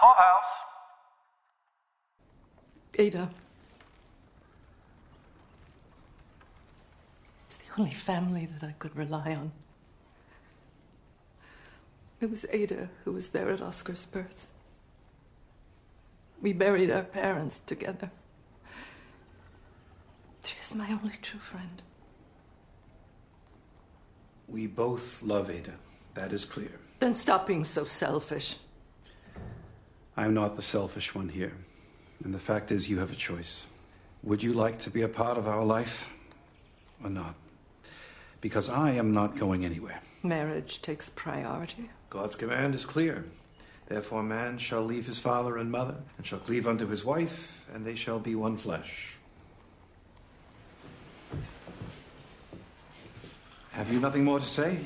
courthouse. 0.00 0.52
Ada. 2.98 3.30
It's 7.46 7.56
the 7.56 7.78
only 7.78 7.92
family 7.92 8.46
that 8.46 8.66
I 8.66 8.72
could 8.78 8.96
rely 8.96 9.34
on. 9.34 9.52
It 12.20 12.30
was 12.30 12.44
Ada 12.50 12.88
who 13.04 13.12
was 13.12 13.28
there 13.28 13.50
at 13.50 13.62
Oscar's 13.62 14.04
birth. 14.04 14.48
We 16.42 16.52
buried 16.52 16.90
our 16.90 17.02
parents 17.02 17.60
together. 17.66 18.10
She's 20.42 20.74
my 20.74 20.90
only 20.90 21.16
true 21.20 21.40
friend. 21.40 21.82
We 24.48 24.66
both 24.66 25.22
love 25.22 25.50
Ada. 25.50 25.74
That 26.14 26.32
is 26.32 26.44
clear. 26.44 26.72
Then 26.98 27.14
stop 27.14 27.46
being 27.46 27.64
so 27.64 27.84
selfish. 27.84 28.56
I'm 30.20 30.34
not 30.34 30.54
the 30.54 30.60
selfish 30.60 31.14
one 31.14 31.30
here. 31.30 31.54
And 32.22 32.34
the 32.34 32.38
fact 32.38 32.70
is, 32.70 32.90
you 32.90 32.98
have 32.98 33.10
a 33.10 33.14
choice. 33.14 33.66
Would 34.22 34.42
you 34.42 34.52
like 34.52 34.78
to 34.80 34.90
be 34.90 35.00
a 35.00 35.08
part 35.08 35.38
of 35.38 35.48
our 35.48 35.64
life 35.64 36.10
or 37.02 37.08
not? 37.08 37.34
Because 38.42 38.68
I 38.68 38.90
am 38.90 39.14
not 39.14 39.38
going 39.38 39.64
anywhere. 39.64 40.02
Marriage 40.22 40.82
takes 40.82 41.08
priority. 41.08 41.88
God's 42.10 42.36
command 42.36 42.74
is 42.74 42.84
clear. 42.84 43.24
Therefore, 43.86 44.22
man 44.22 44.58
shall 44.58 44.82
leave 44.82 45.06
his 45.06 45.18
father 45.18 45.56
and 45.56 45.70
mother, 45.70 45.96
and 46.18 46.26
shall 46.26 46.38
cleave 46.38 46.68
unto 46.68 46.86
his 46.86 47.02
wife, 47.02 47.64
and 47.72 47.86
they 47.86 47.94
shall 47.94 48.18
be 48.18 48.34
one 48.34 48.58
flesh. 48.58 49.14
Have 53.70 53.90
you 53.90 54.00
nothing 54.00 54.24
more 54.24 54.38
to 54.38 54.46
say? 54.46 54.80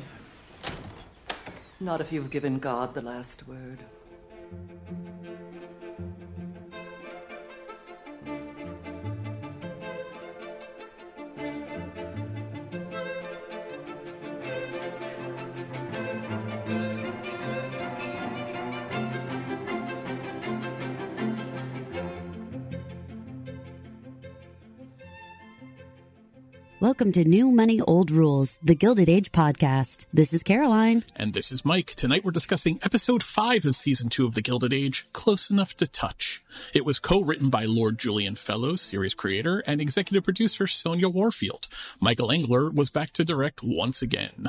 Not 1.81 2.01
if 2.01 2.13
you've 2.13 2.31
given 2.31 2.61
God 2.61 2.95
the 2.95 3.03
last 3.03 3.49
word. 3.49 3.81
Welcome 26.95 27.11
to 27.11 27.29
New 27.29 27.51
Money 27.51 27.81
Old 27.81 28.13
Rules, 28.13 28.61
the 28.63 28.77
Gilded 28.77 29.09
Age 29.09 29.33
podcast. 29.33 30.07
This 30.13 30.33
is 30.33 30.45
Caroline. 30.45 31.03
And 31.17 31.35
this 31.35 31.51
is 31.51 31.65
Mike. 31.65 31.97
Tonight 31.97 32.25
we're 32.25 32.31
discussing 32.31 32.79
episode 32.85 33.25
5 33.25 33.65
of 33.65 33.75
season 33.75 34.09
2 34.09 34.25
of 34.25 34.37
The 34.37 34.43
Gilded 34.43 34.73
Age, 34.73 35.05
Close 35.13 35.51
Enough 35.51 35.77
to 35.79 35.89
Touch. 35.89 36.41
It 36.73 36.85
was 36.85 37.01
co-written 37.01 37.51
by 37.51 37.65
Lord 37.65 37.99
Julian 37.99 38.37
Fellowes, 38.37 38.81
series 38.81 39.13
creator, 39.13 39.61
and 39.67 39.81
executive 39.81 40.23
producer 40.23 40.67
Sonja 40.67 41.13
Warfield. 41.13 41.67
Michael 42.01 42.31
Engler 42.31 42.71
was 42.71 42.91
back 42.91 43.11
to 43.15 43.25
direct 43.25 43.65
once 43.65 44.01
again. 44.01 44.47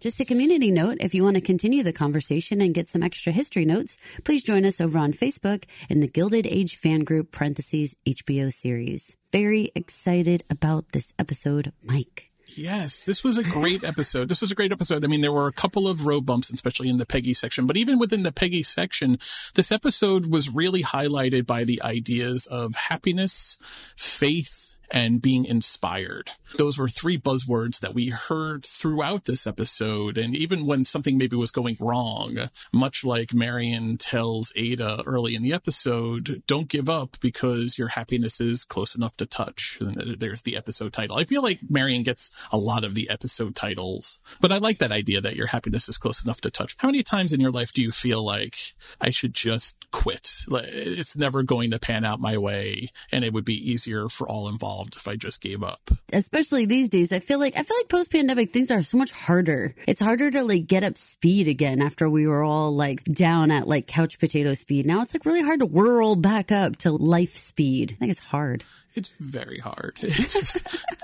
Just 0.00 0.20
a 0.20 0.24
community 0.24 0.70
note 0.70 0.98
if 1.00 1.12
you 1.12 1.24
want 1.24 1.34
to 1.34 1.40
continue 1.40 1.82
the 1.82 1.92
conversation 1.92 2.60
and 2.60 2.72
get 2.72 2.88
some 2.88 3.02
extra 3.02 3.32
history 3.32 3.64
notes, 3.64 3.96
please 4.22 4.44
join 4.44 4.64
us 4.64 4.80
over 4.80 4.96
on 4.96 5.12
Facebook 5.12 5.64
in 5.90 5.98
the 5.98 6.06
Gilded 6.06 6.46
Age 6.46 6.76
fan 6.76 7.00
group 7.00 7.32
parentheses 7.32 7.96
HBO 8.06 8.52
series. 8.52 9.16
Very 9.32 9.72
excited 9.74 10.44
about 10.48 10.92
this 10.92 11.12
episode, 11.18 11.72
Mike. 11.82 12.30
Yes, 12.56 13.06
this 13.06 13.24
was 13.24 13.38
a 13.38 13.42
great 13.42 13.82
episode. 13.82 14.28
This 14.28 14.40
was 14.40 14.52
a 14.52 14.54
great 14.54 14.70
episode. 14.70 15.04
I 15.04 15.08
mean, 15.08 15.20
there 15.20 15.32
were 15.32 15.48
a 15.48 15.52
couple 15.52 15.88
of 15.88 16.06
road 16.06 16.24
bumps, 16.24 16.48
especially 16.50 16.88
in 16.88 16.98
the 16.98 17.04
Peggy 17.04 17.34
section, 17.34 17.66
but 17.66 17.76
even 17.76 17.98
within 17.98 18.22
the 18.22 18.32
Peggy 18.32 18.62
section, 18.62 19.18
this 19.56 19.72
episode 19.72 20.30
was 20.30 20.48
really 20.48 20.84
highlighted 20.84 21.44
by 21.44 21.64
the 21.64 21.82
ideas 21.82 22.46
of 22.46 22.76
happiness, 22.76 23.58
faith, 23.96 24.76
and 24.90 25.20
being 25.20 25.44
inspired. 25.44 26.30
Those 26.56 26.78
were 26.78 26.88
three 26.88 27.18
buzzwords 27.18 27.80
that 27.80 27.94
we 27.94 28.08
heard 28.08 28.64
throughout 28.64 29.26
this 29.26 29.46
episode. 29.46 30.16
And 30.16 30.34
even 30.34 30.66
when 30.66 30.84
something 30.84 31.18
maybe 31.18 31.36
was 31.36 31.50
going 31.50 31.76
wrong, 31.80 32.38
much 32.72 33.04
like 33.04 33.34
Marion 33.34 33.96
tells 33.98 34.52
Ada 34.56 35.02
early 35.06 35.34
in 35.34 35.42
the 35.42 35.52
episode, 35.52 36.42
don't 36.46 36.68
give 36.68 36.88
up 36.88 37.16
because 37.20 37.76
your 37.76 37.88
happiness 37.88 38.40
is 38.40 38.64
close 38.64 38.94
enough 38.94 39.16
to 39.18 39.26
touch. 39.26 39.78
And 39.80 40.18
there's 40.18 40.42
the 40.42 40.56
episode 40.56 40.92
title. 40.92 41.16
I 41.16 41.24
feel 41.24 41.42
like 41.42 41.60
Marion 41.68 42.02
gets 42.02 42.30
a 42.50 42.58
lot 42.58 42.84
of 42.84 42.94
the 42.94 43.10
episode 43.10 43.54
titles, 43.54 44.18
but 44.40 44.52
I 44.52 44.58
like 44.58 44.78
that 44.78 44.92
idea 44.92 45.20
that 45.20 45.36
your 45.36 45.48
happiness 45.48 45.88
is 45.88 45.98
close 45.98 46.24
enough 46.24 46.40
to 46.42 46.50
touch. 46.50 46.74
How 46.78 46.88
many 46.88 47.02
times 47.02 47.32
in 47.32 47.40
your 47.40 47.52
life 47.52 47.72
do 47.72 47.82
you 47.82 47.92
feel 47.92 48.24
like 48.24 48.56
I 49.00 49.10
should 49.10 49.34
just 49.34 49.90
quit? 49.90 50.44
It's 50.48 51.16
never 51.16 51.42
going 51.42 51.70
to 51.72 51.78
pan 51.78 52.04
out 52.04 52.20
my 52.20 52.38
way 52.38 52.88
and 53.12 53.24
it 53.24 53.32
would 53.32 53.44
be 53.44 53.70
easier 53.70 54.08
for 54.08 54.28
all 54.28 54.48
involved 54.48 54.77
if 54.86 55.08
I 55.08 55.16
just 55.16 55.40
gave 55.40 55.62
up. 55.62 55.90
Especially 56.12 56.66
these 56.66 56.88
days, 56.88 57.12
I 57.12 57.18
feel 57.18 57.38
like 57.38 57.56
I 57.56 57.62
feel 57.62 57.76
like 57.76 57.88
post 57.88 58.12
pandemic 58.12 58.52
things 58.52 58.70
are 58.70 58.82
so 58.82 58.98
much 58.98 59.12
harder. 59.12 59.74
It's 59.86 60.00
harder 60.00 60.30
to 60.30 60.42
like 60.44 60.66
get 60.66 60.82
up 60.82 60.96
speed 60.96 61.48
again 61.48 61.82
after 61.82 62.08
we 62.08 62.26
were 62.26 62.42
all 62.42 62.74
like 62.74 63.04
down 63.04 63.50
at 63.50 63.68
like 63.68 63.86
couch 63.86 64.18
potato 64.18 64.54
speed. 64.54 64.86
Now 64.86 65.02
it's 65.02 65.14
like 65.14 65.26
really 65.26 65.42
hard 65.42 65.60
to 65.60 65.66
whirl 65.66 66.16
back 66.16 66.52
up 66.52 66.76
to 66.78 66.92
life 66.92 67.36
speed. 67.36 67.92
I 67.92 67.96
think 67.96 68.10
it's 68.10 68.20
hard. 68.20 68.64
It's 68.98 69.10
very 69.20 69.58
hard. 69.58 69.98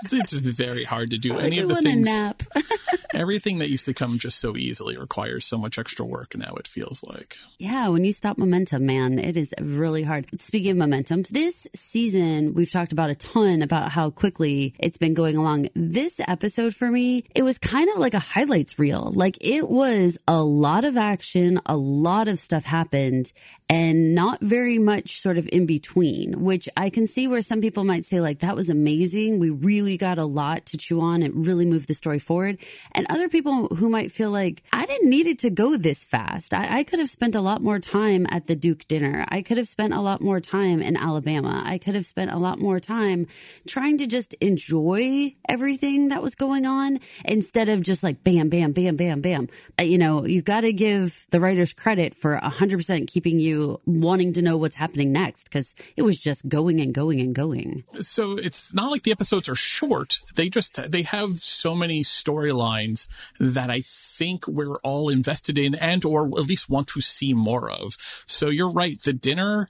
It's, 0.07 0.13
it's 0.13 0.33
very 0.33 0.83
hard 0.83 1.11
to 1.11 1.17
do 1.17 1.39
any 1.39 1.57
of 1.59 1.69
the 1.69 1.81
things. 1.81 2.05
nap. 2.05 2.43
everything 3.15 3.59
that 3.59 3.69
used 3.69 3.85
to 3.85 3.93
come 3.93 4.19
just 4.19 4.39
so 4.39 4.55
easily 4.57 4.97
requires 4.97 5.45
so 5.45 5.57
much 5.57 5.79
extra 5.79 6.05
work 6.05 6.35
now. 6.35 6.53
It 6.55 6.67
feels 6.67 7.03
like. 7.03 7.37
Yeah, 7.57 7.89
when 7.89 8.03
you 8.03 8.13
stop 8.13 8.37
momentum, 8.37 8.85
man, 8.85 9.17
it 9.17 9.37
is 9.37 9.53
really 9.59 10.03
hard. 10.03 10.27
Speaking 10.39 10.71
of 10.71 10.77
momentum, 10.77 11.23
this 11.31 11.67
season 11.73 12.53
we've 12.53 12.71
talked 12.71 12.91
about 12.91 13.09
a 13.09 13.15
ton 13.15 13.61
about 13.61 13.91
how 13.91 14.09
quickly 14.09 14.75
it's 14.79 14.97
been 14.97 15.13
going 15.13 15.37
along. 15.37 15.67
This 15.73 16.19
episode 16.27 16.75
for 16.75 16.91
me, 16.91 17.23
it 17.33 17.43
was 17.43 17.57
kind 17.57 17.89
of 17.89 17.97
like 17.97 18.13
a 18.13 18.19
highlights 18.19 18.77
reel. 18.77 19.11
Like 19.15 19.37
it 19.41 19.69
was 19.69 20.17
a 20.27 20.43
lot 20.43 20.83
of 20.83 20.97
action, 20.97 21.59
a 21.65 21.77
lot 21.77 22.27
of 22.27 22.39
stuff 22.39 22.65
happened, 22.65 23.31
and 23.69 24.13
not 24.13 24.41
very 24.41 24.77
much 24.77 25.19
sort 25.19 25.37
of 25.37 25.47
in 25.51 25.65
between, 25.65 26.43
which 26.43 26.67
I 26.75 26.89
can 26.89 27.07
see 27.07 27.27
where 27.27 27.41
some 27.41 27.61
people 27.61 27.83
might 27.85 28.05
say 28.05 28.19
like 28.19 28.39
that 28.39 28.55
was 28.55 28.69
amazing. 28.69 29.39
We 29.39 29.49
really 29.49 29.97
got 29.97 30.17
a 30.17 30.25
lot 30.25 30.65
to 30.67 30.77
chew 30.77 30.99
on. 31.01 31.23
It 31.23 31.31
really 31.33 31.65
moved 31.65 31.87
the 31.87 31.93
story 31.93 32.19
forward. 32.19 32.57
And 32.93 33.07
other 33.09 33.29
people 33.29 33.67
who 33.67 33.89
might 33.89 34.11
feel 34.11 34.31
like 34.31 34.63
I 34.73 34.85
didn't 34.85 35.09
need 35.09 35.27
it 35.27 35.39
to 35.39 35.49
go 35.49 35.77
this 35.77 36.03
fast. 36.05 36.53
I, 36.53 36.79
I 36.79 36.83
could 36.83 36.99
have 36.99 37.09
spent 37.09 37.35
a 37.35 37.41
lot 37.41 37.61
more 37.61 37.79
time 37.79 38.25
at 38.29 38.47
the 38.47 38.55
Duke 38.55 38.87
dinner. 38.87 39.25
I 39.29 39.41
could 39.41 39.57
have 39.57 39.67
spent 39.67 39.93
a 39.93 40.01
lot 40.01 40.21
more 40.21 40.39
time 40.39 40.81
in 40.81 40.97
Alabama. 40.97 41.63
I 41.65 41.77
could 41.77 41.95
have 41.95 42.05
spent 42.05 42.31
a 42.31 42.37
lot 42.37 42.59
more 42.59 42.79
time 42.79 43.27
trying 43.67 43.97
to 43.99 44.07
just 44.07 44.33
enjoy 44.35 45.33
everything 45.47 46.09
that 46.09 46.21
was 46.21 46.35
going 46.35 46.65
on 46.65 46.99
instead 47.23 47.69
of 47.69 47.83
just 47.83 48.03
like 48.03 48.23
bam, 48.23 48.49
bam, 48.49 48.71
bam, 48.71 48.95
bam, 48.95 49.21
bam. 49.21 49.47
Uh, 49.79 49.83
you 49.83 49.97
know, 49.97 50.25
you've 50.25 50.45
got 50.45 50.61
to 50.61 50.73
give 50.73 51.25
the 51.29 51.39
writers 51.39 51.73
credit 51.73 52.13
for 52.13 52.37
100% 52.37 53.07
keeping 53.07 53.39
you 53.39 53.79
wanting 53.85 54.33
to 54.33 54.41
know 54.41 54.57
what's 54.57 54.75
happening 54.75 55.11
next 55.11 55.45
because 55.45 55.75
it 55.95 56.01
was 56.01 56.19
just 56.19 56.47
going 56.47 56.79
and 56.79 56.93
going 56.93 57.19
and 57.19 57.35
going. 57.35 57.74
So 58.01 58.37
it's 58.37 58.73
not 58.73 58.91
like 58.91 59.03
the 59.03 59.11
episodes 59.11 59.49
are 59.49 59.55
short. 59.55 60.19
They 60.35 60.49
just, 60.49 60.91
they 60.91 61.03
have 61.03 61.37
so 61.37 61.75
many 61.75 62.03
storylines 62.03 63.07
that 63.39 63.69
I 63.69 63.81
think 63.85 64.47
we're 64.47 64.77
all 64.77 65.09
invested 65.09 65.57
in 65.57 65.75
and 65.75 66.03
or 66.05 66.25
at 66.25 66.47
least 66.47 66.69
want 66.69 66.87
to 66.89 67.01
see 67.01 67.33
more 67.33 67.69
of. 67.69 67.97
So 68.27 68.49
you're 68.49 68.71
right. 68.71 68.99
The 69.01 69.13
dinner, 69.13 69.69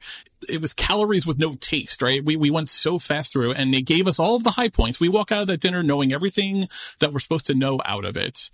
it 0.50 0.62
was 0.62 0.74
calories 0.74 1.26
with 1.26 1.40
no 1.40 1.54
taste, 1.54 2.02
right? 2.02 2.24
We, 2.24 2.36
we 2.36 2.52
went 2.52 2.70
so 2.70 3.00
fast 3.00 3.34
through 3.34 3.54
and 3.54 3.74
they 3.74 3.82
gave 3.82 4.08
us 4.08 4.20
all 4.20 4.36
of 4.36 4.44
the 4.44 4.52
high 4.52 4.70
points. 4.70 5.00
We 5.00 5.10
walk 5.10 5.32
out 5.32 5.44
of 5.44 5.48
that 5.48 5.62
dinner 5.62 5.84
knowing 5.84 6.14
everything 6.14 6.68
that 7.00 7.12
we're 7.12 7.20
supposed 7.20 7.48
to 7.48 7.56
know 7.56 7.82
out 7.86 8.06
of 8.06 8.18
it. 8.18 8.50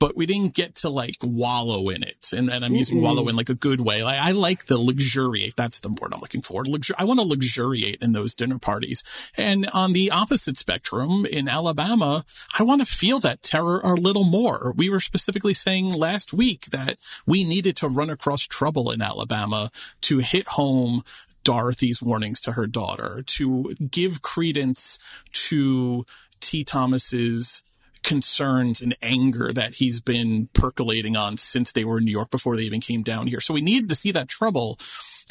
But 0.00 0.16
we 0.16 0.26
didn't 0.26 0.54
get 0.54 0.74
to 0.76 0.88
like 0.88 1.16
wallow 1.22 1.88
in 1.90 2.02
it. 2.02 2.30
And, 2.32 2.50
and 2.50 2.64
I'm 2.64 2.74
using 2.74 3.00
wallow 3.00 3.20
mm-hmm. 3.20 3.30
in 3.30 3.36
like 3.36 3.50
a 3.50 3.54
good 3.54 3.80
way. 3.80 4.02
Like, 4.02 4.20
I 4.20 4.32
like 4.32 4.66
the 4.66 4.78
luxuriate. 4.78 5.54
That's 5.54 5.78
the 5.78 5.90
word 5.90 6.12
I'm 6.12 6.20
looking 6.20 6.42
for. 6.42 6.64
Luxur- 6.64 6.94
I 6.98 7.04
want 7.04 7.20
to 7.20 7.26
luxuriate 7.26 8.02
in 8.02 8.10
those 8.10 8.34
dinner 8.34 8.58
parties. 8.58 9.04
And 9.36 9.68
on 9.72 9.92
the 9.92 10.10
opposite 10.10 10.56
spectrum 10.56 11.24
in 11.26 11.48
Alabama, 11.48 12.24
I 12.58 12.64
want 12.64 12.80
to 12.80 12.92
feel 12.92 13.20
that 13.20 13.42
terror 13.42 13.80
a 13.80 13.94
little 13.94 14.24
more. 14.24 14.74
We 14.76 14.90
were 14.90 15.00
specifically 15.00 15.54
saying 15.54 15.92
last 15.92 16.32
week 16.32 16.66
that 16.66 16.96
we 17.26 17.44
needed 17.44 17.76
to 17.76 17.88
run 17.88 18.10
across 18.10 18.42
trouble 18.42 18.90
in 18.90 19.02
Alabama 19.02 19.70
to 20.02 20.18
hit 20.18 20.48
home 20.48 21.02
Dorothy's 21.44 22.02
warnings 22.02 22.40
to 22.42 22.52
her 22.52 22.66
daughter, 22.66 23.22
to 23.26 23.74
give 23.90 24.22
credence 24.22 24.98
to 25.32 26.04
T. 26.40 26.64
Thomas's 26.64 27.62
concerns 28.02 28.80
and 28.80 28.96
anger 29.02 29.52
that 29.52 29.74
he's 29.74 30.00
been 30.00 30.48
percolating 30.52 31.16
on 31.16 31.36
since 31.36 31.72
they 31.72 31.84
were 31.84 31.98
in 31.98 32.04
New 32.04 32.10
York 32.10 32.30
before 32.30 32.56
they 32.56 32.62
even 32.62 32.80
came 32.80 33.02
down 33.02 33.26
here. 33.26 33.40
So 33.40 33.54
we 33.54 33.60
needed 33.60 33.88
to 33.88 33.94
see 33.94 34.12
that 34.12 34.28
trouble. 34.28 34.78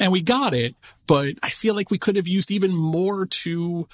And 0.00 0.10
we 0.10 0.22
got 0.22 0.54
it, 0.54 0.74
but 1.10 1.34
I 1.42 1.48
feel 1.48 1.74
like 1.74 1.90
we 1.90 1.98
could 1.98 2.14
have 2.14 2.28
used 2.28 2.52
even 2.52 2.72
more 2.72 3.26
to 3.26 3.88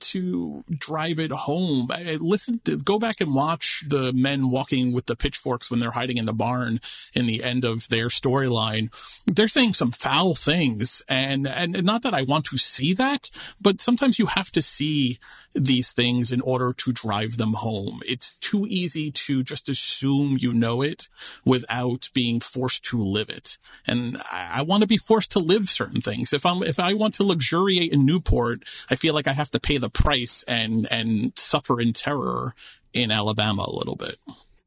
to 0.00 0.64
drive 0.68 1.20
it 1.20 1.30
home. 1.30 1.88
I, 1.92 2.18
listen, 2.20 2.60
to, 2.64 2.76
go 2.76 2.98
back 2.98 3.20
and 3.20 3.32
watch 3.32 3.84
the 3.88 4.12
men 4.12 4.50
walking 4.50 4.92
with 4.92 5.06
the 5.06 5.14
pitchforks 5.14 5.70
when 5.70 5.78
they're 5.78 5.92
hiding 5.92 6.16
in 6.16 6.26
the 6.26 6.32
barn 6.32 6.80
in 7.14 7.26
the 7.26 7.44
end 7.44 7.64
of 7.64 7.86
their 7.86 8.08
storyline. 8.08 8.88
They're 9.26 9.46
saying 9.46 9.74
some 9.74 9.92
foul 9.92 10.34
things, 10.34 11.02
and 11.08 11.46
and 11.46 11.84
not 11.84 12.02
that 12.02 12.14
I 12.14 12.22
want 12.22 12.46
to 12.46 12.58
see 12.58 12.92
that, 12.94 13.30
but 13.62 13.80
sometimes 13.80 14.18
you 14.18 14.26
have 14.26 14.50
to 14.50 14.60
see 14.60 15.20
these 15.54 15.92
things 15.92 16.32
in 16.32 16.40
order 16.40 16.72
to 16.72 16.92
drive 16.92 17.36
them 17.36 17.54
home. 17.54 18.00
It's 18.06 18.36
too 18.36 18.66
easy 18.68 19.12
to 19.12 19.44
just 19.44 19.68
assume 19.68 20.36
you 20.40 20.52
know 20.52 20.82
it 20.82 21.08
without 21.44 22.10
being 22.12 22.40
forced 22.40 22.84
to 22.86 23.00
live 23.00 23.30
it, 23.30 23.56
and 23.86 24.16
I, 24.32 24.50
I 24.54 24.62
want 24.62 24.80
to 24.80 24.88
be 24.88 24.96
forced 24.96 25.30
to 25.32 25.38
live 25.46 25.70
certain 25.70 26.00
things. 26.00 26.32
If 26.32 26.44
I'm 26.44 26.62
if 26.62 26.78
I 26.78 26.94
want 26.94 27.14
to 27.14 27.24
luxuriate 27.24 27.92
in 27.92 28.04
Newport, 28.04 28.64
I 28.90 28.96
feel 28.96 29.14
like 29.14 29.28
I 29.28 29.32
have 29.32 29.50
to 29.52 29.60
pay 29.60 29.78
the 29.78 29.90
price 29.90 30.44
and 30.46 30.86
and 30.90 31.32
suffer 31.38 31.80
in 31.80 31.92
terror 31.92 32.54
in 32.92 33.10
Alabama 33.10 33.64
a 33.66 33.76
little 33.76 33.96
bit. 33.96 34.16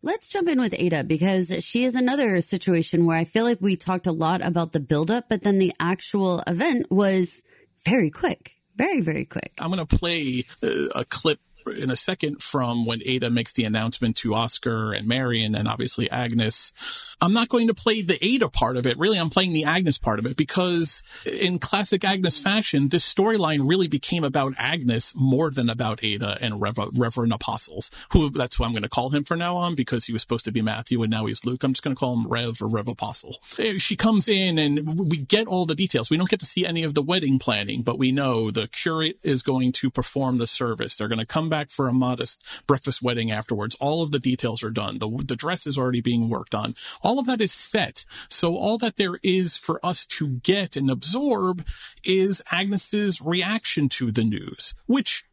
Let's 0.01 0.29
jump 0.29 0.47
in 0.47 0.61
with 0.61 0.73
Ada 0.77 1.03
because 1.03 1.53
she 1.63 1.83
is 1.83 1.95
another 1.95 2.39
situation 2.39 3.05
where 3.05 3.17
I 3.17 3.25
feel 3.25 3.43
like 3.43 3.59
we 3.59 3.75
talked 3.75 4.07
a 4.07 4.13
lot 4.13 4.41
about 4.41 4.71
the 4.71 4.79
buildup, 4.79 5.27
but 5.27 5.43
then 5.43 5.57
the 5.57 5.73
actual 5.77 6.41
event 6.47 6.89
was 6.89 7.43
very 7.83 8.09
quick. 8.09 8.55
Very, 8.77 9.01
very 9.01 9.25
quick. 9.25 9.51
I'm 9.59 9.71
going 9.71 9.85
to 9.85 9.97
play 9.97 10.45
uh, 10.63 10.99
a 11.01 11.03
clip 11.03 11.41
in 11.81 11.89
a 11.89 11.95
second 11.95 12.41
from 12.41 12.85
when 12.85 13.01
Ada 13.05 13.29
makes 13.29 13.53
the 13.53 13.63
announcement 13.63 14.15
to 14.17 14.33
Oscar 14.33 14.93
and 14.93 15.07
Marion 15.07 15.55
and 15.55 15.67
obviously 15.67 16.09
Agnes. 16.09 16.73
I'm 17.21 17.33
not 17.33 17.49
going 17.49 17.67
to 17.67 17.73
play 17.73 18.01
the 18.01 18.23
Ada 18.23 18.49
part 18.49 18.77
of 18.77 18.85
it. 18.85 18.97
Really, 18.97 19.19
I'm 19.19 19.29
playing 19.29 19.53
the 19.53 19.65
Agnes 19.65 19.97
part 19.97 20.19
of 20.19 20.25
it 20.25 20.37
because 20.37 21.03
in 21.25 21.59
classic 21.59 22.03
Agnes 22.03 22.37
fashion, 22.37 22.89
this 22.89 23.11
storyline 23.11 23.67
really 23.67 23.87
became 23.87 24.23
about 24.23 24.53
Agnes 24.57 25.13
more 25.15 25.51
than 25.51 25.69
about 25.69 26.03
Ada 26.03 26.37
and 26.41 26.61
Rev- 26.61 26.97
Reverend 26.97 27.33
Apostles, 27.33 27.91
who 28.11 28.29
that's 28.29 28.59
what 28.59 28.67
I'm 28.67 28.71
going 28.71 28.83
to 28.83 28.89
call 28.89 29.09
him 29.09 29.23
from 29.23 29.39
now 29.39 29.55
on 29.57 29.75
because 29.75 30.05
he 30.05 30.13
was 30.13 30.21
supposed 30.21 30.45
to 30.45 30.51
be 30.51 30.61
Matthew 30.61 31.01
and 31.01 31.11
now 31.11 31.25
he's 31.25 31.45
Luke. 31.45 31.63
I'm 31.63 31.73
just 31.73 31.83
going 31.83 31.95
to 31.95 31.99
call 31.99 32.15
him 32.15 32.27
Rev 32.27 32.61
or 32.61 32.69
Rev 32.69 32.87
Apostle. 32.87 33.37
Eh, 33.57 33.77
she 33.77 33.95
comes 33.95 34.27
in 34.27 34.57
and 34.57 34.97
we 34.97 35.17
get 35.17 35.47
all 35.47 35.65
the 35.65 35.75
details. 35.75 36.09
We 36.09 36.17
don't 36.17 36.29
get 36.29 36.39
to 36.39 36.45
see 36.45 36.65
any 36.65 36.83
of 36.83 36.93
the 36.93 37.01
wedding 37.01 37.39
planning, 37.39 37.81
but 37.81 37.99
we 37.99 38.11
know 38.11 38.51
the 38.51 38.67
curate 38.67 39.19
is 39.23 39.43
going 39.43 39.71
to 39.73 39.89
perform 39.89 40.37
the 40.37 40.47
service. 40.47 40.95
They're 40.95 41.07
going 41.07 41.19
to 41.19 41.25
come 41.25 41.48
back 41.49 41.59
back 41.59 41.69
for 41.69 41.87
a 41.89 41.93
modest 41.93 42.41
breakfast 42.67 43.01
wedding 43.01 43.31
afterwards. 43.31 43.75
All 43.81 44.01
of 44.01 44.11
the 44.11 44.19
details 44.19 44.63
are 44.63 44.71
done. 44.71 44.99
The, 44.99 45.09
the 45.25 45.35
dress 45.35 45.67
is 45.67 45.77
already 45.77 46.01
being 46.01 46.29
worked 46.29 46.55
on. 46.55 46.75
All 47.03 47.19
of 47.19 47.25
that 47.25 47.41
is 47.41 47.51
set. 47.51 48.05
So 48.29 48.55
all 48.55 48.77
that 48.77 48.95
there 48.95 49.19
is 49.23 49.57
for 49.57 49.79
us 49.83 50.05
to 50.17 50.27
get 50.27 50.77
and 50.77 50.89
absorb 50.89 51.65
is 52.05 52.41
Agnes's 52.51 53.21
reaction 53.21 53.89
to 53.89 54.11
the 54.11 54.23
news, 54.23 54.73
which 54.85 55.25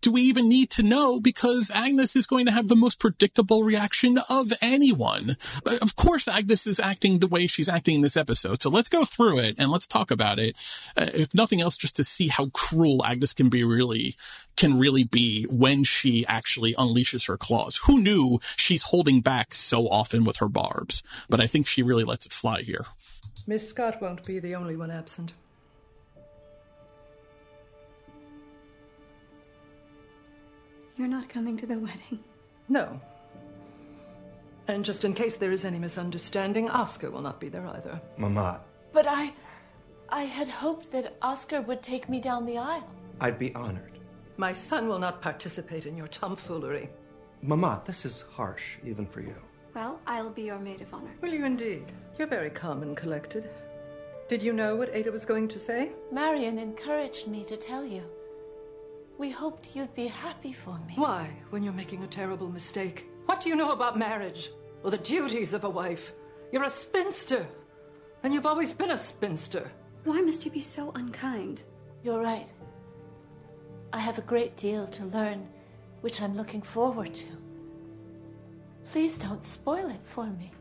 do 0.00 0.12
we 0.12 0.22
even 0.22 0.48
need 0.48 0.70
to 0.70 0.82
know? 0.82 1.20
Because 1.20 1.70
Agnes 1.74 2.16
is 2.16 2.26
going 2.26 2.46
to 2.46 2.52
have 2.52 2.68
the 2.68 2.76
most 2.76 2.98
predictable 3.00 3.64
reaction 3.64 4.18
of 4.28 4.52
anyone. 4.60 5.36
Of 5.80 5.96
course, 5.96 6.28
Agnes 6.28 6.66
is 6.66 6.80
acting 6.80 7.18
the 7.18 7.26
way 7.26 7.46
she's 7.46 7.68
acting 7.68 7.96
in 7.96 8.00
this 8.02 8.16
episode. 8.16 8.62
So 8.62 8.70
let's 8.70 8.88
go 8.88 9.04
through 9.04 9.40
it 9.40 9.56
and 9.58 9.70
let's 9.70 9.86
talk 9.86 10.10
about 10.10 10.38
it. 10.38 10.56
Uh, 10.96 11.06
if 11.14 11.34
nothing 11.34 11.60
else, 11.60 11.76
just 11.76 11.96
to 11.96 12.04
see 12.04 12.28
how 12.28 12.46
cruel 12.46 13.04
Agnes 13.04 13.34
can 13.34 13.48
be 13.48 13.64
really, 13.64 14.16
can 14.56 14.78
really 14.78 15.04
be 15.04 15.44
when 15.44 15.84
she 15.84 16.24
actually 16.26 16.74
unleashes 16.74 17.26
her 17.28 17.36
claws. 17.36 17.80
Who 17.84 18.00
knew 18.00 18.40
she's 18.56 18.84
holding 18.84 19.20
back 19.20 19.54
so 19.54 19.88
often 19.88 20.24
with 20.24 20.38
her 20.38 20.48
barbs? 20.48 21.02
But 21.28 21.40
I 21.40 21.46
think 21.46 21.66
she 21.66 21.82
really 21.82 22.04
lets 22.04 22.26
it 22.26 22.32
fly 22.32 22.62
here. 22.62 22.84
Miss 23.46 23.68
Scott 23.68 24.00
won't 24.02 24.26
be 24.26 24.38
the 24.38 24.54
only 24.54 24.76
one 24.76 24.90
absent. 24.90 25.32
You're 30.98 31.06
not 31.06 31.28
coming 31.28 31.56
to 31.58 31.66
the 31.66 31.78
wedding. 31.78 32.18
No. 32.68 33.00
And 34.66 34.84
just 34.84 35.04
in 35.04 35.14
case 35.14 35.36
there 35.36 35.52
is 35.52 35.64
any 35.64 35.78
misunderstanding, 35.78 36.68
Oscar 36.68 37.10
will 37.10 37.22
not 37.22 37.40
be 37.40 37.48
there 37.48 37.66
either. 37.68 38.00
Mama. 38.18 38.60
But 38.92 39.06
I. 39.08 39.32
I 40.10 40.22
had 40.22 40.48
hoped 40.48 40.90
that 40.92 41.16
Oscar 41.22 41.60
would 41.62 41.82
take 41.82 42.08
me 42.08 42.20
down 42.20 42.44
the 42.44 42.58
aisle. 42.58 42.88
I'd 43.20 43.38
be 43.38 43.54
honored. 43.54 43.98
My 44.38 44.52
son 44.52 44.88
will 44.88 44.98
not 44.98 45.22
participate 45.22 45.86
in 45.86 45.96
your 45.96 46.08
tomfoolery. 46.08 46.90
Mama, 47.42 47.82
this 47.84 48.04
is 48.04 48.24
harsh, 48.32 48.76
even 48.84 49.06
for 49.06 49.20
you. 49.20 49.34
Well, 49.74 50.00
I'll 50.06 50.30
be 50.30 50.42
your 50.42 50.58
maid 50.58 50.80
of 50.80 50.92
honor. 50.92 51.14
Will 51.20 51.32
you 51.32 51.44
indeed? 51.44 51.92
You're 52.18 52.26
very 52.26 52.50
calm 52.50 52.82
and 52.82 52.96
collected. 52.96 53.48
Did 54.28 54.42
you 54.42 54.52
know 54.52 54.76
what 54.76 54.94
Ada 54.94 55.12
was 55.12 55.24
going 55.24 55.46
to 55.48 55.58
say? 55.58 55.92
Marion 56.10 56.58
encouraged 56.58 57.28
me 57.28 57.44
to 57.44 57.56
tell 57.56 57.84
you. 57.84 58.02
We 59.18 59.30
hoped 59.30 59.74
you'd 59.74 59.94
be 59.94 60.06
happy 60.06 60.52
for 60.52 60.78
me. 60.86 60.94
Why, 60.94 61.28
when 61.50 61.64
you're 61.64 61.72
making 61.72 62.04
a 62.04 62.06
terrible 62.06 62.48
mistake? 62.48 63.08
What 63.26 63.40
do 63.40 63.48
you 63.48 63.56
know 63.56 63.72
about 63.72 63.98
marriage? 63.98 64.50
Or 64.84 64.92
the 64.92 64.98
duties 64.98 65.52
of 65.52 65.64
a 65.64 65.70
wife? 65.70 66.12
You're 66.52 66.62
a 66.62 66.70
spinster. 66.70 67.44
And 68.22 68.32
you've 68.32 68.46
always 68.46 68.72
been 68.72 68.92
a 68.92 68.96
spinster. 68.96 69.68
Why 70.04 70.20
must 70.20 70.44
you 70.44 70.52
be 70.52 70.60
so 70.60 70.92
unkind? 70.94 71.62
You're 72.04 72.22
right. 72.22 72.52
I 73.92 73.98
have 73.98 74.18
a 74.18 74.22
great 74.22 74.56
deal 74.56 74.86
to 74.86 75.04
learn, 75.06 75.48
which 76.00 76.22
I'm 76.22 76.36
looking 76.36 76.62
forward 76.62 77.12
to. 77.14 77.26
Please 78.84 79.18
don't 79.18 79.44
spoil 79.44 79.90
it 79.90 80.00
for 80.04 80.26
me. 80.26 80.52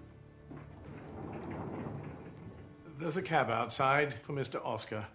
There's 2.99 3.17
a 3.17 3.21
cab 3.21 3.51
outside 3.51 4.15
for 4.23 4.33
Mr. 4.33 4.59
Oscar. 4.65 5.05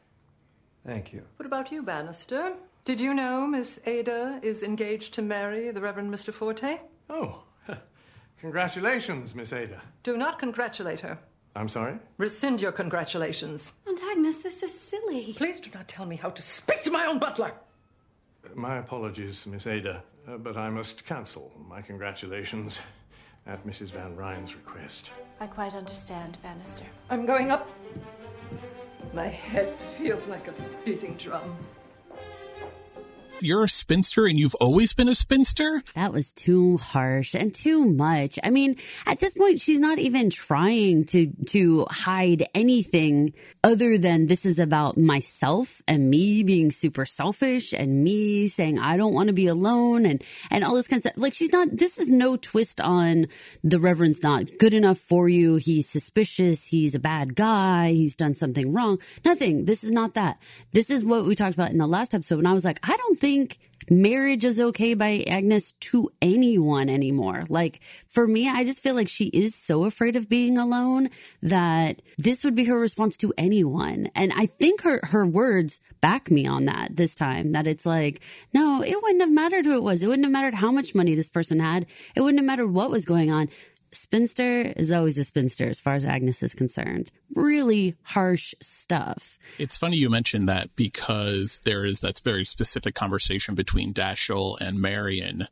Thank 0.86 1.12
you. 1.12 1.22
What 1.36 1.46
about 1.46 1.72
you, 1.72 1.82
Bannister? 1.82 2.54
Did 2.84 3.00
you 3.00 3.14
know 3.14 3.46
Miss 3.46 3.78
Ada 3.86 4.40
is 4.42 4.64
engaged 4.64 5.14
to 5.14 5.22
marry 5.22 5.70
the 5.70 5.80
Reverend 5.80 6.12
Mr. 6.12 6.34
Forte? 6.34 6.80
Oh, 7.08 7.44
congratulations, 8.40 9.36
Miss 9.36 9.52
Ada. 9.52 9.80
Do 10.02 10.16
not 10.16 10.40
congratulate 10.40 10.98
her. 10.98 11.16
I'm 11.54 11.68
sorry? 11.68 11.96
Rescind 12.18 12.60
your 12.60 12.72
congratulations. 12.72 13.72
Aunt 13.86 14.00
Agnes, 14.10 14.38
this 14.38 14.64
is 14.64 14.76
silly. 14.76 15.32
Please 15.34 15.60
do 15.60 15.70
not 15.72 15.86
tell 15.86 16.06
me 16.06 16.16
how 16.16 16.30
to 16.30 16.42
speak 16.42 16.82
to 16.82 16.90
my 16.90 17.06
own 17.06 17.20
butler. 17.20 17.52
My 18.52 18.78
apologies, 18.78 19.46
Miss 19.46 19.68
Ada, 19.68 20.02
uh, 20.26 20.38
but 20.38 20.56
I 20.56 20.68
must 20.68 21.06
cancel 21.06 21.52
my 21.68 21.82
congratulations 21.82 22.80
at 23.46 23.64
Mrs. 23.64 23.90
Van 23.90 24.16
Rhijn's 24.16 24.56
request. 24.56 25.12
I 25.38 25.46
quite 25.46 25.74
understand, 25.74 26.36
Bannister. 26.42 26.86
I'm 27.10 27.26
going 27.26 27.52
up. 27.52 27.70
My 29.14 29.28
head 29.28 29.72
feels 29.96 30.26
like 30.26 30.48
a 30.48 30.54
beating 30.84 31.14
drum 31.14 31.56
you're 33.42 33.64
a 33.64 33.68
spinster 33.68 34.26
and 34.26 34.38
you've 34.38 34.54
always 34.56 34.92
been 34.92 35.08
a 35.08 35.14
spinster? 35.14 35.82
That 35.94 36.12
was 36.12 36.32
too 36.32 36.78
harsh 36.78 37.34
and 37.34 37.52
too 37.52 37.86
much. 37.86 38.38
I 38.44 38.50
mean, 38.50 38.76
at 39.06 39.20
this 39.20 39.34
point, 39.34 39.60
she's 39.60 39.80
not 39.80 39.98
even 39.98 40.30
trying 40.30 41.04
to, 41.06 41.32
to 41.48 41.86
hide 41.90 42.44
anything 42.54 43.34
other 43.64 43.98
than 43.98 44.26
this 44.26 44.46
is 44.46 44.58
about 44.58 44.96
myself 44.96 45.82
and 45.88 46.10
me 46.10 46.42
being 46.42 46.70
super 46.70 47.04
selfish 47.04 47.72
and 47.72 48.04
me 48.04 48.48
saying, 48.48 48.78
I 48.78 48.96
don't 48.96 49.14
want 49.14 49.28
to 49.28 49.32
be 49.32 49.46
alone 49.46 50.06
and, 50.06 50.22
and 50.50 50.64
all 50.64 50.74
this 50.74 50.88
kind 50.88 50.98
of 50.98 51.02
stuff. 51.04 51.16
Like 51.16 51.34
she's 51.34 51.52
not, 51.52 51.76
this 51.76 51.98
is 51.98 52.10
no 52.10 52.36
twist 52.36 52.80
on 52.80 53.26
the 53.64 53.80
Reverend's 53.80 54.22
not 54.22 54.50
good 54.58 54.74
enough 54.74 54.98
for 54.98 55.28
you. 55.28 55.56
He's 55.56 55.88
suspicious. 55.88 56.66
He's 56.66 56.94
a 56.94 57.00
bad 57.00 57.34
guy. 57.34 57.92
He's 57.92 58.14
done 58.14 58.34
something 58.34 58.72
wrong. 58.72 58.98
Nothing. 59.24 59.64
This 59.64 59.82
is 59.82 59.90
not 59.90 60.14
that. 60.14 60.40
This 60.72 60.90
is 60.90 61.04
what 61.04 61.24
we 61.24 61.34
talked 61.34 61.54
about 61.54 61.70
in 61.70 61.78
the 61.78 61.86
last 61.86 62.14
episode. 62.14 62.38
And 62.38 62.48
I 62.48 62.52
was 62.52 62.64
like, 62.64 62.78
I 62.82 62.96
don't 62.96 63.18
think 63.18 63.31
think 63.32 63.58
marriage 63.90 64.44
is 64.44 64.60
okay 64.60 64.94
by 64.94 65.24
Agnes 65.26 65.72
to 65.72 66.08
anyone 66.20 66.88
anymore. 66.88 67.44
Like 67.48 67.80
for 68.06 68.26
me, 68.26 68.48
I 68.48 68.62
just 68.64 68.82
feel 68.82 68.94
like 68.94 69.08
she 69.08 69.26
is 69.26 69.54
so 69.54 69.84
afraid 69.84 70.16
of 70.16 70.28
being 70.28 70.58
alone 70.58 71.08
that 71.42 72.02
this 72.18 72.44
would 72.44 72.54
be 72.54 72.66
her 72.66 72.78
response 72.78 73.16
to 73.18 73.32
anyone. 73.38 74.10
And 74.14 74.32
I 74.36 74.46
think 74.46 74.82
her, 74.82 75.00
her 75.04 75.26
words 75.26 75.80
back 76.00 76.30
me 76.30 76.46
on 76.46 76.66
that 76.66 76.96
this 76.96 77.14
time 77.14 77.52
that 77.52 77.66
it's 77.66 77.86
like, 77.86 78.20
no, 78.52 78.82
it 78.82 79.02
wouldn't 79.02 79.22
have 79.22 79.32
mattered 79.32 79.64
who 79.64 79.76
it 79.76 79.82
was. 79.82 80.02
It 80.02 80.08
wouldn't 80.08 80.26
have 80.26 80.32
mattered 80.32 80.54
how 80.54 80.70
much 80.70 80.94
money 80.94 81.14
this 81.14 81.30
person 81.30 81.58
had. 81.58 81.86
It 82.14 82.20
wouldn't 82.20 82.38
have 82.38 82.46
mattered 82.46 82.68
what 82.68 82.90
was 82.90 83.04
going 83.04 83.30
on 83.30 83.48
spinster 83.92 84.72
is 84.76 84.90
always 84.90 85.18
a 85.18 85.24
spinster 85.24 85.68
as 85.68 85.80
far 85.80 85.94
as 85.94 86.04
Agnes 86.04 86.42
is 86.42 86.54
concerned. 86.54 87.10
Really 87.34 87.94
harsh 88.02 88.54
stuff. 88.60 89.38
It's 89.58 89.76
funny 89.76 89.96
you 89.96 90.10
mentioned 90.10 90.48
that 90.48 90.74
because 90.76 91.60
there 91.64 91.84
is 91.84 92.00
that 92.00 92.20
very 92.20 92.44
specific 92.44 92.94
conversation 92.94 93.54
between 93.54 93.92
Dashiell 93.92 94.60
and 94.60 94.80
Marion 94.80 95.46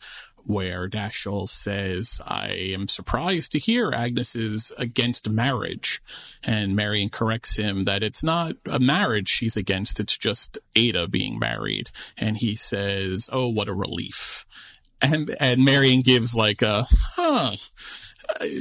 where 0.46 0.88
Dashiell 0.88 1.48
says, 1.48 2.20
I 2.26 2.48
am 2.48 2.88
surprised 2.88 3.52
to 3.52 3.58
hear 3.58 3.92
Agnes 3.92 4.34
is 4.34 4.72
against 4.78 5.28
marriage. 5.28 6.00
And 6.42 6.74
Marion 6.74 7.10
corrects 7.10 7.56
him 7.56 7.84
that 7.84 8.02
it's 8.02 8.22
not 8.22 8.56
a 8.70 8.80
marriage 8.80 9.28
she's 9.28 9.56
against, 9.56 10.00
it's 10.00 10.16
just 10.16 10.58
Ada 10.74 11.08
being 11.08 11.38
married. 11.38 11.90
And 12.16 12.38
he 12.38 12.56
says, 12.56 13.28
Oh, 13.32 13.48
what 13.48 13.68
a 13.68 13.74
relief. 13.74 14.46
And, 15.02 15.34
and 15.40 15.64
Marion 15.64 16.00
gives 16.00 16.34
like 16.34 16.62
a, 16.62 16.86
huh 17.16 17.52
uh, 17.52 17.56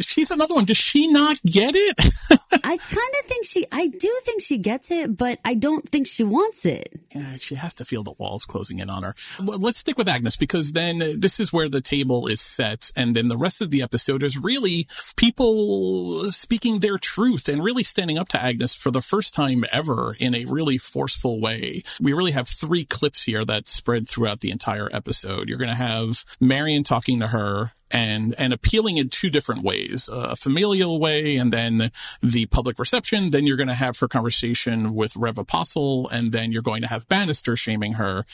she's 0.02 0.32
another 0.32 0.56
one. 0.56 0.66
Does 0.66 0.78
she 0.78 1.12
not 1.12 1.40
get 1.44 1.76
it? 1.76 1.98
I 2.64 2.78
kind 2.78 3.14
of 3.20 3.26
think 3.26 3.46
she, 3.46 3.66
I 3.72 3.88
do 3.88 4.20
think 4.24 4.42
she 4.42 4.58
gets 4.58 4.92
it, 4.92 5.18
but 5.18 5.40
I 5.46 5.54
don't 5.54 5.88
think 5.88 6.08
she 6.08 6.24
wants 6.24 6.66
it. 6.66 7.00
Yeah, 7.14 7.38
she 7.38 7.56
has 7.56 7.74
to 7.76 7.86
feel 7.86 8.04
the 8.04 8.14
walls 8.18 8.46
closing 8.46 8.80
in 8.80 8.90
on 8.90 9.04
her. 9.04 9.14
Well, 9.44 9.60
let's 9.60 9.80
stick 9.80 9.98
with 9.98 10.08
Agnes 10.08 10.38
because 10.38 10.74
then 10.74 11.00
this 11.20 11.40
is 11.40 11.54
where 11.54 11.70
the 11.70 11.82
table 11.82 12.28
is 12.28 12.42
set. 12.42 12.92
And 12.96 13.16
then 13.16 13.28
the 13.28 13.38
rest 13.38 13.62
of 13.62 13.72
the 13.72 13.82
episode 13.82 14.24
is 14.24 14.38
really 14.38 14.88
people 15.16 16.26
speaking 16.32 16.80
their 16.80 16.98
truth 16.98 17.48
and 17.48 17.64
really 17.64 17.84
standing 17.84 18.18
up 18.18 18.30
to 18.30 18.42
Agnes 18.42 18.76
for 18.76 18.92
the 18.92 19.02
first 19.02 19.34
time 19.34 19.64
ever 19.72 20.16
in 20.20 20.36
a 20.36 20.46
really 20.46 20.78
forceful 20.78 21.40
way. 21.40 21.84
We 22.02 22.14
really 22.14 22.32
have 22.32 22.48
three 22.48 22.86
clips 22.86 23.24
here 23.24 23.46
that 23.46 23.68
spread 23.68 24.08
throughout 24.08 24.42
the 24.42 24.52
entire 24.52 24.90
episode. 24.92 25.50
You're 25.50 25.58
going 25.58 25.70
to 25.70 25.76
have 25.76 26.26
Marion 26.40 26.84
talking 26.84 27.20
to 27.20 27.28
her 27.28 27.74
and 27.92 28.36
and 28.38 28.54
appealing 28.54 28.98
in 28.98 29.10
two 29.10 29.30
different 29.30 29.64
ways 29.64 30.10
a 30.12 30.36
familial 30.36 31.00
way 31.00 31.36
and 31.36 31.52
then 31.52 31.92
the 32.22 32.46
public 32.48 32.80
reception. 32.80 33.32
Then 33.32 33.46
you're 33.46 33.58
going 33.58 33.68
to 33.68 33.74
have 33.74 33.98
her 34.00 34.08
conversation 34.08 34.94
with 34.94 35.16
rev 35.16 35.38
apostle 35.38 36.08
and 36.10 36.32
then 36.32 36.52
you're 36.52 36.62
going 36.62 36.82
to 36.82 36.88
have 36.88 37.08
bannister 37.08 37.56
shaming 37.56 37.94
her. 37.94 38.26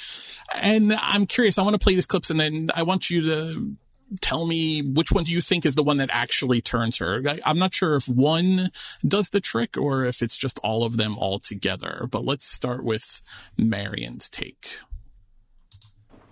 And 0.54 0.94
i'm 0.94 1.26
curious 1.26 1.58
i 1.58 1.64
want 1.64 1.74
to 1.74 1.80
play 1.80 1.96
these 1.96 2.06
clips 2.06 2.30
and 2.30 2.40
then 2.40 2.70
i 2.76 2.84
want 2.84 3.10
you 3.10 3.22
to 3.22 3.76
tell 4.22 4.46
me 4.46 4.82
which 4.82 5.12
one 5.12 5.24
do 5.24 5.32
you 5.32 5.42
think 5.42 5.66
is 5.66 5.74
the 5.74 5.84
one 5.84 5.98
that 5.98 6.10
actually 6.12 6.62
turns 6.62 6.98
her? 6.98 7.22
I, 7.28 7.40
i'm 7.46 7.60
not 7.60 7.74
sure 7.74 7.96
if 7.96 8.08
one 8.08 8.70
does 9.08 9.30
the 9.30 9.42
trick 9.42 9.78
or 9.78 10.06
if 10.06 10.22
it's 10.22 10.38
just 10.38 10.60
all 10.64 10.84
of 10.84 10.98
them 10.98 11.18
all 11.18 11.40
together 11.40 12.08
but 12.10 12.24
let's 12.24 12.46
start 12.46 12.84
with 12.84 13.22
marion's 13.58 14.30
take. 14.30 14.80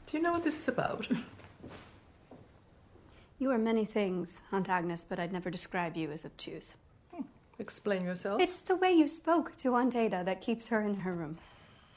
Do 0.05 0.17
you 0.17 0.23
know 0.23 0.31
what 0.31 0.43
this 0.43 0.57
is 0.57 0.67
about 0.67 1.07
You 3.43 3.51
are 3.51 3.57
many 3.57 3.83
things, 3.83 4.37
Aunt 4.53 4.69
Agnes, 4.69 5.05
but 5.09 5.19
I'd 5.19 5.33
never 5.33 5.49
describe 5.49 5.97
you 5.97 6.09
as 6.11 6.23
obtuse. 6.23 6.75
Hmm. 7.13 7.23
Explain 7.59 8.05
yourself. 8.05 8.39
It's 8.39 8.61
the 8.61 8.77
way 8.77 8.93
you 8.93 9.05
spoke 9.05 9.57
to 9.57 9.75
Aunt 9.75 9.97
Ada 9.97 10.23
that 10.23 10.39
keeps 10.39 10.69
her 10.69 10.79
in 10.79 10.95
her 11.01 11.13
room. 11.13 11.37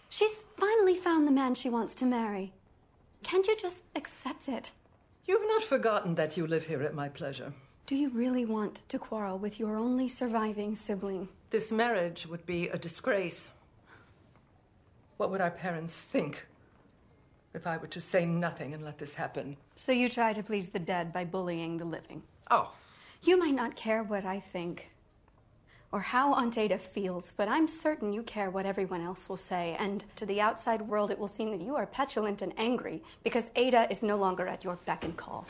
She's 0.08 0.42
finally 0.56 0.96
found 0.96 1.24
the 1.24 1.30
man 1.30 1.54
she 1.54 1.68
wants 1.68 1.94
to 1.94 2.04
marry. 2.04 2.52
Can't 3.22 3.46
you 3.46 3.56
just 3.56 3.84
accept 3.94 4.48
it? 4.48 4.72
You've 5.24 5.46
not 5.46 5.62
forgotten 5.62 6.16
that 6.16 6.36
you 6.36 6.48
live 6.48 6.66
here 6.66 6.82
at 6.82 6.96
my 6.96 7.08
pleasure. 7.08 7.52
Do 7.86 7.94
you 7.94 8.08
really 8.08 8.44
want 8.44 8.82
to 8.88 8.98
quarrel 8.98 9.38
with 9.38 9.60
your 9.60 9.76
only 9.76 10.08
surviving 10.08 10.74
sibling? 10.74 11.28
This 11.50 11.70
marriage 11.70 12.26
would 12.26 12.44
be 12.44 12.70
a 12.70 12.76
disgrace. 12.76 13.50
What 15.16 15.30
would 15.30 15.40
our 15.40 15.52
parents 15.52 16.00
think 16.00 16.44
if 17.56 17.66
I 17.66 17.78
were 17.78 17.86
to 17.88 18.00
say 18.00 18.24
nothing 18.26 18.74
and 18.74 18.84
let 18.84 18.98
this 18.98 19.14
happen. 19.14 19.56
So 19.74 19.90
you 19.90 20.08
try 20.08 20.32
to 20.32 20.42
please 20.42 20.68
the 20.68 20.78
dead 20.78 21.12
by 21.12 21.24
bullying 21.24 21.78
the 21.78 21.84
living? 21.84 22.22
Oh. 22.50 22.72
You 23.22 23.38
might 23.38 23.54
not 23.54 23.74
care 23.74 24.02
what 24.02 24.24
I 24.24 24.38
think 24.38 24.90
or 25.92 26.00
how 26.00 26.34
Aunt 26.34 26.58
Ada 26.58 26.78
feels, 26.78 27.32
but 27.32 27.48
I'm 27.48 27.66
certain 27.66 28.12
you 28.12 28.22
care 28.24 28.50
what 28.50 28.66
everyone 28.66 29.00
else 29.00 29.28
will 29.28 29.36
say, 29.36 29.76
and 29.78 30.04
to 30.16 30.26
the 30.26 30.40
outside 30.40 30.82
world 30.82 31.10
it 31.10 31.18
will 31.18 31.28
seem 31.28 31.50
that 31.52 31.60
you 31.60 31.76
are 31.76 31.86
petulant 31.86 32.42
and 32.42 32.52
angry 32.58 33.02
because 33.24 33.50
Ada 33.56 33.90
is 33.90 34.02
no 34.02 34.16
longer 34.16 34.46
at 34.46 34.64
your 34.64 34.76
beck 34.84 35.04
and 35.04 35.16
call. 35.16 35.46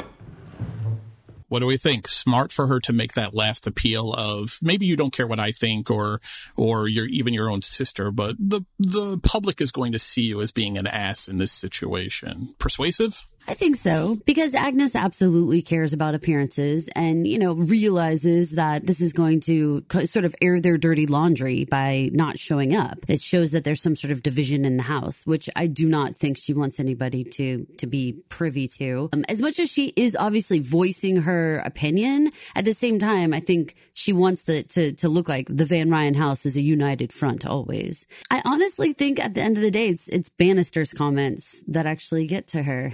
What 1.49 1.61
do 1.61 1.67
we 1.67 1.77
think? 1.77 2.09
Smart 2.09 2.53
for 2.53 2.67
her 2.67 2.81
to 2.81 2.93
make 2.93 3.13
that 3.13 3.35
last 3.35 3.67
appeal 3.67 4.13
of 4.13 4.59
maybe 4.61 4.87
you 4.87 4.97
don't 4.97 5.13
care 5.13 5.27
what 5.27 5.39
I 5.39 5.53
think 5.53 5.91
or 5.91 6.21
or 6.57 6.89
you're 6.89 7.07
even 7.07 7.35
your 7.35 7.51
own 7.51 7.63
sister, 7.63 8.11
but 8.11 8.37
the 8.39 8.63
the 8.79 9.19
public 9.19 9.61
is 9.61 9.71
going 9.71 9.93
to 9.93 9.99
see 9.99 10.23
you 10.23 10.41
as 10.41 10.51
being 10.51 10.77
an 10.77 10.87
ass 10.87 11.29
in 11.29 11.39
this 11.39 11.53
situation. 11.53 12.55
Persuasive? 12.59 13.27
I 13.49 13.55
think 13.55 13.77
so 13.77 14.19
because 14.27 14.55
Agnes 14.55 14.97
absolutely 14.97 15.63
cares 15.63 15.93
about 15.93 16.15
appearances 16.15 16.89
and, 16.97 17.27
you 17.27 17.39
know, 17.39 17.53
realizes 17.55 18.53
that 18.53 18.87
this 18.87 19.01
is 19.01 19.13
going 19.13 19.41
to 19.41 19.85
sort 20.05 20.25
of 20.25 20.35
air 20.43 20.61
their 20.61 20.77
dirty 20.77 21.07
laundry 21.07 21.65
by 21.65 22.11
not 22.13 22.39
showing 22.39 22.75
up. 22.75 22.99
It 23.09 23.21
shows 23.21 23.53
that 23.53 23.63
there's 23.63 23.81
some 23.81 23.95
sort 23.95 24.11
of 24.11 24.23
division 24.23 24.65
in 24.65 24.77
the 24.77 24.83
house, 24.83 25.25
which 25.27 25.49
I 25.55 25.69
do 25.69 25.89
not 25.89 26.17
think 26.17 26.39
she 26.39 26.55
wants 26.55 26.81
anybody 26.81 27.23
to, 27.23 27.65
to 27.79 27.87
be 27.87 28.19
privy 28.29 28.67
to. 28.69 29.11
Um, 29.13 29.25
as 29.29 29.41
much 29.41 29.61
as 29.61 29.71
she 29.71 29.93
is 29.97 30.17
obviously 30.17 30.59
voicing 30.59 31.19
her 31.23 31.63
opinion, 31.65 32.31
at 32.57 32.65
the 32.65 32.75
same 32.75 32.99
time, 32.99 33.33
I 33.33 33.41
think 33.41 33.77
she 33.95 34.13
wants 34.13 34.43
the, 34.43 34.65
to, 34.65 34.93
to 34.95 35.09
look 35.09 35.29
like 35.29 35.47
the 35.49 35.65
Van 35.65 35.89
Rhijn 35.89 36.17
house 36.17 36.47
is 36.47 36.57
a 36.57 36.61
united 36.61 37.13
front 37.13 37.47
always. 37.47 38.07
I 38.31 38.43
honestly 38.45 38.93
think 38.93 39.25
at 39.25 39.35
the 39.35 39.43
end 39.43 39.57
of 39.57 39.63
the 39.63 39.71
day, 39.71 39.89
it's, 39.89 40.09
it's 40.09 40.31
Bannister's 40.31 40.93
comments 40.93 41.63
that 41.69 41.87
actually 41.87 42.27
get 42.27 42.49
to 42.49 42.65
her 42.65 42.93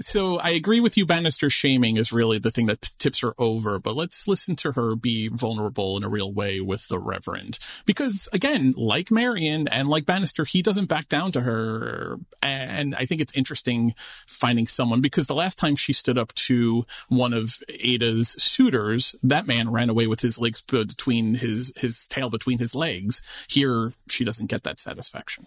so 0.00 0.38
I 0.38 0.50
agree 0.50 0.80
with 0.80 0.96
you. 0.96 1.06
Bannister 1.06 1.50
shaming 1.50 1.96
is 1.96 2.12
really 2.12 2.38
the 2.38 2.50
thing 2.50 2.66
that 2.66 2.90
tips 2.98 3.20
her 3.20 3.34
over, 3.38 3.78
but 3.78 3.96
let's 3.96 4.28
listen 4.28 4.56
to 4.56 4.72
her 4.72 4.96
be 4.96 5.28
vulnerable 5.28 5.96
in 5.96 6.04
a 6.04 6.08
real 6.08 6.32
way 6.32 6.60
with 6.60 6.88
the 6.88 6.98
Reverend. 6.98 7.58
Because 7.84 8.28
again, 8.32 8.74
like 8.76 9.10
Marion 9.10 9.68
and 9.68 9.88
like 9.88 10.06
Bannister, 10.06 10.44
he 10.44 10.62
doesn't 10.62 10.86
back 10.86 11.08
down 11.08 11.32
to 11.32 11.40
her. 11.42 12.18
And 12.42 12.94
I 12.94 13.06
think 13.06 13.20
it's 13.20 13.36
interesting 13.36 13.94
finding 14.26 14.66
someone 14.66 15.00
because 15.00 15.26
the 15.26 15.34
last 15.34 15.58
time 15.58 15.76
she 15.76 15.92
stood 15.92 16.18
up 16.18 16.34
to 16.34 16.84
one 17.08 17.32
of 17.32 17.58
Ada's 17.82 18.30
suitors, 18.30 19.14
that 19.22 19.46
man 19.46 19.70
ran 19.70 19.90
away 19.90 20.06
with 20.06 20.20
his 20.20 20.38
legs 20.38 20.60
between 20.60 21.34
his, 21.34 21.72
his 21.76 22.06
tail 22.06 22.30
between 22.30 22.58
his 22.58 22.74
legs. 22.74 23.22
Here, 23.48 23.92
she 24.08 24.24
doesn't 24.24 24.46
get 24.46 24.64
that 24.64 24.80
satisfaction. 24.80 25.46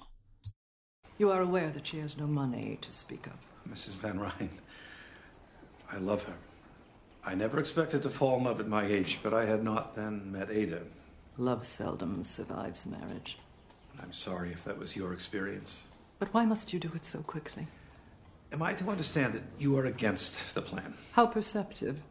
You 1.17 1.31
are 1.31 1.41
aware 1.41 1.69
that 1.71 1.85
she 1.85 1.99
has 1.99 2.17
no 2.17 2.27
money 2.27 2.77
to 2.81 2.91
speak 2.93 3.27
of. 3.27 3.48
Mrs. 3.73 3.95
Van 3.97 4.19
Rhijn. 4.19 4.49
I 5.91 5.97
love 5.97 6.23
her. 6.23 6.35
I 7.25 7.35
never 7.35 7.59
expected 7.59 8.03
to 8.03 8.09
fall 8.09 8.37
in 8.37 8.45
love 8.45 8.59
at 8.59 8.67
my 8.67 8.85
age, 8.85 9.19
but 9.21 9.33
I 9.33 9.45
had 9.45 9.63
not 9.63 9.95
then 9.95 10.31
met 10.31 10.49
Ada. 10.49 10.81
Love 11.37 11.65
seldom 11.65 12.23
survives 12.23 12.85
marriage. 12.85 13.37
I'm 14.01 14.13
sorry 14.13 14.51
if 14.51 14.63
that 14.63 14.77
was 14.77 14.95
your 14.95 15.13
experience. 15.13 15.83
But 16.19 16.33
why 16.33 16.45
must 16.45 16.73
you 16.73 16.79
do 16.79 16.91
it 16.95 17.05
so 17.05 17.19
quickly? 17.19 17.67
Am 18.51 18.61
I 18.61 18.73
to 18.73 18.89
understand 18.89 19.33
that 19.33 19.43
you 19.57 19.77
are 19.77 19.85
against 19.85 20.55
the 20.55 20.61
plan? 20.61 20.93
How 21.11 21.25
perceptive. 21.25 22.01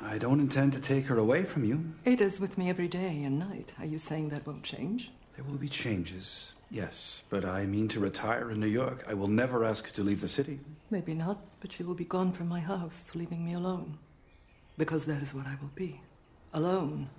I 0.00 0.18
don't 0.18 0.40
intend 0.40 0.72
to 0.72 0.80
take 0.80 1.06
her 1.06 1.18
away 1.18 1.44
from 1.44 1.64
you. 1.64 1.84
Ada's 2.04 2.40
with 2.40 2.58
me 2.58 2.68
every 2.68 2.88
day 2.88 3.22
and 3.22 3.38
night. 3.38 3.72
Are 3.78 3.86
you 3.86 3.98
saying 3.98 4.30
that 4.30 4.46
won't 4.46 4.64
change? 4.64 5.12
There 5.36 5.44
will 5.44 5.58
be 5.58 5.68
changes. 5.68 6.54
Yes, 6.72 7.22
but 7.28 7.44
I 7.44 7.66
mean 7.66 7.88
to 7.88 8.00
retire 8.00 8.50
in 8.50 8.58
New 8.58 8.66
York. 8.66 9.04
I 9.06 9.12
will 9.12 9.28
never 9.28 9.62
ask 9.62 9.86
her 9.86 9.92
to 9.92 10.02
leave 10.02 10.22
the 10.22 10.26
city. 10.26 10.58
Maybe 10.90 11.12
not, 11.12 11.38
but 11.60 11.70
she 11.70 11.82
will 11.82 11.94
be 11.94 12.06
gone 12.06 12.32
from 12.32 12.48
my 12.48 12.60
house, 12.60 13.10
leaving 13.14 13.44
me 13.44 13.52
alone. 13.52 13.98
Because 14.78 15.04
that 15.04 15.20
is 15.20 15.34
what 15.34 15.46
I 15.46 15.58
will 15.60 15.70
be. 15.74 16.00
Alone. 16.54 17.10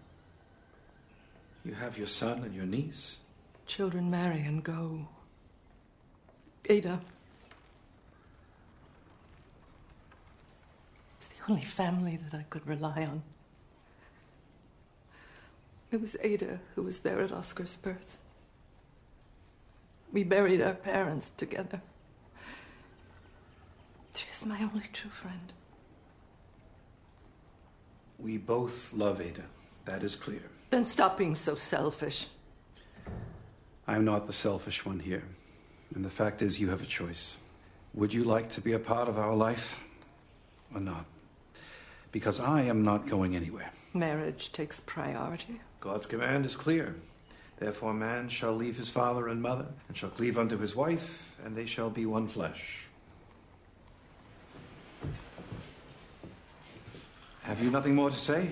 You 1.63 1.75
have 1.75 2.00
your 2.00 2.07
son 2.07 2.43
and 2.43 2.55
your 2.55 2.65
niece. 2.65 3.19
Children 3.67 4.10
marry 4.10 4.41
and 4.41 4.63
go. 4.63 5.07
Ada. 6.65 7.00
It's 11.17 11.27
the 11.27 11.51
only 11.51 11.62
family 11.62 12.17
that 12.17 12.36
I 12.36 12.43
could 12.50 12.65
rely 12.65 13.05
on. 13.05 13.22
It 15.91 16.01
was 16.01 16.17
Ada 16.24 16.60
who 16.74 16.81
was 16.81 17.00
there 17.00 17.22
at 17.22 17.31
Oscar's 17.31 17.75
birth. 17.75 18.19
We 20.13 20.24
buried 20.24 20.62
our 20.62 20.75
parents 20.75 21.32
together. 21.38 21.82
She 24.13 24.27
is 24.32 24.46
my 24.46 24.62
only 24.62 24.88
true 24.93 25.10
friend. 25.10 25.51
We 28.20 28.38
both 28.38 28.93
love 28.93 29.20
Ada. 29.20 29.41
That 29.86 30.03
is 30.03 30.15
clear. 30.15 30.43
Then 30.70 30.86
stop 30.86 31.17
being 31.17 31.34
so 31.34 31.55
selfish. 31.55 32.27
I'm 33.88 34.05
not 34.05 34.27
the 34.27 34.34
selfish 34.34 34.86
one 34.86 35.00
here. 35.00 35.24
And 35.96 36.05
the 36.05 36.12
fact 36.12 36.43
is, 36.43 36.60
you 36.60 36.70
have 36.70 36.82
a 36.82 36.86
choice. 36.86 37.38
Would 37.96 38.13
you 38.13 38.24
like 38.24 38.50
to 38.51 38.62
be 38.62 38.74
a 38.74 38.79
part 38.79 39.10
of 39.10 39.17
our 39.17 39.36
life 39.36 39.79
or 40.74 40.79
not? 40.79 41.05
Because 42.12 42.39
I 42.39 42.62
am 42.62 42.84
not 42.84 43.08
going 43.08 43.36
anywhere. 43.36 43.72
Marriage 43.93 44.51
takes 44.51 44.79
priority. 44.79 45.60
God's 45.79 46.05
command 46.05 46.46
is 46.46 46.55
clear. 46.55 46.96
Therefore, 47.63 47.93
man 47.93 48.27
shall 48.27 48.51
leave 48.51 48.75
his 48.75 48.89
father 48.89 49.29
and 49.29 49.41
mother, 49.41 49.67
and 49.88 49.96
shall 49.96 50.10
cleave 50.10 50.38
unto 50.38 50.58
his 50.58 50.75
wife, 50.75 51.34
and 51.46 51.55
they 51.55 51.65
shall 51.65 51.89
be 51.89 52.05
one 52.05 52.27
flesh. 52.27 52.84
Have 57.43 57.63
you 57.63 57.72
nothing 57.72 57.96
more 57.96 58.10
to 58.10 58.17
say? 58.17 58.50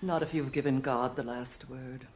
Not 0.00 0.22
if 0.22 0.32
you've 0.32 0.52
given 0.52 0.80
God 0.80 1.16
the 1.16 1.22
last 1.22 1.68
word. 1.68 2.06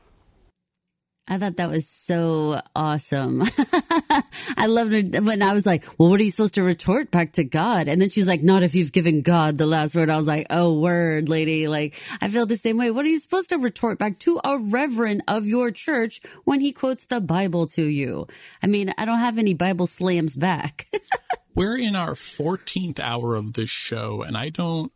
I 1.29 1.39
thought 1.39 1.57
that 1.57 1.71
was 1.71 1.89
so 1.89 2.61
awesome. 2.75 3.43
I 4.57 4.67
loved 4.67 4.93
it 4.93 5.23
when 5.23 5.41
I 5.41 5.53
was 5.53 5.65
like, 5.65 5.85
well, 5.97 6.11
what 6.11 6.19
are 6.19 6.23
you 6.25 6.31
supposed 6.33 6.55
to 6.55 6.65
retort 6.65 7.13
back 7.13 7.33
to 7.33 7.45
God? 7.45 7.87
And 7.87 8.03
then 8.03 8.09
she's 8.09 8.27
like, 8.27 8.43
not 8.43 8.65
if 8.65 8.75
you've 8.75 8.91
given 8.91 9.23
God 9.23 9.57
the 9.57 9.67
last 9.67 9.95
word. 9.95 10.11
I 10.11 10.17
was 10.17 10.27
like, 10.27 10.49
oh, 10.51 10.79
word, 10.79 11.29
lady. 11.29 11.69
Like, 11.69 11.95
I 12.21 12.29
feel 12.29 12.45
the 12.45 12.57
same 12.57 12.77
way. 12.77 12.91
What 12.91 13.05
are 13.05 13.09
you 13.09 13.21
supposed 13.21 13.51
to 13.51 13.59
retort 13.59 14.01
back 14.01 14.19
to 14.21 14.41
a 14.45 14.59
reverend 14.59 15.23
of 15.29 15.47
your 15.47 15.71
church 15.71 16.21
when 16.45 16.61
he 16.61 16.73
quotes 16.73 17.07
the 17.07 17.21
Bible 17.21 17.69
to 17.69 17.85
you? 17.85 18.27
I 18.63 18.67
mean, 18.67 18.93
I 18.99 19.05
don't 19.05 19.19
have 19.19 19.39
any 19.39 19.55
Bible 19.55 19.87
slams 19.87 20.35
back. 20.35 20.87
We're 21.55 21.79
in 21.79 21.95
our 21.95 22.15
14th 22.15 22.99
hour 22.99 23.37
of 23.37 23.53
this 23.53 23.71
show, 23.71 24.23
and 24.23 24.37
I 24.37 24.49
don't 24.49 24.91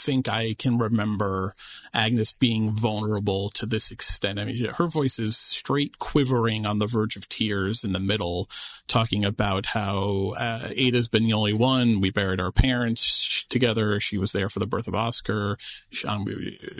think 0.00 0.28
I 0.28 0.54
can 0.58 0.78
remember 0.78 1.54
Agnes 1.92 2.32
being 2.32 2.70
vulnerable 2.70 3.50
to 3.50 3.66
this 3.66 3.90
extent. 3.90 4.38
I 4.38 4.44
mean, 4.46 4.64
her 4.66 4.86
voice 4.86 5.18
is 5.18 5.36
straight 5.36 5.98
quivering 5.98 6.66
on 6.66 6.78
the 6.78 6.86
verge 6.86 7.16
of 7.16 7.28
tears 7.28 7.84
in 7.84 7.92
the 7.92 8.00
middle, 8.00 8.48
talking 8.88 9.24
about 9.24 9.66
how 9.66 10.32
uh, 10.38 10.68
Ada's 10.74 11.08
been 11.08 11.24
the 11.24 11.32
only 11.32 11.52
one. 11.52 12.00
We 12.00 12.10
buried 12.10 12.40
our 12.40 12.52
parents 12.52 13.44
together. 13.48 14.00
She 14.00 14.18
was 14.18 14.32
there 14.32 14.48
for 14.48 14.58
the 14.58 14.66
birth 14.66 14.88
of 14.88 14.94
Oscar. 14.94 15.58
Um, 16.06 16.26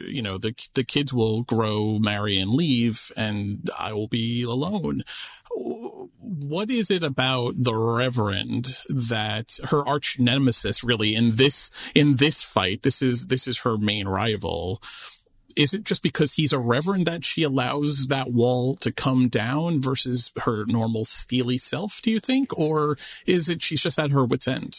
you 0.09 0.23
know, 0.23 0.39
the 0.39 0.55
the 0.75 0.85
kids 0.85 1.13
will 1.13 1.43
grow, 1.43 1.99
marry, 1.99 2.39
and 2.39 2.51
leave, 2.51 3.13
and 3.17 3.69
I 3.79 3.93
will 3.93 4.09
be 4.09 4.43
alone 4.43 5.03
what 6.43 6.71
is 6.71 6.91
it 6.91 7.03
about 7.03 7.55
the 7.57 7.75
Reverend 7.75 8.77
that 8.89 9.59
her 9.71 9.87
arch 9.87 10.19
nemesis 10.19 10.83
really 10.83 11.15
in 11.15 11.33
this 11.37 11.71
in 11.95 12.17
this 12.17 12.43
fight? 12.43 12.83
This 12.83 13.03
is 13.03 13.27
this 13.27 13.47
is 13.47 13.59
her 13.59 13.77
main 13.77 14.09
rival. 14.09 14.83
Is 15.57 15.75
it 15.75 15.85
just 15.85 16.03
because 16.03 16.35
he's 16.35 16.53
a 16.53 16.59
reverend 16.59 17.07
that 17.07 17.25
she 17.25 17.43
allows 17.43 18.07
that 18.07 18.33
wall 18.33 18.77
to 18.77 18.93
come 18.93 19.29
down 19.29 19.83
versus 19.83 20.31
her 20.45 20.65
normal 20.67 21.05
steely 21.05 21.59
self, 21.59 22.01
do 22.03 22.11
you 22.11 22.21
think? 22.21 22.57
Or 22.57 22.97
is 23.27 23.49
it 23.49 23.61
she's 23.63 23.81
just 23.81 23.99
at 23.99 24.13
her 24.13 24.25
wits' 24.25 24.47
end? 24.47 24.79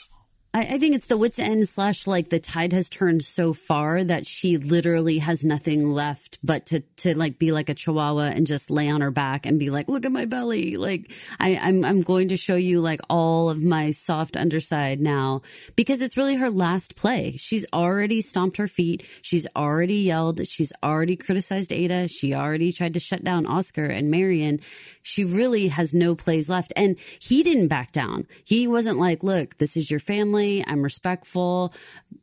I, 0.53 0.59
I, 0.59 0.77
think 0.79 0.95
it's 0.95 1.07
the 1.07 1.17
wits 1.17 1.39
end 1.39 1.65
slash 1.67 2.07
like 2.07 2.29
the 2.29 2.39
tide 2.39 2.73
has 2.73 2.89
turned 2.89 3.23
so 3.23 3.53
far 3.53 4.03
that 4.03 4.25
she 4.25 4.57
literally 4.57 5.19
has 5.19 5.45
nothing 5.45 5.87
left 5.87 6.39
but 6.43 6.65
to 6.67 6.81
to 6.97 7.17
like 7.17 7.39
be 7.39 7.53
like 7.53 7.69
a 7.69 7.73
chihuahua 7.73 8.31
and 8.33 8.45
just 8.45 8.69
lay 8.69 8.89
on 8.89 8.99
her 8.99 9.11
back 9.11 9.45
and 9.45 9.59
be 9.59 9.69
like, 9.69 9.87
look 9.87 10.05
at 10.05 10.11
my 10.11 10.25
belly. 10.25 10.75
Like 10.75 11.11
I, 11.39 11.57
I'm 11.61 11.85
I'm 11.85 12.01
going 12.01 12.29
to 12.29 12.37
show 12.37 12.55
you 12.55 12.81
like 12.81 12.99
all 13.09 13.49
of 13.49 13.63
my 13.63 13.91
soft 13.91 14.35
underside 14.35 14.99
now 14.99 15.41
because 15.77 16.01
it's 16.01 16.17
really 16.17 16.35
her 16.35 16.49
last 16.49 16.95
play. 16.97 17.37
She's 17.37 17.65
already 17.73 18.21
stomped 18.21 18.57
her 18.57 18.67
feet. 18.67 19.05
She's 19.21 19.47
already 19.55 19.95
yelled. 19.95 20.45
She's 20.47 20.73
already 20.83 21.15
criticized 21.15 21.71
Ada. 21.71 22.09
She 22.09 22.33
already 22.33 22.73
tried 22.73 22.93
to 22.95 22.99
shut 22.99 23.23
down 23.23 23.45
Oscar 23.45 23.85
and 23.85 24.11
Marion. 24.11 24.59
She 25.01 25.23
really 25.23 25.69
has 25.69 25.93
no 25.93 26.13
plays 26.13 26.49
left. 26.49 26.73
And 26.75 26.97
he 27.19 27.41
didn't 27.41 27.69
back 27.69 27.91
down. 27.91 28.27
He 28.43 28.67
wasn't 28.67 28.97
like, 28.97 29.23
look, 29.23 29.57
this 29.57 29.77
is 29.77 29.89
your 29.89 29.99
family 29.99 30.40
family. 30.41 30.63
I'm 30.67 30.81
respectful. 30.81 31.73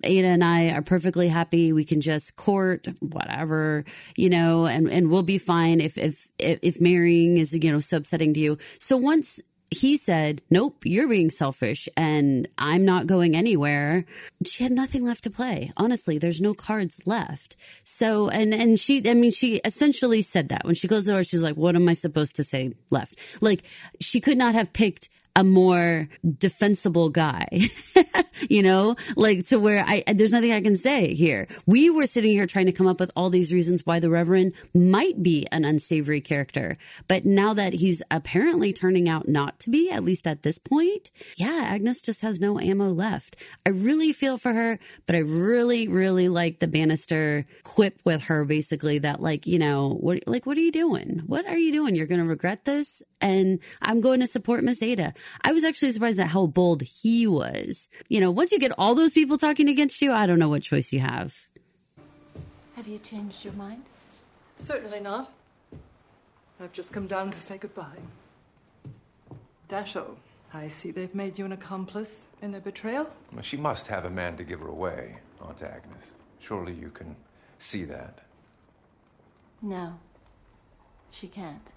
Ada 0.04 0.26
and 0.26 0.44
I 0.44 0.70
are 0.70 0.82
perfectly 0.82 1.28
happy. 1.28 1.72
We 1.72 1.84
can 1.84 2.00
just 2.00 2.37
court 2.37 2.88
whatever, 3.00 3.84
you 4.16 4.30
know, 4.30 4.66
and, 4.66 4.88
and 4.88 5.10
we'll 5.10 5.22
be 5.22 5.38
fine 5.38 5.80
if, 5.80 5.98
if, 5.98 6.30
if 6.38 6.80
marrying 6.80 7.37
is, 7.37 7.52
you 7.52 7.72
know, 7.72 7.80
so 7.80 7.96
upsetting 7.96 8.34
to 8.34 8.40
you. 8.40 8.58
So 8.78 8.96
once 8.96 9.40
he 9.70 9.98
said, 9.98 10.40
Nope, 10.48 10.78
you're 10.84 11.08
being 11.08 11.28
selfish 11.28 11.90
and 11.94 12.48
I'm 12.56 12.87
not 12.87 13.06
going 13.06 13.37
anywhere. 13.37 14.06
She 14.46 14.62
had 14.62 14.72
nothing 14.72 15.04
left 15.04 15.25
to 15.25 15.30
play. 15.30 15.70
Honestly, 15.76 16.16
there's 16.16 16.40
no 16.40 16.54
cards 16.54 17.00
left. 17.04 17.56
So, 17.84 18.30
and, 18.30 18.54
and 18.54 18.80
she, 18.80 19.06
I 19.08 19.12
mean, 19.12 19.30
she 19.30 19.56
essentially 19.64 20.22
said 20.22 20.48
that 20.48 20.64
when 20.64 20.75
she 20.75 20.88
closed 20.88 21.06
the 21.06 21.12
door, 21.12 21.25
she's 21.25 21.44
like, 21.44 21.56
What 21.56 21.76
am 21.76 21.88
I 21.88 21.92
supposed 21.92 22.37
to 22.37 22.44
say 22.44 22.72
left? 22.88 23.42
Like, 23.42 23.62
she 24.00 24.20
could 24.20 24.38
not 24.38 24.54
have 24.54 24.72
picked 24.72 25.10
a 25.38 25.45
more 25.45 26.09
defensible 26.37 27.11
guy, 27.11 27.47
you 28.50 28.61
know, 28.61 28.97
like 29.14 29.47
to 29.47 29.61
where 29.61 29.85
I, 29.87 30.02
there's 30.12 30.33
nothing 30.33 30.50
I 30.52 30.61
can 30.61 30.75
say 30.75 31.14
here. 31.14 31.47
We 31.64 31.90
were 31.90 32.07
sitting 32.07 32.33
here 32.33 32.45
trying 32.45 32.66
to 32.66 32.73
come 32.73 32.88
up 32.88 32.99
with 32.99 33.12
all 33.14 33.30
these 33.30 33.52
reasons 33.52 33.87
why 33.87 34.00
the 34.00 34.11
Reverend 34.11 34.54
might 34.75 35.23
be 35.23 35.47
an 35.52 35.64
unsavory 35.64 36.21
character. 36.21 36.76
But 37.07 37.25
now 37.25 37.54
that 37.54 37.75
he's 37.75 38.02
apparently 38.11 38.73
turning 38.73 39.09
out 39.09 39.28
not 39.28 39.61
to 39.61 39.71
be, 39.71 39.92
at 39.92 40.02
least 40.02 40.26
at 40.26 40.42
this 40.42 40.59
point, 40.59 41.12
yeah, 41.37 41.68
Agnes 41.71 42.02
just 42.02 42.23
has 42.23 42.40
no 42.40 42.59
ammo 42.59 42.87
left. 42.87 43.37
I 43.64 43.68
really 43.68 44.11
feel 44.12 44.38
for 44.38 44.52
her, 44.52 44.80
but 45.07 45.14
I 45.14 45.21
really, 45.21 45.87
really 45.87 46.28
like 46.28 46.59
the 46.59 46.66
Bannister 46.66 47.45
quip 47.62 48.00
with 48.04 48.25
her 48.25 48.45
basically 48.45 48.99
that 48.99 49.23
like, 49.23 49.47
you 49.47 49.61
know, 49.61 49.90
what, 50.00 50.25
like, 50.26 50.47
what 50.47 50.59
are 50.59 50.62
you 50.62 50.73
doing? 50.73 51.23
What 51.26 51.47
are 51.47 51.57
you 51.57 51.71
doing? 51.71 51.95
You're 51.95 52.09
going 52.09 52.21
to 52.21 52.26
regret 52.26 52.64
this. 52.64 53.04
And 53.20 53.58
I'm 53.82 54.00
going 54.00 54.20
to 54.20 54.26
support 54.26 54.62
Miss 54.62 54.82
Ada. 54.82 55.12
I 55.44 55.52
was 55.52 55.64
actually 55.64 55.90
surprised 55.90 56.20
at 56.20 56.28
how 56.28 56.46
bold 56.46 56.82
he 56.82 57.26
was. 57.26 57.88
You 58.08 58.20
know, 58.20 58.30
once 58.30 58.52
you 58.52 58.58
get 58.58 58.72
all 58.78 58.94
those 58.94 59.12
people 59.12 59.37
talking 59.37 59.68
against 59.68 60.00
you, 60.00 60.12
I 60.12 60.26
don't 60.26 60.38
know 60.38 60.48
what 60.48 60.62
choice 60.62 60.92
you 60.92 61.00
have. 61.00 61.48
Have 62.76 62.87
you 62.87 62.98
changed 62.98 63.44
your 63.44 63.54
mind? 63.54 63.84
Certainly 64.54 65.00
not. 65.00 65.32
I've 66.60 66.72
just 66.72 66.92
come 66.92 67.06
down 67.06 67.30
to 67.30 67.40
say 67.40 67.58
goodbye. 67.58 67.98
Dashiell, 69.68 70.16
I 70.52 70.68
see 70.68 70.90
they've 70.90 71.14
made 71.14 71.38
you 71.38 71.44
an 71.44 71.52
accomplice 71.52 72.26
in 72.40 72.52
their 72.52 72.61
betrayal. 72.61 73.09
Well, 73.33 73.42
she 73.42 73.57
must 73.57 73.87
have 73.88 74.04
a 74.04 74.11
man 74.11 74.37
to 74.37 74.44
give 74.44 74.61
her 74.61 74.68
away, 74.68 75.16
Aunt 75.40 75.62
Agnes. 75.62 76.12
Surely 76.40 76.72
you 76.72 76.90
can 76.90 77.16
see 77.59 77.85
that. 77.85 78.20
No, 79.61 79.98
she 81.11 81.26
can't. 81.26 81.72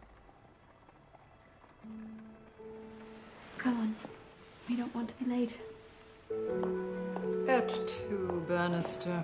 Come 3.58 3.80
on. 3.80 3.96
We 4.70 4.76
don't 4.76 4.94
want 4.96 5.10
to 5.10 5.24
be 5.24 5.30
late. 5.30 5.58
Et 7.48 7.68
tu, 7.88 8.44
Bannister. 8.48 9.24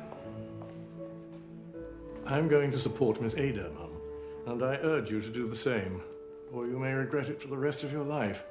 I'm 2.25 2.47
going 2.47 2.71
to 2.71 2.79
support 2.79 3.21
Miss 3.21 3.35
Ada, 3.35 3.69
Mum, 3.73 3.91
and 4.45 4.63
I 4.63 4.75
urge 4.83 5.09
you 5.09 5.21
to 5.21 5.29
do 5.29 5.47
the 5.47 5.55
same, 5.55 6.01
or 6.51 6.67
you 6.67 6.77
may 6.77 6.91
regret 6.91 7.29
it 7.29 7.41
for 7.41 7.47
the 7.47 7.57
rest 7.57 7.83
of 7.83 7.91
your 7.91 8.03
life. 8.03 8.43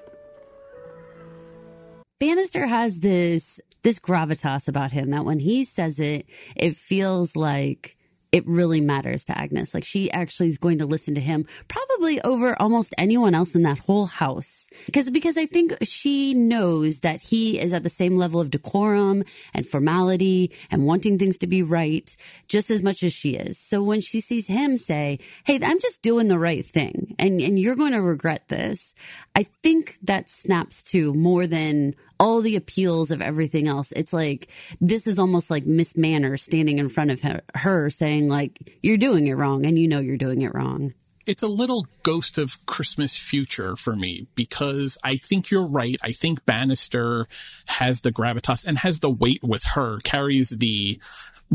Bannister 2.19 2.67
has 2.67 3.01
this 3.01 3.61
this 3.83 3.99
gravitas 3.99 4.67
about 4.67 4.93
him 4.93 5.11
that 5.11 5.25
when 5.25 5.39
he 5.39 5.63
says 5.63 6.01
it, 6.01 6.27
it 6.57 6.75
feels 6.75 7.37
like 7.37 7.96
it 8.37 8.47
really 8.47 8.83
matters 8.83 9.25
to 9.25 9.39
Agnes. 9.39 9.73
Like 9.73 9.85
she 9.85 10.11
actually 10.11 10.49
is 10.49 10.59
going 10.59 10.77
to 10.79 10.85
listen 10.85 11.15
to 11.15 11.23
him 11.23 11.47
probably 11.69 12.21
over 12.21 12.55
almost 12.61 12.95
anyone 12.99 13.35
else 13.35 13.55
in 13.55 13.63
that 13.63 13.79
whole 13.79 14.05
house. 14.05 14.69
Because, 14.85 15.11
because 15.11 15.39
I 15.39 15.47
think 15.47 15.75
she 15.81 16.35
knows 16.35 17.01
that 17.01 17.23
he 17.23 17.59
is 17.59 17.73
at 17.73 17.83
the 17.83 17.89
same 17.89 18.19
level 18.19 18.39
of 18.39 18.51
decorum 18.51 19.25
and 19.55 19.67
formality 19.67 20.53
and 20.71 20.85
wanting 20.85 21.17
things 21.17 21.39
to 21.39 21.47
be 21.47 21.63
right 21.63 22.15
just 22.47 22.71
as 22.71 22.83
much 22.83 23.03
as 23.03 23.15
she 23.15 23.31
is. 23.31 23.57
So 23.57 23.83
when 23.83 24.03
she 24.03 24.21
sees 24.21 24.49
him 24.49 24.77
say, 24.77 25.19
Hey, 25.45 25.59
I'm 25.63 25.81
just 25.81 26.03
doing 26.03 26.29
the 26.29 26.39
right 26.39 26.65
thing 26.65 27.17
and, 27.19 27.41
and 27.41 27.59
you're 27.59 27.75
going 27.75 27.93
to 27.93 28.03
regret 28.03 28.49
this. 28.49 28.95
I 29.35 29.45
think 29.63 29.97
that 30.03 30.29
snaps 30.29 30.83
to 30.91 31.15
more 31.15 31.47
than 31.47 31.95
all 32.19 32.41
the 32.41 32.57
appeals 32.57 33.11
of 33.11 33.21
everything 33.21 33.69
else. 33.69 33.93
It's 33.93 34.13
like 34.13 34.49
this 34.81 35.07
is 35.07 35.19
almost 35.19 35.51
like 35.51 35.67
Miss 35.67 35.97
Manners 35.97 36.43
standing 36.43 36.79
in 36.79 36.89
front 36.89 37.11
of 37.11 37.23
her, 37.23 37.43
her 37.55 37.91
saying 37.91 38.29
like 38.29 38.79
you're 38.83 38.97
doing 38.97 39.27
it 39.27 39.35
wrong 39.35 39.67
and 39.67 39.79
you 39.79 39.89
know 39.89 40.01
you're 40.01 40.17
doing 40.17 40.43
it 40.43 40.55
wrong 40.55 40.95
it's 41.27 41.43
a 41.43 41.49
little 41.49 41.87
ghost 42.05 42.39
of 42.39 42.65
Christmas 42.67 43.17
future 43.17 43.77
for 43.77 43.97
me 43.97 44.29
because 44.37 44.97
I 45.03 45.17
think 45.17 45.51
you're 45.51 45.69
right. 45.69 45.97
I 46.03 46.13
think 46.13 46.47
Bannister 46.47 47.27
has 47.67 48.01
the 48.01 48.13
gravitas 48.13 48.65
and 48.65 48.79
has 48.79 49.01
the 49.01 49.11
weight 49.11 49.43
with 49.43 49.65
her, 49.75 49.99
carries 49.99 50.51
the 50.51 51.01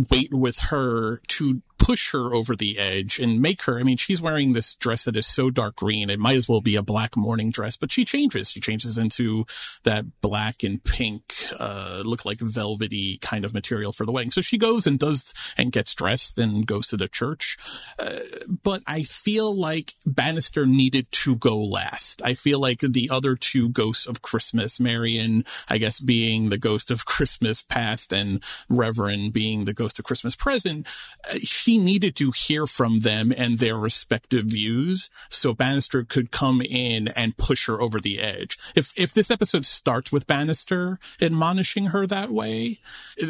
weight 0.10 0.34
with 0.34 0.60
her 0.60 1.17
to 1.28 1.62
push 1.82 2.12
her 2.12 2.36
over 2.36 2.56
the 2.56 2.78
edge 2.78 3.17
and 3.17 3.41
make 3.41 3.63
her. 3.63 3.80
I 3.80 3.84
mean, 3.84 3.98
she's 3.98 4.22
wearing 4.22 4.54
this 4.54 4.76
dress 4.76 5.06
that 5.06 5.15
is 5.15 5.26
so 5.26 5.50
dark 5.50 5.76
green. 5.76 6.12
It 6.12 6.20
might 6.20 6.38
as 6.38 6.48
well 6.48 6.62
be 6.62 6.76
a 6.76 6.84
black 6.84 7.17
mourning 7.17 7.50
dress, 7.50 7.76
but 7.76 7.91
she 7.91 8.06
changes. 8.06 8.52
She 8.52 8.60
changes 8.60 9.00
into 9.00 9.46
that 9.84 10.06
black 10.22 10.62
and 10.62 10.84
pink, 10.84 11.34
uh, 11.60 12.04
look 12.06 12.24
like 12.24 12.39
velvety 12.39 13.17
kind 13.17 13.44
of 13.44 13.56
material 13.56 13.91
for 13.91 14.06
the 14.06 14.12
wedding. 14.12 14.30
So 14.30 14.41
she 14.41 14.60
goes 14.60 14.86
and 14.86 15.00
does 15.00 15.34
and 15.58 15.72
gets 15.72 15.96
dressed 15.96 16.38
and 16.38 16.67
goes 16.67 16.86
to 16.88 16.98
the 16.98 17.08
church. 17.08 17.58
Uh, 17.98 18.20
but 18.63 18.84
I 18.86 19.02
feel 19.02 19.56
like 19.56 19.96
Bannister 20.06 20.67
needed 20.67 21.12
to 21.12 21.36
go 21.36 21.58
last. 21.58 22.22
I 22.24 22.36
feel 22.36 22.60
like 22.60 22.82
the 22.82 23.10
other 23.12 23.36
two 23.36 23.70
ghosts 23.70 24.06
of 24.06 24.22
Christmas, 24.22 24.80
Marion, 24.80 25.46
I 25.67 25.80
guess 25.80 26.00
being 26.00 26.50
the 26.50 26.60
ghost 26.60 26.91
of 26.91 27.06
Christmas 27.12 27.63
past 27.63 28.13
and 28.13 28.44
Reverend 28.70 29.34
being 29.34 29.65
the 29.65 29.74
ghost 29.74 29.98
of 29.98 30.06
Christmas 30.06 30.36
present, 30.36 30.88
uh, 31.28 31.39
she 31.41 31.70
she 31.71 31.77
needed 31.77 32.17
to 32.17 32.31
hear 32.31 32.67
from 32.67 32.99
them 32.99 33.34
and 33.38 33.60
their 33.60 33.77
respective 33.77 34.43
views 34.43 35.10
so 35.29 35.53
Bannister 35.53 36.03
could 36.03 36.29
come 36.29 36.62
in 36.62 37.07
and 37.10 37.38
push 37.38 37.67
her 37.67 37.79
over 37.79 37.97
the 37.97 38.19
edge. 38.19 38.57
If 38.75 38.91
if 38.97 39.13
this 39.13 39.31
episode 39.31 39.65
starts 39.65 40.12
with 40.12 40.27
Bannister 40.27 40.99
admonishing 41.21 41.86
her 41.88 42.05
that 42.07 42.29
way, 42.29 42.79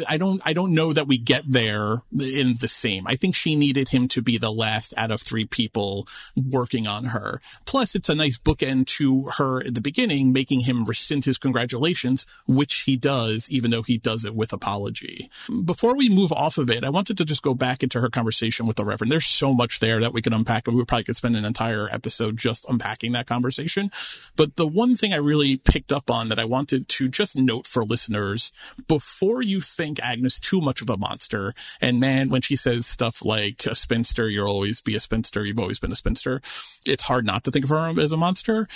I 0.08 0.16
don't 0.16 0.42
I 0.44 0.54
don't 0.54 0.74
know 0.74 0.92
that 0.92 1.06
we 1.06 1.18
get 1.18 1.44
there 1.46 2.02
in 2.10 2.56
the 2.58 2.66
same. 2.66 3.06
I 3.06 3.14
think 3.14 3.36
she 3.36 3.54
needed 3.54 3.90
him 3.90 4.08
to 4.08 4.22
be 4.22 4.38
the 4.38 4.50
last 4.50 4.92
out 4.96 5.12
of 5.12 5.20
three 5.20 5.44
people 5.44 6.08
working 6.34 6.88
on 6.88 7.04
her. 7.16 7.40
Plus 7.64 7.94
it's 7.94 8.08
a 8.08 8.16
nice 8.16 8.38
bookend 8.38 8.86
to 8.98 9.30
her 9.38 9.64
at 9.64 9.76
the 9.76 9.80
beginning 9.80 10.32
making 10.32 10.62
him 10.62 10.84
rescind 10.84 11.26
his 11.26 11.38
congratulations, 11.38 12.26
which 12.48 12.80
he 12.86 12.96
does 12.96 13.48
even 13.52 13.70
though 13.70 13.82
he 13.82 13.98
does 13.98 14.24
it 14.24 14.34
with 14.34 14.52
apology. 14.52 15.30
Before 15.64 15.96
we 15.96 16.08
move 16.08 16.32
off 16.32 16.58
of 16.58 16.70
it, 16.70 16.82
I 16.82 16.90
wanted 16.90 17.16
to 17.18 17.24
just 17.24 17.42
go 17.42 17.54
back 17.54 17.84
into 17.84 18.00
her 18.00 18.10
conversation 18.10 18.31
conversation 18.32 18.64
with 18.64 18.76
the 18.76 18.84
Reverend. 18.84 19.12
There's 19.12 19.26
so 19.26 19.52
much 19.52 19.80
there 19.80 20.00
that 20.00 20.14
we 20.14 20.22
could 20.22 20.32
unpack, 20.32 20.66
and 20.66 20.74
we 20.74 20.84
probably 20.86 21.04
could 21.04 21.16
spend 21.16 21.36
an 21.36 21.44
entire 21.44 21.86
episode 21.92 22.38
just 22.38 22.64
unpacking 22.66 23.12
that 23.12 23.26
conversation. 23.26 23.90
But 24.36 24.56
the 24.56 24.66
one 24.66 24.94
thing 24.94 25.12
I 25.12 25.16
really 25.16 25.58
picked 25.58 25.92
up 25.92 26.10
on 26.10 26.30
that 26.30 26.38
I 26.38 26.46
wanted 26.46 26.88
to 26.88 27.08
just 27.08 27.36
note 27.36 27.66
for 27.66 27.82
listeners 27.82 28.50
before 28.88 29.42
you 29.42 29.60
think 29.60 30.00
Agnes 30.02 30.40
too 30.40 30.62
much 30.62 30.80
of 30.80 30.88
a 30.88 30.96
monster, 30.96 31.52
and 31.78 32.00
man, 32.00 32.30
when 32.30 32.40
she 32.40 32.56
says 32.56 32.86
stuff 32.86 33.22
like 33.22 33.66
a 33.66 33.74
spinster, 33.74 34.26
you'll 34.30 34.48
always 34.48 34.80
be 34.80 34.96
a 34.96 35.00
spinster, 35.00 35.44
you've 35.44 35.60
always 35.60 35.78
been 35.78 35.92
a 35.92 35.96
spinster, 35.96 36.40
it's 36.86 37.04
hard 37.04 37.26
not 37.26 37.44
to 37.44 37.50
think 37.50 37.66
of 37.66 37.68
her 37.68 38.00
as 38.00 38.12
a 38.12 38.16
monster. 38.16 38.66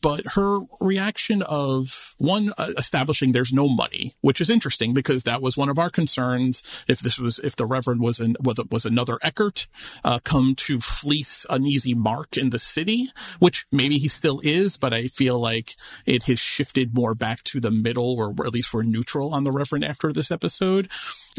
But 0.00 0.22
her 0.36 0.60
reaction 0.80 1.42
of 1.42 2.14
one, 2.16 2.52
uh, 2.56 2.70
establishing 2.78 3.32
there's 3.32 3.52
no 3.52 3.68
money, 3.68 4.14
which 4.22 4.40
is 4.40 4.48
interesting 4.48 4.94
because 4.94 5.24
that 5.24 5.42
was 5.42 5.58
one 5.58 5.68
of 5.68 5.78
our 5.78 5.90
concerns. 5.90 6.62
If 6.88 7.00
this 7.00 7.18
was, 7.18 7.38
if 7.40 7.56
the 7.56 7.66
Reverend 7.66 8.00
was 8.00 8.18
an, 8.18 8.36
was 8.70 8.86
another 8.86 9.01
Eckert, 9.22 9.66
uh, 10.04 10.18
come 10.24 10.54
to 10.56 10.80
fleece 10.80 11.46
an 11.50 11.66
easy 11.66 11.94
mark 11.94 12.36
in 12.36 12.50
the 12.50 12.58
city, 12.58 13.08
which 13.38 13.66
maybe 13.70 13.98
he 13.98 14.08
still 14.08 14.40
is, 14.42 14.76
but 14.76 14.92
I 14.94 15.08
feel 15.08 15.38
like 15.38 15.76
it 16.06 16.24
has 16.24 16.38
shifted 16.38 16.94
more 16.94 17.14
back 17.14 17.42
to 17.44 17.60
the 17.60 17.70
middle 17.70 18.16
or 18.16 18.30
at 18.46 18.52
least 18.52 18.72
we're 18.72 18.82
neutral 18.82 19.34
on 19.34 19.44
the 19.44 19.52
Reverend 19.52 19.84
after 19.84 20.12
this 20.12 20.30
episode. 20.30 20.88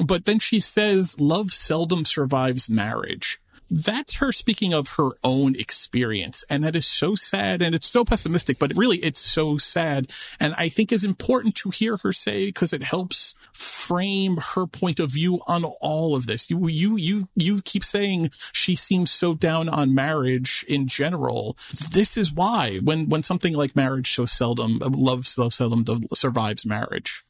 But 0.04 0.26
then 0.26 0.40
she 0.40 0.60
says, 0.60 1.20
love 1.20 1.52
seldom 1.52 2.06
survives 2.06 2.70
marriage 2.70 3.40
that's 3.74 4.16
her 4.16 4.32
speaking 4.32 4.74
of 4.74 4.96
her 4.98 5.10
own 5.24 5.56
experience. 5.56 6.44
And 6.50 6.64
that 6.64 6.76
is 6.76 6.86
so 6.86 7.16
sad 7.16 7.62
and 7.62 7.74
it's 7.74 7.88
so 7.88 8.06
pessimistic, 8.06 8.60
but 8.60 8.72
really 8.76 8.98
it's 8.98 9.20
so 9.20 9.58
sad. 9.58 10.12
And 10.40 10.54
I 10.58 10.70
think 10.70 10.92
is 10.92 11.04
important 11.04 11.56
to 11.56 11.72
hear 11.72 11.98
her 11.98 12.14
say 12.14 12.46
because 12.46 12.72
it 12.72 12.84
helps 12.84 13.34
frame 13.52 14.38
her 14.54 14.68
point 14.68 15.00
of 15.00 15.12
view 15.12 15.42
on 15.48 15.64
all 15.64 16.16
of 16.16 16.28
this. 16.28 16.52
You, 16.52 16.68
you, 16.68 16.98
you, 16.98 17.28
you 17.36 17.62
keep 17.64 17.84
saying 17.84 18.30
she 18.52 18.76
seems 18.76 19.10
so 19.10 19.34
down 19.34 19.68
on 19.68 19.96
marriage 19.96 20.64
in 20.68 20.88
general. 20.88 21.58
This 21.92 22.16
is 22.16 22.32
why 22.32 22.80
when, 22.84 23.10
when 23.10 23.24
something 23.24 23.54
like 23.54 23.76
marriage 23.76 24.12
so 24.14 24.26
seldom, 24.26 24.80
love 24.80 25.26
so 25.26 25.50
seldom 25.50 25.84
survives 26.14 26.66
marriage 26.66 27.24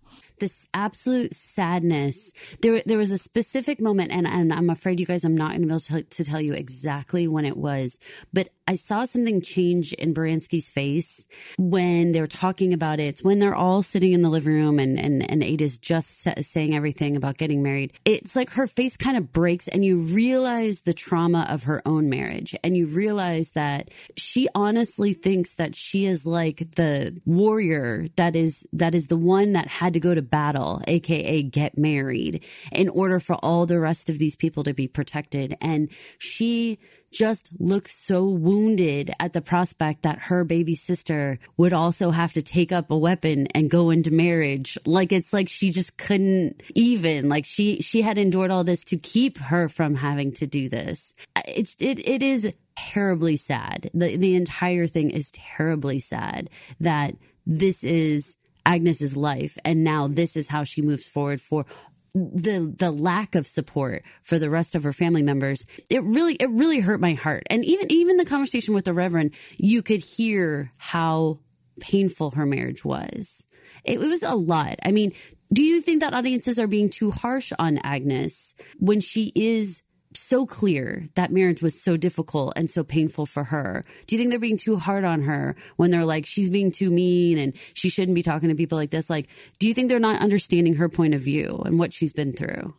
this 0.43 0.67
absolute 0.73 1.33
sadness. 1.33 2.33
There, 2.61 2.81
there 2.85 2.97
was 2.97 3.11
a 3.11 3.17
specific 3.17 3.79
moment, 3.79 4.11
and, 4.11 4.27
and 4.27 4.51
I'm 4.51 4.69
afraid 4.69 4.99
you 4.99 5.05
guys, 5.05 5.23
I'm 5.23 5.37
not 5.37 5.51
going 5.51 5.61
to 5.61 5.67
be 5.67 5.71
able 5.71 5.79
to, 5.79 6.03
to 6.03 6.23
tell 6.25 6.41
you 6.41 6.53
exactly 6.53 7.29
when 7.29 7.45
it 7.45 7.55
was, 7.55 7.97
but 8.33 8.49
I 8.65 8.75
saw 8.75 9.03
something 9.03 9.41
change 9.41 9.91
in 9.93 10.13
Baranski's 10.13 10.69
face 10.69 11.25
when 11.57 12.13
they 12.13 12.21
were 12.21 12.27
talking 12.27 12.73
about 12.73 12.99
it. 12.99 13.03
It's 13.03 13.23
when 13.23 13.39
they're 13.39 13.55
all 13.55 13.83
sitting 13.83 14.13
in 14.13 14.21
the 14.21 14.29
living 14.29 14.53
room 14.53 14.79
and, 14.79 14.97
and, 14.97 15.29
and 15.29 15.43
Ada's 15.43 15.77
just 15.77 16.25
saying 16.43 16.73
everything 16.73 17.17
about 17.17 17.37
getting 17.37 17.61
married. 17.61 17.93
It's 18.05 18.37
like 18.37 18.51
her 18.51 18.67
face 18.67 18.95
kind 18.95 19.17
of 19.17 19.33
breaks 19.33 19.67
and 19.67 19.83
you 19.83 19.97
realize 19.97 20.81
the 20.81 20.93
trauma 20.93 21.45
of 21.49 21.63
her 21.63 21.81
own 21.85 22.09
marriage. 22.09 22.55
And 22.63 22.77
you 22.77 22.85
realize 22.85 23.51
that 23.51 23.89
she 24.15 24.47
honestly 24.55 25.11
thinks 25.11 25.55
that 25.55 25.75
she 25.75 26.05
is 26.05 26.25
like 26.25 26.75
the 26.75 27.19
warrior 27.25 28.05
that 28.15 28.35
is, 28.35 28.65
that 28.71 28.95
is 28.95 29.07
the 29.07 29.17
one 29.17 29.53
that 29.53 29.67
had 29.67 29.93
to 29.93 29.99
go 29.99 30.15
to 30.15 30.21
battle, 30.21 30.81
AKA 30.87 31.43
get 31.43 31.77
married 31.77 32.45
in 32.71 32.87
order 32.87 33.19
for 33.19 33.35
all 33.43 33.65
the 33.65 33.79
rest 33.79 34.09
of 34.09 34.19
these 34.19 34.37
people 34.37 34.63
to 34.63 34.73
be 34.73 34.87
protected. 34.87 35.57
And 35.59 35.91
she, 36.17 36.79
just 37.13 37.49
looks 37.59 37.95
so 37.95 38.25
wounded 38.25 39.11
at 39.19 39.33
the 39.33 39.41
prospect 39.41 40.01
that 40.01 40.19
her 40.19 40.43
baby 40.43 40.75
sister 40.75 41.39
would 41.55 41.71
also 41.71 42.11
have 42.11 42.33
to 42.33 42.41
take 42.41 42.71
up 42.71 42.91
a 42.91 42.97
weapon 42.97 43.47
and 43.53 43.69
go 43.69 43.89
into 43.91 44.11
marriage. 44.11 44.77
Like 44.85 45.11
it's 45.11 45.31
like 45.31 45.47
she 45.47 45.69
just 45.69 45.97
couldn't 45.97 46.61
even 46.75 47.29
like 47.29 47.45
she 47.45 47.81
she 47.81 48.01
had 48.01 48.17
endured 48.17 48.51
all 48.51 48.63
this 48.63 48.83
to 48.85 48.97
keep 48.97 49.37
her 49.37 49.69
from 49.69 49.95
having 49.95 50.31
to 50.33 50.47
do 50.47 50.67
this. 50.67 51.13
It's 51.47 51.75
it 51.79 52.05
it 52.07 52.23
is 52.23 52.51
terribly 52.75 53.37
sad. 53.37 53.89
The 53.93 54.17
the 54.17 54.35
entire 54.35 54.87
thing 54.87 55.11
is 55.11 55.31
terribly 55.31 55.99
sad 55.99 56.49
that 56.79 57.15
this 57.45 57.83
is 57.83 58.35
Agnes's 58.65 59.17
life 59.17 59.57
and 59.65 59.83
now 59.83 60.07
this 60.07 60.37
is 60.37 60.47
how 60.47 60.63
she 60.63 60.81
moves 60.81 61.07
forward 61.07 61.41
for 61.41 61.65
the 62.13 62.73
the 62.77 62.91
lack 62.91 63.33
of 63.35 63.47
support 63.47 64.03
for 64.21 64.37
the 64.37 64.49
rest 64.49 64.75
of 64.75 64.83
her 64.83 64.93
family 64.93 65.23
members 65.23 65.65
it 65.89 66.03
really 66.03 66.35
it 66.35 66.49
really 66.49 66.79
hurt 66.79 67.01
my 67.01 67.13
heart. 67.13 67.43
And 67.49 67.65
even 67.65 67.91
even 67.91 68.17
the 68.17 68.25
conversation 68.25 68.73
with 68.73 68.85
the 68.85 68.93
reverend 68.93 69.33
you 69.57 69.81
could 69.81 70.01
hear 70.01 70.71
how 70.77 71.39
painful 71.79 72.31
her 72.31 72.45
marriage 72.45 72.85
was. 72.85 73.47
It, 73.83 73.99
it 73.99 74.07
was 74.07 74.21
a 74.21 74.35
lot. 74.35 74.75
I 74.83 74.91
mean 74.91 75.13
do 75.51 75.63
you 75.63 75.81
think 75.81 76.01
that 76.01 76.13
audiences 76.13 76.59
are 76.59 76.67
being 76.67 76.89
too 76.89 77.11
harsh 77.11 77.51
on 77.59 77.79
agnes 77.79 78.55
when 78.79 78.99
she 78.99 79.31
is 79.35 79.81
so 80.17 80.45
clear 80.45 81.05
that 81.15 81.31
marriage 81.31 81.61
was 81.61 81.79
so 81.79 81.97
difficult 81.97 82.53
and 82.55 82.69
so 82.69 82.83
painful 82.83 83.25
for 83.25 83.45
her. 83.45 83.85
Do 84.07 84.15
you 84.15 84.19
think 84.19 84.31
they're 84.31 84.39
being 84.39 84.57
too 84.57 84.77
hard 84.77 85.03
on 85.03 85.21
her 85.23 85.55
when 85.75 85.91
they're 85.91 86.05
like, 86.05 86.25
she's 86.25 86.49
being 86.49 86.71
too 86.71 86.89
mean 86.89 87.37
and 87.37 87.53
she 87.73 87.89
shouldn't 87.89 88.15
be 88.15 88.23
talking 88.23 88.49
to 88.49 88.55
people 88.55 88.77
like 88.77 88.91
this? 88.91 89.09
Like, 89.09 89.27
do 89.59 89.67
you 89.67 89.73
think 89.73 89.89
they're 89.89 89.99
not 89.99 90.21
understanding 90.21 90.75
her 90.75 90.89
point 90.89 91.13
of 91.13 91.21
view 91.21 91.61
and 91.65 91.79
what 91.79 91.93
she's 91.93 92.13
been 92.13 92.33
through? 92.33 92.73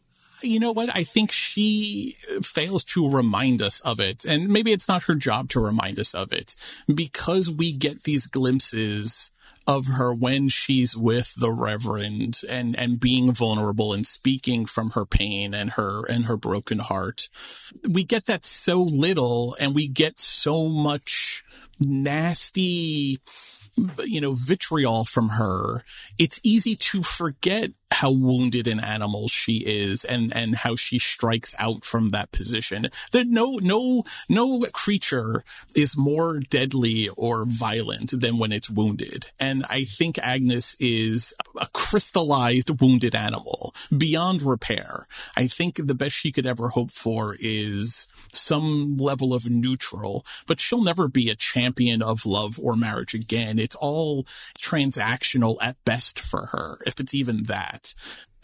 you 0.45 0.61
know 0.61 0.73
what? 0.73 0.95
I 0.95 1.05
think 1.05 1.33
she 1.33 2.17
fails 2.43 2.85
to 2.85 3.11
remind 3.11 3.63
us 3.63 3.81
of 3.81 4.01
it. 4.01 4.25
And 4.25 4.49
maybe 4.49 4.73
it's 4.73 4.89
not 4.89 5.05
her 5.05 5.15
job 5.15 5.49
to 5.51 5.61
remind 5.61 5.99
us 5.99 6.15
of 6.15 6.33
it 6.33 6.55
because 6.93 7.51
we 7.51 7.73
get 7.73 8.03
these 8.03 8.27
glimpses 8.27 9.31
of 9.67 9.87
her 9.87 10.15
when 10.15 10.49
she's 10.49 10.97
with 10.97 11.35
the 11.37 11.51
reverend 11.51 12.41
and 12.49 12.79
and 12.79 13.01
being 13.01 13.33
vulnerable 13.33 13.93
and 13.93 14.07
speaking 14.07 14.67
from 14.67 14.91
her 14.91 15.07
pain 15.07 15.55
and 15.55 15.73
her 15.73 16.05
and 16.05 16.27
her 16.27 16.37
broken 16.37 16.79
heart. 16.79 17.29
We 17.89 18.05
get 18.05 18.27
that 18.27 18.45
so 18.45 18.83
little 18.83 19.57
and 19.59 19.75
we 19.75 19.89
get 19.89 20.21
so 20.21 20.69
much 20.69 21.45
nasty 21.81 23.21
you 24.05 24.21
know 24.21 24.33
vitriol 24.33 25.05
from 25.05 25.31
her 25.31 25.83
it's 26.19 26.41
easy 26.43 26.77
to 26.77 27.03
forget 27.03 27.71
how 27.95 28.11
wounded 28.11 28.67
an 28.67 28.81
animal 28.81 29.29
she 29.29 29.59
is 29.59 30.05
and 30.05 30.35
and 30.37 30.57
how 30.57 30.75
she 30.75 30.99
strikes 30.99 31.55
out 31.59 31.85
from 31.85 32.09
that 32.09 32.33
position. 32.33 32.89
That 33.13 33.29
no 33.29 33.59
no 33.63 34.03
no 34.29 34.67
creature 34.73 35.45
is 35.77 35.97
more 35.97 36.41
deadly 36.41 37.09
or 37.11 37.45
violent 37.47 38.21
than 38.21 38.39
when 38.39 38.51
it's 38.53 38.69
wounded. 38.69 39.27
And 39.39 39.65
i 39.71 39.85
think 39.85 40.19
agnes 40.19 40.77
is 40.81 41.35
a 41.61 41.69
crystallized 41.69 42.81
wounded 42.81 43.15
animal 43.15 43.73
beyond 43.97 44.43
repair. 44.43 45.07
I 45.37 45.47
think 45.47 45.77
the 45.77 45.95
best 45.95 46.17
she 46.17 46.33
could 46.33 46.47
ever 46.47 46.71
hope 46.71 46.91
for 46.91 47.37
is 47.39 48.09
some 48.33 48.97
level 48.97 49.33
of 49.33 49.49
neutral 49.49 50.27
but 50.49 50.59
she'll 50.59 50.83
never 50.83 51.07
be 51.07 51.31
a 51.31 51.37
champion 51.37 52.03
of 52.03 52.27
love 52.27 52.59
or 52.61 52.75
marriage 52.75 53.15
again 53.15 53.61
it's 53.65 53.77
all 53.77 54.25
transactional 54.61 55.57
at 55.61 55.77
best 55.85 56.21
for 56.21 56.47
her 56.47 56.79
if 56.87 57.01
it's 57.01 57.15
even 57.15 57.45
that 57.45 57.95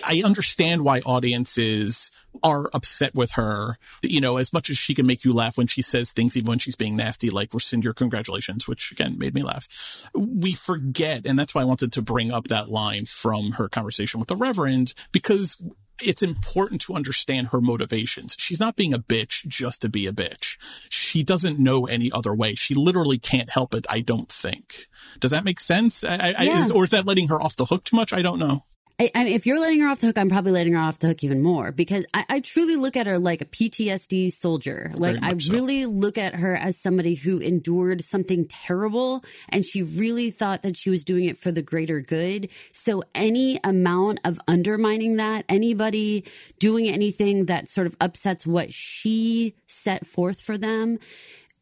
I 0.05 0.23
understand 0.25 0.83
why 0.83 1.01
audiences 1.01 2.11
are 2.43 2.71
upset 2.73 3.15
with 3.15 3.33
her. 3.33 3.77
You 4.03 4.21
know, 4.21 4.37
as 4.37 4.53
much 4.53 4.71
as 4.71 4.79
she 4.79 4.95
can 4.95 5.07
make 5.07 5.25
you 5.25 5.33
laugh 5.33 5.59
when 5.59 5.67
she 5.67 5.83
says 5.83 6.13
things, 6.13 6.37
even 6.37 6.49
when 6.49 6.59
she's 6.59 6.77
being 6.77 6.97
nasty, 6.97 7.31
like 7.31 7.53
rescind 7.53 7.85
your 7.85 7.95
congratulations, 7.95 8.69
which 8.69 8.93
again 8.93 9.19
made 9.19 9.35
me 9.35 9.43
laugh. 9.43 10.11
We 10.15 10.53
forget, 10.53 11.27
and 11.27 11.39
that's 11.39 11.55
why 11.55 11.63
I 11.63 11.67
wanted 11.67 11.93
to 11.93 12.03
bring 12.03 12.31
up 12.31 12.49
that 12.49 12.71
line 12.71 13.07
from 13.07 13.53
her 13.53 13.69
conversation 13.69 14.21
with 14.21 14.29
the 14.29 14.37
Reverend, 14.37 14.95
because 15.13 15.57
it's 16.03 16.23
important 16.23 16.81
to 16.83 16.95
understand 16.95 17.49
her 17.49 17.61
motivations. 17.61 18.37
She's 18.39 18.61
not 18.61 18.77
being 18.77 18.95
a 18.95 18.99
bitch 18.99 19.47
just 19.47 19.83
to 19.83 19.89
be 19.89 20.07
a 20.07 20.13
bitch. 20.13 20.59
She 20.89 21.23
doesn't 21.23 21.59
know 21.59 21.87
any 21.87 22.11
other 22.13 22.35
way. 22.35 22.55
She 22.55 22.75
literally 22.75 23.19
can't 23.19 23.51
help 23.51 23.75
it, 23.75 23.87
I 23.89 24.01
don't 24.01 24.29
think. 24.29 24.89
Does 25.19 25.31
that 25.31 25.45
make 25.45 25.61
sense? 25.61 26.05
I, 26.05 26.15
yeah. 26.15 26.35
I, 26.39 26.45
is, 26.59 26.71
or 26.71 26.85
is 26.85 26.91
that 26.91 27.07
letting 27.07 27.29
her 27.29 27.41
off 27.41 27.57
the 27.57 27.67
hook 27.67 27.85
too 27.85 27.97
much? 27.97 28.13
I 28.13 28.23
don't 28.23 28.39
know. 28.39 28.65
I, 29.01 29.11
I 29.15 29.25
mean, 29.25 29.33
if 29.33 29.47
you're 29.47 29.59
letting 29.59 29.81
her 29.81 29.89
off 29.89 30.01
the 30.01 30.09
hook, 30.09 30.19
I'm 30.19 30.29
probably 30.29 30.53
letting 30.53 30.75
her 30.75 30.79
off 30.79 30.99
the 30.99 31.09
hook 31.09 31.25
even 31.25 31.41
more 31.41 31.73
because 31.73 32.07
I, 32.13 32.27
I 32.29 32.41
truly 32.41 32.77
look 32.77 32.99
at 32.99 33.07
her 33.07 33.19
like 33.19 33.41
a 33.41 33.47
PTSD 33.47 34.31
soldier. 34.31 34.93
Like 34.95 35.17
I 35.23 35.39
so. 35.39 35.55
really 35.55 35.87
look 35.87 36.19
at 36.19 36.35
her 36.35 36.55
as 36.55 36.77
somebody 36.77 37.15
who 37.15 37.39
endured 37.39 38.03
something 38.05 38.47
terrible 38.47 39.25
and 39.49 39.65
she 39.65 39.83
really 39.83 40.31
thought 40.31 40.61
that 40.63 40.77
she 40.77 40.91
was 40.91 41.03
doing 41.03 41.25
it 41.25 41.39
for 41.39 41.51
the 41.51 41.63
greater 41.63 42.03
good. 42.03 42.51
So 42.75 43.03
any 43.15 43.59
amount 43.65 44.21
of 44.23 44.39
undermining 44.47 45.17
that, 45.17 45.47
anybody 45.49 46.27
doing 46.59 46.87
anything 46.87 47.47
that 47.47 47.71
sort 47.71 47.87
of 47.87 47.97
upsets 48.03 48.47
what 48.47 48.71
she 48.71 49.55
set 49.67 50.07
forth 50.07 50.43
for 50.43 50.59
them, 50.59 50.99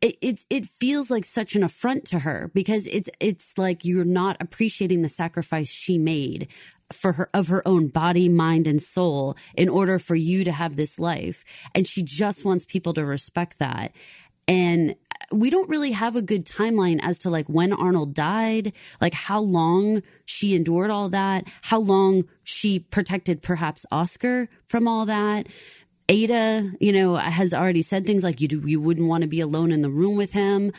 it, 0.00 0.16
it 0.20 0.44
it 0.48 0.66
feels 0.66 1.10
like 1.10 1.24
such 1.24 1.56
an 1.56 1.62
affront 1.62 2.04
to 2.06 2.20
her 2.20 2.50
because 2.54 2.86
it's 2.86 3.08
it's 3.18 3.58
like 3.58 3.84
you're 3.84 4.04
not 4.04 4.36
appreciating 4.40 5.02
the 5.02 5.08
sacrifice 5.08 5.68
she 5.68 5.98
made 5.98 6.48
for 6.92 7.12
her 7.14 7.30
of 7.34 7.48
her 7.48 7.66
own 7.66 7.88
body, 7.88 8.28
mind, 8.28 8.66
and 8.66 8.80
soul 8.80 9.36
in 9.56 9.68
order 9.68 9.98
for 9.98 10.14
you 10.14 10.44
to 10.44 10.52
have 10.52 10.76
this 10.76 10.98
life. 10.98 11.44
And 11.74 11.86
she 11.86 12.02
just 12.02 12.44
wants 12.44 12.64
people 12.64 12.92
to 12.94 13.04
respect 13.04 13.58
that. 13.58 13.92
And 14.46 14.94
we 15.30 15.50
don't 15.50 15.68
really 15.68 15.90
have 15.90 16.16
a 16.16 16.22
good 16.22 16.46
timeline 16.46 17.00
as 17.02 17.18
to 17.18 17.30
like 17.30 17.48
when 17.48 17.72
Arnold 17.72 18.14
died, 18.14 18.72
like 19.00 19.12
how 19.12 19.40
long 19.40 20.02
she 20.24 20.54
endured 20.54 20.90
all 20.90 21.10
that, 21.10 21.46
how 21.62 21.78
long 21.78 22.24
she 22.44 22.78
protected 22.78 23.42
perhaps 23.42 23.84
Oscar 23.92 24.48
from 24.64 24.88
all 24.88 25.04
that 25.04 25.46
Ada, 26.08 26.72
you 26.80 26.92
know, 26.92 27.16
has 27.16 27.52
already 27.52 27.82
said 27.82 28.06
things 28.06 28.24
like 28.24 28.40
you 28.40 28.48
do, 28.48 28.62
you 28.64 28.80
wouldn't 28.80 29.08
want 29.08 29.22
to 29.22 29.28
be 29.28 29.40
alone 29.40 29.72
in 29.72 29.82
the 29.82 29.90
room 29.90 30.16
with 30.16 30.32
him. 30.32 30.72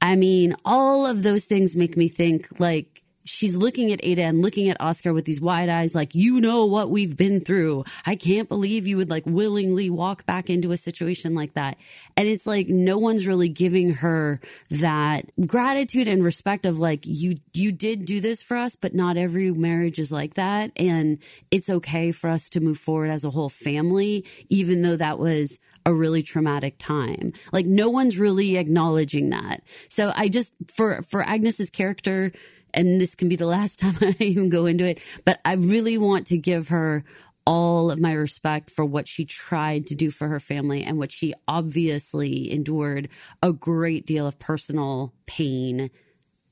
I 0.00 0.16
mean, 0.16 0.54
all 0.64 1.06
of 1.06 1.22
those 1.22 1.44
things 1.44 1.76
make 1.76 1.96
me 1.96 2.08
think 2.08 2.48
like 2.58 3.01
she's 3.24 3.56
looking 3.56 3.92
at 3.92 4.00
Ada 4.02 4.22
and 4.22 4.42
looking 4.42 4.68
at 4.68 4.80
Oscar 4.80 5.12
with 5.12 5.24
these 5.24 5.40
wide 5.40 5.68
eyes, 5.68 5.94
like, 5.94 6.14
you 6.14 6.40
know 6.40 6.66
what 6.66 6.90
we've 6.90 7.16
been 7.16 7.40
through. 7.40 7.84
I 8.06 8.16
can't 8.16 8.48
believe 8.48 8.86
you 8.86 8.96
would 8.96 9.10
like 9.10 9.24
willingly 9.26 9.90
walk 9.90 10.26
back 10.26 10.50
into 10.50 10.72
a 10.72 10.76
situation 10.76 11.34
like 11.34 11.54
that. 11.54 11.78
And 12.16 12.28
it's 12.28 12.46
like 12.46 12.68
no 12.68 12.98
one's 12.98 13.26
really 13.26 13.48
giving 13.48 13.94
her 13.94 14.40
that 14.70 15.30
gratitude 15.46 16.08
and 16.08 16.24
respect 16.24 16.66
of 16.66 16.78
like, 16.78 17.00
you, 17.04 17.34
you 17.54 17.72
did 17.72 18.04
do 18.04 18.20
this 18.20 18.42
for 18.42 18.56
us, 18.56 18.76
but 18.76 18.94
not 18.94 19.16
every 19.16 19.52
marriage 19.52 19.98
is 19.98 20.12
like 20.12 20.34
that. 20.34 20.72
And 20.76 21.18
it's 21.50 21.70
okay 21.70 22.12
for 22.12 22.28
us 22.28 22.48
to 22.50 22.60
move 22.60 22.78
forward 22.78 23.10
as 23.10 23.24
a 23.24 23.30
whole 23.30 23.48
family, 23.48 24.24
even 24.48 24.82
though 24.82 24.96
that 24.96 25.18
was 25.18 25.58
a 25.84 25.92
really 25.92 26.22
traumatic 26.22 26.76
time. 26.78 27.32
Like 27.52 27.66
no 27.66 27.90
one's 27.90 28.18
really 28.18 28.56
acknowledging 28.56 29.30
that. 29.30 29.62
So 29.88 30.12
I 30.16 30.28
just, 30.28 30.52
for, 30.72 31.02
for 31.02 31.22
Agnes's 31.22 31.70
character, 31.70 32.32
and 32.74 33.00
this 33.00 33.14
can 33.14 33.28
be 33.28 33.36
the 33.36 33.46
last 33.46 33.78
time 33.80 33.96
I 34.00 34.16
even 34.18 34.48
go 34.48 34.66
into 34.66 34.84
it, 34.84 35.00
but 35.24 35.40
I 35.44 35.54
really 35.54 35.98
want 35.98 36.26
to 36.28 36.38
give 36.38 36.68
her 36.68 37.04
all 37.44 37.90
of 37.90 37.98
my 37.98 38.12
respect 38.12 38.70
for 38.70 38.84
what 38.84 39.08
she 39.08 39.24
tried 39.24 39.86
to 39.88 39.94
do 39.94 40.10
for 40.10 40.28
her 40.28 40.38
family 40.38 40.84
and 40.84 40.98
what 40.98 41.10
she 41.10 41.34
obviously 41.48 42.52
endured 42.52 43.08
a 43.42 43.52
great 43.52 44.06
deal 44.06 44.26
of 44.26 44.38
personal 44.38 45.12
pain 45.26 45.90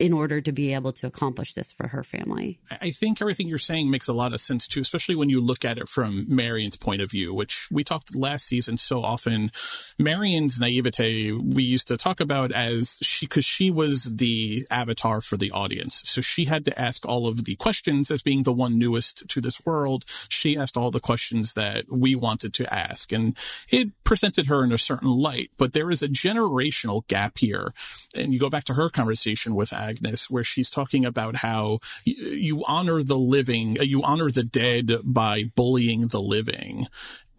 in 0.00 0.14
order 0.14 0.40
to 0.40 0.50
be 0.50 0.72
able 0.72 0.92
to 0.92 1.06
accomplish 1.06 1.52
this 1.52 1.72
for 1.72 1.88
her 1.88 2.02
family. 2.02 2.58
I 2.80 2.90
think 2.90 3.20
everything 3.20 3.46
you're 3.46 3.58
saying 3.58 3.90
makes 3.90 4.08
a 4.08 4.14
lot 4.14 4.32
of 4.32 4.40
sense 4.40 4.66
too, 4.66 4.80
especially 4.80 5.14
when 5.14 5.28
you 5.28 5.42
look 5.42 5.62
at 5.62 5.76
it 5.76 5.90
from 5.90 6.24
Marion's 6.26 6.76
point 6.76 7.02
of 7.02 7.10
view, 7.10 7.34
which 7.34 7.68
we 7.70 7.84
talked 7.84 8.16
last 8.16 8.46
season 8.46 8.78
so 8.78 9.02
often. 9.02 9.50
Marion's 9.98 10.58
naivete, 10.58 11.32
we 11.32 11.62
used 11.62 11.86
to 11.88 11.98
talk 11.98 12.18
about 12.18 12.50
as 12.50 12.98
she, 13.02 13.26
cause 13.26 13.44
she 13.44 13.70
was 13.70 14.16
the 14.16 14.66
avatar 14.70 15.20
for 15.20 15.36
the 15.36 15.50
audience. 15.50 16.02
So 16.06 16.22
she 16.22 16.46
had 16.46 16.64
to 16.64 16.80
ask 16.80 17.04
all 17.04 17.26
of 17.26 17.44
the 17.44 17.56
questions 17.56 18.10
as 18.10 18.22
being 18.22 18.44
the 18.44 18.54
one 18.54 18.78
newest 18.78 19.28
to 19.28 19.42
this 19.42 19.64
world. 19.66 20.06
She 20.30 20.56
asked 20.56 20.78
all 20.78 20.90
the 20.90 20.98
questions 20.98 21.52
that 21.52 21.84
we 21.90 22.14
wanted 22.14 22.54
to 22.54 22.72
ask 22.72 23.12
and 23.12 23.36
it 23.68 23.90
presented 24.02 24.46
her 24.46 24.64
in 24.64 24.72
a 24.72 24.78
certain 24.78 25.10
light, 25.10 25.50
but 25.58 25.74
there 25.74 25.90
is 25.90 26.02
a 26.02 26.08
generational 26.08 27.06
gap 27.06 27.36
here. 27.36 27.74
And 28.16 28.32
you 28.32 28.40
go 28.40 28.48
back 28.48 28.64
to 28.64 28.74
her 28.74 28.88
conversation 28.88 29.54
with 29.54 29.74
Agnes, 29.90 30.30
where 30.30 30.44
she's 30.44 30.70
talking 30.70 31.04
about 31.04 31.36
how 31.36 31.80
you 32.04 32.62
honor 32.66 33.02
the 33.02 33.18
living, 33.18 33.78
uh, 33.78 33.82
you 33.82 34.02
honor 34.02 34.30
the 34.30 34.44
dead 34.44 34.92
by 35.04 35.44
bullying 35.54 36.08
the 36.08 36.20
living 36.20 36.86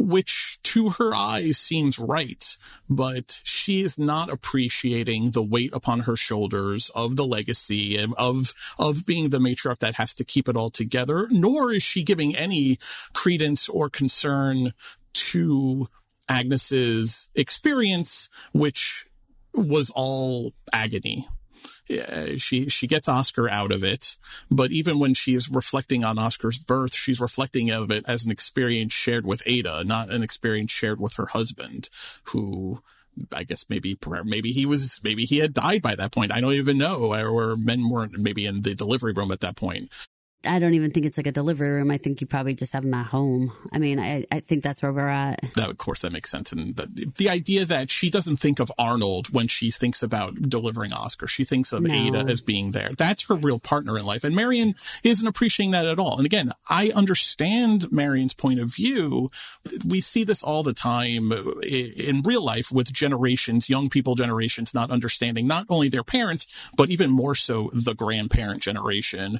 which 0.01 0.57
to 0.63 0.89
her 0.89 1.13
eyes 1.13 1.57
seems 1.57 1.99
right, 1.99 2.57
but 2.89 3.39
she 3.43 3.81
is 3.81 3.99
not 3.99 4.31
appreciating 4.31 5.31
the 5.31 5.43
weight 5.43 5.71
upon 5.73 6.01
her 6.01 6.15
shoulders 6.15 6.89
of 6.95 7.15
the 7.15 7.25
legacy 7.25 7.97
and 7.97 8.13
of, 8.17 8.53
of 8.79 9.05
being 9.05 9.29
the 9.29 9.37
matriarch 9.37 9.79
that 9.79 9.95
has 9.95 10.13
to 10.15 10.23
keep 10.23 10.49
it 10.49 10.57
all 10.57 10.69
together, 10.69 11.27
nor 11.29 11.71
is 11.71 11.83
she 11.83 12.03
giving 12.03 12.35
any 12.35 12.79
credence 13.13 13.69
or 13.69 13.89
concern 13.89 14.73
to 15.13 15.87
Agnes's 16.27 17.27
experience, 17.35 18.29
which 18.53 19.05
was 19.53 19.91
all 19.93 20.53
agony 20.73 21.27
Uh, 21.89 22.37
she 22.37 22.69
she 22.69 22.87
gets 22.87 23.09
Oscar 23.09 23.49
out 23.49 23.71
of 23.71 23.83
it, 23.83 24.17
but 24.49 24.71
even 24.71 24.99
when 24.99 25.13
she 25.13 25.35
is 25.35 25.49
reflecting 25.49 26.03
on 26.03 26.17
Oscar's 26.17 26.57
birth, 26.57 26.93
she's 26.93 27.19
reflecting 27.19 27.69
of 27.69 27.91
it 27.91 28.05
as 28.07 28.25
an 28.25 28.31
experience 28.31 28.93
shared 28.93 29.25
with 29.25 29.43
Ada, 29.45 29.83
not 29.83 30.09
an 30.09 30.23
experience 30.23 30.71
shared 30.71 30.99
with 30.99 31.15
her 31.15 31.27
husband, 31.27 31.89
who 32.25 32.81
I 33.33 33.43
guess 33.43 33.65
maybe 33.69 33.97
maybe 34.23 34.51
he 34.51 34.65
was 34.65 35.01
maybe 35.03 35.25
he 35.25 35.39
had 35.39 35.53
died 35.53 35.81
by 35.81 35.95
that 35.95 36.11
point. 36.11 36.31
I 36.31 36.39
don't 36.39 36.53
even 36.53 36.77
know, 36.77 37.13
or 37.13 37.57
men 37.57 37.89
weren't 37.89 38.17
maybe 38.17 38.45
in 38.45 38.61
the 38.61 38.75
delivery 38.75 39.13
room 39.13 39.31
at 39.31 39.41
that 39.41 39.55
point. 39.55 39.89
I 40.45 40.59
don't 40.59 40.73
even 40.73 40.91
think 40.91 41.05
it's 41.05 41.17
like 41.17 41.27
a 41.27 41.31
delivery 41.31 41.69
room. 41.69 41.91
I 41.91 41.97
think 41.97 42.19
you 42.19 42.27
probably 42.27 42.55
just 42.55 42.73
have 42.73 42.83
them 42.83 42.93
at 42.93 43.05
home. 43.05 43.51
I 43.71 43.77
mean, 43.77 43.99
I, 43.99 44.25
I 44.31 44.39
think 44.39 44.63
that's 44.63 44.81
where 44.81 44.91
we're 44.91 45.07
at. 45.07 45.41
That, 45.55 45.69
of 45.69 45.77
course, 45.77 46.01
that 46.01 46.11
makes 46.11 46.31
sense. 46.31 46.51
And 46.51 46.75
the, 46.75 47.11
the 47.17 47.29
idea 47.29 47.63
that 47.65 47.91
she 47.91 48.09
doesn't 48.09 48.37
think 48.37 48.59
of 48.59 48.71
Arnold 48.77 49.33
when 49.33 49.47
she 49.47 49.69
thinks 49.69 50.01
about 50.01 50.41
delivering 50.41 50.93
Oscar, 50.93 51.27
she 51.27 51.43
thinks 51.43 51.71
of 51.71 51.83
no. 51.83 51.93
Ada 51.93 52.19
as 52.29 52.41
being 52.41 52.71
there. 52.71 52.91
That's 52.97 53.27
her 53.27 53.35
real 53.35 53.59
partner 53.59 53.97
in 53.97 54.05
life. 54.05 54.23
And 54.23 54.35
Marion 54.35 54.73
isn't 55.03 55.27
appreciating 55.27 55.71
that 55.71 55.85
at 55.85 55.99
all. 55.99 56.17
And 56.17 56.25
again, 56.25 56.53
I 56.67 56.89
understand 56.89 57.91
Marion's 57.91 58.33
point 58.33 58.59
of 58.59 58.73
view. 58.73 59.29
We 59.87 60.01
see 60.01 60.23
this 60.23 60.41
all 60.41 60.63
the 60.63 60.73
time 60.73 61.31
in 61.61 62.21
real 62.23 62.43
life 62.43 62.71
with 62.71 62.91
generations, 62.91 63.69
young 63.69 63.89
people 63.89 64.15
generations 64.15 64.73
not 64.73 64.89
understanding 64.89 65.45
not 65.45 65.67
only 65.69 65.89
their 65.89 66.03
parents, 66.03 66.47
but 66.75 66.89
even 66.89 67.11
more 67.11 67.35
so 67.35 67.69
the 67.73 67.93
grandparent 67.93 68.63
generation 68.63 69.39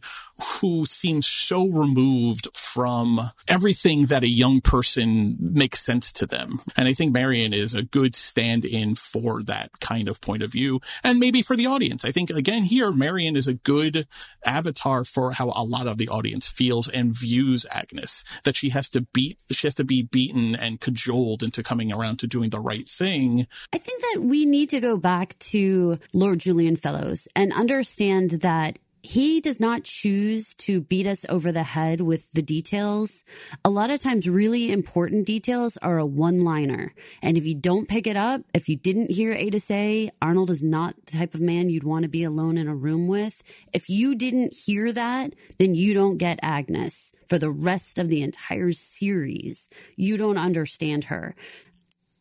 who 0.62 0.86
seems 0.92 1.28
so 1.28 1.68
removed 1.68 2.48
from 2.56 3.20
everything 3.48 4.08
that 4.08 4.24
a 4.24 4.30
young 4.30 4.62
person 4.62 5.38
makes 5.40 5.82
sense 5.82 6.12
to 6.14 6.26
them. 6.26 6.62
And 6.76 6.88
I 6.88 6.94
think 6.94 7.12
Marion 7.12 7.54
is 7.54 7.74
a 7.74 7.84
good 7.84 8.16
stand 8.16 8.66
in 8.66 8.96
for 8.96 9.44
that 9.44 9.80
kind 9.80 10.08
of 10.08 10.22
point 10.22 10.44
of 10.44 10.52
view 10.52 10.80
and 11.04 11.20
maybe 11.20 11.42
for 11.42 11.56
the 11.56 11.66
audience. 11.66 12.06
I 12.06 12.12
think 12.12 12.30
again 12.30 12.64
here, 12.64 12.92
Marion 12.92 13.36
is 13.36 13.48
a 13.48 13.54
good 13.54 14.08
avatar 14.46 15.04
for 15.04 15.32
how 15.34 15.52
a 15.56 15.64
lot 15.64 15.88
of 15.88 15.98
the 15.98 16.10
audience 16.10 16.48
feels 16.48 16.88
and 16.88 17.18
views 17.18 17.66
Agnes, 17.72 18.24
that 18.44 18.56
she 18.56 18.70
has 18.70 18.90
to 18.90 19.02
beat, 19.02 19.38
she 19.52 19.68
has 19.68 19.76
to 19.76 19.84
be 19.84 20.04
beaten 20.04 20.56
and 20.56 20.80
cajoled 20.80 21.44
into 21.44 21.64
coming 21.64 21.92
around 21.92 22.18
to 22.20 22.28
doing 22.28 22.50
the 22.50 22.60
right 22.60 22.88
thing. 22.88 23.48
I 23.74 23.78
think 23.78 24.02
that 24.02 24.22
we 24.22 24.46
need 24.46 24.70
to 24.70 24.80
go 24.80 24.98
back 24.98 25.38
to 25.40 25.98
Lord 26.14 26.40
Julian 26.40 26.76
Fellowes 26.76 27.28
and 27.36 27.54
understand 27.54 28.32
that 28.32 28.80
he 29.02 29.42
does 29.42 29.60
not 29.60 29.84
choose 29.84 30.54
to 30.56 30.82
beat 30.82 31.08
us 31.08 31.26
over 31.28 31.52
the 31.52 31.64
head 31.64 32.02
with 32.02 32.32
the 32.34 32.42
details. 32.42 33.24
A 33.66 33.70
lot 33.70 33.90
of 33.90 34.00
times, 34.00 34.30
really 34.30 34.72
important 34.72 35.26
details 35.26 35.78
are 35.78 35.98
a 35.98 36.06
one 36.06 36.40
liner. 36.40 36.94
And 37.22 37.38
if 37.38 37.46
you 37.46 37.56
don't 37.56 37.88
pick 37.88 38.06
it 38.06 38.16
up, 38.16 38.42
if 38.54 38.70
you 38.70 38.76
didn't 38.76 39.12
hear 39.12 39.34
Ada 39.34 39.60
say, 39.60 40.12
Arnold 40.22 40.50
is 40.50 40.62
not 40.62 40.96
the 41.06 41.18
type 41.18 41.34
of 41.34 41.42
man 41.42 41.70
you'd 41.70 41.84
want 41.84 42.04
to 42.04 42.10
be 42.10 42.24
alone 42.24 42.58
in 42.58 42.68
a 42.68 42.76
room 42.76 43.08
with, 43.08 43.44
if 43.74 43.90
you 43.90 44.16
didn't 44.16 44.54
hear 44.54 44.92
that, 44.94 45.34
then 45.58 45.74
you 45.74 45.94
don't 45.94 46.18
get 46.18 46.40
Agnes 46.42 47.14
for 47.28 47.40
the 47.40 47.52
rest 47.52 47.98
of 47.98 48.10
the 48.10 48.22
entire 48.22 48.72
series. 48.72 49.70
You 49.96 50.18
don't 50.18 50.38
understand 50.38 51.06
her 51.06 51.36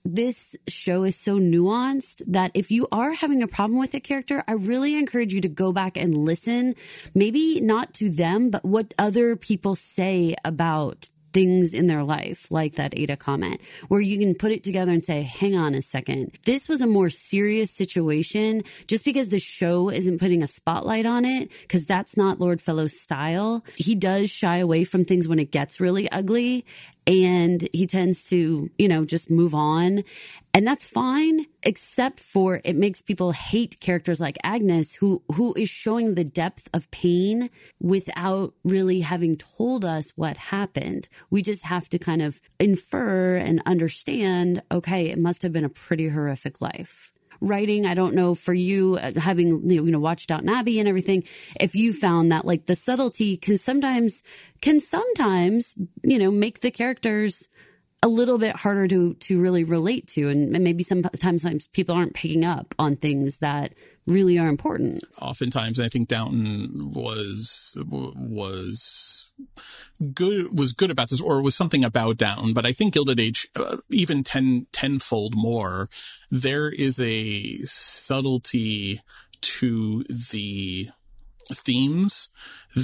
this 0.04 0.56
show 0.68 1.04
is 1.04 1.16
so 1.16 1.38
nuanced 1.38 2.22
that 2.26 2.50
if 2.54 2.70
you 2.70 2.88
are 2.90 3.12
having 3.12 3.42
a 3.42 3.48
problem 3.48 3.78
with 3.78 3.94
a 3.94 4.00
character, 4.00 4.42
I 4.48 4.52
really 4.52 4.96
encourage 4.96 5.32
you 5.32 5.40
to 5.42 5.48
go 5.48 5.72
back 5.72 5.96
and 5.96 6.16
listen, 6.16 6.74
maybe 7.14 7.60
not 7.60 7.94
to 7.94 8.10
them, 8.10 8.50
but 8.50 8.64
what 8.64 8.94
other 8.98 9.36
people 9.36 9.76
say 9.76 10.34
about 10.44 11.10
things 11.32 11.74
in 11.74 11.86
their 11.86 12.02
life, 12.02 12.50
like 12.50 12.74
that 12.74 12.96
Ada 12.96 13.16
comment, 13.16 13.60
where 13.88 14.00
you 14.00 14.18
can 14.18 14.34
put 14.34 14.52
it 14.52 14.64
together 14.64 14.92
and 14.92 15.04
say, 15.04 15.22
hang 15.22 15.54
on 15.54 15.74
a 15.74 15.82
second. 15.82 16.36
This 16.44 16.68
was 16.68 16.82
a 16.82 16.86
more 16.86 17.10
serious 17.10 17.70
situation 17.70 18.64
just 18.88 19.04
because 19.04 19.28
the 19.28 19.38
show 19.38 19.90
isn't 19.90 20.18
putting 20.18 20.42
a 20.42 20.48
spotlight 20.48 21.06
on 21.06 21.24
it, 21.24 21.50
because 21.62 21.84
that's 21.84 22.16
not 22.16 22.40
Lord 22.40 22.60
Fellowes' 22.60 23.00
style. 23.00 23.64
He 23.76 23.94
does 23.94 24.30
shy 24.30 24.56
away 24.56 24.84
from 24.84 25.04
things 25.04 25.28
when 25.28 25.38
it 25.38 25.52
gets 25.52 25.80
really 25.80 26.10
ugly 26.10 26.64
and 27.10 27.68
he 27.72 27.88
tends 27.88 28.28
to, 28.28 28.70
you 28.78 28.86
know, 28.86 29.04
just 29.04 29.30
move 29.30 29.52
on. 29.52 30.04
And 30.54 30.66
that's 30.66 30.86
fine, 30.86 31.46
except 31.64 32.20
for 32.20 32.60
it 32.64 32.76
makes 32.76 33.02
people 33.02 33.32
hate 33.32 33.80
characters 33.80 34.20
like 34.20 34.38
Agnes, 34.44 34.94
who, 34.94 35.22
who 35.34 35.52
is 35.54 35.68
showing 35.68 36.14
the 36.14 36.24
depth 36.24 36.68
of 36.72 36.90
pain 36.92 37.50
without 37.80 38.54
really 38.62 39.00
having 39.00 39.36
told 39.36 39.84
us 39.84 40.10
what 40.14 40.36
happened. 40.36 41.08
We 41.30 41.42
just 41.42 41.64
have 41.66 41.88
to 41.90 41.98
kind 41.98 42.22
of 42.22 42.40
infer 42.60 43.36
and 43.36 43.60
understand, 43.66 44.62
okay, 44.70 45.10
it 45.10 45.18
must 45.18 45.42
have 45.42 45.52
been 45.52 45.64
a 45.64 45.68
pretty 45.68 46.08
horrific 46.08 46.60
life 46.60 47.12
writing. 47.40 47.86
I 47.86 47.94
don't 47.94 48.14
know 48.14 48.34
for 48.34 48.54
you, 48.54 48.96
uh, 49.00 49.18
having, 49.18 49.68
you 49.70 49.82
know, 49.82 49.98
watched 49.98 50.28
Downton 50.28 50.48
Abbey 50.48 50.78
and 50.78 50.88
everything, 50.88 51.24
if 51.60 51.74
you 51.74 51.92
found 51.92 52.32
that 52.32 52.44
like 52.44 52.66
the 52.66 52.74
subtlety 52.74 53.36
can 53.36 53.56
sometimes, 53.56 54.22
can 54.60 54.80
sometimes, 54.80 55.74
you 56.02 56.18
know, 56.18 56.30
make 56.30 56.60
the 56.60 56.70
characters 56.70 57.48
a 58.02 58.08
little 58.08 58.38
bit 58.38 58.56
harder 58.56 58.86
to 58.86 59.14
to 59.14 59.40
really 59.40 59.64
relate 59.64 60.06
to 60.06 60.28
and 60.28 60.50
maybe 60.50 60.82
sometimes 60.82 61.66
people 61.68 61.94
aren't 61.94 62.14
picking 62.14 62.44
up 62.44 62.74
on 62.78 62.96
things 62.96 63.38
that 63.38 63.74
really 64.06 64.38
are 64.38 64.48
important 64.48 65.04
oftentimes 65.20 65.78
i 65.78 65.88
think 65.88 66.08
downton 66.08 66.90
was 66.92 67.76
was 67.86 69.19
good 70.14 70.58
was 70.58 70.72
good 70.72 70.90
about 70.90 71.10
this 71.10 71.20
or 71.20 71.42
was 71.42 71.54
something 71.54 71.84
about 71.84 72.16
down 72.16 72.52
but 72.52 72.64
i 72.66 72.72
think 72.72 72.94
gilded 72.94 73.20
age 73.20 73.48
uh, 73.56 73.76
even 73.90 74.22
ten 74.22 74.66
tenfold 74.72 75.34
more 75.36 75.88
there 76.30 76.70
is 76.70 76.98
a 77.00 77.58
subtlety 77.64 79.00
to 79.40 80.04
the 80.04 80.90
themes 81.54 82.28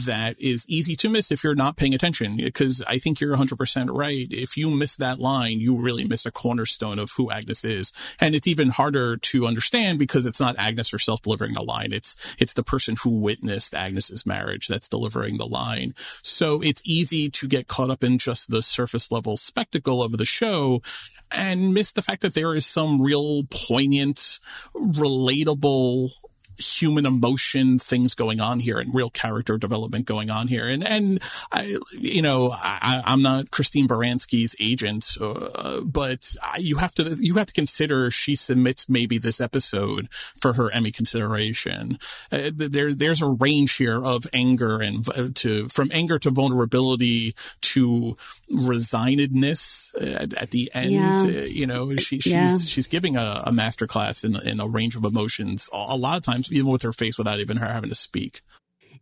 that 0.05 0.37
is 0.40 0.66
easy 0.68 0.96
to 0.96 1.09
miss 1.09 1.31
if 1.31 1.44
you're 1.44 1.55
not 1.55 1.76
paying 1.76 1.94
attention. 1.94 2.37
Because 2.37 2.83
I 2.87 2.98
think 2.98 3.20
you're 3.20 3.37
100% 3.37 3.88
right. 3.90 4.26
If 4.31 4.57
you 4.57 4.70
miss 4.70 4.96
that 4.96 5.18
line, 5.18 5.61
you 5.61 5.76
really 5.76 6.05
miss 6.05 6.26
a 6.26 6.33
cornerstone 6.33 6.98
of 6.98 7.12
who 7.16 7.31
Agnes 7.31 7.64
is. 7.64 7.92
And 8.20 8.35
it's 8.35 8.46
even 8.46 8.70
harder 8.70 9.16
to 9.16 9.46
understand 9.46 9.98
because 9.98 10.26
it's 10.26 10.40
not 10.40 10.59
Agnes 10.59 10.90
herself 10.90 11.22
delivering 11.22 11.55
the 11.55 11.62
line. 11.62 11.92
It's, 11.92 12.16
it's 12.38 12.55
the 12.55 12.64
person 12.64 12.96
who 13.02 13.20
witnessed 13.20 13.74
Agnes's 13.74 14.26
marriage 14.26 14.68
that's 14.68 14.88
delivering 14.88 15.38
the 15.38 15.46
line. 15.46 15.94
So 16.22 16.61
it's 16.61 16.83
easy 16.85 17.31
to 17.31 17.48
get 17.48 17.68
caught 17.68 17.90
up 17.90 18.02
in 18.02 18.18
just 18.18 18.50
the 18.50 18.62
surface 18.62 19.11
level 19.12 19.37
spectacle 19.37 20.02
of 20.02 20.16
the 20.16 20.24
show 20.24 20.83
and 21.31 21.74
miss 21.74 21.92
the 21.92 22.02
fact 22.02 22.22
that 22.22 22.35
there 22.35 22.55
is 22.55 22.66
some 22.66 23.00
real 23.02 23.44
poignant, 23.44 24.38
relatable 24.74 26.11
human 26.59 27.07
emotion 27.07 27.79
things 27.79 28.14
going 28.14 28.40
on 28.40 28.61
here 28.61 28.79
and 28.79 28.95
real 28.95 29.11
character 29.11 29.59
development 29.59 30.07
going 30.07 30.31
on 30.31 30.49
here. 30.49 30.69
And, 30.69 30.87
and 30.87 31.23
I, 31.53 31.77
you 31.92 32.23
know, 32.23 32.51
I, 32.53 33.03
I'm 33.05 33.23
not 33.23 33.51
Christine 33.51 33.88
Baranski's 33.88 34.55
agent, 34.61 35.16
uh, 35.21 35.81
but 35.81 36.35
you 36.59 36.77
have 36.77 36.95
to, 36.95 37.16
you 37.19 37.35
have 37.35 37.47
to 37.47 37.53
consider 37.53 38.11
she 38.11 38.37
submits 38.37 38.88
maybe 38.88 39.19
this 39.19 39.40
episode 39.40 40.09
for 40.40 40.55
her 40.55 40.71
Emmy 40.71 40.90
consideration. 40.90 41.99
Uh, 42.33 42.51
there, 42.55 42.95
there's 42.95 43.23
a 43.23 43.27
range 43.29 43.77
here 43.77 44.03
of 44.05 44.27
anger 44.33 44.81
and 44.81 45.09
uh, 45.11 45.29
to, 45.35 45.69
from 45.69 45.90
anger 45.92 46.19
to 46.19 46.31
vulnerability 46.31 47.35
to 47.61 48.16
resignedness 48.51 49.90
at, 50.01 50.33
at 50.35 50.51
the 50.51 50.71
end. 50.75 50.92
Yeah. 50.92 51.16
Uh, 51.21 51.27
you 51.27 51.66
know, 51.66 51.90
she, 51.97 52.21
she's, 52.21 52.33
yeah. 52.33 52.59
she's 52.59 52.87
giving 52.87 53.16
a, 53.16 53.42
a 53.47 53.51
masterclass 53.51 54.25
in, 54.25 54.37
in 54.49 54.61
a 54.61 54.66
range 54.66 54.97
of 54.97 55.05
emotions 55.05 55.69
a 55.73 55.97
lot 55.97 56.16
of 56.16 56.23
times 56.23 56.45
even 56.52 56.70
with 56.70 56.82
her 56.82 56.92
face 56.92 57.18
without 57.18 57.40
even 57.40 57.56
her 57.56 57.66
having 57.66 57.90
to 57.90 57.96
speak 57.96 58.42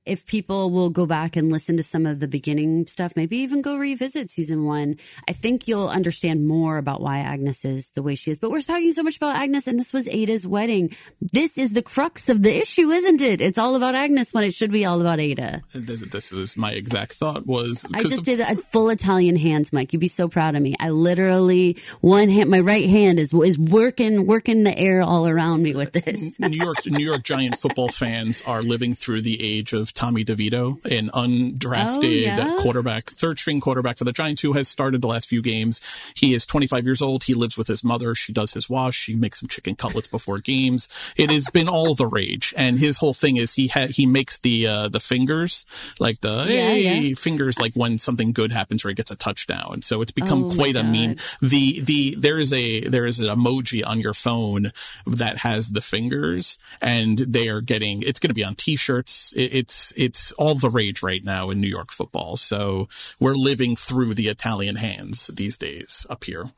if 0.07 0.27
people 0.27 0.71
will 0.71 0.90
go 0.90 1.07
back 1.07 1.37
and 1.37 1.51
listen 1.51 1.77
to 1.79 1.83
some 1.83 2.05
of 2.07 2.21
the 2.21 2.29
beginning 2.29 2.87
stuff, 2.87 3.14
maybe 3.17 3.38
even 3.38 3.62
go 3.62 3.77
revisit 3.77 4.31
season 4.31 4.64
one, 4.64 4.97
I 5.29 5.33
think 5.33 5.67
you'll 5.67 5.88
understand 5.88 6.47
more 6.47 6.77
about 6.77 7.01
why 7.01 7.19
Agnes 7.21 7.64
is 7.64 7.90
the 7.90 8.03
way 8.03 8.14
she 8.14 8.31
is. 8.31 8.38
But 8.38 8.51
we're 8.51 8.61
talking 8.61 8.93
so 8.93 9.03
much 9.03 9.17
about 9.17 9.37
Agnes, 9.37 9.67
and 9.67 9.79
this 9.79 9.93
was 9.93 10.07
Ada's 10.09 10.47
wedding. 10.47 10.90
This 11.21 11.57
is 11.57 11.73
the 11.73 11.83
crux 11.83 12.29
of 12.29 12.43
the 12.43 12.55
issue, 12.55 12.90
isn't 12.90 13.23
it? 13.23 13.40
It's 13.40 13.59
all 13.59 13.77
about 13.77 13.95
Agnes 13.95 14.35
when 14.35 14.45
it 14.45 14.53
should 14.53 14.71
be 14.71 14.85
all 14.85 15.01
about 15.01 15.21
Ada. 15.21 15.62
This, 15.75 16.03
this 16.03 16.33
is 16.33 16.57
my 16.57 16.73
exact 16.73 17.14
thought. 17.14 17.47
Was 17.47 17.87
I 17.95 18.03
just 18.03 18.19
of- 18.19 18.25
did 18.25 18.40
a 18.40 18.57
full 18.57 18.90
Italian 18.90 19.37
hands, 19.37 19.73
Mike. 19.73 19.93
You'd 19.93 20.01
be 20.01 20.09
so 20.09 20.29
proud 20.29 20.55
of 20.55 20.62
me. 20.62 20.75
I 20.81 20.90
literally 20.90 21.79
one 22.01 22.29
hand, 22.29 22.51
my 22.51 22.61
right 22.61 22.88
hand 22.88 23.19
is 23.19 23.33
is 23.33 23.59
working 23.59 24.27
working 24.27 24.64
the 24.64 24.77
air 24.79 25.03
all 25.03 25.27
around 25.27 25.62
me 25.62 25.75
with 25.75 25.93
this. 25.93 26.38
New 26.38 26.57
York 26.57 26.85
New 26.87 27.05
York 27.05 27.23
Giant 27.23 27.59
football 27.59 27.88
fans 27.88 28.43
are 28.47 28.62
living 28.62 28.93
through 28.93 29.23
the 29.23 29.38
age 29.40 29.73
of 29.73 29.93
Tommy 29.94 30.24
DeVito, 30.24 30.85
an 30.87 31.09
undrafted 31.11 31.98
oh, 32.02 32.46
yeah? 32.46 32.57
quarterback, 32.59 33.09
third 33.11 33.38
string 33.38 33.61
quarterback 33.61 33.96
for 33.96 34.04
the 34.04 34.12
Giants 34.12 34.42
who 34.42 34.52
has 34.54 34.66
started 34.66 35.00
the 35.00 35.07
last 35.07 35.28
few 35.28 35.40
games. 35.40 35.80
He 36.16 36.35
is 36.35 36.44
25 36.44 36.85
years 36.85 37.00
old. 37.00 37.24
He 37.24 37.35
lives 37.35 37.57
with 37.57 37.68
his 37.68 37.85
mother. 37.85 38.14
She 38.14 38.33
does 38.33 38.54
his 38.54 38.68
wash. 38.68 38.96
She 38.96 39.14
makes 39.14 39.38
some 39.40 39.48
chicken 39.48 39.76
cutlets 39.76 40.09
before 40.09 40.38
games. 40.44 40.88
It 41.16 41.30
has 41.30 41.48
been 41.48 41.68
all 41.68 41.94
the 41.94 42.07
rage. 42.07 42.52
And 42.57 42.78
his 42.78 42.98
whole 42.98 43.14
thing 43.14 43.37
is 43.37 43.54
he 43.54 43.68
ha- 43.68 43.87
he 43.88 44.04
makes 44.04 44.38
the, 44.38 44.66
uh, 44.66 44.88
the 44.88 45.00
fingers, 45.00 45.64
like 46.00 46.20
the, 46.20 46.44
yeah, 46.48 46.68
hey, 46.68 47.09
yeah. 47.09 47.14
fingers, 47.14 47.61
like 47.61 47.74
when 47.74 47.98
something 47.98 48.33
good 48.33 48.50
happens 48.50 48.85
or 48.85 48.88
he 48.88 48.94
gets 48.94 49.12
a 49.12 49.16
touchdown. 49.16 49.83
So 49.83 50.02
it's 50.02 50.12
become 50.12 50.44
oh, 50.44 50.54
quite 50.54 50.74
a 50.74 50.83
meme. 50.83 51.16
The, 51.40 51.80
the, 51.80 52.16
there 52.18 52.40
is 52.40 52.52
a, 52.52 52.80
there 52.80 53.07
is 53.07 53.20
an 53.20 53.26
emoji 53.26 53.87
on 53.87 54.00
your 54.00 54.14
phone 54.14 54.72
that 55.07 55.38
has 55.38 55.70
the 55.70 55.80
fingers 55.80 56.59
and 56.80 57.18
they 57.18 57.48
are 57.48 57.61
getting, 57.61 58.02
it's 58.02 58.18
going 58.18 58.30
to 58.30 58.35
be 58.35 58.44
on 58.44 58.57
t-shirts. 58.57 59.33
It, 59.37 59.54
it's, 59.54 59.84
it's 59.97 60.33
all 60.33 60.55
the 60.55 60.70
rage 60.70 61.03
right 61.03 61.25
now 61.25 61.51
in 61.51 61.61
New 61.61 61.68
York 61.68 61.90
football. 61.90 62.37
So 62.37 62.88
we're 63.20 63.35
living 63.35 63.77
through 63.77 64.14
the 64.14 64.29
Italian 64.29 64.77
hands 64.77 65.27
these 65.29 65.59
days 65.59 66.07
up 66.09 66.25
here. 66.25 66.51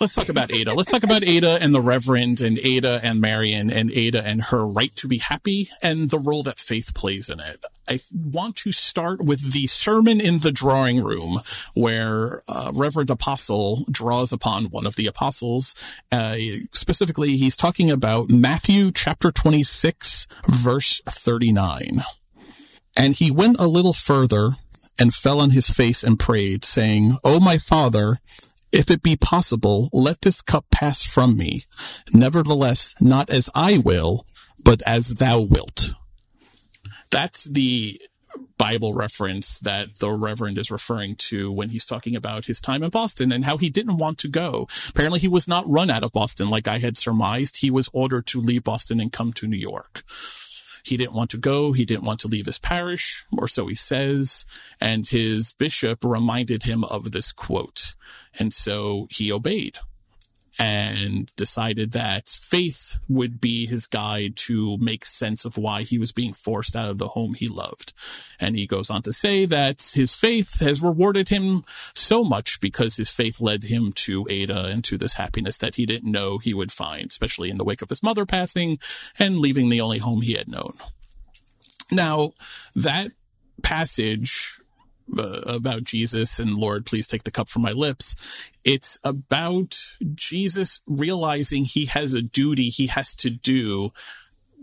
Let's 0.00 0.14
talk 0.14 0.28
about 0.28 0.52
Ada. 0.52 0.74
Let's 0.74 0.92
talk 0.92 1.02
about 1.02 1.24
Ada 1.24 1.58
and 1.60 1.74
the 1.74 1.80
Reverend 1.80 2.40
and 2.40 2.56
Ada 2.56 3.00
and 3.02 3.20
Marion 3.20 3.68
and 3.68 3.90
Ada 3.90 4.22
and 4.24 4.40
her 4.42 4.64
right 4.64 4.94
to 4.94 5.08
be 5.08 5.18
happy 5.18 5.70
and 5.82 6.08
the 6.08 6.20
role 6.20 6.44
that 6.44 6.60
faith 6.60 6.94
plays 6.94 7.28
in 7.28 7.40
it. 7.40 7.64
I 7.88 7.98
want 8.12 8.54
to 8.56 8.70
start 8.70 9.24
with 9.24 9.52
the 9.52 9.66
sermon 9.66 10.20
in 10.20 10.38
the 10.38 10.52
drawing 10.52 11.02
room 11.02 11.40
where 11.74 12.42
uh, 12.46 12.70
Reverend 12.74 13.10
Apostle 13.10 13.86
draws 13.90 14.32
upon 14.32 14.66
one 14.66 14.86
of 14.86 14.94
the 14.94 15.08
apostles. 15.08 15.74
Uh, 16.12 16.36
specifically, 16.70 17.36
he's 17.36 17.56
talking 17.56 17.90
about 17.90 18.30
Matthew 18.30 18.92
chapter 18.92 19.32
26, 19.32 20.28
verse 20.46 21.02
39. 21.08 22.04
And 22.98 23.14
he 23.14 23.30
went 23.30 23.60
a 23.60 23.68
little 23.68 23.92
further 23.92 24.52
and 25.00 25.14
fell 25.14 25.40
on 25.40 25.50
his 25.50 25.70
face 25.70 26.02
and 26.02 26.18
prayed, 26.18 26.64
saying, 26.64 27.16
O 27.22 27.38
my 27.38 27.56
father, 27.56 28.18
if 28.72 28.90
it 28.90 29.02
be 29.02 29.16
possible, 29.16 29.88
let 29.92 30.22
this 30.22 30.42
cup 30.42 30.66
pass 30.70 31.04
from 31.04 31.36
me. 31.36 31.62
Nevertheless, 32.12 32.94
not 33.00 33.30
as 33.30 33.48
I 33.54 33.78
will, 33.78 34.26
but 34.64 34.82
as 34.82 35.14
thou 35.14 35.40
wilt. 35.40 35.92
That's 37.10 37.44
the 37.44 38.00
Bible 38.58 38.92
reference 38.92 39.60
that 39.60 40.00
the 40.00 40.10
Reverend 40.10 40.58
is 40.58 40.70
referring 40.70 41.14
to 41.16 41.50
when 41.50 41.70
he's 41.70 41.86
talking 41.86 42.16
about 42.16 42.46
his 42.46 42.60
time 42.60 42.82
in 42.82 42.90
Boston 42.90 43.32
and 43.32 43.44
how 43.44 43.56
he 43.56 43.70
didn't 43.70 43.96
want 43.96 44.18
to 44.18 44.28
go. 44.28 44.68
Apparently, 44.88 45.20
he 45.20 45.28
was 45.28 45.48
not 45.48 45.68
run 45.68 45.90
out 45.90 46.02
of 46.02 46.12
Boston 46.12 46.50
like 46.50 46.68
I 46.68 46.78
had 46.78 46.96
surmised. 46.96 47.58
He 47.58 47.70
was 47.70 47.88
ordered 47.92 48.26
to 48.26 48.40
leave 48.40 48.64
Boston 48.64 49.00
and 49.00 49.12
come 49.12 49.32
to 49.34 49.46
New 49.46 49.56
York. 49.56 50.02
He 50.88 50.96
didn't 50.96 51.12
want 51.12 51.30
to 51.30 51.36
go. 51.36 51.72
He 51.72 51.84
didn't 51.84 52.04
want 52.04 52.20
to 52.20 52.28
leave 52.28 52.46
his 52.46 52.58
parish, 52.58 53.26
or 53.30 53.46
so 53.46 53.66
he 53.66 53.74
says. 53.74 54.46
And 54.80 55.06
his 55.06 55.52
bishop 55.52 56.02
reminded 56.02 56.62
him 56.62 56.82
of 56.82 57.12
this 57.12 57.30
quote. 57.30 57.94
And 58.38 58.54
so 58.54 59.06
he 59.10 59.30
obeyed 59.30 59.80
and 60.58 61.34
decided 61.36 61.92
that 61.92 62.28
faith 62.28 62.98
would 63.08 63.40
be 63.40 63.66
his 63.66 63.86
guide 63.86 64.34
to 64.34 64.76
make 64.78 65.04
sense 65.04 65.44
of 65.44 65.56
why 65.56 65.82
he 65.82 65.98
was 65.98 66.10
being 66.10 66.32
forced 66.32 66.74
out 66.74 66.90
of 66.90 66.98
the 66.98 67.08
home 67.08 67.34
he 67.34 67.46
loved. 67.46 67.92
And 68.40 68.56
he 68.56 68.66
goes 68.66 68.90
on 68.90 69.02
to 69.02 69.12
say 69.12 69.46
that 69.46 69.92
his 69.94 70.14
faith 70.14 70.58
has 70.60 70.82
rewarded 70.82 71.28
him 71.28 71.64
so 71.94 72.24
much 72.24 72.60
because 72.60 72.96
his 72.96 73.08
faith 73.08 73.40
led 73.40 73.64
him 73.64 73.92
to 73.92 74.26
Ada 74.28 74.66
and 74.66 74.82
to 74.84 74.98
this 74.98 75.14
happiness 75.14 75.58
that 75.58 75.76
he 75.76 75.86
didn't 75.86 76.10
know 76.10 76.38
he 76.38 76.54
would 76.54 76.72
find, 76.72 77.10
especially 77.10 77.50
in 77.50 77.58
the 77.58 77.64
wake 77.64 77.82
of 77.82 77.88
his 77.88 78.02
mother 78.02 78.26
passing 78.26 78.78
and 79.18 79.38
leaving 79.38 79.68
the 79.68 79.80
only 79.80 79.98
home 79.98 80.22
he 80.22 80.32
had 80.32 80.48
known. 80.48 80.74
Now, 81.90 82.32
that 82.74 83.12
passage 83.62 84.58
uh, 85.16 85.42
about 85.46 85.84
Jesus 85.84 86.38
and 86.38 86.54
Lord, 86.54 86.86
please 86.86 87.06
take 87.06 87.24
the 87.24 87.30
cup 87.30 87.48
from 87.48 87.62
my 87.62 87.72
lips. 87.72 88.16
It's 88.64 88.98
about 89.04 89.78
Jesus 90.14 90.80
realizing 90.86 91.64
he 91.64 91.86
has 91.86 92.14
a 92.14 92.22
duty 92.22 92.68
he 92.68 92.88
has 92.88 93.14
to 93.16 93.30
do 93.30 93.90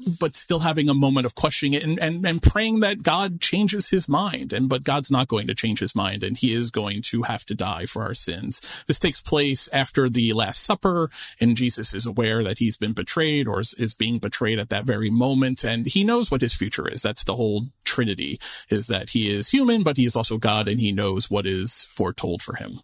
but 0.06 0.36
still 0.36 0.60
having 0.60 0.90
a 0.90 0.94
moment 0.94 1.26
of 1.26 1.36
questioning 1.36 1.74
it 1.74 1.84
and, 1.84 2.00
and, 2.00 2.26
and 2.26 2.42
praying 2.42 2.82
that 2.82 3.04
God 3.04 3.42
changes 3.42 3.90
his 3.90 4.08
mind. 4.08 4.54
And, 4.54 4.70
but 4.70 4.84
God's 4.84 5.12
not 5.12 5.28
going 5.28 5.48
to 5.48 5.56
change 5.56 5.80
his 5.80 5.96
mind 5.96 6.24
and 6.24 6.38
he 6.38 6.54
is 6.54 6.72
going 6.72 7.02
to 7.04 7.24
have 7.24 7.46
to 7.46 7.56
die 7.56 7.86
for 7.86 8.04
our 8.04 8.14
sins. 8.14 8.62
This 8.88 9.00
takes 9.00 9.22
place 9.22 9.68
after 9.74 10.10
the 10.10 10.34
Last 10.34 10.64
Supper 10.64 11.10
and 11.40 11.58
Jesus 11.58 11.94
is 11.94 12.06
aware 12.06 12.44
that 12.44 12.60
he's 12.60 12.78
been 12.78 12.94
betrayed 12.94 13.48
or 13.48 13.60
is, 13.60 13.74
is 13.76 13.94
being 13.94 14.20
betrayed 14.20 14.60
at 14.60 14.70
that 14.70 14.86
very 14.86 15.10
moment. 15.10 15.64
And 15.64 15.86
he 15.86 16.04
knows 16.04 16.30
what 16.30 16.42
his 16.42 16.54
future 16.54 16.88
is. 16.88 17.02
That's 17.02 17.24
the 17.24 17.36
whole 17.36 17.68
Trinity 17.84 18.40
is 18.70 18.88
that 18.88 19.12
he 19.12 19.34
is 19.34 19.50
human, 19.50 19.84
but 19.84 19.98
he 19.98 20.06
is 20.06 20.16
also 20.16 20.38
God 20.38 20.68
and 20.68 20.80
he 20.80 20.92
knows 20.92 21.30
what 21.30 21.46
is 21.46 21.88
foretold 21.92 22.42
for 22.42 22.56
him 22.56 22.80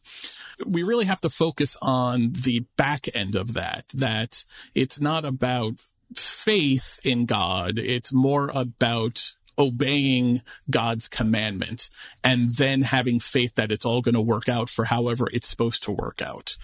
we 0.65 0.83
really 0.83 1.05
have 1.05 1.21
to 1.21 1.29
focus 1.29 1.77
on 1.81 2.33
the 2.33 2.65
back 2.77 3.07
end 3.13 3.35
of 3.35 3.53
that, 3.53 3.85
that 3.93 4.45
it's 4.75 4.99
not 4.99 5.25
about 5.25 5.81
faith 6.15 6.99
in 7.03 7.25
God. 7.25 7.77
It's 7.77 8.13
more 8.13 8.51
about 8.53 9.33
obeying 9.59 10.41
God's 10.69 11.07
commandment 11.07 11.89
and 12.23 12.49
then 12.49 12.81
having 12.81 13.19
faith 13.19 13.55
that 13.55 13.71
it's 13.71 13.85
all 13.85 14.01
going 14.01 14.15
to 14.15 14.21
work 14.21 14.49
out 14.49 14.69
for 14.69 14.85
however 14.85 15.27
it's 15.31 15.47
supposed 15.47 15.83
to 15.83 15.91
work 15.91 16.21
out. 16.21 16.57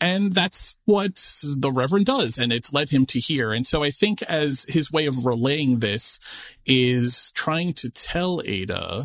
And 0.00 0.32
that's 0.32 0.76
what 0.84 1.14
the 1.44 1.70
Reverend 1.70 2.06
does. 2.06 2.36
And 2.36 2.52
it's 2.52 2.72
led 2.72 2.90
him 2.90 3.06
to 3.06 3.20
here. 3.20 3.52
And 3.52 3.64
so 3.64 3.84
I 3.84 3.92
think 3.92 4.20
as 4.22 4.66
his 4.68 4.90
way 4.90 5.06
of 5.06 5.24
relaying 5.24 5.78
this 5.78 6.18
is 6.66 7.30
trying 7.36 7.72
to 7.74 7.90
tell 7.90 8.42
Ada, 8.44 9.04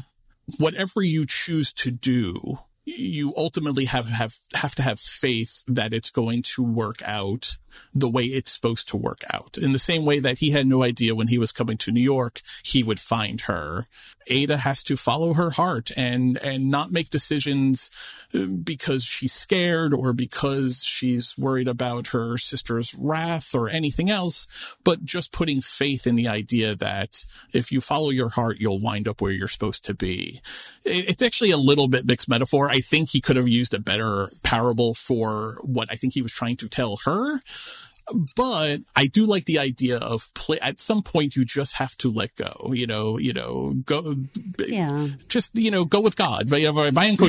whatever 0.57 1.03
you 1.03 1.27
choose 1.27 1.71
to 1.73 1.91
do, 1.91 2.57
you 2.85 3.31
ultimately 3.37 3.85
have, 3.85 4.09
have, 4.09 4.37
have 4.55 4.73
to 4.75 4.81
have 4.81 4.99
faith 4.99 5.63
that 5.67 5.93
it's 5.93 6.09
going 6.09 6.41
to 6.41 6.63
work 6.63 7.03
out 7.05 7.57
the 7.93 8.09
way 8.09 8.23
it's 8.23 8.51
supposed 8.51 8.87
to 8.89 8.97
work 8.97 9.23
out. 9.33 9.57
In 9.57 9.73
the 9.73 9.79
same 9.79 10.05
way 10.05 10.19
that 10.19 10.39
he 10.39 10.51
had 10.51 10.67
no 10.67 10.83
idea 10.83 11.15
when 11.15 11.27
he 11.27 11.37
was 11.37 11.51
coming 11.51 11.77
to 11.77 11.91
New 11.91 12.01
York, 12.01 12.41
he 12.63 12.83
would 12.83 12.99
find 12.99 13.41
her. 13.41 13.85
Ada 14.29 14.57
has 14.57 14.83
to 14.83 14.97
follow 14.97 15.33
her 15.33 15.51
heart 15.51 15.91
and, 15.95 16.37
and 16.43 16.69
not 16.69 16.91
make 16.91 17.09
decisions 17.09 17.89
uh, 18.33 18.45
because 18.45 19.03
she's 19.03 19.33
scared 19.33 19.93
or 19.93 20.11
because 20.11 20.83
she's 20.83 21.37
worried 21.37 21.67
about 21.67 22.07
her 22.07 22.37
sister's 22.37 22.93
wrath 22.93 23.55
or 23.55 23.69
anything 23.69 24.09
else, 24.09 24.47
but 24.83 25.05
just 25.05 25.31
putting 25.31 25.61
faith 25.61 26.05
in 26.05 26.15
the 26.15 26.27
idea 26.27 26.75
that 26.75 27.23
if 27.53 27.71
you 27.71 27.79
follow 27.79 28.09
your 28.09 28.29
heart, 28.29 28.57
you'll 28.59 28.81
wind 28.81 29.07
up 29.07 29.21
where 29.21 29.31
you're 29.31 29.47
supposed 29.47 29.85
to 29.85 29.93
be. 29.93 30.41
It's 30.83 31.23
actually 31.23 31.51
a 31.51 31.57
little 31.57 31.87
bit 31.87 32.05
mixed 32.05 32.29
metaphor. 32.29 32.69
I 32.69 32.79
think 32.79 33.09
he 33.09 33.21
could 33.21 33.37
have 33.37 33.47
used 33.47 33.73
a 33.73 33.79
better 33.79 34.29
parable 34.43 34.93
for 34.93 35.59
what 35.63 35.89
I 35.91 35.95
think 35.95 36.13
he 36.13 36.21
was 36.21 36.33
trying 36.33 36.57
to 36.57 36.69
tell 36.69 36.97
her 37.05 37.39
but 38.35 38.79
I 38.95 39.07
do 39.07 39.25
like 39.25 39.45
the 39.45 39.59
idea 39.59 39.97
of 39.97 40.33
play. 40.33 40.59
At 40.59 40.79
some 40.79 41.03
point, 41.03 41.35
you 41.35 41.45
just 41.45 41.73
have 41.75 41.95
to 41.97 42.11
let 42.11 42.35
go. 42.35 42.71
You 42.73 42.87
know, 42.87 43.17
you 43.17 43.33
know, 43.33 43.73
go. 43.85 44.15
Yeah. 44.59 45.07
Just 45.27 45.55
you 45.55 45.71
know, 45.71 45.85
go 45.85 46.01
with 46.01 46.15
God. 46.15 46.49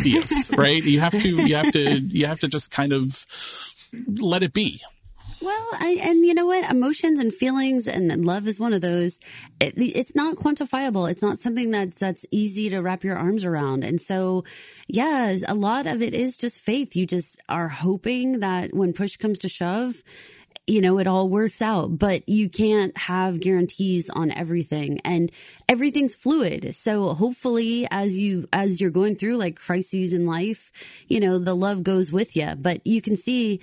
Dios, 0.01 0.51
right? 0.57 0.83
You 0.83 1.01
have 1.01 1.12
to. 1.12 1.29
You 1.29 1.57
have 1.57 1.72
to. 1.72 1.99
You 1.99 2.26
have 2.26 2.41
to 2.41 2.49
just 2.49 2.70
kind 2.70 2.93
of 2.93 3.26
let 4.20 4.43
it 4.43 4.53
be. 4.53 4.81
Well, 5.41 5.68
I, 5.72 5.99
and 6.03 6.24
you 6.24 6.35
know 6.35 6.47
what? 6.47 6.68
Emotions 6.68 7.20
and 7.20 7.33
feelings 7.33 7.87
and 7.87 8.24
love 8.24 8.49
is 8.49 8.59
one 8.59 8.72
of 8.72 8.81
those. 8.81 9.20
It, 9.61 9.74
it's 9.76 10.14
not 10.14 10.37
quantifiable. 10.37 11.09
It's 11.09 11.22
not 11.22 11.39
something 11.39 11.70
that's 11.70 12.01
that's 12.01 12.26
easy 12.33 12.68
to 12.70 12.81
wrap 12.81 13.05
your 13.05 13.16
arms 13.16 13.45
around. 13.45 13.85
And 13.85 14.01
so, 14.01 14.45
yeah, 14.89 15.37
a 15.47 15.55
lot 15.55 15.87
of 15.87 16.03
it 16.03 16.12
is 16.12 16.37
just 16.37 16.61
faith. 16.61 16.97
You 16.97 17.07
just 17.07 17.41
are 17.49 17.68
hoping 17.68 18.41
that 18.41 18.74
when 18.74 18.93
push 18.93 19.16
comes 19.16 19.39
to 19.41 19.49
shove, 19.49 20.03
you 20.69 20.83
know, 20.83 20.99
it 20.99 21.07
all 21.07 21.29
works 21.29 21.62
out, 21.62 21.99
but 21.99 22.29
you 22.29 22.49
can't 22.51 22.97
have 22.97 23.41
guarantees 23.41 24.11
on 24.11 24.31
everything 24.31 25.01
and 25.05 25.33
everything's 25.69 26.14
fluid. 26.14 26.75
So 26.75 27.14
hopefully 27.14 27.89
as 27.91 28.19
you, 28.19 28.49
as 28.53 28.81
you're 28.81 28.91
going 28.91 29.16
through 29.16 29.37
like 29.37 29.57
crises 29.57 30.12
in 30.12 30.27
life, 30.27 30.71
you 31.09 31.21
know, 31.21 31.39
the 31.39 31.55
love 31.55 31.83
goes 31.83 32.12
with 32.12 32.37
you, 32.37 32.55
but 32.57 32.87
you 32.87 33.01
can 33.01 33.16
see 33.16 33.61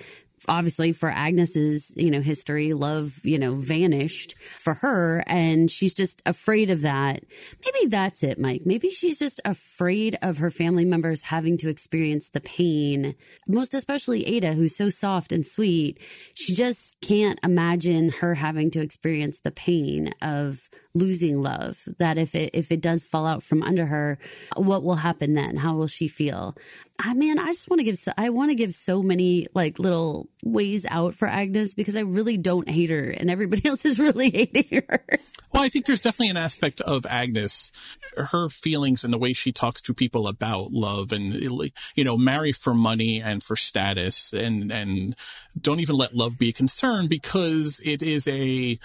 obviously 0.48 0.92
for 0.92 1.10
Agnes's, 1.10 1.92
you 1.96 2.10
know, 2.10 2.20
history, 2.20 2.72
love, 2.72 3.20
you 3.24 3.38
know, 3.38 3.54
vanished 3.54 4.34
for 4.58 4.74
her 4.74 5.22
and 5.26 5.70
she's 5.70 5.94
just 5.94 6.22
afraid 6.26 6.70
of 6.70 6.82
that. 6.82 7.24
Maybe 7.64 7.88
that's 7.88 8.22
it, 8.22 8.38
Mike. 8.38 8.62
Maybe 8.64 8.90
she's 8.90 9.18
just 9.18 9.40
afraid 9.44 10.18
of 10.22 10.38
her 10.38 10.50
family 10.50 10.84
members 10.84 11.22
having 11.22 11.56
to 11.58 11.68
experience 11.68 12.28
the 12.28 12.40
pain. 12.40 13.14
Most 13.46 13.74
especially 13.74 14.26
Ada, 14.26 14.52
who's 14.54 14.76
so 14.76 14.90
soft 14.90 15.32
and 15.32 15.44
sweet. 15.44 15.98
She 16.34 16.54
just 16.54 17.00
can't 17.00 17.40
imagine 17.42 18.10
her 18.20 18.34
having 18.34 18.70
to 18.72 18.80
experience 18.80 19.40
the 19.40 19.50
pain 19.50 20.12
of 20.22 20.68
losing 20.96 21.42
love 21.42 21.84
that 21.98 22.16
if 22.16 22.34
it 22.34 22.50
if 22.54 22.72
it 22.72 22.80
does 22.80 23.04
fall 23.04 23.26
out 23.26 23.42
from 23.42 23.62
under 23.62 23.86
her 23.86 24.18
what 24.56 24.82
will 24.82 24.96
happen 24.96 25.34
then? 25.34 25.56
How 25.56 25.74
will 25.74 25.86
she 25.86 26.08
feel? 26.08 26.56
I 26.98 27.14
mean 27.14 27.38
i 27.38 27.48
just 27.48 27.68
want 27.68 27.80
to 27.80 27.84
give 27.84 27.98
so 27.98 28.12
i 28.16 28.30
want 28.30 28.50
to 28.50 28.54
give 28.54 28.74
so 28.74 29.02
many 29.02 29.46
like 29.54 29.78
little 29.78 30.28
ways 30.42 30.86
out 30.86 31.14
for 31.14 31.28
agnes 31.28 31.74
because 31.74 31.94
i 31.94 32.00
really 32.00 32.38
don't 32.38 32.68
hate 32.70 32.88
her 32.88 33.10
and 33.10 33.30
everybody 33.30 33.68
else 33.68 33.84
is 33.84 33.98
really 33.98 34.30
hating 34.30 34.82
her. 34.88 35.04
Well 35.52 35.62
i 35.62 35.68
think 35.68 35.84
there's 35.84 36.00
definitely 36.00 36.30
an 36.30 36.38
aspect 36.38 36.80
of 36.80 37.04
agnes 37.04 37.70
her 38.16 38.48
feelings 38.48 39.04
and 39.04 39.12
the 39.12 39.18
way 39.18 39.34
she 39.34 39.52
talks 39.52 39.82
to 39.82 39.94
people 39.94 40.26
about 40.26 40.72
love 40.72 41.12
and 41.12 41.34
you 41.34 42.04
know 42.04 42.16
marry 42.16 42.52
for 42.52 42.72
money 42.72 43.20
and 43.20 43.42
for 43.42 43.56
status 43.56 44.32
and 44.32 44.72
and 44.72 45.14
don't 45.60 45.80
even 45.80 45.96
let 45.96 46.14
love 46.14 46.38
be 46.38 46.48
a 46.48 46.52
concern 46.52 47.08
because 47.08 47.80
it 47.84 48.02
is 48.02 48.26
a 48.26 48.78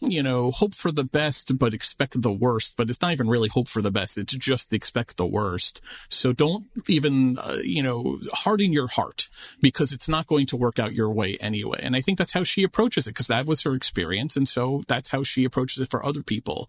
you 0.00 0.22
know, 0.22 0.50
hope 0.50 0.74
for 0.74 0.92
the 0.92 1.04
best, 1.04 1.58
but 1.58 1.74
expect 1.74 2.20
the 2.20 2.32
worst. 2.32 2.76
But 2.76 2.90
it's 2.90 3.00
not 3.00 3.12
even 3.12 3.28
really 3.28 3.48
hope 3.48 3.68
for 3.68 3.82
the 3.82 3.90
best. 3.90 4.18
It's 4.18 4.34
just 4.34 4.72
expect 4.72 5.16
the 5.16 5.26
worst. 5.26 5.80
So 6.08 6.32
don't 6.32 6.66
even, 6.88 7.38
uh, 7.38 7.58
you 7.62 7.82
know, 7.82 8.18
harden 8.32 8.72
your 8.72 8.88
heart 8.88 9.28
because 9.60 9.92
it's 9.92 10.08
not 10.08 10.26
going 10.26 10.46
to 10.46 10.56
work 10.56 10.78
out 10.78 10.92
your 10.92 11.12
way 11.12 11.36
anyway. 11.40 11.80
And 11.82 11.96
I 11.96 12.00
think 12.00 12.18
that's 12.18 12.32
how 12.32 12.44
she 12.44 12.62
approaches 12.62 13.06
it 13.06 13.10
because 13.10 13.28
that 13.28 13.46
was 13.46 13.62
her 13.62 13.74
experience. 13.74 14.36
And 14.36 14.48
so 14.48 14.82
that's 14.86 15.10
how 15.10 15.22
she 15.22 15.44
approaches 15.44 15.80
it 15.80 15.90
for 15.90 16.04
other 16.04 16.22
people. 16.22 16.68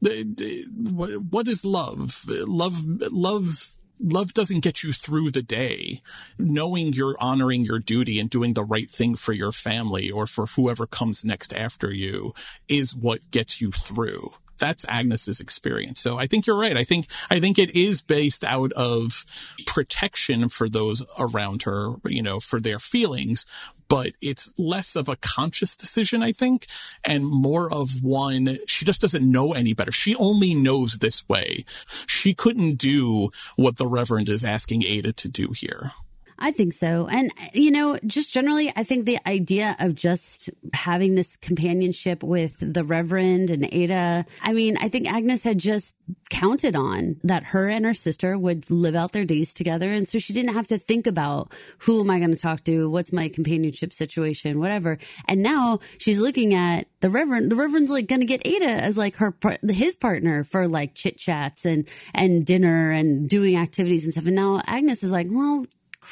What 0.00 1.48
is 1.48 1.64
love? 1.64 2.24
Love, 2.28 2.84
love 3.10 3.75
love 4.00 4.34
doesn't 4.34 4.60
get 4.60 4.82
you 4.82 4.92
through 4.92 5.30
the 5.30 5.42
day. 5.42 6.02
Knowing 6.38 6.92
you're 6.92 7.16
honoring 7.20 7.64
your 7.64 7.78
duty 7.78 8.18
and 8.18 8.30
doing 8.30 8.54
the 8.54 8.64
right 8.64 8.90
thing 8.90 9.16
for 9.16 9.32
your 9.32 9.52
family 9.52 10.10
or 10.10 10.26
for 10.26 10.46
whoever 10.46 10.86
comes 10.86 11.24
next 11.24 11.52
after 11.54 11.92
you 11.92 12.32
is 12.68 12.94
what 12.94 13.30
gets 13.30 13.60
you 13.60 13.70
through 13.72 14.32
that's 14.58 14.84
Agnes's 14.88 15.40
experience. 15.40 16.00
So 16.00 16.18
I 16.18 16.26
think 16.26 16.46
you're 16.46 16.58
right. 16.58 16.76
I 16.76 16.84
think 16.84 17.06
I 17.30 17.40
think 17.40 17.58
it 17.58 17.74
is 17.74 18.02
based 18.02 18.44
out 18.44 18.72
of 18.72 19.24
protection 19.66 20.48
for 20.48 20.68
those 20.68 21.02
around 21.18 21.62
her, 21.62 21.94
you 22.04 22.22
know, 22.22 22.40
for 22.40 22.60
their 22.60 22.78
feelings, 22.78 23.46
but 23.88 24.12
it's 24.20 24.50
less 24.58 24.96
of 24.96 25.08
a 25.08 25.16
conscious 25.16 25.76
decision, 25.76 26.22
I 26.22 26.32
think, 26.32 26.66
and 27.04 27.26
more 27.26 27.72
of 27.72 28.02
one, 28.02 28.58
she 28.66 28.84
just 28.84 29.00
doesn't 29.00 29.28
know 29.28 29.52
any 29.52 29.74
better. 29.74 29.92
She 29.92 30.16
only 30.16 30.54
knows 30.54 30.94
this 30.94 31.28
way. 31.28 31.64
She 32.06 32.34
couldn't 32.34 32.76
do 32.76 33.30
what 33.56 33.76
the 33.76 33.86
Reverend 33.86 34.28
is 34.28 34.44
asking 34.44 34.84
Ada 34.84 35.12
to 35.14 35.28
do 35.28 35.52
here. 35.54 35.92
I 36.38 36.50
think 36.50 36.72
so. 36.72 37.08
And, 37.10 37.32
you 37.54 37.70
know, 37.70 37.98
just 38.06 38.32
generally, 38.32 38.70
I 38.76 38.84
think 38.84 39.06
the 39.06 39.18
idea 39.26 39.74
of 39.80 39.94
just 39.94 40.50
having 40.74 41.14
this 41.14 41.36
companionship 41.36 42.22
with 42.22 42.56
the 42.60 42.84
Reverend 42.84 43.50
and 43.50 43.68
Ada, 43.72 44.26
I 44.42 44.52
mean, 44.52 44.76
I 44.78 44.88
think 44.88 45.10
Agnes 45.10 45.44
had 45.44 45.58
just 45.58 45.96
counted 46.28 46.76
on 46.76 47.20
that 47.24 47.44
her 47.44 47.68
and 47.68 47.84
her 47.86 47.94
sister 47.94 48.36
would 48.36 48.70
live 48.70 48.94
out 48.94 49.12
their 49.12 49.24
days 49.24 49.54
together. 49.54 49.90
And 49.90 50.06
so 50.06 50.18
she 50.18 50.32
didn't 50.32 50.54
have 50.54 50.66
to 50.66 50.78
think 50.78 51.06
about 51.06 51.52
who 51.78 52.00
am 52.00 52.10
I 52.10 52.18
going 52.18 52.34
to 52.34 52.36
talk 52.36 52.64
to? 52.64 52.90
What's 52.90 53.12
my 53.12 53.28
companionship 53.28 53.92
situation? 53.92 54.60
Whatever. 54.60 54.98
And 55.28 55.42
now 55.42 55.78
she's 55.98 56.20
looking 56.20 56.52
at 56.52 56.86
the 57.00 57.08
Reverend. 57.08 57.50
The 57.50 57.56
Reverend's 57.56 57.90
like 57.90 58.08
going 58.08 58.20
to 58.20 58.26
get 58.26 58.46
Ada 58.46 58.66
as 58.66 58.98
like 58.98 59.16
her, 59.16 59.34
his 59.68 59.96
partner 59.96 60.44
for 60.44 60.68
like 60.68 60.94
chit 60.94 61.16
chats 61.16 61.64
and, 61.64 61.88
and 62.14 62.44
dinner 62.44 62.90
and 62.90 63.28
doing 63.28 63.56
activities 63.56 64.04
and 64.04 64.12
stuff. 64.12 64.26
And 64.26 64.36
now 64.36 64.60
Agnes 64.66 65.02
is 65.02 65.12
like, 65.12 65.28
well, 65.30 65.64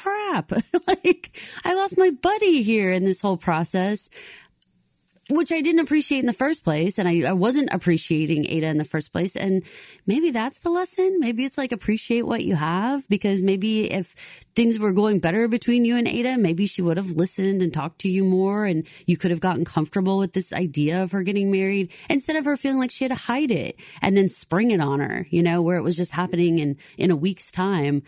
crap. 0.02 0.50
like 0.86 1.30
I 1.64 1.74
lost 1.74 1.96
my 1.96 2.10
buddy 2.10 2.62
here 2.62 2.90
in 2.90 3.04
this 3.04 3.20
whole 3.20 3.36
process, 3.36 4.10
which 5.30 5.52
I 5.52 5.60
didn't 5.60 5.80
appreciate 5.80 6.18
in 6.18 6.26
the 6.26 6.32
first 6.32 6.64
place. 6.64 6.98
And 6.98 7.08
I, 7.08 7.22
I 7.30 7.32
wasn't 7.32 7.72
appreciating 7.72 8.46
Ada 8.46 8.66
in 8.66 8.78
the 8.78 8.84
first 8.84 9.12
place. 9.12 9.36
And 9.36 9.62
maybe 10.06 10.30
that's 10.30 10.58
the 10.58 10.70
lesson. 10.70 11.18
Maybe 11.20 11.44
it's 11.44 11.56
like 11.56 11.72
appreciate 11.72 12.26
what 12.26 12.44
you 12.44 12.56
have 12.56 13.08
because 13.08 13.42
maybe 13.42 13.90
if 13.90 14.14
things 14.54 14.78
were 14.78 14.92
going 14.92 15.20
better 15.20 15.48
between 15.48 15.84
you 15.84 15.96
and 15.96 16.08
Ada, 16.08 16.38
maybe 16.38 16.66
she 16.66 16.82
would 16.82 16.96
have 16.96 17.12
listened 17.12 17.62
and 17.62 17.72
talked 17.72 18.00
to 18.00 18.10
you 18.10 18.24
more 18.24 18.66
and 18.66 18.86
you 19.06 19.16
could 19.16 19.30
have 19.30 19.40
gotten 19.40 19.64
comfortable 19.64 20.18
with 20.18 20.32
this 20.32 20.52
idea 20.52 21.02
of 21.02 21.12
her 21.12 21.22
getting 21.22 21.50
married 21.50 21.90
instead 22.10 22.36
of 22.36 22.44
her 22.44 22.56
feeling 22.56 22.78
like 22.78 22.90
she 22.90 23.04
had 23.04 23.12
to 23.12 23.26
hide 23.26 23.50
it 23.50 23.78
and 24.02 24.16
then 24.16 24.28
spring 24.28 24.72
it 24.72 24.80
on 24.80 25.00
her, 25.00 25.26
you 25.30 25.42
know, 25.42 25.62
where 25.62 25.78
it 25.78 25.82
was 25.82 25.96
just 25.96 26.12
happening 26.12 26.58
in, 26.58 26.76
in 26.98 27.10
a 27.10 27.16
week's 27.16 27.50
time 27.50 28.02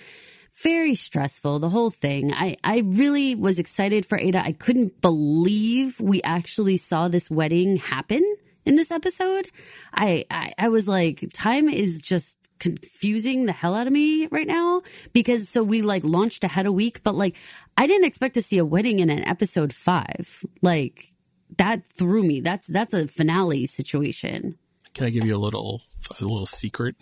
very 0.62 0.94
stressful, 0.94 1.58
the 1.58 1.68
whole 1.68 1.90
thing. 1.90 2.32
I, 2.32 2.56
I 2.64 2.82
really 2.84 3.34
was 3.34 3.58
excited 3.58 4.06
for 4.06 4.18
Ada. 4.18 4.38
I 4.38 4.52
couldn't 4.52 5.00
believe 5.02 6.00
we 6.00 6.22
actually 6.22 6.76
saw 6.76 7.08
this 7.08 7.30
wedding 7.30 7.76
happen 7.76 8.22
in 8.64 8.76
this 8.76 8.90
episode. 8.90 9.48
I, 9.94 10.24
I, 10.30 10.52
I 10.58 10.68
was 10.68 10.88
like, 10.88 11.24
time 11.32 11.68
is 11.68 12.00
just 12.00 12.38
confusing 12.58 13.44
the 13.44 13.52
hell 13.52 13.74
out 13.74 13.86
of 13.86 13.92
me 13.92 14.28
right 14.28 14.46
now 14.46 14.80
because 15.12 15.46
so 15.46 15.62
we 15.62 15.82
like 15.82 16.04
launched 16.04 16.42
ahead 16.42 16.64
a 16.64 16.72
week, 16.72 17.02
but 17.02 17.14
like 17.14 17.36
I 17.76 17.86
didn't 17.86 18.06
expect 18.06 18.34
to 18.34 18.42
see 18.42 18.56
a 18.58 18.64
wedding 18.64 19.00
in 19.00 19.10
an 19.10 19.28
episode 19.28 19.74
five. 19.74 20.42
Like 20.62 21.12
that 21.58 21.86
threw 21.86 22.22
me. 22.22 22.40
That's, 22.40 22.66
that's 22.66 22.94
a 22.94 23.06
finale 23.08 23.66
situation. 23.66 24.58
Can 24.94 25.04
I 25.04 25.10
give 25.10 25.26
you 25.26 25.36
a 25.36 25.38
little, 25.38 25.82
a 26.18 26.24
little 26.24 26.46
secret? 26.46 26.96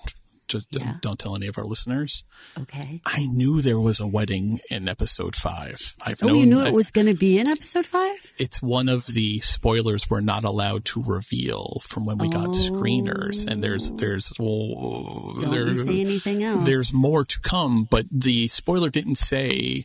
Just 0.49 0.68
yeah. 0.70 0.95
don't 1.01 1.18
tell 1.18 1.36
any 1.36 1.47
of 1.47 1.59
our 1.59 1.64
listeners. 1.64 2.24
Okay. 2.59 3.01
I 3.07 3.26
knew 3.26 3.61
there 3.61 3.80
was 3.80 4.01
a 4.01 4.07
wedding 4.07 4.61
in 4.70 4.88
episode 4.88 5.36
five. 5.36 5.95
I've 6.05 6.22
oh, 6.22 6.28
known 6.28 6.36
you 6.36 6.47
knew 6.47 6.61
it 6.61 6.72
was 6.72 6.90
going 6.90 7.07
to 7.07 7.14
be 7.14 7.38
in 7.38 7.49
episode 7.49 7.86
five? 7.86 8.32
It's 8.38 8.62
one 8.62 8.88
of 8.88 9.07
the 9.07 9.40
spoilers 9.40 10.09
we're 10.09 10.20
not 10.20 10.45
allowed 10.45 10.84
to 10.86 11.03
reveal 11.03 11.80
from 11.82 12.05
when 12.05 12.18
we 12.18 12.28
oh. 12.28 12.30
got 12.30 12.49
screeners. 12.49 13.47
And 13.47 13.62
there's, 13.62 13.90
oh. 13.90 13.97
there's, 13.97 14.32
well, 14.38 15.34
don't 15.40 15.51
there, 15.51 15.74
say 15.74 16.01
anything 16.01 16.42
else. 16.42 16.66
There's 16.66 16.92
more 16.92 17.24
to 17.24 17.40
come, 17.40 17.84
but 17.84 18.07
the 18.11 18.49
spoiler 18.49 18.90
didn't 18.90 19.16
say 19.16 19.84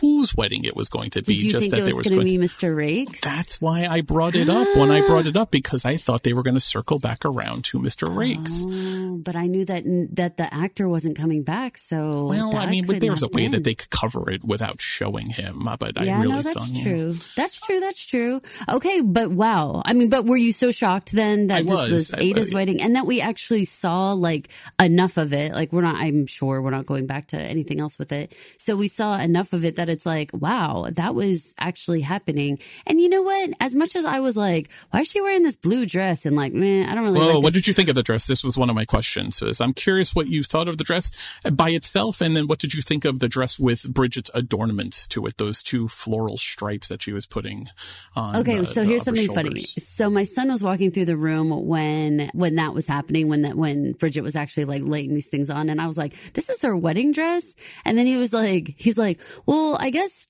whose 0.00 0.34
wedding 0.34 0.64
it 0.64 0.76
was 0.76 0.88
going 0.88 1.10
to 1.10 1.22
be. 1.22 1.34
Did 1.36 1.44
you 1.44 1.50
just 1.52 1.70
think 1.70 1.74
that 1.74 1.80
it 1.88 1.94
was, 1.94 1.98
was 1.98 2.08
going 2.08 2.20
to 2.20 2.24
be 2.24 2.38
Mr. 2.38 2.74
Raikes? 2.74 3.20
That's 3.20 3.60
why 3.60 3.86
I 3.86 4.00
brought 4.02 4.34
it 4.34 4.48
up 4.48 4.66
when 4.76 4.90
I 4.90 5.06
brought 5.06 5.26
it 5.26 5.36
up 5.36 5.50
because 5.50 5.84
I 5.84 5.96
thought 5.96 6.22
they 6.22 6.32
were 6.32 6.42
going 6.42 6.54
to 6.54 6.60
circle 6.60 6.98
back 6.98 7.24
around 7.24 7.64
to 7.64 7.78
Mr. 7.78 8.08
Raikes. 8.08 8.64
Oh, 8.66 9.18
but 9.18 9.36
I 9.36 9.46
knew 9.46 9.64
that 9.64 9.84
that 10.16 10.36
the 10.36 10.52
actor 10.52 10.88
wasn't 10.88 11.16
coming 11.16 11.42
back. 11.42 11.78
So 11.78 12.26
well, 12.28 12.54
I 12.56 12.66
mean, 12.70 12.86
but 12.86 13.00
there 13.00 13.10
was 13.10 13.22
a 13.22 13.28
way 13.28 13.42
been. 13.44 13.52
that 13.52 13.64
they 13.64 13.74
could 13.74 13.90
cover 13.90 14.30
it 14.30 14.44
without 14.44 14.80
showing 14.80 15.30
him. 15.30 15.66
uh, 15.68 15.76
But 15.76 16.00
yeah, 16.02 16.18
I 16.18 16.22
really 16.22 16.34
no, 16.34 16.42
that's 16.42 16.70
thought, 16.70 16.82
true. 16.82 17.14
That's 17.36 17.60
true. 17.60 17.80
That's 17.80 18.06
true. 18.06 18.40
Okay, 18.68 19.00
but 19.02 19.30
wow. 19.30 19.82
I 19.84 19.92
mean, 19.94 20.08
but 20.08 20.24
were 20.26 20.36
you 20.36 20.52
so 20.52 20.70
shocked 20.70 21.12
then 21.12 21.48
that 21.48 21.58
I 21.58 21.62
this 21.62 21.70
was. 21.70 21.90
was 21.90 22.14
Ada's 22.14 22.52
I- 22.52 22.54
wedding 22.54 22.80
and 22.80 22.96
that 22.96 23.06
we 23.06 23.20
actually 23.20 23.64
saw 23.64 24.12
like 24.12 24.48
enough 24.80 25.16
of 25.16 25.32
it? 25.32 25.52
Like, 25.52 25.72
we're 25.72 25.82
not, 25.82 25.96
I'm 25.96 26.26
sure 26.26 26.60
we're 26.62 26.70
not 26.70 26.86
going 26.86 27.06
back 27.06 27.28
to 27.28 27.36
anything 27.38 27.80
else 27.80 27.98
with 27.98 28.12
it. 28.12 28.34
So 28.58 28.76
we 28.76 28.88
saw 28.88 29.18
enough 29.18 29.52
of 29.52 29.64
it 29.64 29.67
that 29.76 29.88
it's 29.88 30.06
like, 30.06 30.30
wow, 30.32 30.86
that 30.92 31.14
was 31.14 31.54
actually 31.58 32.00
happening. 32.00 32.58
And 32.86 33.00
you 33.00 33.08
know 33.08 33.22
what? 33.22 33.50
As 33.60 33.76
much 33.76 33.96
as 33.96 34.04
I 34.04 34.20
was 34.20 34.36
like, 34.36 34.68
why 34.90 35.00
is 35.00 35.08
she 35.08 35.20
wearing 35.20 35.42
this 35.42 35.56
blue 35.56 35.86
dress? 35.86 36.26
And 36.26 36.36
like, 36.36 36.52
man, 36.52 36.88
I 36.88 36.94
don't 36.94 37.04
really 37.04 37.20
Whoa, 37.20 37.34
like 37.34 37.42
what 37.42 37.52
did 37.52 37.66
you 37.66 37.72
think 37.74 37.88
of 37.88 37.94
the 37.94 38.02
dress? 38.02 38.26
This 38.26 38.42
was 38.44 38.56
one 38.58 38.70
of 38.70 38.76
my 38.76 38.84
questions. 38.84 39.42
Is 39.42 39.60
I'm 39.60 39.72
curious 39.74 40.14
what 40.14 40.26
you 40.28 40.42
thought 40.42 40.68
of 40.68 40.78
the 40.78 40.84
dress 40.84 41.10
by 41.52 41.70
itself, 41.70 42.20
and 42.20 42.36
then 42.36 42.46
what 42.46 42.58
did 42.58 42.74
you 42.74 42.82
think 42.82 43.04
of 43.04 43.18
the 43.20 43.28
dress 43.28 43.58
with 43.58 43.92
Bridget's 43.92 44.30
adornments 44.34 45.06
to 45.08 45.26
it? 45.26 45.38
Those 45.38 45.62
two 45.62 45.88
floral 45.88 46.36
stripes 46.36 46.88
that 46.88 47.02
she 47.02 47.12
was 47.12 47.26
putting 47.26 47.68
on. 48.16 48.36
Okay, 48.36 48.58
the- 48.58 48.66
so 48.66 48.80
the 48.82 48.86
here's 48.86 49.04
something 49.04 49.32
funny. 49.32 49.60
So 49.60 50.10
my 50.10 50.24
son 50.24 50.50
was 50.50 50.62
walking 50.62 50.90
through 50.90 51.06
the 51.06 51.16
room 51.16 51.50
when 51.66 52.30
when 52.34 52.56
that 52.56 52.74
was 52.74 52.86
happening, 52.86 53.28
when 53.28 53.42
that 53.42 53.56
when 53.56 53.92
Bridget 53.92 54.22
was 54.22 54.36
actually 54.36 54.64
like 54.64 54.82
laying 54.84 55.14
these 55.14 55.28
things 55.28 55.50
on, 55.50 55.68
and 55.68 55.80
I 55.80 55.86
was 55.86 55.98
like, 55.98 56.14
"This 56.32 56.50
is 56.50 56.62
her 56.62 56.76
wedding 56.76 57.12
dress," 57.12 57.54
and 57.84 57.96
then 57.98 58.06
he 58.06 58.16
was 58.16 58.32
like, 58.32 58.74
"He's 58.76 58.98
like, 58.98 59.20
well, 59.46 59.57
I 59.78 59.90
guess." 59.90 60.28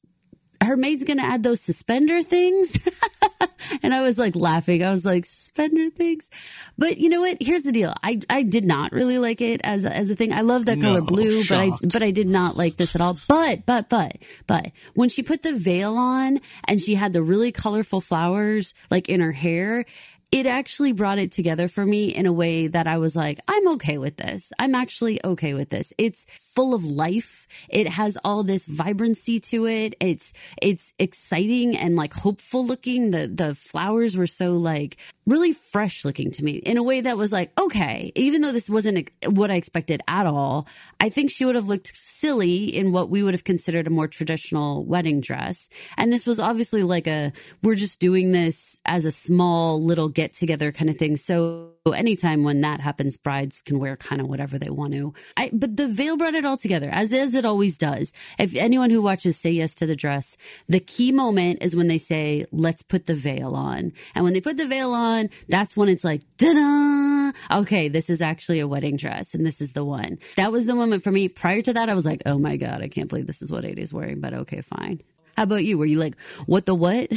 Her 0.61 0.77
maid's 0.77 1.05
gonna 1.05 1.23
add 1.23 1.45
those 1.45 1.61
suspender 1.61 2.21
things. 2.21 2.77
and 3.83 3.95
I 3.95 4.03
was 4.03 4.19
like 4.19 4.37
laughing. 4.37 4.85
I 4.85 4.91
was 4.91 5.05
like, 5.05 5.25
suspender 5.25 5.91
things. 5.91 6.31
But 6.77 6.99
you 6.99 7.09
know 7.09 7.21
what? 7.21 7.39
Here's 7.41 7.63
the 7.63 7.73
deal. 7.73 7.93
I, 8.03 8.21
I 8.31 8.43
did 8.43 8.65
not 8.65 8.93
really 8.93 9.19
like 9.19 9.41
it 9.41 9.61
as 9.65 9.85
a, 9.85 9.95
as 9.95 10.11
a 10.11 10.15
thing. 10.15 10.33
I 10.33 10.41
love 10.41 10.67
that 10.67 10.81
color 10.81 11.01
No, 11.01 11.07
blue, 11.07 11.43
but 11.49 11.59
I, 11.59 11.71
but 11.83 12.03
I 12.03 12.11
did 12.11 12.29
not 12.29 12.57
like 12.57 12.77
this 12.77 12.95
at 12.95 13.01
all. 13.01 13.19
But, 13.29 13.67
but, 13.67 13.89
but, 13.89 14.17
but 14.47 14.71
when 14.95 15.09
she 15.09 15.23
put 15.23 15.43
the 15.43 15.55
veil 15.55 15.97
on 15.97 16.41
and 16.67 16.81
she 16.81 16.95
had 16.95 17.13
the 17.13 17.23
really 17.23 17.53
colorful 17.53 18.01
flowers 18.01 18.75
like 18.91 19.09
in 19.09 19.21
her 19.21 19.33
hair, 19.33 19.85
it 20.31 20.47
actually 20.47 20.93
brought 20.93 21.19
it 21.19 21.33
together 21.33 21.69
for 21.69 21.87
me 21.87 22.09
in 22.09 22.27
a 22.27 22.33
way 22.33 22.67
that 22.67 22.87
I 22.87 22.99
was 22.99 23.17
like, 23.17 23.41
I'm 23.49 23.67
okay 23.75 23.97
with 23.97 24.19
this. 24.19 24.53
I'm 24.59 24.75
actually 24.75 25.19
okay 25.25 25.55
with 25.55 25.71
this. 25.71 25.93
It's 25.97 26.27
full 26.39 26.75
of 26.75 26.85
life. 26.85 27.48
It 27.69 27.89
has 27.89 28.19
all 28.25 28.43
this 28.43 28.67
vibrancy 28.67 29.41
to 29.41 29.67
it. 29.67 29.95
It's, 30.01 30.33
it's 30.61 30.93
exciting 30.99 31.77
and 31.77 31.97
like 31.97 32.15
hopeful 32.15 32.65
looking. 32.65 33.11
The, 33.11 33.27
the 33.27 33.55
flowers 33.55 34.17
were 34.17 34.27
so 34.27 34.53
like 34.53 34.97
really 35.27 35.53
fresh 35.53 36.05
looking 36.05 36.31
to 36.31 36.43
me 36.43 36.53
in 36.53 36.79
a 36.79 36.83
way 36.83 37.03
that 37.03 37.19
was 37.19 37.33
like, 37.33 37.53
okay, 37.61 38.11
even 38.15 38.41
though 38.41 38.53
this 38.53 38.71
wasn't 38.71 39.11
what 39.27 39.51
I 39.51 39.55
expected 39.57 40.01
at 40.09 40.27
all, 40.27 40.67
I 41.01 41.11
think 41.11 41.31
she 41.31 41.45
would 41.45 41.55
have 41.55 41.69
looked 41.69 41.95
silly 41.95 42.65
in 42.65 42.93
what 42.93 43.11
we 43.11 43.23
would 43.23 43.35
have 43.35 43.45
considered 43.45 43.87
a 43.87 43.91
more 43.91 44.09
traditional 44.09 44.85
wedding 44.85 45.21
dress. 45.21 45.69
And 45.97 46.13
this 46.13 46.27
was 46.27 46.41
obviously 46.41 46.83
like 46.83 47.07
a, 47.07 47.33
we're 47.63 47.75
just 47.75 48.01
doing 48.01 48.33
this 48.33 48.81
as 48.87 49.05
a 49.05 49.11
small 49.13 49.83
little 49.83 50.09
get 50.09 50.33
together 50.33 50.73
kind 50.73 50.89
of 50.89 50.97
thing. 50.97 51.17
So 51.17 51.75
anytime 51.95 52.43
when 52.43 52.63
that 52.63 52.81
happens, 52.81 53.19
brides 53.19 53.63
can 53.63 53.79
wear 53.79 53.97
kind 53.97 54.21
of 54.21 54.29
whatever 54.29 54.59
they 54.59 54.71
want 54.71 54.95
to. 54.95 55.13
I, 55.37 55.51
but 55.53 55.77
the 55.77 55.89
veil 55.89 56.17
brought 56.17 56.35
it 56.35 56.45
all 56.45 56.57
together 56.57 56.89
as, 56.91 57.13
as 57.13 57.35
it 57.39 57.45
always 57.45 57.79
does. 57.79 58.13
If 58.39 58.55
anyone 58.55 58.91
who 58.91 59.01
watches 59.01 59.39
Say 59.39 59.53
Yes 59.53 59.75
to 59.77 59.87
the 59.87 59.97
Dress, 59.97 60.37
the 60.69 60.81
key 60.81 61.13
moment 61.13 61.63
is 61.63 61.75
when 61.75 61.89
they 61.89 61.99
say, 61.99 62.45
let's 62.53 62.83
put 62.83 63.07
the 63.07 63.15
veil 63.15 63.55
on. 63.55 63.93
And 64.15 64.25
when 64.25 64.35
they 64.35 64.41
put 64.41 64.57
the 64.57 64.67
veil 64.67 64.93
on, 64.93 65.31
that's 65.49 65.77
when 65.77 65.89
it's 65.89 66.05
like, 66.05 66.23
da 66.37 66.53
da. 66.53 67.33
Okay, 67.61 67.89
this 67.89 68.11
is 68.11 68.21
actually 68.21 68.61
a 68.61 68.69
wedding 68.69 68.97
dress 68.97 69.35
and 69.35 69.47
this 69.47 69.61
is 69.61 69.73
the 69.73 69.85
one. 69.85 70.19
That 70.37 70.53
was 70.53 70.67
the 70.67 70.75
moment 70.75 71.03
for 71.03 71.11
me. 71.11 71.29
Prior 71.29 71.63
to 71.63 71.73
that, 71.75 71.89
I 71.89 71.95
was 71.95 72.07
like, 72.07 72.23
oh 72.27 72.39
my 72.39 72.57
God, 72.57 72.83
I 72.83 72.89
can't 72.89 73.09
believe 73.09 73.27
this 73.27 73.43
is 73.43 73.53
what 73.53 73.65
Ada's 73.65 73.93
wearing, 73.93 74.21
but 74.21 74.35
okay, 74.35 74.61
fine. 74.61 75.03
How 75.37 75.45
about 75.45 75.65
you? 75.65 75.79
Were 75.79 75.87
you 75.87 75.99
like, 75.99 76.21
what 76.47 76.67
the 76.67 76.75
what? 76.75 77.13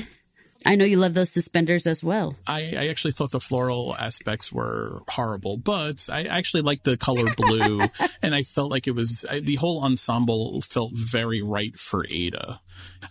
I 0.65 0.75
know 0.75 0.85
you 0.85 0.97
love 0.97 1.13
those 1.13 1.31
suspenders 1.31 1.87
as 1.87 2.03
well. 2.03 2.35
I, 2.47 2.73
I 2.77 2.87
actually 2.89 3.11
thought 3.11 3.31
the 3.31 3.39
floral 3.39 3.95
aspects 3.95 4.51
were 4.51 5.01
horrible, 5.09 5.57
but 5.57 6.07
I 6.11 6.23
actually 6.23 6.61
liked 6.61 6.83
the 6.83 6.97
color 6.97 7.25
blue, 7.35 7.81
and 8.23 8.35
I 8.35 8.43
felt 8.43 8.69
like 8.69 8.87
it 8.87 8.95
was 8.95 9.25
I, 9.29 9.39
the 9.39 9.55
whole 9.55 9.83
ensemble 9.83 10.61
felt 10.61 10.91
very 10.93 11.41
right 11.41 11.75
for 11.77 12.05
Ada. 12.09 12.61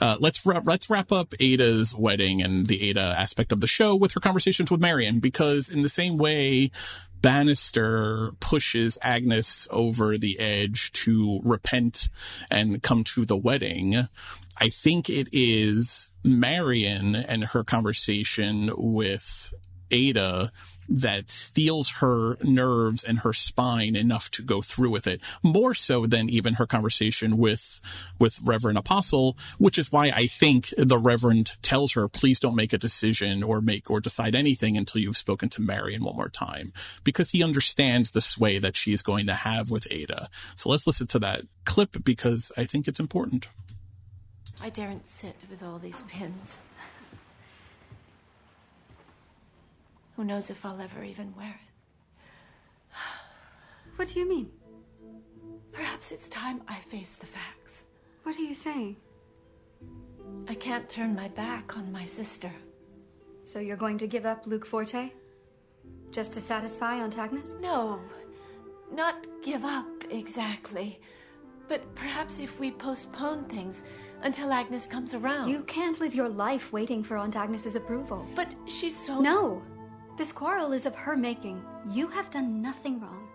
Uh, 0.00 0.16
let's 0.20 0.44
wrap, 0.46 0.64
let's 0.66 0.88
wrap 0.88 1.10
up 1.12 1.34
Ada's 1.40 1.94
wedding 1.94 2.40
and 2.42 2.66
the 2.66 2.88
Ada 2.90 3.14
aspect 3.18 3.52
of 3.52 3.60
the 3.60 3.66
show 3.66 3.96
with 3.96 4.12
her 4.12 4.20
conversations 4.20 4.70
with 4.70 4.80
Marion, 4.80 5.20
because 5.20 5.68
in 5.68 5.82
the 5.82 5.88
same 5.88 6.16
way. 6.16 6.70
Bannister 7.22 8.32
pushes 8.40 8.98
Agnes 9.02 9.68
over 9.70 10.16
the 10.16 10.38
edge 10.38 10.92
to 10.92 11.40
repent 11.44 12.08
and 12.50 12.82
come 12.82 13.04
to 13.04 13.24
the 13.24 13.36
wedding. 13.36 14.08
I 14.58 14.68
think 14.68 15.08
it 15.08 15.28
is 15.32 16.10
Marion 16.24 17.14
and 17.14 17.44
her 17.44 17.64
conversation 17.64 18.70
with 18.76 19.54
Ada 19.90 20.52
that 20.90 21.30
steels 21.30 21.90
her 22.00 22.36
nerves 22.42 23.04
and 23.04 23.20
her 23.20 23.32
spine 23.32 23.94
enough 23.94 24.28
to 24.32 24.42
go 24.42 24.60
through 24.60 24.90
with 24.90 25.06
it 25.06 25.20
more 25.42 25.72
so 25.72 26.04
than 26.04 26.28
even 26.28 26.54
her 26.54 26.66
conversation 26.66 27.38
with 27.38 27.80
with 28.18 28.40
reverend 28.44 28.76
apostle 28.76 29.38
which 29.58 29.78
is 29.78 29.92
why 29.92 30.10
i 30.14 30.26
think 30.26 30.74
the 30.76 30.98
reverend 30.98 31.52
tells 31.62 31.92
her 31.92 32.08
please 32.08 32.40
don't 32.40 32.56
make 32.56 32.72
a 32.72 32.78
decision 32.78 33.42
or 33.42 33.60
make 33.60 33.88
or 33.88 34.00
decide 34.00 34.34
anything 34.34 34.76
until 34.76 35.00
you've 35.00 35.16
spoken 35.16 35.48
to 35.48 35.62
marion 35.62 36.02
one 36.02 36.16
more 36.16 36.28
time 36.28 36.72
because 37.04 37.30
he 37.30 37.42
understands 37.42 38.10
the 38.10 38.20
sway 38.20 38.58
that 38.58 38.76
she's 38.76 39.02
going 39.02 39.26
to 39.26 39.34
have 39.34 39.70
with 39.70 39.86
ada 39.90 40.28
so 40.56 40.68
let's 40.68 40.86
listen 40.86 41.06
to 41.06 41.20
that 41.20 41.42
clip 41.64 42.02
because 42.04 42.50
i 42.56 42.64
think 42.64 42.88
it's 42.88 43.00
important 43.00 43.48
I 44.62 44.68
daren't 44.68 45.08
sit 45.08 45.36
with 45.48 45.62
all 45.62 45.78
these 45.78 46.02
pins. 46.02 46.58
Who 50.20 50.26
knows 50.26 50.50
if 50.50 50.66
I'll 50.66 50.78
ever 50.78 51.02
even 51.02 51.34
wear 51.34 51.48
it? 51.48 52.94
What 53.96 54.08
do 54.08 54.20
you 54.20 54.28
mean? 54.28 54.50
Perhaps 55.72 56.12
it's 56.12 56.28
time 56.28 56.60
I 56.68 56.78
face 56.78 57.14
the 57.14 57.24
facts. 57.24 57.86
What 58.24 58.36
are 58.36 58.42
you 58.42 58.52
saying? 58.52 58.96
I 60.46 60.52
can't 60.52 60.86
turn 60.90 61.14
my 61.14 61.28
back 61.28 61.78
on 61.78 61.90
my 61.90 62.04
sister. 62.04 62.52
So 63.46 63.60
you're 63.60 63.78
going 63.78 63.96
to 63.96 64.06
give 64.06 64.26
up 64.26 64.46
Luke 64.46 64.66
Forte? 64.66 65.10
Just 66.10 66.34
to 66.34 66.40
satisfy 66.42 66.96
Aunt 66.96 67.16
Agnes? 67.16 67.54
No, 67.58 67.98
not 68.92 69.26
give 69.42 69.64
up 69.64 70.04
exactly. 70.10 71.00
But 71.66 71.94
perhaps 71.94 72.40
if 72.40 72.60
we 72.60 72.72
postpone 72.72 73.44
things 73.46 73.82
until 74.20 74.52
Agnes 74.52 74.86
comes 74.86 75.14
around. 75.14 75.48
You 75.48 75.62
can't 75.62 75.98
live 75.98 76.14
your 76.14 76.28
life 76.28 76.74
waiting 76.74 77.02
for 77.02 77.16
Aunt 77.16 77.36
Agnes's 77.36 77.74
approval. 77.74 78.26
But 78.36 78.54
she's 78.66 78.94
so. 78.94 79.18
No! 79.18 79.62
This 80.20 80.32
quarrel 80.32 80.74
is 80.74 80.84
of 80.84 80.94
her 80.96 81.16
making. 81.16 81.64
You 81.88 82.06
have 82.08 82.30
done 82.30 82.60
nothing 82.60 83.00
wrong. 83.00 83.26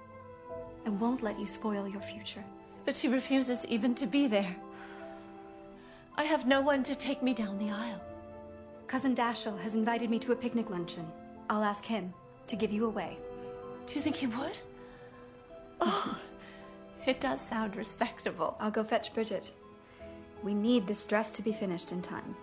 I 0.86 0.90
won't 0.90 1.24
let 1.24 1.40
you 1.40 1.48
spoil 1.48 1.88
your 1.88 2.00
future. 2.00 2.44
But 2.86 2.96
she 2.96 3.08
refuses 3.08 3.66
even 3.66 3.96
to 3.96 4.06
be 4.06 4.28
there. 4.28 4.56
I 6.16 6.26
have 6.26 6.46
no 6.46 6.62
one 6.62 6.84
to 6.84 6.94
take 6.94 7.24
me 7.24 7.34
down 7.34 7.58
the 7.58 7.72
aisle. 7.72 8.00
Cousin 8.86 9.16
Dashiell 9.16 9.60
has 9.62 9.74
invited 9.74 10.12
me 10.12 10.20
to 10.20 10.32
a 10.32 10.36
picnic 10.36 10.70
luncheon. 10.70 11.08
I'll 11.50 11.64
ask 11.64 11.84
him 11.84 12.14
to 12.46 12.56
give 12.56 12.72
you 12.72 12.86
away. 12.86 13.18
Do 13.88 13.96
you 13.96 14.02
think 14.02 14.18
he 14.18 14.28
would? 14.28 14.60
Oh, 15.82 16.20
it 17.08 17.20
does 17.20 17.42
sound 17.42 17.78
respectable. 17.78 18.58
I'll 18.60 18.70
go 18.70 18.84
fetch 18.84 19.12
Bridget. 19.12 19.52
We 20.44 20.54
need 20.54 20.86
this 20.86 21.04
dress 21.06 21.30
to 21.30 21.42
be 21.42 21.52
finished 21.52 21.92
in 21.92 22.04
time. 22.04 22.36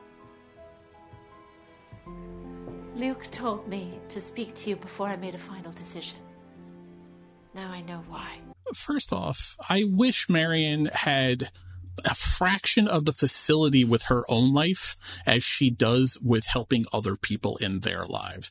Luke 2.94 3.30
told 3.30 3.66
me 3.68 3.98
to 4.08 4.20
speak 4.20 4.54
to 4.54 4.70
you 4.70 4.76
before 4.76 5.08
I 5.08 5.16
made 5.16 5.34
a 5.34 5.38
final 5.38 5.72
decision. 5.72 6.18
Now 7.54 7.70
I 7.70 7.80
know 7.82 8.02
why. 8.08 8.38
First 8.74 9.12
off, 9.12 9.56
I 9.68 9.84
wish 9.86 10.28
Marion 10.28 10.86
had 10.92 11.50
a 12.06 12.14
fraction 12.14 12.88
of 12.88 13.04
the 13.04 13.12
facility 13.12 13.84
with 13.84 14.04
her 14.04 14.24
own 14.30 14.52
life 14.52 14.96
as 15.26 15.44
she 15.44 15.70
does 15.70 16.18
with 16.22 16.46
helping 16.46 16.86
other 16.92 17.16
people 17.16 17.56
in 17.58 17.80
their 17.80 18.04
lives. 18.04 18.50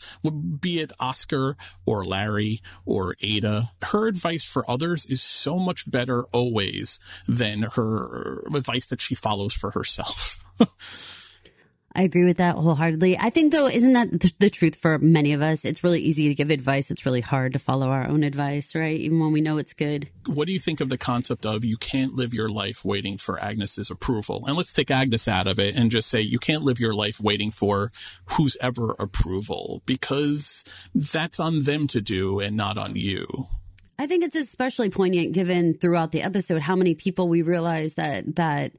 Be 0.60 0.80
it 0.80 0.94
Oscar 1.00 1.58
or 1.86 2.04
Larry 2.04 2.62
or 2.86 3.16
Ada, 3.22 3.72
her 3.84 4.08
advice 4.08 4.44
for 4.44 4.70
others 4.70 5.06
is 5.06 5.22
so 5.22 5.58
much 5.58 5.90
better 5.90 6.24
always 6.26 7.00
than 7.28 7.64
her 7.64 8.44
advice 8.56 8.86
that 8.88 9.02
she 9.02 9.16
follows 9.16 9.54
for 9.54 9.72
herself. 9.72 10.44
I 11.94 12.04
agree 12.04 12.26
with 12.26 12.38
that 12.38 12.56
wholeheartedly. 12.56 13.18
I 13.18 13.30
think 13.30 13.52
though, 13.52 13.68
isn't 13.68 13.94
that 13.94 14.12
the, 14.12 14.32
the 14.40 14.50
truth 14.50 14.76
for 14.78 14.98
many 15.00 15.34
of 15.34 15.42
us? 15.42 15.66
It's 15.66 15.84
really 15.84 16.00
easy 16.00 16.30
to 16.30 16.36
give 16.36 16.50
advice. 16.50 16.90
It's 16.90 17.06
really 17.06 17.22
hard 17.22 17.54
to 17.54 17.60
follow 17.60 17.90
our 17.90 18.08
own 18.08 18.24
advice, 18.24 18.74
right? 18.74 19.00
Even 19.00 19.20
when 19.20 19.34
we 19.34 19.42
know 19.42 19.58
it's 19.58 19.74
good. 19.74 20.10
what 20.28 20.48
do 20.48 20.54
you 20.54 20.60
think 20.60 20.80
of 20.80 20.90
the 20.90 20.98
concept 20.98 21.46
of 21.46 21.66
you 21.66 21.78
can't 21.78 22.16
live 22.16 22.34
your 22.34 22.50
life 22.50 22.86
waiting 22.86 23.18
for 23.18 23.42
Agnes's 23.42 23.92
approval? 23.92 24.46
And 24.48 24.56
let's 24.56 24.74
take 24.74 24.90
Agnes 24.90 25.28
out 25.28 25.48
of 25.48 25.60
it 25.60 25.76
and 25.76 25.92
just 25.92 26.10
say 26.10 26.22
you 26.22 26.40
can't 26.40 26.64
live 26.64 26.80
your 26.80 26.94
life 26.94 27.20
waiting 27.20 27.52
for 27.52 27.92
whose 28.38 28.56
ever 28.62 28.96
approval 28.98 29.82
because 29.86 30.64
that's 30.96 31.40
on 31.40 31.64
them 31.64 31.88
to 31.88 32.02
do 32.02 32.40
and 32.40 32.56
not 32.56 32.78
on 32.78 32.96
you. 32.96 33.28
I 34.00 34.08
think 34.08 34.24
it's 34.24 34.36
especially 34.36 34.90
poignant 34.90 35.34
given 35.34 35.76
throughout 35.76 36.12
the 36.12 36.24
episode 36.24 36.62
how 36.62 36.76
many 36.76 36.96
people 36.96 37.30
we 37.30 37.44
realize 37.44 37.96
that 37.96 38.36
that 38.38 38.72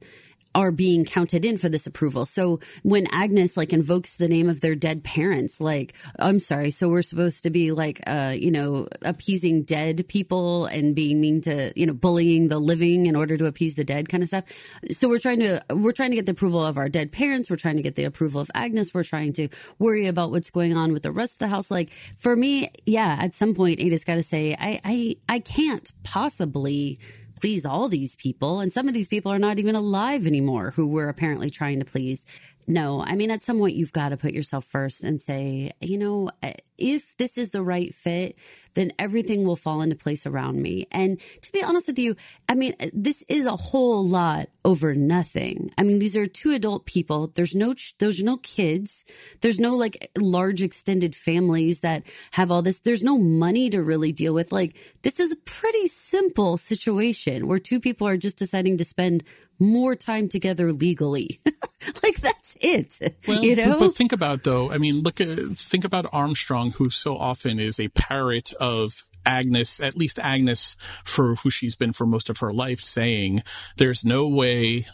are 0.55 0.71
being 0.71 1.05
counted 1.05 1.45
in 1.45 1.57
for 1.57 1.69
this 1.69 1.87
approval. 1.87 2.25
So 2.25 2.59
when 2.83 3.07
Agnes 3.11 3.57
like 3.57 3.73
invokes 3.73 4.17
the 4.17 4.27
name 4.27 4.49
of 4.49 4.61
their 4.61 4.75
dead 4.75 5.03
parents, 5.03 5.59
like, 5.59 5.93
I'm 6.19 6.39
sorry, 6.39 6.71
so 6.71 6.89
we're 6.89 7.01
supposed 7.01 7.43
to 7.43 7.49
be 7.49 7.71
like, 7.71 8.01
uh, 8.07 8.33
you 8.37 8.51
know, 8.51 8.87
appeasing 9.03 9.63
dead 9.63 10.07
people 10.07 10.65
and 10.65 10.95
being 10.95 11.19
mean 11.19 11.41
to, 11.41 11.73
you 11.75 11.85
know, 11.85 11.93
bullying 11.93 12.47
the 12.47 12.59
living 12.59 13.05
in 13.05 13.15
order 13.15 13.37
to 13.37 13.45
appease 13.45 13.75
the 13.75 13.83
dead 13.83 14.09
kind 14.09 14.23
of 14.23 14.29
stuff. 14.29 14.45
So 14.91 15.09
we're 15.09 15.19
trying 15.19 15.39
to, 15.39 15.63
we're 15.71 15.91
trying 15.91 16.11
to 16.11 16.15
get 16.15 16.25
the 16.25 16.33
approval 16.33 16.63
of 16.63 16.77
our 16.77 16.89
dead 16.89 17.11
parents. 17.11 17.49
We're 17.49 17.55
trying 17.55 17.77
to 17.77 17.83
get 17.83 17.95
the 17.95 18.03
approval 18.03 18.41
of 18.41 18.51
Agnes. 18.53 18.93
We're 18.93 19.03
trying 19.03 19.33
to 19.33 19.49
worry 19.79 20.07
about 20.07 20.31
what's 20.31 20.49
going 20.49 20.75
on 20.75 20.93
with 20.93 21.03
the 21.03 21.11
rest 21.11 21.35
of 21.35 21.39
the 21.39 21.47
house. 21.47 21.71
Like 21.71 21.89
for 22.15 22.35
me, 22.35 22.69
yeah, 22.85 23.17
at 23.19 23.33
some 23.33 23.55
point, 23.55 23.79
Ada's 23.79 24.03
got 24.03 24.15
to 24.15 24.23
say, 24.23 24.55
I, 24.59 24.79
I, 24.83 25.15
I 25.27 25.39
can't 25.39 25.91
possibly 26.03 26.99
please 27.43 27.65
all 27.65 27.89
these 27.89 28.15
people. 28.15 28.61
And 28.61 28.71
some 28.71 28.87
of 28.87 28.93
these 28.93 29.09
people 29.09 29.29
are 29.29 29.37
not 29.37 29.59
even 29.59 29.75
alive 29.75 30.25
anymore 30.25 30.71
who 30.71 30.87
we're 30.87 31.09
apparently 31.09 31.49
trying 31.49 31.79
to 31.79 31.85
please. 31.85 32.25
No, 32.67 33.01
I 33.01 33.15
mean, 33.15 33.31
at 33.31 33.41
some 33.41 33.57
point, 33.57 33.75
you've 33.75 33.91
got 33.91 34.09
to 34.09 34.17
put 34.17 34.31
yourself 34.31 34.63
first 34.63 35.03
and 35.03 35.19
say, 35.19 35.73
you 35.81 35.97
know, 35.97 36.29
eh, 36.41 36.53
if 36.83 37.15
this 37.15 37.37
is 37.37 37.51
the 37.51 37.63
right 37.63 37.93
fit, 37.93 38.37
then 38.73 38.91
everything 38.99 39.45
will 39.45 39.55
fall 39.55 39.81
into 39.81 39.95
place 39.95 40.25
around 40.25 40.61
me. 40.61 40.85
And 40.91 41.19
to 41.41 41.51
be 41.51 41.63
honest 41.63 41.87
with 41.87 41.97
you, 41.97 42.15
I 42.49 42.55
mean, 42.55 42.75
this 42.91 43.23
is 43.29 43.45
a 43.45 43.55
whole 43.55 44.05
lot 44.05 44.49
over 44.65 44.93
nothing. 44.93 45.71
I 45.77 45.83
mean, 45.83 45.99
these 45.99 46.17
are 46.17 46.25
two 46.25 46.51
adult 46.51 46.85
people. 46.85 47.27
There's 47.27 47.55
no, 47.55 47.73
there's 47.99 48.21
no 48.21 48.37
kids. 48.37 49.05
There's 49.41 49.59
no 49.59 49.75
like 49.75 50.11
large 50.17 50.61
extended 50.61 51.15
families 51.15 51.79
that 51.81 52.03
have 52.31 52.51
all 52.51 52.61
this. 52.61 52.79
There's 52.79 53.03
no 53.03 53.17
money 53.17 53.69
to 53.69 53.81
really 53.81 54.11
deal 54.11 54.33
with. 54.33 54.51
Like, 54.51 54.75
this 55.03 55.19
is 55.19 55.31
a 55.31 55.37
pretty 55.37 55.87
simple 55.87 56.57
situation 56.57 57.47
where 57.47 57.59
two 57.59 57.79
people 57.79 58.07
are 58.07 58.17
just 58.17 58.37
deciding 58.37 58.77
to 58.77 58.83
spend 58.85 59.23
more 59.59 59.95
time 59.95 60.27
together 60.27 60.71
legally. 60.73 61.39
like 62.03 62.15
that's 62.21 62.57
it. 62.61 63.15
Well, 63.27 63.43
you 63.43 63.55
know? 63.55 63.73
but, 63.73 63.79
but, 63.79 63.93
think 63.93 64.11
about 64.11 64.43
though. 64.43 64.71
I 64.71 64.77
mean, 64.77 65.01
look 65.01 65.21
at 65.21 65.27
think 65.27 65.85
about 65.85 66.05
Armstrong, 66.11 66.71
who 66.75 66.89
so 66.89 67.17
often 67.17 67.59
is 67.59 67.79
a 67.79 67.89
parrot 67.89 68.53
of 68.59 69.03
Agnes, 69.25 69.79
at 69.79 69.97
least 69.97 70.19
Agnes, 70.19 70.75
for 71.03 71.35
who 71.35 71.49
she's 71.49 71.75
been 71.75 71.93
for 71.93 72.05
most 72.05 72.29
of 72.29 72.39
her 72.39 72.51
life, 72.51 72.81
saying, 72.81 73.41
"There's 73.77 74.03
no 74.03 74.27
way 74.27 74.85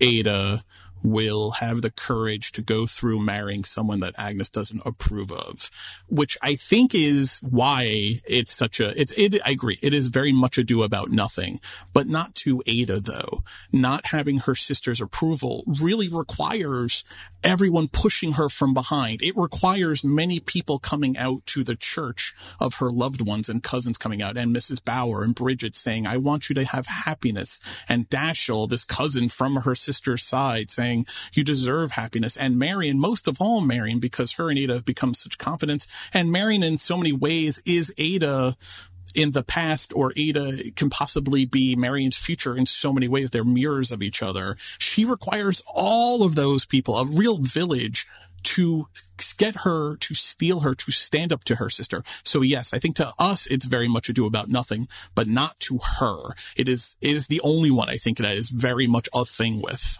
Ada 0.00 0.64
will 1.02 1.52
have 1.52 1.82
the 1.82 1.90
courage 1.90 2.52
to 2.52 2.62
go 2.62 2.86
through 2.86 3.20
marrying 3.20 3.64
someone 3.64 4.00
that 4.00 4.14
Agnes 4.18 4.50
doesn't 4.50 4.82
approve 4.84 5.32
of, 5.32 5.70
which 6.08 6.36
I 6.42 6.56
think 6.56 6.94
is 6.94 7.40
why 7.48 8.20
it's 8.26 8.52
such 8.52 8.80
a, 8.80 8.98
it's, 9.00 9.12
it, 9.16 9.40
I 9.44 9.50
agree. 9.50 9.78
It 9.82 9.94
is 9.94 10.08
very 10.08 10.32
much 10.32 10.58
ado 10.58 10.82
about 10.82 11.10
nothing, 11.10 11.60
but 11.92 12.06
not 12.06 12.34
to 12.36 12.62
Ada 12.66 13.00
though. 13.00 13.42
Not 13.72 14.06
having 14.06 14.38
her 14.40 14.54
sister's 14.54 15.00
approval 15.00 15.64
really 15.66 16.08
requires 16.08 17.04
everyone 17.44 17.88
pushing 17.88 18.32
her 18.32 18.48
from 18.48 18.74
behind. 18.74 19.22
It 19.22 19.36
requires 19.36 20.02
many 20.04 20.40
people 20.40 20.78
coming 20.78 21.16
out 21.16 21.46
to 21.46 21.62
the 21.62 21.76
church 21.76 22.34
of 22.60 22.74
her 22.74 22.90
loved 22.90 23.26
ones 23.26 23.48
and 23.48 23.62
cousins 23.62 23.98
coming 23.98 24.22
out 24.22 24.36
and 24.36 24.54
Mrs. 24.54 24.84
Bauer 24.84 25.22
and 25.22 25.34
Bridget 25.34 25.76
saying, 25.76 26.06
I 26.06 26.16
want 26.16 26.48
you 26.48 26.54
to 26.56 26.64
have 26.64 26.86
happiness. 26.86 27.60
And 27.88 28.08
Dashiell, 28.10 28.68
this 28.68 28.84
cousin 28.84 29.28
from 29.28 29.56
her 29.56 29.74
sister's 29.74 30.22
side 30.22 30.70
saying, 30.70 30.87
you 31.32 31.44
deserve 31.44 31.92
happiness. 31.92 32.36
And 32.36 32.58
Marion, 32.58 32.98
most 32.98 33.26
of 33.28 33.40
all 33.40 33.60
Marion, 33.60 33.98
because 33.98 34.32
her 34.32 34.50
and 34.50 34.58
Ada 34.58 34.74
have 34.74 34.84
become 34.84 35.14
such 35.14 35.38
confidence. 35.38 35.86
And 36.12 36.32
Marion 36.32 36.62
in 36.62 36.78
so 36.78 36.96
many 36.96 37.12
ways 37.12 37.60
is 37.64 37.92
Ada 37.98 38.56
in 39.14 39.32
the 39.32 39.42
past 39.42 39.92
or 39.94 40.12
Ada 40.16 40.70
can 40.76 40.90
possibly 40.90 41.44
be 41.44 41.76
Marion's 41.76 42.16
future 42.16 42.56
in 42.56 42.66
so 42.66 42.92
many 42.92 43.08
ways. 43.08 43.30
They're 43.30 43.44
mirrors 43.44 43.90
of 43.90 44.02
each 44.02 44.22
other. 44.22 44.56
She 44.78 45.04
requires 45.04 45.62
all 45.66 46.22
of 46.22 46.34
those 46.34 46.66
people, 46.66 46.96
a 46.96 47.06
real 47.06 47.38
village 47.38 48.06
to 48.44 48.86
get 49.36 49.56
her, 49.56 49.96
to 49.96 50.14
steel 50.14 50.60
her, 50.60 50.74
to 50.74 50.90
stand 50.92 51.32
up 51.32 51.44
to 51.44 51.56
her 51.56 51.68
sister. 51.68 52.02
So 52.22 52.42
yes, 52.42 52.72
I 52.72 52.78
think 52.78 52.96
to 52.96 53.12
us, 53.18 53.46
it's 53.46 53.66
very 53.66 53.88
much 53.88 54.08
ado 54.08 54.26
about 54.26 54.48
nothing, 54.48 54.86
but 55.14 55.26
not 55.26 55.58
to 55.60 55.78
her. 55.98 56.34
It 56.56 56.68
is, 56.68 56.96
is 57.00 57.26
the 57.26 57.40
only 57.42 57.70
one 57.70 57.88
I 57.88 57.96
think 57.96 58.18
that 58.18 58.36
is 58.36 58.50
very 58.50 58.86
much 58.86 59.08
a 59.12 59.24
thing 59.24 59.60
with. 59.60 59.98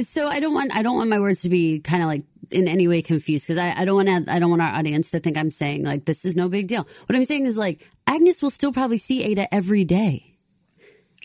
So 0.00 0.26
I 0.26 0.40
don't 0.40 0.54
want 0.54 0.74
I 0.74 0.82
don't 0.82 0.96
want 0.96 1.10
my 1.10 1.20
words 1.20 1.42
to 1.42 1.50
be 1.50 1.80
kind 1.80 2.02
of 2.02 2.08
like 2.08 2.22
in 2.50 2.66
any 2.68 2.88
way 2.88 3.02
confused 3.02 3.46
because 3.46 3.60
I, 3.62 3.74
I 3.82 3.84
don't 3.84 3.94
want 3.94 4.26
to 4.26 4.32
I 4.32 4.38
don't 4.38 4.50
want 4.50 4.62
our 4.62 4.72
audience 4.72 5.10
to 5.10 5.20
think 5.20 5.36
I'm 5.36 5.50
saying 5.50 5.84
like 5.84 6.06
this 6.06 6.24
is 6.24 6.34
no 6.34 6.48
big 6.48 6.66
deal. 6.66 6.86
What 7.06 7.14
I'm 7.16 7.24
saying 7.24 7.46
is 7.46 7.58
like 7.58 7.86
Agnes 8.06 8.40
will 8.40 8.50
still 8.50 8.72
probably 8.72 8.98
see 8.98 9.22
Ada 9.24 9.52
every 9.54 9.84
day. 9.84 10.28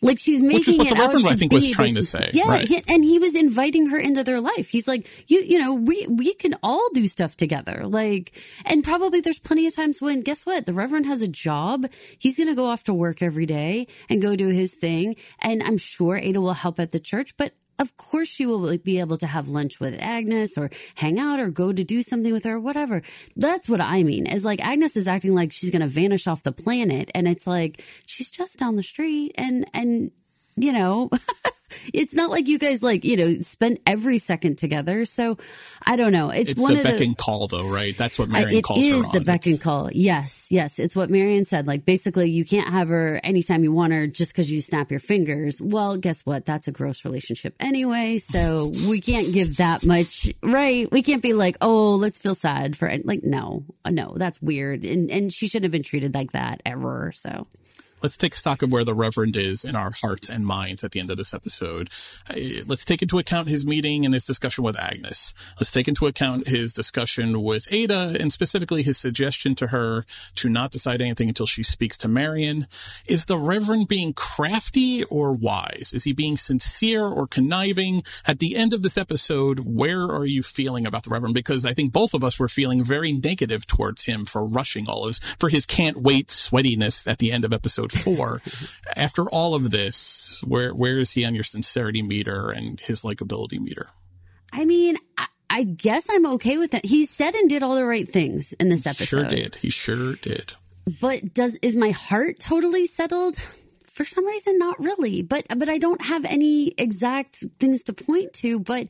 Like 0.04 0.20
she's 0.20 0.42
making 0.42 0.60
Which 0.60 0.68
is 0.68 0.78
what 0.78 0.88
it 0.88 0.96
the 0.96 1.02
Reverend, 1.02 1.26
out 1.26 1.32
I 1.32 1.36
think, 1.38 1.50
to 1.52 1.56
was 1.58 1.72
trying 1.72 1.96
this- 1.96 2.12
to 2.12 2.18
say, 2.20 2.30
Yeah, 2.34 2.48
right. 2.50 2.68
he- 2.68 2.84
and 2.88 3.04
he 3.04 3.18
was 3.18 3.34
inviting 3.34 3.88
her 3.88 3.98
into 3.98 4.24
their 4.24 4.40
life. 4.40 4.70
He's 4.70 4.88
like, 4.88 5.08
you, 5.28 5.40
you 5.42 5.58
know, 5.58 5.74
we 5.74 6.06
we 6.08 6.36
can 6.36 6.54
all 6.62 6.88
do 6.94 7.08
stuff 7.08 7.36
together. 7.36 7.82
Like, 7.88 8.32
and 8.66 8.84
probably 8.84 9.22
there's 9.22 9.40
plenty 9.40 9.66
of 9.66 9.76
times 9.76 10.00
when, 10.00 10.22
guess 10.22 10.46
what, 10.46 10.68
the 10.68 10.74
Reverend 10.74 11.08
has 11.08 11.24
a 11.24 11.28
job. 11.28 11.88
He's 12.20 12.38
gonna 12.38 12.54
go 12.54 12.66
off 12.66 12.84
to 12.84 12.94
work 12.94 13.24
every 13.24 13.48
day 13.48 13.88
and 14.08 14.22
go 14.22 14.36
do 14.36 14.50
his 14.50 14.76
thing. 14.76 15.16
And 15.42 15.64
I'm 15.64 15.78
sure 15.80 16.18
Ada 16.18 16.42
will 16.42 16.54
help 16.54 16.80
at 16.80 16.92
the 16.92 17.00
church, 17.00 17.36
but 17.36 17.54
of 17.80 17.96
course 17.98 18.28
she 18.28 18.46
will 18.46 18.78
be 18.78 19.00
able 19.00 19.18
to 19.18 19.28
have 19.28 19.50
lunch 19.50 19.80
with 19.80 19.98
Agnes 20.02 20.58
or 20.58 20.70
hang 20.96 21.20
out 21.20 21.40
or 21.40 21.50
go 21.50 21.72
to 21.72 21.84
do 21.84 22.02
something 22.02 22.34
with 22.34 22.44
her 22.46 22.56
or 22.56 22.60
whatever. 22.60 23.02
That's 23.36 23.70
what 23.70 23.82
I 23.82 24.04
mean. 24.04 24.26
Is 24.28 24.46
like 24.46 24.66
Agnes 24.66 24.98
is 24.98 25.08
acting 25.08 25.36
like 25.36 25.52
she's 25.52 25.70
going 25.70 25.82
to 25.82 25.88
vanish 25.88 26.28
off 26.28 26.44
the 26.44 26.52
planet 26.52 27.12
and 27.14 27.28
it's 27.28 27.48
like 27.48 27.84
she's 28.06 28.32
just 28.32 28.58
down 28.58 28.76
the 28.76 28.84
street 28.84 29.34
and 29.38 29.70
and 29.74 30.12
you 30.56 30.74
know 30.74 31.10
it's 31.94 32.14
not 32.14 32.30
like 32.30 32.48
you 32.48 32.60
guys 32.60 32.84
like, 32.84 33.06
you 33.06 33.18
know, 33.18 33.42
spend 33.42 33.80
every 33.86 34.18
second 34.18 34.58
together. 34.58 35.06
So 35.06 35.38
I 35.86 35.96
don't 35.96 36.12
know. 36.12 36.30
It's, 36.30 36.52
It's 36.52 36.62
one 36.62 36.74
the 36.74 36.80
of 36.80 36.84
beck 36.86 36.98
the 36.98 37.06
and 37.06 37.18
call 37.18 37.48
though, 37.48 37.68
right? 37.68 37.96
That's 37.98 38.18
what 38.18 38.30
Marion 38.30 38.58
it 38.58 38.64
calls 38.64 38.84
her 38.84 38.96
is 38.96 39.10
the 39.12 39.22
beck 39.22 39.46
and 39.46 39.60
call. 39.60 39.90
Yes, 39.92 40.48
yes. 40.52 40.80
It's 40.80 40.96
what 40.96 41.10
Marion 41.10 41.46
said. 41.46 41.68
Like 41.68 41.86
basically, 41.86 42.30
you 42.30 42.46
can't 42.46 42.70
have 42.70 42.90
her 42.90 43.20
anytime 43.24 43.64
you 43.64 43.72
want 43.72 43.94
her 43.94 44.08
just 44.08 44.34
because 44.34 44.52
you 44.52 44.62
snap 44.62 44.92
your 44.92 45.00
fingers. 45.00 45.62
Well, 45.62 45.98
guess 45.98 46.26
what? 46.26 46.46
That's 46.46 46.68
a 46.68 46.72
gross 46.72 47.06
relationship 47.06 47.56
anyway. 47.60 48.18
So 48.18 48.72
we 48.90 49.02
can't 49.02 49.34
give 49.34 49.58
that 49.58 49.86
much, 49.86 50.32
right? 50.44 50.90
We 50.92 51.02
can't 51.04 51.22
be 51.22 51.34
like, 51.34 51.58
oh, 51.62 51.96
let's 51.96 52.20
feel 52.20 52.36
sad 52.36 52.76
for 52.76 52.88
it. 52.88 53.06
Like, 53.06 53.24
no, 53.24 53.64
uh, 53.86 53.92
no, 53.92 54.14
that's 54.18 54.42
weird. 54.42 54.86
And 54.86 55.10
and 55.12 55.34
she 55.34 55.48
shouldn't 55.48 55.66
have 55.66 55.72
been 55.72 55.84
treated 55.84 56.14
like 56.14 56.32
that 56.32 56.62
ever. 56.66 57.12
So 57.16 57.46
let's 58.02 58.18
take 58.18 58.36
stock 58.36 58.62
of 58.62 58.72
where 58.72 58.84
the 58.84 58.94
Reverend 58.94 59.36
is 59.36 59.66
in 59.66 59.76
our 59.76 59.92
hearts 59.92 60.30
and 60.30 60.46
minds 60.46 60.84
at 60.84 60.92
the 60.92 61.00
end 61.00 61.10
of 61.10 61.18
this 61.18 61.34
episode. 61.34 61.90
Let's 62.66 62.86
take 62.86 63.02
into 63.02 63.18
account 63.18 63.50
his 63.50 63.66
meeting 63.66 64.06
and 64.06 64.14
his 64.14 64.26
discussion 64.26 64.64
with 64.64 64.80
Agnes. 64.80 65.34
Let's 65.60 65.72
take 65.72 65.88
into 65.88 66.06
account 66.06 66.48
his 66.48 66.74
discussion 66.74 67.42
with 67.42 67.68
Ada 67.72 68.16
and 68.20 68.32
specifically 68.32 68.84
his 68.84 68.98
suggestion 68.98 69.56
to 69.56 69.68
her 69.68 70.06
to 70.36 70.50
not 70.50 70.72
decide 70.72 71.02
anything 71.02 71.28
until 71.28 71.46
she 71.46 71.64
speaks 71.64 71.98
to 71.98 72.08
Marion. 72.08 72.68
Is 73.08 73.26
the 73.26 73.38
Reverend 73.38 73.88
being 73.88 74.14
crafty 74.14 75.04
or 75.06 75.34
wise? 75.34 75.92
Is 75.94 76.04
he 76.04 76.14
being 76.14 76.38
sincere 76.38 77.06
or 77.06 77.28
conniving? 77.28 78.04
At 78.26 78.40
the 78.40 78.56
end 78.56 78.74
of 78.74 78.84
this 78.84 78.98
episode, 78.98 79.62
where 79.62 80.04
are 80.04 80.26
you 80.26 80.44
feeling 80.44 80.86
about 80.86 81.04
the 81.04 81.10
Reverend? 81.10 81.34
Because 81.34 81.66
I 81.66 81.74
think 81.74 81.94
both 81.94 82.14
of 82.14 82.24
us 82.24 82.40
were 82.40 82.48
feeling 82.48 82.84
very 82.84 83.12
negative 83.12 83.66
towards 83.66 84.04
him 84.04 84.26
for 84.26 84.48
rushing 84.48 84.88
all 84.88 85.08
his, 85.08 85.20
for 85.40 85.50
his 85.50 85.66
can't 85.66 85.98
wait 85.98 86.28
sweatiness 86.28 87.08
at 87.08 87.18
the 87.18 87.32
end 87.32 87.44
of 87.44 87.54
episode 87.54 87.87
four. 87.92 88.42
After 88.96 89.30
all 89.30 89.56
of 89.56 89.72
this, 89.72 90.42
where, 90.46 90.74
where 90.74 90.98
is 90.98 91.12
he 91.12 91.26
on 91.26 91.36
your 91.36 91.44
sincerity 91.44 92.02
meter 92.02 92.50
and 92.50 92.80
his 92.80 93.02
likability 93.02 93.60
meter? 93.60 93.90
I 94.54 94.66
mean, 94.66 94.98
I, 95.18 95.28
I 95.50 95.64
guess 95.64 96.08
I'm 96.12 96.26
okay 96.34 96.58
with 96.58 96.74
it. 96.74 96.86
He 96.86 97.06
said 97.06 97.34
and 97.34 97.50
did 97.50 97.64
all 97.64 97.76
the 97.76 97.86
right 97.86 98.08
things 98.08 98.54
in 98.54 98.70
this 98.70 98.86
episode. 98.86 99.06
Sure 99.08 99.24
did. 99.24 99.56
He 99.56 99.70
sure 99.70 100.16
did. 100.16 100.54
But 101.02 101.34
does 101.34 101.56
is 101.62 101.76
my 101.76 101.92
heart 101.92 102.40
totally 102.40 102.86
settled? 102.86 103.38
For 103.84 104.06
some 104.06 104.26
reason, 104.28 104.60
not 104.60 104.80
really. 104.80 105.22
But 105.22 105.46
but 105.58 105.68
I 105.68 105.80
don't 105.80 106.04
have 106.04 106.24
any 106.26 106.74
exact 106.78 107.44
things 107.60 107.84
to 107.86 107.94
point 107.94 108.34
to. 108.34 108.60
But 108.60 108.88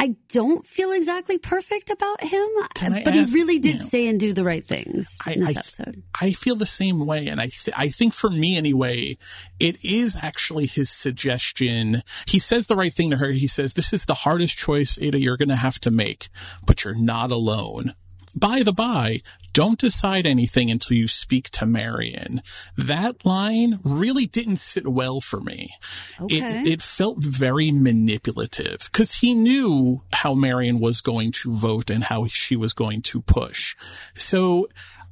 I 0.00 0.16
don't 0.30 0.66
feel 0.66 0.92
exactly 0.92 1.36
perfect 1.36 1.90
about 1.90 2.22
him. 2.24 2.48
But 2.74 3.08
ask- 3.08 3.28
he 3.28 3.34
really 3.34 3.58
did 3.58 3.74
you 3.74 3.78
know, 3.80 3.84
say 3.84 4.06
and 4.08 4.18
do 4.18 4.32
the 4.32 4.44
right 4.44 4.66
things 4.66 5.18
I, 5.26 5.32
in 5.34 5.40
this 5.40 5.56
I- 5.56 5.60
episode. 5.60 6.02
I 6.20 6.32
feel 6.32 6.56
the 6.56 6.64
same 6.64 7.04
way. 7.04 7.28
And 7.28 7.38
I, 7.38 7.48
th- 7.48 7.76
I 7.76 7.88
think 7.88 8.14
for 8.14 8.30
me 8.30 8.56
anyway, 8.56 9.18
it 9.58 9.76
is 9.84 10.16
actually 10.20 10.66
his 10.66 10.88
suggestion. 10.90 12.02
He 12.26 12.38
says 12.38 12.66
the 12.66 12.76
right 12.76 12.92
thing 12.94 13.10
to 13.10 13.18
her. 13.18 13.30
He 13.30 13.46
says, 13.46 13.74
this 13.74 13.92
is 13.92 14.06
the 14.06 14.14
hardest 14.14 14.56
choice, 14.56 14.98
Ada, 15.00 15.18
you're 15.18 15.36
going 15.36 15.50
to 15.50 15.56
have 15.56 15.78
to 15.80 15.90
make, 15.90 16.28
but 16.64 16.82
you're 16.84 16.98
not 16.98 17.30
alone. 17.30 17.92
By 18.36 18.62
the 18.62 18.72
by, 18.72 19.22
don't 19.52 19.78
decide 19.78 20.26
anything 20.26 20.70
until 20.70 20.96
you 20.96 21.08
speak 21.08 21.50
to 21.50 21.66
Marion. 21.66 22.42
That 22.76 23.24
line 23.24 23.80
really 23.84 24.26
didn't 24.26 24.56
sit 24.56 24.86
well 24.86 25.20
for 25.20 25.40
me. 25.40 25.70
Okay. 26.20 26.36
It, 26.36 26.66
it 26.66 26.82
felt 26.82 27.18
very 27.18 27.72
manipulative 27.72 28.88
because 28.92 29.14
he 29.14 29.34
knew 29.34 30.02
how 30.12 30.34
Marion 30.34 30.78
was 30.78 31.00
going 31.00 31.32
to 31.32 31.52
vote 31.52 31.90
and 31.90 32.04
how 32.04 32.26
she 32.26 32.56
was 32.56 32.72
going 32.72 33.02
to 33.02 33.22
push. 33.22 33.76
So 34.14 34.68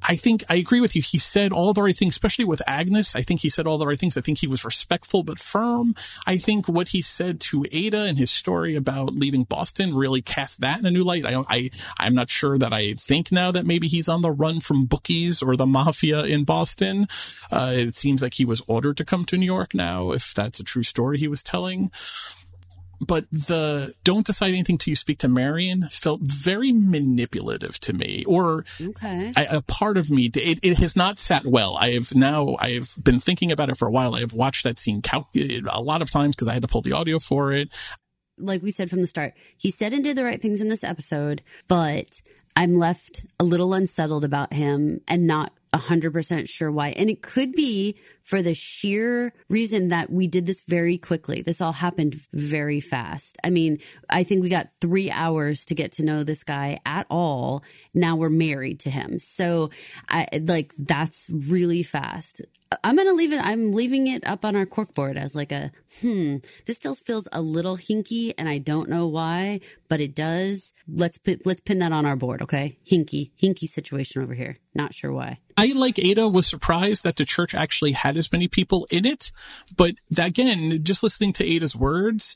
I 0.07 0.15
think 0.15 0.43
I 0.49 0.55
agree 0.55 0.81
with 0.81 0.95
you. 0.95 1.01
He 1.01 1.17
said 1.17 1.51
all 1.51 1.73
the 1.73 1.81
right 1.81 1.95
things, 1.95 2.13
especially 2.13 2.45
with 2.45 2.61
Agnes. 2.65 3.15
I 3.15 3.21
think 3.21 3.41
he 3.41 3.49
said 3.49 3.67
all 3.67 3.77
the 3.77 3.87
right 3.87 3.99
things. 3.99 4.17
I 4.17 4.21
think 4.21 4.39
he 4.39 4.47
was 4.47 4.65
respectful 4.65 5.23
but 5.23 5.39
firm. 5.39 5.95
I 6.25 6.37
think 6.37 6.67
what 6.67 6.89
he 6.89 7.01
said 7.01 7.39
to 7.41 7.65
Ada 7.71 8.03
and 8.03 8.17
his 8.17 8.31
story 8.31 8.75
about 8.75 9.13
leaving 9.13 9.43
Boston 9.43 9.95
really 9.95 10.21
cast 10.21 10.61
that 10.61 10.79
in 10.79 10.85
a 10.85 10.91
new 10.91 11.03
light. 11.03 11.25
I, 11.25 11.31
don't, 11.31 11.47
I, 11.49 11.69
I'm 11.97 12.13
not 12.13 12.29
sure 12.29 12.57
that 12.57 12.73
I 12.73 12.93
think 12.93 13.31
now 13.31 13.51
that 13.51 13.65
maybe 13.65 13.87
he's 13.87 14.07
on 14.07 14.21
the 14.21 14.31
run 14.31 14.59
from 14.59 14.85
bookies 14.85 15.41
or 15.41 15.55
the 15.55 15.67
mafia 15.67 16.23
in 16.23 16.43
Boston. 16.43 17.07
Uh, 17.51 17.73
it 17.73 17.95
seems 17.95 18.21
like 18.21 18.35
he 18.35 18.45
was 18.45 18.61
ordered 18.67 18.97
to 18.97 19.05
come 19.05 19.25
to 19.25 19.37
New 19.37 19.45
York 19.45 19.73
now, 19.73 20.11
if 20.11 20.33
that's 20.33 20.59
a 20.59 20.63
true 20.63 20.83
story 20.83 21.17
he 21.17 21.27
was 21.27 21.43
telling 21.43 21.91
but 23.05 23.25
the 23.31 23.93
don't 24.03 24.25
decide 24.25 24.49
anything 24.49 24.77
till 24.77 24.91
you 24.91 24.95
speak 24.95 25.19
to 25.19 25.27
Marion 25.27 25.87
felt 25.89 26.21
very 26.21 26.71
manipulative 26.71 27.79
to 27.81 27.93
me, 27.93 28.23
or 28.25 28.65
okay. 28.81 29.31
I, 29.35 29.45
a 29.45 29.61
part 29.61 29.97
of 29.97 30.11
me. 30.11 30.25
It, 30.35 30.59
it, 30.61 30.77
has 30.79 30.95
not 30.95 31.19
sat 31.19 31.45
well. 31.45 31.77
I 31.77 31.91
have 31.91 32.13
now. 32.13 32.57
I 32.59 32.71
have 32.71 32.93
been 33.03 33.19
thinking 33.19 33.51
about 33.51 33.69
it 33.69 33.77
for 33.77 33.87
a 33.87 33.91
while. 33.91 34.15
I 34.15 34.19
have 34.19 34.33
watched 34.33 34.63
that 34.63 34.79
scene 34.79 35.01
cal- 35.01 35.29
a 35.35 35.81
lot 35.81 36.01
of 36.01 36.11
times 36.11 36.35
because 36.35 36.47
I 36.47 36.53
had 36.53 36.61
to 36.61 36.67
pull 36.67 36.81
the 36.81 36.93
audio 36.93 37.19
for 37.19 37.53
it. 37.53 37.69
Like 38.37 38.61
we 38.61 38.71
said 38.71 38.89
from 38.89 39.01
the 39.01 39.07
start, 39.07 39.33
he 39.57 39.71
said 39.71 39.93
and 39.93 40.03
did 40.03 40.17
the 40.17 40.23
right 40.23 40.41
things 40.41 40.61
in 40.61 40.69
this 40.69 40.83
episode, 40.83 41.41
but 41.67 42.21
I'm 42.55 42.77
left 42.77 43.25
a 43.39 43.43
little 43.43 43.73
unsettled 43.73 44.23
about 44.23 44.53
him 44.53 45.01
and 45.07 45.27
not 45.27 45.51
100% 45.73 46.49
sure 46.49 46.71
why. 46.71 46.89
And 46.89 47.09
it 47.09 47.21
could 47.21 47.51
be 47.51 47.95
for 48.29 48.43
the 48.43 48.53
sheer 48.53 49.33
reason 49.49 49.87
that 49.87 50.11
we 50.11 50.27
did 50.27 50.45
this 50.45 50.61
very 50.67 50.99
quickly. 50.99 51.41
This 51.41 51.61
all 51.61 51.71
happened 51.71 52.15
very 52.31 52.79
fast. 52.79 53.39
I 53.43 53.49
mean, 53.49 53.79
I 54.07 54.23
think 54.23 54.43
we 54.43 54.49
got 54.49 54.69
three 54.79 55.09
hours 55.09 55.65
to 55.65 55.73
get 55.73 55.93
to 55.93 56.05
know 56.05 56.23
this 56.23 56.43
guy 56.43 56.79
at 56.85 57.07
all. 57.09 57.63
Now 57.91 58.15
we're 58.15 58.29
married 58.29 58.81
to 58.81 58.91
him. 58.91 59.17
So 59.17 59.71
I 60.09 60.27
like 60.43 60.73
that's 60.77 61.31
really 61.31 61.81
fast. 61.81 62.43
I'm 62.83 62.95
going 62.95 63.07
to 63.07 63.15
leave 63.15 63.33
it. 63.33 63.41
I'm 63.43 63.71
leaving 63.71 64.07
it 64.07 64.27
up 64.27 64.45
on 64.45 64.55
our 64.55 64.65
corkboard 64.65 65.17
as 65.17 65.35
like 65.35 65.51
a, 65.51 65.71
hmm, 66.01 66.37
this 66.65 66.77
still 66.77 66.93
feels 66.93 67.27
a 67.31 67.41
little 67.41 67.77
hinky 67.77 68.31
and 68.37 68.47
I 68.47 68.59
don't 68.59 68.89
know 68.89 69.07
why, 69.07 69.61
but 69.87 69.99
it 69.99 70.13
does. 70.13 70.71
Let's, 70.87 71.17
let's 71.45 71.61
pin 71.61 71.79
that 71.79 71.91
on 71.91 72.05
our 72.05 72.15
board. 72.15 72.43
Okay. 72.43 72.77
Hinky, 72.85 73.31
hinky 73.41 73.67
situation 73.67 74.21
over 74.21 74.35
here. 74.35 74.59
Not 74.75 74.93
sure 74.93 75.11
why. 75.11 75.39
I, 75.57 75.73
like 75.75 75.97
Ada, 75.97 76.29
was 76.29 76.45
surprised 76.45 77.03
that 77.03 77.15
the 77.15 77.25
church 77.25 77.55
actually 77.55 77.93
had 77.93 78.15
as 78.19 78.31
many 78.31 78.47
people 78.47 78.87
in 78.91 79.05
it. 79.05 79.31
But 79.75 79.95
again, 80.17 80.83
just 80.83 81.01
listening 81.01 81.33
to 81.33 81.45
Ada's 81.45 81.75
words, 81.75 82.35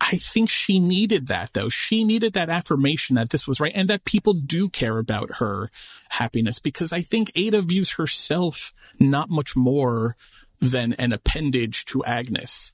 I 0.00 0.16
think 0.16 0.48
she 0.48 0.80
needed 0.80 1.28
that 1.28 1.52
though. 1.52 1.68
She 1.68 2.04
needed 2.04 2.32
that 2.32 2.48
affirmation 2.48 3.16
that 3.16 3.30
this 3.30 3.46
was 3.46 3.60
right 3.60 3.72
and 3.74 3.88
that 3.88 4.04
people 4.04 4.32
do 4.32 4.68
care 4.68 4.98
about 4.98 5.36
her 5.38 5.70
happiness 6.10 6.58
because 6.58 6.92
I 6.92 7.02
think 7.02 7.30
Ada 7.34 7.62
views 7.62 7.92
herself 7.92 8.72
not 8.98 9.28
much 9.28 9.54
more 9.54 10.16
than 10.58 10.94
an 10.94 11.12
appendage 11.12 11.84
to 11.86 12.04
Agnes. 12.04 12.72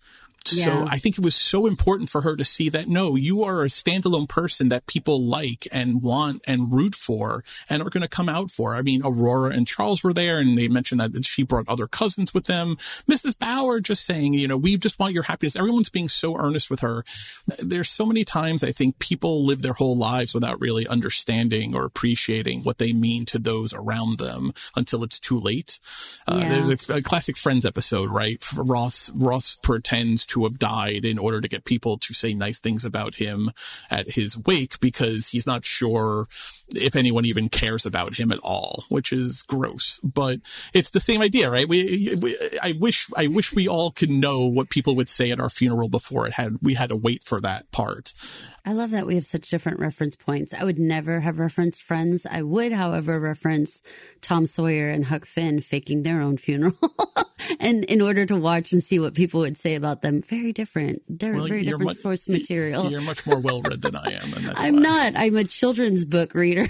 Yeah. 0.53 0.64
So 0.64 0.86
I 0.88 0.99
think 0.99 1.18
it 1.18 1.24
was 1.24 1.34
so 1.34 1.66
important 1.66 2.09
for 2.09 2.22
her 2.22 2.36
to 2.36 2.44
see 2.44 2.68
that 2.70 2.88
no, 2.88 3.16
you 3.16 3.42
are 3.44 3.62
a 3.62 3.66
standalone 3.66 4.28
person 4.28 4.68
that 4.68 4.86
people 4.86 5.22
like 5.22 5.66
and 5.72 6.03
want 6.03 6.42
and 6.47 6.72
root 6.72 6.94
for 6.94 7.42
and 7.68 7.82
are 7.82 7.90
going 7.90 8.03
to 8.03 8.09
come 8.09 8.28
out 8.28 8.51
for. 8.51 8.74
I 8.74 8.82
mean, 8.82 9.03
Aurora 9.05 9.51
and 9.51 9.66
Charles 9.66 10.03
were 10.03 10.12
there 10.12 10.38
and 10.38 10.57
they 10.57 10.68
mentioned 10.68 11.01
that 11.01 11.24
she 11.24 11.42
brought 11.42 11.68
other 11.68 11.86
cousins 11.86 12.32
with 12.32 12.47
them. 12.47 12.76
Mrs. 13.11 13.38
Bauer 13.38 13.80
just 13.80 14.05
saying, 14.05 14.34
you 14.34 14.49
know, 14.49 14.57
we 14.57 14.76
just 14.76 14.99
want 14.99 15.14
your 15.14 15.24
happiness. 15.24 15.57
Everyone's 15.57 15.90
being 15.90 16.09
so 16.09 16.36
earnest 16.36 16.70
with 16.70 16.80
her. 16.80 17.05
There's 17.59 17.88
so 17.88 18.07
many 18.07 18.24
times 18.24 18.62
I 18.62 18.72
think 18.72 18.99
people 18.99 19.44
live 19.44 19.62
their 19.62 19.72
whole 19.72 19.97
lives 19.97 20.34
without 20.34 20.61
really 20.61 20.86
understanding 20.86 21.74
or 21.74 21.84
appreciating 21.84 22.62
what 22.62 22.78
they 22.78 22.92
mean 22.92 23.24
to 23.26 23.38
those 23.38 23.74
around 23.74 24.18
them 24.18 24.53
until 24.76 25.03
it's 25.03 25.18
too 25.18 25.40
late. 25.40 25.78
Uh, 26.26 26.40
yeah. 26.42 26.49
There's 26.49 26.90
a, 26.90 26.97
a 26.97 27.03
classic 27.03 27.36
Friends 27.36 27.66
episode, 27.66 28.11
right? 28.11 28.44
Ross, 28.57 29.11
Ross 29.14 29.57
pretends 29.57 30.26
to 30.26 30.36
to 30.37 30.45
have 30.45 30.59
died 30.59 31.07
in 31.07 31.18
order 31.18 31.41
to 31.41 31.49
get 31.49 31.64
people 31.64 31.97
to 31.97 32.12
say 32.12 32.34
nice 32.34 32.61
things 32.61 32.84
about 32.84 33.14
him 33.14 33.51
at 33.91 34.11
his 34.11 34.37
wake 34.37 34.78
because 34.80 35.28
he's 35.28 35.47
not 35.47 35.64
sure 35.64 36.26
if 36.70 36.95
anyone 36.95 37.24
even 37.24 37.49
cares 37.49 37.87
about 37.87 38.16
him 38.16 38.30
at 38.30 38.39
all, 38.41 38.84
which 38.91 39.14
is 39.14 39.45
gross. 39.45 39.99
But 40.05 40.41
it's 40.74 40.91
the 40.91 41.01
same 41.01 41.22
idea, 41.22 41.51
right? 41.51 41.66
We, 41.66 42.14
we 42.20 42.37
I 42.62 42.74
wish, 42.78 43.09
I 43.16 43.28
wish 43.28 43.55
we 43.55 43.66
all 43.66 43.91
could 43.93 44.11
know 44.11 44.45
what 44.45 44.68
people 44.68 44.95
would 44.97 45.09
say 45.09 45.30
at 45.30 45.41
our 45.41 45.49
funeral 45.49 45.89
before 45.89 46.26
it 46.26 46.34
had, 46.34 46.59
we 46.61 46.74
had 46.74 46.91
to 46.91 46.97
wait 46.97 47.24
for 47.24 47.41
that 47.41 47.70
part. 47.70 48.12
I 48.66 48.74
love 48.74 48.91
that 48.91 49.07
we 49.07 49.14
have 49.14 49.26
such 49.26 49.49
different 49.49 49.80
reference 49.80 50.16
points. 50.16 50.53
I 50.53 50.64
would 50.64 50.78
never 50.78 51.20
have 51.20 51.39
referenced 51.39 51.82
Friends. 51.82 52.26
I 52.30 52.43
would, 52.43 52.72
however, 52.72 53.18
reference 53.18 53.80
Tom 54.20 54.45
Sawyer 54.45 54.91
and 54.91 55.07
Huck 55.07 55.24
Finn 55.24 55.61
faking 55.61 56.03
their 56.03 56.20
own 56.20 56.37
funeral. 56.37 56.76
and 57.61 57.84
in 57.84 58.01
order 58.01 58.26
to 58.26 58.36
watch 58.36 58.72
and 58.72 58.82
see 58.82 58.99
what 58.99 59.14
people 59.14 59.40
would 59.40 59.57
say 59.57 59.74
about 59.74 60.03
them, 60.03 60.22
very 60.22 60.53
different. 60.53 61.03
They're 61.09 61.34
well, 61.34 61.47
very 61.47 61.64
different 61.64 61.84
much, 61.84 61.97
source 61.97 62.28
material. 62.28 62.90
You're 62.90 63.01
much 63.01 63.26
more 63.26 63.40
well 63.40 63.62
read 63.62 63.82
than 63.82 63.97
I 63.97 64.12
am. 64.12 64.55
I'm 64.57 64.74
why. 64.76 64.80
not. 64.80 65.12
I'm 65.16 65.36
a 65.36 65.44
children's 65.44 66.05
book 66.05 66.34
reader 66.34 66.66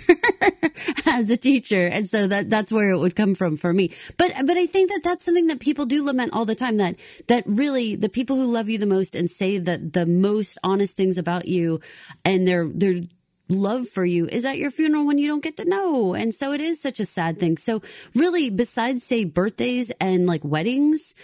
as 1.06 1.30
a 1.30 1.36
teacher. 1.36 1.86
And 1.86 2.06
so 2.06 2.26
that, 2.26 2.50
that's 2.50 2.72
where 2.72 2.90
it 2.90 2.98
would 2.98 3.16
come 3.16 3.34
from 3.34 3.56
for 3.56 3.72
me. 3.72 3.92
But, 4.16 4.32
but 4.44 4.56
I 4.56 4.66
think 4.66 4.90
that 4.90 5.00
that's 5.02 5.24
something 5.24 5.46
that 5.48 5.60
people 5.60 5.86
do 5.86 6.04
lament 6.04 6.32
all 6.32 6.44
the 6.44 6.54
time 6.54 6.76
that, 6.78 6.96
that 7.28 7.44
really 7.46 7.96
the 7.96 8.08
people 8.08 8.36
who 8.36 8.44
love 8.44 8.68
you 8.68 8.78
the 8.78 8.86
most 8.86 9.14
and 9.14 9.30
say 9.30 9.58
that 9.58 9.92
the 9.92 10.06
most 10.06 10.58
honest 10.62 10.96
things 10.96 11.18
about 11.18 11.46
you 11.48 11.80
and 12.24 12.46
their 12.46 12.66
their 12.66 13.00
love 13.48 13.88
for 13.88 14.04
you 14.04 14.26
is 14.26 14.44
at 14.44 14.58
your 14.58 14.70
funeral 14.70 15.06
when 15.06 15.18
you 15.18 15.28
don't 15.28 15.42
get 15.42 15.56
to 15.58 15.64
know. 15.64 16.14
And 16.14 16.34
so 16.34 16.52
it 16.52 16.60
is 16.60 16.80
such 16.80 17.00
a 17.00 17.06
sad 17.06 17.38
thing. 17.38 17.56
So 17.56 17.82
really, 18.14 18.50
besides 18.50 19.04
say 19.04 19.24
birthdays 19.24 19.90
and 20.00 20.26
like 20.26 20.44
weddings, 20.44 21.14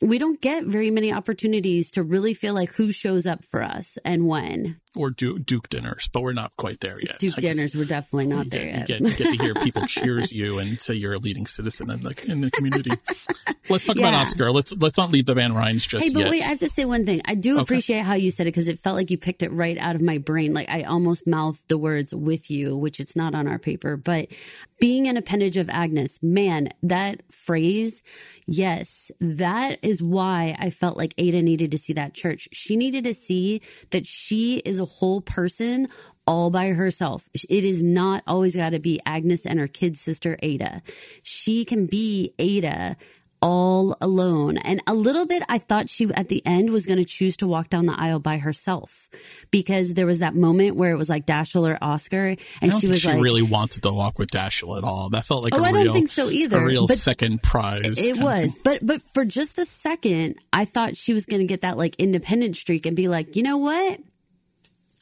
we 0.00 0.18
don't 0.18 0.40
get 0.40 0.64
very 0.64 0.90
many 0.90 1.12
opportunities 1.12 1.90
to 1.92 2.02
really 2.02 2.34
feel 2.34 2.54
like 2.54 2.72
who 2.72 2.92
shows 2.92 3.26
up 3.26 3.44
for 3.44 3.62
us 3.62 3.98
and 4.04 4.26
when 4.26 4.80
or 4.98 5.10
Duke, 5.10 5.46
Duke 5.46 5.68
dinners, 5.68 6.08
but 6.12 6.22
we're 6.22 6.32
not 6.32 6.56
quite 6.56 6.80
there 6.80 6.98
yet. 7.00 7.18
Duke 7.18 7.36
dinners, 7.36 7.76
we're 7.76 7.84
definitely 7.84 8.26
not 8.26 8.50
there 8.50 8.66
yet. 8.66 8.88
You 8.88 8.98
get, 8.98 9.00
you 9.00 9.16
get 9.16 9.38
to 9.38 9.44
hear 9.44 9.54
people 9.54 9.82
cheers 9.86 10.32
you 10.32 10.58
and 10.58 10.80
say 10.80 10.94
you're 10.94 11.14
a 11.14 11.18
leading 11.18 11.46
citizen 11.46 11.90
in 11.90 12.00
the 12.00 12.24
in 12.28 12.40
the 12.40 12.50
community. 12.50 12.90
let's 13.70 13.86
talk 13.86 13.96
yeah. 13.96 14.08
about 14.08 14.20
Oscar. 14.20 14.50
Let's 14.50 14.76
let's 14.76 14.96
not 14.96 15.10
leave 15.10 15.26
the 15.26 15.34
Van 15.34 15.52
Rhijns 15.52 15.88
just 15.88 16.04
Hey, 16.04 16.12
but 16.12 16.20
yet. 16.20 16.30
wait, 16.30 16.42
I 16.42 16.46
have 16.46 16.58
to 16.58 16.68
say 16.68 16.84
one 16.84 17.06
thing. 17.06 17.20
I 17.26 17.36
do 17.36 17.54
okay. 17.54 17.62
appreciate 17.62 18.00
how 18.00 18.14
you 18.14 18.30
said 18.30 18.46
it 18.46 18.50
because 18.50 18.68
it 18.68 18.80
felt 18.80 18.96
like 18.96 19.10
you 19.10 19.18
picked 19.18 19.42
it 19.42 19.52
right 19.52 19.78
out 19.78 19.94
of 19.94 20.02
my 20.02 20.18
brain. 20.18 20.52
Like 20.52 20.68
I 20.68 20.82
almost 20.82 21.26
mouthed 21.26 21.68
the 21.68 21.78
words 21.78 22.14
with 22.14 22.50
you, 22.50 22.76
which 22.76 22.98
it's 22.98 23.14
not 23.14 23.34
on 23.34 23.46
our 23.46 23.58
paper, 23.58 23.96
but 23.96 24.28
being 24.80 25.08
an 25.08 25.16
appendage 25.16 25.56
of 25.56 25.68
Agnes, 25.68 26.22
man, 26.22 26.68
that 26.82 27.22
phrase, 27.32 28.02
yes, 28.46 29.10
that 29.20 29.78
is 29.82 30.02
why 30.02 30.56
I 30.58 30.70
felt 30.70 30.96
like 30.96 31.14
Ada 31.18 31.42
needed 31.42 31.70
to 31.72 31.78
see 31.78 31.92
that 31.94 32.14
church. 32.14 32.48
She 32.52 32.76
needed 32.76 33.04
to 33.04 33.14
see 33.14 33.60
that 33.90 34.06
she 34.06 34.58
is 34.58 34.78
a 34.78 34.86
whole 34.88 35.20
person 35.20 35.88
all 36.26 36.50
by 36.50 36.68
herself. 36.68 37.28
It 37.34 37.64
is 37.64 37.82
not 37.82 38.22
always 38.26 38.56
got 38.56 38.70
to 38.70 38.80
be 38.80 39.00
Agnes 39.06 39.46
and 39.46 39.58
her 39.58 39.68
kid 39.68 39.96
sister 39.96 40.36
Ada. 40.42 40.82
She 41.22 41.64
can 41.64 41.86
be 41.86 42.32
Ada 42.38 42.96
all 43.40 43.96
alone. 44.00 44.56
And 44.58 44.82
a 44.86 44.94
little 44.94 45.26
bit, 45.26 45.42
I 45.48 45.58
thought 45.58 45.88
she 45.88 46.08
at 46.14 46.28
the 46.28 46.44
end 46.44 46.70
was 46.70 46.86
going 46.86 46.98
to 46.98 47.04
choose 47.04 47.36
to 47.38 47.46
walk 47.46 47.68
down 47.68 47.86
the 47.86 47.98
aisle 47.98 48.20
by 48.20 48.38
herself 48.38 49.08
because 49.50 49.94
there 49.94 50.06
was 50.06 50.20
that 50.20 50.34
moment 50.34 50.76
where 50.76 50.92
it 50.92 50.96
was 50.96 51.08
like 51.08 51.26
Dashiell 51.26 51.68
or 51.68 51.78
Oscar, 51.80 52.36
and 52.60 52.72
she 52.72 52.86
was 52.88 53.00
she 53.00 53.08
like, 53.08 53.22
really 53.22 53.42
wanted 53.42 53.82
to 53.82 53.92
walk 53.92 54.18
with 54.18 54.30
Dashiell 54.30 54.76
at 54.78 54.84
all. 54.84 55.10
That 55.10 55.24
felt 55.24 55.42
like 55.42 55.54
oh, 55.54 55.62
I 55.62 55.68
I 55.68 55.84
don't 55.84 55.92
think 55.92 56.08
so 56.08 56.30
either. 56.30 56.58
A 56.58 56.64
real 56.64 56.88
second 56.88 57.42
prize. 57.42 57.98
It 57.98 58.18
was, 58.18 58.56
but 58.64 58.84
but 58.84 59.00
for 59.02 59.24
just 59.24 59.58
a 59.58 59.64
second, 59.64 60.36
I 60.52 60.64
thought 60.64 60.96
she 60.96 61.12
was 61.12 61.26
going 61.26 61.40
to 61.40 61.46
get 61.46 61.62
that 61.62 61.76
like 61.76 61.94
independent 61.98 62.56
streak 62.56 62.86
and 62.86 62.96
be 62.96 63.08
like, 63.08 63.36
you 63.36 63.42
know 63.42 63.58
what? 63.58 64.00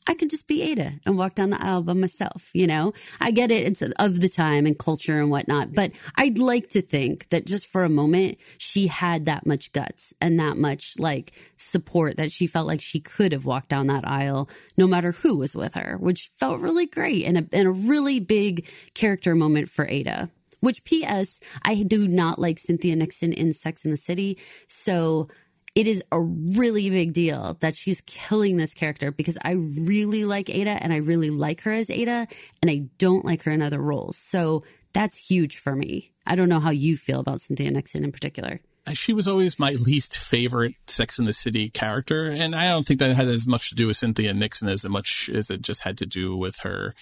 I 0.07 0.15
could 0.15 0.31
just 0.31 0.47
be 0.47 0.63
Ada 0.63 0.95
and 1.05 1.19
walk 1.19 1.35
down 1.35 1.51
the 1.51 1.63
aisle 1.63 1.83
by 1.83 1.95
myself. 1.95 2.51
You 2.55 2.67
know, 2.67 2.93
I 3.21 3.31
get 3.31 3.51
it. 3.51 3.67
It's 3.67 3.83
of 3.83 4.21
the 4.21 4.29
time 4.29 4.67
and 4.67 4.79
culture 4.79 5.19
and 5.19 5.31
whatnot, 5.31 5.75
but 5.75 5.93
I'd 6.17 6.39
like 6.39 6.69
to 6.71 6.83
think 6.83 7.29
that 7.31 7.47
just 7.47 7.67
for 7.67 7.85
a 7.85 7.89
moment, 7.89 8.39
she 8.59 8.87
had 8.87 9.27
that 9.27 9.47
much 9.47 9.73
guts 9.73 10.15
and 10.21 10.39
that 10.39 10.57
much 10.57 10.95
like 10.99 11.33
support 11.57 12.17
that 12.17 12.31
she 12.31 12.47
felt 12.47 12.67
like 12.67 12.81
she 12.81 13.01
could 13.01 13.33
have 13.33 13.45
walked 13.45 13.69
down 13.69 13.89
that 13.89 14.07
aisle 14.07 14.49
no 14.77 14.87
matter 14.87 15.13
who 15.13 15.37
was 15.37 15.57
with 15.57 15.75
her, 15.75 15.97
which 15.99 16.31
felt 16.35 16.61
really 16.61 16.87
great 16.87 17.25
and 17.25 17.39
a, 17.39 17.47
and 17.53 17.67
a 17.67 17.73
really 17.73 18.21
big 18.21 18.69
character 18.95 19.35
moment 19.35 19.69
for 19.69 19.87
Ada. 19.89 20.31
Which, 20.61 20.85
P.S., 20.85 21.39
I 21.65 21.83
do 21.83 22.09
not 22.09 22.39
like 22.39 22.59
Cynthia 22.59 22.97
Nixon 22.97 23.33
in 23.33 23.53
Sex 23.53 23.85
in 23.85 23.91
the 23.91 23.97
City. 23.97 24.39
So 24.67 25.29
it 25.77 25.87
is 25.87 26.03
a 26.11 26.19
really 26.19 26.89
big 26.89 27.13
deal 27.13 27.59
that 27.61 27.77
she's 27.77 28.01
killing 28.01 28.57
this 28.57 28.73
character 28.73 29.13
because 29.13 29.37
I 29.45 29.57
really 29.87 30.25
like 30.25 30.49
Ada 30.49 30.83
and 30.83 30.91
I 30.91 30.97
really 30.97 31.29
like 31.29 31.61
her 31.61 31.71
as 31.71 31.91
Ada 31.91 32.27
and 32.63 32.71
I 32.71 32.87
don't 32.97 33.27
like 33.27 33.43
her 33.43 33.53
in 33.53 33.61
other 33.61 33.81
roles. 33.81 34.17
So 34.17 34.65
that's 34.95 35.19
huge 35.29 35.59
for 35.59 35.77
me. 35.77 36.13
I 36.27 36.35
don't 36.35 36.49
know 36.49 36.61
how 36.61 36.71
you 36.71 36.97
feel 36.97 37.21
about 37.21 37.43
Cynthia 37.43 37.71
Nixon 37.71 38.05
in 38.05 38.11
particular. 38.11 38.61
She 38.95 39.13
was 39.13 39.27
always 39.27 39.59
my 39.59 39.73
least 39.73 40.17
favorite 40.19 40.75
Sex 40.87 41.19
in 41.19 41.25
the 41.25 41.33
City 41.33 41.69
character, 41.71 42.27
and 42.27 42.55
I 42.55 42.69
don't 42.69 42.87
think 42.87 43.01
that 43.01 43.15
had 43.15 43.29
as 43.29 43.47
much 43.47 43.71
to 43.71 43.75
do 43.75 43.89
with 43.89 43.97
Cynthia 43.97 44.33
Nixon 44.33 44.69
as 44.69 44.85
much 44.85 45.29
as 45.33 45.51
it 45.51 45.63
just 45.63 45.83
had 45.83 45.99
to 45.99 46.07
do 46.07 46.37
with 46.37 46.59
her 46.61 46.95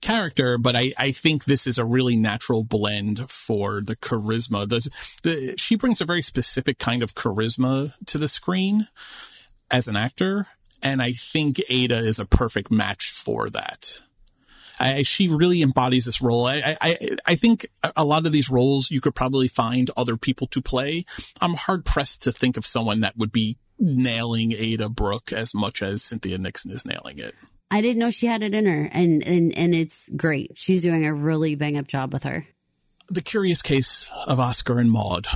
character. 0.00 0.58
But 0.58 0.76
I, 0.76 0.92
I 0.98 1.12
think 1.12 1.44
this 1.44 1.66
is 1.66 1.78
a 1.78 1.84
really 1.84 2.16
natural 2.16 2.64
blend 2.64 3.30
for 3.30 3.80
the 3.80 3.96
charisma. 3.96 4.68
The, 4.68 4.90
the 5.22 5.54
she 5.56 5.76
brings 5.76 6.00
a 6.00 6.06
very 6.06 6.22
specific 6.22 6.78
kind 6.78 7.02
of 7.02 7.14
charisma 7.14 7.92
to 8.06 8.18
the 8.18 8.28
screen 8.28 8.88
as 9.70 9.86
an 9.86 9.96
actor, 9.96 10.48
and 10.82 11.00
I 11.00 11.12
think 11.12 11.60
Ada 11.68 11.98
is 11.98 12.18
a 12.18 12.26
perfect 12.26 12.70
match 12.70 13.10
for 13.10 13.48
that. 13.50 14.02
I, 14.78 15.02
she 15.02 15.28
really 15.28 15.62
embodies 15.62 16.04
this 16.04 16.20
role. 16.20 16.46
I, 16.46 16.76
I, 16.80 16.98
I 17.26 17.34
think 17.34 17.66
a 17.96 18.04
lot 18.04 18.26
of 18.26 18.32
these 18.32 18.50
roles 18.50 18.90
you 18.90 19.00
could 19.00 19.14
probably 19.14 19.48
find 19.48 19.90
other 19.96 20.16
people 20.16 20.46
to 20.48 20.62
play. 20.62 21.04
I'm 21.40 21.54
hard 21.54 21.84
pressed 21.84 22.22
to 22.24 22.32
think 22.32 22.56
of 22.56 22.66
someone 22.66 23.00
that 23.00 23.16
would 23.16 23.32
be 23.32 23.58
nailing 23.78 24.52
Ada 24.52 24.88
Brooke 24.88 25.32
as 25.32 25.54
much 25.54 25.82
as 25.82 26.02
Cynthia 26.02 26.38
Nixon 26.38 26.70
is 26.70 26.84
nailing 26.84 27.18
it. 27.18 27.34
I 27.70 27.82
didn't 27.82 27.98
know 27.98 28.10
she 28.10 28.26
had 28.26 28.42
it 28.42 28.54
in 28.54 28.66
her, 28.66 28.88
and 28.92 29.26
and 29.26 29.56
and 29.56 29.74
it's 29.74 30.08
great. 30.16 30.52
She's 30.56 30.82
doing 30.82 31.04
a 31.04 31.12
really 31.12 31.54
bang 31.54 31.76
up 31.76 31.86
job 31.86 32.12
with 32.12 32.24
her. 32.24 32.46
The 33.10 33.20
curious 33.20 33.62
case 33.62 34.10
of 34.26 34.40
Oscar 34.40 34.78
and 34.78 34.90
Maud. 34.90 35.26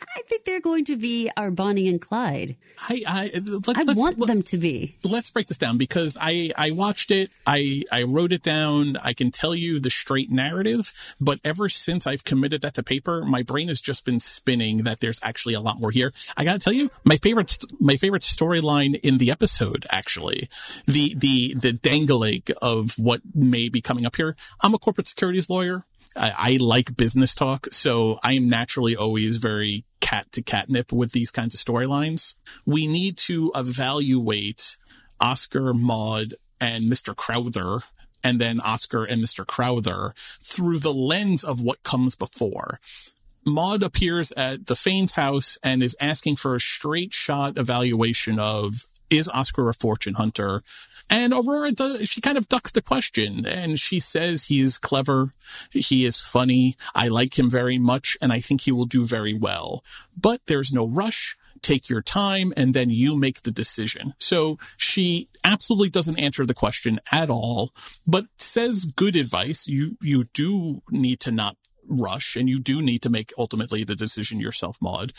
I 0.00 0.22
think 0.22 0.44
they're 0.44 0.60
going 0.60 0.84
to 0.86 0.96
be 0.96 1.30
our 1.36 1.50
Bonnie 1.50 1.88
and 1.88 2.00
Clyde. 2.00 2.56
I 2.88 3.02
I, 3.06 3.40
let, 3.66 3.78
I 3.78 3.84
want 3.94 4.18
them 4.26 4.42
to 4.42 4.58
be. 4.58 4.96
Let's 5.04 5.30
break 5.30 5.48
this 5.48 5.58
down 5.58 5.78
because 5.78 6.16
I 6.20 6.50
I 6.56 6.70
watched 6.72 7.10
it. 7.10 7.30
I 7.46 7.82
I 7.90 8.02
wrote 8.02 8.32
it 8.32 8.42
down. 8.42 8.96
I 8.98 9.14
can 9.14 9.30
tell 9.30 9.54
you 9.54 9.80
the 9.80 9.90
straight 9.90 10.30
narrative, 10.30 10.92
but 11.20 11.40
ever 11.44 11.68
since 11.68 12.06
I've 12.06 12.24
committed 12.24 12.62
that 12.62 12.74
to 12.74 12.82
paper, 12.82 13.24
my 13.24 13.42
brain 13.42 13.68
has 13.68 13.80
just 13.80 14.04
been 14.04 14.20
spinning 14.20 14.84
that 14.84 15.00
there's 15.00 15.18
actually 15.22 15.54
a 15.54 15.60
lot 15.60 15.80
more 15.80 15.90
here. 15.90 16.12
I 16.36 16.44
got 16.44 16.52
to 16.52 16.58
tell 16.58 16.74
you, 16.74 16.90
my 17.04 17.16
favorite 17.16 17.56
my 17.80 17.96
favorite 17.96 18.22
storyline 18.22 19.00
in 19.00 19.18
the 19.18 19.30
episode 19.30 19.86
actually, 19.90 20.50
the 20.84 21.14
the 21.14 21.54
the 21.54 21.72
dangling 21.72 22.42
of 22.60 22.98
what 22.98 23.22
may 23.34 23.68
be 23.70 23.80
coming 23.80 24.04
up 24.04 24.16
here. 24.16 24.36
I'm 24.60 24.74
a 24.74 24.78
corporate 24.78 25.06
securities 25.06 25.48
lawyer. 25.48 25.84
I, 26.14 26.34
I 26.36 26.56
like 26.60 26.96
business 26.96 27.34
talk, 27.34 27.68
so 27.70 28.18
I 28.22 28.34
am 28.34 28.48
naturally 28.48 28.96
always 28.96 29.36
very 29.36 29.84
cat 30.06 30.30
to 30.30 30.40
catnip 30.40 30.92
with 30.92 31.10
these 31.10 31.32
kinds 31.32 31.52
of 31.52 31.60
storylines. 31.60 32.36
We 32.64 32.86
need 32.86 33.16
to 33.18 33.50
evaluate 33.56 34.78
Oscar, 35.18 35.74
Maud, 35.74 36.34
and 36.60 36.84
Mr. 36.84 37.16
Crowther, 37.16 37.80
and 38.22 38.40
then 38.40 38.60
Oscar 38.60 39.02
and 39.04 39.20
Mr. 39.20 39.44
Crowther 39.44 40.14
through 40.40 40.78
the 40.78 40.94
lens 40.94 41.42
of 41.42 41.60
what 41.60 41.82
comes 41.82 42.14
before. 42.14 42.78
Maud 43.44 43.82
appears 43.82 44.30
at 44.32 44.66
the 44.66 44.76
Fane's 44.76 45.12
house 45.12 45.58
and 45.62 45.82
is 45.82 45.96
asking 46.00 46.36
for 46.36 46.54
a 46.54 46.60
straight 46.60 47.12
shot 47.12 47.58
evaluation 47.58 48.38
of 48.38 48.86
is 49.10 49.28
Oscar 49.28 49.68
a 49.68 49.74
fortune 49.74 50.14
hunter? 50.14 50.62
And 51.08 51.32
Aurora 51.32 51.72
does, 51.72 52.08
she 52.08 52.20
kind 52.20 52.36
of 52.36 52.48
ducks 52.48 52.72
the 52.72 52.82
question 52.82 53.46
and 53.46 53.78
she 53.78 54.00
says 54.00 54.44
he's 54.44 54.78
clever. 54.78 55.32
He 55.70 56.04
is 56.04 56.20
funny. 56.20 56.76
I 56.94 57.08
like 57.08 57.38
him 57.38 57.48
very 57.48 57.78
much 57.78 58.16
and 58.20 58.32
I 58.32 58.40
think 58.40 58.62
he 58.62 58.72
will 58.72 58.86
do 58.86 59.04
very 59.04 59.34
well, 59.34 59.84
but 60.20 60.40
there's 60.46 60.72
no 60.72 60.86
rush. 60.86 61.36
Take 61.62 61.88
your 61.88 62.02
time 62.02 62.52
and 62.56 62.74
then 62.74 62.90
you 62.90 63.16
make 63.16 63.42
the 63.42 63.50
decision. 63.50 64.14
So 64.18 64.58
she 64.76 65.28
absolutely 65.42 65.88
doesn't 65.88 66.18
answer 66.18 66.44
the 66.44 66.54
question 66.54 67.00
at 67.10 67.30
all, 67.30 67.72
but 68.06 68.26
says 68.38 68.84
good 68.84 69.16
advice. 69.16 69.66
You, 69.66 69.96
you 70.02 70.24
do 70.34 70.82
need 70.90 71.20
to 71.20 71.30
not 71.30 71.56
rush 71.88 72.36
and 72.36 72.48
you 72.48 72.58
do 72.58 72.82
need 72.82 73.00
to 73.02 73.10
make 73.10 73.32
ultimately 73.38 73.84
the 73.84 73.94
decision 73.94 74.40
yourself, 74.40 74.76
Maud 74.80 75.12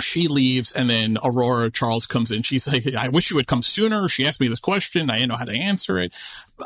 she 0.00 0.28
leaves 0.28 0.72
and 0.72 0.88
then 0.90 1.18
Aurora 1.22 1.70
Charles 1.70 2.06
comes 2.06 2.30
in. 2.30 2.42
She's 2.42 2.66
like, 2.66 2.86
I 2.94 3.08
wish 3.08 3.30
you 3.30 3.36
would 3.36 3.46
come 3.46 3.62
sooner. 3.62 4.08
She 4.08 4.26
asked 4.26 4.40
me 4.40 4.48
this 4.48 4.60
question. 4.60 5.10
I 5.10 5.16
didn't 5.18 5.28
know 5.30 5.36
how 5.36 5.44
to 5.44 5.52
answer 5.52 5.98
it. 5.98 6.12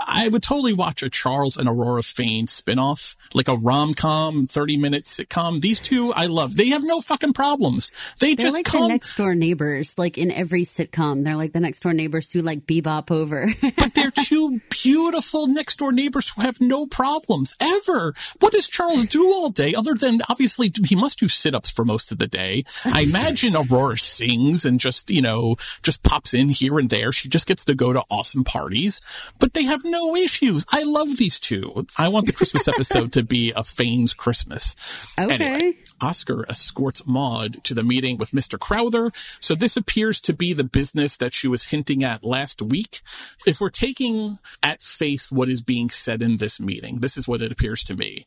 I 0.07 0.29
would 0.29 0.43
totally 0.43 0.73
watch 0.73 1.03
a 1.03 1.11
Charles 1.11 1.57
and 1.57 1.69
Aurora 1.69 2.03
Fane 2.03 2.47
spinoff, 2.47 3.17
like 3.33 3.49
a 3.49 3.57
rom 3.57 3.95
com, 3.95 4.47
30 4.47 4.77
minute 4.77 5.05
sitcom. 5.05 5.61
These 5.61 5.81
two 5.81 6.13
I 6.13 6.27
love. 6.27 6.57
They 6.57 6.69
have 6.69 6.83
no 6.83 7.01
fucking 7.01 7.33
problems. 7.33 7.91
They 8.21 8.35
They're 8.35 8.47
just 8.47 8.57
like 8.57 8.67
come. 8.67 8.83
the 8.83 8.89
next 8.89 9.17
door 9.17 9.35
neighbors, 9.35 9.99
like 9.99 10.19
in 10.19 10.31
every 10.31 10.63
sitcom. 10.63 11.25
They're 11.25 11.37
like 11.37 11.53
the 11.53 11.61
next 11.61 11.81
door 11.81 11.93
neighbors 11.93 12.31
who 12.33 12.41
like 12.41 12.67
bebop 12.67 13.11
over. 13.11 13.47
but 13.77 13.95
they're 13.95 14.11
two 14.11 14.61
beautiful 14.71 15.47
next 15.47 15.79
door 15.79 15.93
neighbors 15.93 16.31
who 16.31 16.43
have 16.43 16.61
no 16.61 16.87
problems 16.87 17.55
ever. 17.61 18.15
What 18.41 18.53
does 18.53 18.69
Charles 18.69 19.05
do 19.05 19.27
all 19.31 19.51
day 19.51 19.75
other 19.75 19.95
than 19.95 20.21
obviously 20.29 20.73
he 20.85 20.97
must 20.97 21.19
do 21.19 21.29
sit 21.29 21.55
ups 21.55 21.71
for 21.71 21.85
most 21.85 22.13
of 22.13 22.19
the 22.19 22.27
day? 22.27 22.65
I 22.85 23.03
imagine 23.03 23.57
Aurora 23.57 23.99
sings 23.99 24.65
and 24.65 24.81
just, 24.81 25.11
you 25.11 25.23
know, 25.23 25.57
just 25.83 26.03
pops 26.03 26.35
in 26.35 26.49
here 26.49 26.79
and 26.79 26.91
there. 26.91 27.13
She 27.13 27.29
just 27.29 27.47
gets 27.47 27.65
to 27.67 27.75
go 27.75 27.93
to 27.93 28.03
awesome 28.11 28.45
parties, 28.45 29.01
but 29.39 29.55
they 29.55 29.65
have 29.65 29.84
no 29.85 30.17
issues. 30.17 30.65
I 30.71 30.83
love 30.83 31.17
these 31.17 31.39
two. 31.39 31.87
I 31.99 32.09
want 32.09 32.27
the 32.27 32.33
Christmas 32.33 32.67
episode 32.69 33.13
to 33.13 33.23
be 33.23 33.53
a 33.55 33.63
Fane's 33.63 34.15
Christmas. 34.15 34.75
Okay. 35.21 35.35
Anyway, 35.35 35.79
Oscar 36.01 36.45
escorts 36.49 37.07
Maud 37.07 37.63
to 37.65 37.75
the 37.75 37.83
meeting 37.83 38.19
with 38.19 38.33
Mr. 38.33 38.59
Crowther. 38.59 39.11
So 39.41 39.55
this 39.55 39.77
appears 39.77 40.21
to 40.23 40.33
be 40.33 40.53
the 40.53 40.65
business 40.65 41.17
that 41.17 41.33
she 41.33 41.49
was 41.49 41.65
hinting 41.65 42.03
at 42.03 42.25
last 42.25 42.61
week. 42.61 43.01
If 43.47 43.61
we're 43.61 43.71
taking 43.71 44.39
at 44.63 44.83
face 44.83 45.31
what 45.31 45.49
is 45.49 45.63
being 45.63 45.91
said 45.91 46.23
in 46.23 46.39
this 46.39 46.61
meeting, 46.61 47.01
this 47.01 47.17
is 47.17 47.29
what 47.29 47.43
it 47.43 47.53
appears 47.53 47.85
to 47.85 47.97
me. 47.97 48.27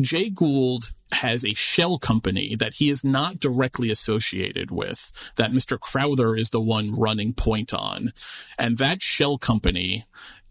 Jay 0.00 0.30
Gould 0.30 0.92
has 1.12 1.44
a 1.44 1.54
shell 1.54 1.98
company 1.98 2.54
that 2.54 2.74
he 2.74 2.90
is 2.90 3.02
not 3.02 3.40
directly 3.40 3.90
associated 3.90 4.70
with, 4.70 5.10
that 5.36 5.52
Mr. 5.52 5.80
Crowther 5.80 6.36
is 6.36 6.50
the 6.50 6.60
one 6.60 6.94
running 6.94 7.32
point 7.32 7.72
on. 7.74 8.12
And 8.58 8.78
that 8.78 9.02
shell 9.02 9.38
company 9.38 10.04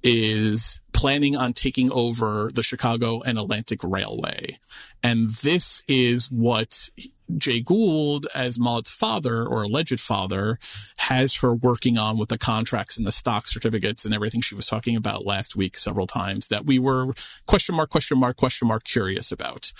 is 0.09 0.79
planning 0.93 1.35
on 1.35 1.51
taking 1.51 1.91
over 1.91 2.49
the 2.53 2.63
Chicago 2.63 3.21
and 3.21 3.37
Atlantic 3.37 3.83
Railway. 3.83 4.57
And 5.03 5.29
this 5.29 5.83
is 5.85 6.31
what 6.31 6.89
Jay 7.35 7.59
Gould, 7.59 8.25
as 8.33 8.57
Maud's 8.57 8.89
father 8.89 9.45
or 9.45 9.63
alleged 9.63 9.99
father, 9.99 10.59
has 10.99 11.35
her 11.37 11.53
working 11.53 11.97
on 11.97 12.17
with 12.17 12.29
the 12.29 12.37
contracts 12.37 12.97
and 12.97 13.05
the 13.05 13.11
stock 13.11 13.47
certificates 13.47 14.05
and 14.05 14.13
everything 14.13 14.39
she 14.39 14.55
was 14.55 14.65
talking 14.65 14.95
about 14.95 15.25
last 15.25 15.57
week 15.57 15.77
several 15.77 16.07
times 16.07 16.47
that 16.47 16.65
we 16.65 16.79
were 16.79 17.13
question 17.45 17.75
mark, 17.75 17.89
question 17.89 18.17
mark, 18.17 18.37
question 18.37 18.69
mark 18.69 18.85
curious 18.85 19.29
about. 19.29 19.73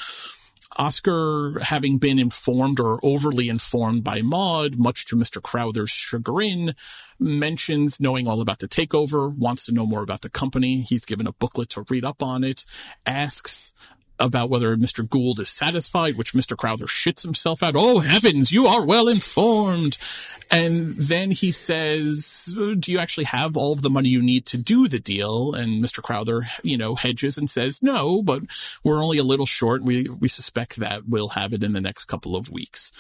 Oscar, 0.78 1.59
having 1.63 1.97
been 1.97 2.19
informed 2.19 2.80
or 2.80 2.99
overly 3.03 3.49
informed 3.49 4.03
by 4.03 4.21
Maud, 4.21 4.78
much 4.78 5.05
to 5.07 5.15
Mr. 5.15 5.41
Crowther's 5.41 5.89
chagrin, 5.89 6.75
mentions 7.19 7.99
knowing 7.99 8.28
all 8.28 8.41
about 8.41 8.59
the 8.59 8.67
takeover, 8.67 9.36
wants 9.36 9.65
to 9.65 9.71
know 9.71 9.86
more 9.86 10.03
about 10.03 10.21
the 10.21 10.30
company. 10.30 10.82
He's 10.82 11.05
given 11.05 11.28
a 11.28 11.34
booklet 11.34 11.69
to 11.69 11.86
read 11.89 12.05
up 12.05 12.21
on 12.21 12.43
it, 12.43 12.65
asks 13.05 13.73
about 14.19 14.49
whether 14.49 14.75
Mr. 14.75 15.07
Gould 15.07 15.39
is 15.39 15.49
satisfied, 15.49 16.15
which 16.15 16.34
Mr. 16.34 16.57
Crowther 16.57 16.86
shits 16.86 17.23
himself 17.23 17.61
out. 17.61 17.75
Oh 17.75 17.99
heavens, 17.99 18.51
you 18.51 18.65
are 18.65 18.86
well 18.86 19.07
informed. 19.07 19.97
And 20.52 20.88
then 20.88 21.32
he 21.32 21.52
says, 21.52 22.56
do 22.80 22.91
you 22.91 23.00
actually 23.00 23.26
have 23.26 23.58
all 23.58 23.74
of 23.74 23.82
the 23.82 23.89
money 23.89 24.10
you 24.10 24.22
need 24.22 24.45
to 24.48 24.58
do 24.58 24.88
the 24.88 25.00
deal? 25.00 25.54
And 25.54 25.84
Mr. 25.84 26.02
Crowther, 26.02 26.48
you 26.64 26.78
know, 26.78 26.95
hedges 26.95 27.38
and 27.38 27.50
says, 27.50 27.84
no, 27.84 28.22
but 28.22 28.43
we're 28.84 29.04
only 29.04 29.18
a 29.18 29.24
little 29.24 29.45
short. 29.45 29.84
We, 29.84 30.10
we 30.10 30.28
suspect 30.28 30.78
that 30.78 31.08
we'll 31.08 31.30
have 31.30 31.54
it 31.54 31.64
in 31.64 31.74
the 31.74 31.82
next 31.82 32.06
couple 32.06 32.36
of 32.36 32.50
weeks. 32.50 32.91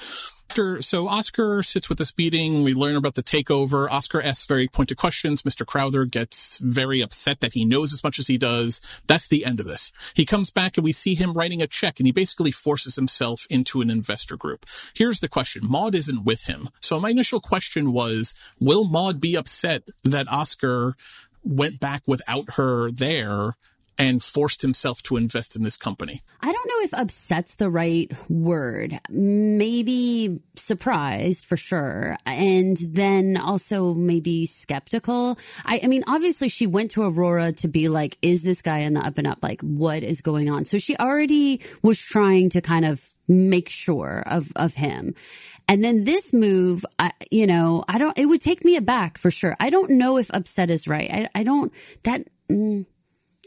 After, 0.49 0.81
so 0.81 1.07
Oscar 1.07 1.61
sits 1.61 1.87
with 1.87 1.97
this 1.97 2.17
meeting. 2.17 2.63
We 2.63 2.73
learn 2.73 2.95
about 2.95 3.15
the 3.15 3.21
takeover. 3.21 3.87
Oscar 3.91 4.21
asks 4.21 4.45
very 4.45 4.67
pointed 4.67 4.97
questions. 4.97 5.43
Mr. 5.43 5.65
Crowther 5.65 6.05
gets 6.05 6.57
very 6.59 7.01
upset 7.01 7.41
that 7.41 7.53
he 7.53 7.63
knows 7.63 7.93
as 7.93 8.03
much 8.03 8.17
as 8.17 8.27
he 8.27 8.37
does. 8.37 8.81
That's 9.05 9.27
the 9.27 9.45
end 9.45 9.59
of 9.59 9.67
this. 9.67 9.91
He 10.15 10.25
comes 10.25 10.49
back 10.49 10.77
and 10.77 10.83
we 10.83 10.93
see 10.93 11.15
him 11.15 11.33
writing 11.33 11.61
a 11.61 11.67
check 11.67 11.99
and 11.99 12.07
he 12.07 12.11
basically 12.11 12.51
forces 12.51 12.95
himself 12.95 13.45
into 13.49 13.81
an 13.81 13.91
investor 13.91 14.35
group. 14.35 14.65
Here's 14.95 15.19
the 15.19 15.27
question. 15.27 15.63
Maud 15.63 15.93
isn't 15.93 16.23
with 16.23 16.45
him. 16.45 16.69
So 16.79 16.99
my 16.99 17.09
initial 17.09 17.36
question 17.39 17.93
was, 17.93 18.33
will 18.59 18.85
Maud 18.85 19.21
be 19.21 19.35
upset 19.35 19.83
that 20.03 20.27
Oscar 20.27 20.95
went 21.43 21.79
back 21.79 22.03
without 22.05 22.53
her 22.55 22.91
there 22.91 23.55
and 23.99 24.21
forced 24.21 24.61
himself 24.61 25.01
to 25.03 25.17
invest 25.17 25.55
in 25.55 25.63
this 25.63 25.77
company. 25.77 26.21
I 26.41 26.51
don't 26.51 26.67
know 26.67 26.81
if 26.81 26.93
upset's 26.93 27.55
the 27.55 27.69
right 27.69 28.11
word. 28.29 28.99
Maybe 29.09 30.39
surprised 30.55 31.45
for 31.45 31.57
sure. 31.57 32.15
And 32.25 32.77
then 32.77 33.37
also 33.37 33.93
maybe 33.95 34.45
skeptical. 34.45 35.39
I, 35.65 35.79
I, 35.83 35.87
mean, 35.87 36.03
obviously 36.07 36.49
she 36.49 36.67
went 36.67 36.91
to 36.91 37.03
Aurora 37.03 37.53
to 37.53 37.67
be 37.67 37.89
like, 37.89 38.17
is 38.21 38.43
this 38.43 38.61
guy 38.61 38.79
in 38.79 38.93
the 38.93 39.01
up 39.05 39.17
and 39.17 39.25
up? 39.25 39.39
Like, 39.41 39.61
what 39.61 40.03
is 40.03 40.21
going 40.21 40.49
on? 40.49 40.65
So 40.65 40.77
she 40.77 40.95
already 40.97 41.61
was 41.81 41.99
trying 41.99 42.49
to 42.49 42.61
kind 42.61 42.85
of 42.85 43.13
make 43.27 43.69
sure 43.69 44.23
of, 44.27 44.51
of 44.55 44.75
him. 44.75 45.15
And 45.67 45.83
then 45.83 46.05
this 46.05 46.33
move, 46.33 46.85
I, 46.97 47.11
you 47.29 47.45
know, 47.45 47.83
I 47.87 47.97
don't, 47.97 48.17
it 48.17 48.25
would 48.25 48.41
take 48.41 48.63
me 48.63 48.77
aback 48.77 49.17
for 49.17 49.31
sure. 49.31 49.55
I 49.59 49.69
don't 49.69 49.91
know 49.91 50.17
if 50.17 50.29
upset 50.33 50.69
is 50.69 50.87
right. 50.87 51.09
I, 51.11 51.29
I 51.35 51.43
don't, 51.43 51.73
that, 52.03 52.21
mm, 52.49 52.85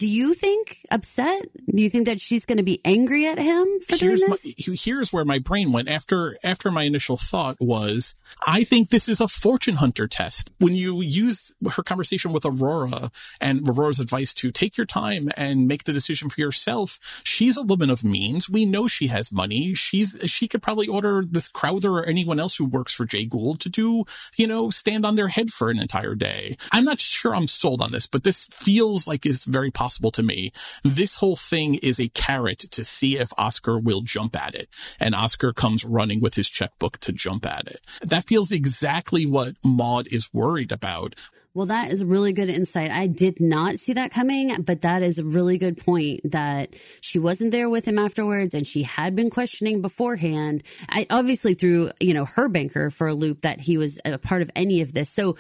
Do 0.01 0.09
you 0.09 0.33
think 0.33 0.79
upset? 0.91 1.43
Do 1.69 1.83
you 1.83 1.91
think 1.91 2.07
that 2.07 2.23
she's 2.23 2.47
going 2.47 2.57
to 2.57 2.65
be 2.65 2.81
angry 2.87 3.27
at 3.27 3.37
him 3.37 3.69
for 3.87 3.99
here's 3.99 4.21
doing 4.21 4.31
my, 4.31 4.37
this? 4.43 4.83
here's 4.83 5.13
where 5.13 5.27
my 5.27 5.39
brain 5.39 5.73
went 5.73 5.91
after 5.91 6.39
after 6.43 6.71
my 6.71 6.85
initial 6.85 7.19
thought 7.19 7.59
was 7.61 8.15
I 8.47 8.65
think 8.65 8.89
this 8.89 9.11
is 9.11 9.21
a 9.21 9.29
fortune 9.29 9.75
hunter 9.77 10.09
test. 10.09 10.53
When 10.59 10.75
you 10.75 11.03
use 11.03 11.53
her 11.73 11.83
conversation 11.83 12.33
with 12.33 12.47
Aurora 12.47 13.11
and 13.43 13.69
Aurora's 13.69 14.01
advice 14.01 14.33
to 14.35 14.51
take 14.51 14.79
your 14.79 14.87
time 14.87 15.29
and 15.37 15.69
make 15.69 15.85
the 15.85 15.93
decision 15.93 16.31
for 16.31 16.41
yourself, 16.41 16.99
she's 17.23 17.59
a 17.59 17.63
woman 17.63 17.91
of 17.91 18.03
means. 18.03 18.49
We 18.49 18.65
know 18.65 18.89
she 18.89 19.09
has 19.09 19.31
money. 19.31 19.75
She's 19.75 20.17
she 20.25 20.49
could 20.49 20.63
probably 20.63 20.89
order 20.89 21.27
this 21.29 21.51
Crowther 21.51 21.91
or 21.91 22.07
anyone 22.07 22.41
else 22.41 22.57
who 22.57 22.65
works 22.65 22.95
for 22.95 23.05
Jay 23.05 23.27
Gould 23.27 23.61
to 23.61 23.69
do, 23.69 24.05
you 24.39 24.47
know, 24.47 24.71
stand 24.71 25.05
on 25.05 25.17
their 25.17 25.29
head 25.29 25.51
for 25.51 25.69
an 25.69 25.79
entire 25.79 26.15
day. 26.15 26.57
I'm 26.73 26.87
not 26.87 27.01
sure 27.01 27.37
I'm 27.37 27.47
sold 27.47 27.83
on 27.83 27.93
this, 27.93 28.07
but 28.07 28.25
this 28.25 28.47
feels 28.47 29.07
like 29.07 29.27
is 29.27 29.45
very 29.45 29.71
possible 29.71 29.90
to 29.99 30.23
me. 30.23 30.53
This 30.83 31.17
whole 31.17 31.37
thing 31.37 31.75
is 31.77 31.99
a 31.99 32.09
carrot 32.09 32.59
to 32.71 32.85
see 32.85 33.19
if 33.19 33.31
Oscar 33.39 33.79
will 33.79 34.03
jump 34.03 34.37
at 34.37 34.55
it. 34.55 34.69
And 34.99 35.15
Oscar 35.15 35.53
comes 35.53 35.85
running 35.85 36.21
with 36.21 36.35
his 36.35 36.49
checkbook 36.49 36.99
to 36.99 37.13
jump 37.13 37.47
at 37.47 37.67
it. 37.67 37.81
That 38.03 38.27
feels 38.27 38.53
exactly 38.53 39.27
what 39.27 39.55
Maud 39.65 40.09
is 40.09 40.33
worried 40.33 40.73
about. 40.73 41.15
Well, 41.53 41.67
that 41.67 41.93
is 41.93 42.05
really 42.05 42.33
good 42.33 42.49
insight. 42.49 42.93
I 42.93 43.09
did 43.09 43.41
not 43.41 43.81
see 43.81 43.93
that 43.95 44.13
coming, 44.13 44.53
but 44.63 44.83
that 44.83 45.03
is 45.03 45.19
a 45.19 45.25
really 45.25 45.59
good 45.59 45.79
point 45.79 46.21
that 46.31 46.77
she 47.01 47.19
wasn't 47.19 47.51
there 47.51 47.69
with 47.69 47.87
him 47.87 47.99
afterwards 47.99 48.55
and 48.55 48.65
she 48.65 48.85
had 48.85 49.17
been 49.17 49.31
questioning 49.31 49.83
beforehand. 49.83 50.63
I 50.89 51.09
obviously 51.11 51.55
threw, 51.55 51.91
you 51.99 52.15
know, 52.15 52.25
her 52.25 52.49
banker 52.49 52.89
for 52.89 53.09
a 53.09 53.15
loop 53.15 53.41
that 53.41 53.63
he 53.63 53.77
was 53.77 53.99
a 54.05 54.17
part 54.17 54.43
of 54.43 54.51
any 54.55 54.81
of 54.81 54.95
this. 54.95 55.11
So 55.11 55.37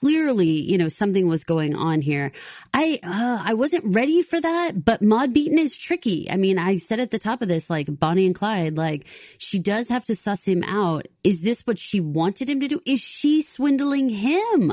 clearly, 0.00 0.46
you 0.46 0.78
know, 0.78 0.88
something 0.88 1.26
was 1.26 1.44
going 1.44 1.74
on 1.74 2.00
here. 2.00 2.32
I, 2.72 2.98
uh, 3.02 3.42
I 3.44 3.54
wasn't 3.54 3.94
ready 3.94 4.22
for 4.22 4.40
that, 4.40 4.84
but 4.84 5.02
Maud 5.02 5.32
Beaton 5.32 5.58
is 5.58 5.76
tricky. 5.76 6.30
I 6.30 6.36
mean, 6.36 6.58
I 6.58 6.76
said 6.76 7.00
at 7.00 7.10
the 7.10 7.18
top 7.18 7.42
of 7.42 7.48
this, 7.48 7.70
like 7.70 7.98
Bonnie 7.98 8.26
and 8.26 8.34
Clyde, 8.34 8.76
like 8.76 9.06
she 9.38 9.58
does 9.58 9.88
have 9.88 10.04
to 10.06 10.16
suss 10.16 10.44
him 10.44 10.62
out. 10.64 11.06
Is 11.24 11.42
this 11.42 11.62
what 11.66 11.78
she 11.78 12.00
wanted 12.00 12.48
him 12.48 12.60
to 12.60 12.68
do? 12.68 12.80
Is 12.86 13.00
she 13.00 13.42
swindling 13.42 14.08
him? 14.08 14.72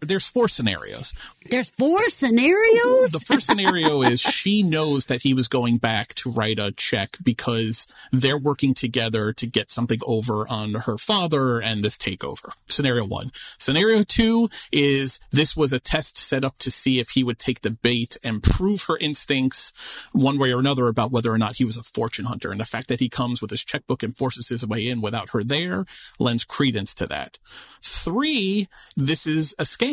There's 0.00 0.26
four 0.26 0.48
scenarios. 0.48 1.12
There's 1.50 1.70
four 1.70 2.08
scenarios. 2.08 3.10
The 3.10 3.24
first 3.24 3.46
scenario 3.46 4.02
is 4.02 4.20
she 4.20 4.62
knows 4.62 5.06
that 5.06 5.22
he 5.22 5.34
was 5.34 5.48
going 5.48 5.78
back 5.78 6.14
to 6.14 6.30
write 6.30 6.58
a 6.58 6.72
check 6.72 7.16
because 7.22 7.86
they're 8.12 8.38
working 8.38 8.74
together 8.74 9.32
to 9.32 9.46
get 9.46 9.70
something 9.70 9.98
over 10.06 10.46
on 10.48 10.74
her 10.74 10.98
father 10.98 11.60
and 11.60 11.82
this 11.82 11.96
takeover. 11.98 12.52
Scenario 12.68 13.04
one. 13.04 13.30
Scenario 13.58 14.02
two 14.02 14.48
is 14.70 15.18
this 15.32 15.56
was 15.56 15.72
a 15.72 15.80
test 15.80 16.16
set 16.16 16.44
up 16.44 16.58
to 16.58 16.70
see 16.70 17.00
if 17.00 17.10
he 17.10 17.24
would 17.24 17.38
take 17.38 17.62
the 17.62 17.70
bait 17.70 18.16
and 18.22 18.42
prove 18.42 18.84
her 18.84 18.98
instincts 18.98 19.72
one 20.12 20.38
way 20.38 20.52
or 20.52 20.60
another 20.60 20.86
about 20.88 21.10
whether 21.10 21.32
or 21.32 21.38
not 21.38 21.56
he 21.56 21.64
was 21.64 21.76
a 21.76 21.82
fortune 21.82 22.26
hunter. 22.26 22.52
And 22.52 22.60
the 22.60 22.64
fact 22.64 22.88
that 22.88 23.00
he 23.00 23.08
comes 23.08 23.40
with 23.40 23.50
his 23.50 23.64
checkbook 23.64 24.02
and 24.02 24.16
forces 24.16 24.48
his 24.48 24.66
way 24.66 24.86
in 24.86 25.00
without 25.00 25.30
her 25.30 25.42
there 25.42 25.86
lends 26.18 26.44
credence 26.44 26.94
to 26.96 27.06
that. 27.06 27.38
Three, 27.82 28.68
this 28.96 29.26
is 29.26 29.54
a 29.58 29.62
scam. 29.62 29.87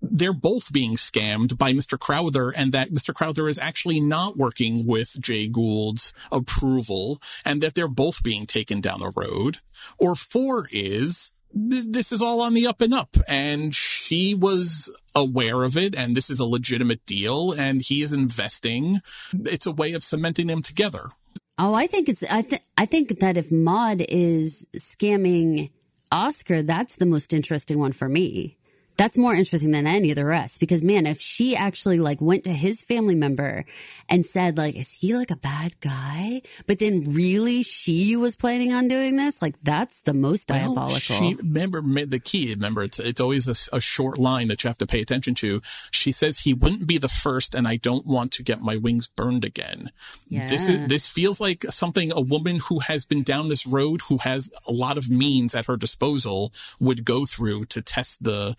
They're 0.00 0.32
both 0.32 0.72
being 0.72 0.96
scammed 0.96 1.56
by 1.56 1.72
Mr. 1.72 1.98
Crowther 1.98 2.50
and 2.50 2.72
that 2.72 2.90
Mr. 2.90 3.14
Crowther 3.14 3.48
is 3.48 3.58
actually 3.58 4.00
not 4.00 4.36
working 4.36 4.86
with 4.86 5.20
Jay 5.20 5.48
Gould's 5.48 6.12
approval 6.30 7.20
and 7.44 7.62
that 7.62 7.74
they're 7.74 7.88
both 7.88 8.22
being 8.22 8.46
taken 8.46 8.80
down 8.80 9.00
the 9.00 9.12
road. 9.14 9.58
Or 9.98 10.14
four 10.14 10.68
is 10.70 11.30
this 11.54 12.12
is 12.12 12.22
all 12.22 12.40
on 12.40 12.54
the 12.54 12.66
up 12.66 12.80
and 12.80 12.94
up 12.94 13.16
and 13.28 13.74
she 13.74 14.34
was 14.34 14.90
aware 15.14 15.64
of 15.64 15.76
it 15.76 15.94
and 15.94 16.16
this 16.16 16.30
is 16.30 16.40
a 16.40 16.46
legitimate 16.46 17.04
deal 17.06 17.52
and 17.52 17.82
he 17.82 18.02
is 18.02 18.12
investing. 18.12 19.00
It's 19.32 19.66
a 19.66 19.72
way 19.72 19.92
of 19.92 20.02
cementing 20.02 20.46
them 20.46 20.62
together. 20.62 21.10
Oh, 21.58 21.74
I 21.74 21.86
think 21.86 22.08
it's, 22.08 22.22
I 22.24 22.42
think, 22.42 22.62
I 22.78 22.86
think 22.86 23.20
that 23.20 23.36
if 23.36 23.52
Maud 23.52 24.02
is 24.08 24.66
scamming 24.76 25.70
Oscar, 26.10 26.62
that's 26.62 26.96
the 26.96 27.06
most 27.06 27.32
interesting 27.32 27.78
one 27.78 27.92
for 27.92 28.08
me 28.08 28.56
that's 28.96 29.18
more 29.18 29.34
interesting 29.34 29.70
than 29.70 29.86
any 29.86 30.10
of 30.10 30.16
the 30.16 30.24
rest 30.24 30.60
because 30.60 30.82
man, 30.82 31.06
if 31.06 31.20
she 31.20 31.56
actually 31.56 31.98
like 31.98 32.20
went 32.20 32.44
to 32.44 32.52
his 32.52 32.82
family 32.82 33.14
member 33.14 33.64
and 34.08 34.24
said 34.24 34.58
like, 34.58 34.76
is 34.76 34.90
he 34.92 35.14
like 35.14 35.30
a 35.30 35.36
bad 35.36 35.78
guy? 35.80 36.42
But 36.66 36.78
then 36.78 37.04
really 37.14 37.62
she 37.62 38.16
was 38.16 38.36
planning 38.36 38.72
on 38.72 38.88
doing 38.88 39.16
this, 39.16 39.40
like 39.40 39.60
that's 39.62 40.00
the 40.02 40.14
most 40.14 40.48
diabolical. 40.48 40.98
She, 40.98 41.34
remember 41.34 41.82
the 42.04 42.20
key, 42.20 42.50
remember 42.50 42.82
it's, 42.82 42.98
it's 42.98 43.20
always 43.20 43.48
a, 43.48 43.76
a, 43.76 43.80
short 43.80 44.18
line 44.18 44.48
that 44.48 44.62
you 44.62 44.68
have 44.68 44.78
to 44.78 44.86
pay 44.86 45.00
attention 45.00 45.34
to. 45.34 45.60
She 45.90 46.12
says 46.12 46.40
he 46.40 46.54
wouldn't 46.54 46.86
be 46.86 46.98
the 46.98 47.08
first 47.08 47.54
and 47.54 47.66
I 47.66 47.76
don't 47.76 48.06
want 48.06 48.32
to 48.32 48.42
get 48.42 48.60
my 48.60 48.76
wings 48.76 49.08
burned 49.08 49.44
again. 49.44 49.90
Yeah. 50.28 50.48
This 50.48 50.68
is, 50.68 50.86
this 50.88 51.06
feels 51.06 51.40
like 51.40 51.64
something 51.64 52.12
a 52.12 52.20
woman 52.20 52.60
who 52.68 52.80
has 52.80 53.04
been 53.04 53.22
down 53.22 53.48
this 53.48 53.66
road, 53.66 54.02
who 54.02 54.18
has 54.18 54.50
a 54.66 54.72
lot 54.72 54.98
of 54.98 55.10
means 55.10 55.54
at 55.54 55.66
her 55.66 55.76
disposal 55.76 56.52
would 56.78 57.04
go 57.04 57.26
through 57.26 57.64
to 57.64 57.82
test 57.82 58.22
the 58.22 58.56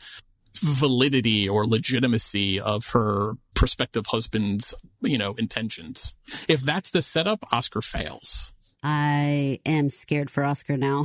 validity 0.62 1.48
or 1.48 1.66
legitimacy 1.66 2.60
of 2.60 2.88
her 2.88 3.34
prospective 3.54 4.06
husband's, 4.08 4.74
you 5.02 5.18
know, 5.18 5.34
intentions. 5.34 6.16
If 6.48 6.62
that's 6.62 6.92
the 6.92 7.02
setup, 7.02 7.46
Oscar 7.52 7.82
fails. 7.82 8.54
I 8.84 9.60
am 9.66 9.90
scared 9.90 10.30
for 10.30 10.44
Oscar 10.44 10.76
now. 10.76 11.04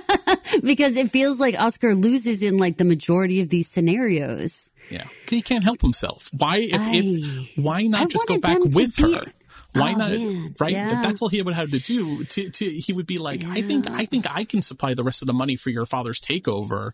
because 0.62 0.96
it 0.96 1.10
feels 1.10 1.38
like 1.38 1.60
Oscar 1.60 1.94
loses 1.94 2.42
in 2.42 2.58
like 2.58 2.78
the 2.78 2.84
majority 2.84 3.40
of 3.40 3.48
these 3.48 3.68
scenarios. 3.68 4.70
Yeah. 4.90 5.04
He 5.28 5.42
can't 5.42 5.64
help 5.64 5.82
himself. 5.82 6.30
Why 6.36 6.58
if, 6.58 6.80
I, 6.80 6.90
if 6.92 7.58
why 7.58 7.82
not 7.82 8.02
I 8.02 8.04
just 8.06 8.26
go 8.26 8.38
back 8.38 8.58
with 8.60 8.98
her? 8.98 9.30
Why 9.72 9.92
oh, 9.92 9.96
not? 9.96 10.10
Man. 10.10 10.54
Right. 10.58 10.72
Yeah. 10.72 11.02
That's 11.02 11.22
all 11.22 11.28
he 11.28 11.42
would 11.42 11.54
have 11.54 11.70
to 11.70 11.78
do. 11.78 12.24
To, 12.24 12.50
to 12.50 12.64
he 12.64 12.92
would 12.92 13.06
be 13.06 13.18
like, 13.18 13.42
yeah. 13.42 13.50
I 13.52 13.62
think, 13.62 13.88
I 13.88 14.04
think 14.04 14.26
I 14.28 14.44
can 14.44 14.62
supply 14.62 14.94
the 14.94 15.04
rest 15.04 15.22
of 15.22 15.26
the 15.26 15.32
money 15.32 15.56
for 15.56 15.70
your 15.70 15.86
father's 15.86 16.20
takeover. 16.20 16.90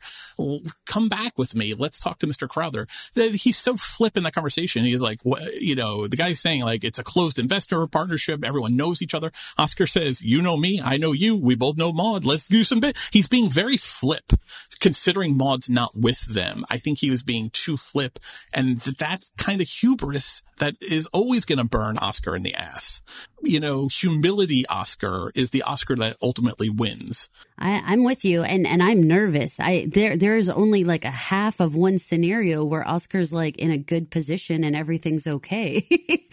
Come 0.86 1.08
back 1.08 1.38
with 1.38 1.54
me. 1.54 1.74
Let's 1.74 1.98
talk 1.98 2.18
to 2.20 2.26
Mr. 2.26 2.48
Crowther. 2.48 2.86
He's 3.14 3.56
so 3.56 3.76
flip 3.76 4.16
in 4.16 4.24
that 4.24 4.34
conversation. 4.34 4.84
He's 4.84 5.02
like, 5.02 5.20
you 5.58 5.74
know, 5.74 6.06
the 6.06 6.16
guy's 6.16 6.40
saying 6.40 6.62
like 6.62 6.84
it's 6.84 6.98
a 6.98 7.04
closed 7.04 7.38
investor 7.38 7.86
partnership. 7.86 8.44
Everyone 8.44 8.76
knows 8.76 9.02
each 9.02 9.14
other. 9.14 9.32
Oscar 9.58 9.86
says, 9.86 10.22
you 10.22 10.42
know 10.42 10.56
me. 10.56 10.80
I 10.82 10.96
know 10.96 11.12
you. 11.12 11.36
We 11.36 11.54
both 11.54 11.76
know 11.76 11.92
Maud. 11.92 12.24
Let's 12.24 12.48
do 12.48 12.62
some 12.62 12.80
bit. 12.80 12.96
He's 13.12 13.28
being 13.28 13.50
very 13.50 13.76
flip 13.76 14.32
considering 14.80 15.36
Maud's 15.36 15.68
not 15.68 15.96
with 15.96 16.26
them. 16.26 16.64
I 16.70 16.78
think 16.78 16.98
he 16.98 17.10
was 17.10 17.22
being 17.22 17.50
too 17.50 17.76
flip 17.76 18.18
and 18.52 18.80
that's 18.80 19.32
kind 19.36 19.60
of 19.60 19.68
hubris 19.68 20.42
that 20.58 20.74
is 20.80 21.06
always 21.08 21.44
going 21.44 21.58
to 21.58 21.64
burn 21.64 21.98
Oscar 21.98 22.34
in 22.34 22.42
the 22.42 22.54
ass. 22.74 23.00
You 23.42 23.60
know, 23.60 23.88
humility 23.88 24.66
Oscar 24.66 25.30
is 25.34 25.50
the 25.50 25.62
Oscar 25.62 25.94
that 25.96 26.16
ultimately 26.22 26.70
wins. 26.70 27.28
I, 27.58 27.94
am 27.94 28.04
with 28.04 28.24
you, 28.24 28.42
and 28.42 28.66
and 28.66 28.82
I'm 28.82 29.02
nervous. 29.02 29.60
I 29.60 29.86
there 29.88 30.16
there 30.16 30.36
is 30.36 30.50
only 30.50 30.84
like 30.84 31.04
a 31.04 31.10
half 31.10 31.60
of 31.60 31.74
one 31.74 31.98
scenario 31.98 32.64
where 32.64 32.86
Oscar's 32.86 33.32
like 33.32 33.56
in 33.58 33.70
a 33.70 33.78
good 33.78 34.10
position 34.10 34.64
and 34.64 34.76
everything's 34.76 35.26
okay. 35.26 35.86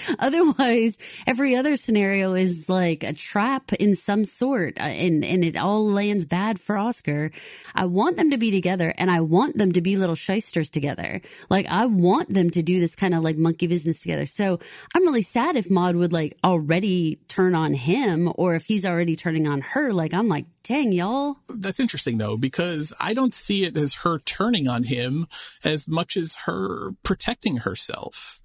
Otherwise, 0.20 0.98
every 1.26 1.56
other 1.56 1.78
scenario 1.78 2.34
is 2.34 2.68
like 2.68 3.04
a 3.04 3.14
trap 3.14 3.72
in 3.74 3.96
some 3.96 4.26
sort, 4.26 4.80
uh, 4.80 4.84
and 4.84 5.24
and 5.24 5.46
it 5.46 5.56
all 5.56 5.86
lands 5.88 6.26
bad 6.26 6.60
for 6.60 6.78
Oscar. 6.78 7.32
I 7.76 7.86
want 7.86 8.18
them 8.18 8.32
to 8.32 8.38
be 8.38 8.52
together, 8.52 8.94
and 8.98 9.10
I 9.10 9.22
want 9.22 9.58
them 9.58 9.72
to 9.74 9.82
be 9.82 9.98
little 9.98 10.16
shysters 10.16 10.70
together. 10.70 11.22
Like 11.50 11.68
I 11.70 11.86
want 11.86 12.34
them 12.34 12.50
to 12.52 12.64
do 12.64 12.80
this 12.80 12.96
kind 12.96 13.14
of 13.14 13.24
like 13.24 13.38
monkey 13.38 13.68
business 13.68 14.02
together. 14.02 14.26
So 14.26 14.60
I'm 14.94 15.04
really 15.04 15.22
sad 15.22 15.56
if 15.56 15.70
Maud 15.70 15.96
would 15.96 16.12
like 16.12 16.38
already 16.44 16.93
turn 17.28 17.56
on 17.56 17.74
him, 17.74 18.32
or 18.36 18.56
if 18.56 18.66
he's 18.66 18.86
already 18.86 19.16
turning 19.16 19.48
on 19.48 19.62
her. 19.62 19.92
Like 19.92 20.14
I'm 20.14 20.28
like, 20.28 20.46
dang 20.64 20.92
y'all 20.92 21.38
that's 21.64 21.80
interesting 21.80 22.18
though, 22.18 22.38
because 22.38 22.94
I 23.00 23.14
don't 23.14 23.34
see 23.34 23.64
it 23.64 23.78
as 23.78 23.96
her 23.96 24.20
turning 24.20 24.68
on 24.68 24.84
him 24.84 25.28
as 25.64 25.88
much 25.88 26.18
as 26.18 26.36
her 26.46 26.92
protecting 27.04 27.58
herself. 27.58 28.40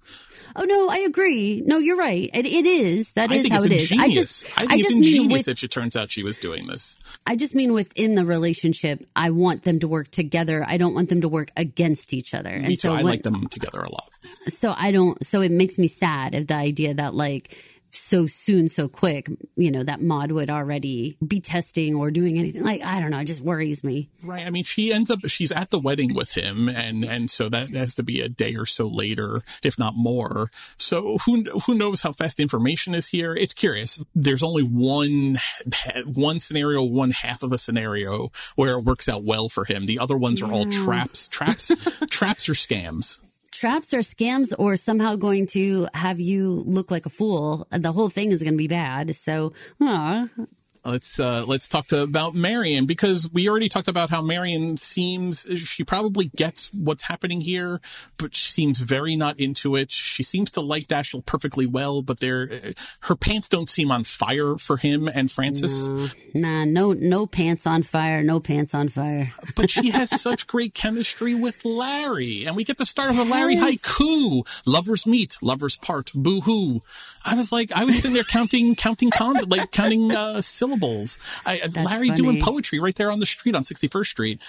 Oh 0.55 0.63
no, 0.63 0.89
I 0.89 0.99
agree. 0.99 1.61
No, 1.63 1.77
you're 1.77 1.97
right. 1.97 2.29
It, 2.33 2.45
it 2.45 2.65
is. 2.65 3.13
That 3.13 3.31
is 3.31 3.49
how 3.49 3.61
it 3.63 3.71
is. 3.71 3.91
I 3.91 4.09
just, 4.09 4.45
I, 4.57 4.61
think 4.61 4.71
I 4.71 4.77
just 4.77 4.89
it's 4.89 4.97
ingenious 4.97 5.47
with, 5.47 5.47
if 5.47 5.63
it 5.63 5.69
turns 5.69 5.95
out 5.95 6.09
she 6.09 6.23
was 6.23 6.39
doing 6.39 6.65
this. 6.65 6.97
I 7.27 7.35
just 7.35 7.53
mean 7.53 7.71
within 7.71 8.15
the 8.15 8.25
relationship, 8.25 9.05
I 9.15 9.29
want 9.29 9.61
them 9.63 9.79
to 9.79 9.87
work 9.87 10.09
together. 10.09 10.65
I 10.67 10.77
don't 10.77 10.95
want 10.95 11.09
them 11.09 11.21
to 11.21 11.29
work 11.29 11.51
against 11.55 12.13
each 12.13 12.33
other. 12.33 12.49
Me 12.49 12.55
and 12.55 12.67
too. 12.69 12.75
so 12.77 12.93
I 12.93 12.97
when, 12.97 13.05
like 13.05 13.21
them 13.21 13.47
together 13.47 13.81
a 13.81 13.91
lot. 13.91 14.09
So 14.47 14.73
I 14.75 14.91
don't. 14.91 15.23
So 15.23 15.41
it 15.41 15.51
makes 15.51 15.77
me 15.77 15.87
sad 15.87 16.33
of 16.33 16.47
the 16.47 16.55
idea 16.55 16.95
that 16.95 17.13
like 17.13 17.55
so 17.91 18.27
soon, 18.27 18.67
so 18.67 18.87
quick, 18.87 19.29
you 19.55 19.71
know, 19.71 19.83
that 19.83 20.01
Maud 20.01 20.31
would 20.31 20.49
already 20.49 21.17
be 21.25 21.39
testing 21.39 21.95
or 21.95 22.11
doing 22.11 22.37
anything. 22.37 22.63
Like, 22.63 22.83
I 22.83 22.99
don't 22.99 23.11
know, 23.11 23.19
it 23.19 23.25
just 23.25 23.41
worries 23.41 23.83
me. 23.83 24.09
Right. 24.23 24.45
I 24.45 24.49
mean, 24.49 24.63
she 24.63 24.93
ends 24.93 25.09
up, 25.09 25.19
she's 25.27 25.51
at 25.51 25.69
the 25.69 25.79
wedding 25.79 26.13
with 26.13 26.33
him 26.33 26.69
and, 26.69 27.03
and 27.03 27.29
so 27.29 27.49
that 27.49 27.69
has 27.69 27.95
to 27.95 28.03
be 28.03 28.21
a 28.21 28.29
day 28.29 28.55
or 28.55 28.65
so 28.65 28.87
later, 28.87 29.41
if 29.63 29.77
not 29.77 29.95
more. 29.95 30.49
So 30.77 31.17
who, 31.25 31.43
who 31.65 31.75
knows 31.75 32.01
how 32.01 32.11
fast 32.11 32.39
information 32.39 32.93
is 32.93 33.07
here? 33.07 33.35
It's 33.35 33.53
curious. 33.53 34.03
There's 34.15 34.43
only 34.43 34.63
one, 34.63 35.37
one 36.05 36.39
scenario, 36.39 36.83
one 36.83 37.11
half 37.11 37.43
of 37.43 37.51
a 37.51 37.57
scenario 37.57 38.31
where 38.55 38.77
it 38.77 38.83
works 38.83 39.09
out 39.09 39.23
well 39.23 39.49
for 39.49 39.65
him. 39.65 39.85
The 39.85 39.99
other 39.99 40.17
ones 40.17 40.41
are 40.41 40.51
all 40.51 40.65
traps, 40.65 41.27
traps, 41.27 41.71
traps 42.09 42.49
or 42.49 42.53
scams. 42.53 43.19
Traps 43.51 43.93
or 43.93 43.99
scams 43.99 44.53
or 44.57 44.75
somehow 44.75 45.15
going 45.15 45.45
to 45.47 45.87
have 45.93 46.19
you 46.19 46.63
look 46.65 46.91
like 46.91 47.05
a 47.05 47.09
fool. 47.09 47.67
The 47.71 47.91
whole 47.91 48.09
thing 48.09 48.31
is 48.31 48.43
going 48.43 48.53
to 48.53 48.57
be 48.57 48.67
bad. 48.67 49.15
So, 49.15 49.53
aw, 49.81 50.27
let's 50.85 51.19
uh, 51.19 51.43
let's 51.45 51.67
talk 51.67 51.87
to, 51.87 52.01
about 52.03 52.33
Marion 52.35 52.85
because 52.85 53.29
we 53.31 53.49
already 53.49 53.69
talked 53.69 53.87
about 53.87 54.09
how 54.09 54.21
Marion 54.21 54.77
seems 54.77 55.47
she 55.57 55.83
probably 55.83 56.31
gets 56.35 56.67
what's 56.73 57.03
happening 57.03 57.41
here, 57.41 57.81
but 58.17 58.33
she 58.35 58.51
seems 58.51 58.79
very 58.79 59.15
not 59.15 59.39
into 59.39 59.75
it. 59.75 59.91
She 59.91 60.23
seems 60.23 60.51
to 60.51 60.61
like 60.61 60.87
Dashiell 60.87 61.25
perfectly 61.25 61.65
well, 61.65 62.01
but 62.01 62.19
they're 62.19 62.73
her 63.01 63.15
pants 63.15 63.49
don't 63.49 63.69
seem 63.69 63.91
on 63.91 64.03
fire 64.03 64.55
for 64.57 64.77
him 64.77 65.07
and 65.07 65.29
Francis. 65.29 65.87
nah, 66.33 66.65
no 66.65 66.93
no 66.93 67.25
pants 67.25 67.67
on 67.67 67.83
fire, 67.83 68.23
no 68.23 68.39
pants 68.39 68.73
on 68.73 68.89
fire. 68.89 69.33
but 69.55 69.69
she 69.69 69.89
has 69.91 70.09
such 70.21 70.47
great 70.47 70.73
chemistry 70.73 71.35
with 71.35 71.65
Larry, 71.65 72.45
and 72.45 72.55
we 72.55 72.63
get 72.63 72.77
the 72.77 72.85
start 72.85 73.09
of 73.11 73.17
a 73.17 73.23
Larry 73.23 73.55
Yes. 73.55 73.81
haiku: 73.81 74.43
"Lovers 74.65 75.05
meet, 75.05 75.37
lovers 75.41 75.75
part, 75.75 76.11
boo 76.13 76.41
hoo." 76.41 76.79
I 77.25 77.35
was 77.35 77.51
like, 77.51 77.71
I 77.73 77.83
was 77.83 77.95
sitting 77.97 78.13
there 78.13 78.23
counting, 78.23 78.75
counting, 78.75 79.09
con- 79.11 79.35
like 79.49 79.71
counting 79.71 80.11
uh, 80.11 80.41
syllables. 80.41 80.68
I, 81.45 81.59
uh, 81.59 81.69
Larry 81.83 82.09
doing 82.09 82.41
poetry 82.41 82.79
right 82.79 82.95
there 82.95 83.11
on 83.11 83.19
the 83.19 83.25
street 83.25 83.55
on 83.55 83.63
61st 83.63 84.05
Street. 84.05 84.41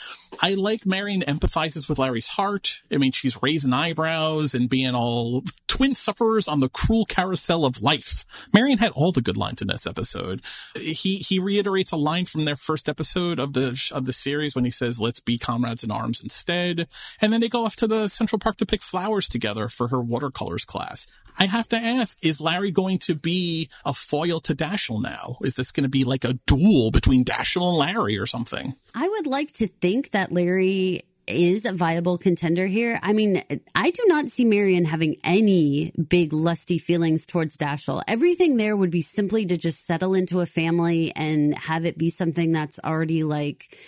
I 0.42 0.54
like 0.54 0.86
Marion 0.86 1.22
empathizes 1.22 1.88
with 1.88 1.98
Larry's 1.98 2.28
heart. 2.28 2.82
I 2.90 2.96
mean, 2.96 3.12
she's 3.12 3.42
raising 3.42 3.72
eyebrows 3.72 4.54
and 4.54 4.68
being 4.68 4.94
all 4.94 5.42
twin 5.66 5.94
sufferers 5.94 6.48
on 6.48 6.60
the 6.60 6.68
cruel 6.68 7.04
carousel 7.04 7.64
of 7.64 7.80
life. 7.80 8.24
Marion 8.52 8.78
had 8.78 8.92
all 8.92 9.12
the 9.12 9.22
good 9.22 9.36
lines 9.36 9.62
in 9.62 9.68
this 9.68 9.86
episode. 9.86 10.42
He 10.74 11.16
he 11.16 11.38
reiterates 11.38 11.92
a 11.92 11.96
line 11.96 12.26
from 12.26 12.42
their 12.42 12.56
first 12.56 12.88
episode 12.88 13.38
of 13.38 13.52
the 13.52 13.80
of 13.92 14.04
the 14.04 14.12
series 14.12 14.54
when 14.54 14.64
he 14.64 14.70
says, 14.70 15.00
"Let's 15.00 15.20
be 15.20 15.38
comrades 15.38 15.84
in 15.84 15.90
arms 15.90 16.20
instead." 16.20 16.86
And 17.20 17.32
then 17.32 17.40
they 17.40 17.48
go 17.48 17.64
off 17.64 17.76
to 17.76 17.86
the 17.86 18.08
Central 18.08 18.38
Park 18.38 18.56
to 18.58 18.66
pick 18.66 18.82
flowers 18.82 19.28
together 19.28 19.68
for 19.68 19.88
her 19.88 20.00
watercolors 20.00 20.64
class. 20.64 21.06
I 21.38 21.46
have 21.46 21.68
to 21.70 21.76
ask, 21.76 22.18
is 22.22 22.40
Larry 22.40 22.70
going 22.70 22.98
to 23.00 23.14
be 23.14 23.70
a 23.84 23.94
foil 23.94 24.40
to 24.40 24.54
Dashiell 24.54 25.02
now? 25.02 25.36
Is 25.42 25.56
this 25.56 25.72
going 25.72 25.84
to 25.84 25.90
be 25.90 26.04
like 26.04 26.24
a 26.24 26.34
duel 26.46 26.90
between 26.90 27.24
Dashiell 27.24 27.68
and 27.68 27.78
Larry 27.78 28.18
or 28.18 28.26
something? 28.26 28.74
I 28.94 29.08
would 29.08 29.26
like 29.26 29.52
to 29.54 29.66
think 29.66 30.10
that 30.10 30.32
Larry 30.32 31.02
is 31.26 31.64
a 31.64 31.72
viable 31.72 32.18
contender 32.18 32.66
here. 32.66 32.98
I 33.02 33.12
mean, 33.12 33.42
I 33.74 33.90
do 33.90 34.02
not 34.06 34.28
see 34.28 34.44
Marion 34.44 34.84
having 34.84 35.16
any 35.22 35.92
big 35.92 36.32
lusty 36.32 36.78
feelings 36.78 37.26
towards 37.26 37.56
Dashiell. 37.56 38.02
Everything 38.08 38.56
there 38.56 38.76
would 38.76 38.90
be 38.90 39.02
simply 39.02 39.46
to 39.46 39.56
just 39.56 39.86
settle 39.86 40.14
into 40.14 40.40
a 40.40 40.46
family 40.46 41.12
and 41.14 41.56
have 41.56 41.84
it 41.84 41.96
be 41.96 42.10
something 42.10 42.52
that's 42.52 42.80
already 42.82 43.22
like 43.22 43.78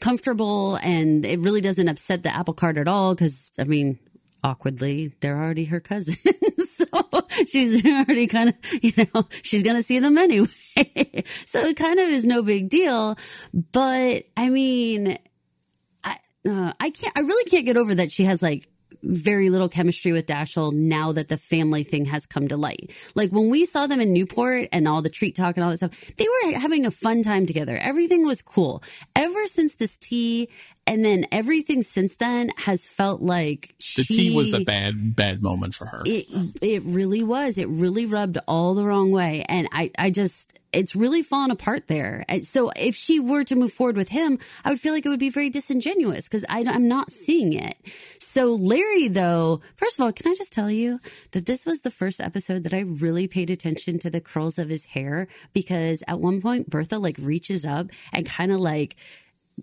comfortable 0.00 0.76
and 0.76 1.26
it 1.26 1.40
really 1.40 1.60
doesn't 1.60 1.88
upset 1.88 2.22
the 2.22 2.34
apple 2.34 2.54
cart 2.54 2.78
at 2.78 2.88
all 2.88 3.14
because 3.14 3.52
I 3.58 3.64
mean, 3.64 3.98
awkwardly, 4.42 5.12
they're 5.20 5.36
already 5.36 5.64
her 5.66 5.80
cousins. 5.80 6.18
so 6.68 6.86
she's 7.46 7.84
already 7.84 8.26
kind 8.26 8.50
of, 8.50 8.54
you 8.82 8.92
know, 9.14 9.26
she's 9.42 9.62
going 9.62 9.76
to 9.76 9.82
see 9.82 9.98
them 9.98 10.18
anyway. 10.18 10.48
so 11.46 11.60
it 11.60 11.76
kind 11.76 11.98
of 11.98 12.08
is 12.08 12.24
no 12.24 12.42
big 12.42 12.68
deal. 12.68 13.16
But 13.52 14.24
I 14.36 14.50
mean, 14.50 15.18
I, 16.04 16.18
uh, 16.48 16.72
I 16.80 16.90
can't, 16.90 17.18
I 17.18 17.20
really 17.20 17.50
can't 17.50 17.66
get 17.66 17.76
over 17.76 17.94
that 17.96 18.12
she 18.12 18.24
has 18.24 18.42
like 18.42 18.68
very 19.02 19.50
little 19.50 19.68
chemistry 19.68 20.12
with 20.12 20.26
Dashiell 20.26 20.72
now 20.72 21.12
that 21.12 21.28
the 21.28 21.36
family 21.36 21.82
thing 21.82 22.06
has 22.06 22.26
come 22.26 22.48
to 22.48 22.56
light. 22.56 22.92
Like 23.14 23.30
when 23.30 23.50
we 23.50 23.64
saw 23.64 23.86
them 23.86 24.00
in 24.00 24.12
Newport 24.12 24.68
and 24.72 24.86
all 24.86 25.02
the 25.02 25.10
treat 25.10 25.34
talk 25.34 25.56
and 25.56 25.64
all 25.64 25.70
that 25.70 25.78
stuff, 25.78 26.16
they 26.16 26.26
were 26.26 26.58
having 26.58 26.86
a 26.86 26.90
fun 26.90 27.22
time 27.22 27.46
together. 27.46 27.76
Everything 27.76 28.26
was 28.26 28.42
cool. 28.42 28.82
Ever 29.16 29.46
since 29.46 29.76
this 29.76 29.96
tea 29.96 30.48
and 30.90 31.04
then 31.04 31.24
everything 31.30 31.82
since 31.84 32.16
then 32.16 32.50
has 32.56 32.86
felt 32.86 33.22
like 33.22 33.74
The 33.96 34.02
she, 34.02 34.16
tea 34.30 34.36
was 34.36 34.52
a 34.52 34.64
bad, 34.64 35.14
bad 35.14 35.40
moment 35.40 35.74
for 35.74 35.86
her. 35.86 36.02
it 36.04 36.26
it 36.60 36.82
really 36.84 37.22
was. 37.22 37.58
It 37.58 37.68
really 37.68 38.06
rubbed 38.06 38.38
all 38.48 38.74
the 38.74 38.84
wrong 38.84 39.12
way, 39.12 39.44
and 39.48 39.68
I 39.72 39.92
I 39.96 40.10
just 40.10 40.58
it's 40.72 40.94
really 40.94 41.22
fallen 41.22 41.50
apart 41.50 41.88
there. 41.88 42.24
So 42.42 42.70
if 42.76 42.94
she 42.94 43.18
were 43.18 43.42
to 43.44 43.56
move 43.56 43.72
forward 43.72 43.96
with 43.96 44.08
him, 44.10 44.38
I 44.64 44.70
would 44.70 44.78
feel 44.80 44.92
like 44.92 45.04
it 45.04 45.08
would 45.08 45.18
be 45.18 45.30
very 45.30 45.50
disingenuous 45.50 46.28
because 46.28 46.44
I 46.48 46.64
I'm 46.66 46.88
not 46.88 47.10
seeing 47.12 47.52
it. 47.52 47.78
So 48.18 48.46
Larry, 48.54 49.08
though, 49.08 49.60
first 49.76 49.98
of 49.98 50.04
all, 50.04 50.12
can 50.12 50.30
I 50.30 50.34
just 50.34 50.52
tell 50.52 50.70
you 50.70 51.00
that 51.32 51.46
this 51.46 51.66
was 51.66 51.80
the 51.80 51.90
first 51.90 52.20
episode 52.20 52.62
that 52.64 52.74
I 52.74 52.80
really 52.80 53.26
paid 53.26 53.50
attention 53.50 53.98
to 54.00 54.10
the 54.10 54.20
curls 54.20 54.58
of 54.58 54.68
his 54.68 54.86
hair 54.86 55.26
because 55.52 56.02
at 56.06 56.20
one 56.20 56.40
point 56.40 56.70
Bertha 56.70 56.98
like 56.98 57.16
reaches 57.18 57.66
up 57.66 57.88
and 58.12 58.24
kind 58.26 58.52
of 58.52 58.60
like 58.60 58.94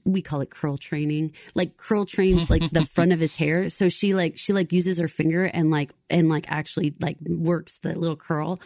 we 0.05 0.21
call 0.21 0.41
it 0.41 0.49
curl 0.49 0.77
training. 0.77 1.33
Like 1.55 1.77
curl 1.77 2.05
trains 2.05 2.49
like 2.49 2.69
the 2.71 2.85
front 2.93 3.11
of 3.11 3.19
his 3.19 3.35
hair. 3.35 3.69
So 3.69 3.89
she 3.89 4.13
like 4.13 4.37
she 4.37 4.53
like 4.53 4.71
uses 4.71 4.97
her 4.99 5.07
finger 5.07 5.45
and 5.45 5.71
like 5.71 5.91
and 6.09 6.29
like 6.29 6.45
actually 6.49 6.95
like 6.99 7.17
works 7.21 7.79
the 7.79 7.97
little 7.97 8.15
curl. 8.15 8.59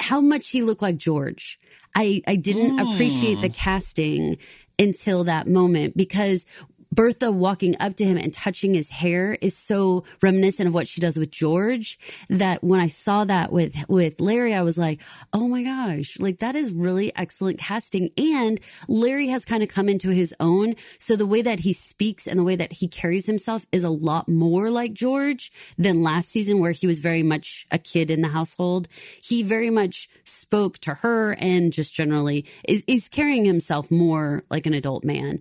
How 0.00 0.20
much 0.20 0.50
he 0.50 0.62
looked 0.62 0.82
like 0.82 0.96
george. 0.96 1.58
I 1.94 2.22
i 2.26 2.36
didn't 2.36 2.78
hmm. 2.78 2.86
appreciate 2.86 3.40
the 3.40 3.48
casting 3.48 4.38
until 4.78 5.24
that 5.24 5.48
moment 5.48 5.96
because 5.96 6.46
Bertha 6.90 7.30
walking 7.30 7.74
up 7.80 7.94
to 7.96 8.04
him 8.04 8.16
and 8.16 8.32
touching 8.32 8.74
his 8.74 8.90
hair 8.90 9.36
is 9.40 9.56
so 9.56 10.04
reminiscent 10.22 10.66
of 10.66 10.74
what 10.74 10.88
she 10.88 11.00
does 11.00 11.18
with 11.18 11.30
George 11.30 11.98
that 12.28 12.64
when 12.64 12.80
I 12.80 12.86
saw 12.86 13.24
that 13.24 13.52
with 13.52 13.76
with 13.88 14.20
Larry, 14.20 14.54
I 14.54 14.62
was 14.62 14.78
like, 14.78 15.02
oh 15.32 15.48
my 15.48 15.62
gosh, 15.62 16.18
like 16.18 16.38
that 16.38 16.54
is 16.54 16.72
really 16.72 17.14
excellent 17.14 17.58
casting. 17.58 18.10
And 18.16 18.60
Larry 18.88 19.28
has 19.28 19.44
kind 19.44 19.62
of 19.62 19.68
come 19.68 19.88
into 19.88 20.10
his 20.10 20.34
own. 20.40 20.74
So 20.98 21.14
the 21.16 21.26
way 21.26 21.42
that 21.42 21.60
he 21.60 21.72
speaks 21.72 22.26
and 22.26 22.38
the 22.38 22.44
way 22.44 22.56
that 22.56 22.72
he 22.72 22.88
carries 22.88 23.26
himself 23.26 23.66
is 23.70 23.84
a 23.84 23.90
lot 23.90 24.28
more 24.28 24.70
like 24.70 24.94
George 24.94 25.52
than 25.76 26.02
last 26.02 26.30
season, 26.30 26.58
where 26.58 26.72
he 26.72 26.86
was 26.86 27.00
very 27.00 27.22
much 27.22 27.66
a 27.70 27.78
kid 27.78 28.10
in 28.10 28.22
the 28.22 28.28
household. 28.28 28.88
He 29.22 29.42
very 29.42 29.70
much 29.70 30.08
spoke 30.24 30.78
to 30.78 30.94
her 30.94 31.36
and 31.38 31.72
just 31.72 31.94
generally 31.94 32.46
is, 32.66 32.82
is 32.86 33.08
carrying 33.08 33.44
himself 33.44 33.90
more 33.90 34.44
like 34.50 34.66
an 34.66 34.74
adult 34.74 35.04
man 35.04 35.40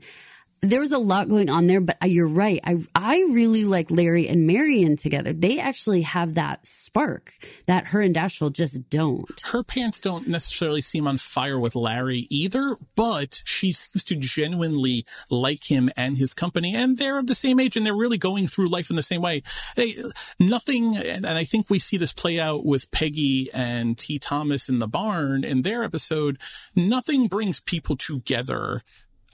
there 0.62 0.80
was 0.80 0.92
a 0.92 0.98
lot 0.98 1.30
going 1.30 1.50
on 1.50 1.68
there, 1.68 1.82
but 1.82 1.98
uh, 2.02 2.08
you're 2.08 2.28
right. 2.28 2.60
I 2.64 2.78
I 2.96 3.18
really 3.32 3.66
like 3.66 3.92
Larry 3.92 4.28
and 4.28 4.48
Marion 4.48 4.96
together. 4.96 5.34
They 5.34 5.60
actually 5.60 6.02
have 6.02 6.34
that 6.34 6.66
spark 6.66 7.34
that 7.68 7.88
her 7.88 8.02
and 8.02 8.16
Dashiell 8.16 8.52
just 8.54 8.90
don't. 8.90 9.40
her 9.52 9.64
pants 9.64 10.02
don't 10.02 10.28
necessarily 10.28 10.82
seem 10.82 11.08
on 11.08 11.18
fire 11.18 11.60
with 11.60 11.76
Larry 11.76 12.28
either, 12.30 12.76
but 12.96 13.42
she 13.46 13.72
seems 13.72 14.04
to 14.06 14.16
genuinely 14.16 15.06
like 15.30 15.70
him 15.70 15.90
and 15.96 16.18
his 16.18 16.34
company, 16.34 16.76
and 16.76 16.98
they're 16.98 17.20
of 17.20 17.28
the 17.28 17.36
same 17.36 17.60
age, 17.60 17.78
and 17.78 17.86
they're 17.86 17.96
really 17.96 18.18
going 18.18 18.48
through 18.48 18.70
life 18.70 18.90
in 18.90 18.96
the 18.96 19.04
same 19.04 19.22
way. 19.22 19.44
They, 19.76 19.96
nothing, 20.40 20.98
and, 20.98 21.26
and 21.26 21.38
I 21.38 21.44
think 21.44 21.70
we 21.70 21.80
see 21.80 21.98
this 21.98 22.14
play 22.14 22.40
out 22.40 22.66
with 22.66 22.92
Peggy 22.92 23.50
and 23.54 23.98
T. 23.98 24.20
Thomas 24.20 24.70
in 24.70 24.80
the 24.80 24.88
barn 24.88 25.44
in 25.44 25.62
their 25.62 25.84
episode. 25.84 26.40
Nothing 26.76 27.28
brings 27.28 27.60
people 27.60 27.96
together 27.96 28.84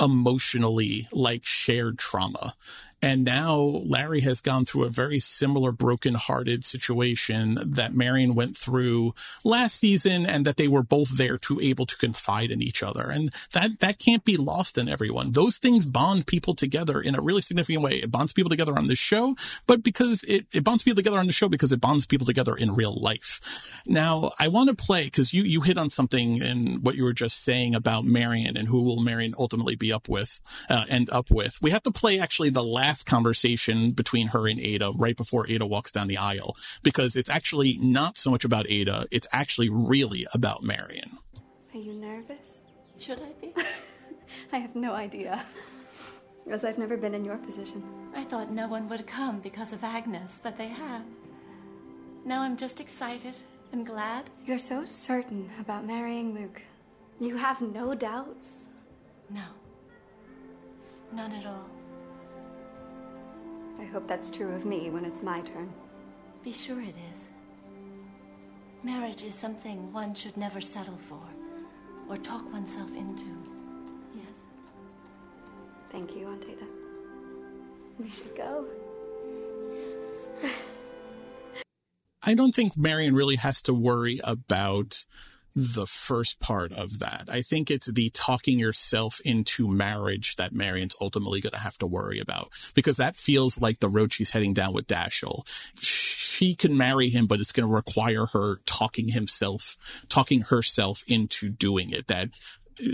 emotionally 0.02 1.08
like 1.12 1.44
shared 1.44 1.98
trauma. 1.98 2.56
And 3.04 3.26
now 3.26 3.58
Larry 3.60 4.22
has 4.22 4.40
gone 4.40 4.64
through 4.64 4.86
a 4.86 4.90
very 4.90 5.20
similar 5.20 5.74
broken-hearted 5.74 6.64
situation 6.64 7.60
that 7.62 7.94
Marion 7.94 8.34
went 8.34 8.56
through 8.56 9.14
last 9.44 9.76
season 9.76 10.26
and 10.26 10.46
that 10.46 10.56
they 10.56 10.70
were 10.70 10.84
both 10.84 11.18
there 11.18 11.38
to 11.40 11.60
able 11.60 11.86
to 11.86 11.98
confide 11.98 12.50
in 12.50 12.62
each 12.62 12.82
other. 12.82 13.10
And 13.10 13.34
that, 13.52 13.82
that 13.82 14.00
can't 14.00 14.24
be 14.24 14.38
lost 14.38 14.78
in 14.78 14.88
everyone. 14.88 15.34
Those 15.34 15.58
things 15.58 15.86
bond 15.86 16.28
people 16.28 16.54
together 16.54 17.02
in 17.02 17.14
a 17.14 17.22
really 17.22 17.42
significant 17.42 17.84
way. 17.84 17.96
It 17.96 18.10
bonds 18.10 18.32
people 18.32 18.50
together 18.50 18.78
on 18.78 18.88
this 18.88 19.00
show, 19.00 19.36
but 19.68 19.84
because 19.84 20.24
it, 20.24 20.46
it 20.54 20.64
bonds 20.64 20.84
people 20.84 20.96
together 20.96 21.20
on 21.20 21.28
the 21.28 21.34
show 21.34 21.50
because 21.50 21.74
it 21.74 21.82
bonds 21.82 22.06
people 22.06 22.26
together 22.26 22.56
in 22.56 22.74
real 22.74 22.96
life. 22.96 23.82
Now, 23.86 24.32
I 24.40 24.48
want 24.48 24.70
to 24.70 24.76
play 24.76 25.04
because 25.08 25.34
you, 25.34 25.44
you 25.44 25.60
hit 25.60 25.78
on 25.78 25.90
something 25.90 26.38
in 26.38 26.82
what 26.84 26.96
you 26.96 27.04
were 27.04 27.12
just 27.12 27.44
saying 27.44 27.76
about 27.76 28.06
Marion 28.06 28.56
and 28.56 28.70
who 28.70 28.82
will 28.82 29.02
Marion 29.02 29.36
ultimately 29.38 29.76
be 29.76 29.92
up 29.92 30.08
with, 30.08 30.40
uh, 30.70 30.86
end 30.88 31.10
up 31.10 31.30
with. 31.30 31.62
We 31.62 31.72
have 31.72 31.84
to 31.84 31.92
play 31.92 32.18
actually 32.18 32.50
the 32.50 32.64
last 32.64 32.93
conversation 33.02 33.92
between 33.92 34.28
her 34.28 34.48
and 34.48 34.60
Ada 34.60 34.92
right 34.96 35.18
before 35.18 35.50
Ada 35.50 35.66
walks 35.66 35.92
down 35.92 36.08
the 36.08 36.18
aisle 36.18 36.56
because 36.84 37.16
it's 37.16 37.30
actually 37.30 37.78
not 37.82 38.18
so 38.18 38.30
much 38.30 38.44
about 38.44 38.70
Ada. 38.70 39.08
It's 39.10 39.28
actually 39.32 39.70
really 39.70 40.28
about 40.34 40.62
Marion. 40.62 41.18
Are 41.74 41.80
you 41.80 41.94
nervous? 41.94 42.52
Should 43.00 43.20
I 43.20 43.32
be? 43.42 43.54
I 44.52 44.58
have 44.60 44.76
no 44.76 44.94
idea. 44.94 45.44
Because 46.44 46.64
I've 46.64 46.78
never 46.78 46.98
been 46.98 47.16
in 47.16 47.24
your 47.24 47.38
position. 47.38 47.82
I 48.14 48.26
thought 48.26 48.52
no 48.52 48.68
one 48.68 48.90
would 48.90 49.08
come 49.08 49.40
because 49.40 49.72
of 49.72 49.84
Agnes, 49.84 50.40
but 50.44 50.58
they 50.58 50.68
have. 50.68 51.04
Now 52.26 52.42
I'm 52.42 52.58
just 52.58 52.80
excited 52.80 53.36
and 53.72 53.86
glad. 53.86 54.30
You're 54.46 54.60
so 54.60 54.86
certain 54.86 55.50
about 55.60 55.86
marrying 55.86 56.34
Luke. 56.34 56.62
You 57.20 57.38
have 57.38 57.62
no 57.62 57.96
doubts. 57.96 58.66
No. 59.30 59.46
None 61.14 61.32
at 61.32 61.46
all. 61.46 61.70
I 63.84 63.86
hope 63.88 64.08
that's 64.08 64.32
true 64.32 64.54
of 64.54 64.66
me 64.66 64.90
when 64.90 65.04
it's 65.04 65.22
my 65.22 65.42
turn. 65.42 65.72
Be 66.42 66.54
sure 66.54 66.80
it 66.82 66.96
is. 67.14 67.30
Marriage 68.82 69.24
is 69.24 69.36
something 69.36 69.92
one 69.92 70.16
should 70.16 70.38
never 70.38 70.62
settle 70.62 70.98
for 70.98 71.22
or 72.10 72.16
talk 72.16 72.50
oneself 72.54 72.90
into. 72.96 73.26
Yes. 74.16 74.46
Thank 75.92 76.16
you, 76.16 76.28
Aunt 76.28 76.46
Ada. 76.46 76.66
We 78.00 78.10
should 78.10 78.34
go. 78.38 78.66
Yes. 79.74 80.54
I 82.24 82.34
don't 82.36 82.56
think 82.56 82.78
Marion 82.78 83.16
really 83.16 83.36
has 83.36 83.62
to 83.64 83.74
worry 83.74 84.22
about 84.24 85.04
the 85.56 85.86
first 85.86 86.40
part 86.40 86.72
of 86.74 87.00
that. 87.00 87.26
I 87.30 87.42
think 87.42 87.70
it's 87.70 87.92
the 87.92 88.10
talking 88.10 88.60
yourself 88.60 89.20
into 89.24 89.68
marriage 89.68 90.36
that 90.38 90.54
Marion's 90.54 90.96
ultimately 91.00 91.42
going 91.42 91.54
to 91.54 91.60
have 91.60 91.78
to 91.80 91.88
worry 91.88 92.20
about 92.20 92.50
because 92.74 92.98
that 92.98 93.16
feels 93.16 93.62
like 93.62 93.80
the 93.80 93.90
road 93.90 94.14
she's 94.14 94.32
heading 94.32 94.54
down 94.54 94.74
with 94.74 94.88
Dashiell. 94.88 95.48
She 95.80 96.56
can 96.56 96.76
marry 96.76 97.10
him, 97.10 97.28
but 97.28 97.40
it's 97.40 97.52
going 97.52 97.68
to 97.68 97.74
require 97.74 98.26
her 98.28 98.58
talking 98.66 99.10
himself, 99.10 99.78
talking 100.10 100.42
herself 100.42 101.04
into 101.08 101.50
doing 101.50 101.92
it. 101.92 102.08
That 102.08 102.30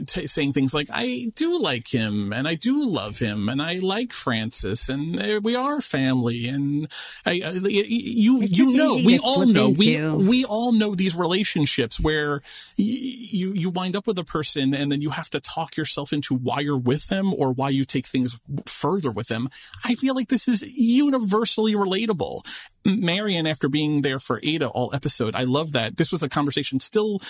t- 0.08 0.28
saying 0.28 0.54
things 0.54 0.74
like, 0.74 0.88
I 0.92 1.32
do 1.36 1.62
like 1.62 1.94
him 1.94 2.34
and 2.34 2.48
I 2.48 2.56
do 2.56 2.88
love 2.90 3.20
him 3.20 3.50
and 3.50 3.62
I 3.62 3.80
like 3.80 4.14
Francis 4.14 4.90
and 4.90 5.44
we 5.44 5.56
are 5.56 5.82
family. 5.82 6.48
And 6.48 6.92
I, 7.26 7.42
I 7.46 7.52
you, 7.64 8.42
you 8.42 8.78
know, 8.78 8.96
we 9.06 9.20
all 9.20 9.46
know, 9.46 9.70
we, 9.70 10.00
we 10.16 10.46
all 10.46 10.72
know 10.72 10.96
these 10.96 11.16
relationships 11.16 12.00
where 12.00 12.42
you, 12.76 13.54
you 13.54 13.70
wind 13.70 13.96
up 13.96 14.08
with 14.08 14.18
a 14.20 14.24
person 14.24 14.74
and 14.74 14.92
then 14.92 15.02
you 15.02 15.12
have 15.12 15.30
to 15.32 15.40
talk 15.40 15.78
yourself 15.78 16.14
into 16.14 16.36
why 16.36 16.60
you're 16.60 16.78
with 16.78 17.08
them 17.08 17.34
or 17.34 17.52
why 17.52 17.70
you 17.70 17.86
take 17.86 18.08
things 18.08 18.40
further 18.66 19.12
with 19.12 19.28
them. 19.28 19.50
I 19.84 19.96
feel 19.96 20.16
like 20.16 20.30
this 20.30 20.48
is 20.48 20.62
universally 20.62 21.74
relatable. 21.74 22.42
Marion, 22.86 23.46
after 23.48 23.70
being 23.70 24.02
there 24.02 24.20
for 24.20 24.40
Ada 24.44 24.68
all 24.68 24.94
episode, 24.94 25.36
I 25.36 25.44
love 25.44 25.74
that 25.74 25.98
this 25.98 26.12
was 26.12 26.24
a 26.24 26.30
conversation 26.30 26.80
still, 26.80 27.22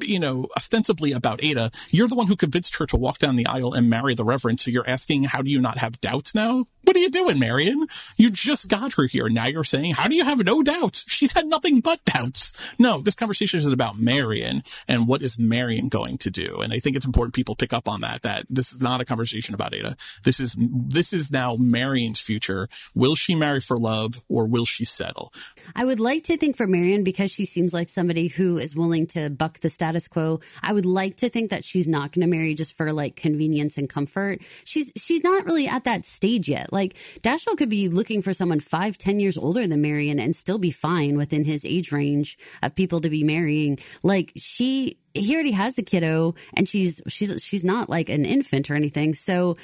you 0.00 0.18
know, 0.18 0.46
ostensibly 0.56 1.12
about 1.12 1.42
Ada. 1.42 1.70
You're 1.90 2.08
the 2.08 2.14
one 2.14 2.26
who 2.26 2.36
convinced 2.36 2.76
her 2.76 2.86
to 2.86 2.96
walk 2.96 3.18
down 3.18 3.36
the 3.36 3.46
aisle 3.46 3.74
and 3.74 3.90
marry 3.90 4.14
the 4.14 4.24
Reverend. 4.24 4.60
So 4.60 4.70
you're 4.70 4.88
asking, 4.88 5.24
how 5.24 5.42
do 5.42 5.50
you 5.50 5.60
not 5.60 5.78
have 5.78 6.00
doubts 6.00 6.34
now? 6.34 6.66
What 6.92 6.98
are 6.98 7.04
you 7.04 7.08
doing, 7.08 7.38
Marion? 7.38 7.86
You 8.18 8.28
just 8.28 8.68
got 8.68 8.92
her 8.92 9.04
here. 9.04 9.26
Now 9.30 9.46
you're 9.46 9.64
saying, 9.64 9.94
how 9.94 10.08
do 10.08 10.14
you 10.14 10.26
have 10.26 10.44
no 10.44 10.62
doubts? 10.62 11.06
She's 11.08 11.32
had 11.32 11.46
nothing 11.46 11.80
but 11.80 12.04
doubts. 12.04 12.52
No, 12.78 13.00
this 13.00 13.14
conversation 13.14 13.58
is 13.60 13.66
about 13.72 13.98
Marion 13.98 14.62
and 14.86 15.08
what 15.08 15.22
is 15.22 15.38
Marion 15.38 15.88
going 15.88 16.18
to 16.18 16.30
do? 16.30 16.58
And 16.60 16.70
I 16.70 16.80
think 16.80 16.94
it's 16.94 17.06
important 17.06 17.32
people 17.32 17.56
pick 17.56 17.72
up 17.72 17.88
on 17.88 18.02
that, 18.02 18.20
that 18.24 18.44
this 18.50 18.74
is 18.74 18.82
not 18.82 19.00
a 19.00 19.06
conversation 19.06 19.54
about 19.54 19.72
Ada. 19.72 19.96
This 20.24 20.38
is, 20.38 20.54
this 20.58 21.14
is 21.14 21.32
now 21.32 21.56
Marion's 21.56 22.20
future. 22.20 22.68
Will 22.94 23.14
she 23.14 23.34
marry 23.34 23.62
for 23.62 23.78
love 23.78 24.20
or 24.28 24.44
will 24.44 24.66
she 24.66 24.84
settle? 24.84 25.32
I 25.74 25.86
would 25.86 25.98
like 25.98 26.24
to 26.24 26.36
think 26.36 26.58
for 26.58 26.66
Marion, 26.66 27.04
because 27.04 27.30
she 27.30 27.46
seems 27.46 27.72
like 27.72 27.88
somebody 27.88 28.28
who 28.28 28.58
is 28.58 28.76
willing 28.76 29.06
to 29.06 29.30
buck 29.30 29.60
the 29.60 29.70
status 29.70 30.08
quo, 30.08 30.40
I 30.62 30.74
would 30.74 30.84
like 30.84 31.16
to 31.16 31.30
think 31.30 31.48
that 31.52 31.64
she's 31.64 31.88
not 31.88 32.12
going 32.12 32.20
to 32.20 32.30
marry 32.30 32.52
just 32.52 32.76
for 32.76 32.92
like 32.92 33.16
convenience 33.16 33.78
and 33.78 33.88
comfort. 33.88 34.42
She's, 34.64 34.92
she's 34.94 35.24
not 35.24 35.46
really 35.46 35.66
at 35.66 35.84
that 35.84 36.04
stage 36.04 36.50
yet. 36.50 36.70
Like 36.70 36.81
Dashiell 37.22 37.56
could 37.56 37.68
be 37.68 37.88
looking 37.88 38.22
for 38.22 38.34
someone 38.34 38.60
five, 38.60 38.98
ten 38.98 39.20
years 39.20 39.38
older 39.38 39.66
than 39.66 39.80
Marion 39.80 40.18
and 40.18 40.34
still 40.34 40.58
be 40.58 40.70
fine 40.70 41.16
within 41.16 41.44
his 41.44 41.64
age 41.64 41.92
range 41.92 42.38
of 42.62 42.74
people 42.74 43.00
to 43.00 43.10
be 43.10 43.24
marrying. 43.24 43.78
Like 44.02 44.32
she, 44.36 44.98
he 45.14 45.34
already 45.34 45.52
has 45.52 45.78
a 45.78 45.82
kiddo 45.82 46.34
and 46.54 46.68
she's, 46.68 47.00
she's, 47.08 47.42
she's 47.42 47.64
not 47.64 47.88
like 47.88 48.08
an 48.08 48.24
infant 48.24 48.70
or 48.70 48.74
anything. 48.74 49.14
So 49.14 49.56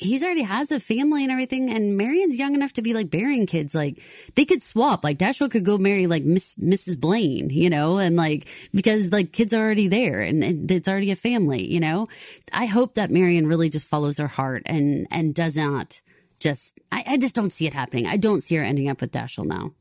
he's 0.00 0.24
already 0.24 0.42
has 0.42 0.72
a 0.72 0.80
family 0.80 1.22
and 1.22 1.30
everything. 1.30 1.70
And 1.70 1.96
Marion's 1.96 2.38
young 2.38 2.54
enough 2.54 2.72
to 2.74 2.82
be 2.82 2.94
like 2.94 3.10
bearing 3.10 3.46
kids. 3.46 3.74
Like 3.74 4.02
they 4.34 4.44
could 4.44 4.62
swap. 4.62 5.04
Like 5.04 5.18
Dashiell 5.18 5.50
could 5.50 5.64
go 5.64 5.78
marry 5.78 6.06
like 6.06 6.24
Miss 6.24 6.56
Mrs. 6.56 6.98
Blaine, 6.98 7.50
you 7.50 7.70
know, 7.70 7.98
and 7.98 8.16
like 8.16 8.48
because 8.72 9.12
like 9.12 9.32
kids 9.32 9.54
are 9.54 9.62
already 9.62 9.88
there 9.88 10.22
and, 10.22 10.42
and 10.42 10.70
it's 10.70 10.88
already 10.88 11.10
a 11.10 11.16
family, 11.16 11.70
you 11.70 11.80
know. 11.80 12.08
I 12.52 12.66
hope 12.66 12.94
that 12.94 13.10
Marion 13.10 13.46
really 13.46 13.68
just 13.68 13.86
follows 13.86 14.18
her 14.18 14.28
heart 14.28 14.62
and 14.66 15.06
and 15.10 15.34
does 15.34 15.56
not 15.56 16.00
just 16.40 16.78
I, 16.90 17.04
I 17.06 17.16
just 17.16 17.34
don't 17.34 17.52
see 17.52 17.66
it 17.66 17.74
happening. 17.74 18.06
I 18.06 18.16
don't 18.16 18.42
see 18.42 18.56
her 18.56 18.64
ending 18.64 18.88
up 18.88 19.00
with 19.00 19.12
Dashiell 19.12 19.46
now. 19.46 19.72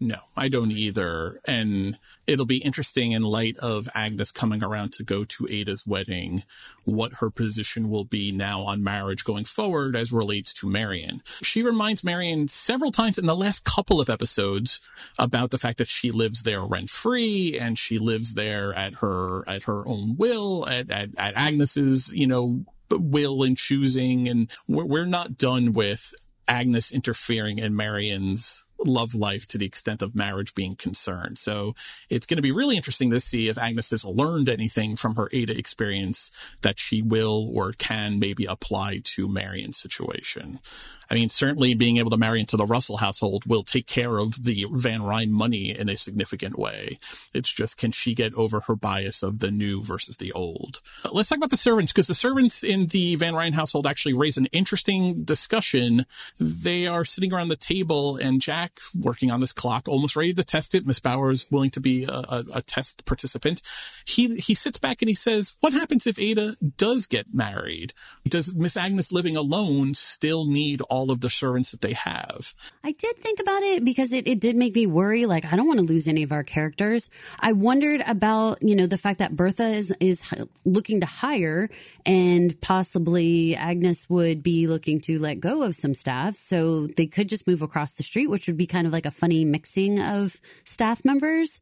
No, 0.00 0.18
I 0.36 0.48
don't 0.48 0.70
either. 0.70 1.40
And 1.46 1.98
it'll 2.26 2.46
be 2.46 2.58
interesting 2.58 3.12
in 3.12 3.22
light 3.22 3.56
of 3.58 3.88
Agnes 3.94 4.30
coming 4.30 4.62
around 4.62 4.92
to 4.92 5.02
go 5.02 5.24
to 5.24 5.48
Ada's 5.50 5.84
wedding, 5.86 6.44
what 6.84 7.14
her 7.14 7.30
position 7.30 7.90
will 7.90 8.04
be 8.04 8.30
now 8.30 8.60
on 8.60 8.84
marriage 8.84 9.24
going 9.24 9.44
forward 9.44 9.96
as 9.96 10.12
relates 10.12 10.54
to 10.54 10.68
Marion. 10.68 11.20
She 11.42 11.62
reminds 11.62 12.04
Marion 12.04 12.46
several 12.46 12.92
times 12.92 13.18
in 13.18 13.26
the 13.26 13.34
last 13.34 13.64
couple 13.64 14.00
of 14.00 14.08
episodes 14.08 14.80
about 15.18 15.50
the 15.50 15.58
fact 15.58 15.78
that 15.78 15.88
she 15.88 16.12
lives 16.12 16.44
there 16.44 16.62
rent 16.62 16.90
free 16.90 17.58
and 17.58 17.76
she 17.76 17.98
lives 17.98 18.34
there 18.34 18.72
at 18.74 18.94
her, 18.96 19.42
at 19.48 19.64
her 19.64 19.86
own 19.88 20.16
will, 20.16 20.68
at, 20.68 20.90
at, 20.92 21.10
at 21.18 21.34
Agnes's, 21.34 22.12
you 22.12 22.28
know, 22.28 22.64
will 22.90 23.42
and 23.42 23.56
choosing. 23.56 24.28
And 24.28 24.50
we're, 24.66 24.86
we're 24.86 25.06
not 25.06 25.38
done 25.38 25.72
with 25.72 26.14
Agnes 26.46 26.90
interfering 26.90 27.58
in 27.58 27.76
Marion's 27.76 28.64
love 28.84 29.14
life 29.14 29.46
to 29.48 29.58
the 29.58 29.66
extent 29.66 30.02
of 30.02 30.14
marriage 30.14 30.54
being 30.54 30.76
concerned. 30.76 31.38
So 31.38 31.74
it's 32.08 32.26
going 32.26 32.36
to 32.36 32.42
be 32.42 32.52
really 32.52 32.76
interesting 32.76 33.10
to 33.10 33.20
see 33.20 33.48
if 33.48 33.58
Agnes 33.58 33.90
has 33.90 34.04
learned 34.04 34.48
anything 34.48 34.96
from 34.96 35.16
her 35.16 35.28
Ada 35.32 35.56
experience 35.56 36.30
that 36.62 36.78
she 36.78 37.02
will 37.02 37.50
or 37.54 37.72
can 37.72 38.18
maybe 38.18 38.44
apply 38.44 39.00
to 39.04 39.28
Marion's 39.28 39.78
situation. 39.78 40.60
I 41.10 41.14
mean, 41.14 41.30
certainly 41.30 41.74
being 41.74 41.96
able 41.96 42.10
to 42.10 42.16
marry 42.18 42.40
into 42.40 42.56
the 42.56 42.66
Russell 42.66 42.98
household 42.98 43.44
will 43.46 43.62
take 43.62 43.86
care 43.86 44.18
of 44.18 44.44
the 44.44 44.66
Van 44.70 45.00
Rhijn 45.00 45.30
money 45.30 45.76
in 45.76 45.88
a 45.88 45.96
significant 45.96 46.58
way. 46.58 46.98
It's 47.32 47.50
just, 47.50 47.78
can 47.78 47.92
she 47.92 48.14
get 48.14 48.34
over 48.34 48.60
her 48.60 48.76
bias 48.76 49.22
of 49.22 49.38
the 49.38 49.50
new 49.50 49.82
versus 49.82 50.18
the 50.18 50.32
old? 50.32 50.82
Uh, 51.04 51.10
let's 51.12 51.30
talk 51.30 51.38
about 51.38 51.50
the 51.50 51.56
servants 51.56 51.92
because 51.92 52.08
the 52.08 52.14
servants 52.14 52.62
in 52.62 52.88
the 52.88 53.14
Van 53.16 53.32
Rhijn 53.32 53.54
household 53.54 53.86
actually 53.86 54.12
raise 54.12 54.36
an 54.36 54.46
interesting 54.46 55.24
discussion. 55.24 56.04
They 56.38 56.86
are 56.86 57.06
sitting 57.06 57.32
around 57.32 57.48
the 57.48 57.56
table 57.56 58.16
and 58.16 58.42
Jack 58.42 58.67
working 58.98 59.30
on 59.30 59.40
this 59.40 59.52
clock, 59.52 59.88
almost 59.88 60.16
ready 60.16 60.34
to 60.34 60.44
test 60.44 60.74
it. 60.74 60.86
Miss 60.86 61.00
Bauer 61.00 61.32
willing 61.50 61.70
to 61.70 61.80
be 61.80 62.04
a, 62.04 62.10
a, 62.10 62.44
a, 62.54 62.62
test 62.62 63.04
participant. 63.04 63.62
He 64.04 64.36
he 64.36 64.54
sits 64.54 64.78
back 64.78 65.02
and 65.02 65.08
he 65.08 65.14
says, 65.14 65.54
"What 65.60 65.72
happens 65.72 66.06
if 66.06 66.18
Ada 66.18 66.56
does 66.76 67.06
get 67.06 67.32
married? 67.32 67.92
Does 68.26 68.54
Miss 68.54 68.76
Agnes 68.76 69.12
living 69.12 69.36
alone 69.36 69.94
still 69.94 70.46
need 70.46 70.80
all 70.82 71.10
of 71.10 71.20
the 71.20 71.30
servants 71.30 71.70
that 71.70 71.80
they 71.80 71.92
have?" 71.92 72.54
I 72.84 72.92
did 72.92 73.16
think 73.16 73.40
about 73.40 73.62
it 73.62 73.84
because 73.84 74.12
it, 74.12 74.26
it 74.28 74.40
did 74.40 74.56
make 74.56 74.74
me 74.74 74.86
worry. 74.86 75.26
Like 75.26 75.50
I 75.52 75.56
don't 75.56 75.66
want 75.66 75.80
to 75.80 75.86
lose 75.86 76.08
any 76.08 76.22
of 76.22 76.32
our 76.32 76.44
characters. 76.44 77.08
I 77.40 77.52
wondered 77.52 78.02
about 78.06 78.62
you 78.62 78.74
know 78.74 78.86
the 78.86 78.98
fact 78.98 79.18
that 79.18 79.36
Bertha 79.36 79.68
is 79.68 79.94
is 80.00 80.22
looking 80.64 81.00
to 81.00 81.06
hire 81.06 81.68
and 82.06 82.60
possibly 82.60 83.56
Agnes 83.56 84.08
would 84.08 84.42
be 84.42 84.66
looking 84.66 85.00
to 85.02 85.18
let 85.18 85.40
go 85.40 85.62
of 85.62 85.76
some 85.76 85.94
staff, 85.94 86.36
so 86.36 86.86
they 86.86 87.06
could 87.06 87.28
just 87.28 87.46
move 87.46 87.62
across 87.62 87.94
the 87.94 88.02
street, 88.02 88.28
which 88.28 88.46
would 88.46 88.56
be 88.58 88.66
kind 88.66 88.86
of 88.86 88.92
like 88.92 89.06
a 89.06 89.10
funny 89.10 89.44
mixing 89.44 90.00
of 90.00 90.40
staff 90.64 91.04
members. 91.04 91.60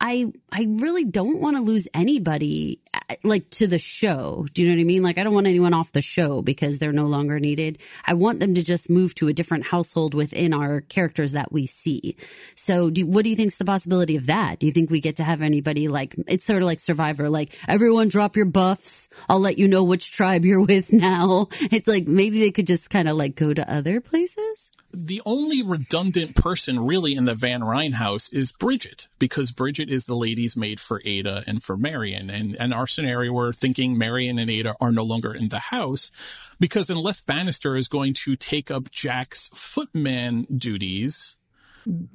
I 0.00 0.32
I 0.52 0.66
really 0.68 1.04
don't 1.04 1.40
want 1.40 1.56
to 1.56 1.62
lose 1.62 1.88
anybody 1.92 2.80
eh, 2.94 3.16
like 3.24 3.50
to 3.50 3.66
the 3.66 3.80
show. 3.80 4.46
Do 4.54 4.62
you 4.62 4.68
know 4.68 4.76
what 4.76 4.80
I 4.80 4.84
mean? 4.84 5.02
Like 5.02 5.18
I 5.18 5.24
don't 5.24 5.34
want 5.34 5.48
anyone 5.48 5.74
off 5.74 5.92
the 5.92 6.02
show 6.02 6.40
because 6.40 6.78
they're 6.78 6.92
no 6.92 7.06
longer 7.06 7.40
needed. 7.40 7.78
I 8.06 8.14
want 8.14 8.38
them 8.38 8.54
to 8.54 8.62
just 8.62 8.88
move 8.88 9.14
to 9.16 9.28
a 9.28 9.32
different 9.32 9.66
household 9.66 10.14
within 10.14 10.54
our 10.54 10.82
characters 10.82 11.32
that 11.32 11.50
we 11.50 11.66
see. 11.66 12.16
So 12.54 12.90
do, 12.90 13.06
what 13.06 13.24
do 13.24 13.30
you 13.30 13.36
think's 13.36 13.56
the 13.56 13.64
possibility 13.64 14.16
of 14.16 14.26
that? 14.26 14.60
Do 14.60 14.66
you 14.66 14.72
think 14.72 14.90
we 14.90 15.00
get 15.00 15.16
to 15.16 15.24
have 15.24 15.42
anybody 15.42 15.88
like 15.88 16.14
it's 16.28 16.44
sort 16.44 16.62
of 16.62 16.66
like 16.66 16.80
Survivor, 16.80 17.28
like 17.28 17.52
everyone 17.66 18.08
drop 18.08 18.36
your 18.36 18.46
buffs. 18.46 19.08
I'll 19.28 19.40
let 19.40 19.58
you 19.58 19.66
know 19.66 19.82
which 19.82 20.12
tribe 20.12 20.44
you're 20.44 20.64
with 20.64 20.92
now. 20.92 21.48
It's 21.72 21.88
like 21.88 22.06
maybe 22.06 22.38
they 22.38 22.52
could 22.52 22.68
just 22.68 22.88
kind 22.90 23.08
of 23.08 23.16
like 23.16 23.34
go 23.34 23.52
to 23.52 23.72
other 23.72 24.00
places 24.00 24.70
the 24.92 25.20
only 25.26 25.62
redundant 25.62 26.34
person 26.34 26.80
really 26.80 27.14
in 27.14 27.26
the 27.26 27.34
Van 27.34 27.60
Rhijn 27.60 27.94
house 27.94 28.32
is 28.32 28.52
Bridget, 28.52 29.08
because 29.18 29.52
Bridget 29.52 29.90
is 29.90 30.06
the 30.06 30.16
lady's 30.16 30.56
maid 30.56 30.80
for 30.80 31.02
Ada 31.04 31.44
and 31.46 31.62
for 31.62 31.76
Marion. 31.76 32.30
And, 32.30 32.56
and 32.58 32.72
our 32.72 32.86
scenario, 32.86 33.32
we're 33.32 33.52
thinking 33.52 33.98
Marion 33.98 34.38
and 34.38 34.50
Ada 34.50 34.74
are 34.80 34.92
no 34.92 35.02
longer 35.02 35.34
in 35.34 35.48
the 35.48 35.58
house 35.58 36.10
because 36.58 36.90
unless 36.90 37.20
Bannister 37.20 37.76
is 37.76 37.88
going 37.88 38.14
to 38.14 38.36
take 38.36 38.70
up 38.70 38.90
Jack's 38.90 39.48
footman 39.54 40.44
duties, 40.44 41.36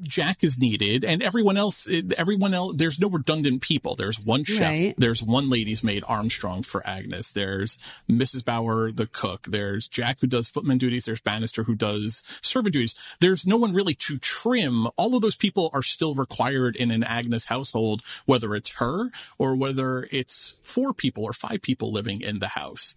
Jack 0.02 0.44
is 0.44 0.60
needed 0.60 1.04
and 1.04 1.24
everyone 1.24 1.58
else, 1.58 1.88
everyone 2.18 2.54
else, 2.54 2.76
there's 2.76 3.00
no 3.00 3.10
redundant 3.10 3.62
people. 3.62 3.96
There's 3.96 4.20
one 4.20 4.44
chef. 4.44 4.62
Right. 4.62 4.94
There's 4.98 5.24
one 5.24 5.50
lady's 5.50 5.84
maid 5.84 6.04
Armstrong 6.08 6.64
for 6.64 6.86
Agnes. 6.86 7.32
There's 7.32 7.78
Mrs. 8.10 8.46
Bauer, 8.46 8.92
the 8.92 9.08
cook. 9.08 9.44
There's 9.44 9.88
Jack 9.88 10.20
who 10.22 10.28
does 10.28 10.48
footman 10.48 10.78
duties. 10.78 11.06
There's 11.06 11.22
Bannister 11.22 11.64
who 11.64 11.76
does 11.76 12.24
servant 12.42 12.74
duties. 12.74 12.96
There's 13.20 13.48
no 13.48 13.58
one 13.58 13.74
really 13.74 13.96
to 13.96 14.18
trim. 14.18 14.88
All 14.98 15.16
of 15.16 15.22
those 15.22 15.36
people 15.36 15.70
are 15.74 15.84
still 15.84 16.16
required 16.16 16.76
in 16.76 16.92
an 16.92 17.04
Agnes 17.04 17.46
household, 17.46 18.02
whether 18.26 18.56
it's 18.56 18.76
her 18.78 19.10
or 19.38 19.56
whether 19.56 20.08
it's 20.12 20.56
four 20.62 20.94
people 20.94 21.24
or 21.24 21.34
five 21.34 21.62
people 21.62 21.92
living 21.92 22.22
in 22.22 22.40
the 22.40 22.50
house 22.50 22.96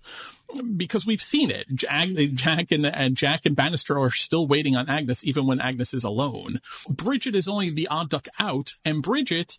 because 0.77 1.07
we've 1.07 1.23
seen 1.23 1.51
it. 1.51 1.67
Jack, 1.75 2.09
Jack 2.35 2.71
and, 2.73 2.87
and 2.87 3.17
Jack 3.17 3.47
and 3.47 3.57
Bannister 3.57 3.99
are 3.99 4.11
still 4.11 4.47
waiting 4.47 4.77
on 4.77 4.89
Agnes, 4.89 5.25
even 5.25 5.47
when 5.47 5.61
Agnes 5.61 5.93
is 5.93 6.05
alone. 6.05 6.61
Bridget 6.89 7.35
is 7.35 7.49
only 7.49 7.71
the 7.71 7.89
odd 7.89 8.11
duck 8.11 8.29
out, 8.39 8.75
and 8.85 9.03
Bridget, 9.03 9.59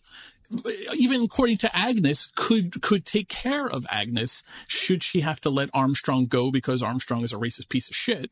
even 0.94 1.22
according 1.22 1.58
to 1.58 1.76
Agnes, 1.76 2.28
could 2.34 2.80
could 2.82 3.04
take 3.04 3.28
care 3.28 3.68
of 3.68 3.86
Agnes 3.90 4.42
should 4.66 5.02
she 5.02 5.20
have 5.20 5.40
to 5.42 5.50
let 5.50 5.70
Armstrong 5.74 6.26
go 6.26 6.50
because 6.50 6.82
Armstrong 6.82 7.22
is 7.22 7.32
a 7.32 7.36
racist 7.36 7.68
piece 7.68 7.88
of 7.88 7.96
shit. 7.96 8.30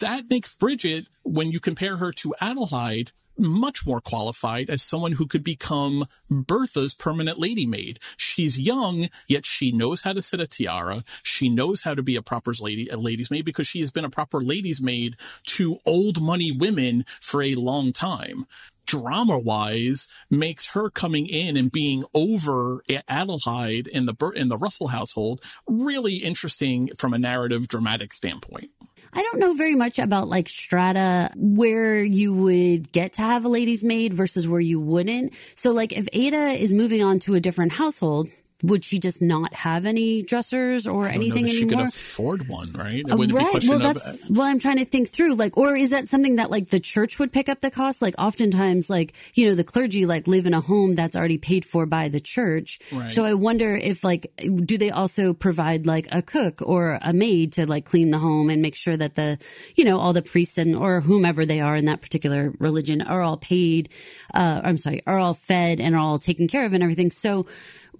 That 0.00 0.28
makes 0.28 0.54
Bridget, 0.54 1.06
when 1.22 1.50
you 1.50 1.60
compare 1.60 1.96
her 1.96 2.12
to 2.12 2.34
Adelheid, 2.40 3.12
much 3.42 3.86
more 3.86 4.00
qualified 4.00 4.70
as 4.70 4.82
someone 4.82 5.12
who 5.12 5.26
could 5.26 5.44
become 5.44 6.06
Bertha's 6.30 6.94
permanent 6.94 7.38
lady 7.38 7.66
maid. 7.66 7.98
She's 8.16 8.60
young, 8.60 9.08
yet 9.26 9.44
she 9.44 9.72
knows 9.72 10.02
how 10.02 10.12
to 10.12 10.22
set 10.22 10.40
a 10.40 10.46
tiara. 10.46 11.04
She 11.22 11.48
knows 11.48 11.82
how 11.82 11.94
to 11.94 12.02
be 12.02 12.16
a 12.16 12.22
proper 12.22 12.52
lady, 12.60 12.88
a 12.88 12.96
lady's 12.96 13.30
maid 13.30 13.44
because 13.44 13.66
she 13.66 13.80
has 13.80 13.90
been 13.90 14.04
a 14.04 14.10
proper 14.10 14.40
lady's 14.40 14.82
maid 14.82 15.16
to 15.44 15.78
old 15.84 16.20
money 16.20 16.52
women 16.52 17.04
for 17.20 17.42
a 17.42 17.54
long 17.54 17.92
time 17.92 18.46
drama 18.86 19.38
wise 19.38 20.08
makes 20.28 20.66
her 20.66 20.90
coming 20.90 21.26
in 21.26 21.56
and 21.56 21.70
being 21.70 22.04
over 22.14 22.82
Adelheid 22.88 23.86
in 23.88 24.06
the 24.06 24.32
in 24.34 24.48
the 24.48 24.56
Russell 24.56 24.88
household 24.88 25.42
really 25.66 26.16
interesting 26.16 26.90
from 26.96 27.14
a 27.14 27.18
narrative 27.18 27.68
dramatic 27.68 28.12
standpoint. 28.12 28.70
I 29.14 29.22
don't 29.22 29.40
know 29.40 29.52
very 29.52 29.74
much 29.74 29.98
about 29.98 30.28
like 30.28 30.48
strata 30.48 31.30
where 31.36 32.02
you 32.02 32.32
would 32.34 32.92
get 32.92 33.14
to 33.14 33.22
have 33.22 33.44
a 33.44 33.48
lady's 33.48 33.84
maid 33.84 34.14
versus 34.14 34.48
where 34.48 34.60
you 34.60 34.80
wouldn't. 34.80 35.34
So 35.54 35.70
like 35.72 35.92
if 35.92 36.08
Ada 36.14 36.52
is 36.52 36.72
moving 36.72 37.02
on 37.02 37.18
to 37.20 37.34
a 37.34 37.40
different 37.40 37.72
household, 37.72 38.28
would 38.62 38.84
she 38.84 38.98
just 38.98 39.20
not 39.20 39.52
have 39.54 39.84
any 39.84 40.22
dressers 40.22 40.86
or 40.86 41.08
anything 41.08 41.46
she 41.46 41.62
anymore? 41.62 41.84
could 41.84 41.88
afford 41.88 42.48
one, 42.48 42.70
right? 42.72 43.02
Uh, 43.10 43.16
right. 43.16 43.64
Well, 43.66 43.78
that's 43.78 44.28
well. 44.28 44.46
I'm 44.46 44.58
trying 44.58 44.78
to 44.78 44.84
think 44.84 45.08
through, 45.08 45.34
like, 45.34 45.56
or 45.56 45.76
is 45.76 45.90
that 45.90 46.08
something 46.08 46.36
that 46.36 46.50
like 46.50 46.68
the 46.68 46.80
church 46.80 47.18
would 47.18 47.32
pick 47.32 47.48
up 47.48 47.60
the 47.60 47.70
cost? 47.70 48.02
Like, 48.02 48.14
oftentimes, 48.18 48.88
like 48.88 49.14
you 49.34 49.46
know, 49.46 49.54
the 49.54 49.64
clergy 49.64 50.06
like 50.06 50.26
live 50.26 50.46
in 50.46 50.54
a 50.54 50.60
home 50.60 50.94
that's 50.94 51.16
already 51.16 51.38
paid 51.38 51.64
for 51.64 51.86
by 51.86 52.08
the 52.08 52.20
church. 52.20 52.78
Right. 52.92 53.10
So 53.10 53.24
I 53.24 53.34
wonder 53.34 53.74
if 53.74 54.04
like, 54.04 54.32
do 54.36 54.78
they 54.78 54.90
also 54.90 55.32
provide 55.34 55.86
like 55.86 56.06
a 56.12 56.22
cook 56.22 56.62
or 56.62 56.98
a 57.02 57.12
maid 57.12 57.52
to 57.54 57.66
like 57.66 57.84
clean 57.84 58.10
the 58.10 58.18
home 58.18 58.50
and 58.50 58.62
make 58.62 58.76
sure 58.76 58.96
that 58.96 59.14
the, 59.14 59.38
you 59.76 59.84
know, 59.84 59.98
all 59.98 60.12
the 60.12 60.22
priests 60.22 60.58
and 60.58 60.76
or 60.76 61.00
whomever 61.00 61.44
they 61.44 61.60
are 61.60 61.76
in 61.76 61.86
that 61.86 62.00
particular 62.00 62.52
religion 62.58 63.02
are 63.02 63.22
all 63.22 63.36
paid. 63.36 63.88
Uh, 64.34 64.60
I'm 64.62 64.76
sorry, 64.76 65.02
are 65.06 65.18
all 65.18 65.34
fed 65.34 65.80
and 65.80 65.94
are 65.94 65.98
all 66.00 66.18
taken 66.18 66.46
care 66.46 66.64
of 66.64 66.74
and 66.74 66.82
everything. 66.82 67.10
So 67.10 67.46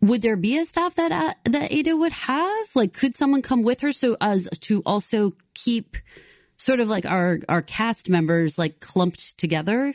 would 0.02 0.20
there 0.20 0.36
be 0.36 0.58
a 0.58 0.64
staff 0.64 0.96
that 0.96 1.12
uh, 1.12 1.32
that 1.44 1.72
Ada 1.72 1.96
would 1.96 2.12
have? 2.12 2.66
Like, 2.74 2.92
could 2.92 3.14
someone 3.14 3.40
come 3.40 3.62
with 3.62 3.80
her 3.80 3.92
so 3.92 4.16
as 4.20 4.48
to 4.60 4.82
also 4.84 5.32
keep 5.54 5.96
sort 6.58 6.80
of 6.80 6.88
like 6.88 7.06
our 7.06 7.38
our 7.48 7.62
cast 7.62 8.10
members 8.10 8.58
like 8.58 8.80
clumped 8.80 9.38
together? 9.38 9.94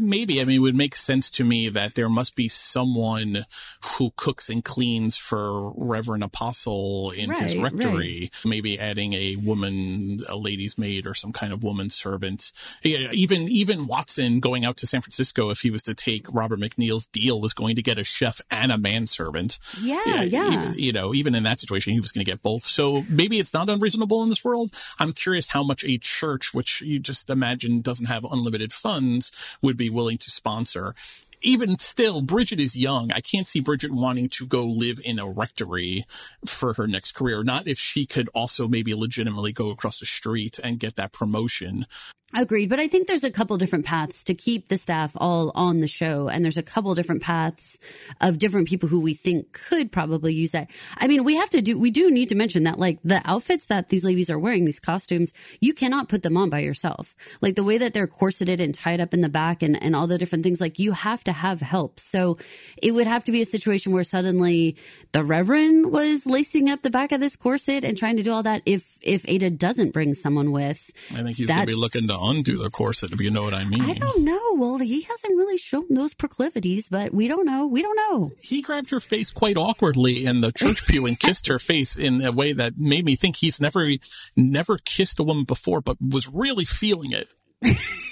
Maybe. 0.00 0.40
I 0.40 0.44
mean, 0.44 0.56
it 0.56 0.60
would 0.60 0.74
make 0.74 0.96
sense 0.96 1.30
to 1.32 1.44
me 1.44 1.68
that 1.70 1.94
there 1.94 2.08
must 2.08 2.34
be 2.34 2.48
someone 2.48 3.46
who 3.84 4.12
cooks 4.16 4.48
and 4.48 4.64
cleans 4.64 5.16
for 5.16 5.72
Reverend 5.76 6.24
Apostle 6.24 7.10
in 7.12 7.30
right, 7.30 7.42
his 7.42 7.56
rectory. 7.56 8.30
Right. 8.32 8.44
Maybe 8.44 8.78
adding 8.78 9.12
a 9.14 9.36
woman, 9.36 10.20
a 10.28 10.36
lady's 10.36 10.78
maid, 10.78 11.06
or 11.06 11.14
some 11.14 11.32
kind 11.32 11.52
of 11.52 11.62
woman 11.62 11.90
servant. 11.90 12.52
Even 12.82 13.48
even 13.48 13.86
Watson 13.86 14.40
going 14.40 14.64
out 14.64 14.76
to 14.78 14.86
San 14.86 15.00
Francisco, 15.00 15.50
if 15.50 15.60
he 15.60 15.70
was 15.70 15.82
to 15.82 15.94
take 15.94 16.32
Robert 16.32 16.60
McNeil's 16.60 17.06
deal, 17.06 17.40
was 17.40 17.52
going 17.52 17.76
to 17.76 17.82
get 17.82 17.98
a 17.98 18.04
chef 18.04 18.40
and 18.50 18.72
a 18.72 18.78
manservant. 18.78 19.58
Yeah, 19.80 20.00
yeah. 20.06 20.22
yeah. 20.22 20.52
Even, 20.52 20.78
you 20.78 20.92
know, 20.92 21.14
even 21.14 21.34
in 21.34 21.42
that 21.44 21.60
situation, 21.60 21.92
he 21.92 22.00
was 22.00 22.12
going 22.12 22.24
to 22.24 22.30
get 22.30 22.42
both. 22.42 22.64
So 22.64 23.04
maybe 23.08 23.38
it's 23.38 23.54
not 23.54 23.68
unreasonable 23.68 24.22
in 24.22 24.28
this 24.28 24.44
world. 24.44 24.74
I'm 24.98 25.12
curious 25.12 25.48
how 25.48 25.62
much 25.62 25.84
a 25.84 25.98
church, 25.98 26.54
which 26.54 26.80
you 26.80 26.98
just 26.98 27.30
imagine 27.30 27.80
doesn't 27.80 28.06
have 28.06 28.24
unlimited 28.24 28.72
funds, 28.72 29.32
would 29.60 29.71
be 29.74 29.90
willing 29.90 30.18
to 30.18 30.30
sponsor. 30.30 30.94
Even 31.42 31.78
still, 31.78 32.22
Bridget 32.22 32.60
is 32.60 32.76
young. 32.76 33.10
I 33.12 33.20
can't 33.20 33.48
see 33.48 33.60
Bridget 33.60 33.90
wanting 33.90 34.28
to 34.30 34.46
go 34.46 34.64
live 34.64 35.00
in 35.04 35.18
a 35.18 35.28
rectory 35.28 36.04
for 36.46 36.74
her 36.74 36.86
next 36.86 37.12
career. 37.12 37.42
Not 37.42 37.66
if 37.66 37.78
she 37.78 38.06
could 38.06 38.28
also 38.34 38.68
maybe 38.68 38.94
legitimately 38.94 39.52
go 39.52 39.70
across 39.70 39.98
the 39.98 40.06
street 40.06 40.58
and 40.62 40.78
get 40.78 40.96
that 40.96 41.12
promotion. 41.12 41.86
Agreed. 42.34 42.70
But 42.70 42.80
I 42.80 42.88
think 42.88 43.08
there's 43.08 43.24
a 43.24 43.30
couple 43.30 43.58
different 43.58 43.84
paths 43.84 44.24
to 44.24 44.34
keep 44.34 44.68
the 44.68 44.78
staff 44.78 45.12
all 45.16 45.52
on 45.54 45.80
the 45.80 45.88
show. 45.88 46.28
And 46.28 46.42
there's 46.42 46.56
a 46.56 46.62
couple 46.62 46.94
different 46.94 47.20
paths 47.20 47.78
of 48.22 48.38
different 48.38 48.68
people 48.68 48.88
who 48.88 49.02
we 49.02 49.12
think 49.12 49.52
could 49.52 49.92
probably 49.92 50.32
use 50.32 50.52
that. 50.52 50.70
I 50.96 51.08
mean, 51.08 51.24
we 51.24 51.36
have 51.36 51.50
to 51.50 51.60
do, 51.60 51.78
we 51.78 51.90
do 51.90 52.10
need 52.10 52.30
to 52.30 52.34
mention 52.34 52.64
that 52.64 52.78
like 52.78 53.00
the 53.04 53.20
outfits 53.26 53.66
that 53.66 53.90
these 53.90 54.02
ladies 54.02 54.30
are 54.30 54.38
wearing, 54.38 54.64
these 54.64 54.80
costumes, 54.80 55.34
you 55.60 55.74
cannot 55.74 56.08
put 56.08 56.22
them 56.22 56.38
on 56.38 56.48
by 56.48 56.60
yourself. 56.60 57.14
Like 57.42 57.54
the 57.54 57.64
way 57.64 57.76
that 57.76 57.92
they're 57.92 58.06
corseted 58.06 58.60
and 58.60 58.74
tied 58.74 59.00
up 59.00 59.12
in 59.12 59.20
the 59.20 59.28
back 59.28 59.62
and, 59.62 59.80
and 59.82 59.94
all 59.94 60.06
the 60.06 60.16
different 60.16 60.42
things, 60.42 60.60
like 60.60 60.78
you 60.78 60.92
have 60.92 61.22
to 61.24 61.31
have 61.32 61.60
help. 61.60 61.98
So 61.98 62.38
it 62.80 62.92
would 62.92 63.06
have 63.06 63.24
to 63.24 63.32
be 63.32 63.42
a 63.42 63.46
situation 63.46 63.92
where 63.92 64.04
suddenly 64.04 64.76
the 65.12 65.24
Reverend 65.24 65.92
was 65.92 66.26
lacing 66.26 66.70
up 66.70 66.82
the 66.82 66.90
back 66.90 67.12
of 67.12 67.20
this 67.20 67.36
corset 67.36 67.84
and 67.84 67.96
trying 67.96 68.16
to 68.16 68.22
do 68.22 68.32
all 68.32 68.42
that. 68.42 68.62
If, 68.66 68.98
if 69.02 69.28
Ada 69.28 69.50
doesn't 69.50 69.92
bring 69.92 70.14
someone 70.14 70.52
with, 70.52 70.90
I 71.12 71.22
think 71.22 71.36
he's 71.36 71.48
going 71.48 71.60
to 71.60 71.66
be 71.66 71.74
looking 71.74 72.06
to 72.08 72.16
undo 72.18 72.56
the 72.56 72.70
corset, 72.70 73.12
if 73.12 73.20
you 73.20 73.30
know 73.30 73.42
what 73.42 73.54
I 73.54 73.64
mean. 73.64 73.82
I 73.82 73.94
don't 73.94 74.24
know. 74.24 74.54
Well, 74.54 74.78
he 74.78 75.02
hasn't 75.02 75.36
really 75.36 75.56
shown 75.56 75.86
those 75.90 76.14
proclivities, 76.14 76.88
but 76.88 77.12
we 77.12 77.28
don't 77.28 77.46
know. 77.46 77.66
We 77.66 77.82
don't 77.82 77.96
know. 77.96 78.32
He 78.40 78.62
grabbed 78.62 78.90
her 78.90 79.00
face 79.00 79.30
quite 79.30 79.56
awkwardly 79.56 80.24
in 80.24 80.40
the 80.40 80.52
church 80.52 80.86
pew 80.88 81.06
and 81.06 81.18
kissed 81.18 81.48
her 81.48 81.58
face 81.58 81.96
in 81.96 82.22
a 82.22 82.32
way 82.32 82.52
that 82.52 82.78
made 82.78 83.04
me 83.04 83.16
think 83.16 83.36
he's 83.36 83.60
never, 83.60 83.90
never 84.36 84.78
kissed 84.78 85.18
a 85.18 85.22
woman 85.22 85.44
before, 85.44 85.80
but 85.80 85.96
was 86.00 86.28
really 86.28 86.64
feeling 86.64 87.12
it. 87.12 87.28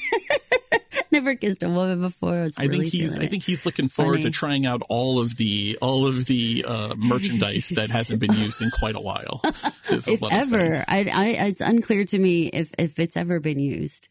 never 1.13 1.35
kissed 1.35 1.63
a 1.63 1.69
woman 1.69 2.01
before. 2.01 2.35
I, 2.35 2.65
I 2.65 2.69
think 2.69 2.85
he's. 2.85 3.19
I 3.19 3.27
think 3.27 3.43
he's 3.43 3.65
looking 3.67 3.89
forward 3.89 4.19
Funny. 4.19 4.25
to 4.25 4.31
trying 4.31 4.67
out 4.67 4.83
all 4.89 5.21
of 5.21 5.37
the 5.37 5.79
all 5.81 6.07
of 6.07 6.27
the 6.27 6.65
uh, 6.67 6.95
merchandise 6.97 7.71
that 7.71 7.91
hasn't 7.91 8.21
been 8.21 8.33
used 8.35 8.63
in 8.63 8.71
quite 8.71 8.97
a 8.97 9.01
while. 9.01 9.41
if 9.45 10.23
ever, 10.23 10.85
I, 10.89 11.11
I, 11.13 11.27
it's 11.47 11.61
unclear 11.61 12.05
to 12.05 12.19
me 12.19 12.47
if 12.49 12.73
if 12.79 12.99
it's 12.99 13.17
ever 13.17 13.41
been 13.41 13.59
used 13.59 14.09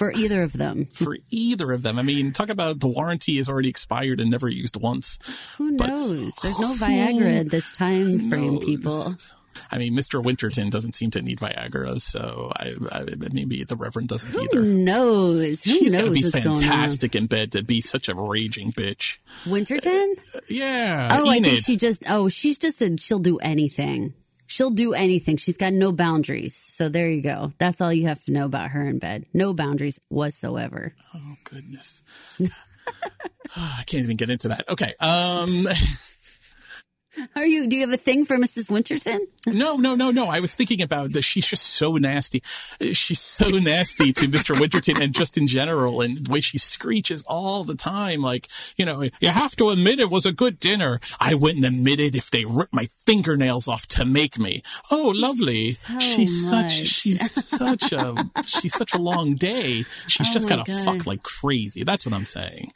for 0.00 0.12
either 0.12 0.42
of 0.42 0.54
them. 0.54 0.86
For 0.90 1.18
either 1.28 1.72
of 1.72 1.82
them, 1.82 1.98
I 1.98 2.02
mean, 2.02 2.32
talk 2.32 2.48
about 2.48 2.80
the 2.80 2.88
warranty 2.88 3.36
is 3.38 3.50
already 3.50 3.68
expired 3.68 4.18
and 4.18 4.30
never 4.30 4.48
used 4.48 4.80
once. 4.80 5.18
Who 5.58 5.72
knows? 5.72 6.34
There's 6.36 6.58
no 6.58 6.74
Viagra 6.74 7.40
at 7.40 7.50
this 7.50 7.70
time 7.70 8.30
frame, 8.30 8.54
knows? 8.54 8.64
people. 8.64 9.14
I 9.70 9.78
mean, 9.78 9.94
Mr. 9.94 10.22
Winterton 10.22 10.70
doesn't 10.70 10.94
seem 10.94 11.10
to 11.12 11.22
need 11.22 11.38
Viagra, 11.38 12.00
so 12.00 12.52
I, 12.56 12.74
I, 12.92 13.04
maybe 13.32 13.64
the 13.64 13.76
Reverend 13.76 14.08
doesn't 14.08 14.32
Who 14.34 14.42
either. 14.42 14.62
knows? 14.62 15.64
Who 15.64 15.70
She's 15.72 15.92
knows 15.92 16.02
gotta 16.02 16.12
be 16.12 16.30
fantastic 16.30 17.14
in 17.14 17.26
bed 17.26 17.52
to 17.52 17.62
be 17.62 17.80
such 17.80 18.08
a 18.08 18.14
raging 18.14 18.72
bitch. 18.72 19.18
Winterton? 19.46 20.14
Uh, 20.34 20.40
yeah. 20.48 21.08
Oh, 21.12 21.32
Enid. 21.32 21.46
I 21.46 21.50
think 21.50 21.64
she 21.64 21.76
just. 21.76 22.02
Oh, 22.08 22.28
she's 22.28 22.58
just 22.58 22.82
a. 22.82 22.96
She'll 22.98 23.18
do 23.18 23.38
anything. 23.38 24.14
She'll 24.46 24.70
do 24.70 24.94
anything. 24.94 25.36
She's 25.36 25.56
got 25.56 25.72
no 25.72 25.92
boundaries. 25.92 26.56
So 26.56 26.88
there 26.88 27.08
you 27.08 27.22
go. 27.22 27.52
That's 27.58 27.80
all 27.80 27.92
you 27.92 28.08
have 28.08 28.22
to 28.24 28.32
know 28.32 28.46
about 28.46 28.70
her 28.70 28.82
in 28.82 28.98
bed. 28.98 29.26
No 29.32 29.54
boundaries 29.54 30.00
whatsoever. 30.08 30.92
Oh 31.14 31.36
goodness. 31.44 32.02
I 33.56 33.82
can't 33.86 34.02
even 34.04 34.16
get 34.16 34.30
into 34.30 34.48
that. 34.48 34.68
Okay. 34.68 34.92
Um. 35.00 35.66
Are 37.34 37.44
you? 37.46 37.66
Do 37.66 37.76
you 37.76 37.82
have 37.82 37.92
a 37.92 37.96
thing 37.96 38.24
for 38.24 38.36
Mrs. 38.36 38.70
Winterton? 38.70 39.26
no, 39.46 39.76
no, 39.76 39.94
no, 39.96 40.10
no. 40.10 40.28
I 40.28 40.38
was 40.40 40.54
thinking 40.54 40.80
about 40.80 41.12
that. 41.12 41.22
She's 41.22 41.46
just 41.46 41.64
so 41.64 41.96
nasty. 41.96 42.42
She's 42.92 43.20
so 43.20 43.48
nasty 43.58 44.12
to 44.12 44.26
Mr. 44.26 44.58
Winterton 44.58 45.02
and 45.02 45.12
just 45.12 45.36
in 45.36 45.46
general, 45.48 46.00
and 46.02 46.24
the 46.24 46.30
way 46.32 46.40
she 46.40 46.56
screeches 46.58 47.24
all 47.26 47.64
the 47.64 47.74
time. 47.74 48.20
Like, 48.20 48.48
you 48.76 48.84
know, 48.86 49.02
you 49.20 49.28
have 49.28 49.56
to 49.56 49.70
admit 49.70 49.98
it 49.98 50.10
was 50.10 50.24
a 50.24 50.32
good 50.32 50.60
dinner. 50.60 51.00
I 51.18 51.34
wouldn't 51.34 51.64
admit 51.64 51.98
it 52.00 52.14
if 52.14 52.30
they 52.30 52.44
ripped 52.44 52.74
my 52.74 52.86
fingernails 53.06 53.66
off 53.66 53.86
to 53.88 54.04
make 54.04 54.38
me. 54.38 54.62
Oh, 54.90 55.12
lovely. 55.14 55.72
So 55.72 55.98
she's 55.98 56.50
much. 56.50 56.78
such. 56.78 56.86
She's 56.88 57.48
such 57.48 57.92
a. 57.92 58.14
she's 58.46 58.74
such 58.74 58.94
a 58.94 58.98
long 59.00 59.34
day. 59.34 59.84
She's 60.06 60.28
Oh 60.30 60.32
just 60.32 60.48
gotta 60.48 60.64
God. 60.70 60.84
fuck 60.84 61.06
like 61.06 61.22
crazy. 61.22 61.82
That's 61.84 62.04
what 62.06 62.14
I'm 62.14 62.24
saying. 62.24 62.70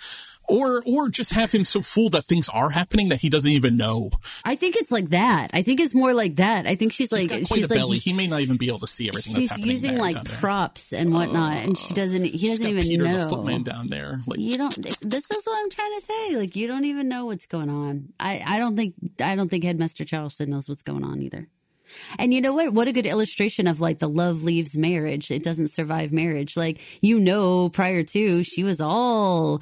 Or, 0.47 0.83
or 0.87 1.09
just 1.09 1.33
have 1.33 1.51
him 1.53 1.65
so 1.65 1.81
fooled 1.81 2.13
that 2.13 2.25
things 2.25 2.49
are 2.49 2.71
happening 2.71 3.09
that 3.09 3.21
he 3.21 3.31
doesn't 3.31 3.51
even 3.51 3.77
know. 3.77 4.11
I 4.45 4.57
think 4.57 4.77
it's 4.77 4.93
like 4.93 5.11
that. 5.11 5.51
I 5.55 5.63
think 5.63 5.81
it's 5.81 5.95
more 5.95 6.13
like 6.13 6.37
that. 6.37 6.67
I 6.67 6.75
think 6.75 6.93
she's 6.93 7.11
like 7.11 7.23
He's 7.23 7.29
got 7.31 7.49
quite 7.49 7.57
she's 7.57 7.65
a 7.67 7.69
like 7.69 7.79
belly. 7.79 7.99
He 7.99 8.13
may 8.13 8.27
not 8.27 8.41
even 8.41 8.57
be 8.57 8.69
able 8.69 8.81
to 8.81 8.87
see 8.87 9.09
everything 9.09 9.35
that's 9.35 9.57
she's 9.57 9.67
using 9.67 9.97
like 9.97 10.23
props 10.25 10.93
and 10.93 11.13
whatnot, 11.13 11.57
and 11.65 11.79
she 11.79 11.95
doesn't. 11.95 12.25
He 12.25 12.49
doesn't 12.49 12.67
even 12.67 12.83
Peter 12.83 13.05
know. 13.05 13.25
the 13.25 13.29
Footman 13.29 13.63
down 13.63 13.89
there. 13.89 14.23
Like, 14.27 14.39
You 14.39 14.59
don't. 14.59 14.75
This 15.01 15.31
is 15.31 15.45
what 15.47 15.63
I'm 15.63 15.71
trying 15.71 15.95
to 15.95 16.01
say. 16.01 16.37
Like 16.37 16.57
you 16.57 16.67
don't 16.67 16.85
even 16.85 17.09
know 17.09 17.27
what's 17.27 17.47
going 17.47 17.71
on. 17.71 18.13
I 18.21 18.43
I 18.47 18.59
don't 18.59 18.77
think 18.77 18.95
I 19.21 19.35
don't 19.37 19.49
think 19.49 19.65
Headmaster 19.65 20.05
Charleston 20.05 20.51
knows 20.51 20.69
what's 20.69 20.83
going 20.83 21.05
on 21.05 21.23
either. 21.23 21.49
And 22.19 22.33
you 22.33 22.41
know 22.41 22.53
what? 22.53 22.73
What 22.73 22.89
a 22.89 22.93
good 22.93 23.07
illustration 23.07 23.67
of 23.67 23.81
like 23.81 23.99
the 23.99 24.09
love 24.09 24.43
leaves 24.43 24.77
marriage. 24.77 25.31
It 25.31 25.43
doesn't 25.43 25.69
survive 25.69 26.13
marriage. 26.13 26.57
Like, 26.57 26.81
you 27.01 27.19
know, 27.19 27.69
prior 27.69 28.03
to 28.03 28.43
she 28.45 28.65
was 28.65 28.81
all 28.81 29.61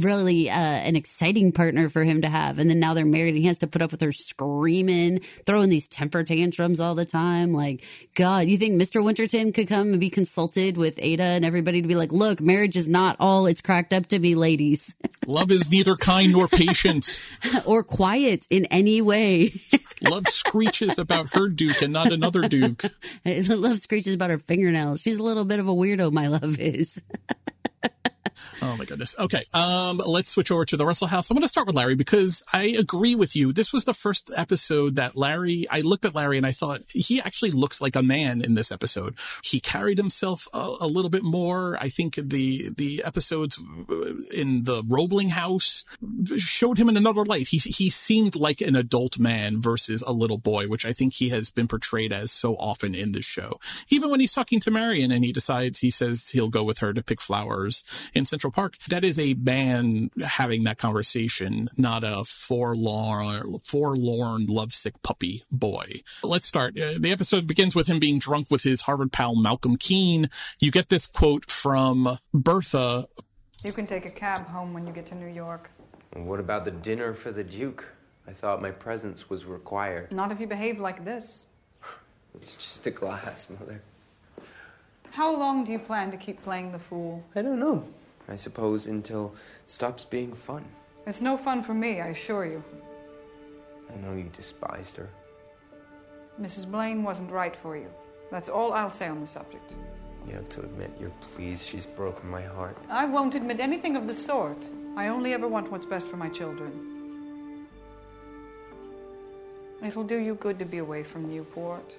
really 0.00 0.50
uh, 0.50 0.54
an 0.54 0.96
exciting 0.96 1.52
partner 1.52 1.88
for 1.88 2.04
him 2.04 2.22
to 2.22 2.28
have. 2.28 2.58
And 2.58 2.68
then 2.68 2.80
now 2.80 2.94
they're 2.94 3.04
married 3.04 3.34
and 3.34 3.38
he 3.38 3.46
has 3.46 3.58
to 3.58 3.66
put 3.66 3.82
up 3.82 3.92
with 3.92 4.00
her 4.00 4.12
screaming, 4.12 5.20
throwing 5.46 5.70
these 5.70 5.88
temper 5.88 6.22
tantrums 6.24 6.80
all 6.80 6.94
the 6.94 7.04
time. 7.04 7.52
Like, 7.52 7.84
God, 8.14 8.48
you 8.48 8.58
think 8.58 8.80
Mr. 8.80 9.02
Winterton 9.04 9.52
could 9.52 9.68
come 9.68 9.92
and 9.92 10.00
be 10.00 10.10
consulted 10.10 10.76
with 10.76 10.98
Ada 11.00 11.22
and 11.22 11.44
everybody 11.44 11.82
to 11.82 11.88
be 11.88 11.94
like, 11.94 12.12
look, 12.12 12.40
marriage 12.40 12.76
is 12.76 12.88
not 12.88 13.16
all 13.20 13.46
it's 13.46 13.60
cracked 13.60 13.92
up 13.92 14.06
to 14.06 14.18
be, 14.18 14.34
ladies, 14.34 14.94
love 15.26 15.50
is 15.50 15.70
neither 15.70 15.96
kind 15.96 16.32
nor 16.32 16.48
patient. 16.48 17.26
or 17.66 17.82
quiet 17.82 18.46
in 18.50 18.66
any 18.66 19.00
way. 19.00 19.52
love 20.02 20.28
screeches 20.28 20.98
about 20.98 21.34
her 21.34 21.48
duke 21.66 21.82
and 21.82 21.92
not 21.92 22.12
another 22.12 22.48
duke. 22.48 22.84
love 23.24 23.78
screeches 23.78 24.14
about 24.14 24.30
her 24.30 24.38
fingernails. 24.38 25.00
She's 25.00 25.18
a 25.18 25.22
little 25.22 25.44
bit 25.44 25.60
of 25.60 25.68
a 25.68 25.72
weirdo, 25.72 26.12
my 26.12 26.26
love 26.28 26.58
is. 26.58 27.02
Oh 28.64 28.76
my 28.76 28.84
goodness. 28.84 29.16
Okay. 29.18 29.44
Um, 29.52 30.00
let's 30.06 30.30
switch 30.30 30.52
over 30.52 30.64
to 30.64 30.76
the 30.76 30.86
Russell 30.86 31.08
House. 31.08 31.28
I'm 31.28 31.34
going 31.34 31.42
to 31.42 31.48
start 31.48 31.66
with 31.66 31.74
Larry 31.74 31.96
because 31.96 32.44
I 32.52 32.66
agree 32.78 33.16
with 33.16 33.34
you. 33.34 33.52
This 33.52 33.72
was 33.72 33.86
the 33.86 33.92
first 33.92 34.30
episode 34.36 34.94
that 34.94 35.16
Larry, 35.16 35.66
I 35.68 35.80
looked 35.80 36.04
at 36.04 36.14
Larry 36.14 36.36
and 36.36 36.46
I 36.46 36.52
thought 36.52 36.82
he 36.88 37.20
actually 37.20 37.50
looks 37.50 37.80
like 37.80 37.96
a 37.96 38.04
man 38.04 38.40
in 38.40 38.54
this 38.54 38.70
episode. 38.70 39.16
He 39.42 39.58
carried 39.58 39.98
himself 39.98 40.46
a, 40.54 40.76
a 40.82 40.86
little 40.86 41.10
bit 41.10 41.24
more. 41.24 41.76
I 41.80 41.88
think 41.88 42.14
the, 42.14 42.70
the 42.76 43.02
episodes 43.04 43.58
in 44.32 44.62
the 44.62 44.84
Roebling 44.88 45.30
house 45.30 45.84
showed 46.36 46.78
him 46.78 46.88
in 46.88 46.96
another 46.96 47.24
light. 47.24 47.48
He, 47.48 47.58
he 47.58 47.90
seemed 47.90 48.36
like 48.36 48.60
an 48.60 48.76
adult 48.76 49.18
man 49.18 49.60
versus 49.60 50.04
a 50.06 50.12
little 50.12 50.38
boy, 50.38 50.68
which 50.68 50.86
I 50.86 50.92
think 50.92 51.14
he 51.14 51.30
has 51.30 51.50
been 51.50 51.66
portrayed 51.66 52.12
as 52.12 52.30
so 52.30 52.54
often 52.54 52.94
in 52.94 53.10
this 53.10 53.24
show. 53.24 53.58
Even 53.90 54.08
when 54.08 54.20
he's 54.20 54.32
talking 54.32 54.60
to 54.60 54.70
Marion 54.70 55.10
and 55.10 55.24
he 55.24 55.32
decides, 55.32 55.80
he 55.80 55.90
says 55.90 56.28
he'll 56.28 56.48
go 56.48 56.62
with 56.62 56.78
her 56.78 56.92
to 56.92 57.02
pick 57.02 57.20
flowers 57.20 57.82
in 58.14 58.24
Central 58.24 58.51
Park. 58.52 58.76
That 58.88 59.04
is 59.04 59.18
a 59.18 59.34
man 59.34 60.10
having 60.24 60.64
that 60.64 60.78
conversation, 60.78 61.68
not 61.76 62.04
a 62.04 62.24
forlorn, 62.24 63.58
forlorn, 63.58 64.46
lovesick 64.46 65.02
puppy 65.02 65.44
boy. 65.50 66.00
Let's 66.22 66.46
start. 66.46 66.78
Uh, 66.78 66.94
the 66.98 67.10
episode 67.10 67.46
begins 67.46 67.74
with 67.74 67.86
him 67.86 67.98
being 67.98 68.18
drunk 68.18 68.48
with 68.50 68.62
his 68.62 68.82
Harvard 68.82 69.12
pal 69.12 69.34
Malcolm 69.34 69.76
Keene. 69.76 70.28
You 70.60 70.70
get 70.70 70.88
this 70.88 71.06
quote 71.06 71.50
from 71.50 72.18
Bertha. 72.32 73.08
You 73.64 73.72
can 73.72 73.86
take 73.86 74.06
a 74.06 74.10
cab 74.10 74.46
home 74.48 74.74
when 74.74 74.86
you 74.86 74.92
get 74.92 75.06
to 75.06 75.14
New 75.14 75.32
York. 75.32 75.70
And 76.12 76.28
what 76.28 76.40
about 76.40 76.64
the 76.64 76.70
dinner 76.70 77.14
for 77.14 77.32
the 77.32 77.44
Duke? 77.44 77.86
I 78.26 78.32
thought 78.32 78.62
my 78.62 78.70
presence 78.70 79.28
was 79.28 79.44
required. 79.44 80.12
Not 80.12 80.30
if 80.30 80.40
you 80.40 80.46
behave 80.46 80.78
like 80.78 81.04
this. 81.04 81.46
It's 82.40 82.54
just 82.54 82.86
a 82.86 82.90
glass, 82.90 83.46
Mother. 83.50 83.82
How 85.10 85.36
long 85.36 85.64
do 85.64 85.72
you 85.72 85.78
plan 85.78 86.10
to 86.10 86.16
keep 86.16 86.42
playing 86.42 86.72
the 86.72 86.78
fool? 86.78 87.22
I 87.36 87.42
don't 87.42 87.60
know. 87.60 87.84
I 88.28 88.36
suppose 88.36 88.86
until 88.86 89.34
it 89.64 89.70
stops 89.70 90.04
being 90.04 90.32
fun. 90.32 90.64
It's 91.06 91.20
no 91.20 91.36
fun 91.36 91.62
for 91.62 91.74
me, 91.74 92.00
I 92.00 92.08
assure 92.08 92.46
you. 92.46 92.62
I 93.92 93.96
know 94.00 94.14
you 94.14 94.30
despised 94.32 94.96
her. 94.96 95.08
Mrs. 96.40 96.70
Blaine 96.70 97.02
wasn't 97.02 97.30
right 97.30 97.54
for 97.56 97.76
you. 97.76 97.90
That's 98.30 98.48
all 98.48 98.72
I'll 98.72 98.92
say 98.92 99.08
on 99.08 99.20
the 99.20 99.26
subject. 99.26 99.74
You 100.26 100.34
have 100.34 100.48
to 100.50 100.60
admit 100.60 100.90
you're 101.00 101.10
pleased 101.20 101.68
she's 101.68 101.84
broken 101.84 102.30
my 102.30 102.42
heart. 102.42 102.76
I 102.88 103.04
won't 103.04 103.34
admit 103.34 103.60
anything 103.60 103.96
of 103.96 104.06
the 104.06 104.14
sort. 104.14 104.56
I 104.96 105.08
only 105.08 105.34
ever 105.34 105.48
want 105.48 105.70
what's 105.70 105.84
best 105.84 106.06
for 106.06 106.16
my 106.16 106.28
children. 106.28 107.66
It'll 109.84 110.04
do 110.04 110.18
you 110.18 110.36
good 110.36 110.58
to 110.60 110.64
be 110.64 110.78
away 110.78 111.02
from 111.02 111.28
Newport. 111.28 111.96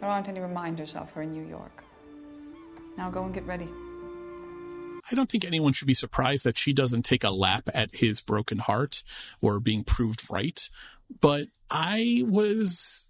There 0.00 0.08
aren't 0.08 0.28
any 0.28 0.40
reminders 0.40 0.96
of 0.96 1.10
her 1.12 1.22
in 1.22 1.32
New 1.32 1.46
York. 1.46 1.84
Now 2.96 3.10
go 3.10 3.22
and 3.24 3.34
get 3.34 3.46
ready. 3.46 3.68
I 5.10 5.14
don't 5.14 5.30
think 5.30 5.44
anyone 5.44 5.72
should 5.72 5.88
be 5.88 5.94
surprised 5.94 6.44
that 6.44 6.58
she 6.58 6.72
doesn't 6.72 7.02
take 7.02 7.24
a 7.24 7.30
lap 7.30 7.68
at 7.74 7.94
his 7.94 8.20
broken 8.20 8.58
heart 8.58 9.02
or 9.40 9.60
being 9.60 9.84
proved 9.84 10.30
right. 10.30 10.68
But 11.20 11.48
I 11.70 12.24
was 12.26 13.06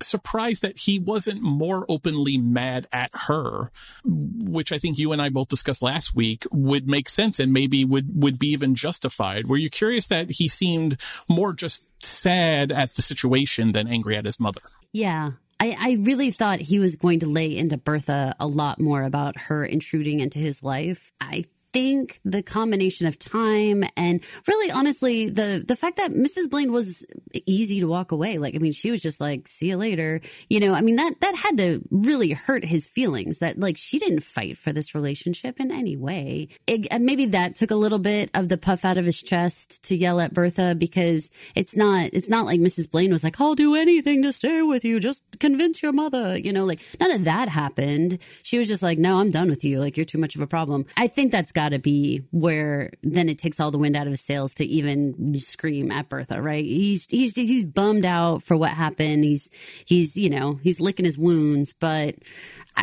surprised 0.00 0.62
that 0.62 0.78
he 0.78 0.98
wasn't 0.98 1.42
more 1.42 1.84
openly 1.88 2.38
mad 2.38 2.86
at 2.92 3.10
her, 3.12 3.70
which 4.04 4.72
I 4.72 4.78
think 4.78 4.98
you 4.98 5.12
and 5.12 5.20
I 5.20 5.28
both 5.28 5.48
discussed 5.48 5.82
last 5.82 6.14
week 6.14 6.46
would 6.52 6.88
make 6.88 7.08
sense 7.08 7.40
and 7.40 7.52
maybe 7.52 7.84
would, 7.84 8.22
would 8.22 8.38
be 8.38 8.48
even 8.48 8.74
justified. 8.74 9.46
Were 9.46 9.56
you 9.56 9.70
curious 9.70 10.06
that 10.08 10.30
he 10.30 10.48
seemed 10.48 11.00
more 11.28 11.52
just 11.52 11.84
sad 12.02 12.72
at 12.72 12.94
the 12.94 13.02
situation 13.02 13.72
than 13.72 13.88
angry 13.88 14.16
at 14.16 14.24
his 14.24 14.38
mother? 14.38 14.62
Yeah. 14.92 15.32
I, 15.60 15.74
I 15.78 15.98
really 16.02 16.30
thought 16.30 16.60
he 16.60 16.78
was 16.78 16.96
going 16.96 17.20
to 17.20 17.26
lay 17.28 17.56
into 17.56 17.76
Bertha 17.76 18.34
a 18.38 18.46
lot 18.46 18.80
more 18.80 19.02
about 19.02 19.36
her 19.42 19.64
intruding 19.64 20.20
into 20.20 20.38
his 20.38 20.62
life. 20.62 21.12
I 21.20 21.44
think 21.72 22.20
the 22.24 22.42
combination 22.42 23.06
of 23.06 23.18
time 23.18 23.84
and 23.96 24.22
really 24.46 24.70
honestly 24.70 25.28
the 25.28 25.62
the 25.66 25.76
fact 25.76 25.96
that 25.96 26.10
Mrs. 26.12 26.48
Blaine 26.50 26.72
was 26.72 27.06
easy 27.46 27.80
to 27.80 27.86
walk 27.86 28.12
away. 28.12 28.38
Like 28.38 28.54
I 28.54 28.58
mean 28.58 28.72
she 28.72 28.90
was 28.90 29.02
just 29.02 29.20
like 29.20 29.46
see 29.48 29.68
you 29.68 29.76
later. 29.76 30.20
You 30.48 30.60
know 30.60 30.74
I 30.74 30.80
mean 30.80 30.96
that 30.96 31.20
that 31.20 31.34
had 31.36 31.58
to 31.58 31.80
really 31.90 32.30
hurt 32.30 32.64
his 32.64 32.86
feelings 32.86 33.40
that 33.40 33.58
like 33.58 33.76
she 33.76 33.98
didn't 33.98 34.20
fight 34.20 34.56
for 34.56 34.72
this 34.72 34.94
relationship 34.94 35.60
in 35.60 35.70
any 35.70 35.96
way. 35.96 36.48
It, 36.66 36.88
maybe 37.00 37.26
that 37.26 37.54
took 37.54 37.70
a 37.70 37.76
little 37.76 37.98
bit 37.98 38.30
of 38.34 38.48
the 38.48 38.58
puff 38.58 38.84
out 38.84 38.96
of 38.96 39.04
his 39.04 39.22
chest 39.22 39.82
to 39.84 39.96
yell 39.96 40.20
at 40.20 40.32
Bertha 40.34 40.74
because 40.74 41.30
it's 41.54 41.76
not 41.76 42.10
it's 42.12 42.28
not 42.28 42.46
like 42.46 42.60
Mrs. 42.60 42.90
Blaine 42.90 43.12
was 43.12 43.24
like 43.24 43.40
I'll 43.40 43.54
do 43.54 43.74
anything 43.74 44.22
to 44.22 44.32
stay 44.32 44.62
with 44.62 44.84
you. 44.84 45.00
Just 45.00 45.22
convince 45.38 45.82
your 45.82 45.92
mother. 45.92 46.38
You 46.38 46.52
know 46.52 46.64
like 46.64 46.80
none 46.98 47.12
of 47.12 47.24
that 47.24 47.48
happened. 47.48 48.18
She 48.42 48.58
was 48.58 48.68
just 48.68 48.82
like 48.82 48.98
no 48.98 49.18
I'm 49.18 49.30
done 49.30 49.50
with 49.50 49.64
you. 49.64 49.80
Like 49.80 49.96
you're 49.96 50.04
too 50.04 50.18
much 50.18 50.34
of 50.34 50.40
a 50.40 50.46
problem. 50.46 50.86
I 50.96 51.08
think 51.08 51.30
that's 51.32 51.52
got 51.58 51.70
to 51.70 51.80
be 51.80 52.22
where 52.30 52.92
then 53.02 53.28
it 53.28 53.36
takes 53.36 53.58
all 53.58 53.72
the 53.72 53.78
wind 53.78 53.96
out 53.96 54.06
of 54.06 54.12
his 54.12 54.20
sails 54.20 54.54
to 54.54 54.64
even 54.64 55.36
scream 55.40 55.90
at 55.90 56.08
Bertha, 56.08 56.40
right? 56.40 56.64
He's 56.64 57.04
he's 57.10 57.34
he's 57.34 57.64
bummed 57.64 58.04
out 58.04 58.44
for 58.44 58.56
what 58.56 58.70
happened. 58.70 59.24
He's 59.24 59.50
he's 59.84 60.16
you 60.16 60.30
know 60.30 60.60
he's 60.62 60.80
licking 60.80 61.04
his 61.04 61.18
wounds, 61.18 61.74
but 61.74 62.14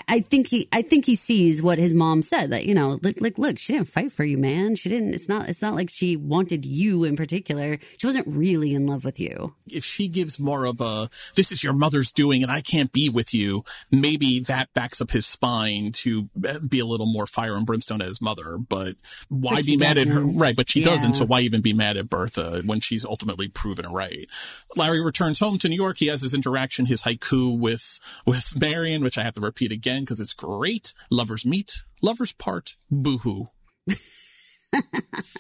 I 0.08 0.20
think 0.20 0.48
he, 0.48 0.68
I 0.72 0.82
think 0.82 1.06
he 1.06 1.16
sees 1.16 1.62
what 1.62 1.78
his 1.78 1.94
mom 1.94 2.22
said 2.22 2.52
that, 2.52 2.66
you 2.66 2.76
know, 2.76 3.00
like, 3.02 3.22
like, 3.22 3.38
look, 3.38 3.58
she 3.58 3.74
didn't 3.74 3.88
fight 3.88 4.12
for 4.12 4.24
you, 4.24 4.38
man. 4.38 4.76
She 4.76 4.90
didn't, 4.90 5.14
it's 5.14 5.30
not, 5.30 5.48
it's 5.48 5.62
not 5.62 5.76
like 5.76 5.90
she 5.90 6.16
wanted 6.16 6.66
you 6.66 7.04
in 7.04 7.16
particular. 7.16 7.80
She 7.98 8.08
wasn't 8.08 8.28
really 8.28 8.74
in 8.74 8.88
love 8.88 9.06
with 9.06 9.20
you. 9.20 9.54
If 9.68 9.86
she 9.86 10.08
gives 10.08 10.40
more 10.40 10.66
of 10.66 10.82
a, 10.82 11.10
this 11.36 11.52
is 11.52 11.64
your 11.64 11.74
mother's 11.74 12.12
doing 12.12 12.44
and 12.44 12.52
I 12.52 12.62
can't 12.62 12.92
be 12.92 13.10
with 13.10 13.34
you, 13.34 13.64
maybe 13.92 14.40
that 14.42 14.74
backs 14.74 15.02
up 15.02 15.12
his 15.12 15.26
spine 15.26 15.92
to 15.94 16.30
uh, 16.48 16.60
be 16.60 16.80
a 16.80 16.86
little 16.86 17.12
more 17.12 17.26
fire 17.26 17.56
and 17.56 17.66
brimstone 17.66 18.02
at 18.02 18.08
his 18.08 18.22
mother. 18.22 18.58
But 18.58 18.96
why 19.30 19.56
but 19.56 19.66
be 19.66 19.78
mad 19.78 19.96
doesn't. 19.96 20.12
at 20.12 20.16
her? 20.16 20.26
Right. 20.26 20.56
But 20.56 20.70
she 20.70 20.82
yeah. 20.82 20.88
doesn't. 20.88 21.14
So 21.14 21.26
why 21.26 21.42
even 21.42 21.62
be 21.62 21.74
mad 21.74 21.98
at 21.98 22.10
Bertha 22.10 22.62
when 22.66 22.82
she's 22.82 23.06
ultimately 23.06 23.48
proven 23.48 23.92
right? 23.92 24.28
Larry 24.76 25.04
returns 25.04 25.40
home 25.40 25.58
to 25.60 25.70
New 25.70 25.76
York. 25.76 25.98
He 26.00 26.08
has 26.08 26.22
his 26.22 26.34
interaction, 26.34 26.86
his 26.86 27.04
haiku 27.04 27.58
with, 27.58 28.00
with 28.26 28.60
Marion, 28.60 29.04
which 29.04 29.18
I 29.18 29.24
have 29.24 29.36
to 29.36 29.42
repeat 29.42 29.72
again 29.72 29.85
again 29.86 30.02
because 30.02 30.20
it's 30.20 30.34
great. 30.34 30.94
Lovers 31.12 31.46
meet, 31.46 31.84
lovers 32.02 32.34
part, 32.34 32.76
boohoo. 32.90 33.46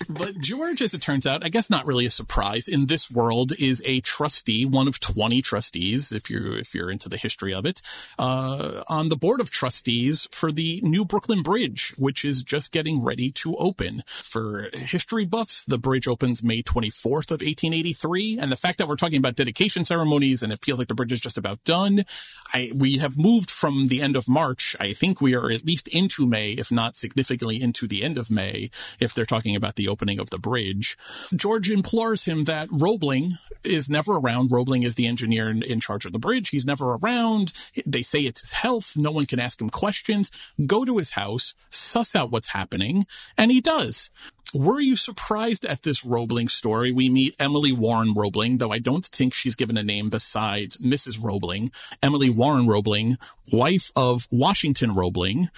but 0.09 0.37
George, 0.39 0.81
as 0.81 0.93
it 0.93 1.01
turns 1.01 1.25
out, 1.27 1.43
I 1.43 1.49
guess 1.49 1.69
not 1.69 1.85
really 1.85 2.05
a 2.05 2.11
surprise 2.11 2.67
in 2.67 2.85
this 2.87 3.09
world, 3.09 3.53
is 3.59 3.81
a 3.85 4.01
trustee, 4.01 4.65
one 4.65 4.87
of 4.87 4.99
20 4.99 5.41
trustees, 5.41 6.11
if 6.11 6.29
you're, 6.29 6.57
if 6.57 6.73
you're 6.73 6.91
into 6.91 7.09
the 7.09 7.17
history 7.17 7.53
of 7.53 7.65
it, 7.65 7.81
uh, 8.17 8.83
on 8.89 9.09
the 9.09 9.15
board 9.15 9.41
of 9.41 9.51
trustees 9.51 10.27
for 10.31 10.51
the 10.51 10.81
new 10.83 11.05
Brooklyn 11.05 11.41
Bridge, 11.41 11.93
which 11.97 12.23
is 12.25 12.43
just 12.43 12.71
getting 12.71 13.03
ready 13.03 13.31
to 13.31 13.55
open. 13.57 14.01
For 14.07 14.69
history 14.73 15.25
buffs, 15.25 15.65
the 15.65 15.77
bridge 15.77 16.07
opens 16.07 16.43
May 16.43 16.61
24th 16.61 17.31
of 17.31 17.41
1883. 17.41 18.39
And 18.39 18.51
the 18.51 18.55
fact 18.55 18.77
that 18.77 18.87
we're 18.87 18.95
talking 18.95 19.17
about 19.17 19.35
dedication 19.35 19.85
ceremonies 19.85 20.43
and 20.43 20.51
it 20.51 20.63
feels 20.63 20.79
like 20.79 20.87
the 20.87 20.95
bridge 20.95 21.11
is 21.11 21.21
just 21.21 21.37
about 21.37 21.63
done, 21.63 22.05
I, 22.53 22.71
we 22.75 22.97
have 22.97 23.17
moved 23.17 23.49
from 23.49 23.87
the 23.87 24.01
end 24.01 24.15
of 24.15 24.27
March. 24.27 24.75
I 24.79 24.93
think 24.93 25.21
we 25.21 25.35
are 25.35 25.51
at 25.51 25.65
least 25.65 25.87
into 25.89 26.25
May, 26.25 26.51
if 26.51 26.71
not 26.71 26.97
significantly 26.97 27.61
into 27.61 27.87
the 27.87 28.03
end 28.03 28.17
of 28.17 28.31
May, 28.31 28.69
if 28.99 29.13
they're 29.25 29.37
talking 29.37 29.55
about 29.55 29.75
the 29.75 29.87
opening 29.87 30.19
of 30.19 30.29
the 30.29 30.37
bridge. 30.37 30.97
George 31.35 31.71
implores 31.71 32.25
him 32.25 32.43
that 32.43 32.67
Roebling 32.71 33.37
is 33.63 33.89
never 33.89 34.17
around. 34.17 34.51
Roebling 34.51 34.83
is 34.83 34.95
the 34.95 35.07
engineer 35.07 35.49
in, 35.49 35.63
in 35.63 35.79
charge 35.79 36.05
of 36.05 36.13
the 36.13 36.19
bridge. 36.19 36.49
He's 36.49 36.65
never 36.65 36.93
around. 36.95 37.51
They 37.85 38.03
say 38.03 38.21
it's 38.21 38.41
his 38.41 38.53
health. 38.53 38.95
No 38.95 39.11
one 39.11 39.25
can 39.25 39.39
ask 39.39 39.59
him 39.59 39.71
questions. 39.71 40.29
Go 40.65 40.85
to 40.85 40.97
his 40.97 41.11
house, 41.11 41.55
suss 41.71 42.15
out 42.15 42.31
what's 42.31 42.49
happening, 42.49 43.07
and 43.37 43.51
he 43.51 43.61
does. 43.61 44.11
Were 44.55 44.79
you 44.79 44.95
surprised 44.95 45.65
at 45.65 45.83
this 45.83 46.05
Roebling 46.05 46.47
story? 46.47 46.93
We 46.93 47.09
meet 47.09 47.35
Emily 47.37 47.73
Warren 47.73 48.13
Roebling, 48.13 48.59
though 48.59 48.71
I 48.71 48.79
don't 48.79 49.05
think 49.05 49.33
she's 49.33 49.53
given 49.53 49.77
a 49.77 49.83
name 49.83 50.09
besides 50.09 50.77
Mrs. 50.77 51.21
Roebling. 51.21 51.73
Emily 52.01 52.29
Warren 52.29 52.65
Roebling, 52.65 53.17
wife 53.51 53.91
of 53.97 54.29
Washington 54.31 54.95
Roebling, 54.95 55.49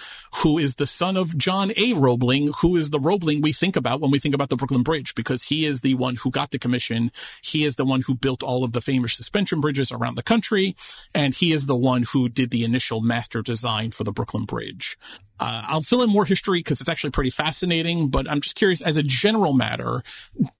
who 0.42 0.58
is 0.58 0.74
the 0.74 0.86
son 0.86 1.16
of 1.16 1.38
John 1.38 1.70
A. 1.76 1.92
Roebling, 1.92 2.50
who 2.60 2.74
is 2.74 2.90
the 2.90 2.98
Roebling 2.98 3.40
we 3.40 3.52
think 3.52 3.76
about 3.76 4.00
when 4.00 4.10
we 4.10 4.18
think 4.18 4.34
about 4.34 4.48
the 4.48 4.56
Brooklyn 4.56 4.82
Bridge, 4.82 5.14
because 5.14 5.44
he 5.44 5.64
is 5.64 5.82
the 5.82 5.94
one 5.94 6.16
who 6.16 6.32
got 6.32 6.50
the 6.50 6.58
commission. 6.58 7.12
He 7.40 7.64
is 7.64 7.76
the 7.76 7.84
one 7.84 8.00
who 8.00 8.16
built 8.16 8.42
all 8.42 8.64
of 8.64 8.72
the 8.72 8.80
famous 8.80 9.14
suspension 9.14 9.60
bridges 9.60 9.92
around 9.92 10.16
the 10.16 10.24
country, 10.24 10.74
and 11.14 11.34
he 11.34 11.52
is 11.52 11.66
the 11.66 11.76
one 11.76 12.02
who 12.12 12.28
did 12.28 12.50
the 12.50 12.64
initial 12.64 13.00
master 13.00 13.42
design 13.42 13.92
for 13.92 14.02
the 14.02 14.12
Brooklyn 14.12 14.44
Bridge. 14.44 14.98
Uh, 15.40 15.62
I'll 15.66 15.80
fill 15.80 16.02
in 16.02 16.10
more 16.10 16.24
history 16.24 16.60
because 16.60 16.80
it's 16.80 16.88
actually 16.88 17.10
pretty 17.10 17.30
fascinating, 17.30 18.08
but 18.08 18.30
I'm 18.30 18.40
just 18.40 18.56
curious 18.56 18.80
as 18.80 18.96
a 18.96 19.02
general 19.02 19.52
matter, 19.52 20.02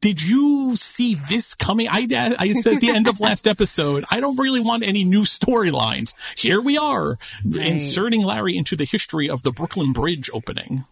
did 0.00 0.22
you 0.22 0.76
see 0.76 1.14
this 1.14 1.54
coming? 1.54 1.88
I, 1.88 2.06
I 2.38 2.52
said 2.54 2.74
at 2.74 2.80
the 2.80 2.90
end 2.90 3.08
of 3.08 3.20
last 3.20 3.46
episode, 3.46 4.04
I 4.10 4.20
don't 4.20 4.38
really 4.38 4.60
want 4.60 4.86
any 4.86 5.04
new 5.04 5.22
storylines. 5.22 6.14
Here 6.36 6.60
we 6.60 6.78
are 6.78 7.18
right. 7.44 7.66
inserting 7.66 8.22
Larry 8.22 8.56
into 8.56 8.76
the 8.76 8.84
history 8.84 9.28
of 9.28 9.42
the 9.42 9.52
Brooklyn 9.52 9.92
Bridge 9.92 10.30
opening. 10.32 10.84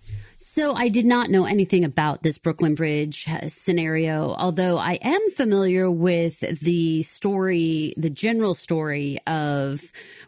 So 0.56 0.72
I 0.72 0.88
did 0.88 1.04
not 1.04 1.28
know 1.28 1.44
anything 1.44 1.84
about 1.84 2.22
this 2.22 2.38
Brooklyn 2.38 2.74
Bridge 2.74 3.28
uh, 3.28 3.50
scenario, 3.50 4.34
although 4.38 4.78
I 4.78 4.98
am 5.02 5.20
familiar 5.32 5.90
with 5.90 6.40
the 6.40 7.02
story, 7.02 7.92
the 7.98 8.08
general 8.08 8.54
story 8.54 9.18
of 9.26 9.82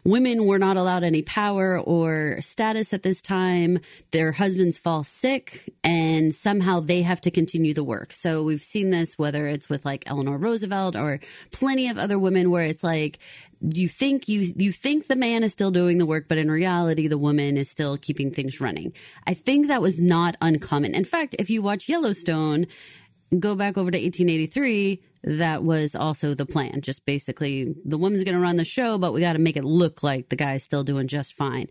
women 0.05 0.45
were 0.45 0.59
not 0.59 0.77
allowed 0.77 1.03
any 1.03 1.23
power 1.23 1.79
or 1.79 2.41
status 2.41 2.93
at 2.93 3.01
this 3.01 3.23
time. 3.23 3.79
Their 4.11 4.33
husbands 4.33 4.77
fall 4.77 5.03
sick 5.03 5.73
and 5.83 6.31
somehow 6.31 6.79
they 6.79 7.01
have 7.01 7.21
to 7.21 7.31
continue 7.31 7.73
the 7.73 7.83
work. 7.83 8.13
So 8.13 8.43
we've 8.43 8.61
seen 8.61 8.91
this, 8.91 9.17
whether 9.17 9.47
it's 9.47 9.67
with 9.67 9.83
like 9.83 10.03
Eleanor 10.07 10.37
Roosevelt 10.37 10.95
or 10.95 11.19
plenty 11.51 11.89
of 11.89 11.97
other 11.97 12.19
women 12.19 12.51
where 12.51 12.65
it's 12.65 12.83
like, 12.83 13.17
you 13.61 13.89
think 13.89 14.29
you 14.29 14.45
you 14.55 14.71
think 14.71 15.07
the 15.07 15.15
man 15.15 15.43
is 15.43 15.51
still 15.51 15.71
doing 15.71 15.97
the 15.97 16.05
work 16.05 16.27
but 16.27 16.37
in 16.37 16.49
reality 16.49 17.07
the 17.07 17.17
woman 17.17 17.57
is 17.57 17.69
still 17.69 17.97
keeping 17.97 18.31
things 18.31 18.61
running. 18.61 18.93
I 19.27 19.33
think 19.33 19.67
that 19.67 19.81
was 19.81 20.01
not 20.01 20.37
uncommon. 20.41 20.95
In 20.95 21.03
fact 21.03 21.35
if 21.39 21.49
you 21.49 21.61
watch 21.61 21.89
yellowstone 21.89 22.67
go 23.37 23.55
back 23.55 23.77
over 23.77 23.91
to 23.91 23.97
1883 23.97 25.01
that 25.23 25.63
was 25.63 25.95
also 25.95 26.33
the 26.33 26.45
plan. 26.45 26.79
Just 26.81 27.05
basically 27.05 27.75
the 27.83 27.97
woman's 27.97 28.23
going 28.23 28.35
to 28.35 28.41
run 28.41 28.55
the 28.55 28.65
show 28.65 28.97
but 28.97 29.13
we 29.13 29.19
got 29.19 29.33
to 29.33 29.39
make 29.39 29.57
it 29.57 29.65
look 29.65 30.03
like 30.03 30.29
the 30.29 30.37
guy's 30.37 30.63
still 30.63 30.83
doing 30.83 31.07
just 31.07 31.33
fine 31.33 31.67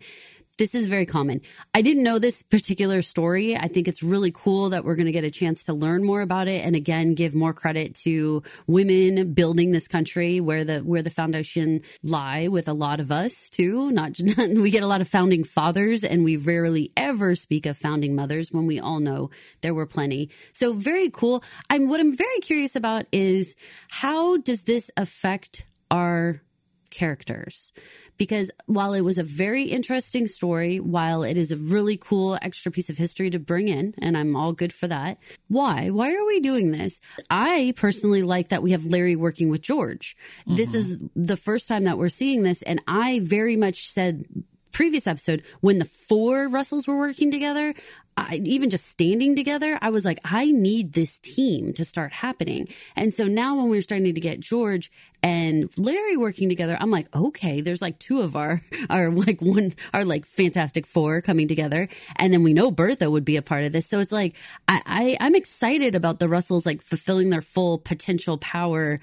this 0.58 0.74
is 0.74 0.86
very 0.86 1.06
common. 1.06 1.40
I 1.72 1.82
didn't 1.82 2.02
know 2.02 2.18
this 2.18 2.42
particular 2.42 3.00
story. 3.02 3.56
I 3.56 3.68
think 3.68 3.88
it's 3.88 4.02
really 4.02 4.32
cool 4.32 4.70
that 4.70 4.84
we're 4.84 4.96
going 4.96 5.06
to 5.06 5.12
get 5.12 5.24
a 5.24 5.30
chance 5.30 5.64
to 5.64 5.72
learn 5.72 6.04
more 6.04 6.20
about 6.20 6.48
it 6.48 6.64
and 6.66 6.76
again 6.76 7.14
give 7.14 7.34
more 7.34 7.52
credit 7.52 7.94
to 7.94 8.42
women 8.66 9.32
building 9.32 9.70
this 9.70 9.88
country 9.88 10.40
where 10.40 10.64
the 10.64 10.80
where 10.80 11.02
the 11.02 11.10
foundation 11.10 11.82
lie 12.02 12.48
with 12.48 12.68
a 12.68 12.72
lot 12.72 13.00
of 13.00 13.10
us 13.10 13.48
too. 13.48 13.90
Not 13.98 14.18
we 14.36 14.70
get 14.70 14.82
a 14.82 14.86
lot 14.86 15.00
of 15.00 15.08
founding 15.08 15.44
fathers 15.44 16.04
and 16.04 16.24
we 16.24 16.36
rarely 16.36 16.92
ever 16.96 17.34
speak 17.34 17.66
of 17.66 17.76
founding 17.76 18.14
mothers 18.14 18.52
when 18.52 18.66
we 18.66 18.80
all 18.80 19.00
know 19.00 19.30
there 19.60 19.74
were 19.74 19.86
plenty. 19.86 20.30
So 20.52 20.72
very 20.74 21.08
cool. 21.10 21.42
I'm 21.70 21.88
what 21.88 22.00
I'm 22.00 22.16
very 22.16 22.40
curious 22.40 22.76
about 22.76 23.06
is 23.12 23.54
how 23.88 24.36
does 24.38 24.64
this 24.64 24.90
affect 24.96 25.66
our 25.90 26.42
characters 26.90 27.72
because 28.18 28.50
while 28.66 28.92
it 28.92 29.02
was 29.02 29.16
a 29.16 29.22
very 29.22 29.64
interesting 29.64 30.26
story, 30.26 30.80
while 30.80 31.22
it 31.22 31.36
is 31.36 31.52
a 31.52 31.56
really 31.56 31.96
cool 31.96 32.36
extra 32.42 32.70
piece 32.70 32.90
of 32.90 32.98
history 32.98 33.30
to 33.30 33.38
bring 33.38 33.68
in, 33.68 33.94
and 33.98 34.16
I'm 34.16 34.34
all 34.36 34.52
good 34.52 34.72
for 34.72 34.88
that, 34.88 35.18
why? 35.46 35.90
Why 35.90 36.14
are 36.14 36.26
we 36.26 36.40
doing 36.40 36.72
this? 36.72 37.00
I 37.30 37.72
personally 37.76 38.22
like 38.22 38.48
that 38.48 38.62
we 38.62 38.72
have 38.72 38.86
Larry 38.86 39.16
working 39.16 39.48
with 39.48 39.62
George. 39.62 40.16
Mm-hmm. 40.40 40.56
This 40.56 40.74
is 40.74 40.98
the 41.14 41.36
first 41.36 41.68
time 41.68 41.84
that 41.84 41.98
we're 41.98 42.08
seeing 42.08 42.42
this, 42.42 42.62
and 42.62 42.82
I 42.86 43.20
very 43.22 43.56
much 43.56 43.88
said 43.88 44.24
previous 44.72 45.06
episode 45.06 45.42
when 45.60 45.78
the 45.78 45.84
four 45.84 46.48
Russells 46.48 46.86
were 46.86 46.98
working 46.98 47.30
together, 47.30 47.74
I, 48.18 48.40
even 48.44 48.68
just 48.68 48.86
standing 48.86 49.36
together, 49.36 49.78
I 49.80 49.90
was 49.90 50.04
like, 50.04 50.18
I 50.24 50.46
need 50.46 50.92
this 50.92 51.20
team 51.20 51.72
to 51.74 51.84
start 51.84 52.12
happening. 52.12 52.68
And 52.96 53.14
so 53.14 53.28
now 53.28 53.56
when 53.56 53.70
we're 53.70 53.82
starting 53.82 54.12
to 54.12 54.20
get 54.20 54.40
George 54.40 54.90
and 55.22 55.70
Larry 55.76 56.16
working 56.16 56.48
together, 56.48 56.76
I'm 56.80 56.90
like, 56.90 57.14
okay, 57.14 57.60
there's 57.60 57.80
like 57.80 58.00
two 58.00 58.20
of 58.20 58.34
our, 58.34 58.60
our 58.90 59.10
like 59.10 59.40
one, 59.40 59.72
our 59.94 60.04
like 60.04 60.26
fantastic 60.26 60.84
four 60.84 61.20
coming 61.20 61.46
together. 61.46 61.88
And 62.16 62.32
then 62.32 62.42
we 62.42 62.52
know 62.52 62.72
Bertha 62.72 63.08
would 63.08 63.24
be 63.24 63.36
a 63.36 63.42
part 63.42 63.62
of 63.64 63.72
this. 63.72 63.86
So 63.86 64.00
it's 64.00 64.12
like, 64.12 64.34
I, 64.66 64.82
I 64.84 65.16
I'm 65.20 65.36
excited 65.36 65.94
about 65.94 66.18
the 66.18 66.28
Russells 66.28 66.66
like 66.66 66.82
fulfilling 66.82 67.30
their 67.30 67.42
full 67.42 67.78
potential 67.78 68.36
power 68.36 68.98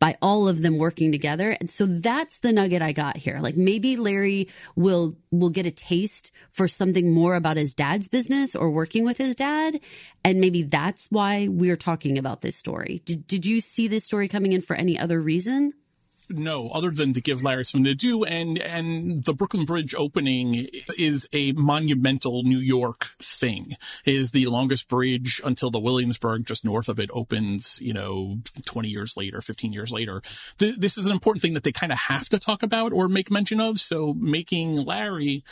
by 0.00 0.16
all 0.20 0.48
of 0.48 0.62
them 0.62 0.78
working 0.78 1.12
together. 1.12 1.56
And 1.60 1.70
so 1.70 1.86
that's 1.86 2.38
the 2.38 2.52
nugget 2.52 2.82
I 2.82 2.92
got 2.92 3.18
here. 3.18 3.38
Like 3.40 3.56
maybe 3.56 3.96
Larry 3.96 4.48
will 4.74 5.16
will 5.30 5.50
get 5.50 5.66
a 5.66 5.70
taste 5.70 6.32
for 6.48 6.66
something 6.66 7.12
more 7.12 7.36
about 7.36 7.58
his 7.58 7.74
dad's 7.74 8.08
business 8.08 8.56
or 8.56 8.70
working 8.70 9.04
with 9.04 9.18
his 9.18 9.36
dad. 9.36 9.78
And 10.24 10.40
maybe 10.40 10.62
that's 10.62 11.06
why 11.10 11.46
we're 11.48 11.76
talking 11.76 12.18
about 12.18 12.40
this 12.40 12.56
story. 12.56 13.02
Did 13.04 13.26
did 13.26 13.46
you 13.46 13.60
see 13.60 13.86
this 13.86 14.04
story 14.04 14.26
coming 14.26 14.52
in 14.52 14.62
for 14.62 14.74
any 14.74 14.98
other 14.98 15.20
reason? 15.20 15.74
No, 16.30 16.68
other 16.70 16.90
than 16.90 17.12
to 17.14 17.20
give 17.20 17.42
Larry 17.42 17.64
something 17.64 17.84
to 17.84 17.94
do. 17.94 18.24
And, 18.24 18.58
and 18.58 19.24
the 19.24 19.34
Brooklyn 19.34 19.64
Bridge 19.64 19.94
opening 19.94 20.68
is 20.98 21.28
a 21.32 21.52
monumental 21.52 22.42
New 22.42 22.58
York 22.58 23.08
thing, 23.20 23.72
it 24.04 24.14
is 24.14 24.30
the 24.32 24.46
longest 24.46 24.88
bridge 24.88 25.40
until 25.44 25.70
the 25.70 25.80
Williamsburg 25.80 26.46
just 26.46 26.64
north 26.64 26.88
of 26.88 26.98
it 26.98 27.10
opens, 27.12 27.78
you 27.80 27.92
know, 27.92 28.38
20 28.64 28.88
years 28.88 29.16
later, 29.16 29.40
15 29.40 29.72
years 29.72 29.90
later. 29.90 30.20
Th- 30.58 30.76
this 30.76 30.96
is 30.98 31.06
an 31.06 31.12
important 31.12 31.42
thing 31.42 31.54
that 31.54 31.62
they 31.62 31.72
kind 31.72 31.92
of 31.92 31.98
have 31.98 32.28
to 32.28 32.38
talk 32.38 32.62
about 32.62 32.92
or 32.92 33.08
make 33.08 33.30
mention 33.30 33.60
of. 33.60 33.80
So 33.80 34.14
making 34.14 34.82
Larry, 34.82 35.42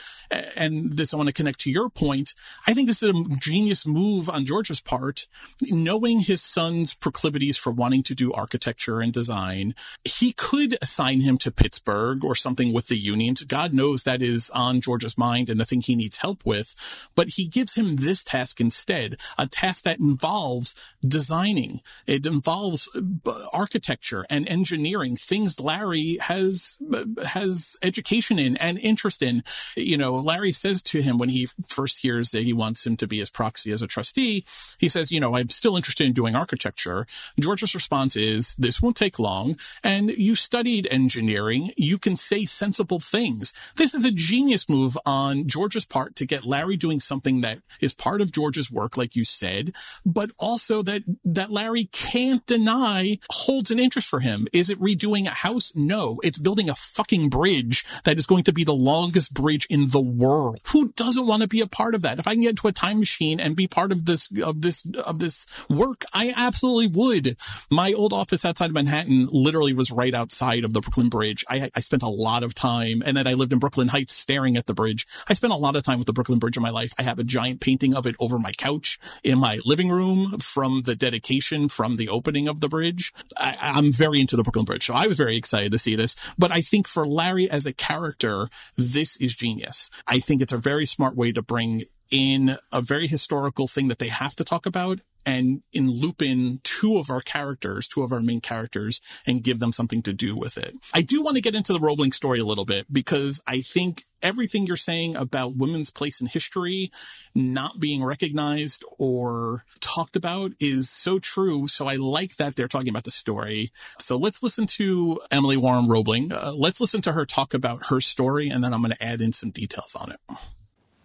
and 0.56 0.96
this 0.96 1.12
I 1.12 1.16
want 1.16 1.28
to 1.28 1.32
connect 1.32 1.60
to 1.60 1.70
your 1.70 1.88
point. 1.88 2.34
I 2.66 2.74
think 2.74 2.86
this 2.86 3.02
is 3.02 3.14
a 3.14 3.24
genius 3.40 3.86
move 3.86 4.28
on 4.28 4.44
George's 4.44 4.80
part, 4.80 5.26
knowing 5.62 6.20
his 6.20 6.42
son's 6.42 6.94
proclivities 6.94 7.56
for 7.56 7.70
wanting 7.72 8.02
to 8.04 8.14
do 8.14 8.32
architecture 8.32 9.00
and 9.00 9.12
design. 9.12 9.74
He 10.04 10.32
could 10.32 10.67
assign 10.82 11.20
him 11.20 11.38
to 11.38 11.50
Pittsburgh 11.50 12.24
or 12.24 12.34
something 12.34 12.72
with 12.72 12.88
the 12.88 12.96
unions. 12.98 13.42
God 13.44 13.72
knows 13.72 14.02
that 14.02 14.22
is 14.22 14.50
on 14.50 14.80
George's 14.80 15.16
mind 15.16 15.48
and 15.48 15.60
the 15.60 15.64
thing 15.64 15.80
he 15.80 15.96
needs 15.96 16.18
help 16.18 16.44
with. 16.44 17.08
But 17.14 17.30
he 17.30 17.46
gives 17.46 17.74
him 17.74 17.96
this 17.96 18.24
task 18.24 18.60
instead, 18.60 19.16
a 19.38 19.46
task 19.46 19.84
that 19.84 19.98
involves 19.98 20.74
designing. 21.06 21.80
It 22.06 22.26
involves 22.26 22.88
uh, 22.94 23.46
architecture 23.52 24.26
and 24.28 24.48
engineering, 24.48 25.16
things 25.16 25.60
Larry 25.60 26.18
has, 26.20 26.78
has 27.24 27.76
education 27.82 28.38
in 28.38 28.56
and 28.56 28.78
interest 28.78 29.22
in. 29.22 29.42
You 29.76 29.96
know, 29.96 30.16
Larry 30.16 30.52
says 30.52 30.82
to 30.84 31.02
him 31.02 31.18
when 31.18 31.28
he 31.28 31.48
first 31.66 32.00
hears 32.00 32.30
that 32.30 32.42
he 32.42 32.52
wants 32.52 32.86
him 32.86 32.96
to 32.96 33.06
be 33.06 33.18
his 33.18 33.30
proxy 33.30 33.72
as 33.72 33.82
a 33.82 33.86
trustee, 33.86 34.44
he 34.78 34.88
says, 34.88 35.10
you 35.12 35.20
know, 35.20 35.36
I'm 35.36 35.50
still 35.50 35.76
interested 35.76 36.06
in 36.06 36.12
doing 36.12 36.34
architecture. 36.34 37.06
George's 37.38 37.74
response 37.74 38.16
is, 38.16 38.54
this 38.56 38.82
won't 38.82 38.96
take 38.96 39.18
long. 39.18 39.58
And 39.82 40.10
you 40.10 40.34
studied 40.58 40.88
engineering, 40.90 41.70
you 41.76 41.98
can 41.98 42.16
say 42.16 42.44
sensible 42.44 42.98
things. 42.98 43.54
This 43.76 43.94
is 43.94 44.04
a 44.04 44.10
genius 44.10 44.68
move 44.68 44.98
on 45.06 45.46
George's 45.46 45.84
part 45.84 46.16
to 46.16 46.26
get 46.26 46.44
Larry 46.44 46.76
doing 46.76 46.98
something 46.98 47.42
that 47.42 47.60
is 47.80 47.94
part 47.94 48.20
of 48.20 48.32
George's 48.32 48.68
work, 48.68 48.96
like 48.96 49.14
you 49.14 49.24
said, 49.24 49.72
but 50.04 50.32
also 50.36 50.82
that, 50.82 51.04
that 51.24 51.52
Larry 51.52 51.84
can't 51.92 52.44
deny 52.46 53.20
holds 53.30 53.70
an 53.70 53.78
interest 53.78 54.08
for 54.08 54.18
him. 54.18 54.48
Is 54.52 54.68
it 54.68 54.80
redoing 54.80 55.28
a 55.28 55.30
house? 55.30 55.76
No, 55.76 56.18
it's 56.24 56.38
building 56.38 56.68
a 56.68 56.74
fucking 56.74 57.28
bridge 57.28 57.84
that 58.02 58.18
is 58.18 58.26
going 58.26 58.42
to 58.42 58.52
be 58.52 58.64
the 58.64 58.74
longest 58.74 59.32
bridge 59.32 59.64
in 59.70 59.90
the 59.90 60.00
world. 60.00 60.58
Who 60.72 60.88
doesn't 60.96 61.28
want 61.28 61.42
to 61.42 61.48
be 61.48 61.60
a 61.60 61.68
part 61.68 61.94
of 61.94 62.02
that? 62.02 62.18
If 62.18 62.26
I 62.26 62.32
can 62.32 62.42
get 62.42 62.50
into 62.50 62.66
a 62.66 62.72
time 62.72 62.98
machine 62.98 63.38
and 63.38 63.54
be 63.54 63.68
part 63.68 63.92
of 63.92 64.06
this, 64.06 64.28
of 64.42 64.60
this, 64.60 64.84
of 65.04 65.20
this 65.20 65.46
work, 65.70 66.04
I 66.12 66.34
absolutely 66.36 66.88
would. 66.88 67.36
My 67.70 67.92
old 67.92 68.12
office 68.12 68.44
outside 68.44 68.70
of 68.70 68.74
Manhattan 68.74 69.28
literally 69.30 69.72
was 69.72 69.92
right 69.92 70.14
outside 70.14 70.47
side 70.48 70.64
of 70.64 70.72
the 70.72 70.80
Brooklyn 70.80 71.10
Bridge. 71.10 71.44
I, 71.48 71.70
I 71.74 71.80
spent 71.80 72.02
a 72.02 72.08
lot 72.08 72.42
of 72.42 72.54
time, 72.54 73.02
and 73.04 73.16
then 73.16 73.26
I 73.26 73.34
lived 73.34 73.52
in 73.52 73.58
Brooklyn 73.58 73.88
Heights 73.88 74.14
staring 74.14 74.56
at 74.56 74.66
the 74.66 74.72
bridge. 74.72 75.06
I 75.28 75.34
spent 75.34 75.52
a 75.52 75.56
lot 75.56 75.76
of 75.76 75.82
time 75.82 75.98
with 75.98 76.06
the 76.06 76.12
Brooklyn 76.14 76.38
Bridge 76.38 76.56
in 76.56 76.62
my 76.62 76.70
life. 76.70 76.94
I 76.98 77.02
have 77.02 77.18
a 77.18 77.24
giant 77.24 77.60
painting 77.60 77.94
of 77.94 78.06
it 78.06 78.16
over 78.18 78.38
my 78.38 78.52
couch 78.52 78.98
in 79.22 79.38
my 79.38 79.58
living 79.66 79.90
room 79.90 80.38
from 80.38 80.82
the 80.82 80.96
dedication, 80.96 81.68
from 81.68 81.96
the 81.96 82.08
opening 82.08 82.48
of 82.48 82.60
the 82.60 82.68
bridge. 82.68 83.12
I, 83.36 83.56
I'm 83.60 83.92
very 83.92 84.20
into 84.20 84.36
the 84.36 84.42
Brooklyn 84.42 84.64
Bridge, 84.64 84.86
so 84.86 84.94
I 84.94 85.06
was 85.06 85.18
very 85.18 85.36
excited 85.36 85.72
to 85.72 85.78
see 85.78 85.96
this. 85.96 86.16
But 86.38 86.50
I 86.50 86.62
think 86.62 86.88
for 86.88 87.06
Larry 87.06 87.50
as 87.50 87.66
a 87.66 87.74
character, 87.74 88.48
this 88.74 89.18
is 89.18 89.36
genius. 89.36 89.90
I 90.06 90.18
think 90.18 90.40
it's 90.40 90.52
a 90.52 90.58
very 90.58 90.86
smart 90.86 91.14
way 91.14 91.30
to 91.32 91.42
bring 91.42 91.84
in 92.10 92.56
a 92.72 92.80
very 92.80 93.06
historical 93.06 93.66
thing 93.66 93.88
that 93.88 93.98
they 93.98 94.08
have 94.08 94.36
to 94.36 94.44
talk 94.44 94.66
about 94.66 95.00
and 95.28 95.62
in 95.74 95.90
loop 95.90 96.22
in 96.22 96.60
two 96.64 96.96
of 96.96 97.10
our 97.10 97.20
characters, 97.20 97.86
two 97.86 98.02
of 98.02 98.12
our 98.12 98.22
main 98.22 98.40
characters 98.40 99.02
and 99.26 99.42
give 99.42 99.58
them 99.58 99.72
something 99.72 100.02
to 100.02 100.14
do 100.14 100.34
with 100.34 100.56
it. 100.56 100.74
I 100.94 101.02
do 101.02 101.22
want 101.22 101.36
to 101.36 101.42
get 101.42 101.54
into 101.54 101.74
the 101.74 101.80
Roebling 101.80 102.12
story 102.12 102.40
a 102.40 102.46
little 102.46 102.64
bit 102.64 102.86
because 102.90 103.42
I 103.46 103.60
think 103.60 104.06
everything 104.22 104.66
you're 104.66 104.76
saying 104.76 105.16
about 105.16 105.54
women's 105.54 105.90
place 105.90 106.20
in 106.20 106.28
history 106.28 106.90
not 107.34 107.78
being 107.78 108.02
recognized 108.02 108.84
or 108.98 109.64
talked 109.80 110.16
about 110.16 110.52
is 110.60 110.88
so 110.88 111.18
true. 111.18 111.68
So 111.68 111.86
I 111.86 111.96
like 111.96 112.36
that 112.36 112.56
they're 112.56 112.66
talking 112.66 112.88
about 112.88 113.04
the 113.04 113.10
story. 113.10 113.70
So 113.98 114.16
let's 114.16 114.42
listen 114.42 114.66
to 114.66 115.20
Emily 115.30 115.58
Warren 115.58 115.88
Roebling. 115.88 116.32
Uh, 116.32 116.52
let's 116.56 116.80
listen 116.80 117.02
to 117.02 117.12
her 117.12 117.26
talk 117.26 117.52
about 117.52 117.86
her 117.90 118.00
story 118.00 118.48
and 118.48 118.64
then 118.64 118.72
I'm 118.72 118.80
going 118.80 118.94
to 118.94 119.04
add 119.04 119.20
in 119.20 119.32
some 119.32 119.50
details 119.50 119.94
on 119.94 120.10
it. 120.10 120.20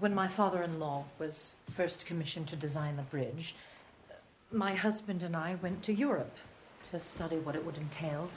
When 0.04 0.14
my 0.14 0.28
father 0.28 0.62
in 0.62 0.82
law 0.82 1.06
was 1.18 1.54
first 1.78 2.06
commissioned 2.06 2.50
to 2.50 2.58
design 2.58 2.98
the 2.98 3.04
bridge, 3.04 3.56
my 4.52 4.76
husband 4.76 5.24
and 5.24 5.34
I 5.34 5.56
went 5.56 5.82
to 5.84 5.94
Europe 5.94 6.36
to 6.92 7.00
study 7.00 7.38
what 7.38 7.56
it 7.56 7.66
would 7.66 7.78
entail 7.78 8.30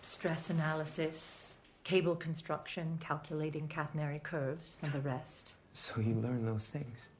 stress 0.00 0.48
analysis, 0.48 1.52
cable 1.84 2.16
construction, 2.16 2.96
calculating 3.02 3.68
catenary 3.68 4.22
curves, 4.22 4.78
and 4.80 4.90
the 4.90 5.00
rest. 5.00 5.52
So 5.74 6.00
you 6.00 6.14
learn 6.14 6.46
those 6.46 6.68
things? 6.68 7.10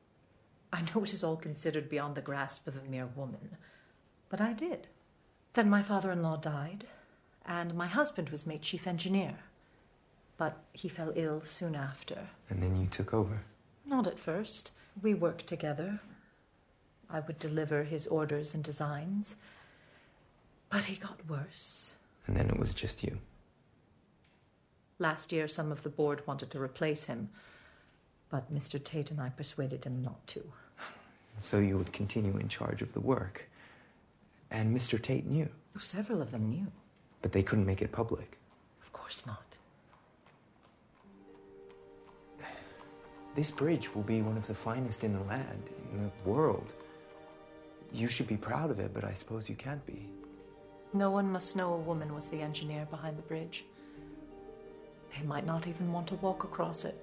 I 0.73 0.81
know 0.81 1.05
it 1.05 1.12
is 1.12 1.23
all 1.23 1.36
considered 1.36 1.90
beyond 1.90 2.15
the 2.15 2.23
grasp 2.23 2.66
of 2.69 2.74
a 2.74 2.90
mere 2.90 3.11
woman, 3.15 3.59
but 4.31 4.40
I 4.40 4.55
did. 4.55 4.86
Then 5.53 5.69
my 5.69 5.82
father 5.82 6.11
in 6.11 6.23
law 6.23 6.39
died, 6.39 6.86
and 7.45 7.74
my 7.74 7.86
husband 7.86 8.31
was 8.31 8.47
made 8.47 8.62
chief 8.62 8.86
engineer. 8.86 9.35
But 10.39 10.57
he 10.73 10.89
fell 10.89 11.12
ill 11.15 11.43
soon 11.43 11.74
after. 11.74 12.31
And 12.49 12.62
then 12.62 12.81
you 12.81 12.86
took 12.86 13.12
over? 13.12 13.40
Not 13.89 14.06
at 14.06 14.19
first. 14.19 14.70
We 15.02 15.15
worked 15.15 15.47
together. 15.47 15.98
I 17.10 17.20
would 17.20 17.39
deliver 17.39 17.82
his 17.82 18.06
orders 18.06 18.52
and 18.55 18.62
designs. 18.62 19.36
But 20.69 20.85
he 20.85 20.97
got 20.97 21.27
worse. 21.28 21.94
And 22.27 22.36
then 22.36 22.48
it 22.51 22.59
was 22.59 22.74
just 22.74 23.02
you. 23.02 23.19
Last 24.98 25.32
year, 25.32 25.48
some 25.48 25.73
of 25.73 25.82
the 25.82 25.89
board 25.89 26.27
wanted 26.27 26.51
to 26.51 26.60
replace 26.60 27.05
him, 27.05 27.31
but 28.31 28.52
Mr. 28.52 28.82
Tate 28.82 29.10
and 29.10 29.20
I 29.20 29.31
persuaded 29.31 29.85
him 29.85 30.02
not 30.02 30.27
to. 30.28 30.43
So 31.39 31.59
you 31.59 31.78
would 31.78 31.93
continue 31.93 32.36
in 32.36 32.48
charge 32.48 32.82
of 32.82 32.93
the 32.93 33.01
work. 33.01 33.48
And 34.51 34.77
Mr. 34.77 35.01
Tate 35.01 35.27
knew. 35.27 35.48
Several 35.78 36.20
of 36.20 36.32
them 36.32 36.51
knew. 36.51 36.66
But 37.23 37.32
they 37.32 37.44
couldn't 37.44 37.66
make 37.66 37.81
it 37.81 37.93
public. 37.93 38.39
Of 38.82 38.93
course 38.93 39.24
not. 39.24 39.57
This 43.39 43.52
bridge 43.52 43.94
will 43.94 44.02
be 44.02 44.20
one 44.20 44.36
of 44.36 44.48
the 44.48 44.55
finest 44.55 45.05
in 45.05 45.12
the 45.12 45.23
land, 45.23 45.70
in 45.93 46.02
the 46.02 46.10
world. 46.28 46.74
You 47.93 48.09
should 48.09 48.27
be 48.27 48.36
proud 48.36 48.69
of 48.69 48.81
it, 48.81 48.93
but 48.93 49.05
I 49.05 49.12
suppose 49.12 49.48
you 49.48 49.55
can't 49.55 49.86
be. 49.86 50.09
No 50.93 51.12
one 51.12 51.31
must 51.31 51.55
know 51.55 51.73
a 51.73 51.77
woman 51.77 52.12
was 52.16 52.27
the 52.27 52.40
engineer 52.40 52.89
behind 52.90 53.16
the 53.16 53.23
bridge. 53.23 53.65
They 55.16 55.24
might 55.24 55.47
not 55.47 55.69
even 55.69 55.93
want 55.93 56.09
to 56.09 56.16
walk 56.16 56.43
across 56.43 56.85
it. 56.85 56.97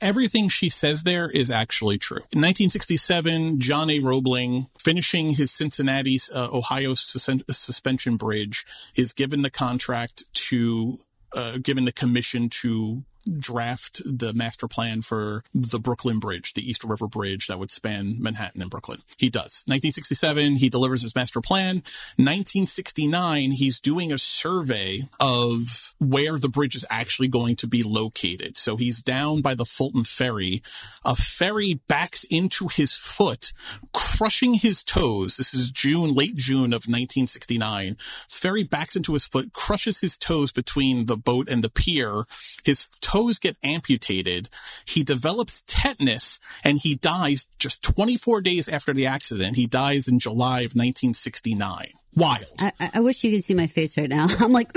Everything 0.00 0.48
she 0.48 0.70
says 0.70 1.02
there 1.02 1.28
is 1.28 1.50
actually 1.50 1.98
true. 1.98 2.24
In 2.32 2.40
1967, 2.40 3.60
John 3.60 3.90
A. 3.90 3.98
Roebling, 3.98 4.68
finishing 4.78 5.34
his 5.34 5.50
Cincinnati, 5.50 6.18
uh, 6.34 6.48
Ohio 6.50 6.94
sus- 6.94 7.42
suspension 7.50 8.16
bridge, 8.16 8.64
is 8.94 9.12
given 9.12 9.42
the 9.42 9.50
contract 9.50 10.24
to, 10.46 11.00
uh, 11.34 11.58
given 11.58 11.84
the 11.84 11.92
commission 11.92 12.48
to 12.48 13.04
draft 13.38 14.02
the 14.04 14.32
master 14.32 14.68
plan 14.68 15.02
for 15.02 15.42
the 15.52 15.78
Brooklyn 15.78 16.18
Bridge, 16.18 16.54
the 16.54 16.68
East 16.68 16.84
River 16.84 17.08
Bridge 17.08 17.46
that 17.46 17.58
would 17.58 17.70
span 17.70 18.16
Manhattan 18.20 18.62
and 18.62 18.70
Brooklyn. 18.70 19.00
He 19.18 19.30
does. 19.30 19.62
1967, 19.66 20.56
he 20.56 20.68
delivers 20.68 21.02
his 21.02 21.14
master 21.14 21.40
plan. 21.40 21.76
1969, 22.16 23.52
he's 23.52 23.80
doing 23.80 24.12
a 24.12 24.18
survey 24.18 25.08
of 25.20 25.94
where 25.98 26.38
the 26.38 26.48
bridge 26.48 26.76
is 26.76 26.86
actually 26.90 27.28
going 27.28 27.56
to 27.56 27.66
be 27.66 27.82
located. 27.82 28.56
So 28.56 28.76
he's 28.76 29.00
down 29.00 29.40
by 29.40 29.54
the 29.54 29.64
Fulton 29.64 30.04
Ferry. 30.04 30.62
A 31.04 31.16
ferry 31.16 31.80
backs 31.88 32.24
into 32.24 32.68
his 32.68 32.94
foot, 32.94 33.52
crushing 33.92 34.54
his 34.54 34.82
toes. 34.82 35.36
This 35.36 35.54
is 35.54 35.70
June, 35.70 36.12
late 36.14 36.36
June 36.36 36.72
of 36.72 36.86
1969. 36.86 37.96
Ferry 38.28 38.64
backs 38.64 38.96
into 38.96 39.14
his 39.14 39.24
foot, 39.24 39.52
crushes 39.52 40.00
his 40.00 40.18
toes 40.18 40.52
between 40.52 41.06
the 41.06 41.16
boat 41.16 41.48
and 41.48 41.64
the 41.64 41.70
pier. 41.70 42.24
His 42.64 42.86
toes 43.00 43.15
get 43.38 43.56
amputated. 43.62 44.48
He 44.84 45.02
develops 45.02 45.62
tetanus 45.66 46.38
and 46.62 46.78
he 46.78 46.94
dies 46.96 47.46
just 47.58 47.82
24 47.82 48.42
days 48.42 48.68
after 48.68 48.92
the 48.92 49.06
accident. 49.06 49.56
He 49.56 49.66
dies 49.66 50.08
in 50.08 50.18
July 50.18 50.60
of 50.60 50.74
1969. 50.74 51.88
Wild. 52.14 52.46
I, 52.58 52.72
I 52.94 53.00
wish 53.00 53.22
you 53.24 53.30
could 53.30 53.44
see 53.44 53.54
my 53.54 53.66
face 53.66 53.98
right 53.98 54.08
now. 54.08 54.26
I'm 54.40 54.52
like, 54.52 54.72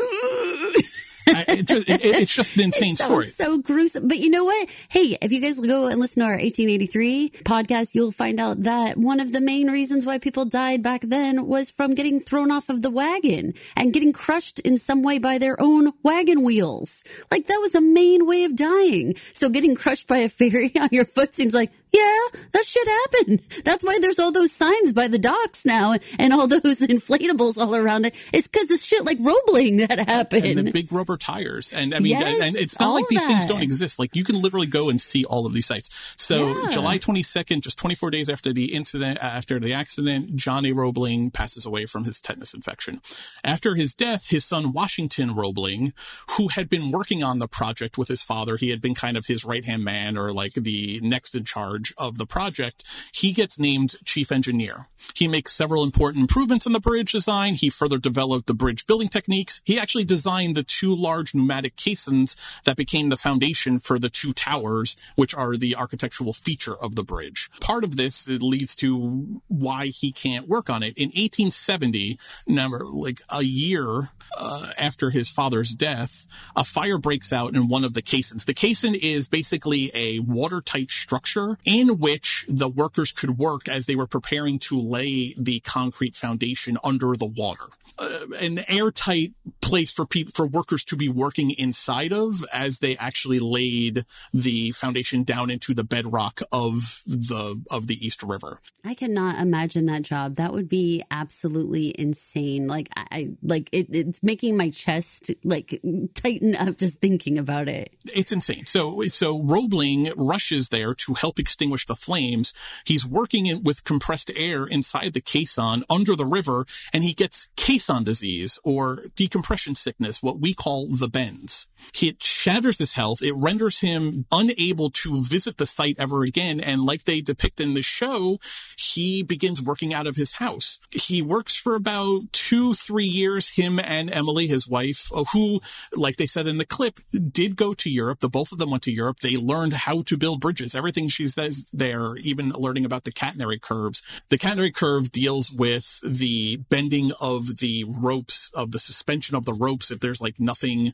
I, 1.48 1.54
it 1.54 1.68
just, 1.68 1.90
it, 1.90 2.02
it's 2.04 2.36
just 2.36 2.56
an 2.58 2.64
insane 2.66 2.96
story. 2.96 3.26
so 3.28 3.58
gruesome. 3.60 4.08
But 4.08 4.20
you 4.20 4.30
know 4.30 4.46
what? 4.46 4.70
Hey, 4.90 5.18
if 5.22 5.32
you 5.32 5.42
guys 5.42 5.60
go 5.60 5.88
and 5.88 6.00
listen 6.00 6.22
to 6.22 6.28
our 6.28 6.34
1883 6.34 7.30
podcast, 7.44 7.96
you'll 7.96 8.12
find 8.12 8.40
out 8.40 8.64
that 8.64 8.98
one 8.98 9.20
of 9.20 9.32
the 9.32 9.42
main 9.42 9.70
reasons 9.70 10.06
why 10.06 10.18
people 10.18 10.46
died 10.46 10.82
back 10.82 11.02
then 11.02 11.48
was 11.48 11.72
from 11.72 11.94
getting 11.96 12.20
thrown 12.20 12.52
off 12.52 12.70
of 12.70 12.82
the 12.82 12.90
wagon 12.90 13.54
and 13.76 13.94
getting 13.94 14.14
crushed 14.14 14.60
in 14.60 14.78
some 14.78 15.02
way 15.04 15.20
by 15.20 15.38
their 15.38 15.60
own 15.60 15.92
wagon 16.04 16.44
wheels. 16.44 17.04
Like 17.32 17.48
that 17.48 17.60
was 17.62 17.76
a 17.76 17.82
main 17.82 18.26
way 18.26 18.44
of 18.44 18.56
dying. 18.56 19.16
So 19.34 19.50
getting 19.50 19.76
crushed 19.76 20.08
by 20.08 20.18
a 20.20 20.30
ferry 20.30 20.72
on 20.80 20.90
your 20.92 21.06
foot 21.06 21.34
seems 21.34 21.54
like, 21.54 21.72
yeah, 21.92 22.40
that 22.52 22.64
shit 22.66 22.88
happened. 22.88 23.40
That's 23.66 23.84
why 23.84 23.98
there's 24.00 24.20
all 24.20 24.32
those 24.32 24.52
signs 24.52 24.94
by 24.94 25.08
the 25.08 25.18
docks 25.18 25.66
now 25.66 25.96
and 26.20 26.34
all 26.34 26.48
those 26.48 26.80
inflatables 26.82 27.58
all 27.58 27.76
around 27.76 28.06
it. 28.06 28.16
It's 28.34 28.48
because 28.48 28.70
of 28.72 28.80
shit 28.80 29.06
like 29.06 29.18
Roebling 29.20 29.78
that 29.78 30.00
happened. 30.08 30.46
and 30.46 30.68
the 30.68 30.72
big 30.72 30.92
rubber 30.92 31.18
tires. 31.18 31.74
And 31.74 31.96
I 31.96 32.00
mean, 32.00 32.12
Yes, 32.12 32.42
and 32.42 32.56
it's 32.56 32.80
not 32.80 32.94
like 32.94 33.08
these 33.08 33.26
things 33.26 33.46
don't 33.46 33.62
exist. 33.64 33.98
Like 34.00 34.16
you 34.16 34.24
can 34.24 34.42
literally 34.42 34.68
go 34.68 34.90
and 34.90 35.02
see 35.02 35.26
all 35.26 35.46
of 35.46 35.54
these 35.54 35.66
sites. 35.66 35.90
So 36.18 36.64
Yeah. 36.64 36.70
July 36.70 37.00
22nd, 37.00 37.62
just 37.62 37.78
24 37.78 38.12
days 38.12 38.30
after 38.30 38.54
the 38.54 38.74
incident, 38.74 39.18
after 39.22 39.60
the 39.60 39.74
accident, 39.74 40.36
Johnny 40.36 40.72
Roebling 40.72 41.32
passes 41.32 41.66
away 41.66 41.86
from 41.86 42.04
his 42.06 42.22
tetanus 42.22 42.54
infection. 42.54 43.02
After 43.44 43.76
his 43.76 43.94
death, 43.96 44.30
his 44.30 44.46
son 44.46 44.74
Washington 44.74 45.34
Roebling, 45.36 45.94
who 46.38 46.50
had 46.50 46.70
been 46.70 46.92
working 46.92 47.24
on 47.24 47.40
the 47.40 47.48
project 47.48 47.98
with 47.98 48.08
his 48.10 48.22
father, 48.22 48.58
he 48.58 48.70
had 48.70 48.82
been 48.82 48.96
kind 48.96 49.18
of 49.18 49.26
his 49.26 49.44
right 49.46 49.66
hand 49.66 49.84
man 49.84 50.18
or 50.18 50.32
like 50.32 50.54
the 50.54 51.00
next 51.02 51.34
in 51.36 51.44
charge 51.46 51.79
of 51.98 52.18
the 52.18 52.26
project. 52.26 52.84
He 53.14 53.32
gets 53.32 53.60
named 53.60 53.96
chief 54.06 54.32
engineer. 54.32 54.88
He 55.16 55.28
makes 55.28 55.54
several 55.54 55.84
important 55.84 56.22
improvements 56.22 56.66
in 56.66 56.72
the 56.72 56.80
bridge 56.80 57.12
design. 57.12 57.56
He 57.56 57.70
further 57.70 57.98
developed 57.98 58.48
the 58.48 58.54
bridge 58.54 58.86
building 58.86 59.10
techniques. 59.10 59.62
He 59.64 59.80
actually 59.80 60.06
designed 60.06 60.56
the 60.56 60.64
two 60.64 60.96
large 60.96 61.34
pneumatic 61.34 61.76
caissons 61.76 62.36
that 62.66 62.78
became 62.78 63.10
the 63.10 63.18
foundation 63.18 63.80
for 63.80 64.00
the 64.00 64.10
two 64.10 64.34
towers, 64.34 64.96
which 65.16 65.34
are 65.34 65.58
the 65.58 65.76
architectural 65.76 66.34
feature 66.34 66.76
of 66.76 66.96
the 66.96 67.04
bridge. 67.04 67.50
Part 67.62 67.84
of 67.84 67.98
this 67.98 68.28
leads 68.28 68.76
to 68.78 69.42
why 69.48 69.88
he 69.88 70.12
can't 70.12 70.48
work 70.48 70.70
on 70.70 70.84
it. 70.84 70.98
In 70.98 71.10
1870, 71.10 72.20
number 72.48 72.86
like 72.86 73.22
a 73.30 73.42
year 73.42 74.10
uh, 74.38 74.72
after 74.78 75.10
his 75.10 75.30
father's 75.30 75.72
death, 75.72 76.26
a 76.56 76.64
fire 76.64 76.98
breaks 76.98 77.32
out 77.34 77.56
in 77.56 77.68
one 77.68 77.84
of 77.84 77.94
the 77.94 78.02
caissons. 78.02 78.46
The 78.46 78.54
caisson 78.54 78.96
is 78.96 79.28
basically 79.28 79.92
a 79.94 80.20
watertight 80.20 80.92
structure 80.92 81.58
in 81.66 82.00
which 82.00 82.46
the 82.48 82.70
workers 82.70 83.12
could 83.12 83.38
work 83.38 83.68
as 83.68 83.86
they 83.86 83.96
were 83.96 84.08
preparing 84.08 84.60
to 84.60 84.80
lay 84.80 85.34
the 85.38 85.60
concrete 85.62 86.16
foundation 86.16 86.78
under 86.84 87.16
the 87.16 87.26
water. 87.26 87.66
Uh, 87.98 88.26
an 88.40 88.64
airtight 88.70 89.34
place 89.62 89.92
for 89.92 90.06
people 90.06 90.32
for 90.34 90.48
workers 90.48 90.86
to 90.86 90.96
be 90.96 91.10
working 91.10 91.52
inside 91.52 92.14
of 92.14 92.46
as 92.54 92.80
they 92.80 92.96
actually 92.96 93.40
laid 93.40 94.06
the 94.32 94.72
foundation 94.72 95.24
down 95.24 95.50
into 95.50 95.74
the 95.74 95.84
bedrock 95.84 96.40
of 96.52 97.02
the 97.06 97.62
of 97.70 97.88
the 97.88 98.06
East 98.06 98.24
River. 98.24 98.62
I 98.86 98.94
cannot 98.94 99.40
imagine 99.42 99.86
that 99.88 100.04
job. 100.04 100.36
That 100.36 100.54
would 100.54 100.70
be 100.70 101.04
absolutely 101.12 101.94
insane. 102.00 102.68
Like 102.68 102.88
I, 102.96 103.32
like 103.44 103.70
it, 103.74 103.88
it's 103.90 104.19
making 104.24 104.58
my 104.58 104.70
chest 104.70 105.32
like 105.44 105.82
tighten 106.14 106.56
up 106.56 106.78
just 106.78 107.00
thinking 107.00 107.38
about 107.38 107.68
it. 107.68 107.94
It's 108.06 108.32
insane. 108.32 108.66
So, 108.66 109.04
so 109.08 109.42
Roebling 109.42 110.12
rushes 110.16 110.70
there 110.70 110.94
to 110.96 111.14
help 111.14 111.40
extinguish 111.40 111.86
the 111.86 111.96
flames. 111.96 112.54
He's 112.86 113.06
working 113.06 113.46
in, 113.46 113.64
with 113.64 113.84
compressed 113.84 114.32
air 114.36 114.66
inside 114.66 115.14
the 115.14 115.22
caisson 115.22 115.84
under 115.90 116.16
the 116.16 116.26
river, 116.26 116.66
and 116.94 117.04
he 117.04 117.14
gets 117.14 117.48
caisson 117.56 118.04
disease 118.04 118.60
or 118.64 119.06
decompression 119.16 119.76
sickness, 119.76 120.24
what 120.24 120.40
we 120.40 120.54
call 120.54 120.88
the 120.90 121.08
bends. 121.08 121.68
It 122.02 122.22
shatters 122.22 122.78
his 122.78 122.94
health. 122.94 123.22
It 123.22 123.34
renders 123.36 123.80
him 123.80 124.26
unable 124.32 124.90
to 124.92 125.24
visit 125.24 125.58
the 125.58 125.66
site 125.66 125.96
ever 125.98 126.24
again. 126.24 126.60
And 126.60 126.84
like 126.84 127.06
they 127.06 127.22
depict 127.22 127.60
in 127.62 127.74
the 127.74 127.82
show, 127.82 128.40
he 128.78 129.24
begins 129.24 129.62
working 129.62 129.94
out 129.94 130.08
of 130.08 130.16
his 130.16 130.34
house. 130.34 130.80
He 130.92 131.22
works 131.22 131.56
for 131.56 131.76
about 131.76 132.32
two, 132.32 132.74
three 132.74 133.06
years, 133.06 133.50
him 133.50 133.80
and 133.80 134.09
Emily, 134.12 134.48
his 134.48 134.68
wife, 134.68 135.12
uh, 135.14 135.24
who, 135.34 135.62
like 135.96 136.18
they 136.18 136.26
said 136.26 136.48
in 136.48 136.58
the 136.58 136.66
clip, 136.66 137.00
did 137.32 137.56
go 137.56 137.74
to 137.74 137.90
Europe. 137.90 138.20
The 138.20 138.30
both 138.30 138.52
of 138.52 138.58
them 138.58 138.72
went 138.72 138.84
to 138.84 138.92
Europe. 138.92 139.20
They 139.20 139.36
learned 139.36 139.74
how 139.74 140.02
to 140.04 140.18
build 140.18 140.42
bridges. 140.42 140.76
Everything 140.76 141.08
she 141.08 141.28
says 141.28 141.70
there, 141.72 142.16
even 142.18 142.50
learning 142.50 142.86
about 142.86 143.04
the 143.04 143.12
catenary 143.12 143.62
curves. 143.62 144.02
The 144.30 144.38
catenary 144.38 144.74
curve 144.74 145.12
deals 145.12 145.52
with 145.52 146.00
the 146.04 146.58
bending 146.58 147.12
of 147.20 147.58
the 147.58 147.86
ropes, 147.88 148.52
of 148.54 148.72
the 148.72 148.80
suspension 148.80 149.36
of 149.36 149.46
the 149.46 149.54
ropes. 149.54 149.92
If 149.92 150.00
there's 150.00 150.22
like 150.22 150.40
nothing, 150.40 150.94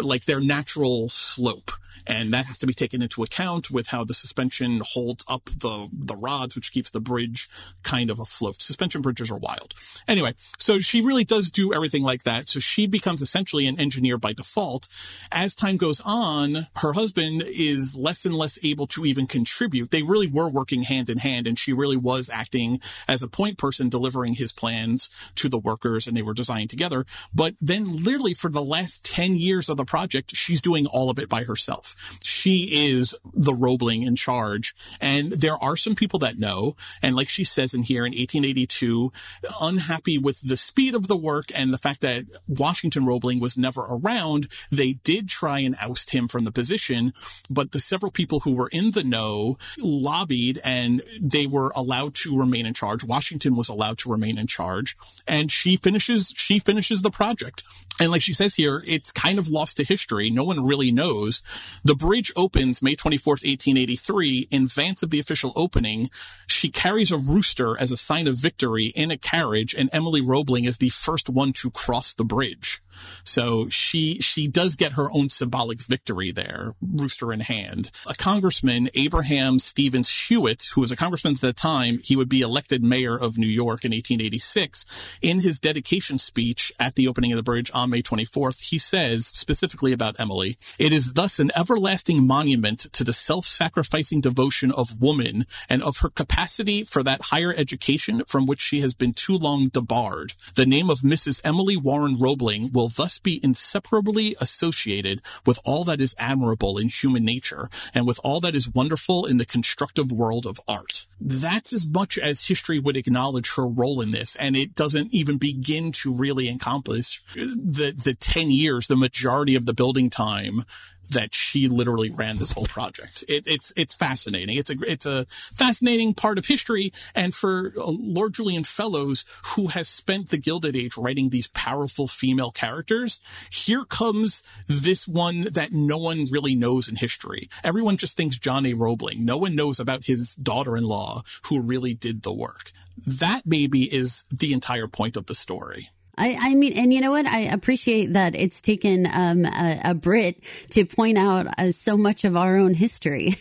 like 0.00 0.24
their 0.24 0.40
natural 0.40 1.08
slope. 1.08 1.70
And 2.06 2.34
that 2.34 2.46
has 2.46 2.58
to 2.58 2.66
be 2.66 2.74
taken 2.74 3.00
into 3.02 3.22
account 3.22 3.70
with 3.70 3.88
how 3.88 4.04
the 4.04 4.14
suspension 4.14 4.82
holds 4.84 5.24
up 5.28 5.44
the, 5.46 5.88
the 5.92 6.16
rods, 6.16 6.54
which 6.54 6.72
keeps 6.72 6.90
the 6.90 7.00
bridge 7.00 7.48
kind 7.82 8.10
of 8.10 8.18
afloat. 8.18 8.60
Suspension 8.60 9.00
bridges 9.00 9.30
are 9.30 9.38
wild. 9.38 9.74
Anyway, 10.06 10.34
so 10.58 10.80
she 10.80 11.00
really 11.00 11.24
does 11.24 11.50
do 11.50 11.72
everything 11.72 12.02
like 12.02 12.24
that. 12.24 12.43
So 12.48 12.60
she 12.60 12.86
becomes 12.86 13.22
essentially 13.22 13.66
an 13.66 13.78
engineer 13.78 14.18
by 14.18 14.32
default. 14.32 14.88
As 15.32 15.54
time 15.54 15.76
goes 15.76 16.00
on, 16.04 16.68
her 16.76 16.92
husband 16.92 17.42
is 17.46 17.96
less 17.96 18.24
and 18.24 18.34
less 18.34 18.58
able 18.62 18.86
to 18.88 19.04
even 19.04 19.26
contribute. 19.26 19.90
They 19.90 20.02
really 20.02 20.26
were 20.26 20.48
working 20.48 20.82
hand 20.82 21.10
in 21.10 21.18
hand 21.18 21.46
and 21.46 21.58
she 21.58 21.72
really 21.72 21.96
was 21.96 22.30
acting 22.30 22.80
as 23.08 23.22
a 23.22 23.28
point 23.28 23.58
person 23.58 23.88
delivering 23.88 24.34
his 24.34 24.52
plans 24.52 25.10
to 25.36 25.48
the 25.48 25.58
workers 25.58 26.06
and 26.06 26.16
they 26.16 26.22
were 26.22 26.34
designing 26.34 26.68
together. 26.68 27.06
But 27.34 27.54
then 27.60 28.04
literally 28.04 28.34
for 28.34 28.50
the 28.50 28.64
last 28.64 29.04
10 29.04 29.36
years 29.36 29.68
of 29.68 29.76
the 29.76 29.84
project, 29.84 30.34
she's 30.36 30.60
doing 30.60 30.86
all 30.86 31.10
of 31.10 31.18
it 31.18 31.28
by 31.28 31.44
herself. 31.44 31.96
She 32.22 32.92
is 32.92 33.14
the 33.32 33.54
Roebling 33.54 34.02
in 34.02 34.16
charge. 34.16 34.74
And 35.00 35.32
there 35.32 35.62
are 35.62 35.76
some 35.76 35.94
people 35.94 36.18
that 36.20 36.38
know. 36.38 36.76
And 37.02 37.16
like 37.16 37.28
she 37.28 37.44
says 37.44 37.74
in 37.74 37.82
here 37.82 38.04
in 38.04 38.12
1882, 38.12 39.12
unhappy 39.60 40.18
with 40.18 40.40
the 40.40 40.56
speed 40.56 40.94
of 40.94 41.08
the 41.08 41.16
work 41.16 41.46
and 41.54 41.72
the 41.72 41.78
fact 41.78 42.00
that 42.02 42.24
Washington 42.46 43.06
Roebling 43.06 43.40
was 43.40 43.56
never 43.56 43.82
around, 43.82 44.48
they 44.70 44.94
did 44.94 45.28
try 45.28 45.60
and 45.60 45.76
oust 45.80 46.10
him 46.10 46.28
from 46.28 46.44
the 46.44 46.52
position. 46.52 47.12
But 47.50 47.72
the 47.72 47.80
several 47.80 48.12
people 48.12 48.40
who 48.40 48.52
were 48.52 48.68
in 48.68 48.90
the 48.90 49.04
know 49.04 49.58
lobbied 49.78 50.60
and 50.64 51.02
they 51.20 51.46
were 51.46 51.72
allowed 51.74 52.14
to 52.16 52.36
remain 52.36 52.66
in 52.66 52.74
charge. 52.74 53.04
Washington 53.04 53.54
was 53.54 53.68
allowed 53.68 53.98
to 53.98 54.10
remain 54.10 54.38
in 54.38 54.46
charge 54.46 54.96
and 55.26 55.50
she 55.50 55.76
finishes, 55.76 56.32
she 56.36 56.58
finishes 56.58 57.02
the 57.02 57.10
project. 57.10 57.62
And 58.00 58.10
like 58.10 58.22
she 58.22 58.32
says 58.32 58.56
here, 58.56 58.82
it's 58.86 59.12
kind 59.12 59.38
of 59.38 59.48
lost 59.48 59.76
to 59.76 59.84
history. 59.84 60.28
No 60.28 60.42
one 60.42 60.66
really 60.66 60.90
knows. 60.90 61.42
The 61.84 61.94
bridge 61.94 62.32
opens 62.34 62.82
May 62.82 62.96
24th, 62.96 63.44
1883. 63.44 64.48
In 64.50 64.64
advance 64.64 65.02
of 65.02 65.10
the 65.10 65.20
official 65.20 65.52
opening, 65.54 66.10
she 66.46 66.70
carries 66.70 67.12
a 67.12 67.16
rooster 67.16 67.78
as 67.78 67.92
a 67.92 67.96
sign 67.96 68.26
of 68.26 68.36
victory 68.36 68.86
in 68.86 69.10
a 69.10 69.16
carriage, 69.16 69.74
and 69.74 69.88
Emily 69.92 70.20
Roebling 70.20 70.64
is 70.64 70.78
the 70.78 70.88
first 70.88 71.28
one 71.28 71.52
to 71.54 71.70
cross 71.70 72.14
the 72.14 72.23
bridge. 72.26 72.82
So 73.24 73.68
she, 73.68 74.20
she 74.20 74.46
does 74.48 74.76
get 74.76 74.92
her 74.92 75.10
own 75.10 75.28
symbolic 75.28 75.80
victory 75.80 76.32
there, 76.32 76.74
rooster 76.80 77.32
in 77.32 77.40
hand. 77.40 77.90
A 78.06 78.14
congressman, 78.14 78.90
Abraham 78.94 79.58
Stevens 79.58 80.28
Hewitt, 80.28 80.66
who 80.74 80.80
was 80.80 80.92
a 80.92 80.96
congressman 80.96 81.34
at 81.34 81.40
the 81.40 81.52
time, 81.52 81.98
he 82.02 82.16
would 82.16 82.28
be 82.28 82.40
elected 82.40 82.82
mayor 82.82 83.16
of 83.18 83.38
New 83.38 83.46
York 83.46 83.84
in 83.84 83.90
1886. 83.90 84.86
In 85.22 85.40
his 85.40 85.58
dedication 85.58 86.18
speech 86.18 86.72
at 86.78 86.94
the 86.94 87.08
opening 87.08 87.32
of 87.32 87.36
the 87.36 87.42
bridge 87.42 87.70
on 87.74 87.90
May 87.90 88.02
24th, 88.02 88.60
he 88.60 88.78
says 88.78 89.26
specifically 89.26 89.92
about 89.92 90.16
Emily, 90.18 90.56
it 90.78 90.92
is 90.92 91.14
thus 91.14 91.38
an 91.38 91.50
everlasting 91.56 92.26
monument 92.26 92.80
to 92.92 93.04
the 93.04 93.12
self-sacrificing 93.12 94.20
devotion 94.20 94.70
of 94.72 95.00
woman 95.00 95.46
and 95.68 95.82
of 95.82 95.98
her 95.98 96.10
capacity 96.10 96.84
for 96.84 97.02
that 97.02 97.22
higher 97.22 97.54
education 97.56 98.22
from 98.26 98.46
which 98.46 98.60
she 98.60 98.80
has 98.80 98.94
been 98.94 99.12
too 99.12 99.36
long 99.36 99.68
debarred. 99.68 100.34
The 100.54 100.66
name 100.66 100.90
of 100.90 101.00
Mrs. 101.00 101.40
Emily 101.44 101.76
Warren 101.76 102.18
Roebling 102.18 102.72
will 102.72 102.83
thus 102.88 103.18
be 103.18 103.40
inseparably 103.42 104.36
associated 104.40 105.20
with 105.46 105.58
all 105.64 105.84
that 105.84 106.00
is 106.00 106.14
admirable 106.18 106.78
in 106.78 106.88
human 106.88 107.24
nature 107.24 107.68
and 107.94 108.06
with 108.06 108.20
all 108.24 108.40
that 108.40 108.54
is 108.54 108.68
wonderful 108.68 109.26
in 109.26 109.36
the 109.36 109.44
constructive 109.44 110.12
world 110.12 110.46
of 110.46 110.60
art. 110.66 111.06
That's 111.20 111.72
as 111.72 111.86
much 111.86 112.18
as 112.18 112.46
history 112.46 112.78
would 112.78 112.96
acknowledge 112.96 113.54
her 113.54 113.66
role 113.66 114.00
in 114.00 114.10
this, 114.10 114.36
and 114.36 114.56
it 114.56 114.74
doesn't 114.74 115.14
even 115.14 115.38
begin 115.38 115.92
to 115.92 116.14
really 116.14 116.48
encompass 116.48 117.20
the 117.34 117.94
the 117.96 118.14
ten 118.14 118.50
years, 118.50 118.86
the 118.86 118.96
majority 118.96 119.54
of 119.54 119.64
the 119.64 119.74
building 119.74 120.10
time 120.10 120.64
that 121.10 121.34
she 121.34 121.68
literally 121.68 122.10
ran 122.10 122.36
this 122.36 122.52
whole 122.52 122.66
project. 122.66 123.24
It, 123.28 123.46
it's 123.46 123.72
it's 123.76 123.94
fascinating. 123.94 124.56
It's 124.56 124.70
a 124.70 124.76
it's 124.86 125.06
a 125.06 125.26
fascinating 125.28 126.14
part 126.14 126.38
of 126.38 126.46
history, 126.46 126.92
and 127.14 127.34
for 127.34 127.72
uh, 127.78 127.84
Lord 127.86 128.34
Julian 128.34 128.64
Fellowes, 128.64 129.24
who 129.54 129.68
has 129.68 129.88
spent 129.88 130.30
the 130.30 130.38
Gilded 130.38 130.76
Age 130.76 130.96
writing 130.96 131.30
these 131.30 131.48
powerful 131.48 132.08
female 132.08 132.50
characters, 132.50 133.20
here 133.50 133.84
comes 133.84 134.42
this 134.66 135.06
one 135.06 135.42
that 135.52 135.72
no 135.72 135.98
one 135.98 136.26
really 136.30 136.54
knows 136.54 136.88
in 136.88 136.96
history. 136.96 137.48
Everyone 137.62 137.96
just 137.96 138.16
thinks 138.16 138.38
John 138.38 138.66
A. 138.66 138.74
Roebling. 138.74 139.24
No 139.24 139.36
one 139.36 139.54
knows 139.54 139.80
about 139.80 140.04
his 140.04 140.34
daughter-in-law 140.36 141.22
who 141.48 141.60
really 141.60 141.94
did 141.94 142.22
the 142.22 142.32
work. 142.32 142.72
That 143.06 143.42
maybe 143.44 143.92
is 143.92 144.24
the 144.30 144.52
entire 144.52 144.86
point 144.86 145.16
of 145.16 145.26
the 145.26 145.34
story. 145.34 145.90
I, 146.16 146.36
I 146.40 146.54
mean, 146.54 146.76
and 146.76 146.92
you 146.92 147.00
know 147.00 147.10
what? 147.10 147.26
I 147.26 147.40
appreciate 147.40 148.12
that 148.12 148.34
it's 148.34 148.60
taken 148.60 149.06
um, 149.12 149.44
a, 149.44 149.80
a 149.84 149.94
Brit 149.94 150.42
to 150.70 150.84
point 150.84 151.18
out 151.18 151.46
uh, 151.58 151.72
so 151.72 151.96
much 151.96 152.24
of 152.24 152.36
our 152.36 152.56
own 152.56 152.74
history. 152.74 153.34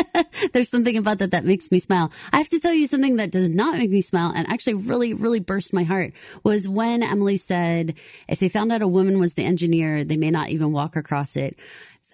There's 0.52 0.68
something 0.68 0.96
about 0.96 1.18
that 1.18 1.32
that 1.32 1.44
makes 1.44 1.70
me 1.70 1.78
smile. 1.78 2.12
I 2.32 2.38
have 2.38 2.48
to 2.50 2.60
tell 2.60 2.74
you 2.74 2.86
something 2.86 3.16
that 3.16 3.30
does 3.30 3.50
not 3.50 3.78
make 3.78 3.90
me 3.90 4.00
smile 4.00 4.32
and 4.34 4.48
actually 4.48 4.74
really, 4.74 5.14
really 5.14 5.40
burst 5.40 5.72
my 5.72 5.84
heart 5.84 6.12
was 6.44 6.68
when 6.68 7.02
Emily 7.02 7.36
said, 7.36 7.94
if 8.28 8.40
they 8.40 8.48
found 8.48 8.72
out 8.72 8.82
a 8.82 8.88
woman 8.88 9.18
was 9.18 9.34
the 9.34 9.44
engineer, 9.44 10.04
they 10.04 10.16
may 10.16 10.30
not 10.30 10.50
even 10.50 10.72
walk 10.72 10.96
across 10.96 11.36
it. 11.36 11.58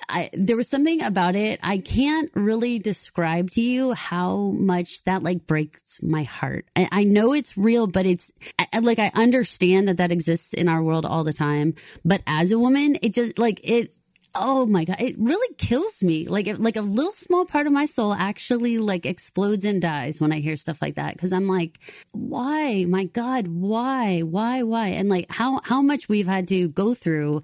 I, 0.09 0.31
there 0.32 0.56
was 0.56 0.68
something 0.68 1.02
about 1.02 1.36
it. 1.36 1.60
I 1.62 1.78
can't 1.78 2.31
really 2.35 2.78
describe 2.78 3.51
to 3.52 3.60
you 3.60 3.93
how 3.93 4.51
much 4.52 5.02
that 5.05 5.22
like 5.22 5.47
breaks 5.47 6.02
my 6.02 6.24
heart. 6.24 6.66
I, 6.76 6.89
I 6.93 7.05
know 7.05 7.32
it's 7.32 7.56
real, 7.56 7.86
but 7.86 8.06
it's 8.06 8.31
I, 8.72 8.78
like, 8.81 8.98
I 8.98 9.10
understand 9.14 9.89
that 9.89 9.97
that 9.98 10.12
exists 10.12 10.52
in 10.52 10.68
our 10.68 10.82
world 10.82 11.06
all 11.06 11.24
the 11.24 11.32
time. 11.32 11.74
But 12.05 12.22
as 12.26 12.52
a 12.52 12.59
woman, 12.59 12.97
it 13.02 13.14
just 13.14 13.39
like 13.39 13.60
it, 13.62 13.94
oh 14.35 14.66
my 14.66 14.85
god 14.85 15.01
it 15.01 15.14
really 15.18 15.55
kills 15.59 16.02
me 16.02 16.26
like 16.26 16.48
like 16.59 16.76
a 16.76 16.81
little 16.81 17.12
small 17.12 17.44
part 17.44 17.66
of 17.66 17.72
my 17.72 17.85
soul 17.85 18.12
actually 18.12 18.78
like 18.78 19.06
explodes 19.06 19.64
and 19.64 19.81
dies 19.81 20.20
when 20.20 20.32
i 20.32 20.40
hear 20.40 20.56
stuff 20.56 20.82
like 20.82 20.97
that 20.97 21.12
because 21.12 21.32
i'm 21.32 21.47
like 21.47 21.78
why 22.12 22.85
my 22.89 23.05
god 23.05 23.47
why 23.47 24.20
why 24.22 24.62
why 24.62 24.89
and 24.89 25.09
like 25.09 25.26
how 25.31 25.60
how 25.62 25.81
much 25.81 26.09
we've 26.09 26.26
had 26.26 26.48
to 26.48 26.68
go 26.68 26.94
through 26.94 27.40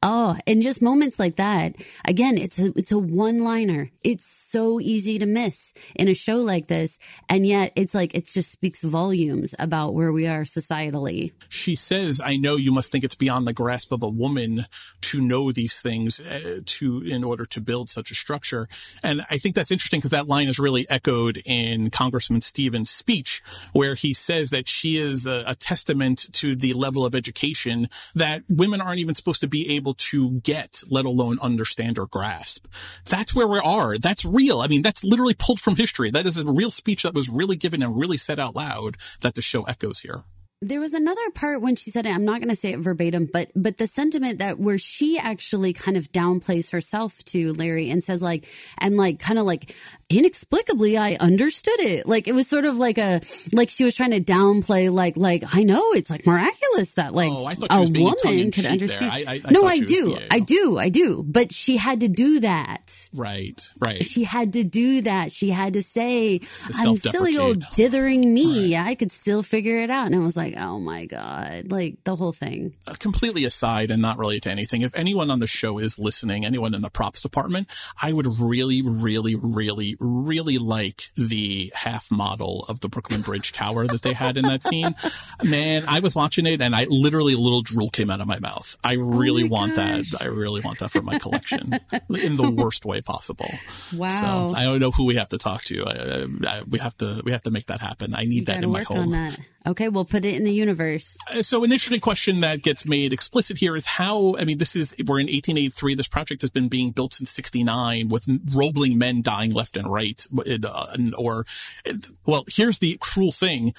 Oh, 0.00 0.36
and 0.46 0.62
just 0.62 0.80
moments 0.80 1.18
like 1.18 1.36
that. 1.36 1.74
Again, 2.06 2.38
it's 2.38 2.56
a, 2.56 2.72
it's 2.76 2.92
a 2.92 2.98
one 2.98 3.42
liner. 3.42 3.90
It's 4.04 4.24
so 4.24 4.78
easy 4.78 5.18
to 5.18 5.26
miss 5.26 5.74
in 5.96 6.06
a 6.06 6.14
show 6.14 6.36
like 6.36 6.68
this. 6.68 7.00
And 7.28 7.44
yet 7.44 7.72
it's 7.74 7.96
like, 7.96 8.14
it 8.14 8.26
just 8.26 8.52
speaks 8.52 8.84
volumes 8.84 9.56
about 9.58 9.94
where 9.94 10.12
we 10.12 10.28
are 10.28 10.42
societally. 10.42 11.32
She 11.48 11.74
says, 11.74 12.20
I 12.24 12.36
know 12.36 12.54
you 12.54 12.70
must 12.70 12.92
think 12.92 13.02
it's 13.02 13.16
beyond 13.16 13.48
the 13.48 13.52
grasp 13.52 13.90
of 13.90 14.04
a 14.04 14.08
woman 14.08 14.66
to 15.00 15.20
know 15.20 15.50
these 15.50 15.80
things 15.80 16.20
uh, 16.20 16.60
to, 16.64 17.02
in 17.02 17.24
order 17.24 17.44
to 17.46 17.60
build 17.60 17.90
such 17.90 18.12
a 18.12 18.14
structure. 18.14 18.68
And 19.02 19.22
I 19.28 19.38
think 19.38 19.56
that's 19.56 19.72
interesting 19.72 19.98
because 19.98 20.12
that 20.12 20.28
line 20.28 20.46
is 20.46 20.60
really 20.60 20.88
echoed 20.88 21.42
in 21.44 21.90
Congressman 21.90 22.42
Stevens' 22.42 22.90
speech 22.90 23.42
where 23.72 23.96
he 23.96 24.14
says 24.14 24.50
that 24.50 24.68
she 24.68 24.98
is 24.98 25.26
a, 25.26 25.42
a 25.44 25.54
testament 25.56 26.26
to 26.34 26.54
the 26.54 26.72
level 26.74 27.04
of 27.04 27.16
education 27.16 27.88
that 28.14 28.42
women 28.48 28.80
aren't 28.80 29.00
even 29.00 29.16
supposed 29.16 29.40
to 29.40 29.48
be 29.48 29.74
able 29.74 29.87
able 29.88 29.94
to 29.94 30.32
get, 30.40 30.82
let 30.90 31.06
alone 31.06 31.38
understand 31.40 31.98
or 31.98 32.06
grasp. 32.06 32.66
That's 33.06 33.34
where 33.34 33.48
we 33.48 33.58
are. 33.58 33.96
That's 33.96 34.24
real. 34.24 34.60
I 34.60 34.66
mean, 34.66 34.82
that's 34.82 35.02
literally 35.02 35.34
pulled 35.34 35.60
from 35.60 35.76
history. 35.76 36.10
That 36.10 36.26
is 36.26 36.36
a 36.36 36.44
real 36.44 36.70
speech 36.70 37.04
that 37.04 37.14
was 37.14 37.30
really 37.30 37.56
given 37.56 37.82
and 37.82 37.98
really 37.98 38.18
said 38.18 38.38
out 38.38 38.54
loud 38.54 38.96
that 39.22 39.34
the 39.34 39.40
show 39.40 39.62
echoes 39.62 40.00
here. 40.00 40.24
There 40.60 40.80
was 40.80 40.92
another 40.92 41.30
part 41.30 41.60
when 41.60 41.76
she 41.76 41.92
said 41.92 42.04
it. 42.04 42.12
I'm 42.12 42.24
not 42.24 42.40
going 42.40 42.48
to 42.48 42.56
say 42.56 42.72
it 42.72 42.80
verbatim, 42.80 43.28
but 43.32 43.50
but 43.54 43.78
the 43.78 43.86
sentiment 43.86 44.40
that 44.40 44.58
where 44.58 44.78
she 44.78 45.16
actually 45.16 45.72
kind 45.72 45.96
of 45.96 46.10
downplays 46.10 46.72
herself 46.72 47.22
to 47.26 47.52
Larry 47.52 47.90
and 47.90 48.02
says 48.02 48.22
like 48.22 48.48
and 48.78 48.96
like 48.96 49.20
kind 49.20 49.38
of 49.38 49.46
like 49.46 49.76
inexplicably 50.10 50.96
I 50.96 51.16
understood 51.20 51.78
it. 51.78 52.08
Like 52.08 52.26
it 52.26 52.32
was 52.32 52.48
sort 52.48 52.64
of 52.64 52.76
like 52.76 52.98
a 52.98 53.20
like 53.52 53.70
she 53.70 53.84
was 53.84 53.94
trying 53.94 54.10
to 54.10 54.20
downplay 54.20 54.90
like 54.90 55.16
like 55.16 55.44
I 55.52 55.62
know 55.62 55.92
it's 55.92 56.10
like 56.10 56.26
miraculous 56.26 56.94
that 56.94 57.14
like 57.14 57.30
oh, 57.30 57.46
a 57.70 57.88
woman 57.90 58.50
could 58.50 58.66
understand. 58.66 59.12
I, 59.12 59.34
I, 59.34 59.40
I 59.44 59.50
no, 59.52 59.60
I 59.60 59.78
was, 59.78 59.86
do, 59.86 60.16
yeah, 60.18 60.26
I 60.30 60.40
do, 60.40 60.76
I 60.76 60.88
do. 60.88 61.24
But 61.24 61.52
she 61.52 61.76
had 61.76 62.00
to 62.00 62.08
do 62.08 62.40
that. 62.40 63.08
Right, 63.14 63.60
right. 63.78 64.04
She 64.04 64.24
had 64.24 64.54
to 64.54 64.64
do 64.64 65.02
that. 65.02 65.30
She 65.30 65.50
had 65.50 65.74
to 65.74 65.82
say, 65.82 66.40
"I'm 66.74 66.96
silly 66.96 67.38
old 67.38 67.64
dithering 67.76 68.34
me. 68.34 68.74
Right. 68.74 68.86
I 68.88 68.94
could 68.96 69.12
still 69.12 69.42
figure 69.44 69.78
it 69.78 69.90
out." 69.90 70.06
And 70.06 70.16
I 70.16 70.18
was 70.18 70.36
like, 70.36 70.47
"Oh 70.56 70.78
my 70.78 71.06
god!" 71.06 71.70
Like 71.70 71.98
the 72.04 72.16
whole 72.16 72.32
thing. 72.32 72.74
Uh, 72.86 72.94
completely 72.98 73.44
aside 73.44 73.90
and 73.90 74.00
not 74.02 74.18
related 74.18 74.44
to 74.44 74.50
anything. 74.50 74.82
If 74.82 74.94
anyone 74.94 75.30
on 75.30 75.40
the 75.40 75.46
show 75.46 75.78
is 75.78 75.98
listening, 75.98 76.44
anyone 76.44 76.74
in 76.74 76.82
the 76.82 76.90
props 76.90 77.20
department, 77.20 77.68
I 78.00 78.12
would 78.12 78.26
really, 78.38 78.82
really, 78.82 79.34
really 79.34 79.96
really 80.00 80.58
like 80.58 81.10
the 81.16 81.72
half 81.74 82.10
model 82.10 82.64
of 82.68 82.80
the 82.80 82.88
Brooklyn 82.88 83.22
Bridge 83.22 83.52
Tower 83.52 83.86
that 83.86 84.02
they 84.02 84.12
had 84.12 84.36
in 84.36 84.44
that 84.44 84.62
scene. 84.62 84.94
Man, 85.44 85.84
I 85.86 86.00
was 86.00 86.14
watching 86.14 86.46
it 86.46 86.60
and 86.60 86.74
I 86.74 86.86
literally 86.88 87.34
a 87.34 87.38
little 87.38 87.62
drool 87.62 87.90
came 87.90 88.10
out 88.10 88.20
of 88.20 88.26
my 88.26 88.38
mouth. 88.38 88.76
I 88.84 88.96
oh 88.96 89.00
really 89.00 89.44
oh 89.44 89.48
want 89.48 89.76
gosh. 89.76 90.10
that. 90.10 90.22
I 90.22 90.26
really 90.26 90.60
want 90.60 90.78
that 90.80 90.90
for 90.90 91.02
my 91.02 91.18
collection 91.18 91.74
in 92.10 92.36
the 92.36 92.50
worst 92.50 92.84
way 92.84 93.00
possible. 93.00 93.50
Wow. 93.96 94.50
So 94.50 94.56
I 94.56 94.64
don't 94.64 94.80
know 94.80 94.90
who 94.90 95.04
we 95.04 95.16
have 95.16 95.28
to 95.30 95.38
talk 95.38 95.62
to. 95.64 95.84
I, 95.86 96.26
I, 96.46 96.62
we 96.62 96.78
have 96.78 96.96
to 96.98 97.22
we 97.24 97.32
have 97.32 97.42
to 97.42 97.50
make 97.50 97.66
that 97.66 97.80
happen. 97.80 98.14
I 98.14 98.24
need 98.24 98.40
you 98.40 98.44
that 98.46 98.62
in 98.62 98.70
my 98.70 98.82
home. 98.82 99.14
Okay, 99.68 99.90
we'll 99.90 100.06
put 100.06 100.24
it 100.24 100.34
in 100.34 100.44
the 100.44 100.52
universe. 100.52 101.18
Uh, 101.30 101.42
so 101.42 101.62
an 101.62 101.72
interesting 101.72 102.00
question 102.00 102.40
that 102.40 102.62
gets 102.62 102.86
made 102.86 103.12
explicit 103.12 103.58
here 103.58 103.76
is 103.76 103.84
how, 103.84 104.34
I 104.38 104.44
mean, 104.46 104.56
this 104.56 104.74
is, 104.74 104.94
we're 104.98 105.20
in 105.20 105.26
1883. 105.26 105.94
This 105.94 106.08
project 106.08 106.40
has 106.40 106.48
been 106.48 106.68
being 106.68 106.90
built 106.90 107.12
since 107.12 107.30
69 107.30 108.08
with 108.08 108.26
Roebling 108.54 108.96
men 108.96 109.20
dying 109.20 109.52
left 109.52 109.76
and 109.76 109.92
right. 109.92 110.26
Uh, 110.64 110.96
or, 111.18 111.44
well, 112.24 112.44
here's 112.48 112.78
the 112.78 112.96
cruel 112.98 113.30
thing. 113.30 113.74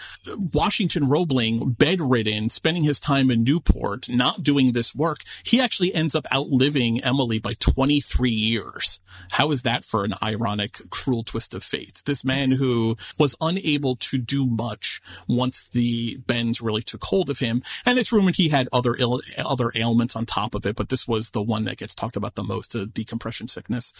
Washington 0.53 1.09
Roebling, 1.09 1.71
bedridden, 1.71 2.49
spending 2.49 2.83
his 2.83 2.99
time 2.99 3.31
in 3.31 3.43
Newport, 3.43 4.07
not 4.07 4.43
doing 4.43 4.73
this 4.73 4.93
work. 4.93 5.21
He 5.43 5.59
actually 5.59 5.95
ends 5.95 6.13
up 6.13 6.27
outliving 6.31 7.03
Emily 7.03 7.39
by 7.39 7.53
23 7.59 8.29
years. 8.29 8.99
How 9.31 9.51
is 9.51 9.63
that 9.63 9.83
for 9.83 10.03
an 10.03 10.13
ironic, 10.21 10.89
cruel 10.89 11.23
twist 11.23 11.53
of 11.53 11.63
fate? 11.63 12.01
This 12.05 12.23
man 12.23 12.51
who 12.51 12.95
was 13.17 13.35
unable 13.41 13.95
to 13.95 14.17
do 14.17 14.45
much 14.45 15.01
once 15.27 15.63
the 15.63 15.78
the 15.79 16.17
bends 16.27 16.61
really 16.61 16.81
took 16.81 17.05
hold 17.05 17.29
of 17.29 17.39
him. 17.39 17.63
And 17.85 17.97
it's 17.97 18.11
rumored 18.11 18.35
he 18.35 18.49
had 18.49 18.67
other 18.73 18.95
Ill, 18.99 19.21
other 19.37 19.71
ailments 19.75 20.13
on 20.13 20.25
top 20.25 20.53
of 20.53 20.65
it, 20.65 20.75
but 20.75 20.89
this 20.89 21.07
was 21.07 21.29
the 21.29 21.41
one 21.41 21.63
that 21.63 21.77
gets 21.77 21.95
talked 21.95 22.17
about 22.17 22.35
the 22.35 22.43
most, 22.43 22.73
the 22.73 22.85
decompression 22.85 23.47
sickness 23.47 23.93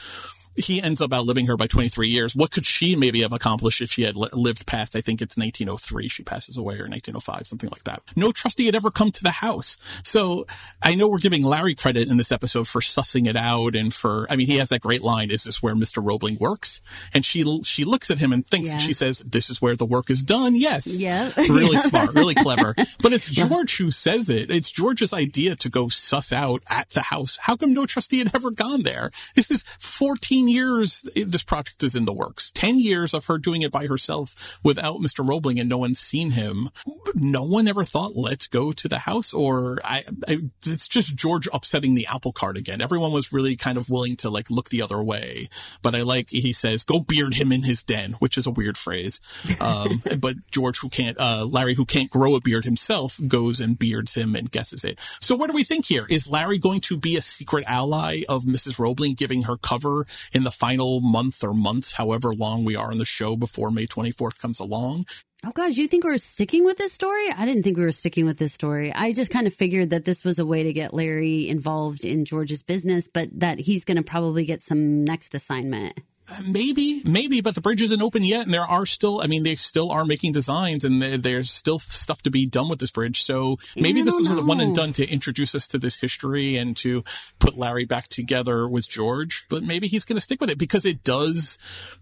he 0.55 0.81
ends 0.81 1.01
up 1.01 1.13
outliving 1.13 1.45
her 1.47 1.55
by 1.57 1.67
23 1.67 2.07
years. 2.07 2.35
What 2.35 2.51
could 2.51 2.65
she 2.65 2.95
maybe 2.95 3.21
have 3.21 3.33
accomplished 3.33 3.81
if 3.81 3.91
she 3.91 4.03
had 4.03 4.15
lived 4.15 4.65
past, 4.67 4.95
I 4.95 5.01
think 5.01 5.21
it's 5.21 5.37
1903, 5.37 6.07
she 6.07 6.23
passes 6.23 6.57
away, 6.57 6.75
or 6.75 6.87
1905, 6.89 7.47
something 7.47 7.69
like 7.69 7.83
that. 7.85 8.01
No 8.15 8.31
trustee 8.31 8.65
had 8.65 8.75
ever 8.75 8.91
come 8.91 9.11
to 9.11 9.23
the 9.23 9.31
house. 9.31 9.77
So 10.03 10.45
I 10.81 10.95
know 10.95 11.07
we're 11.07 11.17
giving 11.19 11.43
Larry 11.43 11.75
credit 11.75 12.07
in 12.09 12.17
this 12.17 12.31
episode 12.31 12.67
for 12.67 12.81
sussing 12.81 13.27
it 13.27 13.35
out 13.37 13.75
and 13.75 13.93
for, 13.93 14.27
I 14.29 14.35
mean, 14.35 14.47
he 14.47 14.57
has 14.57 14.69
that 14.69 14.81
great 14.81 15.01
line, 15.01 15.31
is 15.31 15.43
this 15.43 15.61
where 15.63 15.75
Mr. 15.75 16.03
Roebling 16.03 16.37
works? 16.39 16.81
And 17.13 17.23
she, 17.25 17.61
she 17.63 17.83
looks 17.85 18.09
at 18.11 18.17
him 18.17 18.33
and 18.33 18.45
thinks, 18.45 18.71
Yeah. 18.71 18.77
she 18.77 18.93
says, 18.93 19.19
this 19.19 19.49
is 19.49 19.61
where 19.61 19.75
the 19.75 19.85
work 19.85 20.09
is 20.09 20.23
done. 20.23 20.55
Yes. 20.55 20.97
Yeah. 21.09 21.31
Really 21.37 21.77
smart, 21.77 22.13
really 22.13 22.35
clever. 22.35 22.75
But 23.01 23.13
it's 23.13 23.29
George 23.29 23.77
who 23.77 23.89
says 23.89 24.29
it. 24.29 24.51
It's 24.51 24.69
George's 24.69 25.13
idea 25.13 25.55
to 25.55 25.69
go 25.69 25.87
suss 25.87 26.33
out 26.33 26.61
at 26.69 26.89
the 26.89 27.01
house. 27.01 27.37
How 27.41 27.55
come 27.55 27.73
no 27.73 27.85
trustee 27.85 28.19
had 28.19 28.35
ever 28.35 28.51
gone 28.51 28.83
there? 28.83 29.09
This 29.35 29.49
is 29.49 29.63
14 29.79 30.38
years 30.47 31.07
this 31.15 31.43
project 31.43 31.83
is 31.83 31.95
in 31.95 32.05
the 32.05 32.13
works. 32.13 32.51
10 32.51 32.79
years 32.79 33.13
of 33.13 33.25
her 33.25 33.37
doing 33.37 33.61
it 33.61 33.71
by 33.71 33.87
herself 33.87 34.57
without 34.63 34.97
Mr. 34.97 35.27
Roebling 35.27 35.59
and 35.59 35.69
no 35.69 35.77
one's 35.77 35.99
seen 35.99 36.31
him. 36.31 36.69
No 37.15 37.43
one 37.43 37.67
ever 37.67 37.83
thought, 37.83 38.15
let's 38.15 38.47
go 38.47 38.71
to 38.71 38.87
the 38.87 38.99
house 38.99 39.33
or 39.33 39.79
I, 39.83 40.03
I 40.27 40.37
it's 40.65 40.87
just 40.87 41.15
George 41.15 41.47
upsetting 41.53 41.95
the 41.95 42.07
apple 42.07 42.31
cart 42.33 42.57
again. 42.57 42.81
Everyone 42.81 43.11
was 43.11 43.33
really 43.33 43.55
kind 43.55 43.77
of 43.77 43.89
willing 43.89 44.15
to 44.17 44.29
like 44.29 44.49
look 44.49 44.69
the 44.69 44.81
other 44.81 45.01
way. 45.01 45.49
But 45.81 45.95
I 45.95 46.01
like, 46.01 46.29
he 46.29 46.53
says, 46.53 46.83
go 46.83 46.99
beard 46.99 47.35
him 47.35 47.51
in 47.51 47.63
his 47.63 47.83
den, 47.83 48.13
which 48.13 48.37
is 48.37 48.47
a 48.47 48.51
weird 48.51 48.77
phrase. 48.77 49.19
Um, 49.59 50.01
but 50.19 50.35
George 50.51 50.79
who 50.79 50.89
can't, 50.89 51.19
uh, 51.19 51.45
Larry 51.45 51.75
who 51.75 51.85
can't 51.85 52.09
grow 52.09 52.35
a 52.35 52.41
beard 52.41 52.65
himself 52.65 53.19
goes 53.27 53.59
and 53.59 53.77
beards 53.77 54.13
him 54.13 54.35
and 54.35 54.51
guesses 54.51 54.83
it. 54.83 54.99
So 55.21 55.35
what 55.35 55.47
do 55.47 55.55
we 55.55 55.63
think 55.63 55.85
here? 55.85 56.05
Is 56.09 56.27
Larry 56.27 56.57
going 56.57 56.81
to 56.81 56.97
be 56.97 57.15
a 57.15 57.21
secret 57.21 57.65
ally 57.67 58.23
of 58.27 58.43
Mrs. 58.43 58.79
Roebling 58.79 59.15
giving 59.15 59.43
her 59.43 59.57
cover 59.57 60.05
in 60.33 60.43
the 60.43 60.51
final 60.51 61.01
month 61.01 61.43
or 61.43 61.53
months, 61.53 61.93
however 61.93 62.33
long 62.33 62.63
we 62.63 62.75
are 62.75 62.91
on 62.91 62.97
the 62.97 63.05
show 63.05 63.35
before 63.35 63.71
May 63.71 63.87
24th 63.87 64.39
comes 64.39 64.59
along? 64.59 65.05
Oh 65.45 65.51
gosh, 65.51 65.77
you 65.77 65.87
think 65.87 66.03
we're 66.03 66.17
sticking 66.17 66.65
with 66.65 66.77
this 66.77 66.91
story? 66.91 67.29
I 67.31 67.45
didn't 67.45 67.63
think 67.63 67.77
we 67.77 67.85
were 67.85 67.93
sticking 67.93 68.25
with 68.25 68.39
this 68.39 68.51
story. 68.51 68.91
I 68.93 69.13
just 69.13 69.31
kind 69.31 69.47
of 69.47 69.53
figured 69.53 69.89
that 69.91 70.03
this 70.03 70.25
was 70.25 70.37
a 70.37 70.45
way 70.45 70.63
to 70.63 70.73
get 70.73 70.93
Larry 70.93 71.47
involved 71.47 72.03
in 72.03 72.25
George's 72.25 72.61
business, 72.61 73.07
but 73.07 73.29
that 73.39 73.59
he's 73.59 73.85
going 73.85 73.97
to 73.97 74.03
probably 74.03 74.43
get 74.43 74.61
some 74.61 75.05
next 75.05 75.33
assignment. 75.33 75.97
Maybe, 76.43 77.01
maybe, 77.05 77.41
but 77.41 77.55
the 77.55 77.61
bridge 77.61 77.81
isn't 77.81 78.01
open 78.01 78.23
yet, 78.23 78.45
and 78.45 78.53
there 78.53 78.65
are 78.65 78.85
still. 78.85 79.21
I 79.21 79.27
mean, 79.27 79.43
they 79.43 79.55
still 79.55 79.91
are 79.91 80.05
making 80.05 80.31
designs, 80.33 80.83
and 80.85 81.01
there's 81.01 81.49
still 81.49 81.79
stuff 81.79 82.21
to 82.23 82.29
be 82.29 82.45
done 82.45 82.69
with 82.69 82.79
this 82.79 82.91
bridge. 82.91 83.23
So 83.23 83.57
maybe 83.75 84.01
this 84.01 84.17
was 84.17 84.31
a 84.31 84.43
one 84.43 84.59
and 84.59 84.75
done 84.75 84.93
to 84.93 85.07
introduce 85.07 85.55
us 85.55 85.67
to 85.67 85.77
this 85.77 85.99
history 85.99 86.55
and 86.57 86.75
to 86.77 87.03
put 87.39 87.57
Larry 87.57 87.85
back 87.85 88.07
together 88.07 88.67
with 88.67 88.89
George. 88.89 89.45
But 89.49 89.63
maybe 89.63 89.87
he's 89.87 90.05
going 90.05 90.17
to 90.17 90.21
stick 90.21 90.41
with 90.41 90.49
it 90.49 90.57
because 90.57 90.85
it 90.85 91.03
does, 91.03 91.57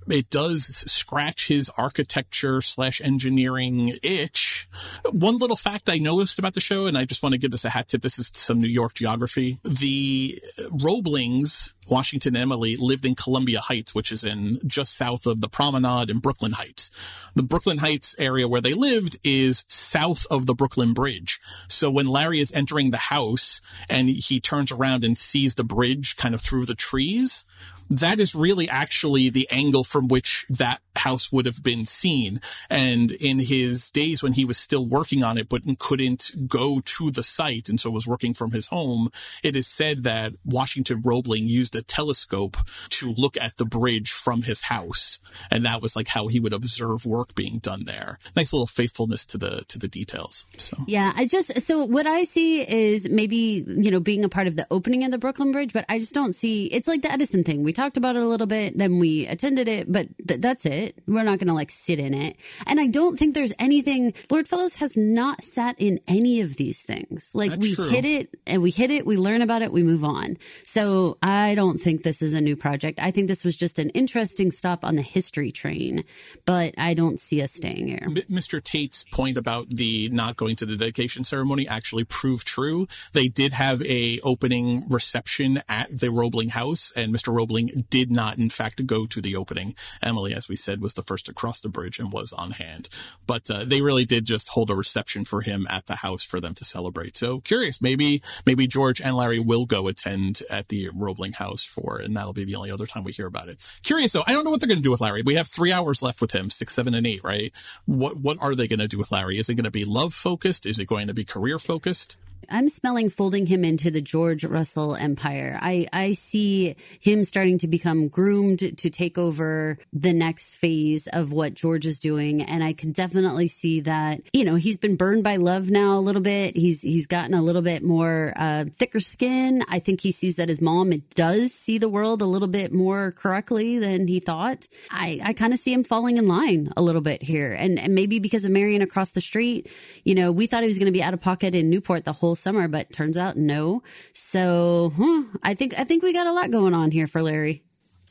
it 0.07 0.29
does 0.29 0.83
scratch 0.91 1.47
his 1.47 1.71
architecture 1.77 2.61
slash 2.61 3.01
engineering 3.01 3.97
itch. 4.03 4.69
One 5.11 5.37
little 5.37 5.55
fact 5.55 5.89
I 5.89 5.97
noticed 5.97 6.39
about 6.39 6.53
the 6.53 6.61
show, 6.61 6.85
and 6.85 6.97
I 6.97 7.05
just 7.05 7.23
want 7.23 7.33
to 7.33 7.39
give 7.39 7.51
this 7.51 7.65
a 7.65 7.69
hat 7.69 7.87
tip. 7.87 8.01
This 8.01 8.19
is 8.19 8.31
some 8.33 8.59
New 8.59 8.67
York 8.67 8.93
geography. 8.93 9.59
The 9.63 10.41
Roeblings 10.69 11.71
Washington 11.89 12.35
and 12.35 12.41
Emily 12.41 12.75
lived 12.75 13.05
in 13.05 13.15
Columbia 13.15 13.59
Heights, 13.59 13.95
which 13.95 14.11
is 14.11 14.23
in 14.23 14.59
just 14.65 14.95
south 14.95 15.25
of 15.25 15.41
the 15.41 15.49
Promenade 15.49 16.09
in 16.09 16.19
Brooklyn 16.19 16.53
Heights. 16.53 16.91
The 17.35 17.43
Brooklyn 17.43 17.79
Heights 17.79 18.15
area 18.19 18.47
where 18.47 18.61
they 18.61 18.73
lived 18.73 19.17
is 19.23 19.63
south 19.67 20.25
of 20.29 20.45
the 20.45 20.53
Brooklyn 20.53 20.93
Bridge. 20.93 21.39
So 21.67 21.89
when 21.89 22.07
Larry 22.07 22.39
is 22.39 22.51
entering 22.51 22.91
the 22.91 22.97
house 22.97 23.61
and 23.89 24.09
he 24.09 24.39
turns 24.39 24.71
around 24.71 25.03
and 25.03 25.17
sees 25.17 25.55
the 25.55 25.63
bridge 25.63 26.15
kind 26.15 26.35
of 26.35 26.41
through 26.41 26.65
the 26.65 26.75
trees, 26.75 27.45
that 27.89 28.19
is 28.19 28.35
really 28.35 28.67
actually 28.69 29.29
the 29.29 29.47
angle 29.49 29.83
from 29.83 30.07
which 30.07 30.45
that 30.49 30.81
house 30.97 31.31
would 31.31 31.45
have 31.45 31.63
been 31.63 31.85
seen. 31.85 32.41
And 32.69 33.11
in 33.11 33.39
his 33.39 33.91
days 33.91 34.23
when 34.23 34.33
he 34.33 34.45
was 34.45 34.57
still 34.57 34.85
working 34.85 35.23
on 35.23 35.37
it, 35.37 35.49
but 35.49 35.61
couldn't 35.79 36.47
go 36.47 36.81
to 36.83 37.11
the 37.11 37.23
site 37.23 37.69
and 37.69 37.79
so 37.79 37.89
was 37.89 38.07
working 38.07 38.33
from 38.33 38.51
his 38.51 38.67
home, 38.67 39.09
it 39.43 39.55
is 39.55 39.67
said 39.67 40.03
that 40.03 40.33
Washington 40.45 41.01
Roebling 41.03 41.47
used 41.47 41.75
a 41.75 41.81
telescope 41.81 42.57
to 42.89 43.11
look 43.13 43.37
at 43.37 43.57
the 43.57 43.65
bridge 43.65 44.11
from 44.11 44.43
his 44.43 44.63
house. 44.63 45.19
And 45.51 45.65
that 45.65 45.81
was 45.81 45.95
like 45.95 46.07
how 46.07 46.27
he 46.27 46.39
would 46.39 46.53
observe 46.53 47.05
work 47.05 47.35
being 47.35 47.59
done 47.59 47.85
there. 47.85 48.19
Nice 48.35 48.53
little 48.53 48.67
faithfulness 48.67 49.25
to 49.25 49.37
the, 49.37 49.63
to 49.67 49.79
the 49.79 49.87
details. 49.87 50.45
So. 50.57 50.77
Yeah, 50.87 51.11
I 51.15 51.25
just 51.25 51.59
so 51.61 51.85
what 51.85 52.07
I 52.07 52.23
see 52.23 52.61
is 52.61 53.09
maybe 53.09 53.65
you 53.67 53.91
know 53.91 53.99
being 53.99 54.23
a 54.23 54.29
part 54.29 54.47
of 54.47 54.55
the 54.55 54.67
opening 54.71 55.03
of 55.03 55.11
the 55.11 55.17
Brooklyn 55.17 55.51
Bridge, 55.51 55.73
but 55.73 55.85
I 55.89 55.99
just 55.99 56.13
don't 56.13 56.33
see. 56.33 56.65
It's 56.65 56.87
like 56.87 57.01
the 57.01 57.11
Edison 57.11 57.43
thing. 57.43 57.63
We 57.63 57.73
talked 57.73 57.97
about 57.97 58.15
it 58.15 58.21
a 58.21 58.25
little 58.25 58.47
bit, 58.47 58.77
then 58.77 58.99
we 58.99 59.27
attended 59.27 59.67
it, 59.67 59.91
but 59.91 60.07
th- 60.27 60.41
that's 60.41 60.65
it. 60.65 60.86
We're 61.07 61.23
not 61.23 61.39
going 61.39 61.47
to 61.47 61.53
like 61.53 61.71
sit 61.71 61.99
in 61.99 62.13
it, 62.13 62.37
and 62.65 62.79
I 62.79 62.87
don't 62.87 63.17
think 63.17 63.35
there's 63.35 63.53
anything. 63.59 64.13
Lord 64.29 64.47
Fellowes 64.47 64.75
has 64.75 64.95
not 64.97 65.43
sat 65.43 65.75
in 65.79 65.99
any 66.07 66.41
of 66.41 66.57
these 66.57 66.81
things. 66.81 67.31
Like 67.33 67.51
That's 67.51 67.61
we 67.61 67.75
true. 67.75 67.89
hit 67.89 68.05
it 68.05 68.29
and 68.45 68.61
we 68.61 68.71
hit 68.71 68.91
it, 68.91 69.05
we 69.05 69.17
learn 69.17 69.41
about 69.41 69.61
it, 69.61 69.71
we 69.71 69.83
move 69.83 70.03
on. 70.03 70.37
So 70.65 71.17
I 71.21 71.55
don't 71.55 71.79
think 71.79 72.03
this 72.03 72.21
is 72.21 72.33
a 72.33 72.41
new 72.41 72.55
project. 72.55 72.99
I 73.01 73.11
think 73.11 73.27
this 73.27 73.43
was 73.43 73.55
just 73.55 73.79
an 73.79 73.89
interesting 73.91 74.51
stop 74.51 74.85
on 74.85 74.95
the 74.95 75.01
history 75.01 75.51
train, 75.51 76.03
but 76.45 76.73
I 76.77 76.93
don't 76.93 77.19
see 77.19 77.41
us 77.41 77.53
staying 77.53 77.87
here. 77.87 78.07
Mr. 78.29 78.63
Tate's 78.63 79.03
point 79.11 79.37
about 79.37 79.69
the 79.69 80.09
not 80.09 80.37
going 80.37 80.55
to 80.57 80.65
the 80.65 80.75
dedication 80.75 81.23
ceremony 81.23 81.67
actually 81.67 82.03
proved 82.03 82.47
true. 82.47 82.87
They 83.13 83.27
did 83.27 83.53
have 83.53 83.81
a 83.83 84.19
opening 84.21 84.87
reception 84.89 85.61
at 85.69 85.95
the 85.99 86.09
Roebling 86.09 86.49
house, 86.49 86.91
and 86.95 87.13
Mr. 87.13 87.33
Roebling 87.33 87.85
did 87.89 88.11
not, 88.11 88.37
in 88.37 88.49
fact, 88.49 88.85
go 88.85 89.05
to 89.05 89.21
the 89.21 89.35
opening. 89.35 89.75
Emily, 90.01 90.33
as 90.33 90.47
we 90.47 90.55
said, 90.55 90.76
was 90.81 90.93
the 90.93 91.03
first 91.03 91.25
to 91.27 91.33
cross 91.33 91.59
the 91.59 91.69
bridge 91.69 91.99
and 91.99 92.11
was 92.11 92.33
on 92.33 92.51
hand. 92.51 92.89
But 93.25 93.49
uh, 93.49 93.65
they 93.65 93.81
really 93.81 94.05
did 94.05 94.25
just 94.25 94.49
hold 94.49 94.69
a 94.69 94.75
reception 94.75 95.25
for 95.25 95.41
him 95.41 95.67
at 95.69 95.87
the 95.87 95.97
house 95.97 96.23
for 96.23 96.39
them 96.39 96.53
to 96.55 96.65
celebrate. 96.65 97.17
So 97.17 97.39
curious, 97.41 97.81
maybe 97.81 98.21
maybe 98.45 98.67
George 98.67 99.01
and 99.01 99.15
Larry 99.15 99.39
will 99.39 99.65
go 99.65 99.87
attend 99.87 100.41
at 100.49 100.69
the 100.69 100.89
Roebling 100.93 101.33
house 101.33 101.63
for, 101.63 101.99
and 101.99 102.15
that'll 102.15 102.33
be 102.33 102.45
the 102.45 102.55
only 102.55 102.71
other 102.71 102.85
time 102.85 103.03
we 103.03 103.11
hear 103.11 103.27
about 103.27 103.49
it. 103.49 103.57
Curious 103.83 104.13
though, 104.13 104.23
I 104.25 104.33
don't 104.33 104.43
know 104.43 104.51
what 104.51 104.59
they're 104.59 104.67
going 104.67 104.79
to 104.79 104.83
do 104.83 104.91
with 104.91 105.01
Larry. 105.01 105.21
We 105.23 105.35
have 105.35 105.47
three 105.47 105.71
hours 105.71 106.01
left 106.01 106.21
with 106.21 106.31
him, 106.31 106.49
six, 106.49 106.73
seven, 106.73 106.93
and 106.93 107.07
eight, 107.07 107.23
right? 107.23 107.53
What 107.85 108.17
what 108.17 108.37
are 108.39 108.55
they 108.55 108.67
going 108.67 108.79
to 108.79 108.87
do 108.87 108.97
with 108.97 109.11
Larry? 109.11 109.37
Is 109.37 109.49
it 109.49 109.55
going 109.55 109.65
to 109.65 109.71
be 109.71 109.85
love 109.85 110.13
focused? 110.13 110.65
Is 110.65 110.79
it 110.79 110.85
going 110.85 111.07
to 111.07 111.13
be 111.13 111.25
career 111.25 111.59
focused? 111.59 112.15
I'm 112.49 112.69
smelling 112.69 113.09
folding 113.09 113.45
him 113.45 113.63
into 113.63 113.91
the 113.91 114.01
George 114.01 114.45
Russell 114.45 114.95
empire. 114.95 115.59
I, 115.61 115.87
I 115.91 116.13
see 116.13 116.75
him 116.99 117.23
starting 117.23 117.57
to 117.59 117.67
become 117.67 118.07
groomed 118.07 118.59
to 118.59 118.89
take 118.89 119.17
over 119.17 119.77
the 119.91 120.13
next 120.13 120.55
phase 120.55 121.07
of 121.07 121.33
what 121.33 121.53
George 121.53 121.85
is 121.85 121.99
doing. 121.99 122.41
And 122.41 122.63
I 122.63 122.73
can 122.73 122.91
definitely 122.91 123.47
see 123.47 123.81
that, 123.81 124.21
you 124.33 124.45
know, 124.45 124.55
he's 124.55 124.77
been 124.77 124.95
burned 124.95 125.23
by 125.23 125.35
love 125.35 125.69
now 125.69 125.97
a 125.97 125.99
little 125.99 126.21
bit. 126.21 126.55
He's, 126.55 126.81
he's 126.81 127.07
gotten 127.07 127.33
a 127.33 127.41
little 127.41 127.61
bit 127.61 127.83
more, 127.83 128.33
uh, 128.35 128.65
thicker 128.73 128.99
skin. 128.99 129.63
I 129.69 129.79
think 129.79 130.01
he 130.01 130.11
sees 130.11 130.37
that 130.37 130.49
his 130.49 130.61
mom 130.61 130.91
does 131.15 131.53
see 131.53 131.77
the 131.77 131.89
world 131.89 132.21
a 132.21 132.25
little 132.25 132.47
bit 132.47 132.71
more 132.71 133.11
correctly 133.11 133.79
than 133.79 134.07
he 134.07 134.19
thought. 134.19 134.67
I, 134.89 135.19
I 135.23 135.33
kind 135.33 135.53
of 135.53 135.59
see 135.59 135.73
him 135.73 135.83
falling 135.83 136.17
in 136.17 136.27
line 136.27 136.71
a 136.77 136.81
little 136.81 137.01
bit 137.01 137.21
here. 137.23 137.53
And, 137.53 137.77
and 137.77 137.93
maybe 137.93 138.19
because 138.19 138.45
of 138.45 138.51
Marion 138.51 138.81
across 138.81 139.11
the 139.11 139.21
street, 139.21 139.69
you 140.03 140.15
know, 140.15 140.31
we 140.31 140.47
thought 140.47 140.63
he 140.63 140.67
was 140.67 140.79
going 140.79 140.87
to 140.87 140.91
be 140.91 141.03
out 141.03 141.13
of 141.13 141.21
pocket 141.21 141.53
in 141.53 141.69
Newport 141.69 142.05
the 142.05 142.13
whole 142.13 142.26
summer, 142.35 142.67
but 142.67 142.91
turns 142.91 143.17
out 143.17 143.37
no. 143.37 143.83
So 144.13 144.91
huh, 144.95 145.23
I 145.43 145.53
think 145.53 145.79
I 145.79 145.83
think 145.83 146.03
we 146.03 146.13
got 146.13 146.27
a 146.27 146.33
lot 146.33 146.51
going 146.51 146.73
on 146.73 146.91
here 146.91 147.07
for 147.07 147.21
Larry. 147.21 147.63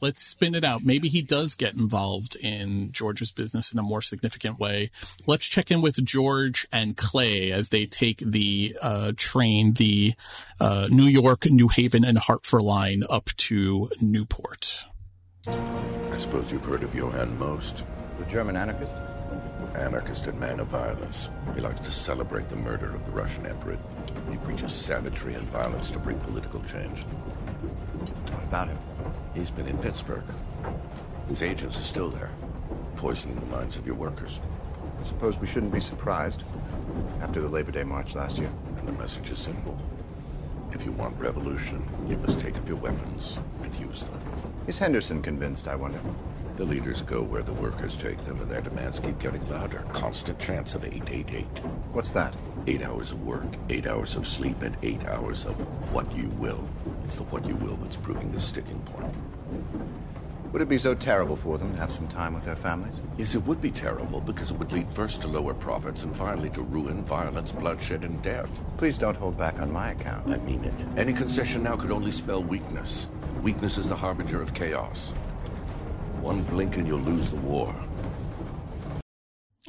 Let's 0.02 0.22
spin 0.22 0.55
it 0.55 0.62
out. 0.62 0.84
Maybe 0.84 1.09
he 1.09 1.22
does 1.22 1.55
get 1.55 1.74
involved 1.74 2.36
in 2.36 2.93
George's 2.93 3.32
business 3.32 3.72
in 3.72 3.78
a 3.78 3.82
more 3.82 4.02
significant 4.02 4.59
way. 4.59 4.90
Let's 5.26 5.47
check 5.47 5.70
in 5.70 5.80
with 5.80 6.05
George 6.05 6.66
and 6.70 6.97
Clay 6.97 7.51
as 7.51 7.70
they 7.70 7.86
take 7.86 8.18
the 8.18 8.76
uh, 8.82 9.12
train, 9.16 9.72
the 9.72 10.12
uh, 10.60 10.88
New 10.90 11.05
York, 11.05 11.47
New 11.47 11.68
Haven, 11.68 12.05
and 12.05 12.18
Hartford 12.18 12.62
line 12.62 13.05
up 13.09 13.30
to 13.38 13.88
Newport. 14.02 14.84
I 15.48 16.16
suppose 16.18 16.51
you've 16.51 16.64
heard 16.64 16.82
of 16.82 16.94
Johann 16.94 17.38
Most. 17.38 17.86
The 18.18 18.24
German 18.26 18.56
anarchist? 18.56 18.94
Anarchist 19.77 20.27
and 20.27 20.39
man 20.40 20.61
of 20.61 20.69
violence. 20.69 21.28
He 21.55 21.61
likes 21.61 21.81
to 21.81 21.90
celebrate 21.90 22.48
the 22.48 22.57
murder 22.57 22.94
of 22.94 23.05
the 23.05 23.11
Russian 23.12 23.47
emperor. 23.47 23.78
He 24.31 24.36
preaches 24.39 24.73
savagery 24.74 25.35
and 25.35 25.48
violence 25.51 25.90
to 25.90 25.98
bring 25.98 26.19
political 26.20 26.61
change. 26.62 27.03
What 27.03 28.43
about 28.44 28.69
him? 28.69 28.78
He's 29.35 29.51
been 29.51 29.66
in 29.66 29.78
Pittsburgh. 29.78 30.24
His 31.28 31.43
agents 31.43 31.78
are 31.78 31.82
still 31.82 32.11
there, 32.11 32.31
poisoning 32.97 33.39
the 33.39 33.47
minds 33.47 33.77
of 33.77 33.86
your 33.86 33.97
workers. 33.97 34.40
I 35.01 35.05
suppose 35.07 35.36
we 35.39 35.47
shouldn't 35.47 35.73
be 35.73 35.81
surprised 35.81 36.43
after 37.20 37.40
the 37.40 37.48
Labor 37.48 37.73
Day 37.73 37.85
March 37.85 38.15
last 38.15 38.39
year. 38.39 38.51
And 38.78 38.89
the 38.89 38.93
message 38.93 39.31
is 39.31 39.39
simple. 39.39 39.77
If 40.73 40.85
you 40.85 40.93
want 40.93 41.19
revolution, 41.19 41.86
you 42.09 42.16
must 42.19 42.40
take 42.40 42.57
up 42.57 42.66
your 42.66 42.77
weapons 42.77 43.39
and 43.62 43.74
use 43.77 44.03
them. 44.03 44.20
Is 44.66 44.78
Henderson 44.78 45.23
convinced, 45.23 45.69
I 45.69 45.77
wonder? 45.77 46.01
The 46.56 46.64
leaders 46.64 47.02
go 47.02 47.22
where 47.22 47.42
the 47.42 47.52
workers 47.52 47.98
take 47.98 48.16
them, 48.24 48.40
and 48.40 48.50
their 48.50 48.62
demands 48.62 48.98
keep 48.98 49.18
getting 49.18 49.46
louder. 49.50 49.84
Constant 49.92 50.38
chance 50.38 50.74
of 50.74 50.84
888. 50.84 51.44
What's 51.92 52.12
that? 52.12 52.34
Eight 52.66 52.80
hours 52.80 53.12
of 53.12 53.22
work, 53.26 53.44
eight 53.68 53.86
hours 53.86 54.16
of 54.16 54.26
sleep, 54.26 54.62
and 54.62 54.74
eight 54.82 55.04
hours 55.04 55.44
of 55.44 55.54
what 55.92 56.10
you 56.16 56.28
will. 56.38 56.66
It's 57.04 57.16
the 57.16 57.24
what 57.24 57.46
you 57.46 57.56
will 57.56 57.76
that's 57.76 57.96
proving 57.96 58.32
the 58.32 58.40
sticking 58.40 58.80
point. 58.80 59.14
Would 60.52 60.62
it 60.62 60.68
be 60.70 60.78
so 60.78 60.94
terrible 60.94 61.36
for 61.36 61.58
them 61.58 61.72
to 61.72 61.78
have 61.78 61.92
some 61.92 62.08
time 62.08 62.32
with 62.32 62.44
their 62.44 62.56
families? 62.56 63.02
Yes, 63.18 63.34
it 63.34 63.44
would 63.44 63.60
be 63.60 63.70
terrible 63.70 64.22
because 64.22 64.50
it 64.50 64.56
would 64.56 64.72
lead 64.72 64.88
first 64.88 65.20
to 65.20 65.28
lower 65.28 65.52
profits 65.52 66.04
and 66.04 66.16
finally 66.16 66.48
to 66.50 66.62
ruin, 66.62 67.04
violence, 67.04 67.52
bloodshed, 67.52 68.02
and 68.02 68.22
death. 68.22 68.62
Please 68.78 68.96
don't 68.96 69.18
hold 69.18 69.36
back 69.36 69.58
on 69.60 69.70
my 69.70 69.90
account. 69.90 70.32
I 70.32 70.38
mean 70.38 70.64
it. 70.64 70.72
Any 70.96 71.12
concession 71.12 71.64
now 71.64 71.76
could 71.76 71.90
only 71.90 72.10
spell 72.10 72.42
weakness. 72.42 73.08
Weakness 73.42 73.76
is 73.76 73.90
the 73.90 73.96
harbinger 73.96 74.40
of 74.40 74.54
chaos. 74.54 75.12
One 76.27 76.43
blink 76.43 76.77
and 76.77 76.89
you'll 76.89 76.98
lose 76.98 77.31
the 77.31 77.36
war. 77.36 77.73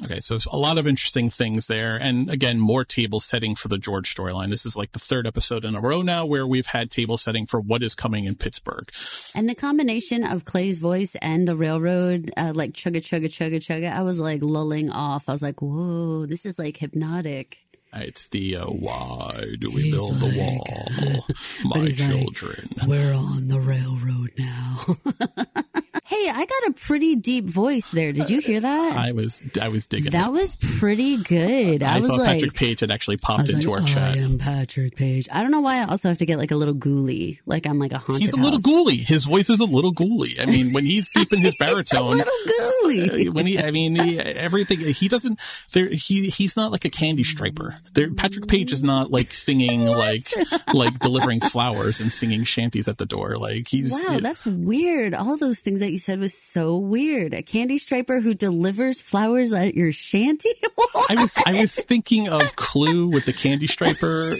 Okay, 0.04 0.20
so 0.20 0.40
a 0.52 0.58
lot 0.58 0.80
of 0.80 0.88
interesting 0.88 1.30
things 1.30 1.68
there. 1.68 1.98
And 2.02 2.32
again, 2.32 2.60
more 2.60 2.84
table 2.84 3.20
setting 3.20 3.54
for 3.54 3.68
the 3.68 3.78
George 3.78 4.16
storyline. 4.16 4.50
This 4.50 4.66
is 4.66 4.76
like 4.76 4.94
the 4.94 5.00
third 5.00 5.28
episode 5.28 5.64
in 5.64 5.76
a 5.76 5.80
row 5.80 6.02
now 6.02 6.26
where 6.26 6.48
we've 6.48 6.66
had 6.66 6.90
table 6.90 7.16
setting 7.16 7.46
for 7.46 7.62
what 7.62 7.84
is 7.84 7.94
coming 7.94 8.26
in 8.26 8.34
Pittsburgh. 8.34 8.90
And 9.36 9.48
the 9.48 9.54
combination 9.54 10.24
of 10.24 10.46
Clay's 10.46 10.80
voice 10.80 11.16
and 11.22 11.48
the 11.48 11.56
railroad, 11.56 12.32
uh, 12.36 12.54
like 12.56 12.72
chugga, 12.72 13.02
chugga, 13.02 13.26
chugga, 13.26 13.58
chugga, 13.58 13.94
I 13.94 14.02
was 14.02 14.20
like 14.20 14.42
lulling 14.42 14.90
off. 14.90 15.30
I 15.30 15.34
was 15.34 15.44
like, 15.44 15.62
whoa, 15.62 16.26
this 16.26 16.44
is 16.44 16.58
like 16.58 16.78
hypnotic. 16.78 17.60
It's 17.94 18.30
the 18.30 18.58
uh, 18.58 18.66
why 18.66 19.46
do 19.60 19.70
we 19.70 19.92
build 19.92 20.16
the 20.16 20.34
wall, 20.36 21.24
my 21.66 21.82
he's 21.82 22.02
like, 22.02 22.10
children? 22.10 22.68
We're 22.88 23.14
on 23.14 23.48
the 23.48 23.60
railroad 23.60 24.32
now. 24.40 25.84
hey, 26.08 26.30
I 26.30 26.46
got 26.46 26.70
a 26.70 26.74
pretty 26.74 27.18
deep 27.18 27.46
voice 27.46 27.92
there. 27.92 28.14
Did 28.14 28.30
you 28.30 28.40
hear 28.40 28.62
that? 28.62 28.98
I 28.98 29.12
was 29.12 29.46
I 29.62 29.68
was 29.68 29.88
digging. 29.88 30.12
That 30.12 30.30
it. 30.30 30.32
was 30.32 30.56
pretty 30.56 31.22
good. 31.22 31.84
I, 31.84 31.98
I, 31.98 32.00
was 32.00 32.10
thought 32.10 32.20
like, 32.20 32.40
Patrick 32.40 32.54
Page 32.54 32.80
had 32.80 32.92
actually 32.92 33.18
popped 33.18 33.50
into 33.50 33.70
like, 33.70 33.82
our 33.82 33.88
chat. 33.88 34.16
I 34.16 34.18
am 34.20 34.38
Patrick 34.38 34.96
Page. 34.96 35.28
I 35.32 35.42
don't 35.42 35.52
know 35.52 35.60
why 35.60 35.82
I 35.82 35.86
also 35.86 36.08
have 36.08 36.20
to 36.20 36.26
get 36.26 36.38
like 36.38 36.52
a 36.52 36.56
little 36.56 36.74
ghouly, 36.74 37.42
like 37.46 37.68
I'm 37.68 37.78
like 37.78 37.92
a 37.92 37.98
haunted. 37.98 38.22
He's 38.22 38.32
a 38.32 38.38
little 38.38 38.54
house. 38.54 38.64
ghouly. 38.64 39.06
His 39.06 39.26
voice 39.26 39.50
is 39.50 39.60
a 39.60 39.66
little 39.66 39.94
ghouly. 39.94 40.40
I 40.40 40.46
mean, 40.46 40.72
when 40.72 40.86
he's 40.86 41.12
deep 41.12 41.34
in 41.34 41.40
his 41.40 41.56
baritone, 41.60 42.20
ghouly. 42.20 43.28
uh, 43.28 43.32
when 43.34 43.46
he, 43.46 43.60
I 43.60 43.72
mean, 43.72 43.96
he, 43.96 44.18
everything 44.18 44.80
he 44.80 45.10
doesn't. 45.10 45.40
There, 45.74 45.90
he 45.90 46.30
he's 46.30 46.56
not 46.56 46.72
like 46.72 46.86
a 46.86 46.90
candy 46.90 47.26
striper. 47.26 47.76
There, 47.94 48.14
Patrick 48.14 48.48
Page 48.48 48.72
is 48.72 48.82
not 48.82 49.12
like 49.12 49.34
singing 49.34 49.86
like 49.86 50.26
like 50.74 50.98
delivering 51.00 51.42
flowers 51.42 52.00
and 52.00 52.14
singing 52.14 52.46
shanties 52.46 52.88
at 52.88 52.98
the 52.98 53.06
door. 53.06 53.38
Like 53.38 53.68
he's 53.68 53.92
Wow, 53.92 54.20
that's 54.22 54.46
weird. 54.46 55.14
All 55.14 55.36
those 55.36 55.60
things 55.60 55.82
that 55.82 55.97
you 55.98 56.00
said 56.00 56.20
was 56.20 56.38
so 56.38 56.78
weird. 56.78 57.34
A 57.34 57.42
candy 57.42 57.80
striper 57.80 58.20
who 58.22 58.36
delivers 58.36 59.02
flowers 59.02 59.52
at 59.52 59.74
your 59.74 59.92
shanty? 59.92 60.52
I 61.10 61.16
was 61.18 61.36
I 61.44 61.54
was 61.60 61.74
thinking 61.74 62.30
of 62.30 62.56
Clue 62.56 63.08
with 63.08 63.26
the 63.26 63.34
candy 63.34 63.66
striper 63.66 64.36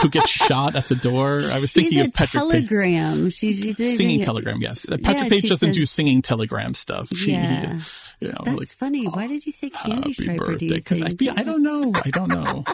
who 0.00 0.08
gets 0.08 0.30
shot 0.30 0.74
at 0.74 0.86
the 0.86 0.94
door. 0.94 1.42
I 1.44 1.60
was 1.60 1.70
thinking 1.72 1.98
She's 1.98 2.06
of 2.08 2.14
Patrick 2.14 2.42
Page. 2.50 2.68
telegram. 2.68 3.28
She's, 3.28 3.60
she's 3.60 3.76
doing 3.76 3.96
Singing 3.98 4.20
it- 4.20 4.24
telegram, 4.24 4.62
yes. 4.62 4.88
Uh, 4.90 4.96
Yeah, 4.98 5.12
Patrick 5.12 5.30
Page 5.32 5.42
doesn't 5.50 5.68
says- 5.68 5.76
do 5.76 5.84
singing 5.84 6.22
telegram 6.22 6.72
stuff. 6.72 7.08
She, 7.14 7.32
Yeah. 7.32 7.80
you 8.20 8.28
know, 8.28 8.38
That's 8.44 8.58
like 8.58 8.68
funny. 8.68 9.04
Why 9.04 9.26
did 9.26 9.44
you 9.44 9.52
say 9.52 9.68
candy 9.68 10.14
striper? 10.14 10.46
birthday 10.46 10.66
do 10.68 10.74
you 10.74 10.80
because 10.80 11.02
I, 11.02 11.08
I 11.36 11.44
don't 11.44 11.62
know. 11.62 11.92
I 12.04 12.08
don't 12.10 12.28
know. 12.28 12.64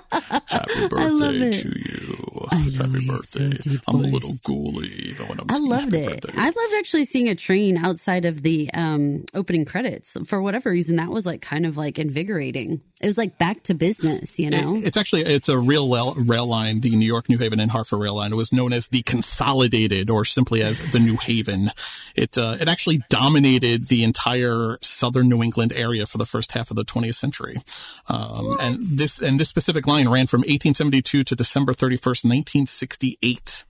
Happy 0.47 0.89
birthday 0.91 1.51
to 1.63 1.69
you. 1.69 2.08
I 2.53 2.65
know, 2.69 2.85
Happy 2.85 3.01
he's 3.01 3.29
so 3.29 3.41
birthday. 3.49 3.77
I'm 3.89 3.95
a 3.97 3.99
little 3.99 4.31
ghouly 4.47 4.87
even 4.91 5.27
when 5.29 5.41
I'm 5.41 5.47
I 5.51 5.59
loved 5.59 5.95
it. 5.95 6.23
birthday. 6.23 6.33
I 6.41 6.47
loved 6.47 6.75
actually 6.79 7.05
seeing 7.05 7.29
a 7.29 7.35
train 7.35 7.77
outside 7.77 8.25
of 8.25 8.43
the 8.43 8.71
um, 8.75 9.25
opening 9.35 9.65
credits. 9.65 10.17
For 10.27 10.41
whatever 10.43 10.71
reason, 10.71 10.97
that 10.97 11.11
was 11.11 11.27
like 11.27 11.43
kind 11.43 11.67
of 11.67 11.77
like 11.77 11.99
invigorating. 11.99 12.81
It 13.01 13.07
was 13.07 13.17
like 13.19 13.39
back 13.39 13.63
to 13.65 13.75
business, 13.75 14.39
you 14.39 14.51
know? 14.51 14.77
It- 14.77 14.87
it's 14.89 14.97
actually 14.97 15.23
it's 15.23 15.49
a 15.49 15.59
real 15.59 15.89
rail, 15.89 16.15
rail 16.17 16.47
line. 16.47 16.81
The 16.81 16.95
New 16.97 17.07
York, 17.07 17.29
New 17.29 17.39
Haven, 17.39 17.61
and 17.61 17.71
Hartford 17.71 18.01
rail 18.01 18.17
line. 18.17 18.33
It 18.33 18.37
was 18.37 18.53
known 18.53 18.73
as 18.73 18.89
the 18.89 19.03
Consolidated, 19.03 20.11
or 20.11 20.25
simply 20.25 20.63
as 20.63 20.81
the 20.93 20.99
New 20.99 21.17
Haven. 21.17 21.71
It 22.17 22.37
uh, 22.37 22.57
it 22.61 22.69
actually 22.69 23.03
dominated 23.09 23.87
the 23.89 24.03
entire 24.03 24.79
southern 24.83 25.29
New 25.29 25.43
England 25.43 25.73
area 25.73 26.07
for 26.07 26.19
the 26.19 26.27
first 26.27 26.53
half 26.53 26.71
of 26.71 26.77
the 26.77 26.85
20th 26.85 27.15
century. 27.15 27.63
Um, 28.09 28.57
and 28.61 28.83
this 28.83 29.21
and 29.21 29.39
this 29.39 29.49
specific 29.49 29.87
line 29.87 30.09
ran 30.09 30.27
from 30.27 30.41
1872 30.41 31.25
to 31.25 31.37
December 31.37 31.73
31st, 31.73 32.25
1968. 32.39 33.65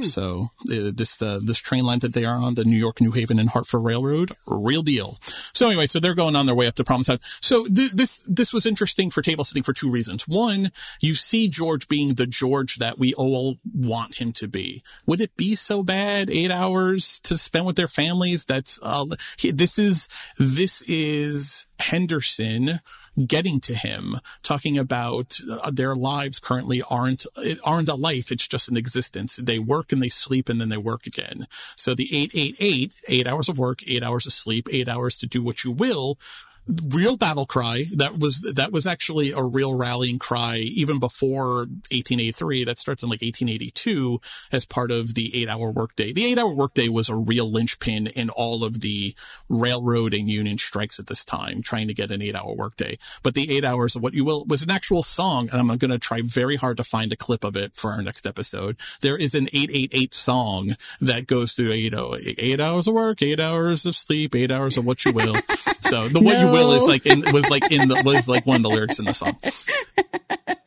So 0.00 0.48
uh, 0.70 0.90
this 0.94 1.20
uh, 1.20 1.40
this 1.42 1.58
train 1.58 1.84
line 1.84 1.98
that 1.98 2.14
they 2.14 2.24
are 2.24 2.36
on, 2.36 2.54
the 2.54 2.64
New 2.64 2.76
York, 2.76 3.00
New 3.00 3.12
Haven, 3.12 3.38
and 3.38 3.50
Hartford 3.50 3.84
Railroad, 3.84 4.32
real 4.46 4.82
deal. 4.82 5.18
So 5.52 5.66
anyway, 5.66 5.86
so 5.86 6.00
they're 6.00 6.14
going 6.14 6.34
on 6.34 6.46
their 6.46 6.54
way 6.54 6.66
up 6.66 6.76
to 6.76 6.84
Promise 6.84 7.08
House. 7.08 7.38
So 7.42 7.66
th- 7.66 7.92
this 7.92 8.24
this 8.26 8.52
was 8.52 8.64
interesting 8.64 9.10
for 9.10 9.20
table 9.20 9.44
sitting 9.44 9.62
for 9.62 9.74
two 9.74 9.90
reasons. 9.90 10.26
One, 10.26 10.70
you 11.00 11.14
see 11.14 11.46
George 11.48 11.88
being 11.88 12.14
the 12.14 12.26
George 12.26 12.76
that 12.76 12.98
we 12.98 13.12
all 13.14 13.58
want 13.74 14.20
him 14.20 14.32
to 14.32 14.48
be. 14.48 14.82
Would 15.06 15.20
it 15.20 15.36
be 15.36 15.54
so 15.54 15.82
bad? 15.82 16.30
Eight 16.30 16.50
hours 16.50 17.20
to 17.20 17.36
spend 17.36 17.66
with 17.66 17.76
their 17.76 17.88
families. 17.88 18.46
That's 18.46 18.80
uh, 18.82 19.04
this 19.42 19.78
is 19.78 20.08
this 20.38 20.80
is 20.82 21.66
Henderson 21.82 22.80
getting 23.26 23.60
to 23.60 23.74
him, 23.74 24.16
talking 24.42 24.78
about 24.78 25.38
uh, 25.50 25.70
their 25.70 25.94
lives 25.94 26.38
currently 26.38 26.82
aren't 26.82 27.26
aren't 27.64 27.88
a 27.88 27.94
life; 27.94 28.32
it's 28.32 28.48
just 28.48 28.68
an 28.68 28.76
existence. 28.76 29.36
They 29.36 29.58
work 29.58 29.92
and 29.92 30.02
they 30.02 30.08
sleep 30.08 30.48
and 30.48 30.60
then 30.60 30.68
they 30.68 30.76
work 30.76 31.06
again. 31.06 31.46
So 31.76 31.94
the 31.94 32.08
eight 32.16 32.30
eight 32.34 32.56
eight, 32.58 32.92
eight 33.08 33.26
hours 33.26 33.48
of 33.48 33.58
work, 33.58 33.80
eight 33.86 34.02
hours 34.02 34.26
of 34.26 34.32
sleep, 34.32 34.68
eight 34.70 34.88
hours 34.88 35.16
to 35.18 35.26
do 35.26 35.42
what 35.42 35.64
you 35.64 35.70
will. 35.70 36.18
Real 36.66 37.16
battle 37.16 37.44
cry. 37.44 37.86
That 37.96 38.20
was 38.20 38.40
that 38.54 38.70
was 38.70 38.86
actually 38.86 39.32
a 39.32 39.42
real 39.42 39.74
rallying 39.74 40.20
cry 40.20 40.58
even 40.58 41.00
before 41.00 41.66
1883. 41.90 42.64
That 42.64 42.78
starts 42.78 43.02
in 43.02 43.08
like 43.08 43.20
1882 43.20 44.20
as 44.52 44.64
part 44.64 44.92
of 44.92 45.14
the 45.14 45.42
eight-hour 45.42 45.72
workday. 45.72 46.12
The 46.12 46.24
eight-hour 46.24 46.54
workday 46.54 46.88
was 46.88 47.08
a 47.08 47.16
real 47.16 47.50
linchpin 47.50 48.06
in 48.06 48.30
all 48.30 48.62
of 48.62 48.80
the 48.80 49.14
railroad 49.48 50.14
and 50.14 50.28
union 50.28 50.56
strikes 50.56 51.00
at 51.00 51.08
this 51.08 51.24
time, 51.24 51.62
trying 51.62 51.88
to 51.88 51.94
get 51.94 52.12
an 52.12 52.22
eight-hour 52.22 52.54
workday. 52.54 52.96
But 53.24 53.34
the 53.34 53.50
eight 53.50 53.64
hours 53.64 53.96
of 53.96 54.02
what 54.02 54.14
you 54.14 54.24
will 54.24 54.44
was 54.44 54.62
an 54.62 54.70
actual 54.70 55.02
song, 55.02 55.48
and 55.50 55.58
I'm 55.58 55.78
going 55.78 55.90
to 55.90 55.98
try 55.98 56.22
very 56.24 56.54
hard 56.54 56.76
to 56.76 56.84
find 56.84 57.12
a 57.12 57.16
clip 57.16 57.42
of 57.42 57.56
it 57.56 57.74
for 57.74 57.90
our 57.90 58.02
next 58.02 58.24
episode. 58.24 58.76
There 59.00 59.16
is 59.16 59.34
an 59.34 59.48
888 59.52 60.14
song 60.14 60.76
that 61.00 61.26
goes 61.26 61.54
through 61.54 61.72
eight 61.72 62.60
hours 62.60 62.86
of 62.86 62.94
work, 62.94 63.20
eight 63.20 63.40
hours 63.40 63.84
of 63.84 63.96
sleep, 63.96 64.36
eight 64.36 64.52
hours 64.52 64.76
of 64.76 64.86
what 64.86 65.04
you 65.04 65.12
will. 65.12 65.34
so 65.80 66.08
the 66.08 66.20
what 66.20 66.38
you 66.38 66.51
will 66.52 66.72
is 66.72 66.84
like 66.84 67.06
in, 67.06 67.22
was 67.32 67.50
like 67.50 67.70
in 67.70 67.88
the, 67.88 68.02
was 68.04 68.28
like 68.28 68.46
one 68.46 68.56
of 68.56 68.62
the 68.62 68.68
lyrics 68.68 68.98
in 68.98 69.04
the 69.06 69.14
song. 69.14 69.36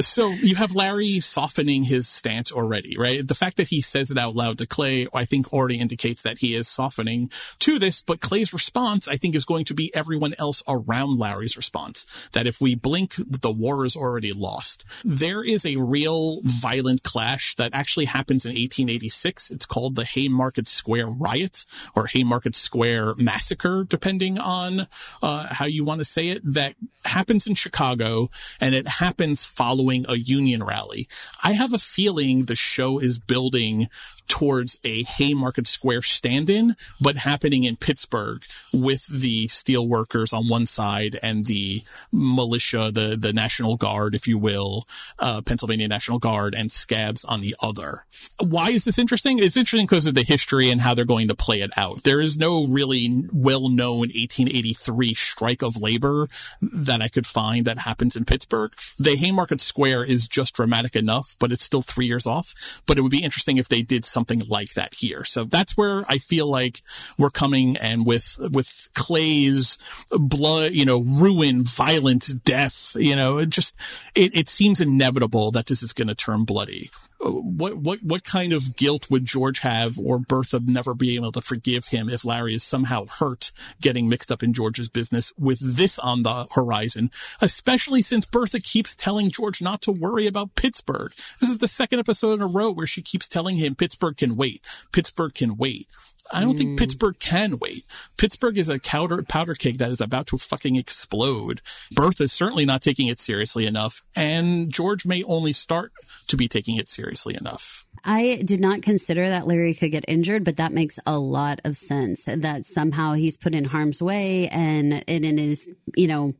So 0.00 0.28
you 0.28 0.56
have 0.56 0.74
Larry 0.74 1.20
softening 1.20 1.84
his 1.84 2.06
stance 2.06 2.52
already, 2.52 2.96
right? 2.98 3.26
The 3.26 3.34
fact 3.34 3.56
that 3.56 3.68
he 3.68 3.80
says 3.80 4.10
it 4.10 4.18
out 4.18 4.34
loud 4.36 4.58
to 4.58 4.66
Clay, 4.66 5.06
I 5.14 5.24
think 5.24 5.52
already 5.52 5.78
indicates 5.78 6.22
that 6.22 6.38
he 6.38 6.54
is 6.54 6.68
softening 6.68 7.30
to 7.60 7.78
this, 7.78 8.02
but 8.02 8.20
Clay's 8.20 8.52
response, 8.52 9.08
I 9.08 9.16
think, 9.16 9.34
is 9.34 9.46
going 9.46 9.64
to 9.66 9.74
be 9.74 9.94
everyone 9.94 10.34
else 10.38 10.62
around 10.68 11.18
Larry's 11.18 11.56
response. 11.56 12.06
That 12.32 12.46
if 12.46 12.60
we 12.60 12.74
blink, 12.74 13.14
the 13.16 13.50
war 13.50 13.86
is 13.86 13.96
already 13.96 14.34
lost. 14.34 14.84
There 15.02 15.42
is 15.42 15.64
a 15.64 15.76
real 15.76 16.42
violent 16.42 17.02
clash 17.02 17.54
that 17.54 17.72
actually 17.72 18.06
happens 18.06 18.44
in 18.44 18.50
1886. 18.50 19.50
It's 19.50 19.66
called 19.66 19.94
the 19.94 20.04
Haymarket 20.04 20.68
Square 20.68 21.08
Riot 21.08 21.64
or 21.94 22.06
Haymarket 22.06 22.54
Square 22.54 23.14
Massacre, 23.16 23.84
depending 23.84 24.38
on 24.38 24.88
uh, 25.22 25.46
how 25.50 25.64
you 25.64 25.84
want 25.84 26.00
to 26.00 26.04
say 26.04 26.28
it, 26.28 26.42
that 26.44 26.74
happens 27.06 27.46
in 27.46 27.54
Chicago 27.54 28.28
and 28.60 28.74
it 28.74 28.86
happens 28.86 29.46
following 29.46 29.85
a 30.08 30.16
union 30.16 30.62
rally. 30.62 31.08
I 31.44 31.52
have 31.52 31.72
a 31.72 31.78
feeling 31.78 32.44
the 32.44 32.56
show 32.56 32.98
is 32.98 33.18
building 33.18 33.88
towards 34.28 34.78
a 34.84 35.04
Haymarket 35.04 35.66
Square 35.66 36.02
stand-in, 36.02 36.76
but 37.00 37.16
happening 37.16 37.64
in 37.64 37.76
Pittsburgh 37.76 38.42
with 38.72 39.06
the 39.06 39.46
steel 39.48 39.86
workers 39.86 40.32
on 40.32 40.48
one 40.48 40.66
side 40.66 41.18
and 41.22 41.46
the 41.46 41.82
militia, 42.12 42.90
the, 42.92 43.16
the 43.18 43.32
National 43.32 43.76
Guard, 43.76 44.14
if 44.14 44.26
you 44.26 44.38
will, 44.38 44.86
uh, 45.18 45.42
Pennsylvania 45.42 45.88
National 45.88 46.18
Guard 46.18 46.54
and 46.54 46.72
scabs 46.72 47.24
on 47.24 47.40
the 47.40 47.54
other. 47.60 48.04
Why 48.40 48.70
is 48.70 48.84
this 48.84 48.98
interesting? 48.98 49.38
It's 49.38 49.56
interesting 49.56 49.86
because 49.86 50.06
of 50.06 50.14
the 50.14 50.24
history 50.24 50.70
and 50.70 50.80
how 50.80 50.94
they're 50.94 51.04
going 51.04 51.28
to 51.28 51.34
play 51.34 51.60
it 51.60 51.70
out. 51.76 52.02
There 52.02 52.20
is 52.20 52.36
no 52.36 52.66
really 52.66 53.26
well-known 53.32 53.98
1883 53.98 55.14
strike 55.14 55.62
of 55.62 55.80
labor 55.80 56.28
that 56.60 57.00
I 57.00 57.08
could 57.08 57.26
find 57.26 57.64
that 57.66 57.78
happens 57.78 58.16
in 58.16 58.24
Pittsburgh. 58.24 58.72
The 58.98 59.16
Haymarket 59.16 59.60
Square 59.60 59.75
is 59.84 60.28
just 60.28 60.54
dramatic 60.54 60.96
enough, 60.96 61.36
but 61.38 61.52
it's 61.52 61.62
still 61.62 61.82
three 61.82 62.06
years 62.06 62.26
off. 62.26 62.54
But 62.86 62.98
it 62.98 63.02
would 63.02 63.10
be 63.10 63.22
interesting 63.22 63.58
if 63.58 63.68
they 63.68 63.82
did 63.82 64.04
something 64.04 64.42
like 64.48 64.74
that 64.74 64.94
here. 64.94 65.24
So 65.24 65.44
that's 65.44 65.76
where 65.76 66.04
I 66.08 66.18
feel 66.18 66.46
like 66.46 66.82
we're 67.18 67.30
coming 67.30 67.76
and 67.76 68.06
with, 68.06 68.38
with 68.52 68.88
Clay's 68.94 69.78
blood, 70.10 70.72
you 70.72 70.84
know, 70.84 71.00
ruin, 71.00 71.62
violence, 71.62 72.28
death, 72.28 72.96
you 72.98 73.16
know, 73.16 73.38
it 73.38 73.50
just, 73.50 73.74
it, 74.14 74.34
it 74.36 74.48
seems 74.48 74.80
inevitable 74.80 75.50
that 75.52 75.66
this 75.66 75.82
is 75.82 75.92
going 75.92 76.08
to 76.08 76.14
turn 76.14 76.44
bloody. 76.44 76.90
What 77.18 77.78
what 77.78 78.02
what 78.02 78.24
kind 78.24 78.52
of 78.52 78.76
guilt 78.76 79.10
would 79.10 79.24
George 79.24 79.60
have 79.60 79.98
or 79.98 80.18
Bertha 80.18 80.60
never 80.64 80.94
be 80.94 81.16
able 81.16 81.32
to 81.32 81.40
forgive 81.40 81.86
him 81.86 82.08
if 82.08 82.24
Larry 82.24 82.54
is 82.54 82.62
somehow 82.62 83.06
hurt 83.06 83.52
getting 83.80 84.08
mixed 84.08 84.30
up 84.30 84.42
in 84.42 84.52
George's 84.52 84.88
business 84.88 85.32
with 85.38 85.58
this 85.60 85.98
on 85.98 86.22
the 86.22 86.46
horizon, 86.52 87.10
especially 87.40 88.02
since 88.02 88.26
Bertha 88.26 88.60
keeps 88.60 88.94
telling 88.94 89.30
George 89.30 89.62
not 89.62 89.82
to 89.82 89.92
worry 89.92 90.26
about 90.26 90.54
Pittsburgh. 90.54 91.12
This 91.40 91.48
is 91.48 91.58
the 91.58 91.68
second 91.68 92.00
episode 92.00 92.34
in 92.34 92.42
a 92.42 92.46
row 92.46 92.70
where 92.70 92.86
she 92.86 93.02
keeps 93.02 93.28
telling 93.28 93.56
him 93.56 93.74
Pittsburgh 93.74 94.16
can 94.16 94.36
wait. 94.36 94.62
Pittsburgh 94.92 95.34
can 95.34 95.56
wait. 95.56 95.88
I 96.32 96.40
don't 96.40 96.54
mm. 96.54 96.58
think 96.58 96.78
Pittsburgh 96.78 97.18
can 97.18 97.58
wait. 97.58 97.84
Pittsburgh 98.16 98.58
is 98.58 98.68
a 98.68 98.78
powder, 98.78 99.22
powder 99.22 99.54
keg 99.54 99.78
that 99.78 99.90
is 99.90 100.00
about 100.00 100.26
to 100.28 100.38
fucking 100.38 100.76
explode. 100.76 101.60
Bertha 101.92 102.24
is 102.24 102.32
certainly 102.32 102.64
not 102.64 102.82
taking 102.82 103.08
it 103.08 103.20
seriously 103.20 103.66
enough, 103.66 104.02
and 104.14 104.70
George 104.70 105.06
may 105.06 105.22
only 105.24 105.52
start 105.52 105.92
to 106.28 106.36
be 106.36 106.48
taking 106.48 106.76
it 106.76 106.88
seriously 106.88 107.34
enough. 107.34 107.86
I 108.04 108.40
did 108.44 108.60
not 108.60 108.82
consider 108.82 109.28
that 109.28 109.46
Larry 109.48 109.74
could 109.74 109.90
get 109.90 110.04
injured, 110.06 110.44
but 110.44 110.58
that 110.58 110.72
makes 110.72 110.98
a 111.06 111.18
lot 111.18 111.60
of 111.64 111.76
sense 111.76 112.24
that 112.26 112.64
somehow 112.64 113.14
he's 113.14 113.36
put 113.36 113.54
in 113.54 113.64
harm's 113.64 114.00
way 114.00 114.48
and, 114.48 114.92
and 115.08 115.24
it 115.24 115.38
is, 115.38 115.68
you 115.96 116.06
know, 116.06 116.32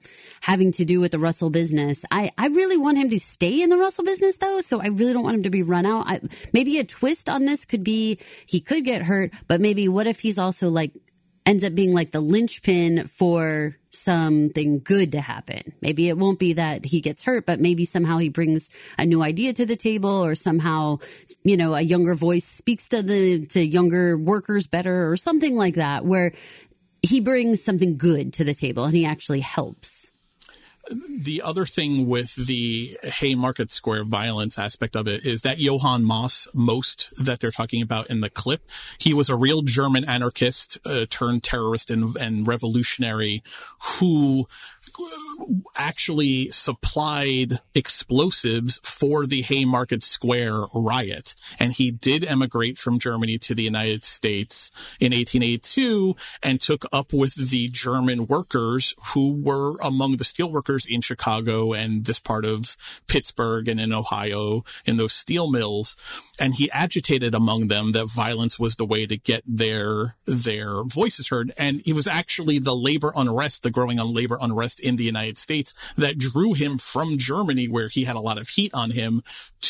having 0.42 0.70
to 0.72 0.84
do 0.84 1.00
with 1.00 1.12
the 1.12 1.18
Russell 1.18 1.50
business. 1.50 2.04
I, 2.10 2.30
I 2.38 2.46
really 2.48 2.76
want 2.76 2.98
him 2.98 3.10
to 3.10 3.18
stay 3.18 3.62
in 3.62 3.70
the 3.70 3.76
Russell 3.76 4.04
business 4.04 4.36
though. 4.36 4.60
So 4.60 4.80
I 4.80 4.88
really 4.88 5.12
don't 5.12 5.24
want 5.24 5.36
him 5.36 5.42
to 5.44 5.50
be 5.50 5.62
run 5.62 5.86
out. 5.86 6.04
I, 6.06 6.20
maybe 6.52 6.78
a 6.78 6.84
twist 6.84 7.28
on 7.28 7.46
this 7.46 7.64
could 7.64 7.82
be 7.82 8.18
he 8.46 8.60
could 8.60 8.84
get 8.84 9.02
hurt, 9.02 9.32
but 9.48 9.60
maybe 9.60 9.75
what 9.88 10.06
if 10.06 10.20
he's 10.20 10.38
also 10.38 10.68
like 10.68 10.92
ends 11.46 11.64
up 11.64 11.74
being 11.74 11.94
like 11.94 12.10
the 12.10 12.20
linchpin 12.20 13.06
for 13.06 13.76
something 13.90 14.80
good 14.80 15.12
to 15.12 15.20
happen. 15.20 15.72
Maybe 15.80 16.08
it 16.08 16.18
won't 16.18 16.38
be 16.38 16.54
that 16.54 16.84
he 16.84 17.00
gets 17.00 17.22
hurt, 17.22 17.46
but 17.46 17.60
maybe 17.60 17.84
somehow 17.84 18.18
he 18.18 18.28
brings 18.28 18.68
a 18.98 19.06
new 19.06 19.22
idea 19.22 19.52
to 19.54 19.64
the 19.64 19.76
table 19.76 20.24
or 20.24 20.34
somehow, 20.34 20.98
you 21.44 21.56
know, 21.56 21.74
a 21.74 21.80
younger 21.80 22.14
voice 22.14 22.44
speaks 22.44 22.88
to 22.88 23.02
the, 23.02 23.46
to 23.46 23.64
younger 23.64 24.18
workers 24.18 24.66
better 24.66 25.10
or 25.10 25.16
something 25.16 25.54
like 25.54 25.74
that 25.74 26.04
where 26.04 26.32
he 27.02 27.20
brings 27.20 27.62
something 27.62 27.96
good 27.96 28.32
to 28.34 28.44
the 28.44 28.54
table 28.54 28.84
and 28.84 28.94
he 28.94 29.06
actually 29.06 29.40
helps 29.40 30.12
the 30.88 31.42
other 31.42 31.66
thing 31.66 32.06
with 32.06 32.34
the 32.34 32.96
Haymarket 33.02 33.70
Square 33.70 34.04
violence 34.04 34.58
aspect 34.58 34.96
of 34.96 35.08
it 35.08 35.24
is 35.24 35.42
that 35.42 35.58
Johann 35.58 36.04
Moss, 36.04 36.48
most 36.54 37.12
that 37.16 37.40
they're 37.40 37.50
talking 37.50 37.82
about 37.82 38.08
in 38.10 38.20
the 38.20 38.30
clip, 38.30 38.62
he 38.98 39.12
was 39.12 39.28
a 39.28 39.36
real 39.36 39.62
German 39.62 40.04
anarchist 40.08 40.78
uh, 40.84 41.06
turned 41.08 41.42
terrorist 41.42 41.90
and, 41.90 42.16
and 42.16 42.46
revolutionary 42.46 43.42
who 43.98 44.46
actually 45.76 46.50
supplied 46.50 47.60
explosives 47.74 48.80
for 48.82 49.26
the 49.26 49.42
Haymarket 49.42 50.02
Square 50.02 50.66
riot. 50.74 51.34
And 51.58 51.72
he 51.72 51.90
did 51.90 52.24
emigrate 52.24 52.78
from 52.78 52.98
Germany 52.98 53.38
to 53.38 53.54
the 53.54 53.62
United 53.62 54.04
States 54.04 54.70
in 54.98 55.12
1882 55.12 56.16
and 56.42 56.60
took 56.60 56.84
up 56.92 57.12
with 57.12 57.34
the 57.34 57.68
German 57.68 58.26
workers 58.26 58.94
who 59.14 59.34
were 59.34 59.76
among 59.82 60.16
the 60.16 60.24
steelworkers 60.24 60.86
in 60.88 61.00
Chicago 61.00 61.72
and 61.72 62.04
this 62.04 62.18
part 62.18 62.44
of 62.44 62.76
Pittsburgh 63.06 63.68
and 63.68 63.80
in 63.80 63.92
Ohio 63.92 64.64
in 64.84 64.96
those 64.96 65.12
steel 65.12 65.50
mills. 65.50 65.96
And 66.38 66.54
he 66.54 66.70
agitated 66.70 67.34
among 67.34 67.68
them 67.68 67.92
that 67.92 68.10
violence 68.10 68.58
was 68.58 68.76
the 68.76 68.86
way 68.86 69.06
to 69.06 69.16
get 69.16 69.42
their, 69.46 70.16
their 70.26 70.82
voices 70.84 71.28
heard. 71.28 71.52
And 71.56 71.82
it 71.86 71.94
was 71.94 72.06
actually 72.06 72.58
the 72.58 72.76
labor 72.76 73.12
unrest, 73.14 73.62
the 73.62 73.70
growing 73.70 74.00
on 74.00 74.14
labor 74.14 74.38
unrest 74.40 74.80
in 74.86 74.96
the 74.96 75.04
United 75.04 75.36
States 75.38 75.74
that 75.96 76.18
drew 76.18 76.52
him 76.54 76.78
from 76.78 77.18
Germany, 77.18 77.66
where 77.66 77.88
he 77.88 78.04
had 78.04 78.16
a 78.16 78.20
lot 78.20 78.38
of 78.38 78.48
heat 78.48 78.72
on 78.72 78.90
him, 78.92 79.22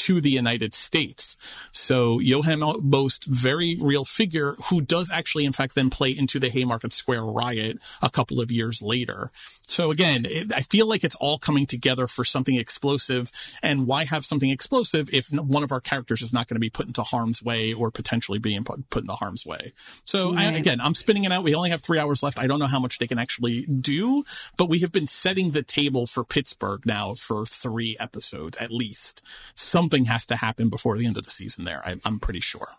to 0.07 0.21
the 0.21 0.31
United 0.31 0.73
States. 0.73 1.37
So 1.73 2.21
Johann 2.21 2.63
Most, 2.83 3.25
very 3.25 3.77
real 3.81 4.05
figure 4.05 4.55
who 4.71 4.81
does 4.81 5.11
actually, 5.11 5.45
in 5.45 5.53
fact, 5.53 5.75
then 5.75 5.91
play 5.91 6.11
into 6.11 6.39
the 6.39 6.49
Haymarket 6.49 6.93
Square 6.93 7.25
riot 7.25 7.79
a 8.01 8.09
couple 8.09 8.41
of 8.41 8.53
years 8.53 8.81
later. 8.81 9.33
So 9.67 9.91
again, 9.91 10.25
it, 10.25 10.53
I 10.55 10.61
feel 10.61 10.89
like 10.89 11.03
it's 11.03 11.17
all 11.17 11.39
coming 11.39 11.67
together 11.67 12.07
for 12.07 12.25
something 12.25 12.55
explosive. 12.55 13.33
And 13.65 13.89
why 13.89 14.05
have 14.05 14.25
something 14.25 14.51
explosive 14.51 15.11
if 15.13 15.29
one 15.33 15.65
of 15.65 15.73
our 15.73 15.81
characters 15.81 16.23
is 16.23 16.33
not 16.33 16.47
going 16.47 16.55
to 16.55 16.61
be 16.61 16.71
put 16.71 16.87
into 16.87 17.03
harm's 17.03 17.43
way 17.43 17.73
or 17.73 17.91
potentially 17.91 18.39
being 18.39 18.63
put, 18.63 18.89
put 18.91 19.03
into 19.03 19.15
harm's 19.15 19.45
way? 19.45 19.73
So. 20.05 20.35
I, 20.37 20.45
again, 20.53 20.81
I'm 20.81 20.95
spinning 20.95 21.25
it 21.25 21.33
out. 21.33 21.43
We 21.43 21.55
only 21.57 21.71
have 21.71 21.83
three 21.83 21.99
hours 21.99 22.23
left. 22.23 22.39
I 22.39 22.47
don't 22.47 22.61
know 22.61 22.67
how 22.67 22.79
much 22.79 22.99
they 22.99 23.07
can 23.07 23.19
actually 23.19 23.67
do, 23.67 24.25
but 24.57 24.69
we 24.69 24.81
have 24.81 24.93
been 24.93 25.07
setting 25.07 25.51
the 25.51 25.63
table 25.65 26.07
for 26.07 26.25
Pittsburgh 26.25 26.87
now 26.87 27.15
for 27.15 27.45
three 27.45 27.97
episodes 27.99 28.57
at 28.59 28.71
least. 28.71 29.23
Something 29.55 29.96
has 30.05 30.27
to 30.27 30.37
happen 30.37 30.69
before 30.69 30.97
the 30.99 31.07
end 31.07 31.17
of 31.17 31.25
the 31.25 31.31
season 31.31 31.65
there. 31.65 31.83
I, 31.85 31.97
I'm 32.05 32.21
pretty 32.21 32.41
sure 32.41 32.77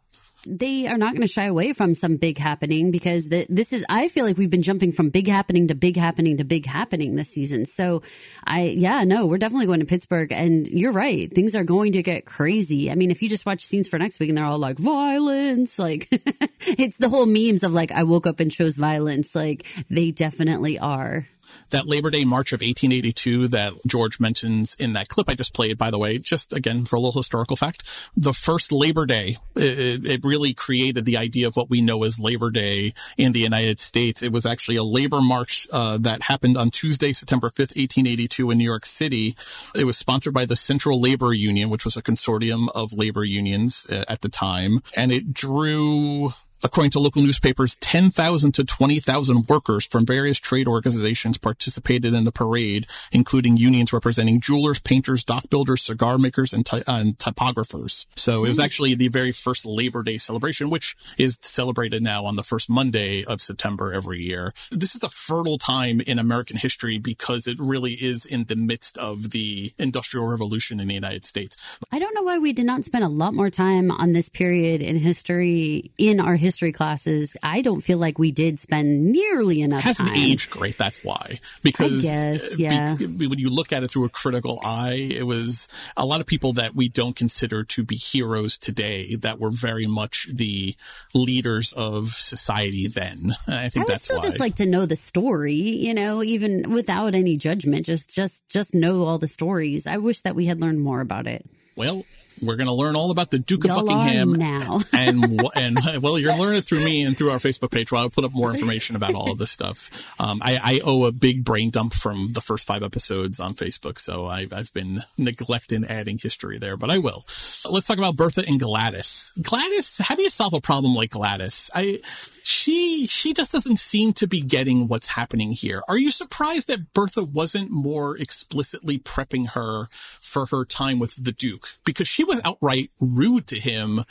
they 0.48 0.88
are 0.88 0.98
not 0.98 1.12
going 1.12 1.22
to 1.22 1.28
shy 1.28 1.46
away 1.46 1.74
from 1.74 1.94
some 1.94 2.16
big 2.16 2.38
happening 2.38 2.92
because 2.92 3.30
the, 3.30 3.46
this 3.50 3.74
is, 3.74 3.86
I 3.90 4.08
feel 4.08 4.24
like 4.24 4.38
we've 4.38 4.50
been 4.50 4.62
jumping 4.62 4.92
from 4.92 5.10
big 5.10 5.28
happening 5.28 5.68
to 5.68 5.76
big 5.76 5.98
happening 5.98 6.38
to 6.38 6.46
big 6.46 6.66
happening 6.66 7.16
this 7.16 7.30
season. 7.30 7.66
So 7.66 8.02
I, 8.46 8.76
yeah, 8.78 9.04
no, 9.04 9.26
we're 9.26 9.40
definitely 9.40 9.66
going 9.66 9.82
to 9.82 9.86
Pittsburgh 9.86 10.32
and 10.32 10.68
you're 10.68 10.94
right. 10.94 11.30
Things 11.30 11.56
are 11.56 11.64
going 11.64 11.94
to 11.94 12.04
get 12.04 12.26
crazy. 12.26 12.90
I 12.92 12.96
mean, 12.96 13.12
if 13.12 13.22
you 13.22 13.30
just 13.30 13.46
watch 13.46 13.66
scenes 13.66 13.88
for 13.88 14.00
next 14.00 14.20
week 14.20 14.30
and 14.30 14.38
they're 14.38 14.46
all 14.46 14.60
like 14.60 14.80
violence, 14.80 15.78
like 15.78 16.08
it's 16.62 16.98
the 16.98 17.10
whole 17.10 17.26
memes 17.26 17.64
of 17.64 17.74
like, 17.74 17.92
I 17.92 18.04
woke 18.04 18.28
up 18.28 18.40
and 18.40 18.52
chose 18.52 18.78
violence. 18.78 19.36
Like 19.36 19.66
they 19.90 20.12
definitely 20.12 20.80
are 20.80 21.28
that 21.70 21.88
Labor 21.88 22.10
Day 22.10 22.26
March 22.26 22.54
of 22.54 22.62
1882 22.62 23.50
that 23.50 23.74
George 23.88 24.20
mentions 24.20 24.76
in 24.76 24.94
that 24.94 25.10
clip 25.10 25.30
I 25.30 25.36
just 25.36 25.54
played, 25.54 25.78
by 25.78 25.92
the 25.92 25.98
way, 25.98 26.18
just 26.18 26.54
again 26.54 26.86
for 26.86 26.96
a 26.96 27.00
little 27.00 27.20
historical 27.20 27.56
fact, 27.56 27.84
the 28.16 28.34
first 28.34 28.72
Labor 28.72 29.06
Day, 29.06 29.38
it, 29.56 30.06
it 30.06 30.26
really 30.26 30.54
created 30.54 31.06
the 31.06 31.18
idea 31.18 31.48
of 31.48 31.56
what 31.56 31.70
we 31.70 31.82
know 31.82 32.04
as 32.04 32.20
Labor 32.20 32.50
Day 32.50 32.94
in 33.18 33.32
the 33.32 33.40
United 33.40 33.80
States. 33.80 34.22
It 34.22 34.32
was 34.32 34.46
actually 34.46 34.78
a 34.78 34.84
labor 34.84 35.22
march 35.22 35.68
uh, 35.72 35.98
that 36.00 36.24
happened 36.24 36.58
on 36.58 36.72
Tuesday, 36.72 37.14
September 37.14 37.50
5th, 37.50 37.76
1882 37.76 38.52
in 38.52 38.58
New 38.58 38.64
York 38.64 38.86
City. 38.86 39.36
It 39.76 39.86
was 39.86 39.98
sponsored 39.98 40.34
by 40.34 40.46
the 40.46 40.56
Central 40.56 41.00
Labor 41.00 41.34
Union, 41.34 41.70
which 41.70 41.86
was 41.86 41.98
a 41.98 42.02
consortium 42.02 42.68
of 42.74 42.94
labor 42.94 43.24
unions 43.24 43.88
uh, 43.90 44.06
at 44.08 44.22
the 44.22 44.30
time, 44.30 44.82
and 44.96 45.12
it 45.12 45.34
drew 45.34 46.34
According 46.64 46.92
to 46.92 47.00
local 47.00 47.22
newspapers, 47.22 47.78
10,000 47.78 48.52
to 48.54 48.64
20,000 48.64 49.48
workers 49.48 49.86
from 49.86 50.06
various 50.06 50.40
trade 50.40 50.68
organizations 50.68 51.38
participated 51.38 52.14
in 52.14 52.24
the 52.24 52.32
parade, 52.32 52.88
including 53.12 53.58
unions 53.58 53.94
representing 53.94 54.42
jewelers, 54.42 54.80
painters, 54.80 55.24
dock 55.24 55.50
builders, 55.50 55.84
cigar 55.84 56.18
makers, 56.18 56.54
and, 56.54 56.66
ty- 56.66 56.84
and 56.88 57.18
typographers. 57.20 58.06
So 58.16 58.44
it 58.44 58.50
was 58.50 58.58
hmm. 58.58 58.64
actually 58.64 58.96
the 58.96 59.10
very 59.10 59.32
first 59.32 59.66
Labor 59.66 60.02
Day 60.02 60.18
celebration, 60.18 60.72
which 60.72 60.96
is 61.18 61.38
celebrated 61.42 62.02
now 62.02 62.26
on 62.26 62.38
the 62.38 62.44
first 62.44 62.70
Monday 62.70 63.24
of 63.24 63.40
September 63.40 63.94
every 63.94 64.20
year. 64.20 64.54
This 64.72 64.96
is 64.96 65.04
a 65.04 65.10
fertile 65.10 65.60
time 65.60 66.02
in 66.02 66.18
American 66.18 66.58
history 66.58 66.98
because 66.98 67.48
it 67.48 67.60
really 67.60 67.94
is 67.94 68.26
in 68.26 68.46
the 68.46 68.56
midst 68.56 68.98
of 68.98 69.30
the 69.30 69.74
Industrial 69.78 70.26
Revolution 70.26 70.80
in 70.80 70.88
the 70.88 70.96
United 70.96 71.24
States. 71.24 71.56
I 71.92 72.00
don't 72.00 72.16
know 72.16 72.24
why 72.24 72.40
we 72.40 72.52
did 72.52 72.66
not 72.66 72.84
spend 72.84 73.04
a 73.04 73.10
lot 73.10 73.36
more 73.36 73.52
time 73.52 73.92
on 73.92 74.14
this 74.14 74.28
period 74.28 74.82
in 74.82 74.98
history 74.98 75.92
in 76.00 76.20
our 76.20 76.36
history 76.36 76.47
history 76.48 76.72
classes, 76.72 77.36
I 77.44 77.62
don't 77.62 77.82
feel 77.82 77.98
like 77.98 78.18
we 78.18 78.32
did 78.32 78.58
spend 78.58 79.12
nearly 79.12 79.60
enough 79.60 79.82
hasn't 79.82 80.08
time. 80.08 80.18
aged 80.18 80.50
great. 80.50 80.78
That's 80.78 81.04
why. 81.04 81.40
Because 81.62 82.04
guess, 82.04 82.54
uh, 82.54 82.56
yeah. 82.58 82.96
Be, 82.96 83.28
when 83.28 83.38
you 83.38 83.50
look 83.50 83.74
at 83.74 83.84
it 83.84 83.92
through 83.92 84.06
a 84.06 84.10
critical 84.10 84.62
eye, 84.64 85.10
it 85.12 85.28
was 85.28 85.68
a 85.98 86.06
lot 86.06 86.22
of 86.22 86.26
people 86.26 86.54
that 86.54 86.74
we 86.74 86.88
don't 86.88 87.18
consider 87.18 87.66
to 87.66 87.84
be 87.84 87.98
heroes 87.98 88.58
today 88.58 89.16
that 89.18 89.42
were 89.42 89.52
very 89.52 89.88
much 89.88 90.30
the 90.34 90.74
leaders 91.14 91.74
of 91.74 92.12
society 92.12 92.88
then. 92.88 93.36
And 93.46 93.56
I 93.56 93.68
think 93.68 93.90
I 93.90 93.94
that's 93.94 94.06
still 94.06 94.20
why. 94.20 94.24
just 94.24 94.40
like 94.40 94.56
to 94.56 94.66
know 94.66 94.86
the 94.86 94.96
story, 94.96 95.54
you 95.54 95.94
know, 95.94 96.24
even 96.24 96.72
without 96.72 97.14
any 97.14 97.36
judgment, 97.36 97.86
just, 97.86 98.10
just, 98.10 98.48
just 98.48 98.74
know 98.74 99.04
all 99.04 99.18
the 99.18 99.28
stories. 99.28 99.86
I 99.86 99.98
wish 99.98 100.22
that 100.22 100.34
we 100.34 100.46
had 100.46 100.62
learned 100.62 100.80
more 100.80 101.02
about 101.02 101.28
it. 101.28 101.46
Well, 101.76 102.06
we're 102.42 102.56
going 102.56 102.68
to 102.68 102.74
learn 102.74 102.96
all 102.96 103.12
about 103.12 103.32
the 103.32 103.40
Duke 103.40 103.66
of 103.66 103.72
Y'all 103.72 103.86
Buckingham 103.86 104.34
now. 104.34 104.80
and 104.94 105.24
and 105.56 105.78
well, 106.02 106.20
you're 106.20 106.38
learning 106.38 106.60
it 106.60 106.66
through 106.66 106.84
me 106.84 107.04
and 107.04 107.18
through 107.18 107.32
our 107.32 107.38
Facebook 107.38 107.72
page. 107.72 107.92
Where 107.92 108.02
I'll 108.02 108.10
put 108.10 108.24
up 108.24 108.34
more 108.34 108.52
information 108.52 108.96
about 108.96 109.16
all 109.16 109.32
of 109.32 109.38
this 109.38 109.52
stuff. 109.52 110.16
Um, 110.20 110.42
I, 110.44 110.60
I, 110.62 110.82
owe 110.84 111.06
a 111.06 111.12
big 111.12 111.44
brain 111.44 111.70
dump 111.70 111.94
from 111.94 112.30
the 112.34 112.42
first 112.42 112.68
five 112.68 112.84
episodes 112.84 113.40
on 113.40 113.56
Facebook, 113.56 114.00
so 114.00 114.26
I, 114.26 114.48
I've 114.52 114.74
been 114.74 115.02
neglecting 115.18 115.86
adding 115.86 116.18
history 116.18 116.58
there, 116.58 116.78
but 116.78 116.90
I 116.90 116.98
will. 116.98 117.26
Let's 117.70 117.88
talk 117.88 117.98
about 117.98 118.16
Bertha 118.16 118.44
and 118.48 118.60
Gladys. 118.60 119.34
Gladys, 119.42 119.98
how 120.00 120.16
do 120.16 120.22
you 120.22 120.30
solve 120.30 120.54
a 120.54 120.62
problem 120.62 120.96
like 120.96 121.12
Gladys? 121.12 121.70
I 121.74 122.00
she 122.48 123.08
she 123.08 123.34
just 123.34 123.52
doesn't 123.52 123.78
seem 123.78 124.14
to 124.14 124.28
be 124.28 124.42
getting 124.42 124.88
what's 124.88 125.08
happening 125.08 125.52
here. 125.52 125.84
Are 125.90 125.98
you 125.98 126.12
surprised 126.12 126.70
that 126.70 126.94
Bertha 126.94 127.24
wasn't 127.24 127.72
more 127.72 128.18
explicitly 128.18 128.98
prepping 128.98 129.50
her 129.50 129.88
for 129.92 130.46
her 130.48 130.64
time 130.64 131.00
with 131.00 131.24
the 131.24 131.34
Duke? 131.34 131.78
Because 131.84 132.08
she 132.08 132.24
was 132.24 132.40
outright 132.46 132.90
rude 133.02 133.48
to 133.48 133.60
him 133.60 134.02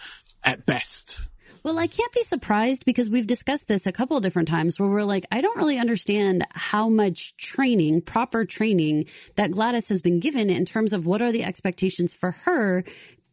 at 0.44 0.66
best. 0.66 1.28
Well, 1.62 1.80
I 1.80 1.88
can't 1.88 2.12
be 2.12 2.22
surprised 2.22 2.84
because 2.84 3.10
we've 3.10 3.26
discussed 3.26 3.66
this 3.66 3.88
a 3.88 3.92
couple 3.92 4.20
different 4.20 4.46
times 4.46 4.78
where 4.78 4.88
we're 4.88 5.02
like, 5.02 5.26
I 5.32 5.40
don't 5.40 5.56
really 5.56 5.78
understand 5.78 6.44
how 6.52 6.88
much 6.88 7.36
training, 7.38 8.02
proper 8.02 8.44
training 8.44 9.06
that 9.34 9.50
Gladys 9.50 9.88
has 9.88 10.00
been 10.00 10.20
given 10.20 10.48
in 10.48 10.64
terms 10.64 10.92
of 10.92 11.06
what 11.06 11.20
are 11.20 11.32
the 11.32 11.42
expectations 11.42 12.14
for 12.14 12.30
her 12.44 12.84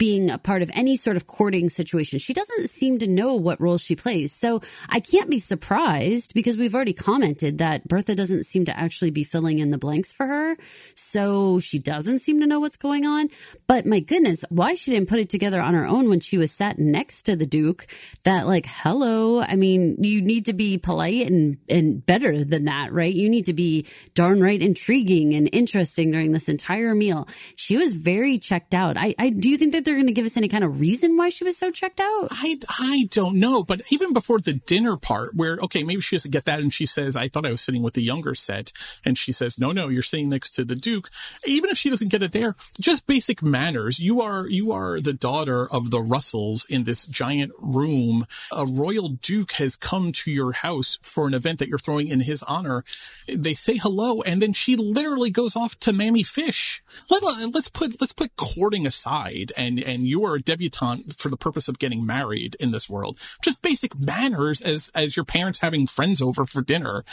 being 0.03 0.29
a 0.29 0.37
part 0.37 0.61
of 0.61 0.69
any 0.73 0.97
sort 0.97 1.15
of 1.15 1.27
courting 1.27 1.69
situation. 1.69 2.19
She 2.19 2.33
doesn't 2.33 2.69
seem 2.69 2.99
to 2.99 3.07
know 3.07 3.35
what 3.35 3.61
role 3.61 3.77
she 3.77 3.95
plays. 3.95 4.33
So 4.33 4.59
I 4.89 4.99
can't 4.99 5.29
be 5.29 5.39
surprised 5.39 6.33
because 6.33 6.57
we've 6.57 6.75
already 6.75 6.91
commented 6.91 7.59
that 7.59 7.87
Bertha 7.87 8.13
doesn't 8.13 8.43
seem 8.43 8.65
to 8.65 8.77
actually 8.77 9.11
be 9.11 9.23
filling 9.23 9.59
in 9.59 9.71
the 9.71 9.77
blanks 9.77 10.11
for 10.11 10.27
her. 10.27 10.57
So 10.93 11.59
she 11.59 11.79
doesn't 11.79 12.19
seem 12.19 12.41
to 12.41 12.45
know 12.45 12.59
what's 12.59 12.75
going 12.75 13.05
on. 13.05 13.29
But 13.65 13.85
my 13.85 14.01
goodness, 14.01 14.43
why 14.49 14.73
she 14.73 14.91
didn't 14.91 15.07
put 15.07 15.19
it 15.19 15.29
together 15.29 15.61
on 15.61 15.73
her 15.73 15.85
own 15.85 16.09
when 16.09 16.19
she 16.19 16.37
was 16.37 16.51
sat 16.51 16.77
next 16.77 17.21
to 17.23 17.37
the 17.37 17.45
Duke 17.45 17.85
that 18.25 18.45
like, 18.45 18.65
hello. 18.67 19.41
I 19.41 19.55
mean, 19.55 20.03
you 20.03 20.21
need 20.21 20.47
to 20.47 20.53
be 20.53 20.77
polite 20.77 21.27
and, 21.31 21.59
and 21.69 22.05
better 22.05 22.43
than 22.43 22.65
that, 22.65 22.91
right? 22.91 23.13
You 23.13 23.29
need 23.29 23.45
to 23.45 23.53
be 23.53 23.87
darn 24.15 24.41
right 24.41 24.61
intriguing 24.61 25.33
and 25.33 25.47
interesting 25.53 26.11
during 26.11 26.33
this 26.33 26.49
entire 26.49 26.93
meal. 26.93 27.25
She 27.55 27.77
was 27.77 27.93
very 27.93 28.37
checked 28.37 28.73
out. 28.73 28.97
I, 28.97 29.15
I 29.17 29.29
do 29.29 29.49
you 29.49 29.55
think 29.55 29.71
that 29.71 29.92
going 29.95 30.07
to 30.07 30.13
give 30.13 30.25
us 30.25 30.37
any 30.37 30.47
kind 30.47 30.63
of 30.63 30.79
reason 30.79 31.17
why 31.17 31.29
she 31.29 31.43
was 31.43 31.57
so 31.57 31.71
checked 31.71 31.99
out? 31.99 32.27
I, 32.31 32.59
I 32.69 33.07
don't 33.09 33.37
know. 33.37 33.63
But 33.63 33.81
even 33.91 34.13
before 34.13 34.39
the 34.39 34.53
dinner 34.53 34.97
part 34.97 35.35
where, 35.35 35.57
okay, 35.63 35.83
maybe 35.83 36.01
she 36.01 36.15
doesn't 36.15 36.31
get 36.31 36.45
that. 36.45 36.59
And 36.59 36.71
she 36.71 36.85
says, 36.85 37.15
I 37.15 37.27
thought 37.27 37.45
I 37.45 37.51
was 37.51 37.61
sitting 37.61 37.83
with 37.83 37.93
the 37.93 38.01
younger 38.01 38.35
set. 38.35 38.71
And 39.05 39.17
she 39.17 39.31
says, 39.31 39.59
no, 39.59 39.71
no, 39.71 39.87
you're 39.89 40.01
sitting 40.01 40.29
next 40.29 40.51
to 40.51 40.65
the 40.65 40.75
Duke. 40.75 41.09
Even 41.45 41.69
if 41.69 41.77
she 41.77 41.89
doesn't 41.89 42.09
get 42.09 42.23
it 42.23 42.31
there, 42.31 42.55
just 42.79 43.07
basic 43.07 43.41
manners. 43.41 43.99
You 43.99 44.21
are, 44.21 44.47
you 44.47 44.71
are 44.71 44.99
the 44.99 45.13
daughter 45.13 45.67
of 45.69 45.91
the 45.91 46.01
Russells 46.01 46.65
in 46.69 46.83
this 46.83 47.05
giant 47.05 47.51
room. 47.59 48.25
A 48.51 48.65
royal 48.65 49.09
Duke 49.09 49.53
has 49.53 49.75
come 49.75 50.11
to 50.13 50.31
your 50.31 50.51
house 50.51 50.97
for 51.01 51.27
an 51.27 51.33
event 51.33 51.59
that 51.59 51.67
you're 51.67 51.77
throwing 51.77 52.07
in 52.07 52.21
his 52.21 52.43
honor. 52.43 52.83
They 53.27 53.53
say 53.53 53.77
hello. 53.77 54.21
And 54.21 54.41
then 54.41 54.53
she 54.53 54.75
literally 54.75 55.29
goes 55.29 55.55
off 55.55 55.79
to 55.79 55.93
Mamie 55.93 56.23
Fish. 56.23 56.83
Let, 57.09 57.23
uh, 57.23 57.49
let's 57.53 57.69
put, 57.69 57.99
let's 57.99 58.13
put 58.13 58.35
courting 58.35 58.85
aside 58.85 59.51
and, 59.57 59.72
and 59.79 60.07
you 60.07 60.23
are 60.25 60.35
a 60.35 60.41
debutante 60.41 61.13
for 61.15 61.29
the 61.29 61.37
purpose 61.37 61.67
of 61.67 61.79
getting 61.79 62.05
married 62.05 62.55
in 62.59 62.71
this 62.71 62.89
world. 62.89 63.19
Just 63.41 63.61
basic 63.61 63.97
manners 63.97 64.61
as, 64.61 64.91
as 64.95 65.15
your 65.15 65.25
parents 65.25 65.59
having 65.59 65.87
friends 65.87 66.21
over 66.21 66.45
for 66.45 66.61
dinner. 66.61 67.03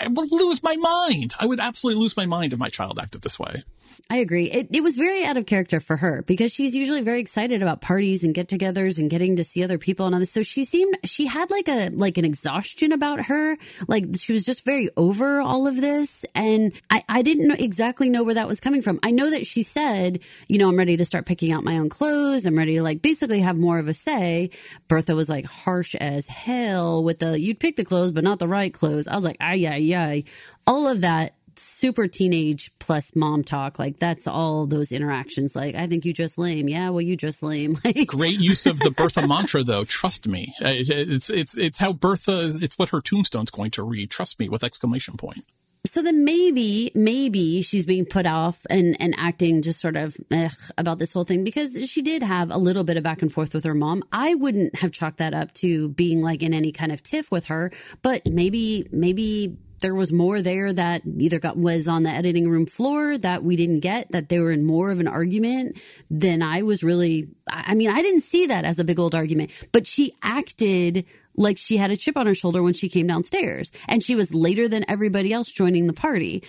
I 0.00 0.08
would 0.08 0.32
lose 0.32 0.62
my 0.62 0.76
mind. 0.76 1.34
I 1.38 1.46
would 1.46 1.60
absolutely 1.60 2.02
lose 2.02 2.16
my 2.16 2.26
mind 2.26 2.52
if 2.52 2.58
my 2.58 2.68
child 2.68 2.98
acted 2.98 3.22
this 3.22 3.38
way. 3.38 3.62
I 4.10 4.18
agree. 4.18 4.44
It, 4.50 4.68
it 4.72 4.82
was 4.82 4.96
very 4.96 5.24
out 5.24 5.36
of 5.36 5.44
character 5.44 5.80
for 5.80 5.96
her 5.98 6.22
because 6.22 6.54
she's 6.54 6.74
usually 6.74 7.02
very 7.02 7.20
excited 7.20 7.60
about 7.60 7.82
parties 7.82 8.24
and 8.24 8.34
get 8.34 8.48
togethers 8.48 8.98
and 8.98 9.10
getting 9.10 9.36
to 9.36 9.44
see 9.44 9.62
other 9.62 9.76
people 9.76 10.06
and 10.06 10.14
all 10.14 10.20
this. 10.20 10.30
So 10.30 10.42
she 10.42 10.64
seemed, 10.64 10.96
she 11.04 11.26
had 11.26 11.50
like 11.50 11.68
a, 11.68 11.90
like 11.90 12.16
an 12.16 12.24
exhaustion 12.24 12.92
about 12.92 13.26
her. 13.26 13.58
Like 13.86 14.06
she 14.16 14.32
was 14.32 14.44
just 14.44 14.64
very 14.64 14.88
over 14.96 15.42
all 15.42 15.66
of 15.66 15.76
this. 15.76 16.24
And 16.34 16.72
I, 16.90 17.04
I 17.06 17.20
didn't 17.20 17.48
know 17.48 17.56
exactly 17.58 18.08
know 18.08 18.22
where 18.22 18.34
that 18.34 18.48
was 18.48 18.60
coming 18.60 18.80
from. 18.80 18.98
I 19.02 19.10
know 19.10 19.28
that 19.28 19.46
she 19.46 19.62
said, 19.62 20.20
you 20.48 20.56
know, 20.56 20.68
I'm 20.68 20.78
ready 20.78 20.96
to 20.96 21.04
start 21.04 21.26
picking 21.26 21.52
out 21.52 21.62
my 21.62 21.76
own 21.76 21.90
clothes. 21.90 22.46
I'm 22.46 22.56
ready 22.56 22.76
to 22.76 22.82
like 22.82 23.02
basically 23.02 23.40
have 23.40 23.58
more 23.58 23.78
of 23.78 23.88
a 23.88 23.94
say. 23.94 24.50
Bertha 24.88 25.14
was 25.14 25.28
like 25.28 25.44
harsh 25.44 25.94
as 25.96 26.26
hell 26.26 27.04
with 27.04 27.18
the, 27.18 27.38
you'd 27.38 27.60
pick 27.60 27.76
the 27.76 27.84
clothes, 27.84 28.12
but 28.12 28.24
not 28.24 28.38
the 28.38 28.48
right 28.48 28.72
clothes. 28.72 29.06
I 29.06 29.16
was 29.16 29.24
like, 29.24 29.36
ay, 29.38 29.66
ay, 29.70 29.76
ay. 29.94 30.24
All 30.66 30.88
of 30.88 31.00
that 31.02 31.34
super 31.58 32.06
teenage 32.06 32.70
plus 32.78 33.14
mom 33.14 33.44
talk. 33.44 33.78
Like 33.78 33.98
that's 33.98 34.26
all 34.26 34.66
those 34.66 34.92
interactions. 34.92 35.54
Like, 35.56 35.74
I 35.74 35.86
think 35.86 36.04
you 36.04 36.12
just 36.12 36.38
lame. 36.38 36.68
Yeah, 36.68 36.90
well, 36.90 37.00
you 37.00 37.16
just 37.16 37.42
lame. 37.42 37.76
Like, 37.84 38.06
Great 38.08 38.38
use 38.38 38.66
of 38.66 38.78
the 38.80 38.90
Bertha 38.90 39.26
mantra, 39.28 39.62
though. 39.62 39.84
Trust 39.84 40.26
me. 40.26 40.54
It's 40.60 41.30
it's 41.30 41.56
it's 41.56 41.78
how 41.78 41.92
Bertha. 41.92 42.50
It's 42.60 42.78
what 42.78 42.90
her 42.90 43.00
tombstone's 43.00 43.50
going 43.50 43.70
to 43.72 43.82
read. 43.82 44.10
Trust 44.10 44.38
me 44.38 44.48
with 44.48 44.62
exclamation 44.62 45.16
point. 45.16 45.46
So 45.86 46.02
then 46.02 46.24
maybe, 46.24 46.90
maybe 46.94 47.62
she's 47.62 47.86
being 47.86 48.04
put 48.04 48.26
off 48.26 48.66
and, 48.68 48.96
and 49.00 49.14
acting 49.16 49.62
just 49.62 49.80
sort 49.80 49.96
of 49.96 50.16
ugh, 50.30 50.50
about 50.76 50.98
this 50.98 51.12
whole 51.12 51.24
thing 51.24 51.44
because 51.44 51.88
she 51.88 52.02
did 52.02 52.22
have 52.22 52.50
a 52.50 52.58
little 52.58 52.84
bit 52.84 52.96
of 52.96 53.04
back 53.04 53.22
and 53.22 53.32
forth 53.32 53.54
with 53.54 53.64
her 53.64 53.74
mom. 53.74 54.02
I 54.12 54.34
wouldn't 54.34 54.76
have 54.76 54.90
chalked 54.90 55.18
that 55.18 55.34
up 55.34 55.54
to 55.54 55.88
being 55.88 56.20
like 56.20 56.42
in 56.42 56.52
any 56.52 56.72
kind 56.72 56.92
of 56.92 57.02
tiff 57.02 57.30
with 57.30 57.46
her, 57.46 57.70
but 58.02 58.28
maybe, 58.28 58.88
maybe 58.90 59.56
there 59.80 59.94
was 59.94 60.12
more 60.12 60.40
there 60.40 60.72
that 60.72 61.02
either 61.18 61.38
got 61.38 61.56
was 61.56 61.88
on 61.88 62.02
the 62.02 62.10
editing 62.10 62.48
room 62.48 62.66
floor 62.66 63.18
that 63.18 63.42
we 63.42 63.56
didn't 63.56 63.80
get 63.80 64.10
that 64.12 64.28
they 64.28 64.38
were 64.38 64.52
in 64.52 64.64
more 64.64 64.90
of 64.90 65.00
an 65.00 65.08
argument 65.08 65.80
than 66.10 66.42
I 66.42 66.62
was 66.62 66.82
really 66.82 67.28
I 67.50 67.74
mean 67.74 67.90
I 67.90 68.02
didn't 68.02 68.22
see 68.22 68.46
that 68.46 68.64
as 68.64 68.78
a 68.78 68.84
big 68.84 68.98
old 68.98 69.14
argument 69.14 69.50
but 69.72 69.86
she 69.86 70.14
acted 70.22 71.04
like 71.38 71.56
she 71.56 71.76
had 71.76 71.90
a 71.90 71.96
chip 71.96 72.16
on 72.16 72.26
her 72.26 72.34
shoulder 72.34 72.62
when 72.62 72.74
she 72.74 72.88
came 72.88 73.06
downstairs 73.06 73.72
and 73.86 74.02
she 74.02 74.14
was 74.14 74.34
later 74.34 74.68
than 74.68 74.84
everybody 74.88 75.32
else 75.32 75.50
joining 75.50 75.86
the 75.86 75.92
party. 75.92 76.42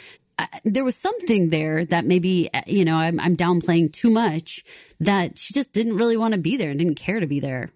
There 0.63 0.85
was 0.85 0.95
something 0.95 1.49
there 1.49 1.85
that 1.85 2.05
maybe 2.05 2.49
you 2.65 2.85
know 2.85 2.95
I'm, 2.95 3.19
I'm 3.19 3.35
downplaying 3.35 3.93
too 3.93 4.09
much 4.09 4.63
that 4.99 5.37
she 5.37 5.53
just 5.53 5.73
didn't 5.73 5.97
really 5.97 6.17
want 6.17 6.33
to 6.33 6.39
be 6.39 6.57
there 6.57 6.71
and 6.71 6.79
didn't 6.79 6.95
care 6.95 7.19
to 7.19 7.27
be 7.27 7.39
there 7.39 7.71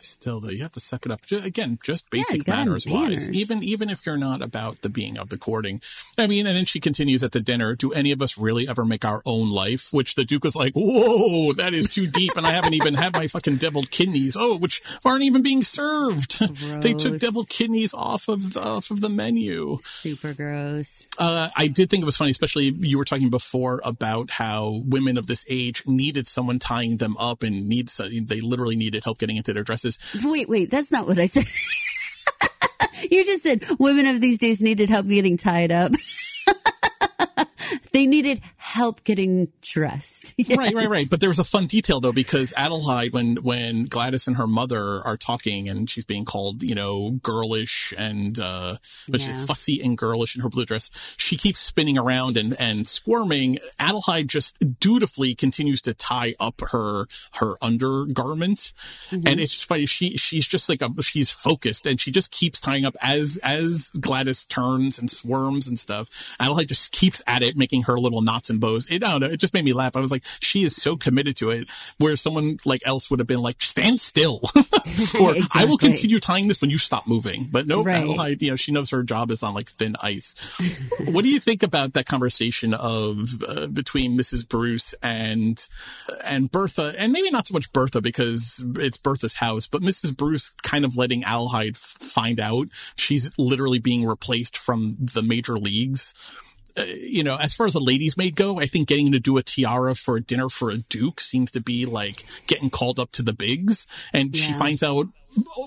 still 0.00 0.40
though 0.40 0.50
you 0.50 0.62
have 0.62 0.72
to 0.72 0.80
suck 0.80 1.06
it 1.06 1.12
up. 1.12 1.24
Just, 1.26 1.46
again 1.46 1.78
just 1.82 2.10
basic 2.10 2.46
yeah, 2.46 2.56
manners, 2.56 2.86
manners. 2.86 3.28
Wise 3.28 3.30
even 3.30 3.62
even 3.62 3.90
if 3.90 4.04
you're 4.06 4.16
not 4.16 4.42
about 4.42 4.82
the 4.82 4.88
being 4.88 5.18
of 5.18 5.28
the 5.28 5.38
courting. 5.38 5.80
I 6.18 6.26
mean 6.26 6.46
and 6.46 6.56
then 6.56 6.64
she 6.64 6.80
continues 6.80 7.22
at 7.22 7.32
the 7.32 7.40
dinner 7.40 7.74
do 7.74 7.92
any 7.92 8.12
of 8.12 8.22
us 8.22 8.38
really 8.38 8.68
ever 8.68 8.84
make 8.84 9.04
our 9.04 9.22
own 9.24 9.50
life? 9.50 9.92
Which 9.92 10.14
the 10.14 10.24
duke 10.24 10.44
was 10.44 10.56
like 10.56 10.74
whoa 10.74 11.52
that 11.54 11.74
is 11.74 11.88
too 11.88 12.06
deep 12.06 12.36
and 12.36 12.46
i 12.46 12.52
haven't 12.52 12.74
even 12.74 12.94
had 12.94 13.14
my 13.14 13.26
fucking 13.26 13.56
deviled 13.56 13.90
kidneys. 13.90 14.36
Oh 14.38 14.56
which 14.56 14.82
aren't 15.04 15.24
even 15.24 15.42
being 15.42 15.62
served. 15.62 16.40
They 16.82 16.94
took 16.94 17.18
deviled 17.18 17.48
kidneys 17.48 17.92
off 17.94 18.28
of 18.28 18.54
the, 18.54 18.60
off 18.60 18.90
of 18.90 19.00
the 19.00 19.08
menu. 19.08 19.78
Super 19.82 20.32
gross. 20.32 21.06
Uh, 21.18 21.48
i 21.56 21.66
did 21.66 21.90
think 21.90 22.02
it 22.02 22.06
was 22.06 22.16
funny 22.16 22.30
especially 22.30 22.74
you 22.78 22.98
were 22.98 23.04
talking 23.04 23.30
before 23.30 23.80
about 23.84 24.30
how 24.30 24.82
women 24.84 25.16
of 25.16 25.26
this 25.26 25.44
age 25.48 25.82
needed 25.86 26.26
someone 26.26 26.58
tying 26.58 26.96
them 26.96 27.16
up 27.18 27.42
and 27.42 27.68
needs 27.68 27.96
they 27.96 28.40
literally 28.40 28.76
needed 28.76 29.04
help 29.04 29.18
getting 29.18 29.36
into 29.36 29.52
their 29.52 29.61
dresses 29.62 29.98
Wait, 30.24 30.48
wait, 30.48 30.70
that's 30.70 30.90
not 30.92 31.06
what 31.06 31.18
I 31.18 31.26
said. 31.26 31.44
you 33.10 33.24
just 33.24 33.42
said 33.42 33.64
women 33.78 34.06
of 34.06 34.20
these 34.20 34.38
days 34.38 34.62
needed 34.62 34.88
help 34.90 35.06
getting 35.06 35.36
tied 35.36 35.72
up. 35.72 35.92
they 37.92 38.06
needed 38.06 38.40
help 38.56 39.04
getting 39.04 39.48
dressed. 39.60 40.34
Yes. 40.38 40.56
Right, 40.62 40.74
right, 40.74 40.88
right. 40.88 41.06
But 41.10 41.20
there 41.20 41.28
was 41.28 41.40
a 41.40 41.44
fun 41.44 41.66
detail 41.66 41.98
though, 41.98 42.12
because 42.12 42.52
Adelheid, 42.52 43.12
when, 43.12 43.36
when 43.36 43.86
Gladys 43.86 44.28
and 44.28 44.36
her 44.36 44.46
mother 44.46 45.00
are 45.04 45.16
talking 45.16 45.68
and 45.68 45.90
she's 45.90 46.04
being 46.04 46.24
called, 46.24 46.62
you 46.62 46.74
know, 46.74 47.18
girlish 47.22 47.92
and, 47.98 48.38
uh, 48.38 48.76
yeah. 49.08 49.44
fussy 49.44 49.82
and 49.82 49.98
girlish 49.98 50.36
in 50.36 50.42
her 50.42 50.48
blue 50.48 50.64
dress, 50.64 50.90
she 51.16 51.36
keeps 51.36 51.58
spinning 51.58 51.98
around 51.98 52.36
and, 52.36 52.54
and 52.60 52.86
squirming. 52.86 53.58
Adelheid 53.80 54.28
just 54.28 54.56
dutifully 54.78 55.34
continues 55.34 55.82
to 55.82 55.94
tie 55.94 56.34
up 56.38 56.60
her, 56.70 57.06
her 57.34 57.56
undergarment. 57.60 58.72
Mm-hmm. 59.10 59.26
And 59.26 59.40
it's 59.40 59.52
just 59.52 59.66
funny. 59.66 59.86
She, 59.86 60.16
she's 60.16 60.46
just 60.46 60.68
like 60.68 60.82
a, 60.82 60.90
she's 61.02 61.30
focused 61.30 61.86
and 61.86 62.00
she 62.00 62.12
just 62.12 62.30
keeps 62.30 62.60
tying 62.60 62.84
up 62.84 62.94
as, 63.02 63.40
as 63.42 63.90
Gladys 63.98 64.46
turns 64.46 65.00
and 65.00 65.10
squirms 65.10 65.66
and 65.66 65.78
stuff. 65.78 66.08
Adelheid 66.38 66.68
just 66.68 66.92
keeps 66.92 67.20
at 67.26 67.42
it, 67.42 67.56
making 67.56 67.81
her 67.82 67.98
little 67.98 68.22
knots 68.22 68.50
and 68.50 68.60
bows. 68.60 68.86
It, 68.90 69.04
I 69.04 69.12
don't 69.12 69.20
know. 69.20 69.26
It 69.28 69.38
just 69.38 69.54
made 69.54 69.64
me 69.64 69.72
laugh. 69.72 69.96
I 69.96 70.00
was 70.00 70.10
like, 70.10 70.24
she 70.40 70.64
is 70.64 70.76
so 70.76 70.96
committed 70.96 71.36
to 71.36 71.50
it 71.50 71.68
where 71.98 72.16
someone 72.16 72.58
like 72.64 72.82
else 72.84 73.10
would 73.10 73.18
have 73.20 73.26
been 73.26 73.42
like, 73.42 73.60
stand 73.60 74.00
still 74.00 74.40
or 75.20 75.34
exactly. 75.34 75.42
I 75.54 75.64
will 75.64 75.78
continue 75.78 76.18
tying 76.18 76.48
this 76.48 76.60
when 76.60 76.70
you 76.70 76.78
stop 76.78 77.06
moving. 77.06 77.48
But 77.50 77.66
no, 77.66 77.82
right. 77.82 78.02
Adelheid, 78.02 78.42
you 78.42 78.50
know, 78.50 78.56
she 78.56 78.72
knows 78.72 78.90
her 78.90 79.02
job 79.02 79.30
is 79.30 79.42
on 79.42 79.54
like 79.54 79.70
thin 79.70 79.96
ice. 80.02 80.34
what 81.10 81.24
do 81.24 81.30
you 81.30 81.40
think 81.40 81.62
about 81.62 81.94
that 81.94 82.06
conversation 82.06 82.74
of 82.74 83.42
uh, 83.46 83.66
between 83.68 84.18
Mrs. 84.18 84.48
Bruce 84.48 84.94
and, 85.02 85.66
and 86.24 86.50
Bertha 86.50 86.94
and 86.98 87.12
maybe 87.12 87.30
not 87.30 87.46
so 87.46 87.54
much 87.54 87.72
Bertha 87.72 88.00
because 88.00 88.64
it's 88.76 88.96
Bertha's 88.96 89.34
house, 89.34 89.66
but 89.66 89.82
Mrs. 89.82 90.16
Bruce 90.16 90.50
kind 90.62 90.84
of 90.84 90.96
letting 90.96 91.22
Adelheid 91.22 91.76
find 91.76 92.40
out 92.40 92.68
she's 92.96 93.36
literally 93.38 93.78
being 93.78 94.06
replaced 94.06 94.56
from 94.56 94.96
the 94.98 95.22
major 95.22 95.58
leagues 95.58 96.14
uh, 96.76 96.84
you 96.84 97.22
know, 97.22 97.36
as 97.36 97.54
far 97.54 97.66
as 97.66 97.74
a 97.74 97.80
ladies' 97.80 98.16
maid 98.16 98.36
go, 98.36 98.58
I 98.58 98.66
think 98.66 98.88
getting 98.88 99.12
to 99.12 99.20
do 99.20 99.36
a 99.36 99.42
tiara 99.42 99.94
for 99.94 100.16
a 100.16 100.20
dinner 100.20 100.48
for 100.48 100.70
a 100.70 100.78
duke 100.78 101.20
seems 101.20 101.50
to 101.52 101.60
be 101.60 101.84
like 101.84 102.24
getting 102.46 102.70
called 102.70 102.98
up 102.98 103.12
to 103.12 103.22
the 103.22 103.32
bigs. 103.32 103.86
And 104.12 104.36
yeah. 104.36 104.44
she 104.44 104.52
finds 104.54 104.82
out 104.82 105.08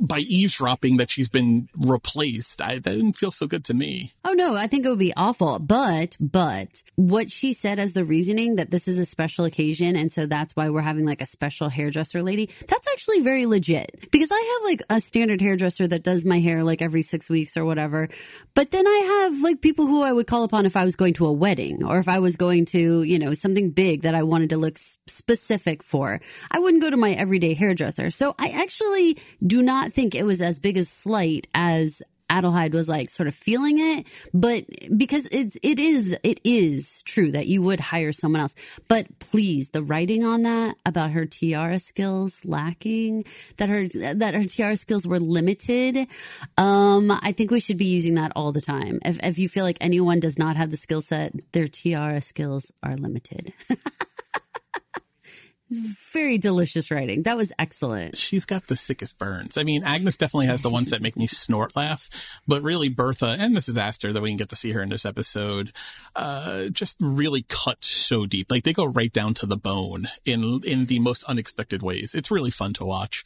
by 0.01 0.19
eavesdropping 0.19 0.97
that 0.97 1.09
she's 1.09 1.29
been 1.29 1.69
replaced. 1.75 2.61
I, 2.61 2.75
that 2.75 2.83
didn't 2.83 3.13
feel 3.13 3.31
so 3.31 3.47
good 3.47 3.63
to 3.65 3.73
me. 3.73 4.13
Oh 4.23 4.33
no, 4.33 4.55
I 4.55 4.67
think 4.67 4.85
it 4.85 4.89
would 4.89 4.99
be 4.99 5.13
awful. 5.15 5.59
But, 5.59 6.17
but 6.19 6.83
what 6.95 7.29
she 7.29 7.53
said 7.53 7.79
as 7.79 7.93
the 7.93 8.03
reasoning 8.03 8.55
that 8.55 8.71
this 8.71 8.87
is 8.87 8.99
a 8.99 9.05
special 9.05 9.45
occasion. 9.45 9.95
And 9.95 10.11
so 10.11 10.25
that's 10.25 10.55
why 10.55 10.69
we're 10.69 10.81
having 10.81 11.05
like 11.05 11.21
a 11.21 11.25
special 11.25 11.69
hairdresser 11.69 12.21
lady. 12.21 12.49
That's 12.67 12.87
actually 12.87 13.21
very 13.21 13.45
legit 13.45 14.09
because 14.11 14.31
I 14.31 14.59
have 14.59 14.69
like 14.69 14.81
a 14.89 15.01
standard 15.01 15.41
hairdresser 15.41 15.87
that 15.87 16.03
does 16.03 16.25
my 16.25 16.39
hair 16.39 16.63
like 16.63 16.81
every 16.81 17.01
six 17.01 17.29
weeks 17.29 17.57
or 17.57 17.65
whatever. 17.65 18.07
But 18.53 18.71
then 18.71 18.87
I 18.87 19.29
have 19.31 19.41
like 19.41 19.61
people 19.61 19.87
who 19.87 20.03
I 20.03 20.13
would 20.13 20.27
call 20.27 20.43
upon 20.43 20.65
if 20.65 20.77
I 20.77 20.85
was 20.85 20.95
going 20.95 21.13
to 21.15 21.25
a 21.25 21.31
wedding 21.31 21.83
or 21.83 21.99
if 21.99 22.07
I 22.07 22.19
was 22.19 22.37
going 22.37 22.65
to, 22.65 23.03
you 23.03 23.19
know, 23.19 23.33
something 23.33 23.71
big 23.71 24.03
that 24.03 24.15
I 24.15 24.23
wanted 24.23 24.49
to 24.51 24.57
look 24.57 24.77
specific 24.77 25.83
for. 25.83 26.21
I 26.51 26.59
wouldn't 26.59 26.83
go 26.83 26.89
to 26.89 26.97
my 26.97 27.11
everyday 27.11 27.53
hairdresser. 27.53 28.09
So 28.09 28.35
I 28.39 28.49
actually 28.49 29.17
do 29.45 29.54
do 29.55 29.61
not 29.61 29.93
think 29.93 30.13
it 30.13 30.23
was 30.23 30.41
as 30.41 30.59
big 30.59 30.75
a 30.75 30.83
slight 30.83 31.47
as 31.55 32.01
Adelheid 32.29 32.73
was 32.73 32.89
like 32.89 33.09
sort 33.09 33.27
of 33.27 33.33
feeling 33.33 33.77
it, 33.77 34.05
but 34.33 34.65
because 34.97 35.29
it's 35.31 35.57
it 35.63 35.79
is 35.79 36.13
it 36.23 36.41
is 36.43 37.01
true 37.03 37.31
that 37.31 37.47
you 37.47 37.61
would 37.61 37.79
hire 37.79 38.11
someone 38.11 38.41
else. 38.41 38.53
But 38.89 39.07
please, 39.19 39.69
the 39.69 39.81
writing 39.81 40.25
on 40.25 40.41
that 40.41 40.75
about 40.85 41.11
her 41.11 41.25
tiara 41.25 41.79
skills 41.79 42.43
lacking, 42.43 43.23
that 43.55 43.69
her 43.69 43.87
that 44.13 44.33
her 44.33 44.43
tiara 44.43 44.75
skills 44.75 45.07
were 45.07 45.21
limited. 45.21 46.05
Um, 46.57 47.09
I 47.11 47.31
think 47.31 47.49
we 47.49 47.61
should 47.61 47.77
be 47.77 47.85
using 47.85 48.15
that 48.15 48.33
all 48.35 48.51
the 48.51 48.59
time. 48.59 48.99
If 49.05 49.19
if 49.23 49.39
you 49.39 49.47
feel 49.47 49.63
like 49.63 49.77
anyone 49.79 50.19
does 50.19 50.37
not 50.37 50.57
have 50.57 50.69
the 50.69 50.77
skill 50.77 51.01
set, 51.01 51.31
their 51.53 51.67
tiara 51.69 52.19
skills 52.19 52.73
are 52.83 52.97
limited. 52.97 53.53
It's 55.67 56.11
very 56.13 56.37
delicious 56.37 56.91
writing. 56.91 57.23
That 57.23 57.37
was 57.37 57.51
excellent. 57.57 58.15
She's 58.15 58.45
got 58.45 58.67
the 58.67 58.75
sickest 58.75 59.17
burns. 59.17 59.57
I 59.57 59.63
mean, 59.63 59.83
Agnes 59.83 60.15
definitely 60.15 60.45
has 60.45 60.61
the 60.61 60.69
ones 60.69 60.91
that 60.91 61.01
make 61.01 61.17
me 61.17 61.25
snort 61.25 61.75
laugh, 61.75 62.39
but 62.47 62.61
really 62.61 62.87
Bertha 62.87 63.35
and 63.39 63.55
Mrs. 63.55 63.79
Astor 63.79 64.13
that 64.13 64.21
we 64.21 64.29
can 64.29 64.37
get 64.37 64.49
to 64.49 64.55
see 64.55 64.73
her 64.73 64.83
in 64.83 64.89
this 64.89 65.05
episode, 65.05 65.71
uh, 66.15 66.69
just 66.69 66.97
really 67.01 67.45
cut 67.49 67.83
so 67.83 68.27
deep. 68.27 68.51
Like 68.51 68.63
they 68.63 68.73
go 68.73 68.85
right 68.85 69.11
down 69.11 69.33
to 69.35 69.47
the 69.47 69.57
bone 69.57 70.05
in, 70.23 70.61
in 70.63 70.85
the 70.85 70.99
most 70.99 71.23
unexpected 71.23 71.81
ways. 71.81 72.13
It's 72.13 72.29
really 72.29 72.51
fun 72.51 72.73
to 72.73 72.85
watch. 72.85 73.23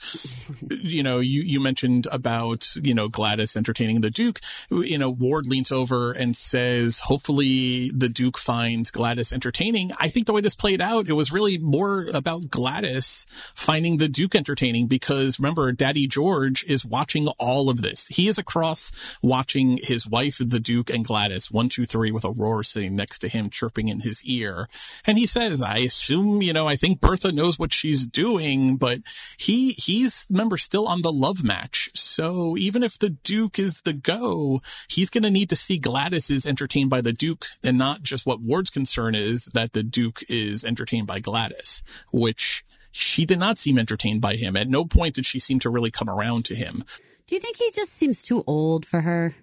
you 0.70 1.04
know, 1.04 1.20
you, 1.20 1.42
you 1.42 1.60
mentioned 1.60 2.08
about, 2.10 2.74
you 2.76 2.94
know, 2.94 3.10
Gladys 3.10 3.58
entertaining 3.58 4.00
the 4.00 4.10
Duke. 4.10 4.40
You 4.70 4.98
know, 4.98 5.10
Ward 5.10 5.46
leans 5.46 5.74
over 5.74 6.14
and 6.14 6.38
says, 6.38 7.02
hopefully 7.02 7.92
the 7.94 8.08
Duke 8.08 8.38
finds 8.38 8.92
Gladys 8.92 9.34
entertaining. 9.34 9.92
I 10.00 10.08
think 10.08 10.26
the 10.26 10.34
way 10.34 10.42
this 10.42 10.56
played 10.56 10.80
out, 10.80 11.10
it 11.10 11.14
was 11.14 11.34
really 11.34 11.58
more 11.58 12.08
about 12.14 12.29
Gladys 12.38 13.26
finding 13.56 13.98
the 13.98 14.08
Duke 14.08 14.36
entertaining 14.36 14.86
because 14.86 15.40
remember, 15.40 15.72
Daddy 15.72 16.06
George 16.06 16.64
is 16.66 16.86
watching 16.86 17.28
all 17.40 17.70
of 17.70 17.82
this. 17.82 18.08
He 18.08 18.28
is 18.28 18.38
across 18.38 18.92
watching 19.24 19.80
his 19.82 20.08
wife, 20.08 20.38
the 20.40 20.60
Duke, 20.60 20.92
and 20.92 21.04
Gladys, 21.04 21.50
one, 21.50 21.70
two, 21.70 21.86
three, 21.86 22.12
with 22.12 22.26
Aurora 22.26 22.64
sitting 22.64 22.96
next 22.96 23.20
to 23.20 23.28
him, 23.28 23.50
chirping 23.50 23.88
in 23.88 24.02
his 24.02 24.24
ear. 24.24 24.68
And 25.08 25.18
he 25.18 25.26
says, 25.26 25.62
I 25.62 25.78
assume, 25.80 26.44
you 26.44 26.54
know, 26.54 26.68
I 26.68 26.76
think 26.76 27.02
Bertha 27.02 27.32
knows 27.32 27.58
what 27.58 27.74
she's 27.74 28.06
doing, 28.06 28.78
but 28.78 29.00
he, 29.38 29.72
he's, 29.72 30.28
remember, 30.30 30.58
still 30.58 30.88
on 30.88 31.02
the 31.02 31.12
love 31.12 31.44
match. 31.44 31.90
So 31.96 32.56
even 32.58 32.84
if 32.84 33.00
the 33.00 33.10
Duke 33.10 33.58
is 33.58 33.82
the 33.82 33.94
go, 33.94 34.62
he's 34.88 35.10
going 35.10 35.24
to 35.24 35.32
need 35.32 35.50
to 35.50 35.56
see 35.56 35.80
Gladys 35.80 36.30
is 36.30 36.46
entertained 36.46 36.90
by 36.90 37.02
the 37.02 37.14
Duke 37.14 37.46
and 37.64 37.78
not 37.78 38.04
just 38.04 38.26
what 38.26 38.42
Ward's 38.42 38.70
concern 38.70 39.16
is 39.16 39.46
that 39.54 39.74
the 39.74 39.84
Duke 39.84 40.22
is 40.28 40.64
entertained 40.64 41.08
by 41.08 41.20
Gladys, 41.20 41.82
which 42.20 42.64
she 42.92 43.26
did 43.26 43.40
not 43.40 43.58
seem 43.58 43.78
entertained 43.78 44.22
by 44.22 44.36
him. 44.36 44.56
At 44.56 44.68
no 44.68 44.86
point 44.86 45.16
did 45.16 45.26
she 45.26 45.40
seem 45.40 45.60
to 45.60 45.70
really 45.70 45.92
come 45.92 46.10
around 46.10 46.46
to 46.46 46.56
him. 46.56 46.84
Do 47.28 47.36
you 47.36 47.42
think 47.42 47.58
he 47.58 47.72
just 47.72 47.94
seems 47.94 48.24
too 48.24 48.44
old 48.48 48.86
for 48.86 49.02
her? 49.02 49.36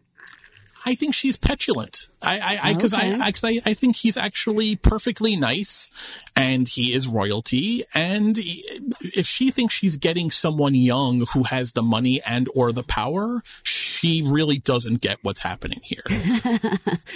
I 0.87 0.95
think 0.95 1.15
she's 1.15 1.37
petulant. 1.37 2.07
I, 2.23 2.59
I, 2.63 2.75
because 2.75 2.95
I, 2.95 3.19
I, 3.21 3.33
cause 3.33 3.45
I, 3.45 3.61
I 3.67 3.75
think 3.75 3.97
he's 3.97 4.17
actually 4.17 4.77
perfectly 4.77 5.37
nice 5.37 5.91
and 6.35 6.67
he 6.67 6.93
is 6.95 7.07
royalty. 7.07 7.85
And 7.95 8.37
if 8.39 9.27
she 9.27 9.51
thinks 9.51 9.75
she's 9.75 9.97
getting 9.97 10.31
someone 10.31 10.75
young 10.75 11.27
who 11.33 11.45
has 11.45 11.73
the 11.73 11.83
money 11.83 12.21
and 12.27 12.49
or 12.55 12.73
the 12.73 12.83
power, 12.83 13.43
she 13.63 14.23
really 14.27 14.59
doesn't 14.59 15.01
get 15.01 15.19
what's 15.23 15.41
happening 15.41 15.81
here. 15.83 16.03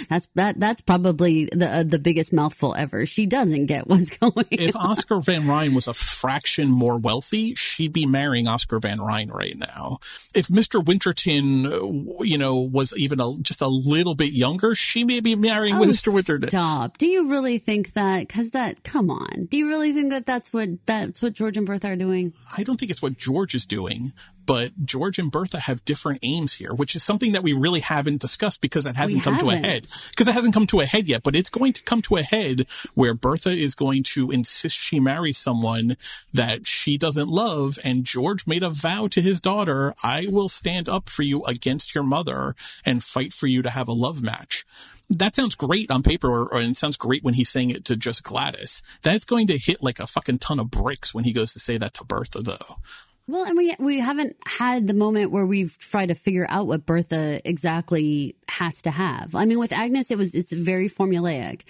that's, 0.09 0.27
that, 0.35 0.55
that's 0.59 0.81
probably 0.81 1.45
the, 1.45 1.67
uh, 1.67 1.83
the 1.83 1.99
biggest 1.99 2.33
mouthful 2.33 2.75
ever. 2.75 3.05
She 3.05 3.25
doesn't 3.25 3.65
get 3.65 3.87
what's 3.87 4.15
going 4.17 4.33
on. 4.35 4.45
If 4.51 4.75
Oscar 4.75 5.19
Van 5.21 5.43
Rhijn 5.43 5.73
was 5.73 5.87
a 5.87 5.93
fraction 5.93 6.69
more 6.69 6.97
wealthy, 6.97 7.55
she'd 7.55 7.93
be 7.93 8.05
marrying 8.05 8.47
Oscar 8.47 8.79
Van 8.79 8.99
Rhijn 8.99 9.29
right 9.29 9.57
now. 9.57 9.99
If 10.33 10.47
Mr. 10.47 10.83
Winterton, 10.85 11.63
you 12.21 12.37
know, 12.37 12.57
was 12.57 12.93
even 12.95 13.19
a, 13.19 13.37
just 13.41 13.60
a 13.61 13.67
little 13.67 14.15
bit 14.15 14.33
younger, 14.33 14.75
she 14.75 15.03
may 15.03 15.19
be 15.19 15.35
marrying 15.35 15.75
oh, 15.75 15.81
Mr. 15.81 16.13
Winterton. 16.13 16.49
Stop. 16.49 16.97
Do 16.97 17.07
you 17.07 17.29
really 17.29 17.57
think 17.57 17.93
that? 17.93 18.27
Because 18.27 18.51
that, 18.51 18.83
come 18.83 19.09
on. 19.09 19.45
Do 19.45 19.57
you 19.57 19.67
really 19.67 19.93
think 19.93 20.11
that 20.11 20.25
that's 20.25 20.51
what 20.51 20.69
that's 20.85 21.21
what 21.21 21.33
George 21.33 21.57
and 21.57 21.65
Bertha 21.65 21.89
are 21.89 21.95
doing? 21.95 22.33
I 22.57 22.63
don't 22.63 22.79
think 22.79 22.91
it's 22.91 23.01
what 23.01 23.17
George 23.17 23.55
is 23.55 23.65
doing. 23.65 24.13
But 24.51 24.85
George 24.85 25.17
and 25.17 25.31
Bertha 25.31 25.61
have 25.61 25.85
different 25.85 26.19
aims 26.23 26.55
here, 26.55 26.73
which 26.73 26.93
is 26.93 27.01
something 27.01 27.31
that 27.31 27.41
we 27.41 27.53
really 27.53 27.79
haven't 27.79 28.19
discussed 28.19 28.59
because 28.59 28.85
it 28.85 28.97
hasn't 28.97 29.21
we 29.21 29.23
come 29.23 29.35
haven't. 29.35 29.49
to 29.49 29.55
a 29.55 29.65
head. 29.65 29.87
Because 30.09 30.27
it 30.27 30.33
hasn't 30.33 30.53
come 30.53 30.67
to 30.67 30.81
a 30.81 30.85
head 30.85 31.07
yet, 31.07 31.23
but 31.23 31.37
it's 31.37 31.49
going 31.49 31.71
to 31.71 31.81
come 31.83 32.01
to 32.01 32.17
a 32.17 32.21
head 32.21 32.65
where 32.93 33.13
Bertha 33.13 33.51
is 33.51 33.75
going 33.75 34.03
to 34.03 34.29
insist 34.29 34.75
she 34.75 34.99
marry 34.99 35.31
someone 35.31 35.95
that 36.33 36.67
she 36.67 36.97
doesn't 36.97 37.29
love. 37.29 37.79
And 37.81 38.03
George 38.03 38.45
made 38.45 38.61
a 38.61 38.69
vow 38.69 39.07
to 39.11 39.21
his 39.21 39.39
daughter, 39.39 39.93
I 40.03 40.27
will 40.29 40.49
stand 40.49 40.89
up 40.89 41.07
for 41.07 41.23
you 41.23 41.45
against 41.45 41.95
your 41.95 42.03
mother 42.03 42.53
and 42.85 43.01
fight 43.01 43.31
for 43.31 43.47
you 43.47 43.61
to 43.61 43.69
have 43.69 43.87
a 43.87 43.93
love 43.93 44.21
match 44.21 44.65
that 45.09 45.35
sounds 45.35 45.55
great 45.55 45.91
on 45.91 46.03
paper, 46.03 46.29
or, 46.29 46.53
or, 46.53 46.61
it 46.61 46.77
sounds 46.77 46.95
great 46.95 47.21
when 47.21 47.33
he's 47.33 47.49
saying 47.49 47.69
it 47.69 47.83
to 47.83 47.97
just 47.97 48.23
Gladys. 48.23 48.81
That's 49.01 49.25
going 49.25 49.47
to 49.47 49.57
hit 49.57 49.83
like 49.83 49.99
a 49.99 50.07
fucking 50.07 50.39
ton 50.39 50.57
of 50.57 50.71
bricks 50.71 51.13
when 51.13 51.25
he 51.25 51.33
goes 51.33 51.51
to 51.51 51.59
say 51.59 51.77
that 51.77 51.93
to 51.95 52.05
Bertha, 52.05 52.41
though. 52.41 52.77
Well, 53.31 53.45
and 53.45 53.55
we 53.55 53.73
we 53.79 53.99
haven't 54.01 54.35
had 54.45 54.87
the 54.87 54.93
moment 54.93 55.31
where 55.31 55.45
we've 55.45 55.77
tried 55.77 56.07
to 56.07 56.15
figure 56.15 56.45
out 56.49 56.67
what 56.67 56.85
Bertha 56.85 57.39
exactly 57.45 58.35
has 58.49 58.81
to 58.81 58.91
have. 58.91 59.33
I 59.35 59.45
mean, 59.45 59.57
with 59.57 59.71
Agnes, 59.71 60.11
it 60.11 60.17
was 60.17 60.35
it's 60.35 60.51
very 60.51 60.89
formulaic. 60.89 61.61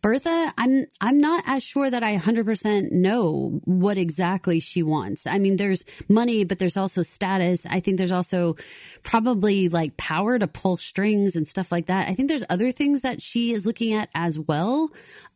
Bertha, 0.00 0.54
I'm 0.56 0.86
I'm 0.98 1.18
not 1.18 1.44
as 1.46 1.62
sure 1.62 1.90
that 1.90 2.02
I 2.02 2.16
100% 2.16 2.92
know 2.92 3.60
what 3.66 3.98
exactly 3.98 4.60
she 4.60 4.82
wants. 4.82 5.26
I 5.26 5.36
mean, 5.36 5.58
there's 5.58 5.84
money, 6.08 6.44
but 6.44 6.58
there's 6.58 6.78
also 6.78 7.02
status. 7.02 7.66
I 7.66 7.80
think 7.80 7.98
there's 7.98 8.12
also 8.12 8.56
probably 9.02 9.68
like 9.68 9.98
power 9.98 10.38
to 10.38 10.46
pull 10.48 10.78
strings 10.78 11.36
and 11.36 11.46
stuff 11.46 11.70
like 11.70 11.88
that. 11.88 12.08
I 12.08 12.14
think 12.14 12.30
there's 12.30 12.44
other 12.48 12.70
things 12.70 13.02
that 13.02 13.20
she 13.20 13.52
is 13.52 13.66
looking 13.66 13.92
at 13.92 14.08
as 14.14 14.38
well. 14.38 14.88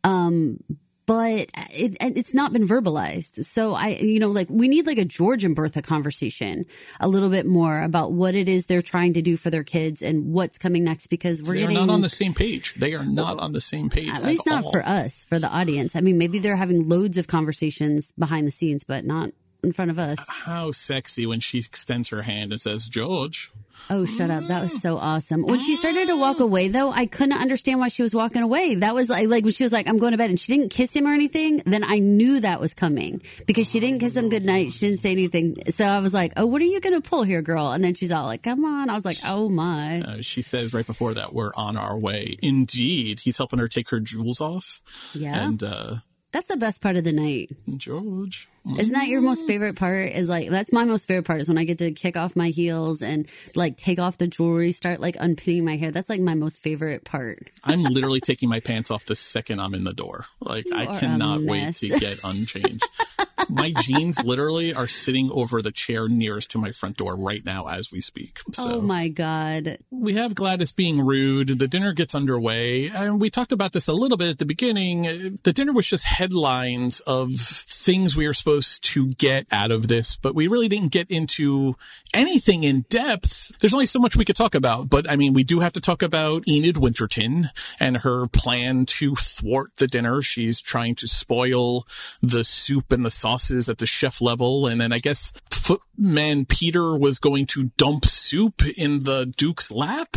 Um, 0.03 0.61
but 1.05 1.49
it, 1.71 1.97
it's 2.01 2.33
not 2.33 2.51
been 2.53 2.67
verbalized. 2.67 3.45
So 3.45 3.73
I, 3.73 3.89
you 3.89 4.19
know, 4.19 4.29
like 4.29 4.47
we 4.49 4.67
need 4.67 4.87
like 4.87 4.97
a 4.97 5.05
George 5.05 5.43
and 5.43 5.55
Bertha 5.55 5.81
conversation 5.81 6.65
a 6.99 7.07
little 7.07 7.29
bit 7.29 7.45
more 7.45 7.81
about 7.81 8.13
what 8.13 8.35
it 8.35 8.47
is 8.47 8.65
they're 8.65 8.81
trying 8.81 9.13
to 9.13 9.21
do 9.21 9.37
for 9.37 9.49
their 9.49 9.63
kids 9.63 10.01
and 10.01 10.33
what's 10.33 10.57
coming 10.57 10.83
next 10.83 11.07
because 11.07 11.43
we're 11.43 11.53
they 11.53 11.61
getting 11.61 11.75
not 11.77 11.89
on 11.89 12.01
the 12.01 12.09
same 12.09 12.33
page. 12.33 12.73
They 12.75 12.93
are 12.93 13.05
not 13.05 13.39
on 13.39 13.51
the 13.51 13.61
same 13.61 13.89
page. 13.89 14.09
At, 14.09 14.19
at 14.19 14.25
least 14.25 14.45
not 14.45 14.65
all. 14.65 14.71
for 14.71 14.85
us, 14.85 15.23
for 15.23 15.39
the 15.39 15.49
audience. 15.49 15.95
I 15.95 16.01
mean, 16.01 16.17
maybe 16.17 16.39
they're 16.39 16.55
having 16.55 16.87
loads 16.87 17.17
of 17.17 17.27
conversations 17.27 18.11
behind 18.13 18.47
the 18.47 18.51
scenes, 18.51 18.83
but 18.83 19.05
not 19.05 19.31
in 19.65 19.73
front 19.73 19.91
of 19.91 19.99
us. 19.99 20.25
How 20.29 20.71
sexy 20.71 21.25
when 21.25 21.39
she 21.39 21.59
extends 21.59 22.09
her 22.09 22.21
hand 22.21 22.51
and 22.51 22.61
says, 22.61 22.87
George. 22.87 23.51
Oh, 23.89 24.05
shut 24.05 24.31
up. 24.31 24.45
That 24.45 24.63
was 24.63 24.81
so 24.81 24.97
awesome. 24.97 25.43
When 25.43 25.59
she 25.59 25.75
started 25.75 26.07
to 26.07 26.17
walk 26.17 26.39
away, 26.39 26.69
though, 26.69 26.91
I 26.91 27.05
couldn't 27.05 27.37
understand 27.39 27.79
why 27.79 27.89
she 27.89 28.01
was 28.01 28.15
walking 28.15 28.41
away. 28.41 28.75
That 28.75 28.95
was 28.95 29.09
like, 29.09 29.27
like 29.27 29.43
when 29.43 29.53
she 29.53 29.63
was 29.63 29.73
like, 29.73 29.87
I'm 29.87 29.99
going 29.99 30.13
to 30.13 30.17
bed 30.17 30.29
and 30.29 30.39
she 30.39 30.55
didn't 30.55 30.69
kiss 30.69 30.95
him 30.95 31.05
or 31.05 31.13
anything, 31.13 31.61
then 31.65 31.83
I 31.83 31.99
knew 31.99 32.39
that 32.39 32.59
was 32.59 32.73
coming 32.73 33.21
because 33.45 33.69
she 33.69 33.79
didn't 33.79 33.99
kiss 33.99 34.15
him 34.15 34.29
goodnight. 34.29 34.71
She 34.71 34.87
didn't 34.87 35.01
say 35.01 35.11
anything. 35.11 35.57
So 35.69 35.85
I 35.85 35.99
was 35.99 36.13
like, 36.13 36.33
oh, 36.37 36.47
what 36.47 36.61
are 36.61 36.65
you 36.65 36.79
going 36.79 36.99
to 36.99 37.07
pull 37.07 37.23
here, 37.23 37.41
girl? 37.41 37.71
And 37.73 37.83
then 37.83 37.93
she's 37.93 38.11
all 38.11 38.25
like, 38.25 38.43
come 38.43 38.65
on. 38.65 38.89
I 38.89 38.95
was 38.95 39.05
like, 39.05 39.17
oh 39.23 39.49
my. 39.49 40.01
Uh, 40.01 40.21
she 40.21 40.41
says 40.41 40.73
right 40.73 40.87
before 40.87 41.13
that, 41.13 41.33
we're 41.33 41.51
on 41.55 41.77
our 41.77 41.99
way. 41.99 42.37
Indeed. 42.41 43.19
He's 43.19 43.37
helping 43.37 43.59
her 43.59 43.67
take 43.67 43.89
her 43.89 43.99
jewels 43.99 44.41
off. 44.41 44.81
Yeah. 45.13 45.47
And, 45.47 45.61
uh, 45.61 45.95
that's 46.31 46.47
the 46.47 46.57
best 46.57 46.81
part 46.81 46.95
of 46.95 47.03
the 47.03 47.13
night. 47.13 47.51
George. 47.77 48.49
Isn't 48.77 48.93
that 48.93 49.07
your 49.07 49.21
most 49.21 49.45
favorite 49.45 49.75
part? 49.75 50.09
Is 50.09 50.27
like, 50.27 50.49
that's 50.49 50.73
my 50.73 50.85
most 50.85 51.07
favorite 51.07 51.25
part 51.25 51.41
is 51.41 51.47
when 51.47 51.57
I 51.57 51.65
get 51.65 51.79
to 51.79 51.91
kick 51.91 52.17
off 52.17 52.35
my 52.35 52.49
heels 52.49 53.01
and 53.01 53.27
like 53.55 53.77
take 53.77 53.99
off 53.99 54.17
the 54.17 54.27
jewelry, 54.27 54.71
start 54.71 54.99
like 54.99 55.15
unpinning 55.19 55.65
my 55.65 55.77
hair. 55.77 55.91
That's 55.91 56.09
like 56.09 56.21
my 56.21 56.35
most 56.35 56.61
favorite 56.61 57.03
part. 57.03 57.37
I'm 57.63 57.83
literally 57.83 58.21
taking 58.21 58.49
my 58.49 58.59
pants 58.59 58.89
off 58.89 59.05
the 59.05 59.15
second 59.15 59.59
I'm 59.61 59.73
in 59.73 59.83
the 59.83 59.93
door. 59.93 60.25
Like, 60.39 60.65
You 60.65 60.75
I 60.75 60.99
cannot 60.99 61.43
wait 61.43 61.75
to 61.75 61.89
get 61.89 62.19
unchanged. 62.23 62.87
my 63.49 63.73
jeans 63.81 64.23
literally 64.23 64.73
are 64.73 64.87
sitting 64.87 65.29
over 65.31 65.61
the 65.61 65.71
chair 65.71 66.07
nearest 66.07 66.51
to 66.51 66.57
my 66.57 66.71
front 66.71 66.97
door 66.97 67.15
right 67.15 67.43
now 67.43 67.67
as 67.67 67.91
we 67.91 68.01
speak. 68.01 68.39
Oh 68.49 68.51
so. 68.51 68.75
Oh 68.75 68.81
my 68.81 69.07
God. 69.07 69.77
We 69.91 70.15
have 70.15 70.35
Gladys 70.35 70.71
being 70.71 71.05
rude. 71.05 71.59
The 71.59 71.67
dinner 71.67 71.93
gets 71.93 72.15
underway. 72.15 72.87
And 72.89 73.19
we 73.19 73.29
talked 73.29 73.51
about 73.51 73.73
this 73.73 73.87
a 73.87 73.93
little 73.93 74.17
bit 74.17 74.29
at 74.29 74.39
the 74.39 74.45
beginning. 74.45 75.39
The 75.43 75.53
dinner 75.53 75.73
was 75.73 75.87
just 75.87 76.05
headlines 76.05 76.99
of 77.01 77.31
things 77.35 78.15
we 78.15 78.27
were 78.27 78.33
supposed 78.33 78.83
to 78.83 79.07
get 79.09 79.45
out 79.51 79.71
of 79.71 79.87
this, 79.87 80.15
but 80.15 80.33
we 80.33 80.47
really 80.47 80.67
didn't 80.67 80.91
get 80.91 81.09
into 81.11 81.75
anything 82.13 82.63
in 82.63 82.81
depth. 82.89 83.57
There's 83.59 83.73
only 83.73 83.85
so 83.85 83.99
much 83.99 84.15
we 84.15 84.25
could 84.25 84.35
talk 84.35 84.55
about, 84.55 84.89
but 84.89 85.09
I 85.09 85.15
mean, 85.15 85.33
we 85.33 85.43
do 85.43 85.59
have 85.59 85.73
to 85.73 85.81
talk 85.81 86.01
about 86.01 86.47
Enid 86.47 86.77
Winterton 86.77 87.49
and 87.79 87.97
her 87.97 88.27
plan 88.27 88.85
to 88.85 89.13
thwart 89.15 89.75
the 89.77 89.87
dinner. 89.87 90.21
She's 90.21 90.59
trying 90.61 90.95
to 90.95 91.07
spoil 91.07 91.85
the 92.21 92.43
soup 92.43 92.91
and 92.91 93.05
the 93.05 93.11
sauces 93.25 93.67
at 93.69 93.79
the 93.79 93.87
chef 93.87 94.21
level. 94.21 94.67
And 94.67 94.79
then 94.79 94.93
I 94.93 94.99
guess 94.99 95.33
footman 95.49 96.45
Peter 96.45 96.95
was 96.95 97.17
going 97.17 97.47
to 97.47 97.71
dump 97.75 98.05
soup 98.05 98.61
in 98.77 99.03
the 99.03 99.33
Duke's 99.35 99.71
lap. 99.71 100.09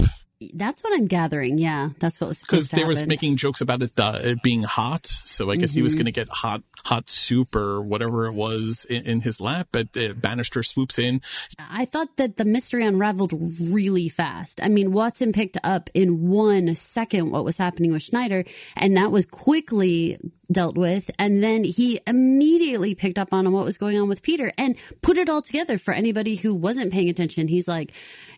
That's 0.54 0.84
what 0.84 0.94
I'm 0.96 1.06
gathering. 1.06 1.58
Yeah, 1.58 1.88
that's 1.98 2.20
what 2.20 2.28
was 2.28 2.42
because 2.42 2.70
they 2.70 2.84
was 2.84 3.04
making 3.08 3.38
jokes 3.38 3.60
about 3.60 3.82
it, 3.82 3.90
uh, 3.98 4.20
it 4.22 4.40
being 4.40 4.62
hot. 4.62 5.04
So 5.04 5.50
I 5.50 5.56
guess 5.56 5.72
he 5.72 5.82
was 5.82 5.94
Mhm. 5.94 5.98
going 5.98 6.04
to 6.06 6.12
get 6.12 6.28
hot 6.28 6.62
hot 6.84 7.10
soup 7.10 7.56
or 7.56 7.82
whatever 7.82 8.26
it 8.26 8.34
was 8.34 8.86
in, 8.88 9.02
in 9.04 9.20
his 9.22 9.40
lap. 9.40 9.66
But 9.72 9.88
uh, 9.96 10.12
Bannister 10.14 10.62
swoops 10.62 10.96
in. 10.96 11.22
I 11.58 11.84
thought 11.86 12.18
that 12.18 12.36
the 12.36 12.44
mystery 12.44 12.86
unraveled 12.86 13.32
really 13.72 14.08
fast. 14.08 14.60
I 14.62 14.68
mean, 14.68 14.92
Watson 14.92 15.32
picked 15.32 15.58
up 15.64 15.90
in 15.92 16.28
one 16.28 16.72
second 16.76 17.32
what 17.32 17.44
was 17.44 17.58
happening 17.58 17.90
with 17.90 18.04
Schneider, 18.04 18.44
and 18.76 18.96
that 18.96 19.10
was 19.10 19.26
quickly 19.26 20.18
dealt 20.50 20.76
with. 20.76 21.10
And 21.18 21.42
then 21.42 21.64
he 21.64 22.00
immediately 22.06 22.94
picked 22.94 23.18
up 23.18 23.32
on 23.32 23.50
what 23.52 23.64
was 23.64 23.78
going 23.78 23.98
on 23.98 24.08
with 24.08 24.22
Peter 24.22 24.50
and 24.58 24.76
put 25.02 25.18
it 25.18 25.28
all 25.28 25.42
together 25.42 25.78
for 25.78 25.92
anybody 25.92 26.36
who 26.36 26.54
wasn't 26.54 26.92
paying 26.92 27.08
attention. 27.08 27.48
He's 27.48 27.68
like, 27.68 27.92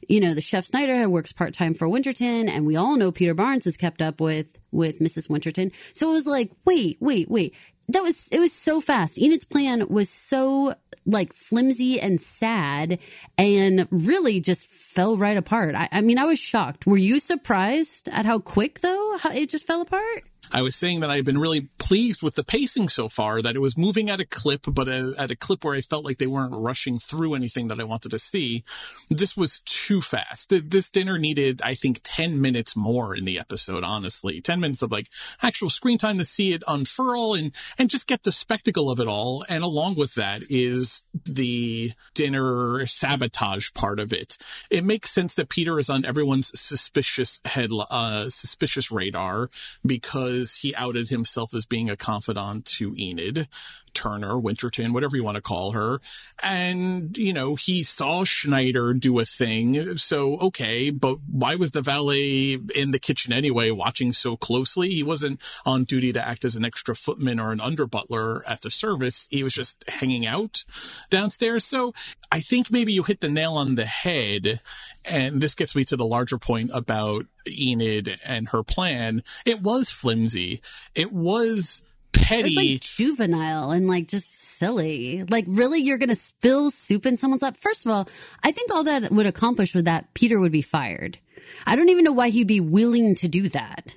you 0.09 0.21
know, 0.21 0.35
the 0.35 0.41
chef 0.41 0.67
Schneider 0.67 1.09
works 1.09 1.33
part 1.33 1.55
time 1.55 1.75
for 1.75 1.89
Winterton, 1.89 2.49
and 2.49 2.67
we 2.67 2.77
all 2.77 2.97
know 2.97 3.13
Peter 3.13 3.35
Barnes 3.35 3.67
is 3.67 3.77
kept 3.77 4.03
up 4.03 4.21
with 4.21 4.59
with 4.73 4.99
Mrs. 5.01 5.29
Winterton. 5.29 5.73
So 5.93 6.11
it 6.11 6.13
was 6.13 6.27
like, 6.27 6.51
wait, 6.65 6.99
wait, 7.01 7.31
wait. 7.31 7.55
That 7.89 8.03
was 8.03 8.29
it 8.29 8.39
was 8.39 8.53
so 8.53 8.81
fast. 8.81 9.19
Enid's 9.19 9.45
plan 9.45 9.89
was 9.89 10.09
so 10.09 10.75
like 11.07 11.33
flimsy 11.33 12.01
and 12.01 12.21
sad 12.21 12.99
and 13.39 13.89
really 13.91 14.41
just 14.41 14.67
fell 14.67 15.17
right 15.17 15.37
apart. 15.37 15.75
I, 15.75 15.89
I 15.91 16.01
mean, 16.01 16.19
I 16.19 16.25
was 16.25 16.39
shocked. 16.39 16.87
Were 16.87 16.97
you 16.97 17.19
surprised 17.19 18.09
at 18.13 18.27
how 18.27 18.39
quick 18.39 18.81
though? 18.81 19.17
How 19.19 19.33
it 19.33 19.49
just 19.49 19.67
fell 19.67 19.81
apart? 19.81 20.25
I 20.53 20.63
was 20.63 20.77
saying 20.77 21.01
that 21.01 21.11
I've 21.11 21.25
been 21.25 21.39
really 21.39 21.69
pleased 21.79 22.23
with 22.23 22.35
the 22.35 22.45
pacing 22.45 22.89
so 22.89 23.09
far, 23.09 23.43
that 23.43 23.57
it 23.57 23.61
was 23.61 23.79
moving 23.79 24.11
at 24.11 24.21
a 24.21 24.25
clip, 24.25 24.63
but 24.67 24.89
a, 24.89 25.13
at 25.19 25.31
a 25.31 25.37
clip 25.37 25.65
where 25.65 25.75
I 25.75 25.81
felt 25.81 26.05
like 26.05 26.19
they 26.19 26.27
weren't 26.27 26.55
rushing 26.55 26.99
through 26.99 27.35
anything 27.35 27.69
that 27.69 27.81
I 27.81 27.85
wanted 27.85 28.11
to 28.11 28.19
see. 28.19 28.65
This 29.09 29.37
was 29.37 29.61
too 29.61 30.01
fast. 30.01 30.53
This 30.71 30.91
dinner 30.91 31.19
needed, 31.19 31.61
I 31.63 31.75
think, 31.75 32.01
10 32.03 32.41
minutes 32.41 32.77
more 32.77 33.17
in 33.17 33.25
the 33.25 33.39
episode, 33.39 33.85
honestly. 33.85 34.41
10 34.41 34.61
minutes 34.61 34.83
of 34.83 34.91
like 34.93 35.09
actual 35.43 35.71
screen 35.71 35.99
time 35.99 36.19
to 36.19 36.25
see 36.25 36.53
it 36.53 36.63
unfurl 36.67 37.35
and, 37.35 37.53
and 37.79 37.91
just 37.91 38.07
get 38.07 38.23
the 38.23 38.33
spectacle 38.33 38.91
of 38.91 39.01
it 39.01 39.09
all. 39.09 39.45
And 39.49 39.63
along 39.63 39.97
with 39.97 40.15
that 40.15 40.43
is 40.49 41.05
the 41.25 41.93
dinner 42.15 42.87
sabotage 42.87 43.73
part 43.75 44.01
of 44.01 44.13
it. 44.13 44.37
It 44.71 44.85
makes 44.85 45.11
sense 45.11 45.35
that 45.35 45.49
Peter 45.49 45.79
is 45.79 45.91
on 45.91 46.05
everyone's 46.05 46.59
suspicious 46.59 47.41
head, 47.45 47.71
uh, 47.73 48.31
suspicious 48.31 48.91
radar 48.91 49.51
because 49.85 50.40
he 50.57 50.75
outed 50.75 51.09
himself 51.09 51.55
as 51.55 51.67
being 51.67 51.91
a 51.91 51.97
confidant 51.97 52.65
to 52.65 52.95
Enid. 52.97 53.49
Turner, 53.95 54.39
Winterton, 54.39 54.93
whatever 54.93 55.17
you 55.17 55.25
want 55.25 55.37
to 55.37 55.43
call 55.43 55.73
her. 55.73 56.01
And, 56.43 57.17
you 57.17 57.33
know, 57.33 57.55
he 57.55 57.83
saw 57.83 58.25
Schneider 58.25 58.95
do 58.95 59.19
a 59.19 59.25
thing. 59.25 59.97
So, 59.97 60.39
okay, 60.39 60.91
but 60.91 61.19
why 61.31 61.55
was 61.55 61.73
the 61.73 61.83
valet 61.83 62.59
in 62.75 62.91
the 62.91 62.99
kitchen 62.99 63.33
anyway, 63.33 63.71
watching 63.71 64.13
so 64.13 64.37
closely? 64.37 64.91
He 64.91 65.03
wasn't 65.03 65.41
on 65.65 65.85
duty 65.85 66.13
to 66.13 66.27
act 66.27 66.45
as 66.45 66.57
an 66.57 66.65
extra 66.65 66.95
footman 66.95 67.41
or 67.41 67.53
an 67.53 67.61
under 67.61 67.87
butler 67.87 68.43
at 68.49 68.63
the 68.63 68.71
service. 68.71 69.29
He 69.31 69.43
was 69.43 69.55
just 69.55 69.85
hanging 69.89 70.27
out 70.27 70.65
downstairs. 71.11 71.65
So 71.65 71.93
I 72.33 72.41
think 72.41 72.71
maybe 72.71 72.93
you 72.93 73.03
hit 73.03 73.21
the 73.21 73.29
nail 73.29 73.55
on 73.55 73.75
the 73.75 73.87
head. 73.87 74.61
And 75.05 75.41
this 75.41 75.55
gets 75.55 75.75
me 75.75 75.85
to 75.87 75.97
the 75.97 76.07
larger 76.07 76.39
point 76.39 76.71
about 76.73 77.27
Enid 77.49 78.19
and 78.25 78.49
her 78.51 78.63
plan. 78.63 79.23
It 79.47 79.63
was 79.63 79.91
flimsy. 79.91 80.61
It 80.95 81.13
was 81.13 81.83
petty. 82.23 82.43
Was 82.43 82.57
like 82.57 82.81
juvenile 82.81 83.71
and 83.71 83.87
like 83.87 84.09
just 84.09 84.31
silly. 84.33 85.25
Like, 85.29 85.45
really, 85.49 85.81
you're 85.81 85.99
going 85.99 86.09
to 86.11 86.15
spill 86.15 86.71
soup 86.71 87.07
in 87.07 87.17
someone's 87.17 87.43
lap? 87.43 87.57
First 87.57 87.87
of 87.87 87.93
all, 87.93 88.09
I 88.43 88.53
think 88.53 88.73
all 88.73 88.85
that 88.85 89.11
would 89.11 89.27
accomplish 89.27 89.75
with 89.75 89.87
that 89.87 90.13
Peter 90.15 90.39
would 90.39 90.53
be 90.53 90.63
fired. 90.63 91.19
I 91.67 91.77
don't 91.77 91.89
even 91.89 92.05
know 92.05 92.13
why 92.13 92.29
he'd 92.29 92.47
be 92.47 92.61
willing 92.61 93.15
to 93.17 93.29
do 93.29 93.49
that. 93.49 93.95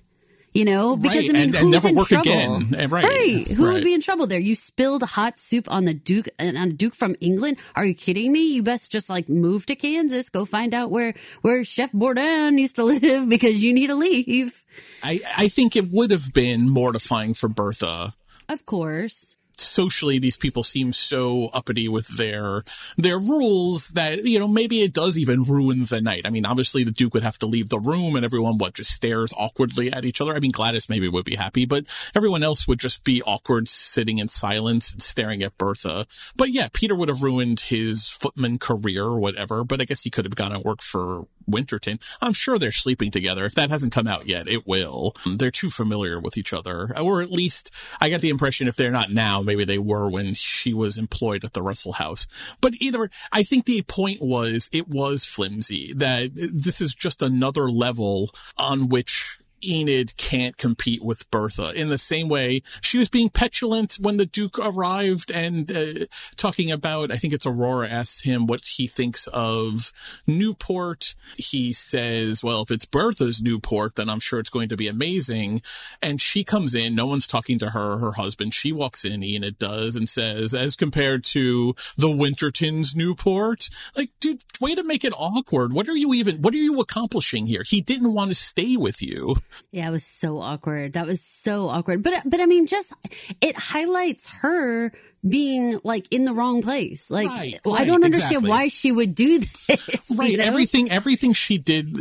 You 0.53 0.65
know, 0.65 0.95
because 0.95 1.17
Right, 1.27 1.29
I 1.29 1.33
mean, 1.33 1.41
and- 1.43 1.55
and 1.55 1.63
who's 1.63 1.71
never 1.71 1.87
in 1.89 1.95
work 1.95 2.07
trouble? 2.09 2.31
again. 2.31 2.75
Eh, 2.77 2.87
right, 2.89 3.47
Who 3.47 3.65
right. 3.65 3.73
would 3.73 3.83
be 3.83 3.93
in 3.95 4.01
trouble 4.01 4.27
there? 4.27 4.39
You 4.39 4.53
spilled 4.55 5.01
hot 5.01 5.39
soup 5.39 5.69
on 5.71 5.85
the 5.85 5.93
Duke, 5.95 6.27
and 6.37 6.57
on 6.57 6.75
Duke 6.75 6.93
from 6.93 7.15
England. 7.21 7.57
Are 7.75 7.85
you 7.85 7.95
kidding 7.95 8.31
me? 8.31 8.53
You 8.53 8.61
best 8.61 8.91
just 8.91 9.09
like 9.09 9.27
move 9.27 9.65
to 9.65 9.75
Kansas, 9.75 10.29
go 10.29 10.45
find 10.45 10.73
out 10.75 10.91
where 10.91 11.15
where 11.41 11.63
Chef 11.65 11.91
Baudin 11.91 12.59
used 12.59 12.75
to 12.75 12.83
live 12.93 13.27
because 13.29 13.63
you 13.63 13.73
need 13.73 13.87
to 13.87 13.95
leave. 13.95 14.63
I, 15.01 15.21
I 15.37 15.47
think 15.47 15.75
it 15.75 15.89
would 15.91 16.11
have 16.11 16.33
been 16.33 16.69
mortifying 16.69 17.33
for 17.33 17.49
Bertha. 17.49 18.13
Of 18.47 18.65
course. 18.67 19.35
Socially, 19.57 20.19
these 20.19 20.37
people 20.37 20.63
seem 20.63 20.93
so 20.93 21.49
uppity 21.53 21.87
with 21.87 22.07
their 22.17 22.63
their 22.97 23.19
rules 23.19 23.89
that 23.89 24.25
you 24.25 24.39
know 24.39 24.47
maybe 24.47 24.81
it 24.81 24.93
does 24.93 25.17
even 25.17 25.43
ruin 25.43 25.85
the 25.85 26.01
night. 26.01 26.23
I 26.25 26.29
mean, 26.29 26.45
obviously 26.45 26.83
the 26.83 26.91
Duke 26.91 27.13
would 27.13 27.23
have 27.23 27.37
to 27.39 27.45
leave 27.45 27.69
the 27.69 27.79
room, 27.79 28.15
and 28.15 28.25
everyone 28.25 28.57
what 28.57 28.73
just 28.73 28.91
stares 28.91 29.33
awkwardly 29.37 29.91
at 29.91 30.05
each 30.05 30.21
other. 30.21 30.33
I 30.33 30.39
mean, 30.39 30.51
Gladys 30.51 30.89
maybe 30.89 31.07
would 31.07 31.25
be 31.25 31.35
happy, 31.35 31.65
but 31.65 31.85
everyone 32.15 32.43
else 32.43 32.67
would 32.67 32.79
just 32.79 33.03
be 33.03 33.21
awkward, 33.23 33.67
sitting 33.67 34.17
in 34.17 34.27
silence 34.27 34.91
and 34.91 35.01
staring 35.01 35.43
at 35.43 35.57
Bertha. 35.57 36.07
But 36.35 36.51
yeah, 36.51 36.67
Peter 36.73 36.95
would 36.95 37.09
have 37.09 37.21
ruined 37.21 37.59
his 37.61 38.07
footman 38.07 38.57
career 38.57 39.03
or 39.03 39.19
whatever. 39.19 39.63
But 39.63 39.81
I 39.81 39.85
guess 39.85 40.01
he 40.01 40.09
could 40.09 40.25
have 40.25 40.35
gone 40.35 40.51
and 40.51 40.63
worked 40.63 40.83
for 40.83 41.27
Winterton. 41.47 41.99
I'm 42.21 42.33
sure 42.33 42.57
they're 42.57 42.71
sleeping 42.71 43.11
together. 43.11 43.45
If 43.45 43.55
that 43.55 43.69
hasn't 43.69 43.93
come 43.93 44.07
out 44.07 44.27
yet, 44.27 44.47
it 44.47 44.67
will. 44.67 45.15
They're 45.25 45.51
too 45.51 45.69
familiar 45.69 46.19
with 46.19 46.37
each 46.37 46.53
other. 46.53 46.95
Or 46.97 47.21
at 47.21 47.31
least 47.31 47.71
I 48.01 48.09
got 48.09 48.21
the 48.21 48.29
impression 48.29 48.67
if 48.67 48.75
they're 48.75 48.91
not 48.91 49.11
now, 49.11 49.41
maybe 49.41 49.65
they 49.65 49.77
were 49.77 50.09
when 50.09 50.33
she 50.33 50.73
was 50.73 50.97
employed 50.97 51.43
at 51.43 51.53
the 51.53 51.61
Russell 51.61 51.93
House. 51.93 52.27
But 52.61 52.73
either, 52.79 53.01
way, 53.01 53.07
I 53.31 53.43
think 53.43 53.65
the 53.65 53.81
point 53.83 54.21
was 54.21 54.69
it 54.71 54.87
was 54.87 55.25
flimsy 55.25 55.93
that 55.93 56.31
this 56.33 56.81
is 56.81 56.95
just 56.95 57.21
another 57.21 57.69
level 57.69 58.31
on 58.57 58.89
which 58.89 59.39
Enid 59.67 60.15
can't 60.17 60.57
compete 60.57 61.03
with 61.03 61.29
Bertha 61.31 61.71
in 61.73 61.89
the 61.89 61.97
same 61.97 62.29
way 62.29 62.61
she 62.81 62.97
was 62.97 63.09
being 63.09 63.29
petulant 63.29 63.97
when 63.99 64.17
the 64.17 64.25
Duke 64.25 64.59
arrived 64.59 65.31
and 65.31 65.71
uh, 65.71 66.05
talking 66.35 66.71
about, 66.71 67.11
I 67.11 67.17
think 67.17 67.33
it's 67.33 67.45
Aurora 67.45 67.87
asks 67.87 68.21
him 68.21 68.47
what 68.47 68.65
he 68.65 68.87
thinks 68.87 69.27
of 69.27 69.91
Newport. 70.27 71.15
He 71.35 71.73
says, 71.73 72.43
well, 72.43 72.61
if 72.63 72.71
it's 72.71 72.85
Bertha's 72.85 73.41
Newport, 73.41 73.95
then 73.95 74.09
I'm 74.09 74.19
sure 74.19 74.39
it's 74.39 74.49
going 74.49 74.69
to 74.69 74.77
be 74.77 74.87
amazing. 74.87 75.61
And 76.01 76.21
she 76.21 76.43
comes 76.43 76.75
in, 76.75 76.95
no 76.95 77.05
one's 77.05 77.27
talking 77.27 77.59
to 77.59 77.71
her, 77.71 77.97
her 77.97 78.13
husband. 78.13 78.53
She 78.53 78.71
walks 78.71 79.05
in, 79.05 79.23
Enid 79.23 79.57
does, 79.57 79.95
and 79.95 80.09
says, 80.09 80.53
as 80.53 80.75
compared 80.75 81.23
to 81.25 81.75
the 81.97 82.09
Winterton's 82.09 82.95
Newport, 82.95 83.69
like, 83.95 84.11
dude, 84.19 84.43
way 84.59 84.75
to 84.75 84.83
make 84.83 85.03
it 85.03 85.13
awkward. 85.15 85.73
What 85.73 85.89
are 85.89 85.95
you 85.95 86.13
even, 86.13 86.41
what 86.41 86.53
are 86.53 86.57
you 86.57 86.79
accomplishing 86.79 87.47
here? 87.47 87.63
He 87.65 87.81
didn't 87.81 88.13
want 88.13 88.31
to 88.31 88.35
stay 88.35 88.77
with 88.77 89.01
you. 89.01 89.35
Yeah, 89.71 89.87
it 89.87 89.91
was 89.91 90.05
so 90.05 90.39
awkward. 90.39 90.93
That 90.93 91.05
was 91.05 91.21
so 91.21 91.67
awkward. 91.67 92.03
But 92.03 92.21
but 92.25 92.39
I 92.39 92.45
mean, 92.45 92.65
just 92.65 92.93
it 93.41 93.55
highlights 93.55 94.27
her 94.27 94.91
being 95.27 95.79
like 95.83 96.11
in 96.11 96.25
the 96.25 96.33
wrong 96.33 96.61
place. 96.61 97.09
Like 97.09 97.27
Right, 97.27 97.59
I 97.65 97.69
right, 97.69 97.87
don't 97.87 98.03
understand 98.03 98.43
exactly. 98.43 98.49
why 98.49 98.67
she 98.67 98.91
would 98.91 99.15
do 99.15 99.39
this. 99.67 100.09
you 100.09 100.17
right 100.17 100.37
know? 100.37 100.43
everything 100.43 100.91
everything 100.91 101.33
she 101.33 101.57
did 101.57 101.97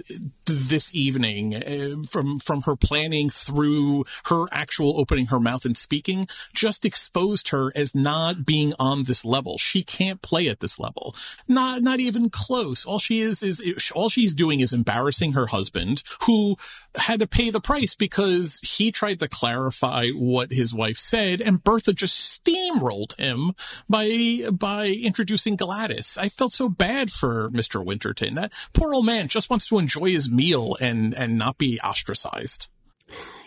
this 0.47 0.95
evening 0.95 1.55
uh, 1.55 2.03
from 2.09 2.39
from 2.39 2.63
her 2.63 2.77
planning 2.77 3.31
through 3.31 4.05
her 4.27 4.47
actual 4.51 4.99
opening 4.99 5.27
her 5.27 5.39
mouth 5.39 5.65
and 5.65 5.77
speaking 5.77 6.27
just 6.53 6.85
exposed 6.85 7.51
her 7.51 7.73
as 7.77 7.95
not 7.95 8.45
being 8.45 8.73
on 8.79 9.05
this 9.05 9.25
level 9.25 9.57
she 9.57 9.83
can't 9.83 10.21
play 10.21 10.49
at 10.49 10.61
this 10.61 10.79
level 10.79 11.15
not 11.47 11.83
not 11.83 12.01
even 12.01 12.29
close 12.29 12.85
all 12.85 12.99
she 12.99 13.21
is 13.21 13.43
is 13.43 13.91
all 13.95 14.09
she's 14.09 14.35
doing 14.35 14.61
is 14.61 14.73
embarrassing 14.73 15.33
her 15.33 15.47
husband 15.47 16.03
who 16.27 16.57
had 16.97 17.21
to 17.21 17.27
pay 17.27 17.51
the 17.51 17.61
price 17.61 17.95
because 17.95 18.59
he 18.63 18.91
tried 18.91 19.21
to 19.21 19.29
clarify 19.29 20.09
what 20.09 20.51
his 20.51 20.75
wife 20.75 20.99
said 20.99 21.41
and 21.41 21.63
Bertha 21.63 21.93
just 21.93 22.45
steamrolled 22.45 23.12
him 23.19 23.53
by 23.89 24.49
by 24.53 24.87
introducing 24.87 25.57
Gladys. 25.57 26.19
I 26.19 26.29
felt 26.29 26.53
so 26.53 26.69
bad 26.69 27.11
for 27.11 27.51
Mr. 27.51 27.85
Winterton. 27.85 28.35
That 28.35 28.53
poor 28.73 28.95
old 28.95 29.07
man 29.07 29.29
just 29.29 29.51
wants 29.51 29.69
to 29.69 29.79
enjoy 29.79 30.11
his 30.11 30.31
meal 30.31 30.77
and 30.81 31.15
and 31.15 31.39
not 31.39 31.59
be 31.59 31.81
ostracized. 31.81 32.69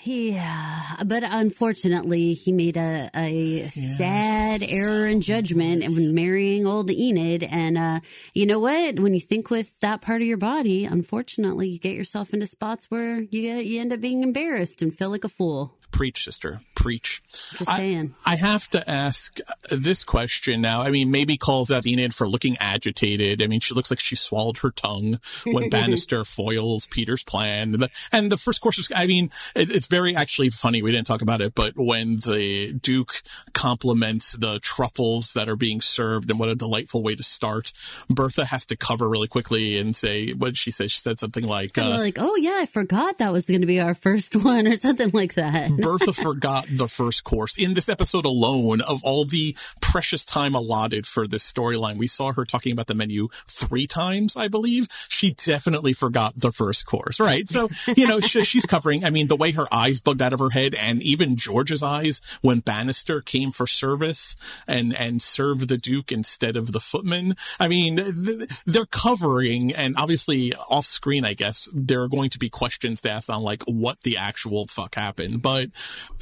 Yeah, 0.04 0.98
but 1.04 1.24
unfortunately, 1.26 2.34
he 2.34 2.52
made 2.52 2.78
a, 2.78 3.10
a 3.16 3.68
sad 3.70 4.62
error 4.68 5.08
in 5.08 5.20
judgment 5.22 5.84
and 5.84 6.14
marrying 6.14 6.68
old 6.68 6.92
Enid. 6.92 7.42
And 7.42 7.76
uh, 7.76 8.00
you 8.36 8.46
know 8.46 8.60
what? 8.60 9.00
When 9.00 9.16
you 9.16 9.20
think 9.20 9.50
with 9.50 9.80
that 9.80 10.02
part 10.02 10.22
of 10.22 10.28
your 10.28 10.38
body, 10.38 10.86
unfortunately, 10.86 11.70
you 11.70 11.80
get 11.80 11.96
yourself 11.96 12.36
into 12.36 12.46
spots 12.46 12.92
where 12.92 13.22
you 13.22 13.42
get, 13.42 13.66
you 13.66 13.82
end 13.82 13.94
up 13.94 14.00
being 14.00 14.22
embarrassed 14.22 14.84
and 14.84 14.96
feel 14.96 15.10
like 15.10 15.24
a 15.24 15.30
fool. 15.30 15.76
Preach, 15.96 16.26
sister. 16.26 16.60
Preach. 16.76 17.22
Just 17.58 17.70
I- 17.70 17.78
saying. 17.78 18.12
I 18.26 18.36
have 18.36 18.70
to 18.72 18.90
ask 18.90 19.40
this 19.72 20.04
question 20.04 20.60
now. 20.60 20.82
I 20.82 20.92
mean, 20.92 21.10
maybe 21.10 21.38
calls 21.38 21.72
out 21.72 21.86
Enid 21.86 22.14
for 22.14 22.28
looking 22.28 22.58
agitated. 22.60 23.42
I 23.42 23.48
mean, 23.48 23.62
she 23.62 23.74
looks 23.74 23.90
like 23.90 24.02
she 24.02 24.18
swallowed 24.18 24.58
her 24.58 24.72
tongue 24.72 25.20
when 25.46 25.70
Bannister 25.76 26.26
foils 26.26 26.86
Peter's 26.88 27.24
plan. 27.24 27.74
And 27.74 27.84
the, 27.84 27.90
and 28.12 28.30
the 28.30 28.36
first 28.36 28.60
course 28.60 28.78
is, 28.78 28.92
I 28.94 29.08
mean, 29.08 29.30
it, 29.56 29.72
it's 29.72 29.88
very 29.88 30.18
actually 30.18 30.50
funny. 30.50 30.82
We 30.82 30.92
didn't 30.92 31.08
talk 31.08 31.22
about 31.22 31.40
it, 31.40 31.56
but 31.56 31.78
when 31.78 32.18
the 32.18 32.74
Duke 32.74 33.22
compliments 33.54 34.34
the 34.34 34.60
truffles 34.60 35.32
that 35.32 35.48
are 35.48 35.56
being 35.56 35.80
served 35.80 36.30
and 36.30 36.38
what 36.38 36.50
a 36.50 36.56
delightful 36.56 37.04
way 37.04 37.16
to 37.16 37.24
start, 37.24 37.72
Bertha 38.10 38.44
has 38.44 38.66
to 38.66 38.76
cover 38.76 39.08
really 39.08 39.30
quickly 39.30 39.78
and 39.78 39.96
say, 39.96 40.32
what 40.34 40.48
did 40.48 40.58
she 40.58 40.72
say? 40.72 40.88
She 40.88 41.00
said 41.00 41.22
something 41.22 41.46
like, 41.46 41.78
uh, 41.78 41.88
like, 41.92 42.18
oh 42.20 42.36
yeah, 42.36 42.58
I 42.58 42.66
forgot 42.66 43.20
that 43.20 43.32
was 43.32 43.46
going 43.46 43.62
to 43.62 43.68
be 43.68 43.80
our 43.80 43.94
first 43.94 44.36
one 44.44 44.68
or 44.68 44.76
something 44.76 45.12
like 45.14 45.36
that. 45.36 45.85
Bertha 45.86 46.14
forgot 46.14 46.66
the 46.68 46.88
first 46.88 47.24
course. 47.24 47.56
In 47.56 47.76
this 47.76 47.90
episode 47.90 48.26
alone, 48.26 48.82
of 48.82 49.04
all 49.04 49.24
the 49.24 49.56
precious 49.82 50.26
time 50.26 50.56
allotted 50.56 51.06
for 51.06 51.28
this 51.28 51.44
storyline, 51.54 51.98
we 51.98 52.08
saw 52.08 52.34
her 52.34 52.44
talking 52.44 52.72
about 52.72 52.88
the 52.88 52.96
menu 52.96 53.28
three 53.48 53.86
times, 53.86 54.36
I 54.36 54.48
believe. 54.48 54.88
She 55.10 55.36
definitely 55.46 55.94
forgot 55.94 56.34
the 56.36 56.52
first 56.52 56.88
course, 56.88 57.20
right? 57.20 57.48
So, 57.48 57.70
you 57.96 58.08
know, 58.08 58.20
she, 58.20 58.42
she's 58.42 58.66
covering, 58.66 59.06
I 59.06 59.12
mean, 59.12 59.28
the 59.28 59.36
way 59.36 59.52
her 59.52 59.72
eyes 59.72 60.00
bugged 60.00 60.24
out 60.24 60.34
of 60.34 60.40
her 60.40 60.50
head 60.50 60.74
and 60.74 61.04
even 61.04 61.36
George's 61.36 61.84
eyes 61.84 62.20
when 62.42 62.62
Bannister 62.62 63.22
came 63.22 63.52
for 63.52 63.68
service 63.68 64.36
and, 64.68 64.92
and 64.92 65.22
served 65.22 65.70
the 65.70 65.78
Duke 65.78 66.12
instead 66.12 66.58
of 66.58 66.72
the 66.72 66.80
footman. 66.80 67.36
I 67.60 67.68
mean, 67.68 67.98
th- 67.98 68.50
they're 68.66 68.88
covering 68.88 69.72
and 69.76 69.96
obviously 69.98 70.52
off 70.68 70.88
screen, 70.88 71.26
I 71.26 71.36
guess, 71.36 71.70
there 71.72 72.02
are 72.02 72.10
going 72.10 72.32
to 72.32 72.40
be 72.40 72.50
questions 72.50 73.02
to 73.02 73.12
ask 73.12 73.30
on 73.30 73.44
like 73.44 73.62
what 73.66 74.02
the 74.02 74.18
actual 74.18 74.66
fuck 74.66 74.96
happened, 74.96 75.44
but 75.44 75.70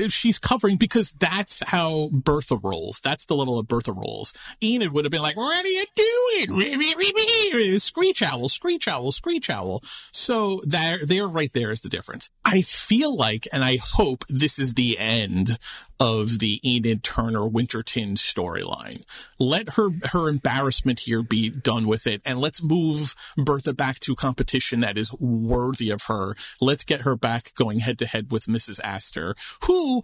she's 0.08 0.40
covering 0.40 0.78
because 0.78 1.12
that's 1.14 1.62
how 1.64 2.10
Bertha 2.12 2.58
rolls. 2.58 3.00
That's 3.02 3.26
the 3.26 3.36
level 3.36 3.60
of 3.60 3.68
Bertha 3.68 3.92
rolls. 3.92 4.34
Enid 4.64 4.92
would 4.92 5.06
have 5.06 5.12
been 5.12 5.22
like, 5.22 5.38
what 5.38 5.66
are 5.66 5.68
you 5.68 5.86
doing? 5.96 7.80
Screech 7.80 8.22
owl, 8.22 8.50
screech 8.50 8.88
owl, 8.88 9.12
screech 9.12 9.50
owl. 9.50 9.82
So 10.12 10.62
there, 10.66 11.06
there 11.06 11.28
right 11.28 11.52
there 11.54 11.72
is 11.72 11.82
the 11.82 11.90
difference. 11.90 12.30
I 12.46 12.62
feel 12.62 13.16
like, 13.16 13.48
and 13.52 13.64
I 13.64 13.78
hope 13.82 14.26
this 14.28 14.60
is 14.60 14.74
the 14.74 14.98
end 14.98 15.58
of 16.04 16.40
the 16.40 16.60
Enid 16.66 17.02
Turner 17.02 17.48
Winterton 17.48 18.16
storyline. 18.16 19.06
Let 19.40 19.76
her, 19.76 19.88
her 20.12 20.28
embarrassment 20.28 21.00
here 21.00 21.24
be 21.24 21.50
done 21.50 21.88
with 21.88 22.06
it 22.08 22.22
and 22.26 22.40
let's 22.40 22.62
move 22.62 23.16
Bertha 23.38 23.74
back 23.74 24.02
to 24.02 24.14
competition 24.14 24.82
that 24.82 24.98
is 24.98 25.14
worthy 25.14 25.90
of 25.92 26.04
her. 26.08 26.36
Let's 26.60 26.84
get 26.84 27.04
her 27.04 27.16
back 27.16 27.54
going 27.56 27.80
head 27.80 27.98
to 28.00 28.06
head 28.06 28.34
with 28.34 28.48
Mrs. 28.48 28.82
Astor, 28.84 29.38
who 29.66 30.04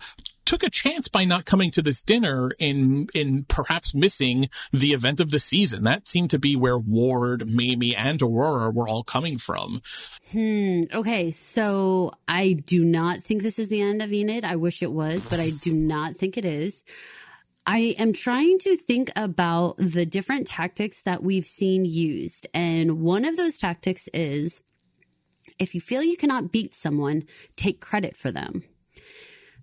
took 0.50 0.64
a 0.64 0.70
chance 0.70 1.08
by 1.08 1.26
not 1.26 1.46
coming 1.46 1.70
to 1.70 1.80
this 1.80 2.02
dinner 2.02 2.50
in 2.58 3.08
in 3.14 3.44
perhaps 3.44 3.94
missing 3.94 4.50
the 4.72 4.94
event 4.94 5.20
of 5.20 5.30
the 5.30 5.38
season. 5.38 5.84
That 5.84 6.08
seemed 6.08 6.32
to 6.32 6.40
be 6.40 6.56
where 6.56 6.80
Ward, 6.80 7.48
Mamie, 7.48 7.96
and 7.96 8.20
Aurora 8.20 8.72
were 8.72 8.90
all 8.90 9.04
coming 9.04 9.38
from. 9.38 9.80
Hmm. 10.32 10.82
Okay. 10.92 11.30
So 11.30 12.10
I 12.28 12.54
do 12.54 12.84
not 12.84 13.22
think 13.22 13.44
this 13.44 13.60
is 13.60 13.70
the 13.70 13.80
end 13.80 14.02
of 14.02 14.12
Enid. 14.12 14.44
I 14.44 14.56
wish 14.56 14.82
it 14.82 14.92
was, 14.92 15.30
but 15.30 15.40
I 15.40 15.52
do 15.62 15.78
not 15.78 16.16
think 16.16 16.36
it 16.36 16.46
is. 16.46 16.84
I 17.68 17.94
am 18.00 18.12
trying 18.12 18.58
to 18.60 18.76
think 18.76 19.12
about 19.16 19.78
the 19.78 20.04
different 20.04 20.48
tactics 20.48 21.04
that 21.04 21.22
we've 21.22 21.46
seen 21.46 21.86
used. 21.86 22.48
And 22.56 23.02
one 23.02 23.24
of 23.24 23.38
those 23.38 23.60
tactics 23.60 24.10
is 24.16 24.64
if 25.60 25.76
you 25.76 25.82
feel 25.82 26.02
you 26.02 26.18
cannot 26.18 26.52
beat 26.52 26.74
someone, 26.74 27.26
take 27.56 27.82
credit 27.82 28.18
for 28.18 28.32
them. 28.32 28.64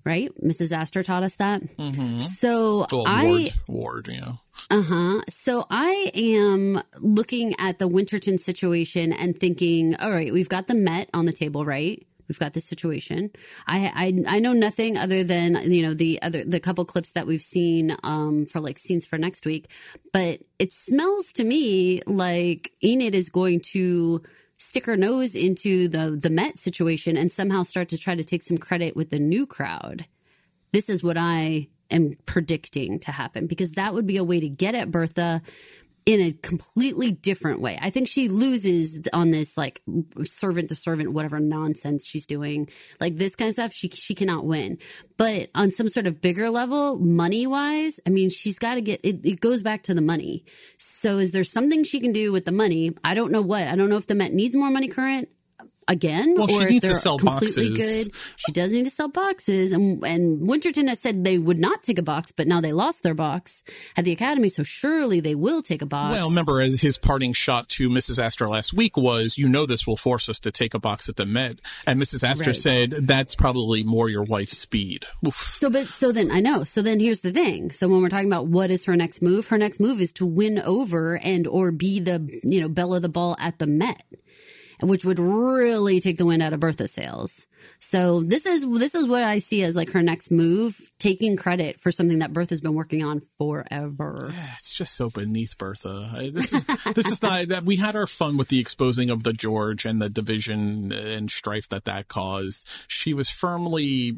Right? 0.06 0.30
Mrs. 0.40 0.70
Astor 0.70 1.02
taught 1.02 1.24
us 1.24 1.36
that. 1.36 1.62
Mm-hmm. 1.62 2.16
So 2.18 2.86
Well, 2.92 3.04
I. 3.06 3.24
Ward, 3.26 3.52
Ward, 3.66 4.08
you 4.08 4.20
know. 4.20 4.38
Uh 4.70 4.82
huh. 4.82 5.20
So 5.28 5.64
I 5.68 6.12
am 6.14 6.80
looking 7.00 7.54
at 7.58 7.78
the 7.78 7.88
Winterton 7.88 8.38
situation 8.38 9.12
and 9.12 9.36
thinking, 9.36 9.96
all 9.96 10.10
right, 10.10 10.32
we've 10.32 10.48
got 10.48 10.68
the 10.68 10.74
Met 10.74 11.10
on 11.12 11.26
the 11.26 11.32
table, 11.32 11.64
right? 11.64 12.06
We've 12.28 12.38
got 12.38 12.54
this 12.54 12.66
situation. 12.66 13.30
I, 13.66 14.22
I 14.26 14.36
I 14.36 14.38
know 14.40 14.52
nothing 14.52 14.96
other 14.96 15.22
than 15.22 15.70
you 15.70 15.82
know 15.82 15.94
the 15.94 16.20
other 16.22 16.44
the 16.44 16.60
couple 16.60 16.84
clips 16.84 17.12
that 17.12 17.26
we've 17.26 17.42
seen 17.42 17.96
um 18.02 18.46
for 18.46 18.60
like 18.60 18.78
scenes 18.78 19.06
for 19.06 19.18
next 19.18 19.46
week, 19.46 19.68
but 20.12 20.40
it 20.58 20.72
smells 20.72 21.32
to 21.32 21.44
me 21.44 22.02
like 22.06 22.72
Enid 22.82 23.14
is 23.14 23.28
going 23.28 23.60
to 23.72 24.22
stick 24.58 24.86
her 24.86 24.96
nose 24.96 25.34
into 25.34 25.88
the 25.88 26.18
the 26.20 26.30
Met 26.30 26.58
situation 26.58 27.16
and 27.16 27.30
somehow 27.30 27.62
start 27.62 27.88
to 27.90 27.98
try 27.98 28.14
to 28.14 28.24
take 28.24 28.42
some 28.42 28.58
credit 28.58 28.96
with 28.96 29.10
the 29.10 29.18
new 29.18 29.46
crowd. 29.46 30.06
This 30.72 30.88
is 30.88 31.02
what 31.02 31.16
I 31.18 31.68
am 31.90 32.16
predicting 32.26 32.98
to 33.00 33.12
happen 33.12 33.46
because 33.46 33.72
that 33.72 33.94
would 33.94 34.06
be 34.06 34.16
a 34.16 34.24
way 34.24 34.40
to 34.40 34.48
get 34.48 34.74
at 34.74 34.90
Bertha 34.90 35.42
in 36.06 36.20
a 36.20 36.30
completely 36.30 37.10
different 37.10 37.60
way. 37.60 37.76
I 37.82 37.90
think 37.90 38.06
she 38.06 38.28
loses 38.28 39.00
on 39.12 39.32
this 39.32 39.58
like 39.58 39.82
servant 40.22 40.68
to 40.68 40.76
servant 40.76 41.12
whatever 41.12 41.40
nonsense 41.40 42.06
she's 42.06 42.26
doing. 42.26 42.68
Like 43.00 43.16
this 43.16 43.34
kind 43.34 43.48
of 43.48 43.54
stuff 43.54 43.72
she 43.72 43.88
she 43.88 44.14
cannot 44.14 44.46
win. 44.46 44.78
But 45.16 45.50
on 45.54 45.72
some 45.72 45.88
sort 45.88 46.06
of 46.06 46.20
bigger 46.20 46.48
level, 46.48 47.00
money-wise, 47.00 47.98
I 48.06 48.10
mean, 48.10 48.30
she's 48.30 48.58
got 48.60 48.74
to 48.74 48.80
get 48.80 49.00
it, 49.02 49.26
it 49.26 49.40
goes 49.40 49.64
back 49.64 49.82
to 49.84 49.94
the 49.94 50.00
money. 50.00 50.44
So 50.78 51.18
is 51.18 51.32
there 51.32 51.44
something 51.44 51.82
she 51.82 51.98
can 51.98 52.12
do 52.12 52.30
with 52.30 52.44
the 52.44 52.52
money? 52.52 52.94
I 53.02 53.14
don't 53.14 53.32
know 53.32 53.42
what. 53.42 53.66
I 53.66 53.74
don't 53.74 53.90
know 53.90 53.96
if 53.96 54.06
the 54.06 54.14
Met 54.14 54.32
needs 54.32 54.56
more 54.56 54.70
money 54.70 54.88
current 54.88 55.28
again 55.88 56.34
Well, 56.36 56.48
she 56.48 56.54
or 56.56 56.62
if 56.64 56.70
needs 56.70 56.82
to 56.84 56.92
they're 56.92 57.00
sell 57.00 57.18
completely 57.18 57.70
boxes. 57.70 58.04
good. 58.08 58.14
She 58.36 58.52
does 58.52 58.72
need 58.72 58.84
to 58.84 58.90
sell 58.90 59.08
boxes, 59.08 59.72
and 59.72 60.04
and 60.04 60.48
Winterton 60.48 60.88
has 60.88 61.00
said 61.00 61.24
they 61.24 61.38
would 61.38 61.58
not 61.58 61.82
take 61.82 61.98
a 61.98 62.02
box, 62.02 62.32
but 62.32 62.46
now 62.46 62.60
they 62.60 62.72
lost 62.72 63.02
their 63.02 63.14
box 63.14 63.62
at 63.96 64.04
the 64.04 64.12
academy, 64.12 64.48
so 64.48 64.62
surely 64.62 65.20
they 65.20 65.34
will 65.34 65.62
take 65.62 65.82
a 65.82 65.86
box. 65.86 66.12
Well, 66.12 66.28
remember 66.28 66.60
uh, 66.60 66.66
his 66.70 66.98
parting 66.98 67.32
shot 67.32 67.68
to 67.70 67.88
Mrs. 67.88 68.18
Astor 68.22 68.48
last 68.48 68.72
week 68.74 68.96
was, 68.96 69.38
you 69.38 69.48
know, 69.48 69.66
this 69.66 69.86
will 69.86 69.96
force 69.96 70.28
us 70.28 70.38
to 70.40 70.50
take 70.50 70.74
a 70.74 70.78
box 70.78 71.08
at 71.08 71.16
the 71.16 71.26
Met. 71.26 71.60
And 71.86 72.00
Mrs. 72.00 72.22
Astor 72.24 72.46
Right. 72.50 72.56
said, 72.56 72.90
that's 73.02 73.34
probably 73.34 73.82
more 73.84 74.08
your 74.08 74.24
wife's 74.24 74.58
speed. 74.58 75.06
Oof. 75.26 75.56
So, 75.58 75.70
but 75.70 75.88
so 75.88 76.12
then 76.12 76.30
I 76.30 76.40
know. 76.40 76.64
So 76.64 76.82
then 76.82 77.00
here's 77.00 77.20
the 77.20 77.32
thing. 77.32 77.70
So 77.70 77.88
when 77.88 78.02
we're 78.02 78.08
talking 78.08 78.26
about 78.28 78.46
what 78.48 78.70
is 78.70 78.84
her 78.84 78.96
next 78.96 79.22
move, 79.22 79.48
her 79.48 79.58
next 79.58 79.80
move 79.80 80.00
is 80.00 80.12
to 80.14 80.26
win 80.26 80.58
over 80.58 81.16
and 81.18 81.46
or 81.46 81.72
be 81.72 82.00
the 82.00 82.28
you 82.44 82.60
know 82.60 82.68
belle 82.68 82.94
of 82.94 83.02
the 83.02 83.08
ball 83.08 83.36
at 83.38 83.58
the 83.58 83.66
Met, 83.66 84.02
which 84.82 85.04
would 85.04 85.18
really 85.18 86.00
take 86.00 86.18
the 86.18 86.26
wind 86.26 86.42
out 86.42 86.52
of 86.52 86.60
Bertha's 86.60 86.92
sails. 86.92 87.46
So 87.78 88.22
this 88.22 88.46
is 88.46 88.64
this 88.78 88.94
is 88.94 89.06
what 89.06 89.22
I 89.22 89.38
see 89.38 89.62
as 89.62 89.74
like 89.76 89.90
her 89.92 90.02
next 90.02 90.30
move, 90.30 90.78
taking 90.98 91.36
credit 91.36 91.80
for 91.80 91.90
something 91.90 92.18
that 92.20 92.32
Bertha's 92.32 92.60
been 92.60 92.74
working 92.74 93.02
on 93.04 93.20
forever. 93.20 94.32
It's 94.56 94.72
just 94.72 94.94
so 94.94 95.10
beneath 95.10 95.56
Bertha. 95.58 96.10
I- 96.14 96.30
This 96.30 96.52
is 96.52 96.64
this 96.94 97.06
is 97.10 97.22
not 97.22 97.48
that 97.48 97.64
we 97.64 97.76
had 97.76 97.96
our 97.96 98.06
fun 98.06 98.36
with 98.36 98.48
the 98.48 98.60
exposing 98.60 99.10
of 99.10 99.22
the 99.22 99.32
George 99.32 99.84
and 99.84 100.00
the 100.00 100.08
division 100.10 100.92
and 100.92 101.30
strife 101.30 101.68
that 101.70 101.84
that 101.84 102.08
caused. 102.08 102.66
She 102.88 103.14
was 103.14 103.28
firmly 103.28 104.16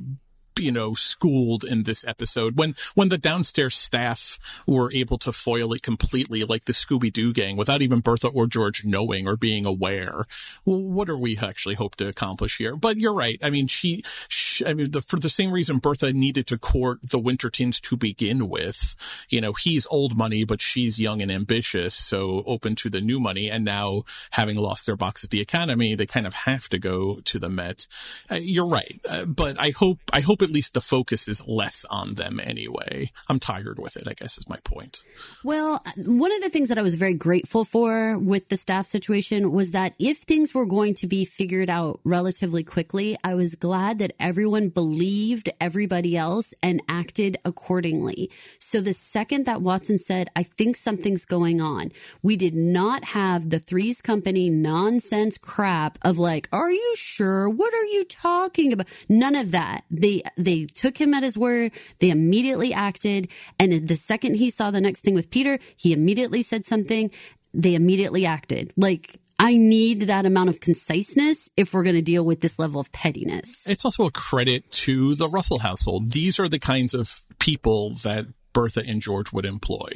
you 0.59 0.73
know 0.73 0.95
schooled 0.95 1.65
in 1.65 1.85
this 1.85 2.05
episode. 2.07 2.57
When 2.57 2.75
when 2.95 3.09
the 3.09 3.19
downstairs 3.19 3.77
staff 3.77 4.39
were 4.67 4.93
able 4.93 5.19
to 5.19 5.33
foil 5.33 5.73
it 5.73 5.83
completely 5.83 6.45
like 6.45 6.65
the 6.65 6.73
scooby-doo 6.73 7.33
gang 7.33 7.57
without 7.57 7.83
even 7.83 8.01
bertha 8.01 8.29
or 8.29 8.47
george 8.47 8.85
knowing 8.85 9.27
or 9.29 9.37
being 9.37 9.67
aware. 9.67 10.27
Well, 10.65 10.83
what 10.83 11.09
are 11.09 11.19
we 11.19 11.39
actually 11.39 11.75
hope 11.77 11.97
to 11.97 12.09
accomplish 12.09 12.59
here? 12.59 12.77
But 12.77 12.97
you're 12.97 13.15
right. 13.15 13.39
I 13.43 13.51
mean 13.51 13.67
she, 13.67 14.03
she 14.29 14.48
i 14.67 14.75
mean 14.75 14.91
the, 14.91 15.03
for 15.03 15.19
the 15.19 15.29
same 15.29 15.51
reason 15.51 15.79
bertha 15.79 16.13
needed 16.13 16.47
to 16.47 16.59
court 16.59 16.99
the 17.03 17.19
wintertons 17.19 17.81
to 17.81 17.97
begin 17.97 18.49
with. 18.49 18.95
You 19.29 19.41
know 19.41 19.53
he's 19.53 19.87
old 19.91 20.17
money 20.17 20.45
but 20.45 20.61
she's 20.61 20.99
young 20.99 21.23
and 21.23 21.31
ambitious 21.31 21.95
so 21.95 22.43
open 22.47 22.75
to 22.77 22.91
the 22.91 23.01
new 23.01 23.21
money. 23.21 23.51
And 23.51 23.65
now 23.65 24.03
having 24.33 24.57
lost 24.57 24.87
their 24.87 24.97
box 24.97 25.25
at 25.25 25.31
the 25.31 25.41
academy 25.41 25.95
they 25.95 26.07
kind 26.07 26.27
of 26.27 26.35
have 26.35 26.69
to 26.71 26.79
go 26.79 27.21
to 27.21 27.39
the 27.39 27.49
met. 27.49 27.87
Uh, 28.31 28.37
you're 28.41 28.67
right 28.67 29.01
uh, 29.09 29.27
but 29.27 29.59
i 29.61 29.71
hope 29.71 29.99
i 30.13 30.21
hope 30.21 30.43
at 30.43 30.51
least 30.51 30.75
the 30.75 30.81
focus 30.81 31.29
is 31.29 31.47
less 31.47 31.85
on 31.91 32.15
them 32.15 32.41
anyway. 32.41 33.11
I'm 33.29 33.39
tired 33.39 33.79
with 33.79 33.97
it 33.97 34.09
i 34.09 34.15
guess 34.15 34.39
is 34.39 34.49
my 34.49 34.59
point. 34.65 35.03
Well, 35.45 35.83
one 35.97 36.35
of 36.35 36.43
the 36.43 36.51
things 36.51 36.69
that 36.69 36.79
I 36.79 36.83
was 36.83 36.95
very 36.95 37.15
grateful 37.15 37.65
for 37.65 38.19
with 38.19 38.49
the 38.49 38.57
staff 38.57 38.87
situation 38.87 39.53
was 39.53 39.71
that 39.73 39.95
if 39.99 40.19
things 40.19 40.55
were 40.55 40.67
going 40.67 40.95
to 40.95 41.07
be 41.07 41.25
figured 41.25 41.71
out 41.71 42.01
relatively 42.05 42.65
quickly, 42.65 43.17
I 43.23 43.35
was 43.35 43.55
glad 43.55 43.99
that 43.99 44.13
everyone 44.19 44.48
believed 44.49 45.51
everybody 45.61 46.17
else 46.17 46.55
and 46.63 46.83
acted 46.89 47.37
accordingly. 47.45 48.31
So 48.59 48.81
the 48.81 48.93
second 48.93 49.47
that 49.47 49.63
Watson 49.63 49.99
said, 49.99 50.29
I 50.35 50.43
think 50.43 50.77
something's 50.77 51.25
going 51.25 51.61
on, 51.61 51.93
we 52.23 52.37
did 52.37 52.55
not 52.55 53.05
have 53.05 53.51
the 53.51 53.59
Threes 53.59 54.01
Company 54.01 54.51
nonsense 54.51 55.39
crap 55.39 55.99
of 56.03 56.19
like, 56.19 56.49
are 56.53 56.71
you 56.71 56.95
sure? 56.97 57.49
What 57.49 57.75
are 57.75 57.85
you 57.85 58.05
talking 58.05 58.73
about? 58.73 58.89
None 59.09 59.35
of 59.35 59.51
that. 59.53 59.85
They, 59.91 60.23
they 60.37 60.67
took 60.67 60.99
him 60.99 61.15
at 61.15 61.23
his 61.23 61.37
word. 61.39 61.73
They 61.99 62.11
immediately 62.11 62.73
acted. 62.73 63.31
And 63.59 63.89
the 63.89 63.97
second 63.97 64.37
he 64.37 64.51
saw 64.51 64.71
the 64.71 64.81
next 64.81 65.03
thing 65.03 65.15
with 65.15 65.31
Peter, 65.31 65.59
he 65.77 65.93
immediately 65.93 66.43
said 66.43 66.65
something. 66.65 67.11
They 67.55 67.75
immediately 67.75 68.27
acted. 68.27 68.73
Like, 68.77 69.19
I 69.39 69.57
need 69.57 70.03
that 70.03 70.27
amount 70.27 70.49
of 70.49 70.61
conciseness 70.61 71.49
if 71.57 71.73
we're 71.73 71.85
going 71.85 71.95
to 71.95 72.03
deal 72.03 72.25
with 72.25 72.41
this 72.41 72.59
level 72.59 72.81
of 72.81 72.91
pettiness. 72.93 73.67
It's 73.69 73.85
also 73.85 74.05
a 74.05 74.11
credit 74.11 74.71
to 74.73 75.15
the 75.15 75.29
Russell 75.29 75.61
household. 75.61 76.13
These 76.13 76.41
are 76.41 76.49
the 76.49 76.59
kinds 76.59 76.93
of 76.93 77.23
people 77.39 77.91
that 78.03 78.27
Bertha 78.53 78.83
and 78.87 79.01
George 79.01 79.33
would 79.33 79.45
employ 79.45 79.91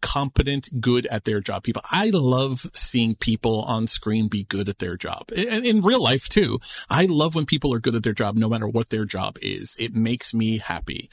competent, 0.00 0.80
good 0.80 1.06
at 1.06 1.24
their 1.24 1.40
job 1.40 1.62
people. 1.62 1.82
I 1.90 2.10
love 2.10 2.66
seeing 2.74 3.14
people 3.14 3.62
on 3.62 3.86
screen 3.86 4.28
be 4.28 4.44
good 4.44 4.68
at 4.68 4.78
their 4.78 4.96
job. 4.96 5.30
And 5.36 5.64
in 5.64 5.82
real 5.82 6.02
life 6.02 6.28
too. 6.28 6.60
I 6.88 7.06
love 7.06 7.34
when 7.34 7.46
people 7.46 7.72
are 7.74 7.78
good 7.78 7.94
at 7.94 8.02
their 8.02 8.12
job, 8.12 8.36
no 8.36 8.48
matter 8.48 8.68
what 8.68 8.88
their 8.90 9.04
job 9.04 9.38
is. 9.42 9.76
It 9.78 9.94
makes 9.94 10.32
me 10.32 10.58
happy. 10.58 11.10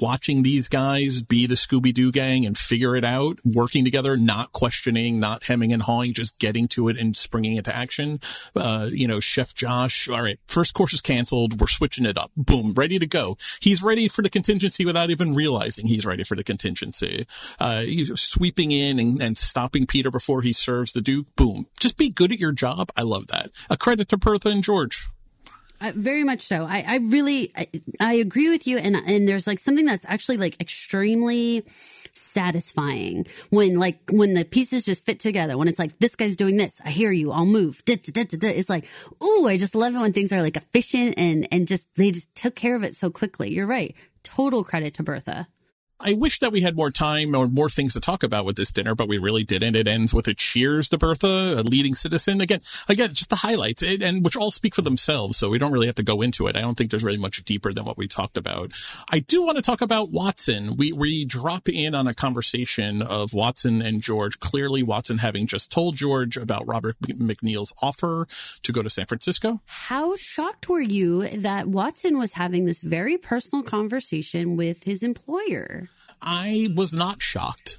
Watching 0.00 0.42
these 0.42 0.68
guys 0.68 1.22
be 1.22 1.46
the 1.46 1.54
Scooby-Doo 1.54 2.12
gang 2.12 2.46
and 2.46 2.56
figure 2.56 2.96
it 2.96 3.04
out, 3.04 3.38
working 3.44 3.84
together, 3.84 4.16
not 4.16 4.52
questioning, 4.52 5.20
not 5.20 5.44
hemming 5.44 5.72
and 5.72 5.82
hawing, 5.82 6.12
just 6.12 6.38
getting 6.38 6.68
to 6.68 6.88
it 6.88 6.98
and 6.98 7.16
springing 7.16 7.56
into 7.56 7.74
action. 7.74 8.20
Uh, 8.54 8.88
you 8.90 9.08
know, 9.08 9.20
Chef 9.20 9.54
Josh, 9.54 10.08
all 10.08 10.22
right, 10.22 10.38
first 10.46 10.74
course 10.74 10.92
is 10.92 11.00
canceled. 11.00 11.60
We're 11.60 11.66
switching 11.66 12.06
it 12.06 12.18
up. 12.18 12.30
Boom, 12.36 12.74
ready 12.74 12.98
to 12.98 13.06
go. 13.06 13.36
He's 13.60 13.82
ready 13.82 14.08
for 14.08 14.22
the 14.22 14.30
contingency 14.30 14.84
without 14.84 15.10
even 15.10 15.34
realizing 15.34 15.86
he's 15.86 16.06
ready 16.06 16.24
for 16.24 16.36
the 16.36 16.44
contingency. 16.44 17.26
Uh, 17.58 17.84
sweeping 18.16 18.70
in 18.70 18.98
and, 18.98 19.20
and 19.20 19.36
stopping 19.36 19.86
Peter 19.86 20.10
before 20.10 20.42
he 20.42 20.52
serves 20.52 20.92
the 20.92 21.00
Duke. 21.00 21.26
Boom. 21.36 21.66
Just 21.78 21.96
be 21.96 22.10
good 22.10 22.32
at 22.32 22.38
your 22.38 22.52
job. 22.52 22.90
I 22.96 23.02
love 23.02 23.28
that. 23.28 23.50
A 23.70 23.76
credit 23.76 24.08
to 24.08 24.16
Bertha 24.16 24.48
and 24.48 24.62
George. 24.62 25.08
Very 25.80 26.24
much 26.24 26.42
so. 26.42 26.64
I, 26.64 26.84
I 26.86 26.96
really, 26.96 27.52
I, 27.56 27.68
I, 28.00 28.14
agree 28.14 28.50
with 28.50 28.66
you. 28.66 28.78
And, 28.78 28.96
and 28.96 29.28
there's 29.28 29.46
like 29.46 29.60
something 29.60 29.84
that's 29.84 30.04
actually 30.08 30.36
like 30.36 30.60
extremely 30.60 31.64
satisfying 32.12 33.26
when 33.50 33.78
like, 33.78 34.00
when 34.10 34.34
the 34.34 34.44
pieces 34.44 34.84
just 34.84 35.06
fit 35.06 35.20
together, 35.20 35.56
when 35.56 35.68
it's 35.68 35.78
like, 35.78 35.96
this 36.00 36.16
guy's 36.16 36.34
doing 36.34 36.56
this. 36.56 36.80
I 36.84 36.90
hear 36.90 37.12
you. 37.12 37.30
I'll 37.30 37.46
move. 37.46 37.80
It's 37.86 38.68
like, 38.68 38.86
ooh, 39.22 39.46
I 39.46 39.56
just 39.56 39.76
love 39.76 39.94
it 39.94 40.00
when 40.00 40.12
things 40.12 40.32
are 40.32 40.42
like 40.42 40.56
efficient 40.56 41.14
and, 41.16 41.46
and 41.52 41.68
just, 41.68 41.94
they 41.94 42.10
just 42.10 42.34
took 42.34 42.56
care 42.56 42.74
of 42.74 42.82
it 42.82 42.96
so 42.96 43.08
quickly. 43.08 43.52
You're 43.52 43.68
right. 43.68 43.94
Total 44.24 44.64
credit 44.64 44.94
to 44.94 45.04
Bertha. 45.04 45.46
I 46.00 46.12
wish 46.12 46.38
that 46.38 46.52
we 46.52 46.60
had 46.60 46.76
more 46.76 46.92
time 46.92 47.34
or 47.34 47.48
more 47.48 47.68
things 47.68 47.94
to 47.94 48.00
talk 48.00 48.22
about 48.22 48.44
with 48.44 48.54
this 48.54 48.70
dinner, 48.70 48.94
but 48.94 49.08
we 49.08 49.18
really 49.18 49.42
didn't. 49.42 49.74
It 49.74 49.88
ends 49.88 50.14
with 50.14 50.28
a 50.28 50.34
cheers 50.34 50.88
to 50.90 50.98
Bertha, 50.98 51.56
a 51.58 51.62
leading 51.62 51.96
citizen. 51.96 52.40
Again, 52.40 52.60
again, 52.88 53.14
just 53.14 53.30
the 53.30 53.36
highlights 53.36 53.82
and 53.82 54.24
which 54.24 54.36
all 54.36 54.52
speak 54.52 54.76
for 54.76 54.82
themselves. 54.82 55.36
So 55.36 55.50
we 55.50 55.58
don't 55.58 55.72
really 55.72 55.86
have 55.88 55.96
to 55.96 56.04
go 56.04 56.22
into 56.22 56.46
it. 56.46 56.56
I 56.56 56.60
don't 56.60 56.76
think 56.76 56.90
there's 56.90 57.02
really 57.02 57.18
much 57.18 57.44
deeper 57.44 57.72
than 57.72 57.84
what 57.84 57.98
we 57.98 58.06
talked 58.06 58.36
about. 58.36 58.70
I 59.10 59.18
do 59.18 59.44
want 59.44 59.56
to 59.56 59.62
talk 59.62 59.80
about 59.80 60.10
Watson. 60.10 60.76
We, 60.76 60.92
we 60.92 61.24
drop 61.24 61.68
in 61.68 61.96
on 61.96 62.06
a 62.06 62.14
conversation 62.14 63.02
of 63.02 63.34
Watson 63.34 63.82
and 63.82 64.00
George. 64.00 64.38
Clearly 64.38 64.84
Watson 64.84 65.18
having 65.18 65.48
just 65.48 65.72
told 65.72 65.96
George 65.96 66.36
about 66.36 66.66
Robert 66.68 66.96
McNeil's 67.00 67.74
offer 67.82 68.28
to 68.62 68.72
go 68.72 68.82
to 68.82 68.90
San 68.90 69.06
Francisco. 69.06 69.62
How 69.66 70.14
shocked 70.14 70.68
were 70.68 70.80
you 70.80 71.26
that 71.28 71.66
Watson 71.66 72.18
was 72.18 72.34
having 72.34 72.66
this 72.66 72.80
very 72.80 73.18
personal 73.18 73.64
conversation 73.64 74.56
with 74.56 74.84
his 74.84 75.02
employer? 75.02 75.87
I 76.22 76.68
was 76.74 76.92
not 76.92 77.22
shocked. 77.22 77.78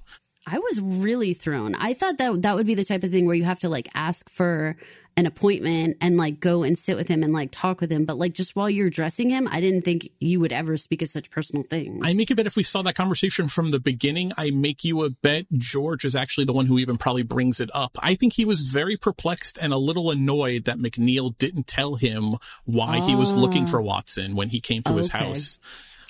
I 0.52 0.60
was 0.60 0.82
really 0.82 1.34
thrown. 1.34 1.76
I 1.76 1.94
thought 1.94 2.18
that 2.18 2.42
that 2.42 2.56
would 2.56 2.66
be 2.66 2.76
the 2.76 2.84
type 2.84 3.04
of 3.04 3.12
thing 3.12 3.26
where 3.26 3.36
you 3.36 3.44
have 3.44 3.60
to 3.60 3.70
like 3.70 3.88
ask 3.94 4.30
for 4.30 4.78
an 5.20 5.26
appointment 5.26 5.98
and 6.00 6.16
like 6.16 6.40
go 6.40 6.64
and 6.64 6.78
sit 6.78 6.96
with 6.96 7.10
him 7.10 7.24
and 7.24 7.34
like 7.34 7.50
talk 7.52 7.82
with 7.82 7.92
him. 7.92 8.06
But 8.06 8.18
like 8.18 8.34
just 8.34 8.56
while 8.56 8.70
you're 8.70 8.90
dressing 8.90 9.30
him, 9.30 9.50
I 9.52 9.60
didn't 9.60 9.82
think 9.82 10.10
you 10.20 10.40
would 10.40 10.54
ever 10.54 10.78
speak 10.78 11.02
of 11.02 11.10
such 11.10 11.30
personal 11.30 11.64
things. 11.64 12.02
I 12.06 12.14
make 12.14 12.32
a 12.32 12.36
bet 12.36 12.48
if 12.48 12.56
we 12.56 12.64
saw 12.64 12.82
that 12.84 12.96
conversation 12.96 13.50
from 13.50 13.72
the 13.72 13.82
beginning, 13.82 14.32
I 14.38 14.52
make 14.52 14.84
you 14.84 15.04
a 15.04 15.10
bet 15.10 15.46
George 15.52 16.06
is 16.06 16.16
actually 16.16 16.46
the 16.46 16.54
one 16.54 16.68
who 16.68 16.80
even 16.80 16.98
probably 16.98 17.24
brings 17.24 17.60
it 17.60 17.70
up. 17.74 17.98
I 18.00 18.16
think 18.16 18.34
he 18.34 18.46
was 18.46 18.62
very 18.62 18.96
perplexed 18.96 19.58
and 19.62 19.74
a 19.74 19.78
little 19.78 20.10
annoyed 20.10 20.66
that 20.66 20.78
McNeil 20.78 21.38
didn't 21.38 21.68
tell 21.68 21.96
him 21.96 22.38
why 22.64 23.00
he 23.02 23.14
was 23.14 23.34
looking 23.36 23.64
ah. 23.64 23.68
for 23.68 23.82
Watson 23.82 24.36
when 24.36 24.50
he 24.50 24.62
came 24.62 24.84
to 24.84 24.94
his 24.94 25.10
house. 25.10 25.60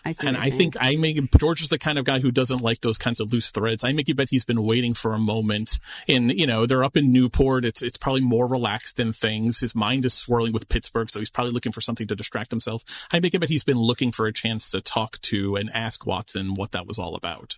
I 0.05 0.13
and 0.25 0.37
I 0.37 0.49
think 0.49 0.75
I 0.79 0.95
make 0.95 1.19
George 1.37 1.61
is 1.61 1.69
the 1.69 1.77
kind 1.77 1.97
of 1.97 2.05
guy 2.05 2.19
who 2.19 2.31
doesn't 2.31 2.61
like 2.61 2.81
those 2.81 2.97
kinds 2.97 3.19
of 3.19 3.31
loose 3.33 3.51
threads. 3.51 3.83
I 3.83 3.91
make 3.93 4.07
you 4.07 4.15
bet 4.15 4.29
he's 4.29 4.45
been 4.45 4.63
waiting 4.63 4.93
for 4.93 5.13
a 5.13 5.19
moment. 5.19 5.79
And 6.07 6.31
you 6.31 6.47
know, 6.47 6.65
they're 6.65 6.83
up 6.83 6.95
in 6.95 7.11
Newport. 7.11 7.65
It's 7.65 7.81
it's 7.81 7.97
probably 7.97 8.21
more 8.21 8.47
relaxed 8.47 8.97
than 8.97 9.13
things. 9.13 9.59
His 9.59 9.75
mind 9.75 10.05
is 10.05 10.13
swirling 10.13 10.53
with 10.53 10.69
Pittsburgh, 10.69 11.09
so 11.09 11.19
he's 11.19 11.29
probably 11.29 11.53
looking 11.53 11.71
for 11.71 11.81
something 11.81 12.07
to 12.07 12.15
distract 12.15 12.51
himself. 12.51 12.83
I 13.11 13.19
make 13.19 13.33
you 13.33 13.39
bet 13.39 13.49
he's 13.49 13.63
been 13.63 13.79
looking 13.79 14.11
for 14.11 14.27
a 14.27 14.33
chance 14.33 14.69
to 14.71 14.81
talk 14.81 15.19
to 15.23 15.55
and 15.55 15.69
ask 15.71 16.05
Watson 16.05 16.53
what 16.53 16.71
that 16.71 16.87
was 16.87 16.97
all 16.97 17.15
about. 17.15 17.57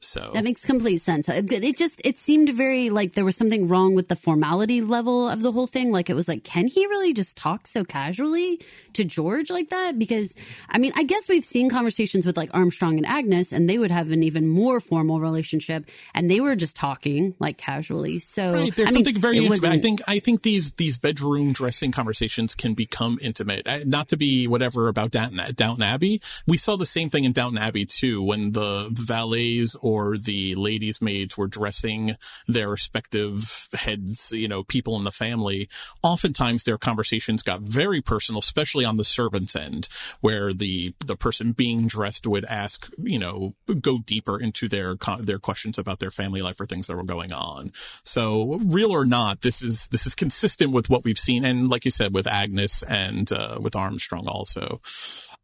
So 0.00 0.30
that 0.32 0.44
makes 0.44 0.64
complete 0.64 0.98
sense. 0.98 1.28
Uh, 1.28 1.42
it 1.44 1.76
just 1.76 2.00
it 2.04 2.18
seemed 2.18 2.50
very 2.50 2.88
like 2.88 3.14
there 3.14 3.24
was 3.24 3.36
something 3.36 3.66
wrong 3.66 3.96
with 3.96 4.06
the 4.06 4.14
formality 4.14 4.80
level 4.80 5.28
of 5.28 5.42
the 5.42 5.50
whole 5.50 5.66
thing. 5.66 5.90
Like 5.90 6.08
it 6.08 6.14
was 6.14 6.28
like, 6.28 6.44
can 6.44 6.68
he 6.68 6.86
really 6.86 7.12
just 7.12 7.36
talk 7.36 7.66
so 7.66 7.84
casually 7.84 8.60
to 8.92 9.04
George 9.04 9.50
like 9.50 9.70
that? 9.70 9.98
Because 9.98 10.36
I 10.68 10.78
mean, 10.78 10.92
I 10.94 11.02
guess 11.02 11.28
we've 11.28 11.44
seen 11.44 11.68
conversations 11.68 12.24
with 12.24 12.36
like 12.36 12.48
Armstrong 12.54 12.96
and 12.96 13.06
Agnes, 13.06 13.52
and 13.52 13.68
they 13.68 13.76
would 13.76 13.90
have 13.90 14.12
an 14.12 14.22
even 14.22 14.46
more 14.46 14.78
formal 14.78 15.20
relationship, 15.20 15.84
and 16.14 16.30
they 16.30 16.40
were 16.40 16.54
just 16.54 16.76
talking 16.76 17.34
like 17.40 17.58
casually. 17.58 18.20
So 18.20 18.54
right, 18.54 18.76
there's 18.76 18.90
I 18.90 18.92
something 18.92 19.14
mean, 19.14 19.20
very 19.20 19.38
intimate. 19.38 19.64
I 19.64 19.78
think 19.78 20.00
I 20.06 20.20
think 20.20 20.42
these 20.42 20.72
these 20.74 20.96
bedroom 20.96 21.52
dressing 21.52 21.90
conversations 21.90 22.54
can 22.54 22.74
become 22.74 23.18
intimate. 23.20 23.66
Not 23.86 24.08
to 24.10 24.16
be 24.16 24.46
whatever 24.46 24.86
about 24.86 25.10
Downton, 25.10 25.40
Downton 25.56 25.82
Abbey. 25.82 26.22
We 26.46 26.56
saw 26.56 26.76
the 26.76 26.86
same 26.86 27.10
thing 27.10 27.24
in 27.24 27.32
Downton 27.32 27.58
Abbey 27.58 27.84
too, 27.84 28.22
when 28.22 28.52
the 28.52 28.90
valets 28.92 29.74
or 29.88 30.18
the 30.18 30.54
ladies' 30.54 31.00
maids 31.00 31.38
were 31.38 31.46
dressing 31.46 32.14
their 32.46 32.68
respective 32.68 33.68
heads, 33.72 34.30
you 34.32 34.46
know, 34.46 34.62
people 34.62 34.98
in 34.98 35.04
the 35.04 35.10
family, 35.10 35.66
oftentimes 36.02 36.64
their 36.64 36.76
conversations 36.76 37.42
got 37.42 37.62
very 37.62 38.02
personal, 38.02 38.38
especially 38.38 38.84
on 38.84 38.98
the 38.98 39.04
servant's 39.04 39.56
end, 39.56 39.88
where 40.20 40.52
the 40.52 40.92
the 41.06 41.16
person 41.16 41.52
being 41.52 41.86
dressed 41.86 42.26
would 42.26 42.44
ask, 42.44 42.90
you 42.98 43.18
know, 43.18 43.54
go 43.80 44.00
deeper 44.04 44.38
into 44.38 44.68
their 44.68 44.94
their 45.20 45.38
questions 45.38 45.78
about 45.78 46.00
their 46.00 46.10
family 46.10 46.42
life 46.42 46.60
or 46.60 46.66
things 46.66 46.86
that 46.86 46.96
were 46.96 47.02
going 47.02 47.32
on. 47.32 47.72
So, 48.04 48.60
real 48.66 48.90
or 48.90 49.06
not, 49.06 49.40
this 49.40 49.62
is 49.62 49.88
this 49.88 50.06
is 50.06 50.14
consistent 50.14 50.74
with 50.74 50.90
what 50.90 51.02
we've 51.02 51.18
seen, 51.18 51.46
and 51.46 51.70
like 51.70 51.86
you 51.86 51.90
said, 51.90 52.12
with 52.12 52.26
Agnes 52.26 52.82
and 52.82 53.32
uh, 53.32 53.56
with 53.58 53.74
Armstrong 53.74 54.28
also 54.28 54.82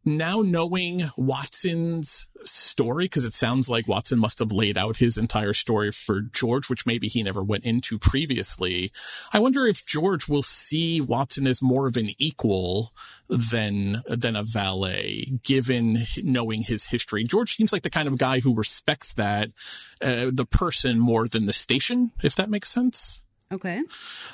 now 0.05 0.43
knowing 0.43 1.11
Watson's 1.17 2.27
story, 2.45 3.07
because 3.07 3.25
it 3.25 3.33
sounds 3.33 3.69
like 3.69 3.89
Watson 3.89 4.19
must 4.19 4.39
have 4.39 4.53
laid 4.53 4.77
out 4.77 4.99
his 4.99 5.17
entire 5.17 5.53
story 5.53 5.91
for 5.91 6.21
George, 6.21 6.69
which 6.69 6.87
maybe 6.87 7.09
he 7.09 7.23
never 7.23 7.43
went 7.43 7.65
into 7.65 7.99
previously. 7.99 8.93
I 9.33 9.41
wonder 9.41 9.67
if 9.67 9.87
George 9.87 10.29
will 10.29 10.43
see 10.43 11.01
Watson 11.01 11.47
as 11.47 11.63
more 11.63 11.89
of 11.89 11.97
an 11.97 12.11
equal 12.19 12.93
than, 13.29 14.03
than 14.07 14.37
a 14.37 14.43
valet, 14.43 15.39
given 15.43 16.05
knowing 16.23 16.63
his 16.63 16.87
history. 16.87 17.25
George 17.25 17.55
seems 17.55 17.73
like 17.73 17.83
the 17.83 17.91
kind 17.91 18.09
of 18.09 18.19
guy 18.19 18.41
who 18.41 18.55
respects 18.55 19.15
that, 19.15 19.51
uh, 20.03 20.31
the 20.33 20.47
person 20.49 20.99
more 20.99 21.27
than 21.27 21.47
the 21.47 21.53
station, 21.53 22.13
if 22.23 22.37
that 22.37 22.51
makes 22.51 22.69
sense. 22.69 23.24
Okay. 23.55 23.83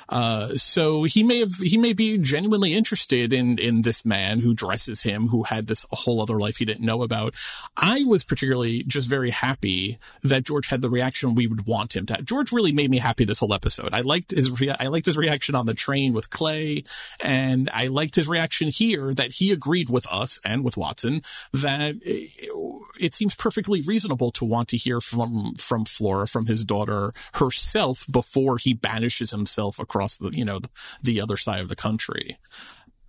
Uh, 0.09 0.49
so 0.55 1.03
he 1.03 1.23
may 1.23 1.39
have, 1.39 1.53
he 1.57 1.77
may 1.77 1.93
be 1.93 2.17
genuinely 2.17 2.73
interested 2.73 3.31
in, 3.31 3.59
in 3.59 3.83
this 3.83 4.03
man 4.03 4.39
who 4.39 4.55
dresses 4.55 5.03
him, 5.03 5.27
who 5.27 5.43
had 5.43 5.67
this 5.67 5.85
a 5.91 5.95
whole 5.95 6.21
other 6.21 6.39
life 6.39 6.57
he 6.57 6.65
didn't 6.65 6.85
know 6.85 7.03
about. 7.03 7.35
I 7.77 8.03
was 8.05 8.23
particularly 8.23 8.83
just 8.87 9.07
very 9.07 9.29
happy 9.29 9.99
that 10.23 10.43
George 10.43 10.67
had 10.67 10.81
the 10.81 10.89
reaction 10.89 11.35
we 11.35 11.45
would 11.45 11.67
want 11.67 11.95
him 11.95 12.07
to 12.07 12.15
have. 12.15 12.25
George 12.25 12.51
really 12.51 12.71
made 12.71 12.89
me 12.89 12.97
happy 12.97 13.23
this 13.23 13.39
whole 13.39 13.53
episode. 13.53 13.93
I 13.93 14.01
liked 14.01 14.31
his, 14.31 14.51
I 14.79 14.87
liked 14.87 15.05
his 15.05 15.17
reaction 15.17 15.53
on 15.53 15.67
the 15.67 15.73
train 15.75 16.13
with 16.13 16.31
Clay 16.31 16.83
and 17.23 17.69
I 17.71 17.87
liked 17.87 18.15
his 18.15 18.27
reaction 18.27 18.69
here 18.69 19.13
that 19.13 19.33
he 19.33 19.51
agreed 19.51 19.89
with 19.89 20.07
us 20.11 20.39
and 20.43 20.63
with 20.63 20.77
Watson 20.77 21.21
that 21.53 21.95
it, 22.01 22.51
it 22.99 23.13
seems 23.13 23.35
perfectly 23.35 23.81
reasonable 23.85 24.31
to 24.31 24.45
want 24.45 24.67
to 24.69 24.77
hear 24.77 24.99
from, 24.99 25.53
from 25.55 25.85
Flora, 25.85 26.27
from 26.27 26.47
his 26.47 26.65
daughter 26.65 27.11
herself 27.35 28.05
before 28.09 28.57
he 28.57 28.73
himself 29.19 29.79
across 29.79 30.17
the, 30.17 30.29
you 30.29 30.45
know, 30.45 30.59
the 31.03 31.21
other 31.21 31.37
side 31.37 31.61
of 31.61 31.69
the 31.69 31.75
country 31.75 32.37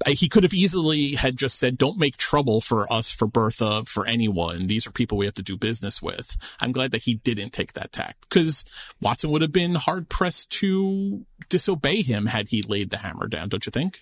he 0.08 0.28
could 0.28 0.42
have 0.42 0.54
easily 0.54 1.14
had 1.14 1.36
just 1.36 1.58
said, 1.58 1.78
don't 1.78 1.98
make 1.98 2.16
trouble 2.16 2.60
for 2.60 2.92
us, 2.92 3.10
for 3.10 3.26
Bertha, 3.26 3.84
for 3.86 4.06
anyone. 4.06 4.66
These 4.66 4.86
are 4.86 4.90
people 4.90 5.18
we 5.18 5.26
have 5.26 5.34
to 5.36 5.42
do 5.42 5.56
business 5.56 6.02
with. 6.02 6.36
I'm 6.60 6.72
glad 6.72 6.92
that 6.92 7.02
he 7.02 7.14
didn't 7.14 7.52
take 7.52 7.74
that 7.74 7.92
tack 7.92 8.16
because 8.22 8.64
Watson 9.00 9.30
would 9.30 9.42
have 9.42 9.52
been 9.52 9.74
hard 9.74 10.08
pressed 10.08 10.50
to 10.52 11.24
disobey 11.48 12.02
him 12.02 12.26
had 12.26 12.48
he 12.48 12.62
laid 12.62 12.90
the 12.90 12.98
hammer 12.98 13.28
down. 13.28 13.48
Don't 13.48 13.66
you 13.66 13.70
think? 13.70 14.00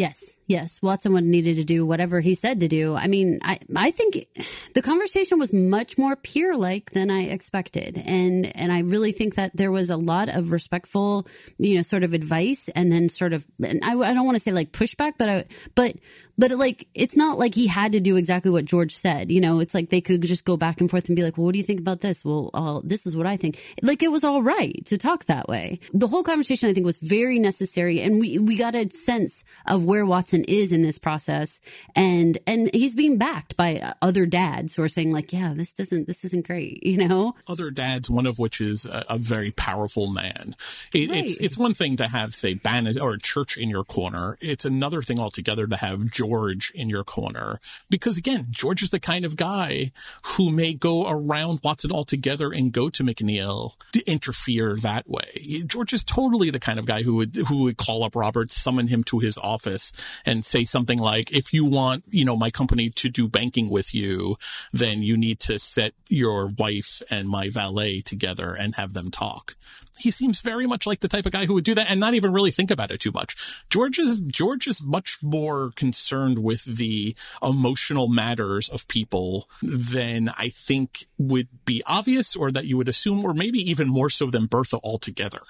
Yes, 0.00 0.38
yes. 0.46 0.80
Watson 0.80 1.12
would 1.12 1.24
needed 1.24 1.56
to 1.56 1.64
do 1.64 1.84
whatever 1.84 2.22
he 2.22 2.34
said 2.34 2.60
to 2.60 2.68
do. 2.68 2.96
I 2.96 3.06
mean, 3.06 3.38
I 3.42 3.58
I 3.76 3.90
think 3.90 4.28
the 4.72 4.80
conversation 4.80 5.38
was 5.38 5.52
much 5.52 5.98
more 5.98 6.16
peer 6.16 6.56
like 6.56 6.92
than 6.92 7.10
I 7.10 7.24
expected, 7.24 8.02
and 8.06 8.50
and 8.56 8.72
I 8.72 8.78
really 8.78 9.12
think 9.12 9.34
that 9.34 9.54
there 9.54 9.70
was 9.70 9.90
a 9.90 9.98
lot 9.98 10.30
of 10.30 10.52
respectful, 10.52 11.28
you 11.58 11.76
know, 11.76 11.82
sort 11.82 12.02
of 12.02 12.14
advice, 12.14 12.70
and 12.70 12.90
then 12.90 13.10
sort 13.10 13.34
of, 13.34 13.46
and 13.62 13.84
I, 13.84 13.92
I 13.92 14.14
don't 14.14 14.24
want 14.24 14.36
to 14.36 14.42
say 14.42 14.52
like 14.52 14.72
pushback, 14.72 15.18
but 15.18 15.28
I 15.28 15.44
but 15.74 15.96
but 16.38 16.50
like 16.52 16.88
it's 16.94 17.14
not 17.14 17.38
like 17.38 17.54
he 17.54 17.66
had 17.66 17.92
to 17.92 18.00
do 18.00 18.16
exactly 18.16 18.50
what 18.50 18.64
George 18.64 18.96
said. 18.96 19.30
You 19.30 19.42
know, 19.42 19.60
it's 19.60 19.74
like 19.74 19.90
they 19.90 20.00
could 20.00 20.22
just 20.22 20.46
go 20.46 20.56
back 20.56 20.80
and 20.80 20.90
forth 20.90 21.10
and 21.10 21.16
be 21.16 21.22
like, 21.22 21.36
"Well, 21.36 21.44
what 21.44 21.52
do 21.52 21.58
you 21.58 21.64
think 21.64 21.80
about 21.80 22.00
this?" 22.00 22.24
Well, 22.24 22.80
this 22.82 23.06
is 23.06 23.14
what 23.14 23.26
I 23.26 23.36
think. 23.36 23.60
Like 23.82 24.02
it 24.02 24.10
was 24.10 24.24
all 24.24 24.42
right 24.42 24.82
to 24.86 24.96
talk 24.96 25.26
that 25.26 25.46
way. 25.46 25.78
The 25.92 26.06
whole 26.06 26.22
conversation 26.22 26.70
I 26.70 26.72
think 26.72 26.86
was 26.86 26.98
very 26.98 27.38
necessary, 27.38 28.00
and 28.00 28.18
we 28.18 28.38
we 28.38 28.56
got 28.56 28.74
a 28.74 28.88
sense 28.88 29.44
of 29.66 29.89
where 29.90 30.06
Watson 30.06 30.44
is 30.48 30.72
in 30.72 30.82
this 30.82 30.98
process, 30.98 31.60
and 31.94 32.38
and 32.46 32.72
he's 32.72 32.94
being 32.94 33.18
backed 33.18 33.56
by 33.56 33.92
other 34.00 34.24
dads 34.24 34.76
who 34.76 34.82
are 34.82 34.88
saying 34.88 35.12
like, 35.12 35.32
"Yeah, 35.32 35.52
this 35.54 35.72
doesn't 35.72 36.06
this 36.06 36.24
isn't 36.24 36.46
great," 36.46 36.82
you 36.86 36.96
know. 36.96 37.34
Other 37.46 37.70
dads, 37.70 38.08
one 38.08 38.26
of 38.26 38.38
which 38.38 38.60
is 38.60 38.86
a, 38.86 39.04
a 39.10 39.18
very 39.18 39.50
powerful 39.50 40.06
man. 40.06 40.56
It, 40.94 41.10
Right. 41.10 41.24
It's 41.24 41.36
it's 41.38 41.58
one 41.58 41.74
thing 41.74 41.96
to 41.96 42.08
have 42.08 42.34
say 42.34 42.54
Ban 42.54 42.86
or 42.98 43.14
a 43.14 43.18
church 43.18 43.56
in 43.56 43.68
your 43.68 43.84
corner. 43.84 44.36
It's 44.40 44.64
another 44.64 45.02
thing 45.02 45.18
altogether 45.18 45.66
to 45.66 45.76
have 45.76 46.10
George 46.10 46.70
in 46.74 46.88
your 46.88 47.04
corner 47.04 47.60
because 47.88 48.16
again, 48.16 48.46
George 48.50 48.82
is 48.82 48.90
the 48.90 49.00
kind 49.00 49.24
of 49.24 49.36
guy 49.36 49.92
who 50.36 50.50
may 50.50 50.72
go 50.72 51.08
around 51.08 51.60
Watson 51.64 51.90
altogether 51.90 52.52
and 52.52 52.72
go 52.72 52.88
to 52.90 53.02
McNeil 53.02 53.74
to 53.92 54.04
interfere 54.10 54.76
that 54.76 55.08
way. 55.08 55.62
George 55.66 55.92
is 55.92 56.04
totally 56.04 56.50
the 56.50 56.60
kind 56.60 56.78
of 56.78 56.86
guy 56.86 57.02
who 57.02 57.16
would 57.16 57.36
who 57.48 57.62
would 57.62 57.76
call 57.76 58.04
up 58.04 58.14
Robert, 58.14 58.50
summon 58.50 58.88
him 58.88 59.02
to 59.04 59.18
his 59.18 59.36
office, 59.38 59.79
and 60.24 60.44
say 60.44 60.64
something 60.64 60.98
like, 60.98 61.32
"If 61.32 61.52
you 61.52 61.64
want, 61.64 62.04
you 62.10 62.24
know, 62.24 62.36
my 62.36 62.50
company 62.50 62.90
to 62.90 63.08
do 63.08 63.28
banking 63.28 63.68
with 63.68 63.94
you, 63.94 64.36
then 64.72 65.02
you 65.02 65.16
need 65.16 65.40
to 65.40 65.58
set 65.58 65.94
your 66.08 66.46
wife 66.46 67.02
and 67.10 67.28
my 67.28 67.48
valet 67.48 68.00
together 68.00 68.54
and 68.54 68.74
have 68.76 68.92
them 68.94 69.10
talk." 69.10 69.56
He 69.98 70.10
seems 70.10 70.40
very 70.40 70.66
much 70.66 70.86
like 70.86 71.00
the 71.00 71.08
type 71.08 71.26
of 71.26 71.32
guy 71.32 71.44
who 71.44 71.52
would 71.54 71.64
do 71.64 71.74
that 71.74 71.90
and 71.90 72.00
not 72.00 72.14
even 72.14 72.32
really 72.32 72.50
think 72.50 72.70
about 72.70 72.90
it 72.90 73.00
too 73.00 73.12
much. 73.12 73.36
George 73.68 73.98
is 73.98 74.16
George 74.16 74.66
is 74.66 74.82
much 74.82 75.18
more 75.22 75.72
concerned 75.76 76.38
with 76.38 76.64
the 76.64 77.14
emotional 77.42 78.08
matters 78.08 78.70
of 78.70 78.88
people 78.88 79.46
than 79.62 80.30
I 80.30 80.48
think 80.48 81.04
would 81.18 81.48
be 81.66 81.82
obvious 81.86 82.34
or 82.34 82.50
that 82.50 82.64
you 82.64 82.78
would 82.78 82.88
assume, 82.88 83.22
or 83.24 83.34
maybe 83.34 83.58
even 83.70 83.88
more 83.88 84.08
so 84.08 84.30
than 84.30 84.46
Bertha 84.46 84.78
altogether. 84.82 85.42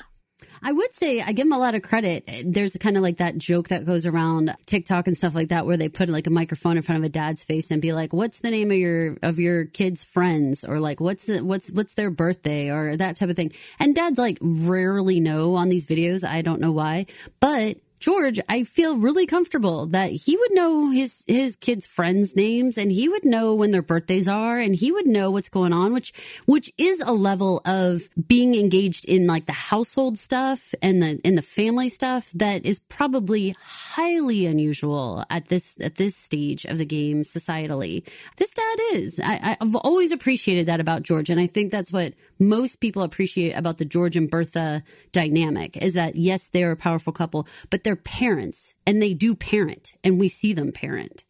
I 0.63 0.73
would 0.73 0.95
say 0.95 1.21
I 1.21 1.33
give 1.33 1.47
him 1.47 1.53
a 1.53 1.59
lot 1.59 1.75
of 1.75 1.83
credit. 1.83 2.29
There's 2.45 2.77
kind 2.77 2.97
of 2.97 3.03
like 3.03 3.19
that 3.19 3.39
joke 3.39 3.69
that 3.69 3.87
goes 3.87 4.07
around 4.07 4.55
TikTok 4.67 5.07
and 5.07 5.17
stuff 5.17 5.35
like 5.35 5.49
that, 5.49 5.67
where 5.67 5.77
they 5.77 5.89
put 5.89 6.09
like 6.09 6.27
a 6.27 6.31
microphone 6.31 6.77
in 6.77 6.83
front 6.83 6.99
of 6.99 7.05
a 7.05 7.09
dad's 7.09 7.45
face 7.45 7.71
and 7.71 7.81
be 7.81 7.93
like, 7.93 8.13
"What's 8.13 8.41
the 8.41 8.51
name 8.51 8.71
of 8.71 8.77
your 8.77 9.17
of 9.23 9.39
your 9.39 9.65
kids' 9.65 10.05
friends?" 10.05 10.65
or 10.65 10.79
like, 10.79 11.01
"What's 11.01 11.27
the 11.27 11.45
what's 11.45 11.71
what's 11.71 11.95
their 11.95 12.11
birthday?" 12.11 12.71
or 12.71 12.97
that 12.97 13.17
type 13.17 13.31
of 13.31 13.37
thing. 13.37 13.53
And 13.79 13.95
dads 13.95 14.19
like 14.19 14.39
rarely 14.41 15.21
know 15.21 15.55
on 15.55 15.69
these 15.69 15.87
videos. 15.87 16.29
I 16.29 16.43
don't 16.43 16.61
know 16.61 16.73
why, 16.73 17.07
but 17.41 17.79
George, 18.01 18.41
I 18.49 18.65
feel 18.65 18.97
really 18.97 19.27
comfortable 19.27 19.87
that 19.89 20.11
he 20.11 20.35
would 20.35 20.55
know 20.55 20.91
his 20.91 21.23
his 21.29 21.55
kids' 21.55 21.87
friends' 21.87 22.35
names 22.35 22.79
and 22.79 22.91
he 22.91 23.11
would 23.11 23.27
know 23.27 23.55
when 23.55 23.73
their 23.73 23.83
birthdays 23.83 24.27
are 24.27 24.59
and 24.59 24.75
he 24.75 24.91
would 24.91 25.07
know 25.07 25.31
what's 25.31 25.51
going 25.51 25.75
on, 25.75 25.93
which 25.93 26.13
which 26.47 26.73
is 26.79 27.03
a 27.03 27.13
level 27.13 27.61
of 27.67 28.09
being 28.27 28.55
engaged 28.55 29.05
in 29.05 29.27
like 29.27 29.45
the 29.45 29.53
household 29.53 30.17
stuff 30.17 30.75
and 30.83 31.03
the 31.03 31.21
in 31.25 31.35
the 31.35 31.43
family 31.43 31.91
stuff 31.91 32.31
that 32.33 32.65
is 32.65 32.81
probably 32.89 33.55
highly 33.61 34.47
unusual 34.47 35.23
at 35.29 35.49
this 35.49 35.79
at 35.83 35.97
this 35.97 36.17
stage 36.17 36.65
of 36.65 36.79
the 36.79 36.87
game 36.87 37.23
societally. 37.23 38.03
This 38.37 38.53
dad 38.53 38.79
is. 38.95 39.21
I, 39.23 39.59
I've 39.61 39.77
always 39.77 40.11
appreciated 40.11 40.67
that 40.67 40.81
about 40.81 41.03
George, 41.03 41.29
and 41.29 41.39
I 41.39 41.47
think 41.47 41.71
that's 41.71 41.93
what 41.93 42.15
most 42.41 42.81
people 42.81 43.03
appreciate 43.03 43.53
about 43.53 43.79
the 43.79 43.85
George 43.85 44.17
and 44.17 44.31
Bertha 44.31 44.83
dynamic 45.13 45.77
is 45.77 45.95
that 45.95 46.17
yes, 46.17 46.49
they're 46.49 46.73
a 46.73 46.77
powerful 46.77 47.13
couple, 47.13 47.47
but 47.69 47.85
they're 47.85 47.95
parents 47.95 48.75
and 48.87 49.01
they 49.01 49.15
do 49.15 49.35
parent 49.35 49.95
and 50.03 50.19
we 50.19 50.29
see 50.29 50.53
them 50.53 50.73
parent. 50.73 51.25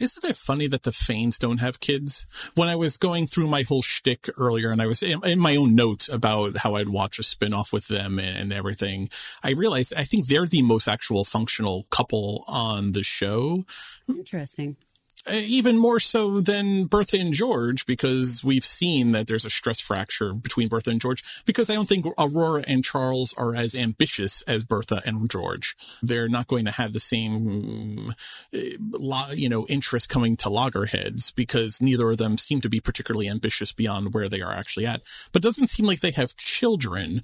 Isn't 0.00 0.24
it 0.24 0.36
funny 0.36 0.66
that 0.66 0.82
the 0.82 0.90
Fanes 0.90 1.38
don't 1.38 1.58
have 1.58 1.78
kids? 1.78 2.26
When 2.56 2.68
I 2.68 2.74
was 2.74 2.96
going 2.96 3.28
through 3.28 3.46
my 3.46 3.62
whole 3.62 3.82
shtick 3.82 4.28
earlier 4.36 4.72
and 4.72 4.82
I 4.82 4.86
was 4.86 5.00
in, 5.00 5.24
in 5.24 5.38
my 5.38 5.54
own 5.54 5.76
notes 5.76 6.08
about 6.08 6.56
how 6.56 6.74
I'd 6.74 6.88
watch 6.88 7.20
a 7.20 7.22
spinoff 7.22 7.72
with 7.72 7.86
them 7.86 8.18
and, 8.18 8.36
and 8.36 8.52
everything, 8.52 9.10
I 9.44 9.50
realized 9.52 9.94
I 9.96 10.02
think 10.02 10.26
they're 10.26 10.46
the 10.46 10.62
most 10.62 10.88
actual 10.88 11.24
functional 11.24 11.86
couple 11.90 12.44
on 12.48 12.92
the 12.92 13.04
show. 13.04 13.64
Interesting. 14.08 14.76
Uh, 15.24 15.34
even 15.34 15.78
more 15.78 16.00
so 16.00 16.40
than 16.40 16.86
Bertha 16.86 17.16
and 17.16 17.32
George, 17.32 17.86
because 17.86 18.42
we've 18.42 18.64
seen 18.64 19.12
that 19.12 19.28
there's 19.28 19.44
a 19.44 19.50
stress 19.50 19.80
fracture 19.80 20.34
between 20.34 20.66
Bertha 20.66 20.90
and 20.90 21.00
George, 21.00 21.22
because 21.46 21.70
I 21.70 21.74
don't 21.74 21.88
think 21.88 22.06
Aurora 22.18 22.64
and 22.66 22.82
Charles 22.82 23.32
are 23.38 23.54
as 23.54 23.76
ambitious 23.76 24.42
as 24.42 24.64
Bertha 24.64 25.00
and 25.04 25.30
George. 25.30 25.76
They're 26.02 26.28
not 26.28 26.48
going 26.48 26.64
to 26.64 26.72
have 26.72 26.92
the 26.92 26.98
same, 26.98 28.14
uh, 28.52 29.26
you 29.32 29.48
know, 29.48 29.64
interest 29.68 30.08
coming 30.08 30.36
to 30.38 30.50
loggerheads 30.50 31.30
because 31.30 31.80
neither 31.80 32.10
of 32.10 32.18
them 32.18 32.36
seem 32.36 32.60
to 32.60 32.68
be 32.68 32.80
particularly 32.80 33.28
ambitious 33.28 33.72
beyond 33.72 34.14
where 34.14 34.28
they 34.28 34.40
are 34.40 34.52
actually 34.52 34.86
at. 34.86 35.02
But 35.30 35.44
it 35.44 35.46
doesn't 35.46 35.68
seem 35.68 35.86
like 35.86 36.00
they 36.00 36.10
have 36.10 36.36
children 36.36 37.22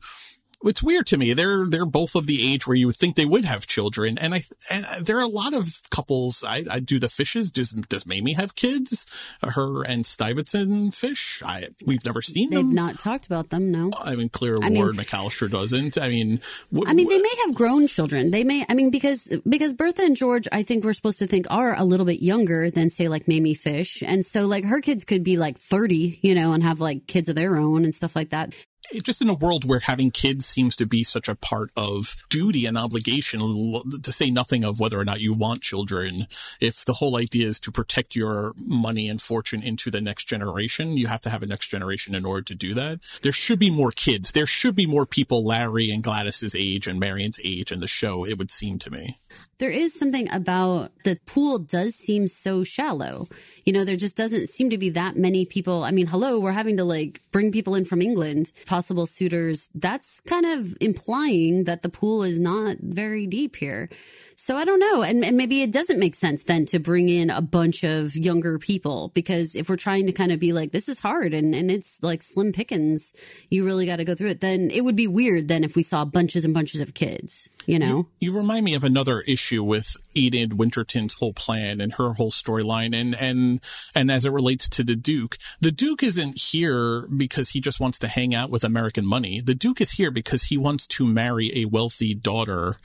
it's 0.64 0.82
weird 0.82 1.06
to 1.08 1.16
me. 1.18 1.32
They're 1.32 1.66
they're 1.66 1.86
both 1.86 2.14
of 2.14 2.26
the 2.26 2.52
age 2.52 2.66
where 2.66 2.76
you 2.76 2.86
would 2.86 2.96
think 2.96 3.16
they 3.16 3.24
would 3.24 3.44
have 3.44 3.66
children, 3.66 4.18
and 4.18 4.34
I 4.34 4.42
and 4.70 4.86
there 5.00 5.18
are 5.18 5.22
a 5.22 5.28
lot 5.28 5.54
of 5.54 5.80
couples. 5.90 6.42
I, 6.46 6.64
I 6.70 6.80
do 6.80 6.98
the 6.98 7.08
fishes. 7.08 7.50
Does 7.50 7.72
does 7.72 8.06
Mamie 8.06 8.34
have 8.34 8.54
kids? 8.54 9.06
Her 9.42 9.84
and 9.84 10.04
Stuyvesant 10.04 10.94
Fish. 10.94 11.42
I 11.44 11.68
we've 11.86 12.04
never 12.04 12.22
seen 12.22 12.50
them. 12.50 12.68
They've 12.68 12.74
not 12.74 12.98
talked 12.98 13.26
about 13.26 13.50
them, 13.50 13.70
no. 13.70 13.90
I 13.98 14.16
mean, 14.16 14.28
Clear 14.28 14.56
I 14.62 14.70
mean- 14.70 14.82
Ward 14.82 14.96
McAllister 14.96 15.50
doesn't. 15.50 15.98
I 15.98 16.08
mean, 16.08 16.40
w- 16.72 16.88
I 16.88 16.94
mean, 16.94 17.08
they 17.08 17.18
may 17.18 17.34
have 17.46 17.54
grown 17.54 17.86
children. 17.86 18.30
They 18.30 18.44
may, 18.44 18.64
I 18.68 18.74
mean, 18.74 18.90
because, 18.90 19.28
because 19.48 19.74
Bertha 19.74 20.02
and 20.02 20.16
George, 20.16 20.48
I 20.52 20.62
think 20.62 20.84
we're 20.84 20.92
supposed 20.92 21.18
to 21.20 21.26
think 21.26 21.46
are 21.50 21.74
a 21.76 21.84
little 21.84 22.06
bit 22.06 22.20
younger 22.22 22.70
than 22.70 22.90
say 22.90 23.08
like 23.08 23.28
Mamie 23.28 23.54
Fish. 23.54 24.02
And 24.04 24.24
so 24.24 24.46
like 24.46 24.64
her 24.64 24.80
kids 24.80 25.04
could 25.04 25.22
be 25.24 25.36
like 25.36 25.58
30, 25.58 26.20
you 26.22 26.34
know, 26.34 26.52
and 26.52 26.62
have 26.62 26.80
like 26.80 27.06
kids 27.06 27.28
of 27.28 27.36
their 27.36 27.56
own 27.56 27.84
and 27.84 27.94
stuff 27.94 28.14
like 28.16 28.30
that. 28.30 28.54
Just 29.02 29.22
in 29.22 29.28
a 29.28 29.34
world 29.34 29.64
where 29.64 29.80
having 29.80 30.10
kids 30.10 30.46
seems 30.46 30.76
to 30.76 30.86
be 30.86 31.04
such 31.04 31.28
a 31.28 31.34
part 31.34 31.70
of 31.76 32.16
duty 32.28 32.66
and 32.66 32.78
obligation, 32.78 33.82
to 34.02 34.12
say 34.12 34.30
nothing 34.30 34.64
of 34.64 34.80
whether 34.80 34.98
or 34.98 35.04
not 35.04 35.20
you 35.20 35.32
want 35.32 35.62
children, 35.62 36.26
if 36.60 36.84
the 36.84 36.94
whole 36.94 37.16
idea 37.16 37.46
is 37.46 37.60
to 37.60 37.72
protect 37.72 38.16
your 38.16 38.52
money 38.56 39.08
and 39.08 39.20
fortune 39.20 39.62
into 39.62 39.90
the 39.90 40.00
next 40.00 40.24
generation, 40.24 40.96
you 40.96 41.06
have 41.06 41.22
to 41.22 41.30
have 41.30 41.42
a 41.42 41.46
next 41.46 41.68
generation 41.68 42.14
in 42.14 42.24
order 42.24 42.42
to 42.42 42.54
do 42.54 42.74
that. 42.74 43.00
There 43.22 43.32
should 43.32 43.58
be 43.58 43.70
more 43.70 43.90
kids. 43.90 44.32
There 44.32 44.46
should 44.46 44.74
be 44.74 44.86
more 44.86 45.06
people 45.06 45.44
Larry 45.44 45.90
and 45.90 46.02
Gladys's 46.02 46.54
age 46.54 46.86
and 46.86 47.00
Marion's 47.00 47.40
age 47.44 47.72
in 47.72 47.80
the 47.80 47.88
show, 47.88 48.24
it 48.24 48.38
would 48.38 48.50
seem 48.50 48.78
to 48.80 48.90
me. 48.90 49.18
There 49.58 49.70
is 49.70 49.92
something 49.92 50.32
about 50.32 50.90
the 51.02 51.18
pool 51.26 51.58
does 51.58 51.96
seem 51.96 52.28
so 52.28 52.62
shallow. 52.62 53.26
You 53.64 53.72
know, 53.72 53.84
there 53.84 53.96
just 53.96 54.16
doesn't 54.16 54.48
seem 54.48 54.70
to 54.70 54.78
be 54.78 54.90
that 54.90 55.16
many 55.16 55.44
people. 55.46 55.82
I 55.82 55.90
mean, 55.90 56.06
hello, 56.06 56.38
we're 56.38 56.52
having 56.52 56.76
to 56.76 56.84
like 56.84 57.22
bring 57.32 57.50
people 57.50 57.74
in 57.74 57.84
from 57.84 58.00
England, 58.00 58.52
possible 58.66 59.06
suitors. 59.06 59.68
That's 59.74 60.20
kind 60.20 60.46
of 60.46 60.76
implying 60.80 61.64
that 61.64 61.82
the 61.82 61.88
pool 61.88 62.22
is 62.22 62.38
not 62.38 62.76
very 62.80 63.26
deep 63.26 63.56
here. 63.56 63.88
So 64.36 64.56
I 64.56 64.64
don't 64.64 64.78
know. 64.78 65.02
And, 65.02 65.24
and 65.24 65.36
maybe 65.36 65.62
it 65.62 65.72
doesn't 65.72 65.98
make 65.98 66.14
sense 66.14 66.44
then 66.44 66.64
to 66.66 66.78
bring 66.78 67.08
in 67.08 67.28
a 67.28 67.42
bunch 67.42 67.82
of 67.82 68.14
younger 68.14 68.60
people 68.60 69.10
because 69.12 69.56
if 69.56 69.68
we're 69.68 69.76
trying 69.76 70.06
to 70.06 70.12
kind 70.12 70.30
of 70.30 70.38
be 70.38 70.52
like, 70.52 70.70
this 70.70 70.88
is 70.88 71.00
hard 71.00 71.34
and, 71.34 71.52
and 71.56 71.68
it's 71.68 72.00
like 72.00 72.22
slim 72.22 72.52
pickings, 72.52 73.12
you 73.50 73.64
really 73.64 73.86
got 73.86 73.96
to 73.96 74.04
go 74.04 74.14
through 74.14 74.28
it, 74.28 74.40
then 74.40 74.70
it 74.70 74.84
would 74.84 74.94
be 74.94 75.08
weird 75.08 75.48
then 75.48 75.64
if 75.64 75.74
we 75.74 75.82
saw 75.82 76.04
bunches 76.04 76.44
and 76.44 76.54
bunches 76.54 76.80
of 76.80 76.94
kids, 76.94 77.48
you 77.66 77.80
know? 77.80 78.06
You 78.20 78.36
remind 78.36 78.64
me 78.64 78.74
of 78.74 78.84
another 78.84 79.22
issue 79.22 79.47
with 79.56 79.96
Enid 80.18 80.52
Winterton's 80.58 81.14
whole 81.14 81.32
plan 81.32 81.80
and 81.80 81.92
her 81.94 82.14
whole 82.14 82.30
storyline 82.30 82.94
and 82.94 83.14
and 83.14 83.60
and 83.94 84.10
as 84.10 84.24
it 84.24 84.32
relates 84.32 84.68
to 84.70 84.82
the 84.82 84.96
Duke. 84.96 85.38
The 85.60 85.70
Duke 85.70 86.02
isn't 86.02 86.38
here 86.38 87.06
because 87.08 87.50
he 87.50 87.60
just 87.60 87.78
wants 87.80 87.98
to 88.00 88.08
hang 88.08 88.34
out 88.34 88.50
with 88.50 88.64
American 88.64 89.06
money. 89.06 89.40
The 89.40 89.54
Duke 89.54 89.80
is 89.80 89.92
here 89.92 90.10
because 90.10 90.44
he 90.44 90.58
wants 90.58 90.86
to 90.88 91.06
marry 91.06 91.52
a 91.62 91.66
wealthy 91.66 92.14
daughter 92.14 92.76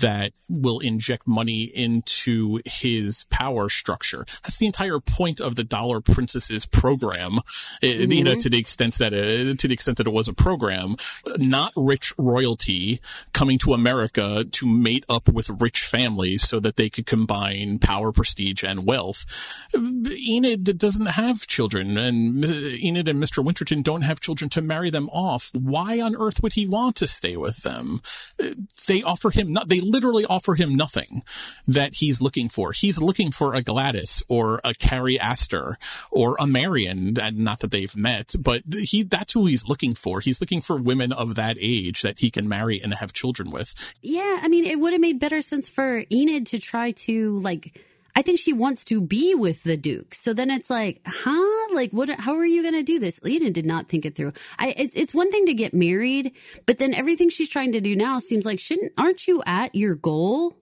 that 0.00 0.32
will 0.50 0.78
inject 0.80 1.26
money 1.26 1.62
into 1.64 2.60
his 2.66 3.24
power 3.30 3.68
structure. 3.70 4.26
That's 4.42 4.58
the 4.58 4.66
entire 4.66 5.00
point 5.00 5.40
of 5.40 5.54
the 5.56 5.64
Dollar 5.64 6.00
Princesses 6.02 6.66
program. 6.66 7.40
It- 7.82 8.12
You 8.12 8.22
know, 8.24 8.34
Mhm. 8.36 8.42
to 8.42 8.50
the 8.50 8.58
extent 8.58 8.94
that 8.98 9.12
it, 9.12 9.58
to 9.58 9.66
the 9.68 9.74
extent 9.74 9.96
that 9.98 10.06
it 10.06 10.12
was 10.12 10.28
a 10.28 10.32
program, 10.34 10.96
not 11.38 11.72
rich 11.76 12.12
royalty 12.18 13.00
coming 13.32 13.58
to 13.60 13.72
America 13.74 14.44
to 14.50 14.66
mate 14.66 15.04
up 15.08 15.28
with 15.30 15.48
rich 15.60 15.80
families 15.80 16.46
so 16.46 16.60
that 16.60 16.75
they 16.76 16.90
could 16.90 17.06
combine 17.06 17.78
power, 17.78 18.12
prestige, 18.12 18.62
and 18.62 18.86
wealth. 18.86 19.24
Enid 19.74 20.78
doesn't 20.78 21.06
have 21.06 21.46
children, 21.46 21.96
and 21.96 22.44
Enid 22.44 23.08
and 23.08 23.22
Mr. 23.22 23.44
Winterton 23.44 23.82
don't 23.82 24.02
have 24.02 24.20
children 24.20 24.48
to 24.50 24.62
marry 24.62 24.90
them 24.90 25.08
off. 25.10 25.50
Why 25.54 26.00
on 26.00 26.16
earth 26.16 26.42
would 26.42 26.54
he 26.54 26.66
want 26.66 26.96
to 26.96 27.06
stay 27.06 27.36
with 27.36 27.62
them? 27.62 28.00
They 28.86 29.02
offer 29.02 29.30
him 29.30 29.52
not, 29.52 29.68
they 29.68 29.80
literally 29.80 30.24
offer 30.26 30.54
him 30.54 30.74
nothing 30.74 31.22
that 31.66 31.94
he's 31.94 32.20
looking 32.20 32.48
for. 32.48 32.72
He's 32.72 33.00
looking 33.00 33.30
for 33.30 33.54
a 33.54 33.62
Gladys 33.62 34.22
or 34.28 34.60
a 34.64 34.74
Carrie 34.74 35.18
Astor 35.18 35.78
or 36.10 36.36
a 36.38 36.46
Marion, 36.46 37.18
and 37.20 37.38
not 37.38 37.60
that 37.60 37.70
they've 37.70 37.96
met, 37.96 38.34
but 38.38 38.62
he, 38.70 39.02
that's 39.02 39.32
who 39.32 39.46
he's 39.46 39.66
looking 39.68 39.94
for. 39.94 40.20
He's 40.20 40.40
looking 40.40 40.60
for 40.60 40.76
women 40.76 41.12
of 41.12 41.34
that 41.34 41.56
age 41.60 42.02
that 42.02 42.18
he 42.18 42.30
can 42.30 42.48
marry 42.48 42.80
and 42.82 42.94
have 42.94 43.12
children 43.12 43.50
with. 43.50 43.74
Yeah, 44.02 44.40
I 44.42 44.48
mean, 44.48 44.64
it 44.64 44.78
would 44.80 44.92
have 44.92 45.00
made 45.00 45.18
better 45.18 45.42
sense 45.42 45.68
for 45.68 46.04
Enid 46.12 46.46
to 46.46 46.58
try 46.66 46.90
to 46.90 47.38
like. 47.38 47.80
I 48.18 48.22
think 48.22 48.38
she 48.38 48.54
wants 48.54 48.82
to 48.86 49.02
be 49.02 49.34
with 49.34 49.62
the 49.62 49.76
Duke. 49.76 50.14
So 50.14 50.32
then 50.32 50.50
it's 50.50 50.70
like, 50.70 51.02
huh? 51.06 51.74
Like, 51.74 51.90
what? 51.90 52.08
How 52.08 52.34
are 52.36 52.46
you 52.46 52.62
going 52.62 52.74
to 52.74 52.82
do 52.82 52.98
this? 52.98 53.20
Enid 53.26 53.52
did 53.52 53.66
not 53.66 53.88
think 53.88 54.06
it 54.06 54.16
through. 54.16 54.32
I, 54.58 54.74
it's 54.76 54.96
it's 54.96 55.12
one 55.12 55.30
thing 55.30 55.44
to 55.46 55.54
get 55.54 55.74
married, 55.74 56.32
but 56.64 56.78
then 56.78 56.94
everything 56.94 57.28
she's 57.28 57.50
trying 57.50 57.72
to 57.72 57.80
do 57.80 57.94
now 57.94 58.18
seems 58.18 58.46
like 58.46 58.58
shouldn't 58.58 58.92
aren't 58.96 59.28
you 59.28 59.42
at 59.44 59.74
your 59.74 59.96
goal? 59.96 60.56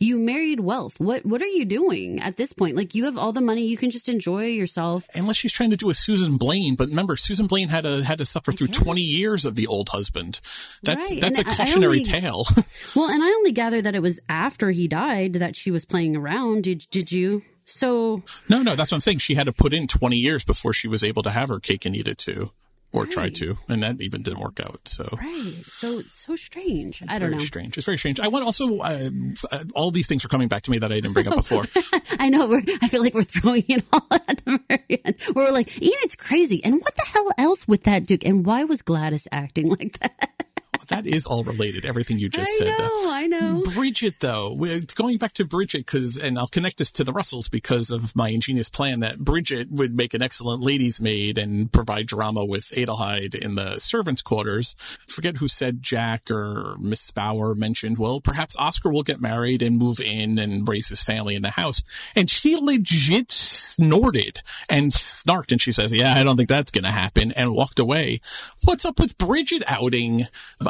You 0.00 0.18
married 0.18 0.60
wealth. 0.60 1.00
What 1.00 1.24
what 1.26 1.42
are 1.42 1.46
you 1.46 1.64
doing 1.64 2.20
at 2.20 2.36
this 2.36 2.52
point? 2.52 2.76
Like 2.76 2.94
you 2.94 3.04
have 3.06 3.18
all 3.18 3.32
the 3.32 3.40
money, 3.40 3.66
you 3.66 3.76
can 3.76 3.90
just 3.90 4.08
enjoy 4.08 4.46
yourself. 4.46 5.06
Unless 5.14 5.36
she's 5.38 5.52
trying 5.52 5.70
to 5.70 5.76
do 5.76 5.90
a 5.90 5.94
Susan 5.94 6.36
Blaine, 6.36 6.76
but 6.76 6.88
remember 6.88 7.16
Susan 7.16 7.46
Blaine 7.46 7.68
had 7.68 7.82
to 7.84 8.02
had 8.04 8.18
to 8.18 8.24
suffer 8.26 8.52
through 8.52 8.68
twenty 8.68 9.02
years 9.02 9.44
of 9.44 9.54
the 9.56 9.66
old 9.66 9.88
husband. 9.88 10.40
That's 10.82 11.10
Right, 11.10 11.20
that's 11.20 11.38
and 11.38 11.48
a 11.48 11.50
cautionary 11.52 11.88
only- 11.98 12.04
tale. 12.04 12.46
Well, 12.96 13.10
and 13.10 13.22
I 13.22 13.26
only 13.26 13.52
gather 13.52 13.82
that 13.82 13.94
it 13.94 14.02
was 14.02 14.18
after 14.28 14.70
he 14.70 14.88
died 14.88 15.34
that 15.34 15.56
she 15.56 15.70
was 15.70 15.84
playing 15.84 16.16
around. 16.16 16.62
Did 16.64 16.86
did 16.90 17.10
you? 17.12 17.42
So 17.64 18.22
no, 18.48 18.62
no, 18.62 18.74
that's 18.76 18.90
what 18.90 18.96
I'm 18.96 19.00
saying. 19.00 19.18
She 19.18 19.34
had 19.34 19.46
to 19.46 19.52
put 19.52 19.72
in 19.72 19.86
twenty 19.88 20.16
years 20.16 20.44
before 20.44 20.72
she 20.72 20.88
was 20.88 21.02
able 21.04 21.22
to 21.24 21.30
have 21.30 21.48
her 21.48 21.60
cake 21.60 21.84
and 21.84 21.94
eat 21.96 22.08
it 22.08 22.18
too. 22.18 22.50
Or 22.90 23.04
tried 23.04 23.34
to, 23.36 23.58
and 23.68 23.82
that 23.82 24.00
even 24.00 24.22
didn't 24.22 24.40
work 24.40 24.60
out. 24.60 24.80
So 24.88 25.06
right, 25.20 25.54
so 25.62 26.00
so 26.10 26.36
strange. 26.36 27.02
It's 27.02 27.10
I 27.10 27.18
don't 27.18 27.30
very 27.30 27.40
know. 27.42 27.44
strange. 27.44 27.76
It's 27.76 27.84
very 27.84 27.98
strange. 27.98 28.18
I 28.18 28.28
want 28.28 28.46
also 28.46 28.78
uh, 28.78 29.10
uh, 29.52 29.64
all 29.74 29.90
these 29.90 30.06
things 30.06 30.24
are 30.24 30.28
coming 30.28 30.48
back 30.48 30.62
to 30.62 30.70
me 30.70 30.78
that 30.78 30.90
I 30.90 30.94
didn't 30.94 31.12
bring 31.12 31.28
up 31.28 31.36
before. 31.36 31.64
I 32.18 32.30
know. 32.30 32.48
We're, 32.48 32.62
I 32.80 32.88
feel 32.88 33.02
like 33.02 33.12
we're 33.12 33.22
throwing 33.24 33.64
it 33.68 33.84
all 33.92 34.06
at 34.28 34.42
the 34.44 34.58
very 34.68 35.02
end. 35.04 35.16
We're 35.34 35.50
like, 35.50 35.80
Ian, 35.82 35.92
it's 36.02 36.16
crazy. 36.16 36.64
And 36.64 36.76
what 36.80 36.94
the 36.96 37.04
hell 37.12 37.28
else 37.36 37.68
with 37.68 37.82
that 37.84 38.06
Duke? 38.06 38.24
And 38.24 38.46
why 38.46 38.64
was 38.64 38.80
Gladys 38.80 39.28
acting 39.32 39.68
like 39.78 39.98
that? 39.98 40.46
That 40.88 41.06
is 41.06 41.26
all 41.26 41.44
related. 41.44 41.84
Everything 41.84 42.18
you 42.18 42.28
just 42.28 42.50
I 42.50 42.64
said. 42.64 42.78
know, 42.78 43.10
I 43.10 43.26
know. 43.26 43.62
Bridget, 43.74 44.16
though, 44.20 44.52
we're 44.52 44.80
going 44.94 45.18
back 45.18 45.34
to 45.34 45.44
Bridget 45.44 45.86
because, 45.86 46.16
and 46.16 46.38
I'll 46.38 46.48
connect 46.48 46.78
this 46.78 46.90
to 46.92 47.04
the 47.04 47.12
Russells 47.12 47.48
because 47.48 47.90
of 47.90 48.14
my 48.16 48.28
ingenious 48.30 48.68
plan 48.68 49.00
that 49.00 49.18
Bridget 49.18 49.70
would 49.70 49.94
make 49.94 50.14
an 50.14 50.22
excellent 50.22 50.62
lady's 50.62 51.00
maid 51.00 51.38
and 51.38 51.70
provide 51.72 52.06
drama 52.06 52.44
with 52.44 52.70
Adelheid 52.70 53.34
in 53.34 53.54
the 53.54 53.78
servants' 53.78 54.22
quarters. 54.22 54.74
Forget 55.06 55.36
who 55.38 55.48
said 55.48 55.82
Jack 55.82 56.30
or 56.30 56.76
Miss 56.78 57.10
Bauer 57.10 57.54
mentioned, 57.54 57.98
well, 57.98 58.20
perhaps 58.20 58.56
Oscar 58.56 58.90
will 58.90 59.02
get 59.02 59.20
married 59.20 59.62
and 59.62 59.78
move 59.78 60.00
in 60.00 60.38
and 60.38 60.68
raise 60.68 60.88
his 60.88 61.02
family 61.02 61.34
in 61.34 61.42
the 61.42 61.50
house. 61.50 61.82
And 62.16 62.28
she 62.30 62.56
legit 62.56 63.30
snorted 63.78 64.40
and 64.68 64.90
snarked 64.90 65.52
and 65.52 65.60
she 65.60 65.70
says, 65.72 65.92
yeah, 65.94 66.14
I 66.14 66.24
don't 66.24 66.36
think 66.36 66.48
that's 66.48 66.70
going 66.72 66.84
to 66.84 66.90
happen 66.90 67.30
and 67.32 67.54
walked 67.54 67.78
away. 67.78 68.20
What's 68.64 68.84
up 68.84 68.98
with 68.98 69.16
Bridget 69.18 69.62
outing 69.66 70.26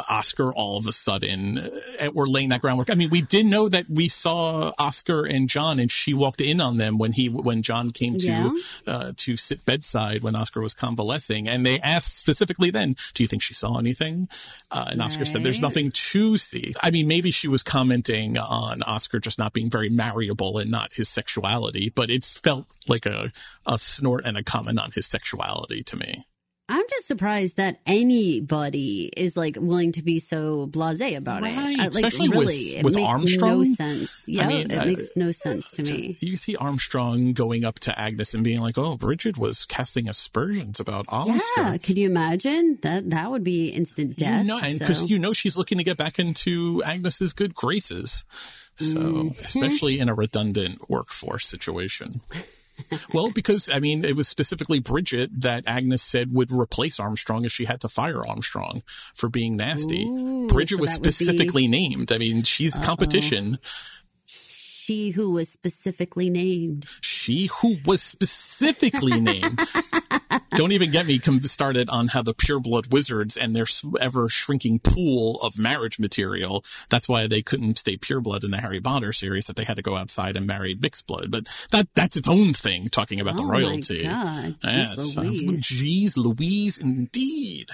Oscar 0.09 0.53
all 0.53 0.77
of 0.77 0.85
a 0.85 0.93
sudden? 0.93 1.57
Uh, 1.57 2.11
We're 2.13 2.27
laying 2.27 2.49
that 2.49 2.61
groundwork. 2.61 2.89
I 2.91 2.95
mean, 2.95 3.09
we 3.09 3.21
did 3.21 3.45
know 3.47 3.67
that 3.69 3.89
we 3.89 4.07
saw 4.09 4.71
Oscar 4.77 5.25
and 5.25 5.49
John 5.49 5.79
and 5.79 5.89
she 5.91 6.13
walked 6.13 6.41
in 6.41 6.61
on 6.61 6.77
them 6.77 6.97
when 6.97 7.13
he, 7.13 7.29
when 7.29 7.63
John 7.63 7.91
came 7.91 8.17
to, 8.19 8.27
Yeah. 8.27 8.51
uh, 8.85 9.11
to 9.17 9.37
sit 9.37 9.65
bedside 9.65 10.21
when 10.21 10.35
Oscar 10.35 10.61
was 10.61 10.73
convalescing. 10.75 11.47
And 11.47 11.65
they 11.65 11.79
asked 11.79 12.17
specifically 12.17 12.69
then, 12.69 12.95
do 13.15 13.23
you 13.23 13.27
think 13.27 13.41
she 13.41 13.53
saw 13.55 13.79
anything? 13.79 14.29
Uh, 14.71 14.89
and 14.91 15.01
Oscar 15.01 15.25
said, 15.25 15.41
there's 15.43 15.61
nothing 15.61 15.89
to 15.91 16.37
see. 16.37 16.73
I 16.83 16.91
mean, 16.91 17.07
maybe 17.07 17.31
she 17.31 17.47
was 17.47 17.63
commenting 17.63 18.37
on 18.37 18.83
Oscar 18.83 19.19
just 19.19 19.39
not 19.39 19.53
being 19.53 19.69
very 19.69 19.89
marriable 19.89 20.59
and 20.59 20.69
not 20.69 20.93
his 20.93 21.09
sexuality, 21.09 21.89
but 21.89 22.11
it's 22.11 22.37
felt 22.37 22.67
like 22.87 22.98
a, 23.05 23.31
a 23.65 23.77
snort 23.79 24.25
and 24.25 24.37
a 24.37 24.43
comment 24.43 24.79
on 24.79 24.91
his 24.91 25.07
sexuality 25.07 25.83
to 25.83 25.97
me. 25.97 26.25
I'm 26.71 26.85
just 26.87 27.07
surprised 27.07 27.57
that 27.57 27.79
anybody 27.87 29.09
is 29.17 29.35
like 29.35 29.57
willing 29.59 29.91
to 29.93 30.03
be 30.03 30.19
so 30.19 30.67
blasé 30.67 31.17
about 31.17 31.41
Right, 31.41 31.51
it. 31.51 31.77
Like 31.79 31.89
especially 32.05 32.29
with- 32.29 32.39
really, 32.41 32.55
it 32.77 32.85
with 32.85 32.95
makes 32.95 33.37
no 33.37 33.63
sense. 33.63 34.23
Yeah, 34.27 34.47
mean, 34.47 34.69
it 34.69 34.77
uh, 34.77 34.85
makes 34.85 35.17
no 35.17 35.31
sense 35.31 35.71
to 35.71 35.83
me. 35.83 36.15
You 36.21 36.37
see 36.37 36.55
Armstrong 36.57 37.33
going 37.33 37.65
up 37.65 37.79
to 37.79 37.99
Agnes 37.99 38.35
and 38.35 38.43
being 38.43 38.59
like, 38.59 38.77
"Oh, 38.77 38.97
Bridget 38.97 39.35
was 39.35 39.65
casting 39.65 40.07
aspersions 40.07 40.79
about 40.79 41.05
Oscar." 41.09 41.39
Yeah, 41.57 41.77
could 41.77 41.97
you 41.97 42.07
imagine 42.07 42.77
that? 42.83 43.09
That 43.09 43.31
would 43.31 43.43
be 43.43 43.69
instant 43.69 44.15
death. 44.17 44.43
You 44.43 44.47
know, 44.49 44.59
and 44.61 44.77
because 44.77 44.99
so- 44.99 45.05
you 45.07 45.17
know 45.17 45.33
she's 45.33 45.57
looking 45.57 45.79
to 45.79 45.83
get 45.83 45.97
back 45.97 46.19
into 46.19 46.83
Agnes's 46.83 47.33
good 47.33 47.55
graces. 47.55 48.23
So, 48.75 48.95
Mm-hmm. 48.99 49.43
especially 49.43 49.99
in 49.99 50.07
a 50.07 50.13
redundant 50.13 50.87
workforce 50.87 51.47
situation. 51.47 52.21
well, 53.13 53.31
because 53.31 53.69
I 53.69 53.79
mean, 53.79 54.03
it 54.05 54.15
was 54.15 54.27
specifically 54.27 54.79
Bridget 54.79 55.29
that 55.41 55.63
Agnes 55.67 56.01
said 56.03 56.31
would 56.33 56.51
replace 56.51 56.99
Armstrong 56.99 57.45
if 57.45 57.51
she 57.51 57.65
had 57.65 57.81
to 57.81 57.89
fire 57.89 58.25
Armstrong 58.25 58.83
for 59.13 59.29
being 59.29 59.55
nasty. 59.57 60.03
Ooh, 60.05 60.47
Bridget 60.47 60.75
so 60.77 60.81
was 60.81 60.93
would 60.93 61.03
be- 61.03 61.11
specifically 61.11 61.67
named. 61.67 62.11
I 62.11 62.17
mean, 62.17 62.43
she's 62.43 62.77
Uh-oh. 62.77 62.85
competition. 62.85 63.59
she 64.25 65.11
who 65.11 65.31
was 65.33 65.49
specifically 65.49 66.29
named. 66.29 66.85
She 67.01 67.49
who 67.61 67.77
was 67.85 68.01
specifically 68.01 69.19
named. 69.19 69.59
Don't 70.51 70.71
even 70.71 70.91
get 70.91 71.05
me 71.05 71.19
started 71.43 71.89
on 71.89 72.09
how 72.09 72.21
the 72.21 72.33
pureblood 72.33 72.91
wizards 72.91 73.37
and 73.37 73.55
their 73.55 73.65
ever 73.99 74.29
shrinking 74.29 74.79
pool 74.79 75.39
of 75.41 75.57
marriage 75.59 75.99
material. 75.99 76.63
That's 76.89 77.07
why 77.07 77.27
they 77.27 77.41
couldn't 77.41 77.77
stay 77.77 77.97
pureblood 77.97 78.43
in 78.43 78.51
the 78.51 78.57
Harry 78.57 78.81
Potter 78.81 79.13
series. 79.13 79.47
That 79.47 79.55
they 79.55 79.63
had 79.63 79.77
to 79.77 79.81
go 79.83 79.95
outside 79.97 80.35
and 80.35 80.45
marry 80.47 80.75
mixed 80.75 81.07
blood. 81.07 81.31
But 81.31 81.47
that 81.71 81.87
that's 81.95 82.17
its 82.17 82.27
own 82.27 82.53
thing. 82.53 82.89
Talking 82.89 83.19
about 83.19 83.35
Oh 83.35 83.37
the 83.37 83.43
my 83.43 83.53
royalty. 83.61 84.03
God. 84.03 84.59
Jeez 84.59 84.63
Yes. 84.63 85.17
Um, 85.17 85.23
Louise. 85.25 85.61
Jeez 85.63 86.17
Louise, 86.17 86.77
indeed. 86.77 87.69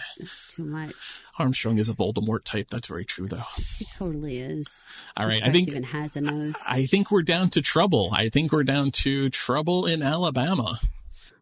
Too 0.50 0.66
much. 0.66 0.94
Armstrong 1.38 1.78
is 1.78 1.90
a 1.90 1.94
Voldemort 1.94 2.44
type. 2.46 2.70
That's 2.70 2.88
very 2.88 3.04
true, 3.06 3.28
though. 3.28 3.44
She 3.60 3.86
totally 3.86 4.38
is. 4.40 4.84
All 5.18 5.28
right, 5.28 5.42
I 5.44 5.52
think- 5.52 5.68
even 5.68 5.84
has 5.84 6.16
a 6.16 6.22
nose. 6.22 6.56
I 6.68 6.86
think 6.86 7.12
we're 7.12 7.24
down 7.24 7.50
to 7.52 7.62
trouble. 7.62 8.10
I 8.14 8.30
think 8.30 8.52
we're 8.52 8.64
down 8.64 8.92
to 8.92 9.30
trouble 9.30 9.86
in 9.86 10.02
Alabama. 10.02 10.80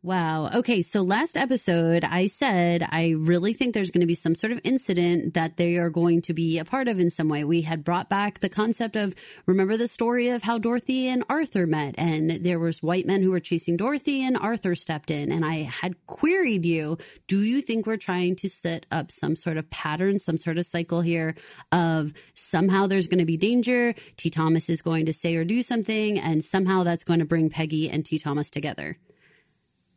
Wow. 0.05 0.49
Okay. 0.53 0.81
So 0.81 1.01
last 1.01 1.37
episode, 1.37 2.03
I 2.03 2.27
said 2.27 2.85
I 2.91 3.15
really 3.17 3.53
think 3.53 3.73
there's 3.73 3.89
going 3.89 4.01
to 4.01 4.05
be 4.05 4.15
some 4.15 4.35
sort 4.35 4.51
of 4.51 4.59
incident 4.65 5.33
that 5.35 5.55
they 5.55 5.77
are 5.77 5.89
going 5.89 6.21
to 6.23 6.33
be 6.33 6.59
a 6.59 6.65
part 6.65 6.89
of 6.89 6.99
in 6.99 7.09
some 7.09 7.29
way. 7.29 7.45
We 7.45 7.61
had 7.61 7.85
brought 7.85 8.09
back 8.09 8.39
the 8.39 8.49
concept 8.49 8.97
of 8.97 9.15
remember 9.45 9.77
the 9.77 9.87
story 9.87 10.27
of 10.27 10.43
how 10.43 10.57
Dorothy 10.57 11.07
and 11.07 11.23
Arthur 11.29 11.65
met, 11.65 11.95
and 11.97 12.31
there 12.31 12.59
was 12.59 12.83
white 12.83 13.05
men 13.05 13.23
who 13.23 13.31
were 13.31 13.39
chasing 13.39 13.77
Dorothy, 13.77 14.25
and 14.25 14.35
Arthur 14.35 14.75
stepped 14.75 15.09
in. 15.09 15.31
And 15.31 15.45
I 15.45 15.59
had 15.59 15.95
queried 16.05 16.65
you: 16.65 16.97
Do 17.27 17.39
you 17.39 17.61
think 17.61 17.85
we're 17.85 17.95
trying 17.95 18.35
to 18.37 18.49
set 18.49 18.85
up 18.91 19.09
some 19.09 19.37
sort 19.37 19.55
of 19.55 19.69
pattern, 19.69 20.19
some 20.19 20.37
sort 20.37 20.57
of 20.57 20.65
cycle 20.65 20.99
here 20.99 21.33
of 21.71 22.11
somehow 22.33 22.87
there's 22.87 23.07
going 23.07 23.19
to 23.19 23.25
be 23.25 23.37
danger? 23.37 23.93
T. 24.17 24.29
Thomas 24.29 24.69
is 24.69 24.81
going 24.81 25.05
to 25.05 25.13
say 25.13 25.37
or 25.37 25.45
do 25.45 25.61
something, 25.61 26.19
and 26.19 26.43
somehow 26.43 26.83
that's 26.83 27.05
going 27.05 27.19
to 27.19 27.25
bring 27.25 27.49
Peggy 27.49 27.89
and 27.89 28.05
T. 28.05 28.19
Thomas 28.19 28.49
together. 28.49 28.97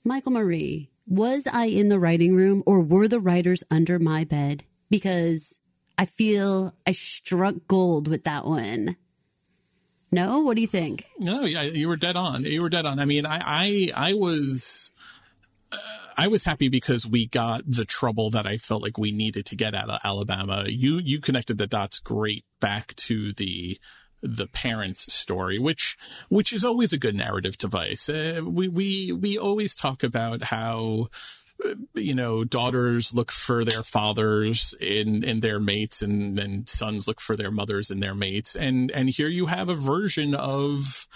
Michael 0.07 0.31
Marie, 0.31 0.89
was 1.09 1.49
I 1.53 1.67
in 1.67 1.89
the 1.89 1.99
writing 1.99 2.37
room 2.37 2.63
or 2.65 2.81
were 2.81 3.09
the 3.09 3.19
writers 3.19 3.65
under 3.73 3.99
my 3.99 4.23
bed? 4.23 4.63
Because 4.89 5.59
I 5.99 6.07
feel 6.07 6.73
I 6.87 6.93
struck 6.93 7.57
gold 7.67 8.07
with 8.07 8.23
that 8.23 8.45
one. 8.45 8.97
No? 10.13 10.43
What 10.43 10.55
do 10.55 10.63
you 10.63 10.69
think? 10.69 11.07
No, 11.19 11.41
yeah, 11.45 11.63
you 11.63 11.89
were 11.89 11.97
dead 11.97 12.15
on. 12.15 12.45
You 12.45 12.63
were 12.63 12.69
dead 12.69 12.87
on. 12.87 13.01
I 13.01 13.05
mean, 13.05 13.27
I, 13.27 13.41
I, 13.45 14.11
I 14.11 14.15
was, 14.15 14.93
uh, 15.73 15.77
I 16.17 16.29
was 16.29 16.45
happy 16.45 16.69
because 16.69 17.05
we 17.05 17.27
got 17.27 17.63
the 17.67 17.85
trouble 17.85 18.31
that 18.31 18.47
I 18.47 18.59
felt 18.59 18.85
like 18.85 18.99
we 18.99 19.11
needed 19.11 19.45
to 19.47 19.57
get 19.57 19.75
out 19.75 19.91
of 19.91 19.99
Alabama. 20.05 20.67
You, 20.69 21.01
you 21.03 21.21
connected 21.21 21.59
the 21.59 21.67
dots 21.67 21.99
great 21.99 22.45
back 22.61 22.95
to 22.95 23.33
the, 23.33 23.77
the 24.23 24.47
parents 24.47 25.13
story, 25.13 25.59
which, 25.59 25.97
which 26.29 26.53
is 26.53 26.65
always 26.65 26.93
a 26.93 26.99
good 26.99 27.15
narrative 27.15 27.59
device. 27.59 28.09
Uh, 28.09 28.41
we, 28.45 28.69
we, 28.69 29.13
we 29.13 29.39
always 29.39 29.75
talk 29.75 30.03
about 30.03 30.45
how, 30.45 31.09
uh, 31.65 31.75
you 31.95 32.15
know, 32.15 32.45
daughters 32.45 33.15
look 33.15 33.31
for 33.31 33.65
their 33.65 33.83
fathers 33.83 34.75
in, 34.81 35.23
in 35.23 35.41
their 35.41 35.61
mates 35.61 36.03
and 36.03 36.37
then 36.37 36.67
sons 36.67 37.07
look 37.07 37.21
for 37.21 37.37
their 37.37 37.51
mothers 37.51 37.91
in 37.91 38.01
their 38.01 38.15
mates. 38.15 38.57
And, 38.57 38.91
and 38.91 39.09
here 39.11 39.29
you 39.29 39.47
have 39.47 39.69
a 39.69 39.75
version 39.75 40.35
of, 40.35 41.07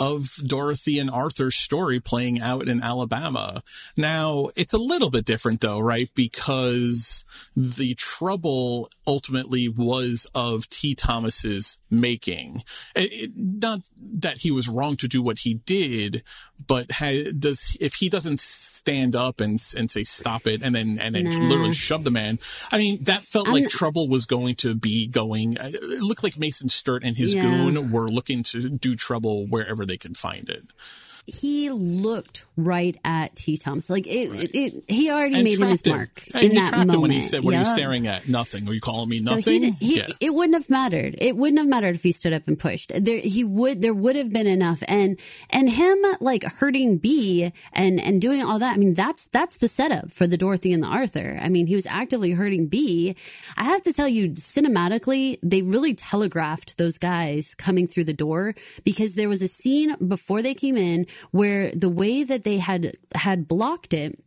of 0.00 0.34
Dorothy 0.46 0.98
and 0.98 1.10
Arthur's 1.10 1.54
story 1.54 2.00
playing 2.00 2.40
out 2.40 2.66
in 2.66 2.82
Alabama. 2.82 3.62
Now, 3.96 4.48
it's 4.56 4.72
a 4.72 4.78
little 4.78 5.10
bit 5.10 5.24
different 5.26 5.60
though, 5.60 5.78
right? 5.78 6.08
Because 6.14 7.24
the 7.54 7.94
trouble 7.94 8.90
ultimately 9.06 9.68
was 9.68 10.26
of 10.34 10.68
T. 10.70 10.94
Thomas's 10.94 11.76
making. 11.90 12.62
It, 12.96 13.32
not 13.36 13.80
that 13.98 14.38
he 14.38 14.50
was 14.50 14.68
wrong 14.68 14.96
to 14.96 15.08
do 15.08 15.22
what 15.22 15.40
he 15.40 15.54
did, 15.66 16.22
but 16.66 16.90
ha- 16.92 17.30
does 17.38 17.76
if 17.80 17.94
he 17.94 18.08
doesn't 18.08 18.40
stand 18.40 19.14
up 19.14 19.40
and 19.40 19.62
and 19.76 19.90
say 19.90 20.04
stop 20.04 20.46
it 20.46 20.62
and 20.62 20.74
then 20.74 20.98
and 20.98 21.14
then 21.14 21.24
Nah. 21.24 21.38
literally 21.48 21.74
shove 21.74 22.04
the 22.04 22.10
man. 22.10 22.38
I 22.72 22.78
mean, 22.78 23.02
that 23.02 23.24
felt 23.24 23.48
I'm 23.48 23.54
like 23.54 23.68
trouble 23.68 24.08
was 24.08 24.24
going 24.26 24.54
to 24.56 24.74
be 24.74 25.06
going. 25.08 25.58
uh, 25.58 25.68
It 25.72 26.02
looked 26.02 26.22
like 26.22 26.38
Mason 26.38 26.68
Sturt 26.68 27.04
and 27.04 27.16
his 27.16 27.34
Yeah. 27.34 27.42
goon 27.42 27.90
were 27.90 28.08
looking 28.08 28.42
to 28.44 28.70
do 28.70 28.94
trouble 28.96 29.46
wherever 29.46 29.84
they 29.90 29.98
could 29.98 30.16
find 30.16 30.48
it. 30.48 30.64
He 31.26 31.70
looked 31.70 32.46
right 32.56 32.96
at 33.04 33.36
T. 33.36 33.56
Thomas. 33.56 33.88
Like 33.88 34.06
it, 34.06 34.10
it, 34.10 34.50
it 34.54 34.84
he 34.88 35.10
already 35.10 35.36
And 35.36 35.44
made 35.44 35.58
him 35.58 35.68
his 35.68 35.82
him. 35.82 35.96
mark 35.96 36.22
And 36.34 36.44
in 36.44 36.54
that 36.56 36.72
moment. 36.78 37.00
when 37.00 37.10
he 37.10 37.20
said, 37.20 37.44
"What 37.44 37.54
are 37.54 37.60
you 37.60 37.64
staring 37.66 38.06
at? 38.06 38.28
Nothing. 38.28 38.68
Are 38.68 38.72
you 38.72 38.80
calling 38.80 39.08
me 39.08 39.18
So 39.18 39.30
he 39.36 39.36
nothing?" 39.36 39.60
did, 39.60 39.74
he, 39.74 39.96
yeah. 39.98 40.06
it 40.20 40.34
wouldn't 40.34 40.54
have 40.54 40.68
mattered. 40.68 41.14
It 41.18 41.36
wouldn't 41.36 41.58
have 41.58 41.68
mattered 41.68 41.94
if 41.94 42.02
he 42.02 42.12
stood 42.12 42.32
up 42.32 42.46
and 42.48 42.58
pushed. 42.58 42.92
There, 42.94 43.18
he 43.18 43.44
would, 43.44 43.80
there 43.82 43.94
would 43.94 44.16
have 44.16 44.32
been 44.32 44.46
enough. 44.46 44.82
And, 44.88 45.18
and 45.50 45.70
him 45.70 45.98
like 46.20 46.42
hurting 46.44 46.98
B 46.98 47.52
and, 47.72 48.00
and 48.00 48.20
doing 48.20 48.42
all 48.42 48.58
that. 48.58 48.74
I 48.74 48.78
mean, 48.78 48.94
that's, 48.94 49.26
that's 49.26 49.56
the 49.58 49.68
setup 49.68 50.10
for 50.10 50.26
the 50.26 50.36
Dorothy 50.36 50.72
and 50.72 50.82
the 50.82 50.88
Arthur. 50.88 51.38
I 51.40 51.48
mean, 51.48 51.66
he 51.66 51.74
was 51.74 51.86
actively 51.86 52.32
hurting 52.32 52.66
B. 52.66 53.14
I 53.56 53.64
have 53.64 53.82
to 53.82 53.92
tell 53.92 54.08
you, 54.08 54.30
cinematically, 54.30 55.38
they 55.42 55.62
really 55.62 55.94
telegraphed 55.94 56.78
those 56.78 56.98
guys 56.98 57.54
coming 57.54 57.86
through 57.86 58.04
the 58.04 58.12
door 58.12 58.54
because 58.84 59.14
there 59.14 59.28
was 59.28 59.42
a 59.42 59.48
scene 59.48 59.94
before 60.06 60.42
they 60.42 60.54
came 60.54 60.76
in 60.76 61.06
where 61.30 61.70
the 61.70 61.88
way 61.88 62.22
that 62.24 62.44
they 62.44 62.58
had, 62.58 62.92
had 63.14 63.48
blocked 63.48 63.94
it, 63.94 64.18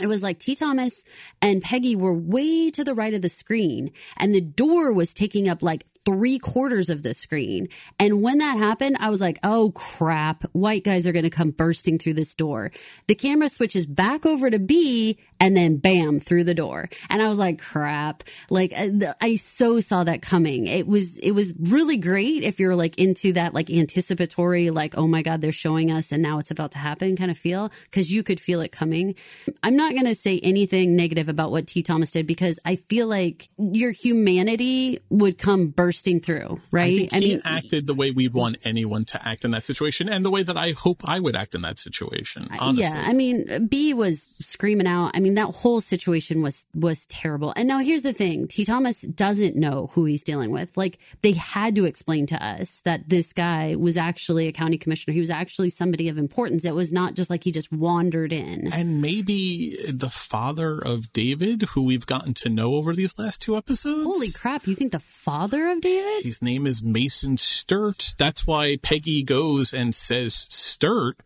it 0.00 0.06
was 0.06 0.22
like 0.22 0.38
T. 0.38 0.54
Thomas 0.54 1.04
and 1.42 1.62
Peggy 1.62 1.94
were 1.94 2.14
way 2.14 2.70
to 2.70 2.82
the 2.82 2.94
right 2.94 3.12
of 3.12 3.22
the 3.22 3.28
screen, 3.28 3.92
and 4.16 4.34
the 4.34 4.40
door 4.40 4.92
was 4.92 5.12
taking 5.12 5.48
up 5.48 5.62
like 5.62 5.84
three 6.10 6.40
quarters 6.40 6.90
of 6.90 7.04
the 7.04 7.14
screen. 7.14 7.68
And 8.00 8.20
when 8.20 8.38
that 8.38 8.58
happened, 8.58 8.96
I 8.98 9.10
was 9.10 9.20
like, 9.20 9.38
oh 9.44 9.70
crap, 9.76 10.42
white 10.50 10.82
guys 10.82 11.06
are 11.06 11.12
going 11.12 11.22
to 11.22 11.30
come 11.30 11.50
bursting 11.52 11.98
through 11.98 12.14
this 12.14 12.34
door. 12.34 12.72
The 13.06 13.14
camera 13.14 13.48
switches 13.48 13.86
back 13.86 14.26
over 14.26 14.50
to 14.50 14.58
B 14.58 15.18
and 15.38 15.56
then 15.56 15.76
bam, 15.76 16.18
through 16.18 16.44
the 16.44 16.54
door. 16.54 16.90
And 17.08 17.22
I 17.22 17.28
was 17.28 17.38
like, 17.38 17.60
crap. 17.60 18.24
Like 18.50 18.72
uh, 18.76 19.14
I 19.20 19.36
so 19.36 19.78
saw 19.78 20.02
that 20.02 20.20
coming. 20.20 20.66
It 20.66 20.88
was, 20.88 21.16
it 21.18 21.30
was 21.30 21.54
really 21.56 21.96
great 21.96 22.42
if 22.42 22.58
you're 22.58 22.74
like 22.74 22.98
into 22.98 23.32
that 23.34 23.54
like 23.54 23.70
anticipatory, 23.70 24.70
like, 24.70 24.98
oh 24.98 25.06
my 25.06 25.22
God, 25.22 25.40
they're 25.40 25.52
showing 25.52 25.92
us 25.92 26.10
and 26.10 26.22
now 26.22 26.40
it's 26.40 26.50
about 26.50 26.72
to 26.72 26.78
happen 26.78 27.16
kind 27.16 27.30
of 27.30 27.38
feel 27.38 27.70
because 27.84 28.12
you 28.12 28.24
could 28.24 28.40
feel 28.40 28.60
it 28.60 28.72
coming. 28.72 29.14
I'm 29.62 29.76
not 29.76 29.92
going 29.92 30.06
to 30.06 30.14
say 30.16 30.40
anything 30.42 30.96
negative 30.96 31.28
about 31.28 31.52
what 31.52 31.68
T. 31.68 31.84
Thomas 31.84 32.10
did 32.10 32.26
because 32.26 32.58
I 32.64 32.74
feel 32.74 33.06
like 33.06 33.48
your 33.58 33.92
humanity 33.92 34.98
would 35.08 35.38
come 35.38 35.68
bursting 35.68 35.99
through, 36.02 36.60
right? 36.70 37.08
I, 37.12 37.20
think 37.20 37.24
he 37.24 37.40
acted 37.44 37.86
the 37.86 37.94
way 37.94 38.10
we'd 38.10 38.32
want 38.32 38.56
anyone 38.64 39.04
to 39.06 39.28
act 39.28 39.44
in 39.44 39.50
that 39.52 39.62
situation, 39.62 40.08
and 40.08 40.24
the 40.24 40.30
way 40.30 40.42
that 40.42 40.56
I 40.56 40.72
hope 40.72 41.02
I 41.04 41.20
would 41.20 41.36
act 41.36 41.54
in 41.54 41.62
that 41.62 41.78
situation. 41.78 42.48
Honestly, 42.58 42.84
Yeah, 42.84 43.04
I 43.06 43.12
mean, 43.12 43.68
B 43.68 43.94
was 43.94 44.22
screaming 44.22 44.86
out. 44.86 45.12
I 45.14 45.20
mean, 45.20 45.34
that 45.34 45.54
whole 45.54 45.80
situation 45.80 46.42
was 46.42 46.66
was 46.74 47.06
terrible. 47.06 47.52
And 47.56 47.68
now 47.68 47.78
here's 47.78 48.02
the 48.02 48.12
thing: 48.12 48.48
T. 48.48 48.64
Thomas 48.64 49.02
doesn't 49.02 49.56
know 49.56 49.90
who 49.92 50.04
he's 50.04 50.22
dealing 50.22 50.50
with. 50.50 50.76
Like 50.76 50.98
they 51.22 51.32
had 51.32 51.74
to 51.76 51.84
explain 51.84 52.26
to 52.26 52.44
us 52.44 52.80
that 52.84 53.08
this 53.08 53.32
guy 53.32 53.76
was 53.76 53.96
actually 53.96 54.48
a 54.48 54.52
county 54.52 54.78
commissioner. 54.78 55.14
He 55.14 55.20
was 55.20 55.30
actually 55.30 55.70
somebody 55.70 56.08
of 56.08 56.18
importance. 56.18 56.64
It 56.64 56.74
was 56.74 56.92
not 56.92 57.14
just 57.14 57.30
like 57.30 57.44
he 57.44 57.52
just 57.52 57.70
wandered 57.72 58.32
in. 58.32 58.72
and 58.72 59.00
maybe 59.00 59.76
the 59.92 60.10
father 60.10 60.78
of 60.78 61.12
David, 61.12 61.62
who 61.62 61.82
we've 61.82 62.06
gotten 62.06 62.34
to 62.34 62.48
know 62.48 62.74
over 62.74 62.94
these 62.94 63.18
last 63.18 63.42
two 63.42 63.56
episodes. 63.56 64.04
Holy 64.04 64.30
crap! 64.30 64.66
You 64.66 64.74
think 64.74 64.92
the 64.92 65.00
father 65.00 65.68
of 65.68 65.79
David? 65.80 66.24
His 66.24 66.40
name 66.42 66.66
is 66.66 66.82
Mason 66.82 67.36
Sturt. 67.36 68.14
That's 68.18 68.46
why 68.46 68.76
Peggy 68.80 69.22
goes 69.22 69.72
and 69.74 69.94
says 69.94 70.46
Sturt 70.50 71.18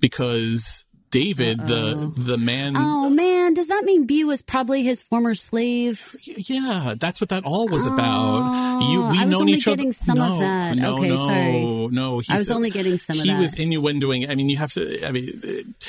because 0.00 0.84
David, 1.10 1.60
the 1.60 2.12
the 2.16 2.38
man. 2.38 2.72
Oh 2.76 3.08
man, 3.08 3.54
does 3.54 3.68
that 3.68 3.84
mean 3.84 4.04
B 4.04 4.24
was 4.24 4.42
probably 4.42 4.82
his 4.82 5.00
former 5.00 5.36
slave? 5.36 6.16
Yeah, 6.24 6.94
that's 6.98 7.20
what 7.20 7.30
that 7.30 7.44
all 7.44 7.68
was 7.68 7.86
about. 7.86 8.00
Oh, 8.02 8.92
you, 8.92 9.00
Oh, 9.04 9.10
we 9.12 9.18
I 9.18 9.24
was 9.24 9.30
known 9.30 9.40
only 9.42 9.52
each 9.52 9.68
other. 9.68 9.76
getting 9.76 9.92
some 9.92 10.18
no, 10.18 10.32
of 10.32 10.40
that. 10.40 10.76
No, 10.76 10.96
Okay, 10.98 11.08
no, 11.10 11.16
sorry. 11.28 11.62
No, 11.92 12.20
I 12.28 12.36
was 12.38 12.50
only 12.50 12.70
getting 12.70 12.98
some 12.98 13.16
of 13.16 13.22
he 13.22 13.30
that. 13.30 13.38
was 13.40 13.54
innuendoing. 13.54 14.28
I 14.28 14.34
mean, 14.34 14.50
you 14.50 14.56
have 14.56 14.72
to. 14.72 15.06
I 15.06 15.12
mean, 15.12 15.28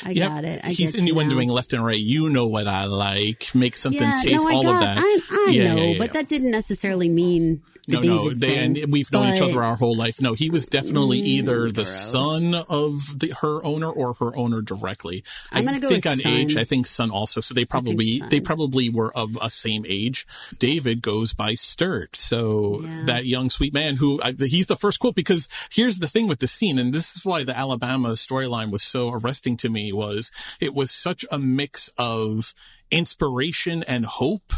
I 0.05 0.13
got 0.13 0.43
it. 0.43 0.63
I 0.63 0.69
he's 0.69 0.91
get 0.91 1.01
you 1.01 1.15
now. 1.15 1.21
innuendoing 1.21 1.49
left 1.49 1.73
and 1.73 1.83
right. 1.83 1.97
You 1.97 2.29
know 2.29 2.45
what 2.45 2.67
I 2.67 2.85
like. 2.85 3.47
Make 3.55 3.75
something 3.75 4.01
yeah, 4.03 4.19
taste. 4.21 4.45
all 4.45 4.61
got. 4.61 4.75
of 4.75 4.79
that. 4.81 4.97
I, 4.99 5.47
I 5.47 5.51
Yeah, 5.53 5.73
know, 5.73 5.83
yeah, 5.83 5.97
but 5.97 6.13
that 6.13 6.27
didn't 6.29 6.51
necessarily 6.51 7.09
mean 7.09 7.63
no, 7.87 8.01
David 8.01 8.17
no, 8.17 8.29
they, 8.33 8.47
thing. 8.47 8.83
and 8.83 8.91
we've 8.91 9.11
known 9.11 9.33
each 9.33 9.41
other 9.41 9.63
our 9.63 9.75
whole 9.75 9.95
life. 9.95 10.21
No, 10.21 10.33
he 10.33 10.49
was 10.49 10.65
definitely 10.65 11.19
either 11.19 11.71
the 11.71 11.85
son 11.85 12.55
of 12.55 13.19
the, 13.19 13.33
her 13.41 13.63
owner 13.63 13.89
or 13.89 14.13
her 14.15 14.35
owner 14.35 14.61
directly. 14.61 15.23
I'm 15.51 15.63
I 15.63 15.65
gonna 15.65 15.79
go 15.79 15.89
think 15.89 16.05
with 16.05 16.11
on 16.11 16.19
son. 16.19 16.31
age, 16.31 16.57
I 16.57 16.63
think 16.63 16.87
son 16.87 17.11
also. 17.11 17.41
So 17.41 17.53
they 17.53 17.65
probably 17.65 18.21
they 18.29 18.39
probably 18.39 18.89
were 18.89 19.15
of 19.15 19.37
a 19.41 19.49
same 19.49 19.85
age. 19.87 20.25
David 20.59 21.01
goes 21.01 21.33
by 21.33 21.53
Sturt, 21.55 22.15
so 22.15 22.81
that 23.05 23.25
young 23.25 23.49
sweet 23.49 23.73
man 23.73 23.97
who 23.97 24.21
I, 24.23 24.33
he's 24.37 24.67
the 24.67 24.75
first 24.75 24.99
quote 24.99 25.15
because 25.15 25.47
here's 25.71 25.99
the 25.99 26.07
thing 26.07 26.27
with 26.27 26.39
the 26.39 26.47
scene, 26.47 26.79
and 26.79 26.93
this 26.93 27.15
is 27.15 27.25
why 27.25 27.43
the 27.43 27.57
Alabama 27.57 28.09
storyline 28.09 28.71
was 28.71 28.83
so 28.83 29.11
arresting 29.11 29.57
to 29.57 29.69
me 29.69 29.91
was 29.91 30.31
it 30.59 30.73
was 30.73 30.91
such 30.91 31.25
a 31.31 31.39
mix 31.39 31.89
of 31.97 32.53
inspiration 32.91 33.83
and 33.83 34.05
hope 34.05 34.53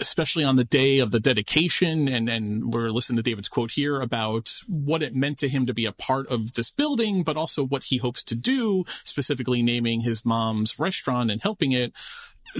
especially 0.00 0.44
on 0.44 0.56
the 0.56 0.64
day 0.64 0.98
of 0.98 1.10
the 1.10 1.20
dedication 1.20 2.08
and 2.08 2.28
and 2.28 2.72
we're 2.72 2.90
listening 2.90 3.16
to 3.16 3.22
David's 3.22 3.48
quote 3.48 3.72
here 3.72 4.00
about 4.00 4.60
what 4.66 5.02
it 5.02 5.14
meant 5.14 5.38
to 5.38 5.48
him 5.48 5.66
to 5.66 5.74
be 5.74 5.86
a 5.86 5.92
part 5.92 6.26
of 6.28 6.54
this 6.54 6.70
building 6.70 7.22
but 7.22 7.36
also 7.36 7.64
what 7.64 7.84
he 7.84 7.98
hopes 7.98 8.22
to 8.24 8.34
do 8.34 8.84
specifically 9.04 9.62
naming 9.62 10.00
his 10.00 10.24
mom's 10.24 10.78
restaurant 10.78 11.30
and 11.30 11.42
helping 11.42 11.72
it 11.72 11.92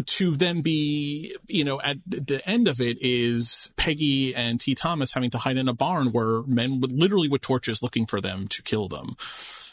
to 0.06 0.36
then 0.36 0.60
be, 0.60 1.34
you 1.46 1.64
know, 1.64 1.80
at 1.80 1.98
the 2.06 2.42
end 2.46 2.68
of 2.68 2.80
it 2.80 2.98
is 3.00 3.70
Peggy 3.76 4.34
and 4.34 4.60
T. 4.60 4.74
Thomas 4.74 5.12
having 5.12 5.30
to 5.30 5.38
hide 5.38 5.56
in 5.56 5.68
a 5.68 5.74
barn 5.74 6.12
where 6.12 6.42
men 6.42 6.80
literally 6.80 7.28
with 7.28 7.40
torches 7.40 7.82
looking 7.82 8.06
for 8.06 8.20
them 8.20 8.46
to 8.48 8.62
kill 8.62 8.88
them. 8.88 9.16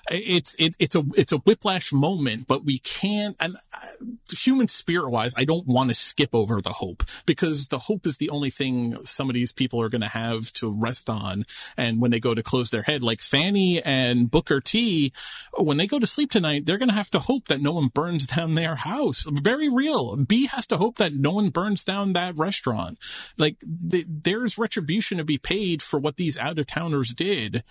It's 0.09 0.55
it, 0.55 0.75
it's 0.79 0.95
a 0.95 1.03
it's 1.15 1.31
a 1.31 1.37
whiplash 1.37 1.91
moment, 1.91 2.47
but 2.47 2.63
we 2.63 2.79
can't. 2.79 3.35
And 3.39 3.57
uh, 3.73 4.05
human 4.31 4.67
spirit 4.67 5.09
wise, 5.09 5.33
I 5.35 5.45
don't 5.45 5.67
want 5.67 5.89
to 5.89 5.95
skip 5.95 6.29
over 6.33 6.61
the 6.61 6.73
hope 6.73 7.03
because 7.25 7.69
the 7.69 7.79
hope 7.79 8.05
is 8.05 8.17
the 8.17 8.29
only 8.29 8.49
thing 8.49 8.97
some 9.03 9.29
of 9.29 9.33
these 9.33 9.51
people 9.51 9.81
are 9.81 9.89
going 9.89 10.01
to 10.01 10.07
have 10.07 10.51
to 10.53 10.71
rest 10.71 11.09
on. 11.09 11.43
And 11.75 12.01
when 12.01 12.11
they 12.11 12.19
go 12.19 12.35
to 12.35 12.43
close 12.43 12.69
their 12.69 12.83
head, 12.83 13.01
like 13.01 13.21
Fanny 13.21 13.81
and 13.81 14.29
Booker 14.29 14.61
T, 14.61 15.11
when 15.57 15.77
they 15.77 15.87
go 15.87 15.99
to 15.99 16.07
sleep 16.07 16.31
tonight, 16.31 16.65
they're 16.65 16.77
going 16.77 16.89
to 16.89 16.95
have 16.95 17.11
to 17.11 17.19
hope 17.19 17.47
that 17.47 17.61
no 17.61 17.73
one 17.73 17.87
burns 17.87 18.27
down 18.27 18.53
their 18.53 18.75
house. 18.75 19.25
Very 19.29 19.69
real. 19.69 20.15
B 20.17 20.47
has 20.47 20.67
to 20.67 20.77
hope 20.77 20.97
that 20.97 21.13
no 21.13 21.31
one 21.31 21.49
burns 21.49 21.83
down 21.83 22.13
that 22.13 22.37
restaurant. 22.37 22.99
Like 23.37 23.57
th- 23.89 24.05
there's 24.07 24.57
retribution 24.57 25.17
to 25.17 25.23
be 25.23 25.37
paid 25.37 25.81
for 25.81 25.99
what 25.99 26.17
these 26.17 26.37
out 26.37 26.59
of 26.59 26.67
towners 26.67 27.13
did 27.13 27.63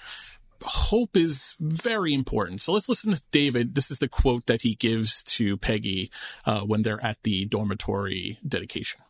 hope 0.64 1.16
is 1.16 1.56
very 1.60 2.14
important. 2.14 2.60
So 2.60 2.72
let's 2.72 2.88
listen 2.88 3.12
to 3.14 3.22
David. 3.30 3.74
This 3.74 3.90
is 3.90 3.98
the 3.98 4.08
quote 4.08 4.46
that 4.46 4.62
he 4.62 4.74
gives 4.74 5.22
to 5.24 5.56
Peggy 5.56 6.10
uh, 6.46 6.60
when 6.60 6.82
they're 6.82 7.02
at 7.04 7.22
the 7.22 7.44
dormitory 7.46 8.38
dedication. 8.46 9.00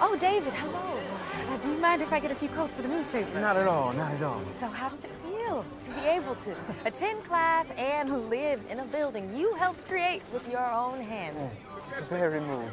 Oh, 0.00 0.16
David, 0.16 0.52
hello. 0.54 1.00
Uh, 1.48 1.56
do 1.58 1.70
you 1.70 1.78
mind 1.78 2.02
if 2.02 2.12
I 2.12 2.20
get 2.20 2.30
a 2.30 2.34
few 2.34 2.48
quotes 2.48 2.76
for 2.76 2.82
the 2.82 2.88
newspaper? 2.88 3.40
Not 3.40 3.56
at 3.56 3.66
all, 3.66 3.92
not 3.92 4.12
at 4.12 4.22
all. 4.22 4.40
So, 4.54 4.68
how 4.68 4.88
does 4.88 5.04
it 5.04 5.10
feel 5.24 5.64
to 5.84 5.90
be 5.90 6.06
able 6.06 6.36
to 6.36 6.54
attend 6.84 7.24
class 7.24 7.70
and 7.76 8.30
live 8.30 8.60
in 8.70 8.78
a 8.78 8.84
building 8.84 9.36
you 9.36 9.54
helped 9.54 9.86
create 9.88 10.22
with 10.32 10.48
your 10.50 10.70
own 10.70 11.00
hands? 11.00 11.36
It's 11.90 12.00
very 12.02 12.40
moving. 12.40 12.70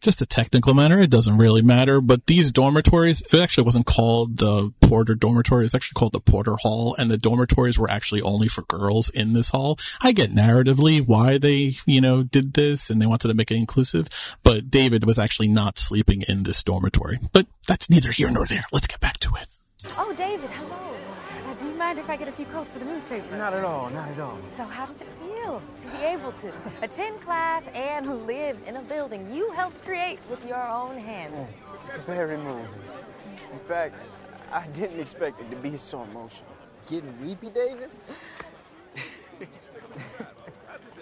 Just 0.00 0.22
a 0.22 0.26
technical 0.26 0.74
matter. 0.74 1.00
It 1.00 1.10
doesn't 1.10 1.38
really 1.38 1.62
matter. 1.62 2.00
But 2.00 2.26
these 2.26 2.52
dormitories, 2.52 3.20
it 3.20 3.40
actually 3.40 3.64
wasn't 3.64 3.86
called 3.86 4.36
the 4.38 4.72
Porter 4.80 5.16
dormitory. 5.16 5.64
It's 5.64 5.74
actually 5.74 5.98
called 5.98 6.12
the 6.12 6.20
Porter 6.20 6.54
Hall. 6.54 6.94
And 6.96 7.10
the 7.10 7.18
dormitories 7.18 7.78
were 7.78 7.90
actually 7.90 8.22
only 8.22 8.46
for 8.46 8.62
girls 8.62 9.08
in 9.08 9.32
this 9.32 9.48
hall. 9.48 9.76
I 10.00 10.12
get 10.12 10.32
narratively 10.32 11.04
why 11.04 11.38
they, 11.38 11.72
you 11.84 12.00
know, 12.00 12.22
did 12.22 12.54
this 12.54 12.90
and 12.90 13.02
they 13.02 13.06
wanted 13.06 13.28
to 13.28 13.34
make 13.34 13.50
it 13.50 13.56
inclusive. 13.56 14.08
But 14.44 14.70
David 14.70 15.04
was 15.04 15.18
actually 15.18 15.48
not 15.48 15.78
sleeping 15.78 16.22
in 16.28 16.44
this 16.44 16.62
dormitory. 16.62 17.18
But 17.32 17.46
that's 17.66 17.90
neither 17.90 18.12
here 18.12 18.30
nor 18.30 18.46
there. 18.46 18.62
Let's 18.72 18.86
get 18.86 19.00
back 19.00 19.18
to 19.18 19.34
it. 19.34 19.48
Oh, 19.96 20.12
David, 20.16 20.50
hello. 20.50 20.76
Uh, 21.48 21.54
do 21.54 21.66
you 21.66 21.74
mind 21.74 21.98
if 21.98 22.08
I 22.08 22.16
get 22.16 22.28
a 22.28 22.32
few 22.32 22.46
quotes 22.46 22.72
for 22.72 22.78
the 22.78 22.84
newspaper? 22.84 23.36
Not 23.36 23.52
at 23.52 23.64
all, 23.64 23.90
not 23.90 24.08
at 24.08 24.20
all. 24.20 24.38
So, 24.50 24.64
how 24.64 24.86
does 24.86 25.00
it 25.00 25.08
to 25.56 25.86
be 25.86 26.04
able 26.04 26.32
to 26.32 26.52
attend 26.82 27.20
class 27.22 27.66
and 27.68 28.26
live 28.26 28.58
in 28.66 28.76
a 28.76 28.82
building 28.82 29.26
you 29.34 29.50
helped 29.52 29.82
create 29.84 30.18
with 30.28 30.46
your 30.46 30.62
own 30.68 30.98
hands? 30.98 31.32
Oh, 31.36 31.48
it's 31.86 31.98
very 31.98 32.36
moving. 32.36 32.68
In 33.52 33.58
fact, 33.60 33.94
I 34.52 34.66
didn't 34.68 35.00
expect 35.00 35.40
it 35.40 35.50
to 35.50 35.56
be 35.56 35.76
so 35.76 36.02
emotional. 36.02 36.50
Getting 36.86 37.14
weepy, 37.26 37.48
David? 37.48 37.90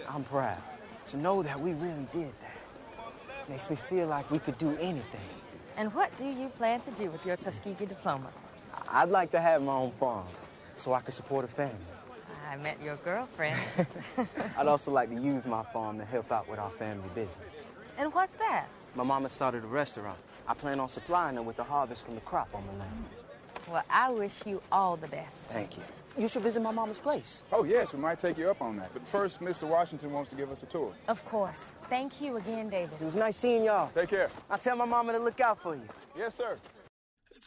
I'm 0.09 0.23
proud 0.23 0.61
to 1.07 1.17
know 1.17 1.43
that 1.43 1.59
we 1.59 1.73
really 1.73 2.07
did 2.13 2.31
that. 2.41 3.49
Makes 3.49 3.69
me 3.69 3.75
feel 3.75 4.07
like 4.07 4.29
we 4.31 4.39
could 4.39 4.57
do 4.57 4.69
anything. 4.79 5.29
And 5.77 5.93
what 5.93 6.15
do 6.17 6.25
you 6.25 6.49
plan 6.49 6.79
to 6.81 6.91
do 6.91 7.11
with 7.11 7.25
your 7.25 7.35
Tuskegee 7.35 7.85
diploma? 7.85 8.29
I'd 8.89 9.09
like 9.09 9.31
to 9.31 9.41
have 9.41 9.61
my 9.61 9.73
own 9.73 9.91
farm 9.91 10.25
so 10.75 10.93
I 10.93 11.01
could 11.01 11.13
support 11.13 11.43
a 11.45 11.47
family. 11.49 11.75
I 12.47 12.55
met 12.57 12.81
your 12.81 12.95
girlfriend. 12.97 13.59
I'd 14.57 14.67
also 14.67 14.91
like 14.91 15.09
to 15.09 15.21
use 15.21 15.45
my 15.45 15.63
farm 15.73 15.97
to 15.99 16.05
help 16.05 16.31
out 16.31 16.47
with 16.47 16.59
our 16.59 16.69
family 16.71 17.09
business. 17.13 17.37
and 17.97 18.13
what's 18.13 18.35
that? 18.35 18.67
My 18.95 19.03
mama 19.03 19.29
started 19.29 19.63
a 19.63 19.67
restaurant. 19.67 20.17
I 20.47 20.53
plan 20.53 20.79
on 20.79 20.87
supplying 20.87 21.35
them 21.35 21.45
with 21.45 21.57
the 21.57 21.63
harvest 21.63 22.05
from 22.05 22.15
the 22.15 22.21
crop 22.21 22.47
on 22.53 22.65
the 22.67 22.73
land. 22.73 23.05
Well, 23.69 23.83
I 23.89 24.09
wish 24.11 24.45
you 24.45 24.61
all 24.71 24.95
the 24.95 25.07
best. 25.07 25.37
Thank 25.49 25.75
you. 25.75 25.83
You 26.17 26.27
should 26.27 26.41
visit 26.41 26.61
my 26.63 26.71
mama's 26.71 26.97
place. 26.99 27.43
Oh, 27.51 27.63
yes, 27.63 27.93
we 27.93 27.99
might 27.99 28.17
take 28.17 28.37
you 28.37 28.49
up 28.49 28.61
on 28.61 28.77
that. 28.77 28.91
But 28.93 29.05
first, 29.07 29.39
Mr. 29.41 29.67
Washington 29.67 30.11
wants 30.13 30.29
to 30.29 30.35
give 30.35 30.49
us 30.49 30.63
a 30.63 30.65
tour. 30.65 30.93
Of 31.09 31.23
course. 31.25 31.65
Thank 31.89 32.21
you 32.21 32.37
again, 32.37 32.69
David. 32.69 32.91
It 32.99 33.05
was 33.05 33.15
nice 33.15 33.35
seeing 33.37 33.65
y'all. 33.65 33.91
Take 33.93 34.09
care. 34.09 34.29
I'll 34.49 34.57
tell 34.57 34.75
my 34.77 34.85
mama 34.85 35.11
to 35.13 35.19
look 35.19 35.39
out 35.41 35.61
for 35.61 35.75
you. 35.75 35.83
Yes, 36.17 36.33
sir. 36.35 36.57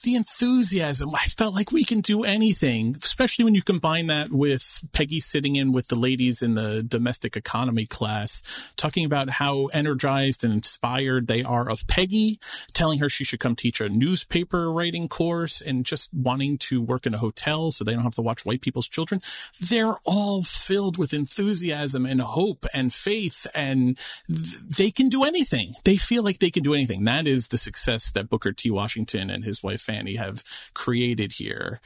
The 0.02 0.14
enthusiasm. 0.14 1.14
I 1.14 1.24
felt 1.24 1.54
like 1.54 1.72
we 1.72 1.84
can 1.84 2.00
do 2.00 2.24
anything, 2.24 2.96
especially 3.02 3.44
when 3.44 3.54
you 3.54 3.62
combine 3.62 4.06
that 4.08 4.32
with 4.32 4.84
Peggy 4.92 5.20
sitting 5.20 5.56
in 5.56 5.72
with 5.72 5.88
the 5.88 5.98
ladies 5.98 6.42
in 6.42 6.54
the 6.54 6.82
domestic 6.82 7.36
economy 7.36 7.86
class, 7.86 8.42
talking 8.76 9.04
about 9.04 9.30
how 9.30 9.66
energized 9.66 10.44
and 10.44 10.52
inspired 10.52 11.26
they 11.26 11.42
are 11.42 11.70
of 11.70 11.86
Peggy, 11.86 12.38
telling 12.72 12.98
her 12.98 13.08
she 13.08 13.24
should 13.24 13.40
come 13.40 13.56
teach 13.56 13.80
a 13.80 13.88
newspaper 13.88 14.72
writing 14.72 15.08
course 15.08 15.60
and 15.60 15.84
just 15.84 16.12
wanting 16.14 16.58
to 16.58 16.80
work 16.80 17.06
in 17.06 17.14
a 17.14 17.18
hotel 17.18 17.70
so 17.70 17.84
they 17.84 17.92
don't 17.92 18.02
have 18.02 18.14
to 18.14 18.22
watch 18.22 18.44
white 18.44 18.60
people's 18.60 18.88
children. 18.88 19.20
They're 19.60 19.98
all 20.04 20.42
filled 20.42 20.98
with 20.98 21.12
enthusiasm 21.12 22.06
and 22.06 22.20
hope 22.20 22.66
and 22.72 22.92
faith 22.92 23.46
and 23.54 23.98
th- 24.28 24.56
they 24.76 24.90
can 24.90 25.08
do 25.08 25.24
anything. 25.24 25.74
They 25.84 25.96
feel 25.96 26.22
like 26.22 26.38
they 26.38 26.50
can 26.50 26.62
do 26.62 26.74
anything. 26.74 27.04
That 27.04 27.26
is 27.26 27.48
the 27.48 27.58
success 27.58 28.10
that 28.12 28.28
Booker 28.28 28.52
T. 28.52 28.70
Washington 28.70 29.30
and 29.30 29.44
his 29.44 29.62
wife 29.62 29.79
Fanny 29.80 30.16
have 30.16 30.44
created 30.74 31.32
here. 31.32 31.80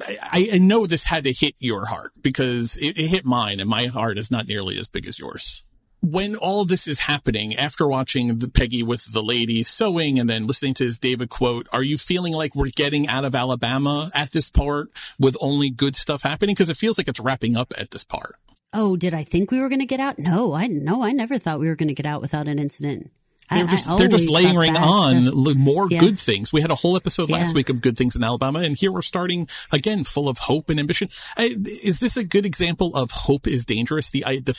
I, 0.00 0.50
I 0.54 0.58
know 0.58 0.86
this 0.86 1.04
had 1.04 1.24
to 1.24 1.32
hit 1.32 1.54
your 1.58 1.86
heart 1.86 2.12
because 2.22 2.76
it, 2.78 2.98
it 2.98 3.08
hit 3.08 3.24
mine 3.24 3.60
and 3.60 3.68
my 3.68 3.86
heart 3.86 4.18
is 4.18 4.30
not 4.30 4.48
nearly 4.48 4.78
as 4.78 4.88
big 4.88 5.06
as 5.06 5.18
yours. 5.18 5.62
When 6.00 6.34
all 6.34 6.64
this 6.64 6.88
is 6.88 6.98
happening, 6.98 7.54
after 7.54 7.86
watching 7.86 8.38
the 8.38 8.48
Peggy 8.48 8.82
with 8.82 9.12
the 9.12 9.22
ladies 9.22 9.68
sewing 9.68 10.18
and 10.18 10.28
then 10.28 10.48
listening 10.48 10.74
to 10.74 10.84
his 10.84 10.98
David 10.98 11.28
quote, 11.28 11.68
are 11.72 11.84
you 11.84 11.96
feeling 11.96 12.32
like 12.32 12.56
we're 12.56 12.70
getting 12.74 13.06
out 13.06 13.24
of 13.24 13.36
Alabama 13.36 14.10
at 14.12 14.32
this 14.32 14.50
part 14.50 14.88
with 15.20 15.36
only 15.40 15.70
good 15.70 15.94
stuff 15.94 16.22
happening? 16.22 16.54
Because 16.54 16.70
it 16.70 16.76
feels 16.76 16.98
like 16.98 17.06
it's 17.06 17.20
wrapping 17.20 17.54
up 17.54 17.72
at 17.78 17.92
this 17.92 18.02
part. 18.02 18.34
Oh, 18.72 18.96
did 18.96 19.14
I 19.14 19.22
think 19.22 19.50
we 19.50 19.60
were 19.60 19.68
going 19.68 19.80
to 19.80 19.86
get 19.86 20.00
out? 20.00 20.18
No, 20.18 20.54
I 20.54 20.66
no, 20.66 21.04
I 21.04 21.12
never 21.12 21.38
thought 21.38 21.60
we 21.60 21.68
were 21.68 21.76
going 21.76 21.88
to 21.88 21.94
get 21.94 22.06
out 22.06 22.22
without 22.22 22.48
an 22.48 22.58
incident. 22.58 23.12
They're 23.50 23.66
just 23.66 23.88
I 23.88 23.96
they're 23.98 24.08
just 24.08 24.30
layering 24.30 24.76
on 24.76 25.26
stuff- 25.26 25.56
more 25.56 25.86
Yeah. 25.90 25.98
good 26.00 26.18
things. 26.18 26.52
We 26.52 26.62
had 26.62 26.70
a 26.70 26.74
whole 26.74 26.96
episode 26.96 27.30
last 27.30 27.48
Yeah. 27.48 27.54
week 27.54 27.68
of 27.68 27.82
good 27.82 27.98
things 27.98 28.16
in 28.16 28.24
Alabama, 28.24 28.60
and 28.60 28.76
here 28.76 28.90
we're 28.90 29.02
starting 29.02 29.46
again 29.70 30.04
full 30.04 30.28
of 30.28 30.38
hope 30.38 30.70
and 30.70 30.80
ambition. 30.80 31.08
I, 31.36 31.56
is 31.82 32.00
this 32.00 32.16
a 32.16 32.24
good 32.24 32.46
example 32.46 32.94
of 32.96 33.10
hope 33.10 33.46
is 33.46 33.66
dangerous? 33.66 34.08
The, 34.10 34.24
I, 34.24 34.36
the 34.36 34.54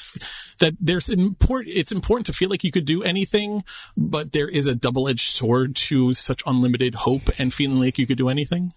that 0.60 0.76
there's 0.80 1.10
important. 1.10 1.76
It's 1.76 1.92
important 1.92 2.28
to 2.28 2.34
feel 2.34 2.50
like 2.50 2.64
you 2.64 2.72
could 2.72 2.86
do 2.86 3.02
anything, 3.04 3.64
but 3.98 4.32
there 4.32 4.48
is 4.48 4.66
a 4.68 4.76
double 4.76 5.08
edged 5.08 5.28
sword 5.32 5.76
to 5.76 6.14
such 6.14 6.44
unlimited 6.46 6.94
hope 6.96 7.30
and 7.40 7.52
feeling 7.54 7.80
like 7.80 7.98
you 7.98 8.06
could 8.06 8.18
do 8.18 8.30
anything. 8.30 8.74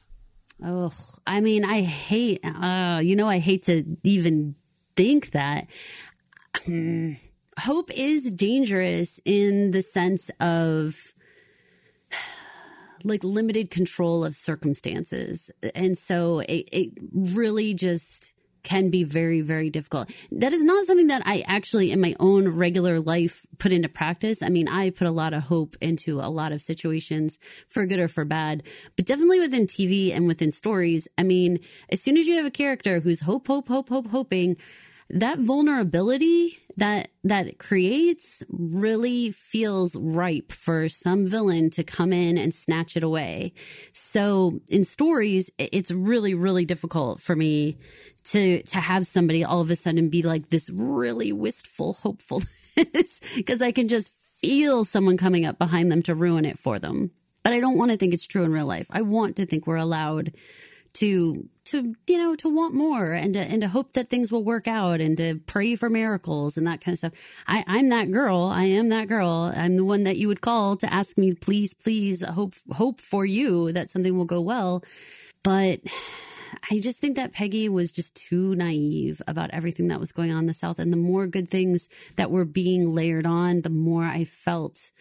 Oh, 0.65 0.91
I 1.27 1.43
mean, 1.43 1.65
I 1.67 1.83
hate, 1.83 2.41
uh, 2.43 3.01
you 3.05 3.15
know, 3.17 3.29
I 3.29 3.39
hate 3.41 3.65
to 3.65 3.85
even 4.03 4.55
think 4.97 5.33
that. 5.33 5.67
Hope 7.61 7.91
is 7.95 8.31
dangerous 8.31 9.21
in 9.25 9.71
the 9.71 9.83
sense 9.83 10.31
of 10.41 11.15
like 13.05 13.25
limited 13.25 13.71
control 13.71 14.25
of 14.25 14.37
circumstances. 14.37 15.51
And 15.75 15.97
so 15.97 16.41
it, 16.41 16.69
it 16.73 16.93
really 17.13 17.75
just 17.75 18.35
can 18.67 18.91
be 18.91 19.05
very, 19.05 19.43
very 19.43 19.71
difficult. 19.71 20.11
That 20.33 20.53
is 20.53 20.65
not 20.65 20.85
something 20.87 21.07
that 21.07 21.23
I 21.25 21.45
actually, 21.47 21.93
in 21.93 22.01
my 22.01 22.17
own 22.19 22.49
regular 22.49 22.99
life, 22.99 23.47
put 23.59 23.71
into 23.71 23.89
practice. 23.89 24.43
I 24.43 24.49
mean, 24.49 24.67
I 24.67 24.91
put 24.91 25.07
a 25.07 25.13
lot 25.13 25.33
of 25.33 25.45
hope 25.45 25.77
into 25.81 26.19
a 26.19 26.29
lot 26.29 26.51
of 26.51 26.61
situations 26.61 27.39
for 27.69 27.87
good 27.87 28.01
or 28.01 28.09
for 28.09 28.25
bad, 28.25 28.65
but 28.97 29.07
definitely 29.07 29.39
within 29.39 29.67
TV 29.67 30.13
and 30.13 30.27
within 30.27 30.51
stories. 30.51 31.07
I 31.17 31.23
mean, 31.23 31.61
as 31.91 32.03
soon 32.03 32.17
as 32.17 32.27
you 32.27 32.37
have 32.39 32.45
a 32.45 32.51
character 32.51 32.99
who's 32.99 33.21
hope, 33.21 33.47
hope, 33.47 33.69
hope, 33.69 33.89
hope, 33.89 34.09
hoping, 34.09 34.57
that 35.11 35.39
vulnerability 35.39 36.59
that 36.77 37.09
that 37.25 37.59
creates 37.59 38.43
really 38.49 39.31
feels 39.31 39.97
ripe 39.97 40.53
for 40.53 40.89
some 40.89 41.27
villain 41.27 41.71
to 41.71 41.83
come 41.83 42.13
in 42.13 42.37
and 42.37 42.53
snatch 42.55 42.97
it 42.97 43.03
away. 43.03 43.55
So 43.93 44.61
in 44.69 44.85
stories, 44.85 45.51
it's 45.59 45.91
really 45.91 46.35
really 46.35 46.65
difficult 46.65 47.21
for 47.21 47.35
me 47.35 47.79
to 48.25 48.63
to 48.63 48.79
have 48.79 49.07
somebody 49.07 49.45
all 49.45 49.61
of 49.61 49.71
a 49.71 49.77
sudden 49.77 50.09
be 50.09 50.23
like 50.23 50.51
this 50.51 50.69
really 50.71 51.33
wistful 51.33 51.95
hopefulness 51.95 53.21
because 53.37 53.63
I 53.63 53.73
can 53.73 53.89
just 53.89 54.15
feel 54.15 54.85
someone 54.85 55.17
coming 55.17 55.47
up 55.47 55.59
behind 55.59 55.91
them 55.91 56.03
to 56.03 56.15
ruin 56.15 56.45
it 56.45 56.59
for 56.59 56.79
them. 56.79 57.11
But 57.43 57.53
I 57.53 57.61
don't 57.61 57.79
want 57.79 57.93
to 57.93 57.97
think 57.97 58.13
it's 58.13 58.27
true 58.27 58.43
in 58.43 58.53
real 58.53 58.67
life. 58.67 58.89
I 58.91 59.03
want 59.03 59.37
to 59.37 59.47
think 59.47 59.67
we're 59.67 59.77
allowed 59.77 60.33
to 60.97 61.49
to 61.65 61.95
you 62.07 62.17
know 62.17 62.35
to 62.37 62.49
want 62.49 62.75
more 62.75 63.13
and 63.13 63.35
to 63.35 63.41
and 63.41 63.61
to 63.61 63.69
hope 63.69 63.93
that 63.93 64.09
things 64.09 64.33
will 64.33 64.45
work 64.45 64.67
out 64.67 65.01
and 65.01 65.17
to 65.19 65.41
pray 65.47 65.77
for 65.77 65.91
miracles 65.91 66.57
and 66.57 66.67
that 66.67 66.81
kind 66.81 66.95
of 66.95 66.99
stuff. 66.99 67.13
I 67.47 67.65
I'm 67.67 67.89
that 67.91 68.11
girl. 68.11 68.51
I 68.53 68.65
am 68.65 68.89
that 68.89 69.09
girl. 69.09 69.53
I'm 69.55 69.77
the 69.77 69.85
one 69.85 70.05
that 70.05 70.17
you 70.17 70.29
would 70.29 70.41
call 70.41 70.77
to 70.77 70.93
ask 70.93 71.19
me 71.19 71.33
please 71.33 71.75
please 71.75 72.25
hope 72.25 72.55
hope 72.73 73.01
for 73.01 73.27
you 73.27 73.73
that 73.73 73.91
something 73.91 74.17
will 74.17 74.25
go 74.25 74.41
well. 74.41 74.83
But 75.43 75.81
I 76.71 76.79
just 76.79 77.01
think 77.01 77.17
that 77.17 77.33
Peggy 77.33 77.69
was 77.69 77.93
just 77.93 78.15
too 78.15 78.55
naive 78.55 79.21
about 79.27 79.51
everything 79.51 79.89
that 79.89 80.01
was 80.01 80.13
going 80.13 80.31
on 80.31 80.41
in 80.41 80.47
the 80.47 80.55
South. 80.55 80.79
And 80.79 80.93
the 80.93 80.97
more 80.97 81.27
good 81.27 81.51
things 81.51 81.89
that 82.17 82.31
were 82.31 82.45
being 82.45 82.95
layered 82.95 83.27
on, 83.27 83.61
the 83.61 83.71
more 83.71 84.05
I 84.05 84.25
felt 84.25 84.93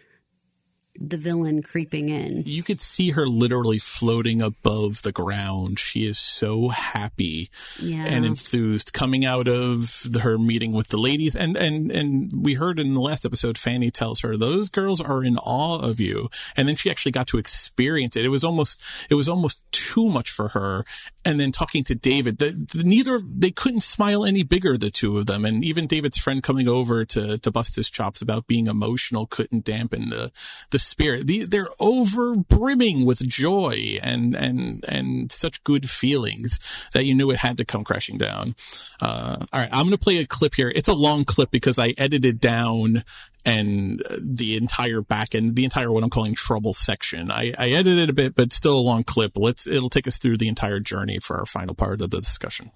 the 1.00 1.16
villain 1.16 1.62
creeping 1.62 2.08
in. 2.08 2.42
You 2.46 2.62
could 2.62 2.80
see 2.80 3.10
her 3.10 3.26
literally 3.26 3.78
floating 3.78 4.42
above 4.42 5.02
the 5.02 5.12
ground. 5.12 5.78
She 5.78 6.06
is 6.06 6.18
so 6.18 6.68
happy 6.68 7.50
Yeah. 7.80 8.04
and 8.06 8.24
enthused 8.24 8.92
coming 8.92 9.24
out 9.24 9.48
of 9.48 10.02
the, 10.04 10.20
her 10.20 10.38
meeting 10.38 10.72
with 10.72 10.88
the 10.88 10.96
ladies. 10.98 11.34
And, 11.36 11.56
and, 11.56 11.90
and 11.90 12.30
we 12.44 12.54
heard 12.54 12.78
in 12.78 12.94
the 12.94 13.00
last 13.00 13.24
episode, 13.24 13.58
Fanny 13.58 13.90
tells 13.90 14.20
her, 14.20 14.36
those 14.36 14.68
girls 14.68 15.00
are 15.00 15.22
in 15.24 15.38
awe 15.38 15.78
of 15.78 16.00
you. 16.00 16.28
And 16.56 16.68
then 16.68 16.76
she 16.76 16.90
actually 16.90 17.12
got 17.12 17.26
to 17.28 17.38
experience 17.38 18.16
it. 18.16 18.24
It 18.24 18.28
was 18.30 18.44
almost, 18.44 18.80
it 19.10 19.14
was 19.14 19.28
almost 19.28 19.60
too 19.72 20.08
much 20.08 20.30
for 20.30 20.48
her. 20.48 20.84
And 21.24 21.40
then 21.40 21.52
talking 21.52 21.84
to 21.84 21.94
David, 21.94 22.38
the, 22.38 22.50
the, 22.72 22.84
neither, 22.84 23.20
they 23.24 23.50
couldn't 23.50 23.80
smile 23.82 24.24
any 24.24 24.42
bigger, 24.42 24.76
the 24.76 24.90
two 24.90 25.18
of 25.18 25.26
them. 25.26 25.44
And 25.44 25.64
even 25.64 25.86
David's 25.86 26.18
friend 26.18 26.42
coming 26.42 26.68
over 26.68 27.04
to, 27.04 27.38
to 27.38 27.50
bust 27.50 27.76
his 27.76 27.90
chops 27.90 28.22
about 28.22 28.46
being 28.46 28.66
emotional 28.66 29.26
couldn't 29.26 29.64
dampen 29.64 30.08
the, 30.10 30.30
the 30.70 30.78
spirit. 30.86 31.30
They're 31.48 31.68
over 31.78 32.36
brimming 32.36 33.04
with 33.04 33.26
joy 33.26 33.98
and, 34.02 34.34
and, 34.34 34.84
and 34.88 35.30
such 35.32 35.62
good 35.64 35.88
feelings 35.88 36.58
that 36.92 37.04
you 37.04 37.14
knew 37.14 37.30
it 37.30 37.38
had 37.38 37.58
to 37.58 37.64
come 37.64 37.84
crashing 37.84 38.18
down. 38.18 38.54
Uh, 39.00 39.36
all 39.52 39.60
right. 39.60 39.70
I'm 39.72 39.86
going 39.86 39.92
to 39.92 39.98
play 39.98 40.18
a 40.18 40.26
clip 40.26 40.54
here. 40.54 40.72
It's 40.74 40.88
a 40.88 40.94
long 40.94 41.24
clip 41.24 41.50
because 41.50 41.78
I 41.78 41.94
edited 41.98 42.40
down 42.40 43.04
and 43.44 44.02
uh, 44.02 44.16
the 44.20 44.56
entire 44.56 45.00
back 45.00 45.34
end, 45.34 45.54
the 45.54 45.64
entire 45.64 45.92
what 45.92 46.02
I'm 46.02 46.10
calling 46.10 46.34
trouble 46.34 46.72
section. 46.72 47.30
I, 47.30 47.54
I 47.56 47.68
edited 47.70 48.10
a 48.10 48.12
bit, 48.12 48.34
but 48.34 48.52
still 48.52 48.78
a 48.78 48.80
long 48.80 49.04
clip. 49.04 49.32
Let's, 49.36 49.66
it'll 49.66 49.88
take 49.88 50.06
us 50.06 50.18
through 50.18 50.38
the 50.38 50.48
entire 50.48 50.80
journey 50.80 51.18
for 51.20 51.38
our 51.38 51.46
final 51.46 51.74
part 51.74 52.00
of 52.00 52.10
the 52.10 52.18
discussion. 52.18 52.72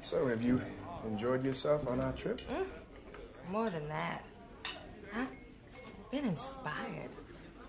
So, 0.00 0.26
have 0.28 0.44
you 0.44 0.60
enjoyed 1.06 1.44
yourself 1.44 1.86
on 1.86 2.00
our 2.00 2.12
trip? 2.12 2.40
More 3.50 3.68
than 3.70 3.88
that, 3.88 4.24
I've 5.14 5.28
been 6.10 6.24
inspired, 6.24 7.10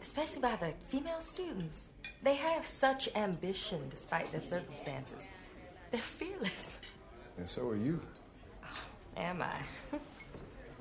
especially 0.02 0.42
by 0.42 0.56
the 0.56 0.74
female 0.90 1.22
students. 1.22 1.90
They 2.24 2.36
have 2.36 2.66
such 2.66 3.10
ambition 3.16 3.82
despite 3.90 4.32
their 4.32 4.42
circumstances. 4.42 5.28
They're 5.92 6.02
fearless. 6.02 6.80
And 7.38 7.48
so 7.48 7.68
are 7.70 7.76
you. 7.76 8.00
Oh, 8.64 8.68
am 9.18 9.42
I? 9.42 9.58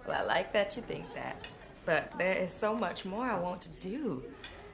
well, 0.06 0.22
I 0.22 0.24
like 0.24 0.52
that 0.52 0.76
you 0.76 0.82
think 0.82 1.04
that. 1.14 1.50
But 1.84 2.12
there 2.18 2.32
is 2.32 2.52
so 2.52 2.74
much 2.74 3.04
more 3.04 3.24
I 3.24 3.38
want 3.38 3.62
to 3.62 3.68
do. 3.80 4.22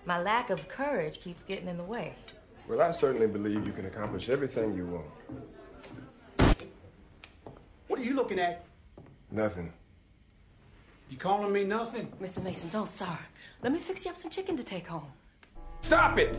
My 0.04 0.20
lack 0.20 0.50
of 0.50 0.68
courage 0.68 1.20
keeps 1.20 1.42
getting 1.42 1.68
in 1.68 1.76
the 1.76 1.84
way. 1.84 2.14
Well, 2.68 2.80
I 2.82 2.90
certainly 2.90 3.26
believe 3.26 3.64
you 3.66 3.72
can 3.72 3.86
accomplish 3.86 4.28
everything 4.28 4.76
you 4.76 4.86
want. 4.86 6.56
What 7.86 8.00
are 8.00 8.04
you 8.04 8.14
looking 8.14 8.38
at? 8.38 8.64
Nothing. 9.30 9.72
You 11.08 11.16
calling 11.16 11.52
me 11.52 11.64
nothing? 11.64 12.12
Mr. 12.20 12.42
Mason, 12.42 12.68
don't 12.70 12.88
start. 12.88 13.20
Let 13.62 13.72
me 13.72 13.78
fix 13.78 14.04
you 14.04 14.10
up 14.10 14.16
some 14.16 14.30
chicken 14.30 14.56
to 14.56 14.64
take 14.64 14.88
home. 14.88 15.12
Stop 15.80 16.18
it! 16.18 16.34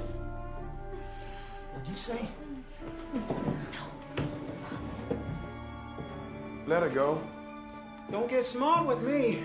What'd 1.74 1.90
you 1.90 1.96
say? 1.96 2.28
No. 3.14 4.24
Let 6.66 6.84
her 6.84 6.90
go. 6.90 7.22
Don't 8.12 8.30
get 8.30 8.44
smart 8.44 8.86
with 8.86 9.02
me. 9.02 9.40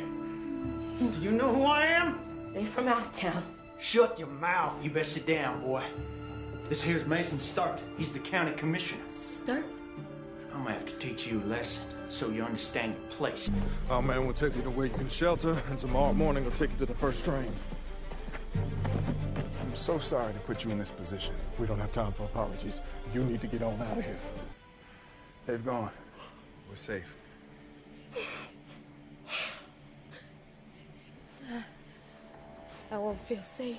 Do 0.98 1.20
you 1.20 1.30
know 1.30 1.54
who 1.54 1.64
I 1.64 1.86
am? 1.86 2.18
They 2.52 2.64
from 2.64 2.88
out 2.88 3.02
of 3.02 3.12
town. 3.12 3.44
Shut 3.78 4.18
your 4.18 4.28
mouth. 4.28 4.82
You 4.82 4.90
better 4.90 5.04
sit 5.04 5.26
down, 5.26 5.60
boy. 5.62 5.84
This 6.68 6.82
here's 6.82 7.04
Mason 7.06 7.38
Stark. 7.38 7.78
He's 7.96 8.12
the 8.12 8.18
county 8.18 8.52
commissioner. 8.52 9.02
Stark? 9.08 9.64
I'm 10.52 10.64
gonna 10.64 10.74
have 10.74 10.86
to 10.86 10.98
teach 10.98 11.26
you 11.26 11.40
a 11.40 11.46
lesson 11.46 11.82
so 12.12 12.28
you 12.28 12.44
understand 12.44 12.94
your 12.94 13.10
place. 13.10 13.50
Our 13.88 14.02
man 14.02 14.26
will 14.26 14.34
take 14.34 14.54
you 14.54 14.62
to 14.62 14.70
where 14.70 14.86
you 14.86 14.92
can 14.92 15.08
shelter, 15.08 15.56
and 15.70 15.78
tomorrow 15.78 16.12
morning 16.12 16.44
will 16.44 16.52
take 16.52 16.70
you 16.70 16.76
to 16.78 16.86
the 16.86 16.94
first 16.94 17.24
train. 17.24 17.50
I'm 18.54 19.74
so 19.74 19.98
sorry 19.98 20.34
to 20.34 20.38
put 20.40 20.62
you 20.64 20.70
in 20.70 20.78
this 20.78 20.90
position. 20.90 21.34
We 21.58 21.66
don't 21.66 21.78
have 21.78 21.90
time 21.90 22.12
for 22.12 22.24
apologies. 22.24 22.82
You 23.14 23.24
need 23.24 23.40
to 23.40 23.46
get 23.46 23.62
on 23.62 23.80
out 23.80 23.96
of 23.96 24.04
here. 24.04 24.18
They've 25.46 25.64
gone. 25.64 25.90
We're 26.68 26.76
safe. 26.76 27.16
I 32.90 32.98
won't 32.98 33.20
feel 33.22 33.42
safe 33.42 33.78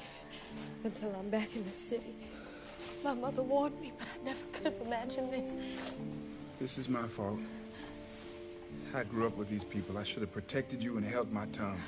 until 0.83 1.15
I'm 1.19 1.29
back 1.29 1.55
in 1.55 1.63
the 1.63 1.71
city. 1.71 2.15
My 3.03 3.13
mother 3.13 3.43
warned 3.43 3.79
me, 3.79 3.93
but 3.97 4.07
I 4.07 4.25
never 4.25 4.43
could 4.51 4.65
have 4.65 4.81
imagined 4.81 5.31
this. 5.31 5.51
This 6.59 6.79
is 6.79 6.89
my 6.89 7.07
fault. 7.07 7.39
I 8.95 9.03
grew 9.03 9.25
up 9.25 9.35
with 9.37 9.49
these 9.49 9.63
people. 9.63 9.97
I 9.97 10.03
should 10.03 10.21
have 10.21 10.31
protected 10.31 10.83
you 10.83 10.97
and 10.97 11.05
held 11.05 11.31
my 11.31 11.47
tongue. 11.47 11.81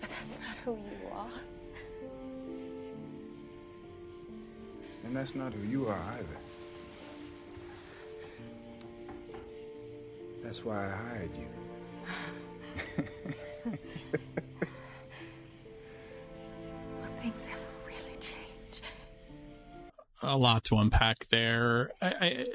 But 0.00 0.10
that's 0.10 0.40
not 0.40 0.56
who 0.64 0.72
you 0.72 1.08
are. 1.12 1.30
And 5.04 5.14
that's 5.16 5.36
not 5.36 5.52
who 5.52 5.66
you 5.68 5.86
are 5.86 6.00
either. 6.14 6.36
That's 10.42 10.64
why 10.64 10.86
I 10.86 10.90
hired 10.90 11.30
you. 11.36 11.46
Will 17.00 17.22
things 17.22 17.40
ever 17.52 17.70
really 17.86 18.16
change? 18.20 18.82
a 20.22 20.36
lot 20.36 20.64
to 20.64 20.76
unpack 20.76 21.26
there. 21.28 21.90
I, 22.02 22.14
I, 22.20 22.46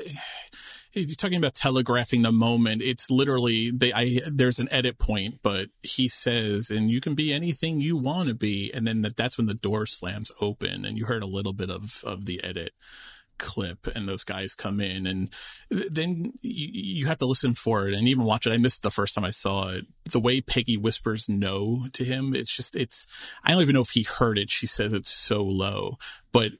you're 0.93 1.15
talking 1.15 1.37
about 1.37 1.55
telegraphing 1.55 2.21
the 2.21 2.31
moment. 2.31 2.81
It's 2.81 3.09
literally 3.09 3.71
they. 3.71 3.93
I 3.93 4.19
there's 4.31 4.59
an 4.59 4.71
edit 4.71 4.99
point, 4.99 5.39
but 5.41 5.69
he 5.81 6.07
says, 6.07 6.69
"And 6.69 6.91
you 6.91 7.01
can 7.01 7.15
be 7.15 7.33
anything 7.33 7.81
you 7.81 7.97
want 7.97 8.29
to 8.29 8.35
be," 8.35 8.71
and 8.73 8.85
then 8.85 9.01
that, 9.01 9.17
that's 9.17 9.37
when 9.37 9.47
the 9.47 9.53
door 9.53 9.85
slams 9.85 10.31
open, 10.39 10.85
and 10.85 10.97
you 10.97 11.05
heard 11.05 11.23
a 11.23 11.27
little 11.27 11.53
bit 11.53 11.69
of 11.69 12.03
of 12.03 12.25
the 12.25 12.43
edit 12.43 12.73
clip 13.39 13.87
and 13.95 14.07
those 14.07 14.23
guys 14.23 14.55
come 14.55 14.79
in 14.79 15.05
and 15.05 15.33
then 15.69 16.31
you, 16.41 16.69
you 16.71 17.05
have 17.07 17.17
to 17.17 17.25
listen 17.25 17.53
for 17.55 17.87
it 17.87 17.93
and 17.93 18.07
even 18.07 18.23
watch 18.23 18.45
it. 18.45 18.51
I 18.51 18.57
missed 18.57 18.79
it 18.79 18.83
the 18.83 18.91
first 18.91 19.15
time 19.15 19.25
I 19.25 19.31
saw 19.31 19.69
it. 19.69 19.85
The 20.11 20.19
way 20.19 20.39
Peggy 20.39 20.77
whispers 20.77 21.27
no 21.27 21.87
to 21.93 22.03
him, 22.03 22.35
it's 22.35 22.55
just, 22.55 22.75
it's, 22.75 23.07
I 23.43 23.51
don't 23.51 23.61
even 23.61 23.73
know 23.73 23.81
if 23.81 23.89
he 23.89 24.03
heard 24.03 24.37
it. 24.37 24.49
She 24.49 24.67
says 24.67 24.93
it's 24.93 25.09
so 25.09 25.43
low, 25.43 25.97
but 26.31 26.53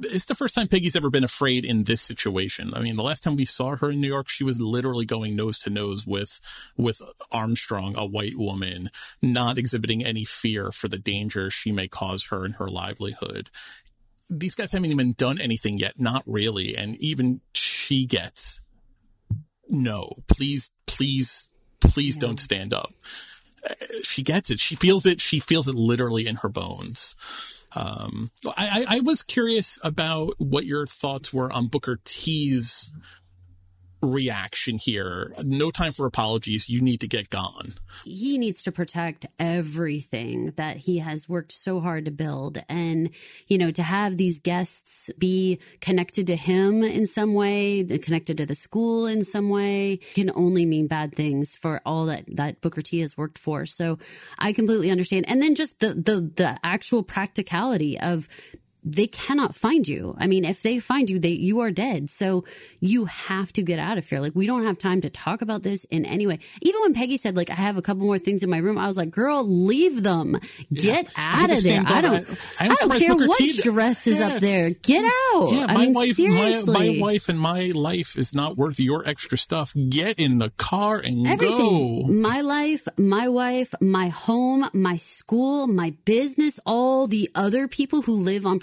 it's 0.00 0.26
the 0.26 0.34
first 0.34 0.54
time 0.54 0.68
Peggy's 0.68 0.96
ever 0.96 1.10
been 1.10 1.24
afraid 1.24 1.64
in 1.64 1.84
this 1.84 2.02
situation. 2.02 2.72
I 2.74 2.80
mean, 2.80 2.96
the 2.96 3.02
last 3.02 3.22
time 3.22 3.36
we 3.36 3.44
saw 3.44 3.76
her 3.76 3.90
in 3.90 4.00
New 4.00 4.08
York, 4.08 4.28
she 4.28 4.44
was 4.44 4.60
literally 4.60 5.04
going 5.04 5.36
nose 5.36 5.58
to 5.60 5.70
nose 5.70 6.06
with, 6.06 6.40
with 6.76 7.00
Armstrong, 7.32 7.94
a 7.96 8.06
white 8.06 8.36
woman, 8.36 8.90
not 9.22 9.58
exhibiting 9.58 10.04
any 10.04 10.24
fear 10.24 10.70
for 10.72 10.88
the 10.88 10.98
danger 10.98 11.50
she 11.50 11.72
may 11.72 11.88
cause 11.88 12.26
her 12.26 12.44
and 12.44 12.54
her 12.56 12.68
livelihood. 12.68 13.50
These 14.28 14.54
guys 14.54 14.72
haven't 14.72 14.90
even 14.90 15.12
done 15.12 15.40
anything 15.40 15.78
yet. 15.78 15.98
Not 15.98 16.22
really. 16.26 16.76
And 16.76 16.96
even 16.96 17.40
she 17.54 18.06
gets, 18.06 18.60
no, 19.68 20.12
please, 20.26 20.70
please, 20.86 21.48
please 21.80 22.16
don't 22.16 22.40
stand 22.40 22.74
up. 22.74 22.92
She 24.02 24.22
gets 24.22 24.50
it. 24.50 24.60
She 24.60 24.76
feels 24.76 25.06
it. 25.06 25.20
She 25.20 25.40
feels 25.40 25.68
it 25.68 25.74
literally 25.74 26.26
in 26.26 26.36
her 26.36 26.48
bones. 26.48 27.14
Um, 27.76 28.30
I, 28.56 28.86
I, 28.88 28.96
I 28.96 29.00
was 29.00 29.22
curious 29.22 29.78
about 29.84 30.34
what 30.38 30.64
your 30.64 30.86
thoughts 30.86 31.32
were 31.32 31.52
on 31.52 31.68
Booker 31.68 32.00
T's 32.04 32.90
reaction 34.02 34.78
here. 34.78 35.32
No 35.44 35.70
time 35.70 35.92
for 35.92 36.06
apologies. 36.06 36.68
You 36.68 36.80
need 36.80 37.00
to 37.00 37.08
get 37.08 37.30
gone. 37.30 37.74
he 38.04 38.38
needs 38.38 38.62
to 38.64 38.72
protect 38.72 39.26
everything 39.38 40.52
that 40.56 40.76
he 40.76 40.98
has 40.98 41.28
worked 41.28 41.52
so 41.52 41.80
hard 41.80 42.04
to 42.04 42.10
build. 42.10 42.62
And, 42.68 43.10
you 43.48 43.58
know, 43.58 43.70
to 43.70 43.82
have 43.82 44.16
these 44.16 44.38
guests 44.38 45.10
be 45.18 45.58
connected 45.80 46.26
to 46.28 46.36
him 46.36 46.82
in 46.82 47.06
some 47.06 47.34
way, 47.34 47.84
connected 47.84 48.36
to 48.38 48.46
the 48.46 48.54
school 48.54 49.06
in 49.06 49.24
some 49.24 49.48
way, 49.48 49.98
can 50.14 50.30
only 50.34 50.66
mean 50.66 50.86
bad 50.86 51.14
things 51.14 51.56
for 51.56 51.80
all 51.86 52.06
that, 52.06 52.24
that 52.28 52.60
Booker 52.60 52.82
T 52.82 53.00
has 53.00 53.16
worked 53.16 53.38
for. 53.38 53.66
So 53.66 53.98
I 54.38 54.52
completely 54.52 54.90
understand. 54.90 55.26
And 55.28 55.40
then 55.40 55.54
just 55.54 55.80
the, 55.80 55.88
the, 55.88 56.30
the 56.36 56.58
actual 56.62 57.02
practicality 57.02 57.98
of 57.98 58.28
they 58.86 59.08
cannot 59.08 59.54
find 59.56 59.86
you. 59.88 60.14
I 60.16 60.26
mean, 60.28 60.44
if 60.44 60.62
they 60.62 60.78
find 60.78 61.10
you, 61.10 61.18
they 61.18 61.30
you 61.30 61.58
are 61.60 61.72
dead. 61.72 62.08
So 62.08 62.44
you 62.80 63.06
have 63.06 63.52
to 63.54 63.62
get 63.62 63.78
out 63.80 63.98
of 63.98 64.08
here. 64.08 64.20
Like 64.20 64.34
we 64.34 64.46
don't 64.46 64.64
have 64.64 64.78
time 64.78 65.00
to 65.00 65.10
talk 65.10 65.42
about 65.42 65.64
this 65.64 65.84
in 65.90 66.06
any 66.06 66.26
way. 66.26 66.38
Even 66.62 66.80
when 66.82 66.94
Peggy 66.94 67.16
said, 67.16 67.36
like, 67.36 67.50
I 67.50 67.54
have 67.54 67.76
a 67.76 67.82
couple 67.82 68.04
more 68.06 68.18
things 68.18 68.44
in 68.44 68.48
my 68.50 68.58
room, 68.58 68.78
I 68.78 68.86
was 68.86 68.96
like, 68.96 69.10
girl, 69.10 69.42
leave 69.44 70.02
them. 70.04 70.38
Get 70.72 71.10
out 71.16 71.50
of 71.50 71.62
there. 71.64 71.82
I 71.86 72.00
don't 72.00 72.28
I, 72.60 72.68
I'm 72.68 72.74
don't 72.76 72.98
care 72.98 73.14
Booker 73.14 73.26
what 73.28 73.38
T- 73.38 73.52
dress 73.62 74.06
is 74.06 74.20
Yeah. 74.20 74.28
up 74.28 74.40
there. 74.40 74.70
Get 74.70 75.04
out. 75.04 75.48
Yeah, 75.52 75.66
I 75.68 75.74
my 75.74 75.80
mean, 75.86 75.92
wife, 75.94 76.08
my, 76.08 76.12
seriously. 76.12 77.00
my 77.00 77.02
wife 77.04 77.28
and 77.28 77.40
my 77.40 77.72
life 77.74 78.16
is 78.16 78.32
not 78.34 78.56
worth 78.56 78.78
your 78.78 79.06
extra 79.08 79.36
stuff. 79.36 79.72
Get 79.88 80.18
in 80.18 80.38
the 80.38 80.50
car 80.50 80.98
and 80.98 81.26
Everything. 81.26 82.06
go. 82.06 82.12
My 82.12 82.40
life, 82.40 82.86
my 82.96 83.28
wife, 83.28 83.74
my 83.80 84.08
home, 84.08 84.68
my 84.72 84.96
school, 84.96 85.66
my 85.66 85.94
business, 86.04 86.60
all 86.64 87.06
the 87.08 87.28
other 87.34 87.66
people 87.68 88.02
who 88.02 88.12
live 88.12 88.46
on 88.46 88.58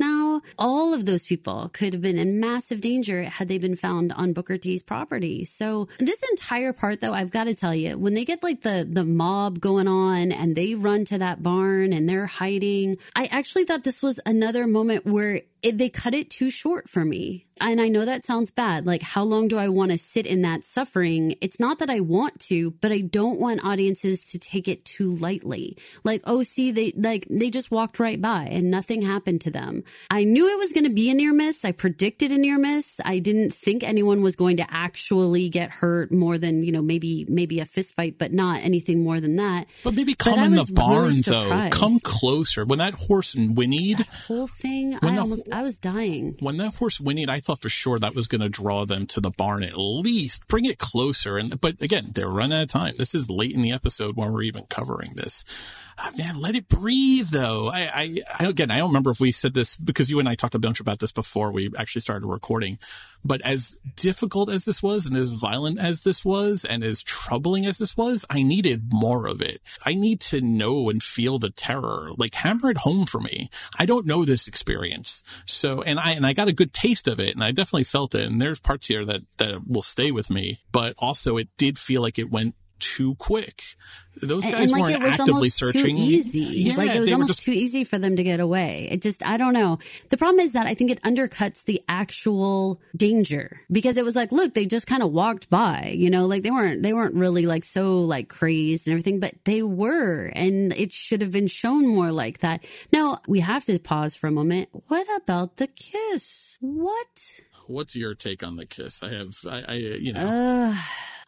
now, 0.00 0.42
all 0.58 0.94
of 0.94 1.06
those 1.06 1.26
people 1.26 1.70
could 1.72 1.92
have 1.92 2.02
been 2.02 2.18
in 2.18 2.40
massive 2.40 2.80
danger 2.80 3.24
had 3.24 3.48
they 3.48 3.58
been 3.58 3.76
found 3.76 4.12
on 4.12 4.32
Booker 4.32 4.56
T's 4.56 4.82
property. 4.82 5.44
So 5.44 5.88
this 5.98 6.22
entire 6.30 6.72
part 6.72 7.00
though, 7.00 7.12
I've 7.12 7.30
got 7.30 7.44
to 7.44 7.54
tell 7.54 7.74
you, 7.74 7.98
when 7.98 8.14
they 8.14 8.24
get 8.24 8.42
like 8.42 8.62
the, 8.62 8.86
the 8.88 9.04
mob 9.04 9.60
going 9.60 9.88
on 9.88 10.32
and 10.32 10.54
they 10.54 10.74
run 10.74 11.04
to 11.06 11.18
that 11.18 11.42
barn 11.42 11.92
and 11.92 12.08
they're 12.08 12.26
hiding, 12.26 12.98
I 13.16 13.28
actually 13.30 13.64
thought 13.64 13.84
this 13.84 14.02
was 14.02 14.20
another 14.26 14.66
moment 14.66 15.04
where 15.06 15.42
it, 15.62 15.78
they 15.78 15.88
cut 15.88 16.14
it 16.14 16.30
too 16.30 16.50
short 16.50 16.88
for 16.88 17.04
me. 17.04 17.44
And 17.60 17.80
I 17.80 17.88
know 17.88 18.04
that 18.04 18.24
sounds 18.24 18.52
bad. 18.52 18.86
Like, 18.86 19.02
how 19.02 19.24
long 19.24 19.48
do 19.48 19.58
I 19.58 19.66
want 19.68 19.90
to 19.90 19.98
sit 19.98 20.26
in 20.26 20.42
that 20.42 20.64
suffering? 20.64 21.34
It's 21.40 21.58
not 21.58 21.80
that 21.80 21.90
I 21.90 21.98
want 21.98 22.38
to, 22.42 22.70
but 22.70 22.92
I 22.92 23.00
don't 23.00 23.40
want 23.40 23.64
audiences 23.64 24.26
to 24.30 24.38
take 24.38 24.68
it 24.68 24.84
too 24.84 25.10
lightly. 25.10 25.76
Like, 26.04 26.22
oh, 26.24 26.44
see, 26.44 26.70
they, 26.70 26.92
like, 26.96 27.26
they 27.28 27.50
just 27.50 27.72
walked 27.72 27.98
right 27.98 28.22
by 28.22 28.44
and 28.48 28.70
nothing 28.70 29.02
happened 29.02 29.40
to 29.40 29.50
them. 29.50 29.82
I 30.08 30.22
knew 30.22 30.46
it 30.46 30.56
was 30.58 30.72
going 30.72 30.84
to 30.84 30.90
be 30.90 31.10
a 31.10 31.14
near 31.14 31.32
miss. 31.32 31.64
I 31.64 31.72
predicted 31.72 32.30
a 32.30 32.38
near 32.38 32.58
miss. 32.58 33.00
I 33.04 33.18
didn't 33.18 33.52
think 33.52 33.82
anyone 33.82 34.22
was 34.22 34.36
going 34.36 34.58
to 34.58 34.66
actually 34.72 35.48
get 35.48 35.70
hurt 35.72 36.12
more 36.12 36.38
than, 36.38 36.62
you 36.62 36.70
know, 36.70 36.82
maybe, 36.82 37.26
maybe 37.28 37.58
a 37.58 37.64
fist 37.64 37.96
fight, 37.96 38.18
but 38.18 38.32
not 38.32 38.62
anything 38.62 39.02
more 39.02 39.18
than 39.18 39.34
that. 39.34 39.66
But 39.82 39.94
maybe 39.94 40.14
come 40.14 40.38
I 40.38 40.44
in 40.46 40.52
the 40.52 40.70
barn 40.72 41.08
really 41.08 41.20
though. 41.22 41.68
Come 41.72 41.98
closer. 42.04 42.64
When 42.64 42.78
that 42.78 42.94
horse 42.94 43.34
whinnied, 43.34 44.06
Whole 44.28 44.46
thing, 44.46 44.92
When 45.00 45.12
I 45.12 45.14
the- 45.16 45.20
almost, 45.22 45.47
I 45.52 45.62
was 45.62 45.78
dying. 45.78 46.36
when 46.40 46.56
that 46.58 46.74
horse 46.74 46.98
whinnied, 46.98 47.30
I 47.30 47.40
thought 47.40 47.62
for 47.62 47.68
sure 47.68 47.98
that 47.98 48.14
was 48.14 48.26
going 48.26 48.40
to 48.40 48.48
draw 48.48 48.84
them 48.84 49.06
to 49.08 49.20
the 49.20 49.30
barn 49.30 49.62
at 49.62 49.76
least. 49.78 50.46
Bring 50.48 50.64
it 50.64 50.78
closer. 50.78 51.38
And 51.38 51.60
but 51.60 51.80
again, 51.80 52.10
they're 52.14 52.28
running 52.28 52.58
out 52.58 52.62
of 52.62 52.68
time. 52.68 52.94
This 52.96 53.14
is 53.14 53.30
late 53.30 53.54
in 53.54 53.62
the 53.62 53.72
episode 53.72 54.16
when 54.16 54.32
we're 54.32 54.42
even 54.42 54.64
covering 54.68 55.12
this. 55.14 55.44
Ah, 55.98 56.12
man, 56.16 56.40
let 56.40 56.54
it 56.54 56.68
breathe 56.68 57.28
though. 57.30 57.68
I, 57.68 57.90
I, 57.92 58.16
I 58.38 58.46
again, 58.46 58.70
I 58.70 58.78
don't 58.78 58.90
remember 58.90 59.10
if 59.10 59.20
we 59.20 59.32
said 59.32 59.54
this 59.54 59.76
because 59.76 60.08
you 60.08 60.20
and 60.20 60.28
I 60.28 60.34
talked 60.36 60.54
a 60.54 60.58
bunch 60.60 60.80
about 60.80 61.00
this 61.00 61.12
before 61.12 61.50
we 61.50 61.70
actually 61.76 62.02
started 62.02 62.26
recording. 62.26 62.78
But 63.24 63.40
as 63.42 63.76
difficult 63.96 64.48
as 64.48 64.64
this 64.64 64.82
was, 64.82 65.06
and 65.06 65.16
as 65.16 65.30
violent 65.30 65.78
as 65.78 66.02
this 66.02 66.24
was, 66.24 66.64
and 66.64 66.84
as 66.84 67.02
troubling 67.02 67.66
as 67.66 67.78
this 67.78 67.96
was, 67.96 68.24
I 68.30 68.42
needed 68.42 68.92
more 68.92 69.26
of 69.26 69.40
it. 69.40 69.60
I 69.84 69.94
need 69.94 70.20
to 70.22 70.40
know 70.40 70.88
and 70.88 71.02
feel 71.02 71.38
the 71.38 71.50
terror. 71.50 72.10
Like 72.16 72.34
hammer 72.34 72.70
it 72.70 72.78
home 72.78 73.04
for 73.04 73.20
me. 73.20 73.50
I 73.78 73.86
don't 73.86 74.06
know 74.06 74.24
this 74.24 74.48
experience, 74.48 75.22
so 75.44 75.82
and 75.82 75.98
I 75.98 76.12
and 76.12 76.26
I 76.26 76.32
got 76.32 76.48
a 76.48 76.52
good 76.52 76.72
taste 76.72 77.08
of 77.08 77.20
it, 77.20 77.34
and 77.34 77.42
I 77.42 77.50
definitely 77.50 77.84
felt 77.84 78.14
it. 78.14 78.26
And 78.26 78.40
there's 78.40 78.60
parts 78.60 78.86
here 78.86 79.04
that 79.04 79.22
that 79.38 79.66
will 79.66 79.82
stay 79.82 80.10
with 80.10 80.30
me, 80.30 80.60
but 80.72 80.94
also 80.98 81.36
it 81.36 81.48
did 81.56 81.78
feel 81.78 82.02
like 82.02 82.18
it 82.18 82.30
went 82.30 82.54
too 82.78 83.14
quick. 83.16 83.62
Those 84.20 84.44
guys 84.44 84.54
and, 84.54 84.70
like, 84.72 84.98
weren't 84.98 85.20
actively 85.20 85.48
searching. 85.48 85.96
Too 85.96 86.02
easy. 86.02 86.40
Yeah, 86.40 86.76
like 86.76 86.90
it 86.90 86.98
was 86.98 87.12
almost 87.12 87.28
just 87.28 87.42
too 87.44 87.52
easy 87.52 87.84
for 87.84 87.98
them 87.98 88.16
to 88.16 88.24
get 88.24 88.40
away. 88.40 88.88
It 88.90 89.00
just, 89.00 89.24
I 89.24 89.36
don't 89.36 89.52
know. 89.52 89.78
The 90.08 90.16
problem 90.16 90.40
is 90.40 90.54
that 90.54 90.66
I 90.66 90.74
think 90.74 90.90
it 90.90 91.00
undercuts 91.02 91.64
the 91.64 91.82
actual 91.88 92.80
danger 92.96 93.60
because 93.70 93.96
it 93.96 94.04
was 94.04 94.16
like, 94.16 94.32
look, 94.32 94.54
they 94.54 94.66
just 94.66 94.88
kind 94.88 95.04
of 95.04 95.12
walked 95.12 95.48
by, 95.50 95.92
you 95.94 96.10
know, 96.10 96.26
like 96.26 96.42
they 96.42 96.50
weren't, 96.50 96.82
they 96.82 96.92
weren't 96.92 97.14
really 97.14 97.46
like 97.46 97.62
so 97.62 98.00
like 98.00 98.28
crazed 98.28 98.88
and 98.88 98.92
everything, 98.92 99.20
but 99.20 99.34
they 99.44 99.62
were, 99.62 100.32
and 100.34 100.72
it 100.72 100.90
should 100.90 101.22
have 101.22 101.30
been 101.30 101.46
shown 101.46 101.86
more 101.86 102.10
like 102.10 102.38
that. 102.38 102.64
Now 102.92 103.20
we 103.28 103.40
have 103.40 103.64
to 103.66 103.78
pause 103.78 104.16
for 104.16 104.26
a 104.26 104.32
moment. 104.32 104.68
What 104.88 105.06
about 105.22 105.58
the 105.58 105.68
kiss? 105.68 106.58
What? 106.60 107.42
What's 107.66 107.94
your 107.94 108.14
take 108.14 108.42
on 108.42 108.56
the 108.56 108.66
kiss? 108.66 109.02
I 109.02 109.10
have, 109.12 109.36
I, 109.48 109.62
I 109.68 109.74
you 109.74 110.12
know. 110.12 110.20
Uh, 110.20 110.76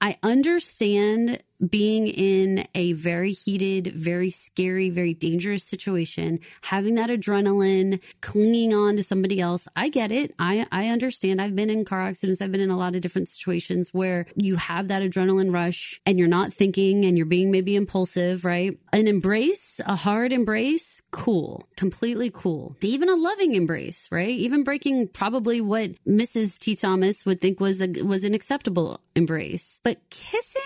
I 0.01 0.17
understand 0.23 1.43
being 1.69 2.09
in 2.09 2.67
a 2.75 2.93
very 2.95 3.33
heated, 3.33 3.89
very 3.95 4.31
scary, 4.31 4.91
very 4.91 5.15
dangerous 5.15 5.65
situation, 5.65 6.41
having 6.63 6.95
that 6.95 7.11
adrenaline, 7.11 8.01
clinging 8.21 8.73
on 8.75 8.97
to 8.97 9.03
somebody 9.03 9.41
else. 9.41 9.69
I 9.77 9.89
get 9.89 10.11
it. 10.11 10.35
I, 10.39 10.67
I 10.73 10.89
understand. 10.89 11.41
I've 11.41 11.57
been 11.57 11.71
in 11.71 11.85
car 11.85 12.03
accidents. 12.03 12.41
I've 12.41 12.53
been 12.53 12.61
in 12.61 12.71
a 12.71 12.79
lot 12.79 12.95
of 12.95 13.01
different 13.01 13.29
situations 13.29 13.93
where 13.93 14.27
you 14.37 14.57
have 14.57 14.89
that 14.89 15.03
adrenaline 15.03 15.53
rush 15.53 16.01
and 16.07 16.19
you're 16.19 16.29
not 16.29 16.53
thinking 16.53 17.05
and 17.05 17.17
you're 17.17 17.27
being 17.27 17.51
maybe 17.51 17.77
impulsive, 17.77 18.45
right? 18.45 18.79
An 18.93 19.07
embrace, 19.07 19.81
a 19.87 19.97
hard 19.97 20.33
embrace, 20.33 21.03
cool, 21.11 21.69
completely 21.77 22.31
cool. 22.33 22.77
Even 22.81 23.09
a 23.09 23.15
loving 23.15 23.55
embrace, 23.55 24.09
right? 24.11 24.29
Even 24.29 24.65
breaking 24.65 25.09
probably 25.09 25.61
what 25.61 25.91
Mrs. 26.07 26.59
T. 26.59 26.75
Thomas 26.75 27.27
would 27.27 27.41
think 27.41 27.61
was 27.61 27.83
a, 27.83 27.89
was 28.03 28.25
an 28.25 28.35
acceptable 28.35 29.01
embrace. 29.15 29.81
But 29.83 29.99
kissing, 30.11 30.61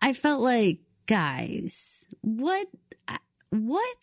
I 0.00 0.12
felt 0.12 0.40
like, 0.40 0.78
guys, 1.06 2.06
what, 2.20 2.68
uh, 3.08 3.16
what 3.50 3.96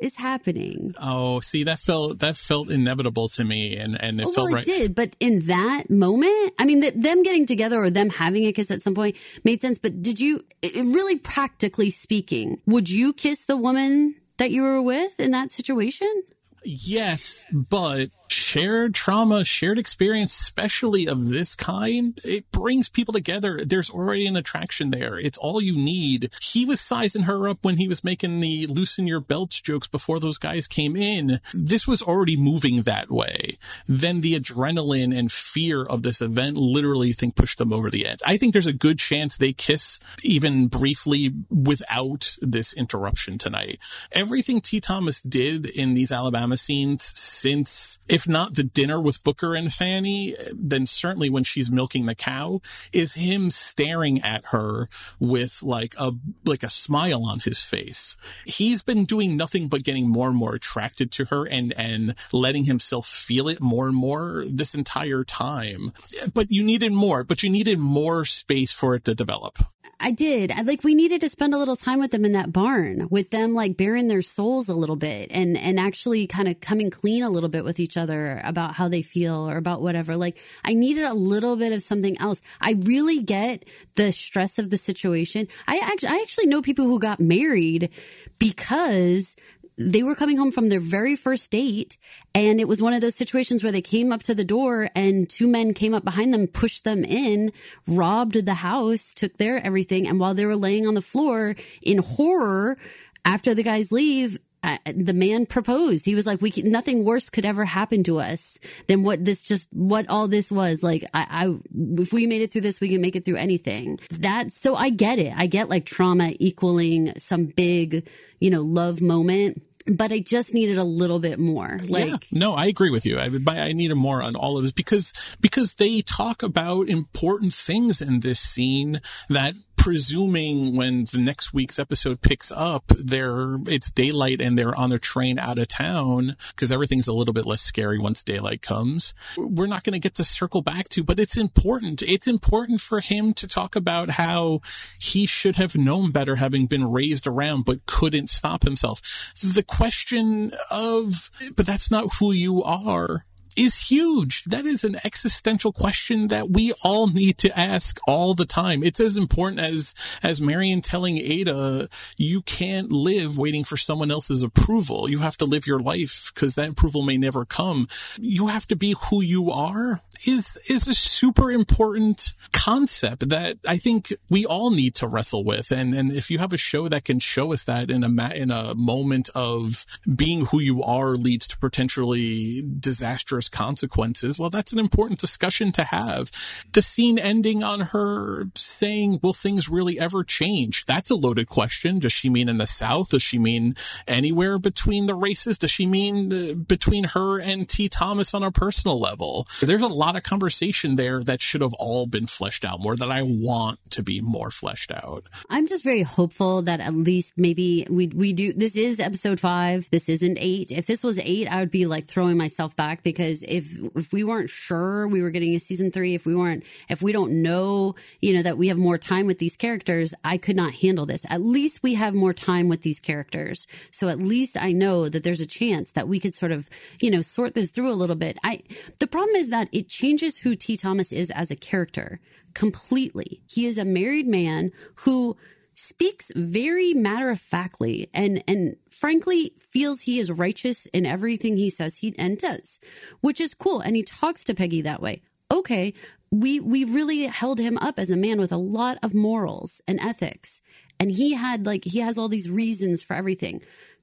is 0.00 0.16
happening? 0.16 0.92
Oh, 1.00 1.40
see, 1.40 1.64
that 1.64 1.78
felt 1.78 2.18
that 2.20 2.36
felt 2.36 2.70
inevitable 2.70 3.28
to 3.30 3.44
me, 3.44 3.76
and 3.76 3.96
and 4.02 4.20
it 4.20 4.26
Oh, 4.26 4.32
felt 4.32 4.46
well, 4.46 4.54
right. 4.56 4.66
it 4.66 4.78
did, 4.78 4.94
but 4.94 5.14
in 5.20 5.40
that 5.46 5.90
moment, 5.90 6.54
I 6.58 6.64
mean, 6.64 6.80
th- 6.80 6.94
them 6.94 7.22
getting 7.22 7.46
together 7.46 7.78
or 7.80 7.90
them 7.90 8.10
having 8.10 8.44
a 8.46 8.52
kiss 8.52 8.70
at 8.70 8.82
some 8.82 8.94
point 8.94 9.16
made 9.44 9.60
sense. 9.60 9.78
But 9.78 10.02
did 10.02 10.18
you, 10.18 10.44
it- 10.62 10.74
really 10.76 11.18
practically 11.18 11.90
speaking, 11.90 12.60
would 12.66 12.90
you 12.90 13.12
kiss 13.12 13.44
the 13.44 13.56
woman 13.56 14.16
that 14.38 14.50
you 14.50 14.62
were 14.62 14.82
with 14.82 15.20
in 15.20 15.30
that 15.32 15.52
situation? 15.52 16.22
Yes, 16.64 17.44
but 17.70 18.10
shared 18.52 18.94
trauma, 18.94 19.44
shared 19.44 19.78
experience, 19.78 20.38
especially 20.38 21.06
of 21.06 21.28
this 21.28 21.54
kind, 21.54 22.20
it 22.22 22.50
brings 22.52 22.88
people 22.88 23.14
together. 23.14 23.64
There's 23.64 23.88
already 23.88 24.26
an 24.26 24.36
attraction 24.36 24.90
there. 24.90 25.18
It's 25.18 25.38
all 25.38 25.60
you 25.60 25.74
need. 25.74 26.30
He 26.42 26.66
was 26.66 26.80
sizing 26.80 27.22
her 27.22 27.48
up 27.48 27.58
when 27.62 27.78
he 27.78 27.88
was 27.88 28.04
making 28.04 28.40
the 28.40 28.66
loosen 28.66 29.06
your 29.06 29.20
belts 29.20 29.60
jokes 29.60 29.88
before 29.88 30.20
those 30.20 30.36
guys 30.38 30.68
came 30.68 30.96
in. 30.96 31.40
This 31.54 31.86
was 31.86 32.02
already 32.02 32.36
moving 32.36 32.82
that 32.82 33.10
way. 33.10 33.56
Then 33.86 34.20
the 34.20 34.38
adrenaline 34.38 35.16
and 35.16 35.32
fear 35.32 35.82
of 35.84 36.02
this 36.02 36.20
event 36.20 36.56
literally 36.56 37.12
think 37.12 37.36
pushed 37.36 37.58
them 37.58 37.72
over 37.72 37.90
the 37.90 38.06
edge. 38.06 38.20
I 38.26 38.36
think 38.36 38.52
there's 38.52 38.66
a 38.66 38.72
good 38.72 38.98
chance 38.98 39.36
they 39.36 39.52
kiss 39.52 39.98
even 40.22 40.68
briefly 40.68 41.32
without 41.48 42.36
this 42.42 42.74
interruption 42.74 43.38
tonight. 43.38 43.78
Everything 44.12 44.60
T. 44.60 44.80
Thomas 44.80 45.22
did 45.22 45.64
in 45.64 45.94
these 45.94 46.12
Alabama 46.12 46.56
scenes 46.56 47.18
since, 47.18 47.98
if 48.08 48.28
not 48.28 48.41
the 48.50 48.64
dinner 48.64 49.00
with 49.00 49.22
Booker 49.24 49.54
and 49.54 49.72
Fanny, 49.72 50.34
then 50.52 50.86
certainly 50.86 51.30
when 51.30 51.44
she's 51.44 51.70
milking 51.70 52.06
the 52.06 52.14
cow, 52.14 52.60
is 52.92 53.14
him 53.14 53.50
staring 53.50 54.20
at 54.22 54.46
her 54.46 54.88
with 55.18 55.62
like 55.62 55.94
a, 55.98 56.12
like 56.44 56.62
a 56.62 56.70
smile 56.70 57.24
on 57.24 57.40
his 57.40 57.62
face. 57.62 58.16
He's 58.44 58.82
been 58.82 59.04
doing 59.04 59.36
nothing 59.36 59.68
but 59.68 59.84
getting 59.84 60.08
more 60.08 60.28
and 60.28 60.36
more 60.36 60.54
attracted 60.54 61.10
to 61.12 61.26
her 61.26 61.46
and, 61.46 61.72
and 61.76 62.14
letting 62.32 62.64
himself 62.64 63.06
feel 63.06 63.48
it 63.48 63.60
more 63.60 63.86
and 63.86 63.96
more 63.96 64.44
this 64.48 64.74
entire 64.74 65.24
time. 65.24 65.92
But 66.32 66.50
you 66.50 66.62
needed 66.62 66.92
more, 66.92 67.24
but 67.24 67.42
you 67.42 67.50
needed 67.50 67.78
more 67.78 68.24
space 68.24 68.72
for 68.72 68.94
it 68.94 69.04
to 69.04 69.14
develop. 69.14 69.58
I 70.04 70.10
did. 70.10 70.50
I 70.50 70.62
like 70.62 70.82
we 70.82 70.96
needed 70.96 71.20
to 71.20 71.28
spend 71.28 71.54
a 71.54 71.58
little 71.58 71.76
time 71.76 72.00
with 72.00 72.10
them 72.10 72.24
in 72.24 72.32
that 72.32 72.52
barn, 72.52 73.06
with 73.08 73.30
them 73.30 73.54
like 73.54 73.76
bearing 73.76 74.08
their 74.08 74.20
souls 74.20 74.68
a 74.68 74.74
little 74.74 74.96
bit 74.96 75.30
and 75.30 75.56
and 75.56 75.78
actually 75.78 76.26
kind 76.26 76.48
of 76.48 76.60
coming 76.60 76.90
clean 76.90 77.22
a 77.22 77.30
little 77.30 77.48
bit 77.48 77.64
with 77.64 77.78
each 77.78 77.96
other 77.96 78.31
about 78.44 78.74
how 78.74 78.88
they 78.88 79.02
feel 79.02 79.48
or 79.48 79.56
about 79.56 79.82
whatever. 79.82 80.16
Like 80.16 80.38
I 80.64 80.74
needed 80.74 81.04
a 81.04 81.14
little 81.14 81.56
bit 81.56 81.72
of 81.72 81.82
something 81.82 82.18
else. 82.18 82.42
I 82.60 82.76
really 82.82 83.20
get 83.20 83.64
the 83.96 84.12
stress 84.12 84.58
of 84.58 84.70
the 84.70 84.78
situation. 84.78 85.48
I 85.66 85.80
actually 85.82 86.10
I 86.10 86.20
actually 86.22 86.46
know 86.46 86.62
people 86.62 86.86
who 86.86 87.00
got 87.00 87.20
married 87.20 87.90
because 88.38 89.36
they 89.78 90.02
were 90.02 90.14
coming 90.14 90.36
home 90.36 90.50
from 90.50 90.68
their 90.68 90.80
very 90.80 91.16
first 91.16 91.50
date 91.50 91.96
and 92.34 92.60
it 92.60 92.68
was 92.68 92.82
one 92.82 92.92
of 92.92 93.00
those 93.00 93.14
situations 93.14 93.62
where 93.62 93.72
they 93.72 93.80
came 93.80 94.12
up 94.12 94.22
to 94.22 94.34
the 94.34 94.44
door 94.44 94.88
and 94.94 95.28
two 95.28 95.48
men 95.48 95.72
came 95.72 95.94
up 95.94 96.04
behind 96.04 96.32
them 96.32 96.46
pushed 96.46 96.84
them 96.84 97.04
in 97.04 97.50
robbed 97.88 98.34
the 98.34 98.54
house 98.54 99.14
took 99.14 99.36
their 99.38 99.64
everything 99.64 100.06
and 100.06 100.20
while 100.20 100.34
they 100.34 100.44
were 100.44 100.56
laying 100.56 100.86
on 100.86 100.94
the 100.94 101.02
floor 101.02 101.54
in 101.80 101.98
horror 101.98 102.76
after 103.24 103.54
the 103.54 103.62
guys 103.62 103.90
leave 103.90 104.38
uh, 104.62 104.78
the 104.94 105.12
man 105.12 105.46
proposed. 105.46 106.04
He 106.04 106.14
was 106.14 106.26
like, 106.26 106.40
"We 106.40 106.50
can, 106.50 106.70
nothing 106.70 107.04
worse 107.04 107.30
could 107.30 107.44
ever 107.44 107.64
happen 107.64 108.04
to 108.04 108.18
us 108.18 108.58
than 108.86 109.02
what 109.02 109.24
this 109.24 109.42
just 109.42 109.68
what 109.72 110.08
all 110.08 110.28
this 110.28 110.52
was. 110.52 110.82
Like, 110.82 111.04
I, 111.12 111.26
I 111.28 111.58
if 112.00 112.12
we 112.12 112.26
made 112.26 112.42
it 112.42 112.52
through 112.52 112.60
this, 112.60 112.80
we 112.80 112.88
can 112.88 113.00
make 113.00 113.16
it 113.16 113.24
through 113.24 113.36
anything. 113.36 113.98
That's 114.10 114.56
so 114.56 114.74
I 114.74 114.90
get 114.90 115.18
it. 115.18 115.32
I 115.36 115.46
get 115.46 115.68
like 115.68 115.84
trauma 115.84 116.32
equaling 116.38 117.12
some 117.18 117.46
big, 117.46 118.08
you 118.38 118.50
know, 118.50 118.62
love 118.62 119.00
moment." 119.00 119.62
But 119.92 120.12
I 120.12 120.20
just 120.20 120.54
needed 120.54 120.78
a 120.78 120.84
little 120.84 121.18
bit 121.18 121.40
more. 121.40 121.80
Like, 121.82 122.08
yeah, 122.08 122.16
no, 122.30 122.54
I 122.54 122.66
agree 122.66 122.90
with 122.90 123.04
you. 123.04 123.18
I, 123.18 123.28
I 123.48 123.72
needed 123.72 123.96
more 123.96 124.22
on 124.22 124.36
all 124.36 124.56
of 124.56 124.62
this 124.62 124.70
because 124.70 125.12
because 125.40 125.74
they 125.74 126.02
talk 126.02 126.44
about 126.44 126.88
important 126.88 127.52
things 127.52 128.00
in 128.00 128.20
this 128.20 128.38
scene 128.38 129.00
that 129.28 129.56
presuming 129.82 130.76
when 130.76 131.06
the 131.12 131.18
next 131.18 131.52
week's 131.52 131.76
episode 131.76 132.20
picks 132.20 132.52
up, 132.52 132.84
they're 132.86 133.58
it's 133.66 133.90
daylight 133.90 134.40
and 134.40 134.56
they're 134.56 134.78
on 134.78 134.90
their 134.90 134.98
train 134.98 135.40
out 135.40 135.58
of 135.58 135.66
town 135.66 136.36
because 136.50 136.70
everything's 136.70 137.08
a 137.08 137.12
little 137.12 137.34
bit 137.34 137.46
less 137.46 137.62
scary 137.62 137.98
once 137.98 138.22
daylight 138.22 138.62
comes. 138.62 139.12
We're 139.36 139.66
not 139.66 139.82
going 139.82 139.94
to 139.94 139.98
get 139.98 140.14
to 140.14 140.24
circle 140.24 140.62
back 140.62 140.88
to, 140.90 141.02
but 141.02 141.18
it's 141.18 141.36
important. 141.36 142.00
It's 142.00 142.28
important 142.28 142.80
for 142.80 143.00
him 143.00 143.34
to 143.34 143.48
talk 143.48 143.74
about 143.74 144.10
how 144.10 144.60
he 145.00 145.26
should 145.26 145.56
have 145.56 145.74
known 145.74 146.12
better 146.12 146.36
having 146.36 146.66
been 146.66 146.88
raised 146.88 147.26
around 147.26 147.64
but 147.64 147.84
couldn't 147.86 148.28
stop 148.28 148.62
himself. 148.62 149.00
The 149.40 149.64
question 149.66 150.52
of, 150.70 151.28
but 151.56 151.66
that's 151.66 151.90
not 151.90 152.14
who 152.20 152.30
you 152.30 152.62
are 152.62 153.24
is 153.56 153.88
huge. 153.88 154.44
That 154.44 154.66
is 154.66 154.84
an 154.84 154.96
existential 155.04 155.72
question 155.72 156.28
that 156.28 156.50
we 156.50 156.72
all 156.82 157.08
need 157.08 157.38
to 157.38 157.58
ask 157.58 157.98
all 158.06 158.34
the 158.34 158.44
time. 158.44 158.82
It's 158.82 159.00
as 159.00 159.16
important 159.16 159.60
as, 159.60 159.94
as 160.22 160.40
Marion 160.40 160.80
telling 160.80 161.18
Ada, 161.18 161.88
you 162.16 162.42
can't 162.42 162.90
live 162.90 163.38
waiting 163.38 163.64
for 163.64 163.76
someone 163.76 164.10
else's 164.10 164.42
approval. 164.42 165.08
You 165.08 165.20
have 165.20 165.36
to 165.38 165.44
live 165.44 165.66
your 165.66 165.80
life 165.80 166.30
because 166.34 166.54
that 166.54 166.70
approval 166.70 167.02
may 167.02 167.16
never 167.16 167.44
come. 167.44 167.88
You 168.18 168.48
have 168.48 168.66
to 168.68 168.76
be 168.76 168.94
who 169.10 169.22
you 169.22 169.50
are 169.50 170.02
is, 170.26 170.58
is 170.68 170.86
a 170.86 170.94
super 170.94 171.50
important 171.50 172.34
concept 172.52 173.28
that 173.28 173.58
I 173.66 173.76
think 173.76 174.12
we 174.30 174.46
all 174.46 174.70
need 174.70 174.94
to 174.96 175.08
wrestle 175.08 175.44
with. 175.44 175.70
And, 175.70 175.94
and 175.94 176.12
if 176.12 176.30
you 176.30 176.38
have 176.38 176.52
a 176.52 176.58
show 176.58 176.88
that 176.88 177.04
can 177.04 177.18
show 177.18 177.52
us 177.52 177.64
that 177.64 177.90
in 177.90 178.04
a, 178.04 178.34
in 178.34 178.50
a 178.50 178.74
moment 178.74 179.30
of 179.34 179.84
being 180.14 180.46
who 180.46 180.60
you 180.60 180.82
are 180.82 181.10
leads 181.10 181.48
to 181.48 181.58
potentially 181.58 182.62
disastrous 182.78 183.41
consequences, 183.48 184.38
well, 184.38 184.50
that's 184.50 184.72
an 184.72 184.78
important 184.78 185.20
discussion 185.20 185.72
to 185.72 185.84
have. 185.84 186.30
The 186.72 186.82
scene 186.82 187.18
ending 187.18 187.62
on 187.62 187.80
her 187.80 188.46
saying, 188.54 189.20
will 189.22 189.32
things 189.32 189.68
really 189.68 189.98
ever 189.98 190.24
change? 190.24 190.84
That's 190.86 191.10
a 191.10 191.14
loaded 191.14 191.48
question. 191.48 191.98
Does 191.98 192.12
she 192.12 192.30
mean 192.30 192.48
in 192.48 192.58
the 192.58 192.66
South? 192.66 193.10
Does 193.10 193.22
she 193.22 193.38
mean 193.38 193.74
anywhere 194.06 194.58
between 194.58 195.06
the 195.06 195.14
races? 195.14 195.58
Does 195.58 195.70
she 195.70 195.86
mean 195.86 196.32
uh, 196.32 196.54
between 196.54 197.04
her 197.04 197.40
and 197.40 197.68
T. 197.68 197.88
Thomas 197.88 198.34
on 198.34 198.42
a 198.42 198.50
personal 198.50 198.98
level? 198.98 199.46
There's 199.60 199.82
a 199.82 199.88
lot 199.88 200.16
of 200.16 200.22
conversation 200.22 200.96
there 200.96 201.22
that 201.22 201.40
should 201.40 201.60
have 201.60 201.74
all 201.74 202.06
been 202.06 202.26
fleshed 202.26 202.64
out 202.64 202.80
more 202.80 202.96
that 202.96 203.10
I 203.10 203.22
want 203.22 203.78
to 203.90 204.02
be 204.02 204.20
more 204.20 204.50
fleshed 204.50 204.90
out. 204.90 205.24
I'm 205.48 205.66
just 205.66 205.84
very 205.84 206.02
hopeful 206.02 206.62
that 206.62 206.80
at 206.80 206.94
least 206.94 207.34
maybe 207.36 207.86
we 207.90 208.08
we 208.08 208.32
do. 208.32 208.52
This 208.52 208.76
is 208.76 209.00
episode 209.00 209.40
five. 209.40 209.88
This 209.90 210.08
isn't 210.08 210.38
eight. 210.40 210.70
If 210.70 210.86
this 210.86 211.02
was 211.02 211.18
eight, 211.18 211.48
I 211.48 211.60
would 211.60 211.70
be 211.70 211.86
like 211.86 212.06
throwing 212.06 212.36
myself 212.36 212.76
back 212.76 213.02
because 213.02 213.31
if 213.42 213.78
if 213.94 214.12
we 214.12 214.24
weren't 214.24 214.50
sure 214.50 215.06
we 215.06 215.22
were 215.22 215.30
getting 215.30 215.54
a 215.54 215.60
season 215.60 215.90
three, 215.90 216.14
if 216.14 216.26
we 216.26 216.34
weren't, 216.34 216.64
if 216.88 217.00
we 217.00 217.12
don't 217.12 217.40
know, 217.42 217.94
you 218.20 218.34
know, 218.34 218.42
that 218.42 218.58
we 218.58 218.68
have 218.68 218.76
more 218.76 218.98
time 218.98 219.26
with 219.26 219.38
these 219.38 219.56
characters, 219.56 220.12
I 220.24 220.36
could 220.36 220.56
not 220.56 220.74
handle 220.74 221.06
this. 221.06 221.24
At 221.30 221.40
least 221.40 221.82
we 221.82 221.94
have 221.94 222.14
more 222.14 222.34
time 222.34 222.68
with 222.68 222.82
these 222.82 223.00
characters, 223.00 223.66
so 223.90 224.08
at 224.08 224.18
least 224.18 224.60
I 224.60 224.72
know 224.72 225.08
that 225.08 225.22
there's 225.22 225.40
a 225.40 225.46
chance 225.46 225.92
that 225.92 226.08
we 226.08 226.18
could 226.18 226.34
sort 226.34 226.52
of, 226.52 226.68
you 227.00 227.10
know, 227.10 227.22
sort 227.22 227.54
this 227.54 227.70
through 227.70 227.90
a 227.90 227.94
little 227.94 228.16
bit. 228.16 228.38
I 228.42 228.62
the 228.98 229.06
problem 229.06 229.36
is 229.36 229.50
that 229.50 229.68
it 229.72 229.88
changes 229.88 230.38
who 230.38 230.56
T. 230.56 230.76
Thomas 230.76 231.12
is 231.12 231.30
as 231.30 231.50
a 231.50 231.56
character 231.56 232.20
completely. 232.54 233.40
He 233.48 233.66
is 233.66 233.78
a 233.78 233.84
married 233.84 234.26
man 234.26 234.72
who 234.96 235.36
speaks 235.82 236.30
very 236.36 236.94
matter 236.94 237.28
of 237.30 237.40
factly 237.40 238.08
and 238.14 238.42
and 238.46 238.76
frankly 238.88 239.52
feels 239.58 240.02
he 240.02 240.20
is 240.20 240.30
righteous 240.30 240.86
in 240.86 241.04
everything 241.04 241.56
he 241.56 241.68
says 241.68 241.96
he 241.96 242.14
and 242.16 242.38
does, 242.38 242.78
which 243.20 243.40
is 243.40 243.54
cool. 243.54 243.80
And 243.80 243.96
he 243.96 244.02
talks 244.02 244.44
to 244.44 244.54
Peggy 244.54 244.80
that 244.82 245.02
way. 245.02 245.22
Okay, 245.52 245.92
we 246.30 246.60
we 246.60 246.84
really 246.84 247.24
held 247.24 247.58
him 247.58 247.76
up 247.78 247.98
as 247.98 248.10
a 248.10 248.16
man 248.16 248.38
with 248.38 248.52
a 248.52 248.56
lot 248.56 248.96
of 249.02 249.12
morals 249.12 249.80
and 249.88 250.00
ethics, 250.00 250.62
and 251.00 251.10
he 251.10 251.34
had 251.34 251.66
like 251.66 251.84
he 251.84 251.98
has 251.98 252.16
all 252.16 252.28
these 252.28 252.48
reasons 252.48 253.02
for 253.02 253.14
everything. 253.14 253.60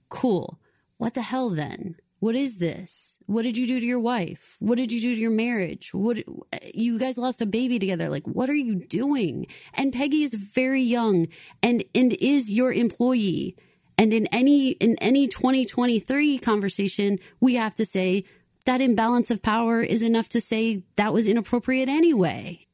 Cool. 0.10 0.60
What 0.98 1.14
the 1.14 1.22
hell 1.22 1.50
then? 1.50 1.96
What 2.20 2.36
is 2.36 2.58
this? 2.58 3.18
What 3.26 3.44
did 3.44 3.58
you 3.58 3.66
do 3.66 3.80
to 3.80 3.86
your 3.86 4.00
wife? 4.00 4.58
What 4.60 4.78
did 4.78 4.92
you 4.92 5.00
do 5.00 5.16
to 5.16 5.22
your 5.22 5.32
marriage? 5.32 5.94
What 5.94 6.20
you 6.74 7.00
guys 7.00 7.18
lost 7.18 7.42
a 7.42 7.46
baby 7.46 7.80
together. 7.80 8.10
Like 8.10 8.26
what 8.26 8.50
are 8.50 8.56
you 8.56 8.76
doing? 8.76 9.48
And 9.76 9.94
Peggy 9.94 10.24
is 10.24 10.34
very 10.34 10.82
young 10.82 11.28
and 11.64 11.84
and 11.96 12.14
is 12.14 12.52
your 12.52 12.74
employee. 12.74 13.56
And 13.98 14.14
in 14.14 14.28
any 14.32 14.72
in 14.72 14.98
any 15.00 15.28
2023 15.28 16.40
conversation, 16.40 17.20
we 17.40 17.56
have 17.56 17.76
to 17.76 17.86
say 17.86 18.26
that 18.66 18.82
imbalance 18.82 19.32
of 19.32 19.42
power 19.42 19.82
is 19.82 20.02
enough 20.02 20.30
to 20.30 20.42
say 20.42 20.84
that 20.96 21.14
was 21.14 21.28
inappropriate 21.28 21.90
anyway. 21.90 22.68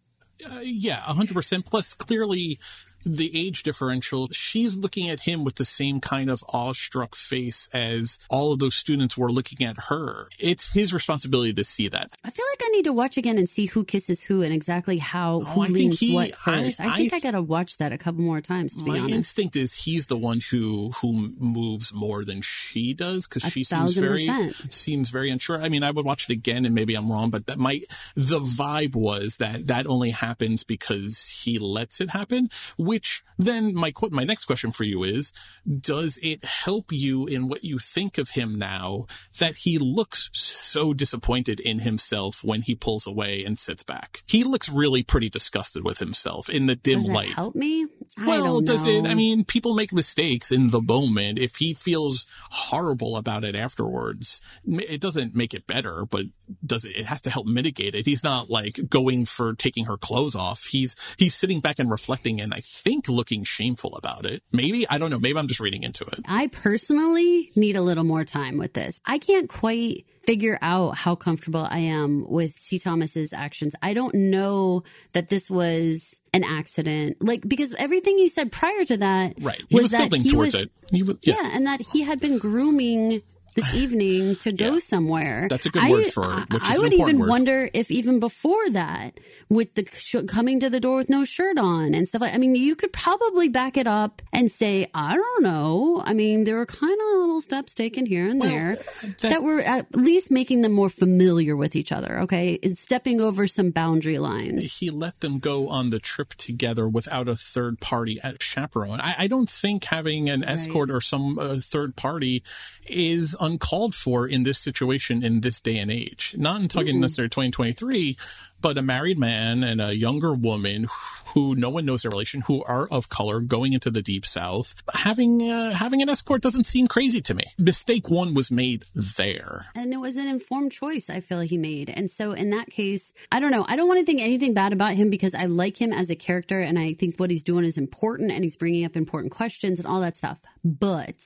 Uh, 0.45 0.59
yeah, 0.61 0.99
100%. 1.01 1.65
Plus, 1.65 1.93
clearly, 1.93 2.59
the 3.05 3.31
age 3.47 3.63
differential, 3.63 4.27
she's 4.31 4.75
looking 4.77 5.09
at 5.09 5.21
him 5.21 5.43
with 5.43 5.55
the 5.55 5.65
same 5.65 6.01
kind 6.01 6.29
of 6.29 6.43
awestruck 6.49 7.15
face 7.15 7.69
as 7.73 8.19
all 8.29 8.51
of 8.53 8.59
those 8.59 8.75
students 8.75 9.17
were 9.17 9.31
looking 9.31 9.65
at 9.65 9.77
her. 9.89 10.27
It's 10.39 10.71
his 10.71 10.93
responsibility 10.93 11.53
to 11.53 11.63
see 11.63 11.87
that. 11.89 12.09
I 12.23 12.29
feel 12.29 12.45
like 12.51 12.61
I 12.63 12.69
need 12.69 12.85
to 12.85 12.93
watch 12.93 13.17
again 13.17 13.37
and 13.37 13.47
see 13.49 13.67
who 13.67 13.83
kisses 13.85 14.23
who 14.23 14.41
and 14.41 14.53
exactly 14.53 14.97
how 14.97 15.35
oh, 15.35 15.39
who 15.41 15.59
Oh, 15.61 15.63
I 15.63 15.67
think 15.67 15.77
leans 15.77 15.99
he- 15.99 16.13
what 16.15 16.31
first. 16.35 16.81
I, 16.81 16.93
I- 16.93 16.97
think 16.97 17.13
I- 17.13 17.17
I, 17.17 17.19
gotta 17.19 17.41
watch 17.41 17.77
that 17.77 17.91
a 17.93 17.97
couple 17.97 18.21
more 18.21 18.41
times 18.41 18.75
to 18.75 18.83
be 18.83 18.91
My 18.91 18.99
honest. 18.99 19.15
instinct 19.15 19.55
is 19.55 19.73
he's 19.73 20.07
the 20.07 20.17
one 20.17 20.41
who 20.51 20.91
who 21.01 21.33
moves 21.37 21.93
more 21.93 22.23
than 22.25 22.41
she 22.41 22.93
does 22.93 23.27
because 23.27 23.43
she 23.51 23.63
seems 23.63 23.93
very 23.97 24.27
percent. 24.27 24.73
seems 24.73 25.09
very 25.09 25.29
unsure. 25.29 25.61
I 25.61 25.69
mean, 25.69 25.83
I 25.83 25.91
would 25.91 26.05
watch 26.05 26.29
it 26.29 26.33
again 26.33 26.65
and 26.65 26.75
maybe 26.75 26.93
I'm 26.95 27.11
wrong, 27.11 27.29
but 27.29 27.47
that 27.47 27.57
might 27.57 27.83
the 28.15 28.39
vibe 28.39 28.95
was 28.95 29.37
that 29.37 29.67
that 29.67 29.87
only 29.87 30.11
happens 30.11 30.63
because 30.63 31.27
he 31.43 31.57
lets 31.59 31.99
it 32.01 32.09
happen. 32.09 32.49
Which 32.95 33.23
then 33.37 33.75
my 33.75 33.91
qu- 33.91 34.07
my 34.09 34.23
next 34.23 34.45
question 34.45 34.71
for 34.71 34.85
you 34.85 35.03
is: 35.03 35.33
Does 35.67 36.17
it 36.23 36.45
help 36.45 36.93
you 36.93 37.25
in 37.25 37.49
what 37.49 37.65
you 37.65 37.77
think 37.77 38.17
of 38.17 38.29
him 38.29 38.55
now 38.55 39.07
that 39.39 39.57
he 39.57 39.77
looks 39.77 40.29
so 40.31 40.93
disappointed 40.93 41.59
in 41.59 41.79
himself 41.79 42.41
when 42.41 42.61
he 42.61 42.73
pulls 42.73 43.05
away 43.05 43.43
and 43.43 43.59
sits 43.59 43.83
back? 43.83 44.23
He 44.27 44.45
looks 44.45 44.69
really 44.69 45.03
pretty 45.03 45.27
disgusted 45.29 45.83
with 45.83 45.97
himself 45.97 46.49
in 46.49 46.67
the 46.67 46.77
dim 46.77 46.99
Does 46.99 47.09
light. 47.09 47.29
help 47.31 47.53
me? 47.53 47.85
I 48.17 48.27
Well, 48.27 48.61
does 48.61 48.85
it? 48.85 49.05
I 49.05 49.13
mean, 49.13 49.43
people 49.43 49.73
make 49.73 49.91
mistakes 49.91 50.51
in 50.51 50.69
the 50.69 50.81
moment. 50.81 51.37
If 51.37 51.57
he 51.57 51.73
feels 51.73 52.25
horrible 52.49 53.17
about 53.17 53.43
it 53.43 53.55
afterwards, 53.55 54.39
it 54.65 55.01
doesn't 55.01 55.35
make 55.35 55.53
it 55.53 55.67
better, 55.67 56.05
but 56.05 56.25
does 56.65 56.85
it? 56.85 56.95
It 56.95 57.05
has 57.07 57.21
to 57.23 57.29
help 57.29 57.45
mitigate 57.45 57.93
it. 57.93 58.05
He's 58.05 58.23
not 58.23 58.49
like 58.49 58.79
going 58.89 59.25
for 59.25 59.53
taking 59.53 59.85
her 59.85 59.97
clothes 59.97 60.35
off. 60.35 60.65
He's 60.65 60.95
he's 61.17 61.35
sitting 61.35 61.59
back 61.59 61.77
and 61.77 61.91
reflecting, 61.91 62.39
and 62.39 62.53
I 62.53 62.61
think 62.61 63.09
looking 63.09 63.43
shameful 63.43 63.95
about 63.95 64.25
it. 64.25 64.43
Maybe 64.53 64.87
I 64.87 64.97
don't 64.97 65.09
know. 65.09 65.19
Maybe 65.19 65.37
I'm 65.37 65.47
just 65.47 65.59
reading 65.59 65.83
into 65.83 66.05
it. 66.05 66.19
I 66.25 66.47
personally 66.47 67.51
need 67.55 67.75
a 67.75 67.81
little 67.81 68.05
more 68.05 68.23
time 68.23 68.57
with 68.57 68.73
this. 68.73 69.01
I 69.05 69.17
can't 69.17 69.49
quite 69.49 70.05
figure 70.25 70.57
out 70.61 70.97
how 70.97 71.15
comfortable 71.15 71.67
I 71.69 71.79
am 71.79 72.25
with 72.27 72.63
T. 72.63 72.79
Thomas's 72.79 73.33
actions. 73.33 73.75
I 73.81 73.93
don't 73.93 74.13
know 74.15 74.83
that 75.13 75.29
this 75.29 75.49
was 75.49 76.21
an 76.33 76.43
accident. 76.43 77.17
Like 77.19 77.47
because 77.47 77.73
everything 77.75 78.17
you 78.17 78.29
said 78.29 78.51
prior 78.51 78.83
to 78.85 78.97
that 78.97 79.35
Right. 79.39 79.61
He 79.69 79.75
was, 79.75 79.91
that 79.91 80.09
building 80.09 80.21
he 80.21 80.35
was 80.35 80.55
it. 80.55 80.69
He 80.91 81.03
was, 81.03 81.17
yeah. 81.21 81.35
yeah. 81.41 81.49
and 81.53 81.67
that 81.67 81.81
he 81.93 82.01
had 82.01 82.19
been 82.19 82.37
grooming 82.37 83.21
this 83.55 83.73
evening 83.83 84.35
to 84.37 84.51
go 84.51 84.79
somewhere. 84.79 85.47
That's 85.49 85.65
a 85.65 85.69
good 85.69 85.83
I- 85.83 85.91
word 85.91 86.05
for 86.07 86.39
it, 86.39 86.53
which 86.53 86.63
is 86.69 86.75
I 86.77 86.79
would 86.79 86.93
even 86.93 87.19
word. 87.19 87.29
wonder 87.29 87.69
if 87.73 87.89
even 87.91 88.19
before 88.19 88.69
that, 88.71 89.19
with 89.49 89.73
the 89.75 89.85
sh- 89.93 90.15
coming 90.27 90.59
to 90.59 90.69
the 90.69 90.79
door 90.79 90.97
with 90.97 91.09
no 91.09 91.25
shirt 91.25 91.57
on 91.57 91.93
and 91.93 92.07
stuff 92.07 92.21
like, 92.21 92.33
I 92.33 92.37
mean, 92.37 92.55
you 92.55 92.75
could 92.75 92.91
probably 92.93 93.47
back 93.49 93.77
it 93.77 93.87
up 93.87 94.21
and 94.33 94.51
say, 94.51 94.87
I 94.93 95.15
don't 95.15 95.43
know. 95.43 96.01
I 96.05 96.13
mean, 96.13 96.43
there 96.43 96.55
were 96.57 96.65
kind 96.65 96.93
of 96.99 97.19
little 97.19 97.41
steps 97.41 97.73
taken 97.73 98.05
here 98.05 98.27
and 98.29 98.41
there 98.41 98.77
that, 99.21 99.43
were 99.43 99.59
at 99.61 99.95
least 99.95 100.31
making 100.31 100.61
them 100.61 100.71
more 100.73 100.89
familiar 100.89 101.55
with 101.55 101.75
each 101.75 101.91
other. 101.91 102.19
Okay, 102.21 102.53
It's 102.61 102.79
stepping 102.79 103.21
over 103.21 103.47
some 103.47 103.69
boundary 103.71 104.17
lines. 104.17 104.77
he 104.79 104.89
let 104.89 105.19
them 105.21 105.39
go 105.39 105.69
on 105.69 105.89
the 105.89 105.99
trip 105.99 106.29
together 106.35 106.87
without 106.87 107.27
a 107.27 107.35
third 107.35 107.79
party 107.79 108.19
at 108.23 108.41
chaperone. 108.41 108.99
I, 108.99 109.15
I 109.19 109.27
don't 109.27 109.49
think 109.49 109.83
having 109.85 110.29
an 110.29 110.43
escort 110.43 110.89
or 110.89 111.01
some 111.01 111.37
uh, 111.39 111.55
third 111.59 111.95
party 111.95 112.43
is 112.87 113.35
uncalled 113.45 113.95
for 113.95 114.27
in 114.27 114.43
this 114.43 114.59
situation 114.59 115.23
in 115.23 115.41
this 115.41 115.61
day 115.61 115.77
and 115.77 115.91
age. 115.91 116.35
Not 116.37 116.61
in 116.61 116.67
talking 116.67 116.95
Mm-mm. 116.95 117.01
necessarily 117.01 117.29
2023, 117.29 118.17
but 118.61 118.77
a 118.77 118.81
married 118.81 119.19
man 119.19 119.63
and 119.63 119.79
a 119.79 119.95
younger 119.95 120.33
woman 120.33 120.87
who 121.35 121.55
no 121.55 121.69
one 121.69 121.85
knows 121.85 122.01
their 122.01 122.09
relation, 122.09 122.41
who 122.47 122.63
are 122.63 122.87
of 122.89 123.09
color, 123.09 123.41
going 123.41 123.73
into 123.73 123.91
the 123.91 124.01
deep 124.01 124.25
south. 124.25 124.73
Having 124.93 125.43
uh, 125.43 125.71
having 125.73 126.01
an 126.01 126.09
escort 126.09 126.41
doesn't 126.41 126.65
seem 126.65 126.87
crazy 126.87 127.21
to 127.21 127.33
me. 127.33 127.43
Mistake 127.59 128.09
one 128.09 128.33
was 128.33 128.49
made 128.49 128.85
there. 129.17 129.67
And 129.75 129.93
it 129.93 129.97
was 129.97 130.17
an 130.17 130.27
informed 130.27 130.71
choice 130.71 131.09
I 131.09 131.19
feel 131.19 131.41
he 131.41 131.57
made. 131.57 131.89
And 131.89 132.09
so 132.09 132.31
in 132.31 132.49
that 132.51 132.69
case, 132.69 133.13
I 133.31 133.39
don't 133.39 133.51
know. 133.51 133.65
I 133.67 133.75
don't 133.75 133.87
want 133.87 133.99
to 133.99 134.05
think 134.05 134.21
anything 134.21 134.53
bad 134.53 134.73
about 134.73 134.93
him 134.93 135.09
because 135.09 135.35
I 135.35 135.45
like 135.45 135.79
him 135.79 135.93
as 135.93 136.09
a 136.09 136.15
character 136.15 136.59
and 136.59 136.79
I 136.79 136.93
think 136.93 137.17
what 137.17 137.29
he's 137.29 137.43
doing 137.43 137.65
is 137.65 137.77
important 137.77 138.31
and 138.31 138.43
he's 138.43 138.55
bringing 138.55 138.85
up 138.85 138.95
important 138.95 139.31
questions 139.31 139.79
and 139.79 139.87
all 139.87 140.01
that 140.01 140.17
stuff. 140.17 140.41
But 140.63 141.21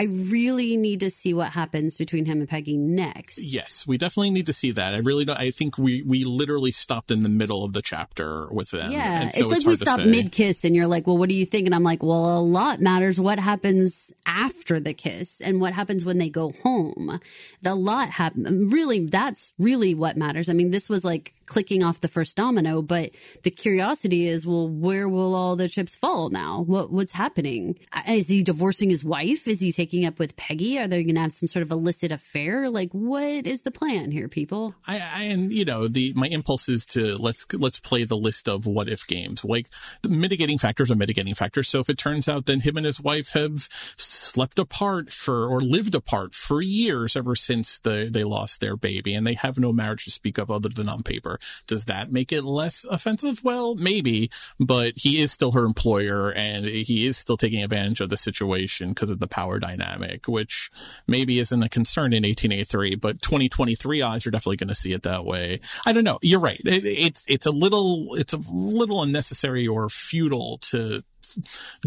I 0.00 0.04
really 0.04 0.78
need 0.78 1.00
to 1.00 1.10
see 1.10 1.34
what 1.34 1.50
happens 1.50 1.98
between 1.98 2.24
him 2.24 2.40
and 2.40 2.48
Peggy 2.48 2.78
next. 2.78 3.38
Yes, 3.38 3.86
we 3.86 3.98
definitely 3.98 4.30
need 4.30 4.46
to 4.46 4.52
see 4.54 4.70
that. 4.70 4.94
I 4.94 4.98
really 4.98 5.26
don't. 5.26 5.38
I 5.38 5.50
think 5.50 5.76
we 5.76 6.02
we 6.02 6.24
literally 6.24 6.70
stopped 6.70 7.10
in 7.10 7.22
the 7.22 7.28
middle 7.28 7.64
of 7.64 7.74
the 7.74 7.82
chapter 7.82 8.50
with 8.50 8.70
them. 8.70 8.90
Yeah, 8.90 9.24
and 9.24 9.32
so 9.32 9.40
it's 9.40 9.52
like 9.52 9.58
we 9.58 9.64
hard 9.64 9.78
to 9.78 9.84
stop 9.84 10.00
mid 10.06 10.32
kiss 10.32 10.64
and 10.64 10.74
you're 10.74 10.86
like, 10.86 11.06
well, 11.06 11.18
what 11.18 11.28
do 11.28 11.34
you 11.34 11.44
think? 11.44 11.66
And 11.66 11.74
I'm 11.74 11.82
like, 11.82 12.02
well, 12.02 12.38
a 12.38 12.40
lot 12.40 12.80
matters 12.80 13.20
what 13.20 13.38
happens 13.38 14.10
after 14.26 14.80
the 14.80 14.94
kiss 14.94 15.42
and 15.42 15.60
what 15.60 15.74
happens 15.74 16.06
when 16.06 16.16
they 16.16 16.30
go 16.30 16.52
home. 16.62 17.20
The 17.60 17.74
lot 17.74 18.08
happen. 18.08 18.68
Really, 18.68 19.04
that's 19.04 19.52
really 19.58 19.94
what 19.94 20.16
matters. 20.16 20.48
I 20.48 20.54
mean, 20.54 20.70
this 20.70 20.88
was 20.88 21.04
like 21.04 21.34
clicking 21.50 21.82
off 21.82 22.00
the 22.00 22.08
first 22.08 22.36
domino, 22.36 22.80
but 22.80 23.10
the 23.42 23.50
curiosity 23.50 24.28
is, 24.28 24.46
well, 24.46 24.68
where 24.68 25.08
will 25.08 25.34
all 25.34 25.56
the 25.56 25.68
chips 25.68 25.96
fall 25.96 26.30
now? 26.30 26.62
What 26.62 26.92
what's 26.92 27.12
happening? 27.12 27.78
Is 28.08 28.28
he 28.28 28.42
divorcing 28.42 28.88
his 28.88 29.04
wife? 29.04 29.48
Is 29.48 29.60
he 29.60 29.72
taking 29.72 30.06
up 30.06 30.18
with 30.18 30.36
Peggy? 30.36 30.78
Are 30.78 30.86
they 30.86 31.02
going 31.02 31.16
to 31.16 31.20
have 31.20 31.34
some 31.34 31.48
sort 31.48 31.64
of 31.64 31.72
illicit 31.72 32.12
affair? 32.12 32.70
Like, 32.70 32.92
what 32.92 33.46
is 33.46 33.62
the 33.62 33.72
plan 33.72 34.12
here, 34.12 34.28
people? 34.28 34.76
I, 34.86 35.00
I 35.00 35.22
and 35.24 35.52
you 35.52 35.64
know 35.64 35.88
the 35.88 36.12
my 36.14 36.28
impulse 36.28 36.68
is 36.68 36.86
to 36.86 37.18
let's 37.18 37.44
let's 37.54 37.80
play 37.80 38.04
the 38.04 38.16
list 38.16 38.48
of 38.48 38.64
what 38.64 38.88
if 38.88 39.06
games. 39.06 39.44
Like 39.44 39.66
the 40.02 40.08
mitigating 40.08 40.58
factors 40.58 40.90
are 40.90 40.96
mitigating 40.96 41.34
factors. 41.34 41.68
So 41.68 41.80
if 41.80 41.90
it 41.90 41.98
turns 41.98 42.28
out 42.28 42.46
then 42.46 42.60
him 42.60 42.76
and 42.76 42.86
his 42.86 43.00
wife 43.00 43.32
have 43.32 43.68
slept 43.96 44.58
apart 44.60 45.10
for 45.10 45.46
or 45.46 45.60
lived 45.60 45.96
apart 45.96 46.34
for 46.34 46.62
years 46.62 47.16
ever 47.16 47.34
since 47.34 47.80
the, 47.80 48.08
they 48.10 48.22
lost 48.22 48.60
their 48.60 48.76
baby 48.76 49.14
and 49.14 49.26
they 49.26 49.34
have 49.34 49.58
no 49.58 49.72
marriage 49.72 50.04
to 50.04 50.10
speak 50.10 50.38
of 50.38 50.50
other 50.50 50.68
than 50.68 50.88
on 50.88 51.02
paper, 51.02 51.39
does 51.66 51.86
that 51.86 52.12
make 52.12 52.32
it 52.32 52.44
less 52.44 52.84
offensive? 52.84 53.40
Well, 53.42 53.74
maybe, 53.74 54.30
but 54.58 54.94
he 54.96 55.20
is 55.20 55.32
still 55.32 55.52
her 55.52 55.64
employer 55.64 56.32
and 56.32 56.64
he 56.64 57.06
is 57.06 57.16
still 57.16 57.36
taking 57.36 57.62
advantage 57.62 58.00
of 58.00 58.08
the 58.08 58.16
situation 58.16 58.90
because 58.90 59.10
of 59.10 59.20
the 59.20 59.28
power 59.28 59.58
dynamic, 59.58 60.26
which 60.28 60.70
maybe 61.06 61.38
isn't 61.38 61.62
a 61.62 61.68
concern 61.68 62.12
in 62.12 62.22
1883, 62.22 62.96
but 62.96 63.22
2023 63.22 64.02
eyes 64.02 64.26
are 64.26 64.30
definitely 64.30 64.56
going 64.56 64.68
to 64.68 64.74
see 64.74 64.92
it 64.92 65.02
that 65.02 65.24
way. 65.24 65.60
I 65.86 65.92
don't 65.92 66.04
know. 66.04 66.18
You're 66.22 66.40
right. 66.40 66.60
It, 66.64 66.84
it's, 66.84 67.24
it's 67.28 67.46
a 67.46 67.50
little, 67.50 68.14
it's 68.14 68.32
a 68.32 68.40
little 68.50 69.02
unnecessary 69.02 69.66
or 69.66 69.88
futile 69.88 70.58
to 70.58 71.02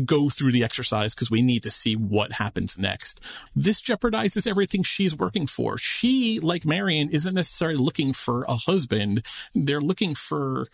go 0.06 0.30
through 0.30 0.52
the 0.52 0.64
exercise 0.64 1.14
because 1.14 1.32
we 1.32 1.42
need 1.42 1.64
to 1.64 1.72
see 1.72 1.96
what 1.96 2.34
happens 2.34 2.78
next. 2.78 3.20
This 3.56 3.82
jeopardizes 3.82 4.48
everything 4.48 4.84
she's 4.84 5.16
working 5.16 5.48
for. 5.48 5.78
She, 5.78 6.40
like 6.40 6.66
Marion, 6.66 7.10
isn't 7.10 7.34
necessarily 7.34 7.78
looking 7.78 8.14
for 8.14 8.44
a 8.44 8.56
husband. 8.56 9.26
They're 9.54 9.82
looking 9.82 10.16
for 10.16 10.68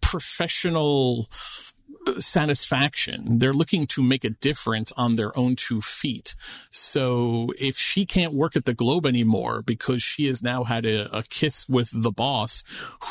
professional 0.00 1.28
satisfaction. 2.18 3.38
They're 3.38 3.52
looking 3.52 3.86
to 3.88 4.02
make 4.02 4.24
a 4.24 4.30
difference 4.30 4.92
on 4.96 5.16
their 5.16 5.36
own 5.38 5.56
two 5.56 5.80
feet. 5.80 6.34
So 6.70 7.52
if 7.58 7.76
she 7.76 8.06
can't 8.06 8.32
work 8.32 8.56
at 8.56 8.64
the 8.64 8.74
Globe 8.74 9.06
anymore 9.06 9.62
because 9.62 10.02
she 10.02 10.26
has 10.26 10.42
now 10.42 10.64
had 10.64 10.84
a, 10.84 11.16
a 11.16 11.22
kiss 11.24 11.68
with 11.68 11.90
the 11.92 12.12
boss 12.12 12.62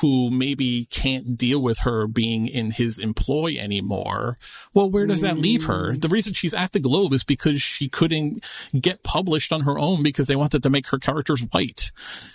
who 0.01 0.31
maybe 0.31 0.85
can't 0.85 1.37
deal 1.37 1.61
with 1.61 1.79
her 1.79 2.07
being 2.07 2.47
in 2.47 2.71
his 2.71 2.99
employ 2.99 3.55
anymore, 3.59 4.37
well, 4.73 4.89
where 4.89 5.05
does 5.05 5.21
that 5.21 5.37
leave 5.37 5.65
her? 5.65 5.95
The 5.95 6.09
reason 6.09 6.33
she's 6.33 6.53
at 6.53 6.71
the 6.71 6.79
Globe 6.79 7.13
is 7.13 7.23
because 7.23 7.61
she 7.61 7.89
couldn't 7.89 8.43
get 8.79 9.03
published 9.03 9.51
on 9.51 9.61
her 9.61 9.77
own 9.77 10.03
because 10.03 10.27
they 10.27 10.35
wanted 10.35 10.63
to 10.63 10.69
make 10.69 10.87
her 10.89 10.99
characters 10.99 11.41
white. 11.51 11.91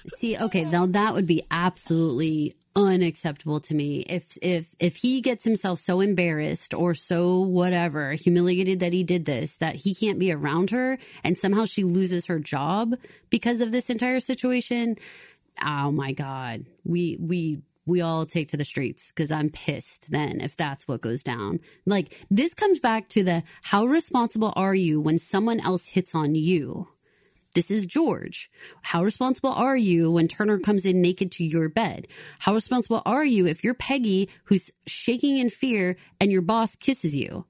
See, 0.09 0.37
okay, 0.39 0.65
now 0.65 0.87
that 0.87 1.15
would 1.15 1.27
be 1.27 1.43
absolutely 1.51 2.57
unacceptable 2.77 3.61
to 3.61 3.75
me. 3.75 4.01
If 4.09 4.37
if 4.43 4.75
if 4.79 4.97
he 4.97 5.21
gets 5.21 5.45
himself 5.45 5.81
so 5.81 6.01
embarrassed 6.01 6.75
or 6.75 6.95
so 6.95 7.41
whatever, 7.41 8.13
humiliated 8.13 8.81
that 8.81 8.93
he 8.93 9.05
did 9.05 9.25
this, 9.25 9.57
that 9.59 9.77
he 9.77 9.95
can't 9.95 10.19
be 10.19 10.33
around 10.33 10.71
her 10.71 10.99
and 11.25 11.37
somehow 11.37 11.65
she 11.65 11.85
loses 11.85 12.27
her 12.27 12.39
job 12.39 12.95
because 13.29 13.61
of 13.61 13.73
this 13.73 13.91
entire 13.91 14.21
situation, 14.21 14.97
oh 15.65 15.91
my 15.91 16.13
god. 16.13 16.67
We 16.85 17.17
we 17.21 17.63
we 17.87 18.01
all 18.01 18.25
take 18.25 18.49
to 18.49 18.57
the 18.57 18.65
streets 18.65 19.11
because 19.11 19.33
I'm 19.33 19.51
pissed 19.51 20.11
then 20.11 20.41
if 20.41 20.57
that's 20.57 20.87
what 20.87 21.01
goes 21.01 21.23
down. 21.23 21.61
Like 21.87 22.27
this 22.31 22.55
comes 22.55 22.79
back 22.79 23.09
to 23.09 23.25
the 23.25 23.43
how 23.65 23.87
responsible 23.87 24.53
are 24.55 24.75
you 24.75 25.01
when 25.01 25.19
someone 25.19 25.61
else 25.61 25.89
hits 25.89 26.15
on 26.15 26.35
you? 26.35 26.89
This 27.55 27.70
is 27.73 27.85
George. 27.85 28.49
How 28.83 29.03
responsible 29.03 29.51
are 29.51 29.77
you 29.77 30.12
when 30.12 30.29
Turner 30.29 30.61
comes 30.61 30.87
in 30.87 31.03
naked 31.03 31.33
to 31.33 31.45
your 31.45 31.69
bed? 31.69 32.07
How 32.39 32.55
responsible 32.55 33.03
are 33.05 33.25
you 33.25 33.45
if 33.47 33.65
you're 33.65 33.75
Peggy 33.75 34.29
who's 34.45 34.70
shaking 34.87 35.39
in 35.39 35.51
fear 35.51 35.97
and 36.20 36.31
your 36.31 36.43
boss 36.43 36.77
kisses 36.77 37.17
you? 37.17 37.47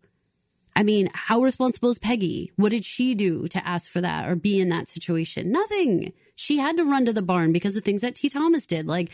I 0.75 0.85
mean, 0.85 1.11
how 1.13 1.43
responsible 1.43 1.91
is 1.91 1.99
Peggy? 1.99 2.51
What 2.57 2.71
did 2.71 2.87
she 2.87 3.15
do 3.15 3.47
to 3.49 3.67
ask 3.69 3.91
for 3.91 4.01
that 4.01 4.27
or 4.27 4.37
be 4.37 4.59
in 4.59 4.71
that 4.71 4.89
situation? 4.89 5.53
Nothing. 5.53 6.15
She 6.35 6.57
had 6.57 6.79
to 6.79 6.85
run 6.85 7.05
to 7.05 7.13
the 7.13 7.21
barn 7.21 7.53
because 7.53 7.77
of 7.77 7.85
things 7.85 8.01
that 8.01 8.15
T. 8.15 8.31
Thomas 8.31 8.67
did. 8.67 8.87
Like, 8.87 9.13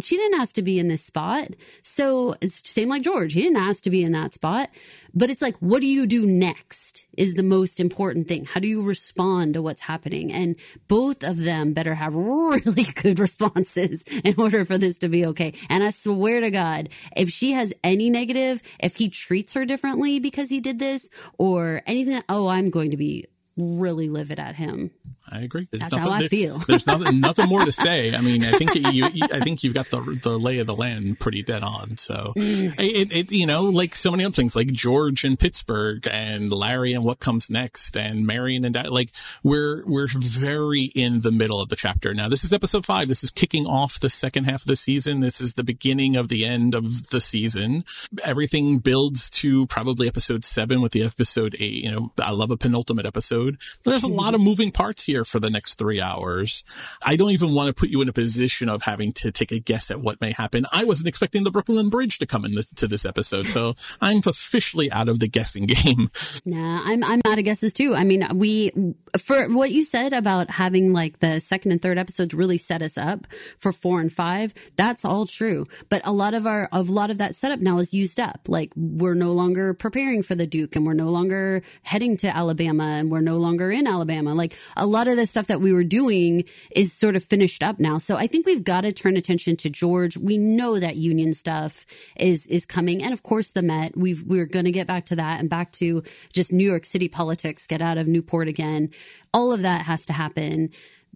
she 0.00 0.16
didn't 0.16 0.40
ask 0.40 0.54
to 0.56 0.62
be 0.62 0.78
in 0.78 0.88
this 0.88 1.04
spot. 1.04 1.48
So 1.82 2.34
it's 2.40 2.68
same 2.68 2.88
like 2.88 3.02
George. 3.02 3.32
He 3.32 3.42
didn't 3.42 3.58
ask 3.58 3.84
to 3.84 3.90
be 3.90 4.02
in 4.02 4.12
that 4.12 4.34
spot. 4.34 4.70
But 5.14 5.30
it's 5.30 5.42
like, 5.42 5.56
what 5.58 5.80
do 5.80 5.86
you 5.86 6.06
do 6.06 6.26
next 6.26 7.06
is 7.16 7.34
the 7.34 7.42
most 7.42 7.78
important 7.78 8.26
thing. 8.26 8.44
How 8.44 8.60
do 8.60 8.66
you 8.66 8.82
respond 8.82 9.54
to 9.54 9.62
what's 9.62 9.82
happening? 9.82 10.32
And 10.32 10.56
both 10.88 11.22
of 11.22 11.38
them 11.38 11.72
better 11.72 11.94
have 11.94 12.14
really 12.16 12.84
good 12.94 13.20
responses 13.20 14.04
in 14.24 14.34
order 14.38 14.64
for 14.64 14.78
this 14.78 14.98
to 14.98 15.08
be 15.08 15.26
okay. 15.26 15.52
And 15.68 15.84
I 15.84 15.90
swear 15.90 16.40
to 16.40 16.50
God, 16.50 16.88
if 17.16 17.30
she 17.30 17.52
has 17.52 17.72
any 17.84 18.10
negative, 18.10 18.62
if 18.80 18.96
he 18.96 19.08
treats 19.08 19.54
her 19.54 19.64
differently 19.64 20.18
because 20.18 20.50
he 20.50 20.60
did 20.60 20.78
this 20.78 21.08
or 21.38 21.82
anything, 21.86 22.20
oh, 22.28 22.48
I'm 22.48 22.70
going 22.70 22.90
to 22.90 22.96
be 22.96 23.26
really 23.56 24.08
livid 24.08 24.40
at 24.40 24.56
him. 24.56 24.90
I 25.30 25.40
agree. 25.40 25.66
There's 25.70 25.80
That's 25.80 25.92
nothing, 25.92 26.08
how 26.10 26.14
I 26.16 26.20
there- 26.20 26.28
feel. 26.28 26.58
there's 26.68 26.86
nothing, 26.86 27.20
nothing 27.20 27.48
more 27.48 27.64
to 27.64 27.72
say. 27.86 28.14
I 28.14 28.20
mean, 28.20 28.44
I 28.44 28.52
think 28.52 28.74
you, 28.74 29.04
I 29.32 29.40
think 29.40 29.64
you've 29.64 29.74
got 29.74 29.88
the 29.90 30.18
the 30.22 30.38
lay 30.38 30.58
of 30.58 30.66
the 30.66 30.74
land 30.74 31.18
pretty 31.18 31.42
dead 31.42 31.62
on. 31.62 31.96
So, 31.96 32.32
Mm. 32.36 32.74
it, 32.78 33.12
it, 33.12 33.32
you 33.32 33.46
know, 33.46 33.62
like 33.64 33.94
so 33.94 34.10
many 34.10 34.24
other 34.24 34.32
things, 34.34 34.54
like 34.54 34.68
George 34.72 35.24
and 35.24 35.38
Pittsburgh, 35.38 36.06
and 36.10 36.52
Larry 36.52 36.92
and 36.92 37.04
what 37.04 37.20
comes 37.20 37.48
next, 37.50 37.96
and 37.96 38.26
Marion 38.26 38.64
and 38.64 38.76
like 38.90 39.10
we're 39.42 39.82
we're 39.86 40.08
very 40.08 40.84
in 40.94 41.20
the 41.20 41.32
middle 41.32 41.60
of 41.60 41.68
the 41.70 41.76
chapter 41.76 42.12
now. 42.14 42.28
This 42.28 42.44
is 42.44 42.52
episode 42.52 42.84
five. 42.84 43.08
This 43.08 43.24
is 43.24 43.30
kicking 43.30 43.66
off 43.66 43.98
the 43.98 44.10
second 44.10 44.44
half 44.44 44.62
of 44.62 44.66
the 44.68 44.76
season. 44.76 45.20
This 45.20 45.40
is 45.40 45.54
the 45.54 45.64
beginning 45.64 46.16
of 46.16 46.28
the 46.28 46.44
end 46.44 46.74
of 46.74 47.08
the 47.10 47.20
season. 47.20 47.84
Everything 48.24 48.78
builds 48.78 49.30
to 49.30 49.66
probably 49.68 50.06
episode 50.06 50.44
seven 50.44 50.80
with 50.82 50.92
the 50.92 51.02
episode 51.02 51.56
eight. 51.58 51.82
You 51.82 51.90
know, 51.90 52.10
I 52.22 52.30
love 52.32 52.50
a 52.50 52.56
penultimate 52.56 53.06
episode. 53.06 53.56
There's 53.84 54.04
a 54.04 54.08
lot 54.08 54.34
of 54.34 54.40
moving 54.40 54.70
parts 54.70 55.04
here 55.04 55.23
for 55.24 55.40
the 55.40 55.50
next 55.50 55.74
three 55.74 56.00
hours. 56.00 56.64
I 57.04 57.16
don't 57.16 57.30
even 57.30 57.54
want 57.54 57.68
to 57.68 57.78
put 57.78 57.88
you 57.88 58.02
in 58.02 58.08
a 58.08 58.12
position 58.12 58.68
of 58.68 58.82
having 58.82 59.12
to 59.14 59.30
take 59.30 59.52
a 59.52 59.58
guess 59.58 59.90
at 59.90 60.00
what 60.00 60.20
may 60.20 60.32
happen. 60.32 60.66
I 60.72 60.84
wasn't 60.84 61.08
expecting 61.08 61.44
the 61.44 61.50
Brooklyn 61.50 61.88
Bridge 61.88 62.18
to 62.18 62.26
come 62.26 62.44
into 62.44 62.86
this 62.86 63.04
episode, 63.04 63.46
so 63.46 63.74
I'm 64.00 64.20
officially 64.26 64.90
out 64.90 65.08
of 65.08 65.18
the 65.18 65.28
guessing 65.28 65.66
game. 65.66 66.10
Nah, 66.44 66.82
I'm 66.84 67.02
I'm 67.04 67.20
out 67.26 67.38
of 67.38 67.44
guesses 67.44 67.72
too. 67.72 67.94
I 67.94 68.04
mean, 68.04 68.26
we 68.34 68.72
for 69.18 69.44
what 69.48 69.70
you 69.70 69.84
said 69.84 70.12
about 70.12 70.50
having 70.50 70.92
like 70.92 71.20
the 71.20 71.40
second 71.40 71.72
and 71.72 71.80
third 71.80 71.98
episodes 71.98 72.34
really 72.34 72.58
set 72.58 72.82
us 72.82 72.98
up 72.98 73.26
for 73.58 73.72
four 73.72 74.00
and 74.00 74.12
five. 74.12 74.54
That's 74.76 75.04
all 75.04 75.26
true, 75.26 75.66
but 75.88 76.06
a 76.06 76.12
lot 76.12 76.34
of 76.34 76.46
our 76.46 76.68
a 76.72 76.82
lot 76.82 77.10
of 77.10 77.18
that 77.18 77.34
setup 77.34 77.60
now 77.60 77.78
is 77.78 77.94
used 77.94 78.18
up. 78.18 78.42
Like 78.48 78.72
we're 78.76 79.14
no 79.14 79.32
longer 79.32 79.74
preparing 79.74 80.22
for 80.22 80.34
the 80.34 80.46
Duke, 80.46 80.76
and 80.76 80.86
we're 80.86 80.94
no 80.94 81.08
longer 81.08 81.62
heading 81.82 82.16
to 82.18 82.28
Alabama, 82.28 82.96
and 82.98 83.10
we're 83.10 83.20
no 83.20 83.36
longer 83.36 83.70
in 83.70 83.86
Alabama. 83.86 84.34
Like 84.34 84.54
a 84.76 84.86
lot 84.86 85.08
of 85.08 85.16
the 85.16 85.26
stuff 85.26 85.46
that 85.46 85.60
we 85.60 85.72
were 85.72 85.84
doing 85.84 86.44
is 86.74 86.92
sort 86.92 87.16
of 87.16 87.22
finished 87.22 87.62
up 87.62 87.78
now. 87.78 87.98
So 87.98 88.16
I 88.16 88.26
think 88.26 88.46
we've 88.46 88.64
got 88.64 88.82
to 88.82 88.92
turn 88.92 89.16
attention 89.16 89.56
to 89.58 89.70
George. 89.70 90.16
We 90.16 90.38
know 90.38 90.78
that 90.78 90.96
union 90.96 91.34
stuff 91.34 91.86
is 92.18 92.46
is 92.48 92.66
coming, 92.66 93.02
and 93.02 93.12
of 93.12 93.22
course 93.22 93.50
the 93.50 93.62
Met. 93.62 93.96
We've 93.96 94.22
we're 94.22 94.46
going 94.46 94.66
to 94.66 94.72
get 94.72 94.86
back 94.86 95.06
to 95.06 95.16
that 95.16 95.40
and 95.40 95.48
back 95.48 95.72
to 95.72 96.02
just 96.32 96.52
New 96.52 96.68
York 96.68 96.84
City 96.84 97.08
politics. 97.08 97.66
Get 97.66 97.80
out 97.80 97.98
of 97.98 98.06
Newport 98.06 98.48
again. 98.48 98.90
All 99.32 99.52
of 99.52 99.62
that 99.62 99.82
has 99.82 100.06
to 100.06 100.12
happen 100.12 100.70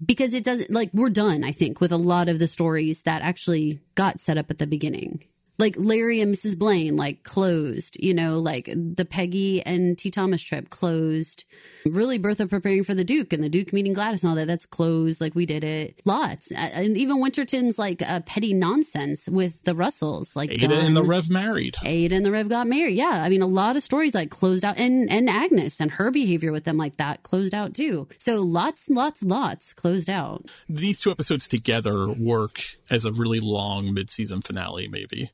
because 0.05 0.35
it 0.35 0.45
doesn't 0.45 0.71
like 0.71 0.91
we're 0.93 1.11
done. 1.11 1.45
I 1.45 1.53
think 1.53 1.81
with 1.81 1.93
a 1.93 1.97
lot 1.97 2.29
of 2.29 2.39
the 2.39 2.47
stories 2.47 3.03
that 3.03 3.23
actually 3.23 3.81
got 3.95 4.21
set 4.21 4.39
up 4.39 4.51
at 4.51 4.59
the 4.59 4.67
beginning. 4.67 5.25
Like 5.59 5.75
Larry 5.77 6.21
and 6.21 6.33
Mrs. 6.33 6.57
Blane, 6.57 6.97
like 6.97 7.25
closed, 7.25 7.97
you 8.01 8.15
know, 8.15 8.39
like 8.39 8.67
the 8.67 9.05
Peggy 9.05 9.61
and 9.63 9.99
T. 9.99 10.11
Thomas 10.11 10.43
trip 10.43 10.71
closed. 10.71 11.45
Really, 11.85 12.19
Bertha 12.19 12.47
preparing 12.47 12.85
for 12.85 12.95
the 12.95 13.05
Duke 13.05 13.33
and 13.33 13.43
the 13.43 13.49
Duke 13.49 13.73
meeting 13.73 13.93
Gladys 13.93 14.23
and 14.23 14.31
all 14.31 14.37
that, 14.37 14.47
that's 14.47 14.67
closed. 14.67 15.21
Like 15.21 15.35
we 15.35 15.47
did 15.47 15.65
it. 15.65 16.01
Lots. 16.05 16.53
And 16.53 16.97
even 16.97 17.21
Winterton's 17.21 17.79
like 17.79 18.03
uh, 18.03 18.21
petty 18.21 18.55
nonsense 18.55 19.29
with 19.29 19.65
the 19.65 19.75
Russells. 19.75 20.37
Like 20.37 20.53
Ada 20.53 20.75
and 20.75 20.97
the. 20.97 21.03
Rev 21.03 21.31
married. 21.31 21.77
Ada 21.85 22.15
and 22.15 22.25
the 22.25 22.31
Rev 22.31 22.49
got 22.49 22.67
married. 22.67 22.95
Yeah. 22.95 23.23
I 23.23 23.29
mean, 23.29 23.43
a 23.43 23.47
lot 23.47 23.77
of 23.77 23.83
stories 23.83 24.15
like 24.15 24.31
closed 24.31 24.65
out 24.65 24.79
and, 24.79 25.11
and 25.11 25.29
Agnes 25.29 25.81
and 25.81 25.91
her 25.93 26.11
behavior 26.11 26.53
with 26.53 26.65
them 26.65 26.77
like 26.77 26.97
that 26.97 27.23
closed 27.23 27.55
out 27.55 27.75
too. 27.75 28.07
So 28.19 28.43
lots, 28.43 28.89
lots, 28.91 29.23
lots 29.23 29.73
closed 29.73 30.11
out. 30.11 30.45
These 30.69 31.01
two 31.01 31.11
episodes 31.11 31.49
together 31.49 32.09
work 32.13 32.61
as 32.91 33.05
a 33.05 33.13
really 33.13 33.41
long 33.41 33.93
mid-season 33.95 34.43
finale, 34.43 34.89
maybe. 34.89 35.31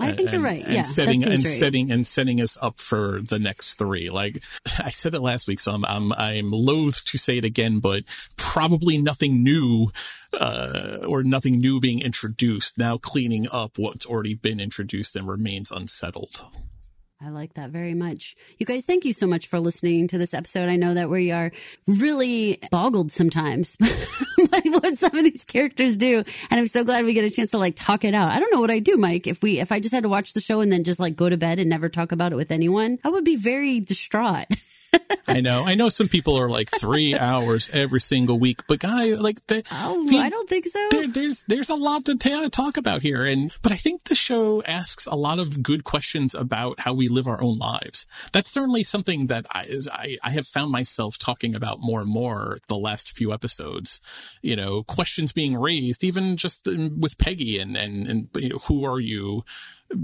I 0.00 0.12
think 0.12 0.32
you're 0.32 0.40
right. 0.40 0.62
And 0.64 0.72
Yeah, 0.72 0.82
setting 0.82 1.24
and 1.24 1.32
right. 1.32 1.46
setting 1.46 1.90
and 1.90 2.06
setting 2.06 2.40
us 2.40 2.56
up 2.60 2.80
for 2.80 3.20
the 3.20 3.38
next 3.38 3.74
three. 3.74 4.10
Like 4.10 4.42
I 4.78 4.90
said 4.90 5.14
it 5.14 5.20
last 5.20 5.48
week, 5.48 5.60
so 5.60 5.72
I'm 5.72 5.84
I'm, 5.84 6.12
I'm 6.12 6.50
loath 6.52 7.04
to 7.06 7.18
say 7.18 7.38
it 7.38 7.44
again, 7.44 7.80
but 7.80 8.04
probably 8.36 8.98
nothing 8.98 9.42
new, 9.42 9.90
uh, 10.32 10.98
or 11.06 11.22
nothing 11.24 11.58
new 11.58 11.80
being 11.80 12.00
introduced. 12.00 12.78
Now 12.78 12.96
cleaning 12.96 13.48
up 13.50 13.72
what's 13.76 14.06
already 14.06 14.34
been 14.34 14.60
introduced 14.60 15.16
and 15.16 15.26
remains 15.26 15.70
unsettled. 15.70 16.42
I 17.20 17.30
like 17.30 17.54
that 17.54 17.70
very 17.70 17.94
much. 17.94 18.36
You 18.58 18.66
guys, 18.66 18.86
thank 18.86 19.04
you 19.04 19.12
so 19.12 19.26
much 19.26 19.48
for 19.48 19.58
listening 19.58 20.06
to 20.06 20.18
this 20.18 20.32
episode. 20.32 20.68
I 20.68 20.76
know 20.76 20.94
that 20.94 21.10
we 21.10 21.32
are 21.32 21.50
really 21.88 22.60
boggled 22.70 23.10
sometimes 23.10 23.76
by 24.50 24.60
what 24.66 24.96
some 24.96 25.16
of 25.16 25.24
these 25.24 25.44
characters 25.44 25.96
do. 25.96 26.22
And 26.48 26.60
I'm 26.60 26.68
so 26.68 26.84
glad 26.84 27.04
we 27.04 27.14
get 27.14 27.24
a 27.24 27.30
chance 27.30 27.50
to 27.50 27.58
like 27.58 27.74
talk 27.74 28.04
it 28.04 28.14
out. 28.14 28.30
I 28.30 28.38
don't 28.38 28.52
know 28.52 28.60
what 28.60 28.70
I'd 28.70 28.84
do, 28.84 28.96
Mike, 28.96 29.26
if 29.26 29.42
we, 29.42 29.58
if 29.58 29.72
I 29.72 29.80
just 29.80 29.92
had 29.92 30.04
to 30.04 30.08
watch 30.08 30.32
the 30.32 30.40
show 30.40 30.60
and 30.60 30.70
then 30.70 30.84
just 30.84 31.00
like 31.00 31.16
go 31.16 31.28
to 31.28 31.36
bed 31.36 31.58
and 31.58 31.68
never 31.68 31.88
talk 31.88 32.12
about 32.12 32.30
it 32.30 32.36
with 32.36 32.52
anyone. 32.52 33.00
I 33.02 33.08
would 33.08 33.24
be 33.24 33.36
very 33.36 33.80
distraught. 33.80 34.46
I 35.28 35.40
know. 35.42 35.64
I 35.66 35.74
know 35.74 35.90
some 35.90 36.08
people 36.08 36.36
are 36.38 36.48
like 36.48 36.70
three 36.70 37.14
hours 37.18 37.68
every 37.72 38.00
single 38.00 38.38
week, 38.38 38.62
but 38.66 38.78
guy, 38.80 39.12
like 39.14 39.46
the, 39.46 39.62
oh, 39.70 40.06
I 40.16 40.30
don't 40.30 40.48
think 40.48 40.64
so. 40.66 40.88
There, 40.90 41.06
there's 41.08 41.44
there's 41.44 41.68
a 41.68 41.74
lot 41.74 42.06
to 42.06 42.16
ta- 42.16 42.48
talk 42.50 42.76
about 42.78 43.02
here, 43.02 43.24
and 43.24 43.54
but 43.62 43.70
I 43.72 43.76
think 43.76 44.04
the 44.04 44.14
show 44.14 44.62
asks 44.62 45.06
a 45.06 45.14
lot 45.14 45.38
of 45.38 45.62
good 45.62 45.84
questions 45.84 46.34
about 46.34 46.80
how 46.80 46.94
we 46.94 47.08
live 47.08 47.26
our 47.28 47.42
own 47.42 47.58
lives. 47.58 48.06
That's 48.32 48.50
certainly 48.50 48.84
something 48.84 49.26
that 49.26 49.44
I 49.50 49.64
is- 49.68 49.88
I, 49.88 50.16
I 50.22 50.30
have 50.30 50.46
found 50.46 50.72
myself 50.72 51.18
talking 51.18 51.54
about 51.54 51.78
more 51.80 52.00
and 52.00 52.10
more 52.10 52.58
the 52.68 52.78
last 52.78 53.10
few 53.12 53.32
episodes. 53.32 54.00
You 54.40 54.56
know, 54.56 54.82
questions 54.82 55.32
being 55.32 55.56
raised, 55.56 56.02
even 56.04 56.36
just 56.36 56.66
in- 56.66 57.00
with 57.00 57.18
Peggy 57.18 57.58
and 57.58 57.76
and 57.76 58.06
and 58.06 58.28
you 58.36 58.48
know, 58.50 58.58
who 58.58 58.84
are 58.84 59.00
you? 59.00 59.44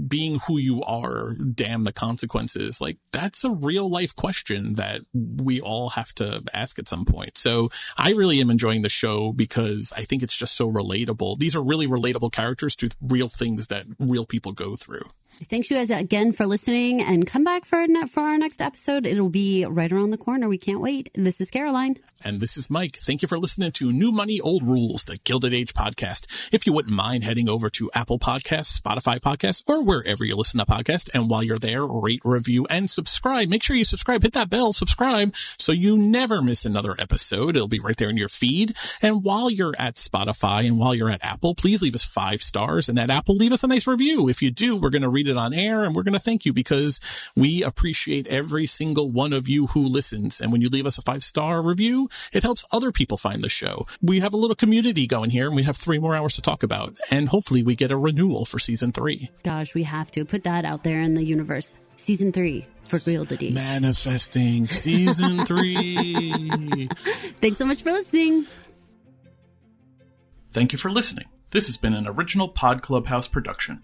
Being 0.07 0.39
who 0.47 0.57
you 0.57 0.81
are, 0.83 1.35
damn 1.35 1.83
the 1.83 1.93
consequences. 1.93 2.81
Like 2.81 2.97
that's 3.11 3.43
a 3.43 3.51
real 3.51 3.89
life 3.89 4.15
question 4.15 4.73
that 4.73 5.01
we 5.13 5.61
all 5.61 5.89
have 5.89 6.13
to 6.15 6.43
ask 6.53 6.79
at 6.79 6.87
some 6.87 7.05
point. 7.05 7.37
So 7.37 7.69
I 7.97 8.11
really 8.11 8.41
am 8.41 8.49
enjoying 8.49 8.81
the 8.81 8.89
show 8.89 9.31
because 9.31 9.93
I 9.95 10.01
think 10.01 10.23
it's 10.23 10.35
just 10.35 10.55
so 10.55 10.71
relatable. 10.71 11.39
These 11.39 11.55
are 11.55 11.63
really 11.63 11.87
relatable 11.87 12.31
characters 12.31 12.75
to 12.77 12.89
real 13.01 13.29
things 13.29 13.67
that 13.67 13.85
real 13.99 14.25
people 14.25 14.51
go 14.51 14.75
through. 14.75 15.07
Thanks 15.43 15.69
you 15.69 15.75
guys 15.75 15.89
again 15.89 16.31
for 16.31 16.45
listening 16.45 17.01
and 17.01 17.27
come 17.27 17.43
back 17.43 17.65
for, 17.65 17.85
for 18.07 18.21
our 18.21 18.37
next 18.37 18.61
episode. 18.61 19.05
It'll 19.05 19.29
be 19.29 19.65
right 19.65 19.91
around 19.91 20.11
the 20.11 20.17
corner. 20.17 20.47
We 20.47 20.57
can't 20.57 20.79
wait. 20.79 21.09
This 21.13 21.41
is 21.41 21.51
Caroline. 21.51 21.97
And 22.23 22.39
this 22.39 22.55
is 22.55 22.69
Mike. 22.69 22.95
Thank 22.95 23.21
you 23.21 23.27
for 23.27 23.37
listening 23.37 23.71
to 23.73 23.91
New 23.91 24.11
Money, 24.11 24.39
Old 24.39 24.63
Rules, 24.63 25.03
the 25.03 25.17
Gilded 25.17 25.53
Age 25.53 25.73
podcast. 25.73 26.25
If 26.53 26.65
you 26.65 26.73
wouldn't 26.73 26.95
mind 26.95 27.23
heading 27.23 27.49
over 27.49 27.69
to 27.71 27.91
Apple 27.93 28.17
Podcasts, 28.17 28.79
Spotify 28.79 29.19
Podcasts, 29.19 29.61
or 29.67 29.83
wherever 29.85 30.23
you 30.23 30.35
listen 30.35 30.59
to 30.59 30.65
podcasts, 30.65 31.09
and 31.13 31.29
while 31.29 31.43
you're 31.43 31.57
there, 31.57 31.85
rate, 31.85 32.21
review, 32.23 32.65
and 32.69 32.89
subscribe. 32.89 33.49
Make 33.49 33.61
sure 33.61 33.75
you 33.75 33.85
subscribe, 33.85 34.23
hit 34.23 34.33
that 34.33 34.49
bell, 34.49 34.73
subscribe, 34.73 35.35
so 35.35 35.71
you 35.71 35.97
never 35.97 36.41
miss 36.41 36.65
another 36.65 36.95
episode. 36.97 37.55
It'll 37.55 37.67
be 37.67 37.79
right 37.79 37.97
there 37.97 38.09
in 38.09 38.17
your 38.17 38.29
feed. 38.29 38.75
And 39.01 39.23
while 39.23 39.51
you're 39.51 39.75
at 39.77 39.95
Spotify 39.95 40.65
and 40.65 40.79
while 40.79 40.95
you're 40.95 41.11
at 41.11 41.23
Apple, 41.23 41.53
please 41.53 41.81
leave 41.81 41.93
us 41.93 42.03
five 42.03 42.41
stars. 42.41 42.89
And 42.89 42.97
at 42.97 43.11
Apple, 43.11 43.35
leave 43.35 43.51
us 43.51 43.63
a 43.63 43.67
nice 43.67 43.85
review. 43.85 44.29
If 44.29 44.41
you 44.41 44.49
do, 44.49 44.77
we're 44.77 44.89
going 44.89 45.01
to 45.01 45.09
read 45.09 45.24
read 45.25 45.31
it 45.31 45.37
on 45.37 45.53
air 45.53 45.83
and 45.83 45.95
we're 45.95 46.03
going 46.03 46.13
to 46.13 46.19
thank 46.19 46.45
you 46.45 46.53
because 46.53 46.99
we 47.35 47.63
appreciate 47.63 48.27
every 48.27 48.67
single 48.67 49.09
one 49.09 49.33
of 49.33 49.47
you 49.47 49.67
who 49.67 49.83
listens. 49.85 50.39
And 50.39 50.51
when 50.51 50.61
you 50.61 50.69
leave 50.69 50.85
us 50.85 50.97
a 50.97 51.01
five 51.01 51.23
star 51.23 51.61
review, 51.63 52.09
it 52.33 52.43
helps 52.43 52.65
other 52.71 52.91
people 52.91 53.17
find 53.17 53.43
the 53.43 53.49
show. 53.49 53.87
We 54.01 54.19
have 54.19 54.33
a 54.33 54.37
little 54.37 54.55
community 54.55 55.07
going 55.07 55.31
here 55.31 55.47
and 55.47 55.55
we 55.55 55.63
have 55.63 55.77
three 55.77 55.99
more 55.99 56.15
hours 56.15 56.35
to 56.35 56.41
talk 56.41 56.63
about. 56.63 56.95
And 57.11 57.29
hopefully 57.29 57.63
we 57.63 57.75
get 57.75 57.91
a 57.91 57.97
renewal 57.97 58.45
for 58.45 58.59
season 58.59 58.91
three. 58.91 59.31
Gosh, 59.43 59.73
we 59.73 59.83
have 59.83 60.11
to 60.11 60.25
put 60.25 60.43
that 60.43 60.65
out 60.65 60.83
there 60.83 61.01
in 61.01 61.15
the 61.15 61.23
universe. 61.23 61.75
Season 61.95 62.31
three 62.31 62.67
for 62.83 62.99
Guildity. 62.99 63.53
Manifesting 63.53 64.67
season 64.67 65.39
three. 65.45 66.87
Thanks 67.39 67.57
so 67.57 67.65
much 67.65 67.81
for 67.81 67.91
listening. 67.91 68.45
Thank 70.51 70.71
you 70.71 70.77
for 70.77 70.91
listening. 70.91 71.25
This 71.51 71.67
has 71.67 71.77
been 71.77 71.93
an 71.93 72.07
original 72.07 72.49
Pod 72.49 72.81
Clubhouse 72.81 73.27
production. 73.27 73.83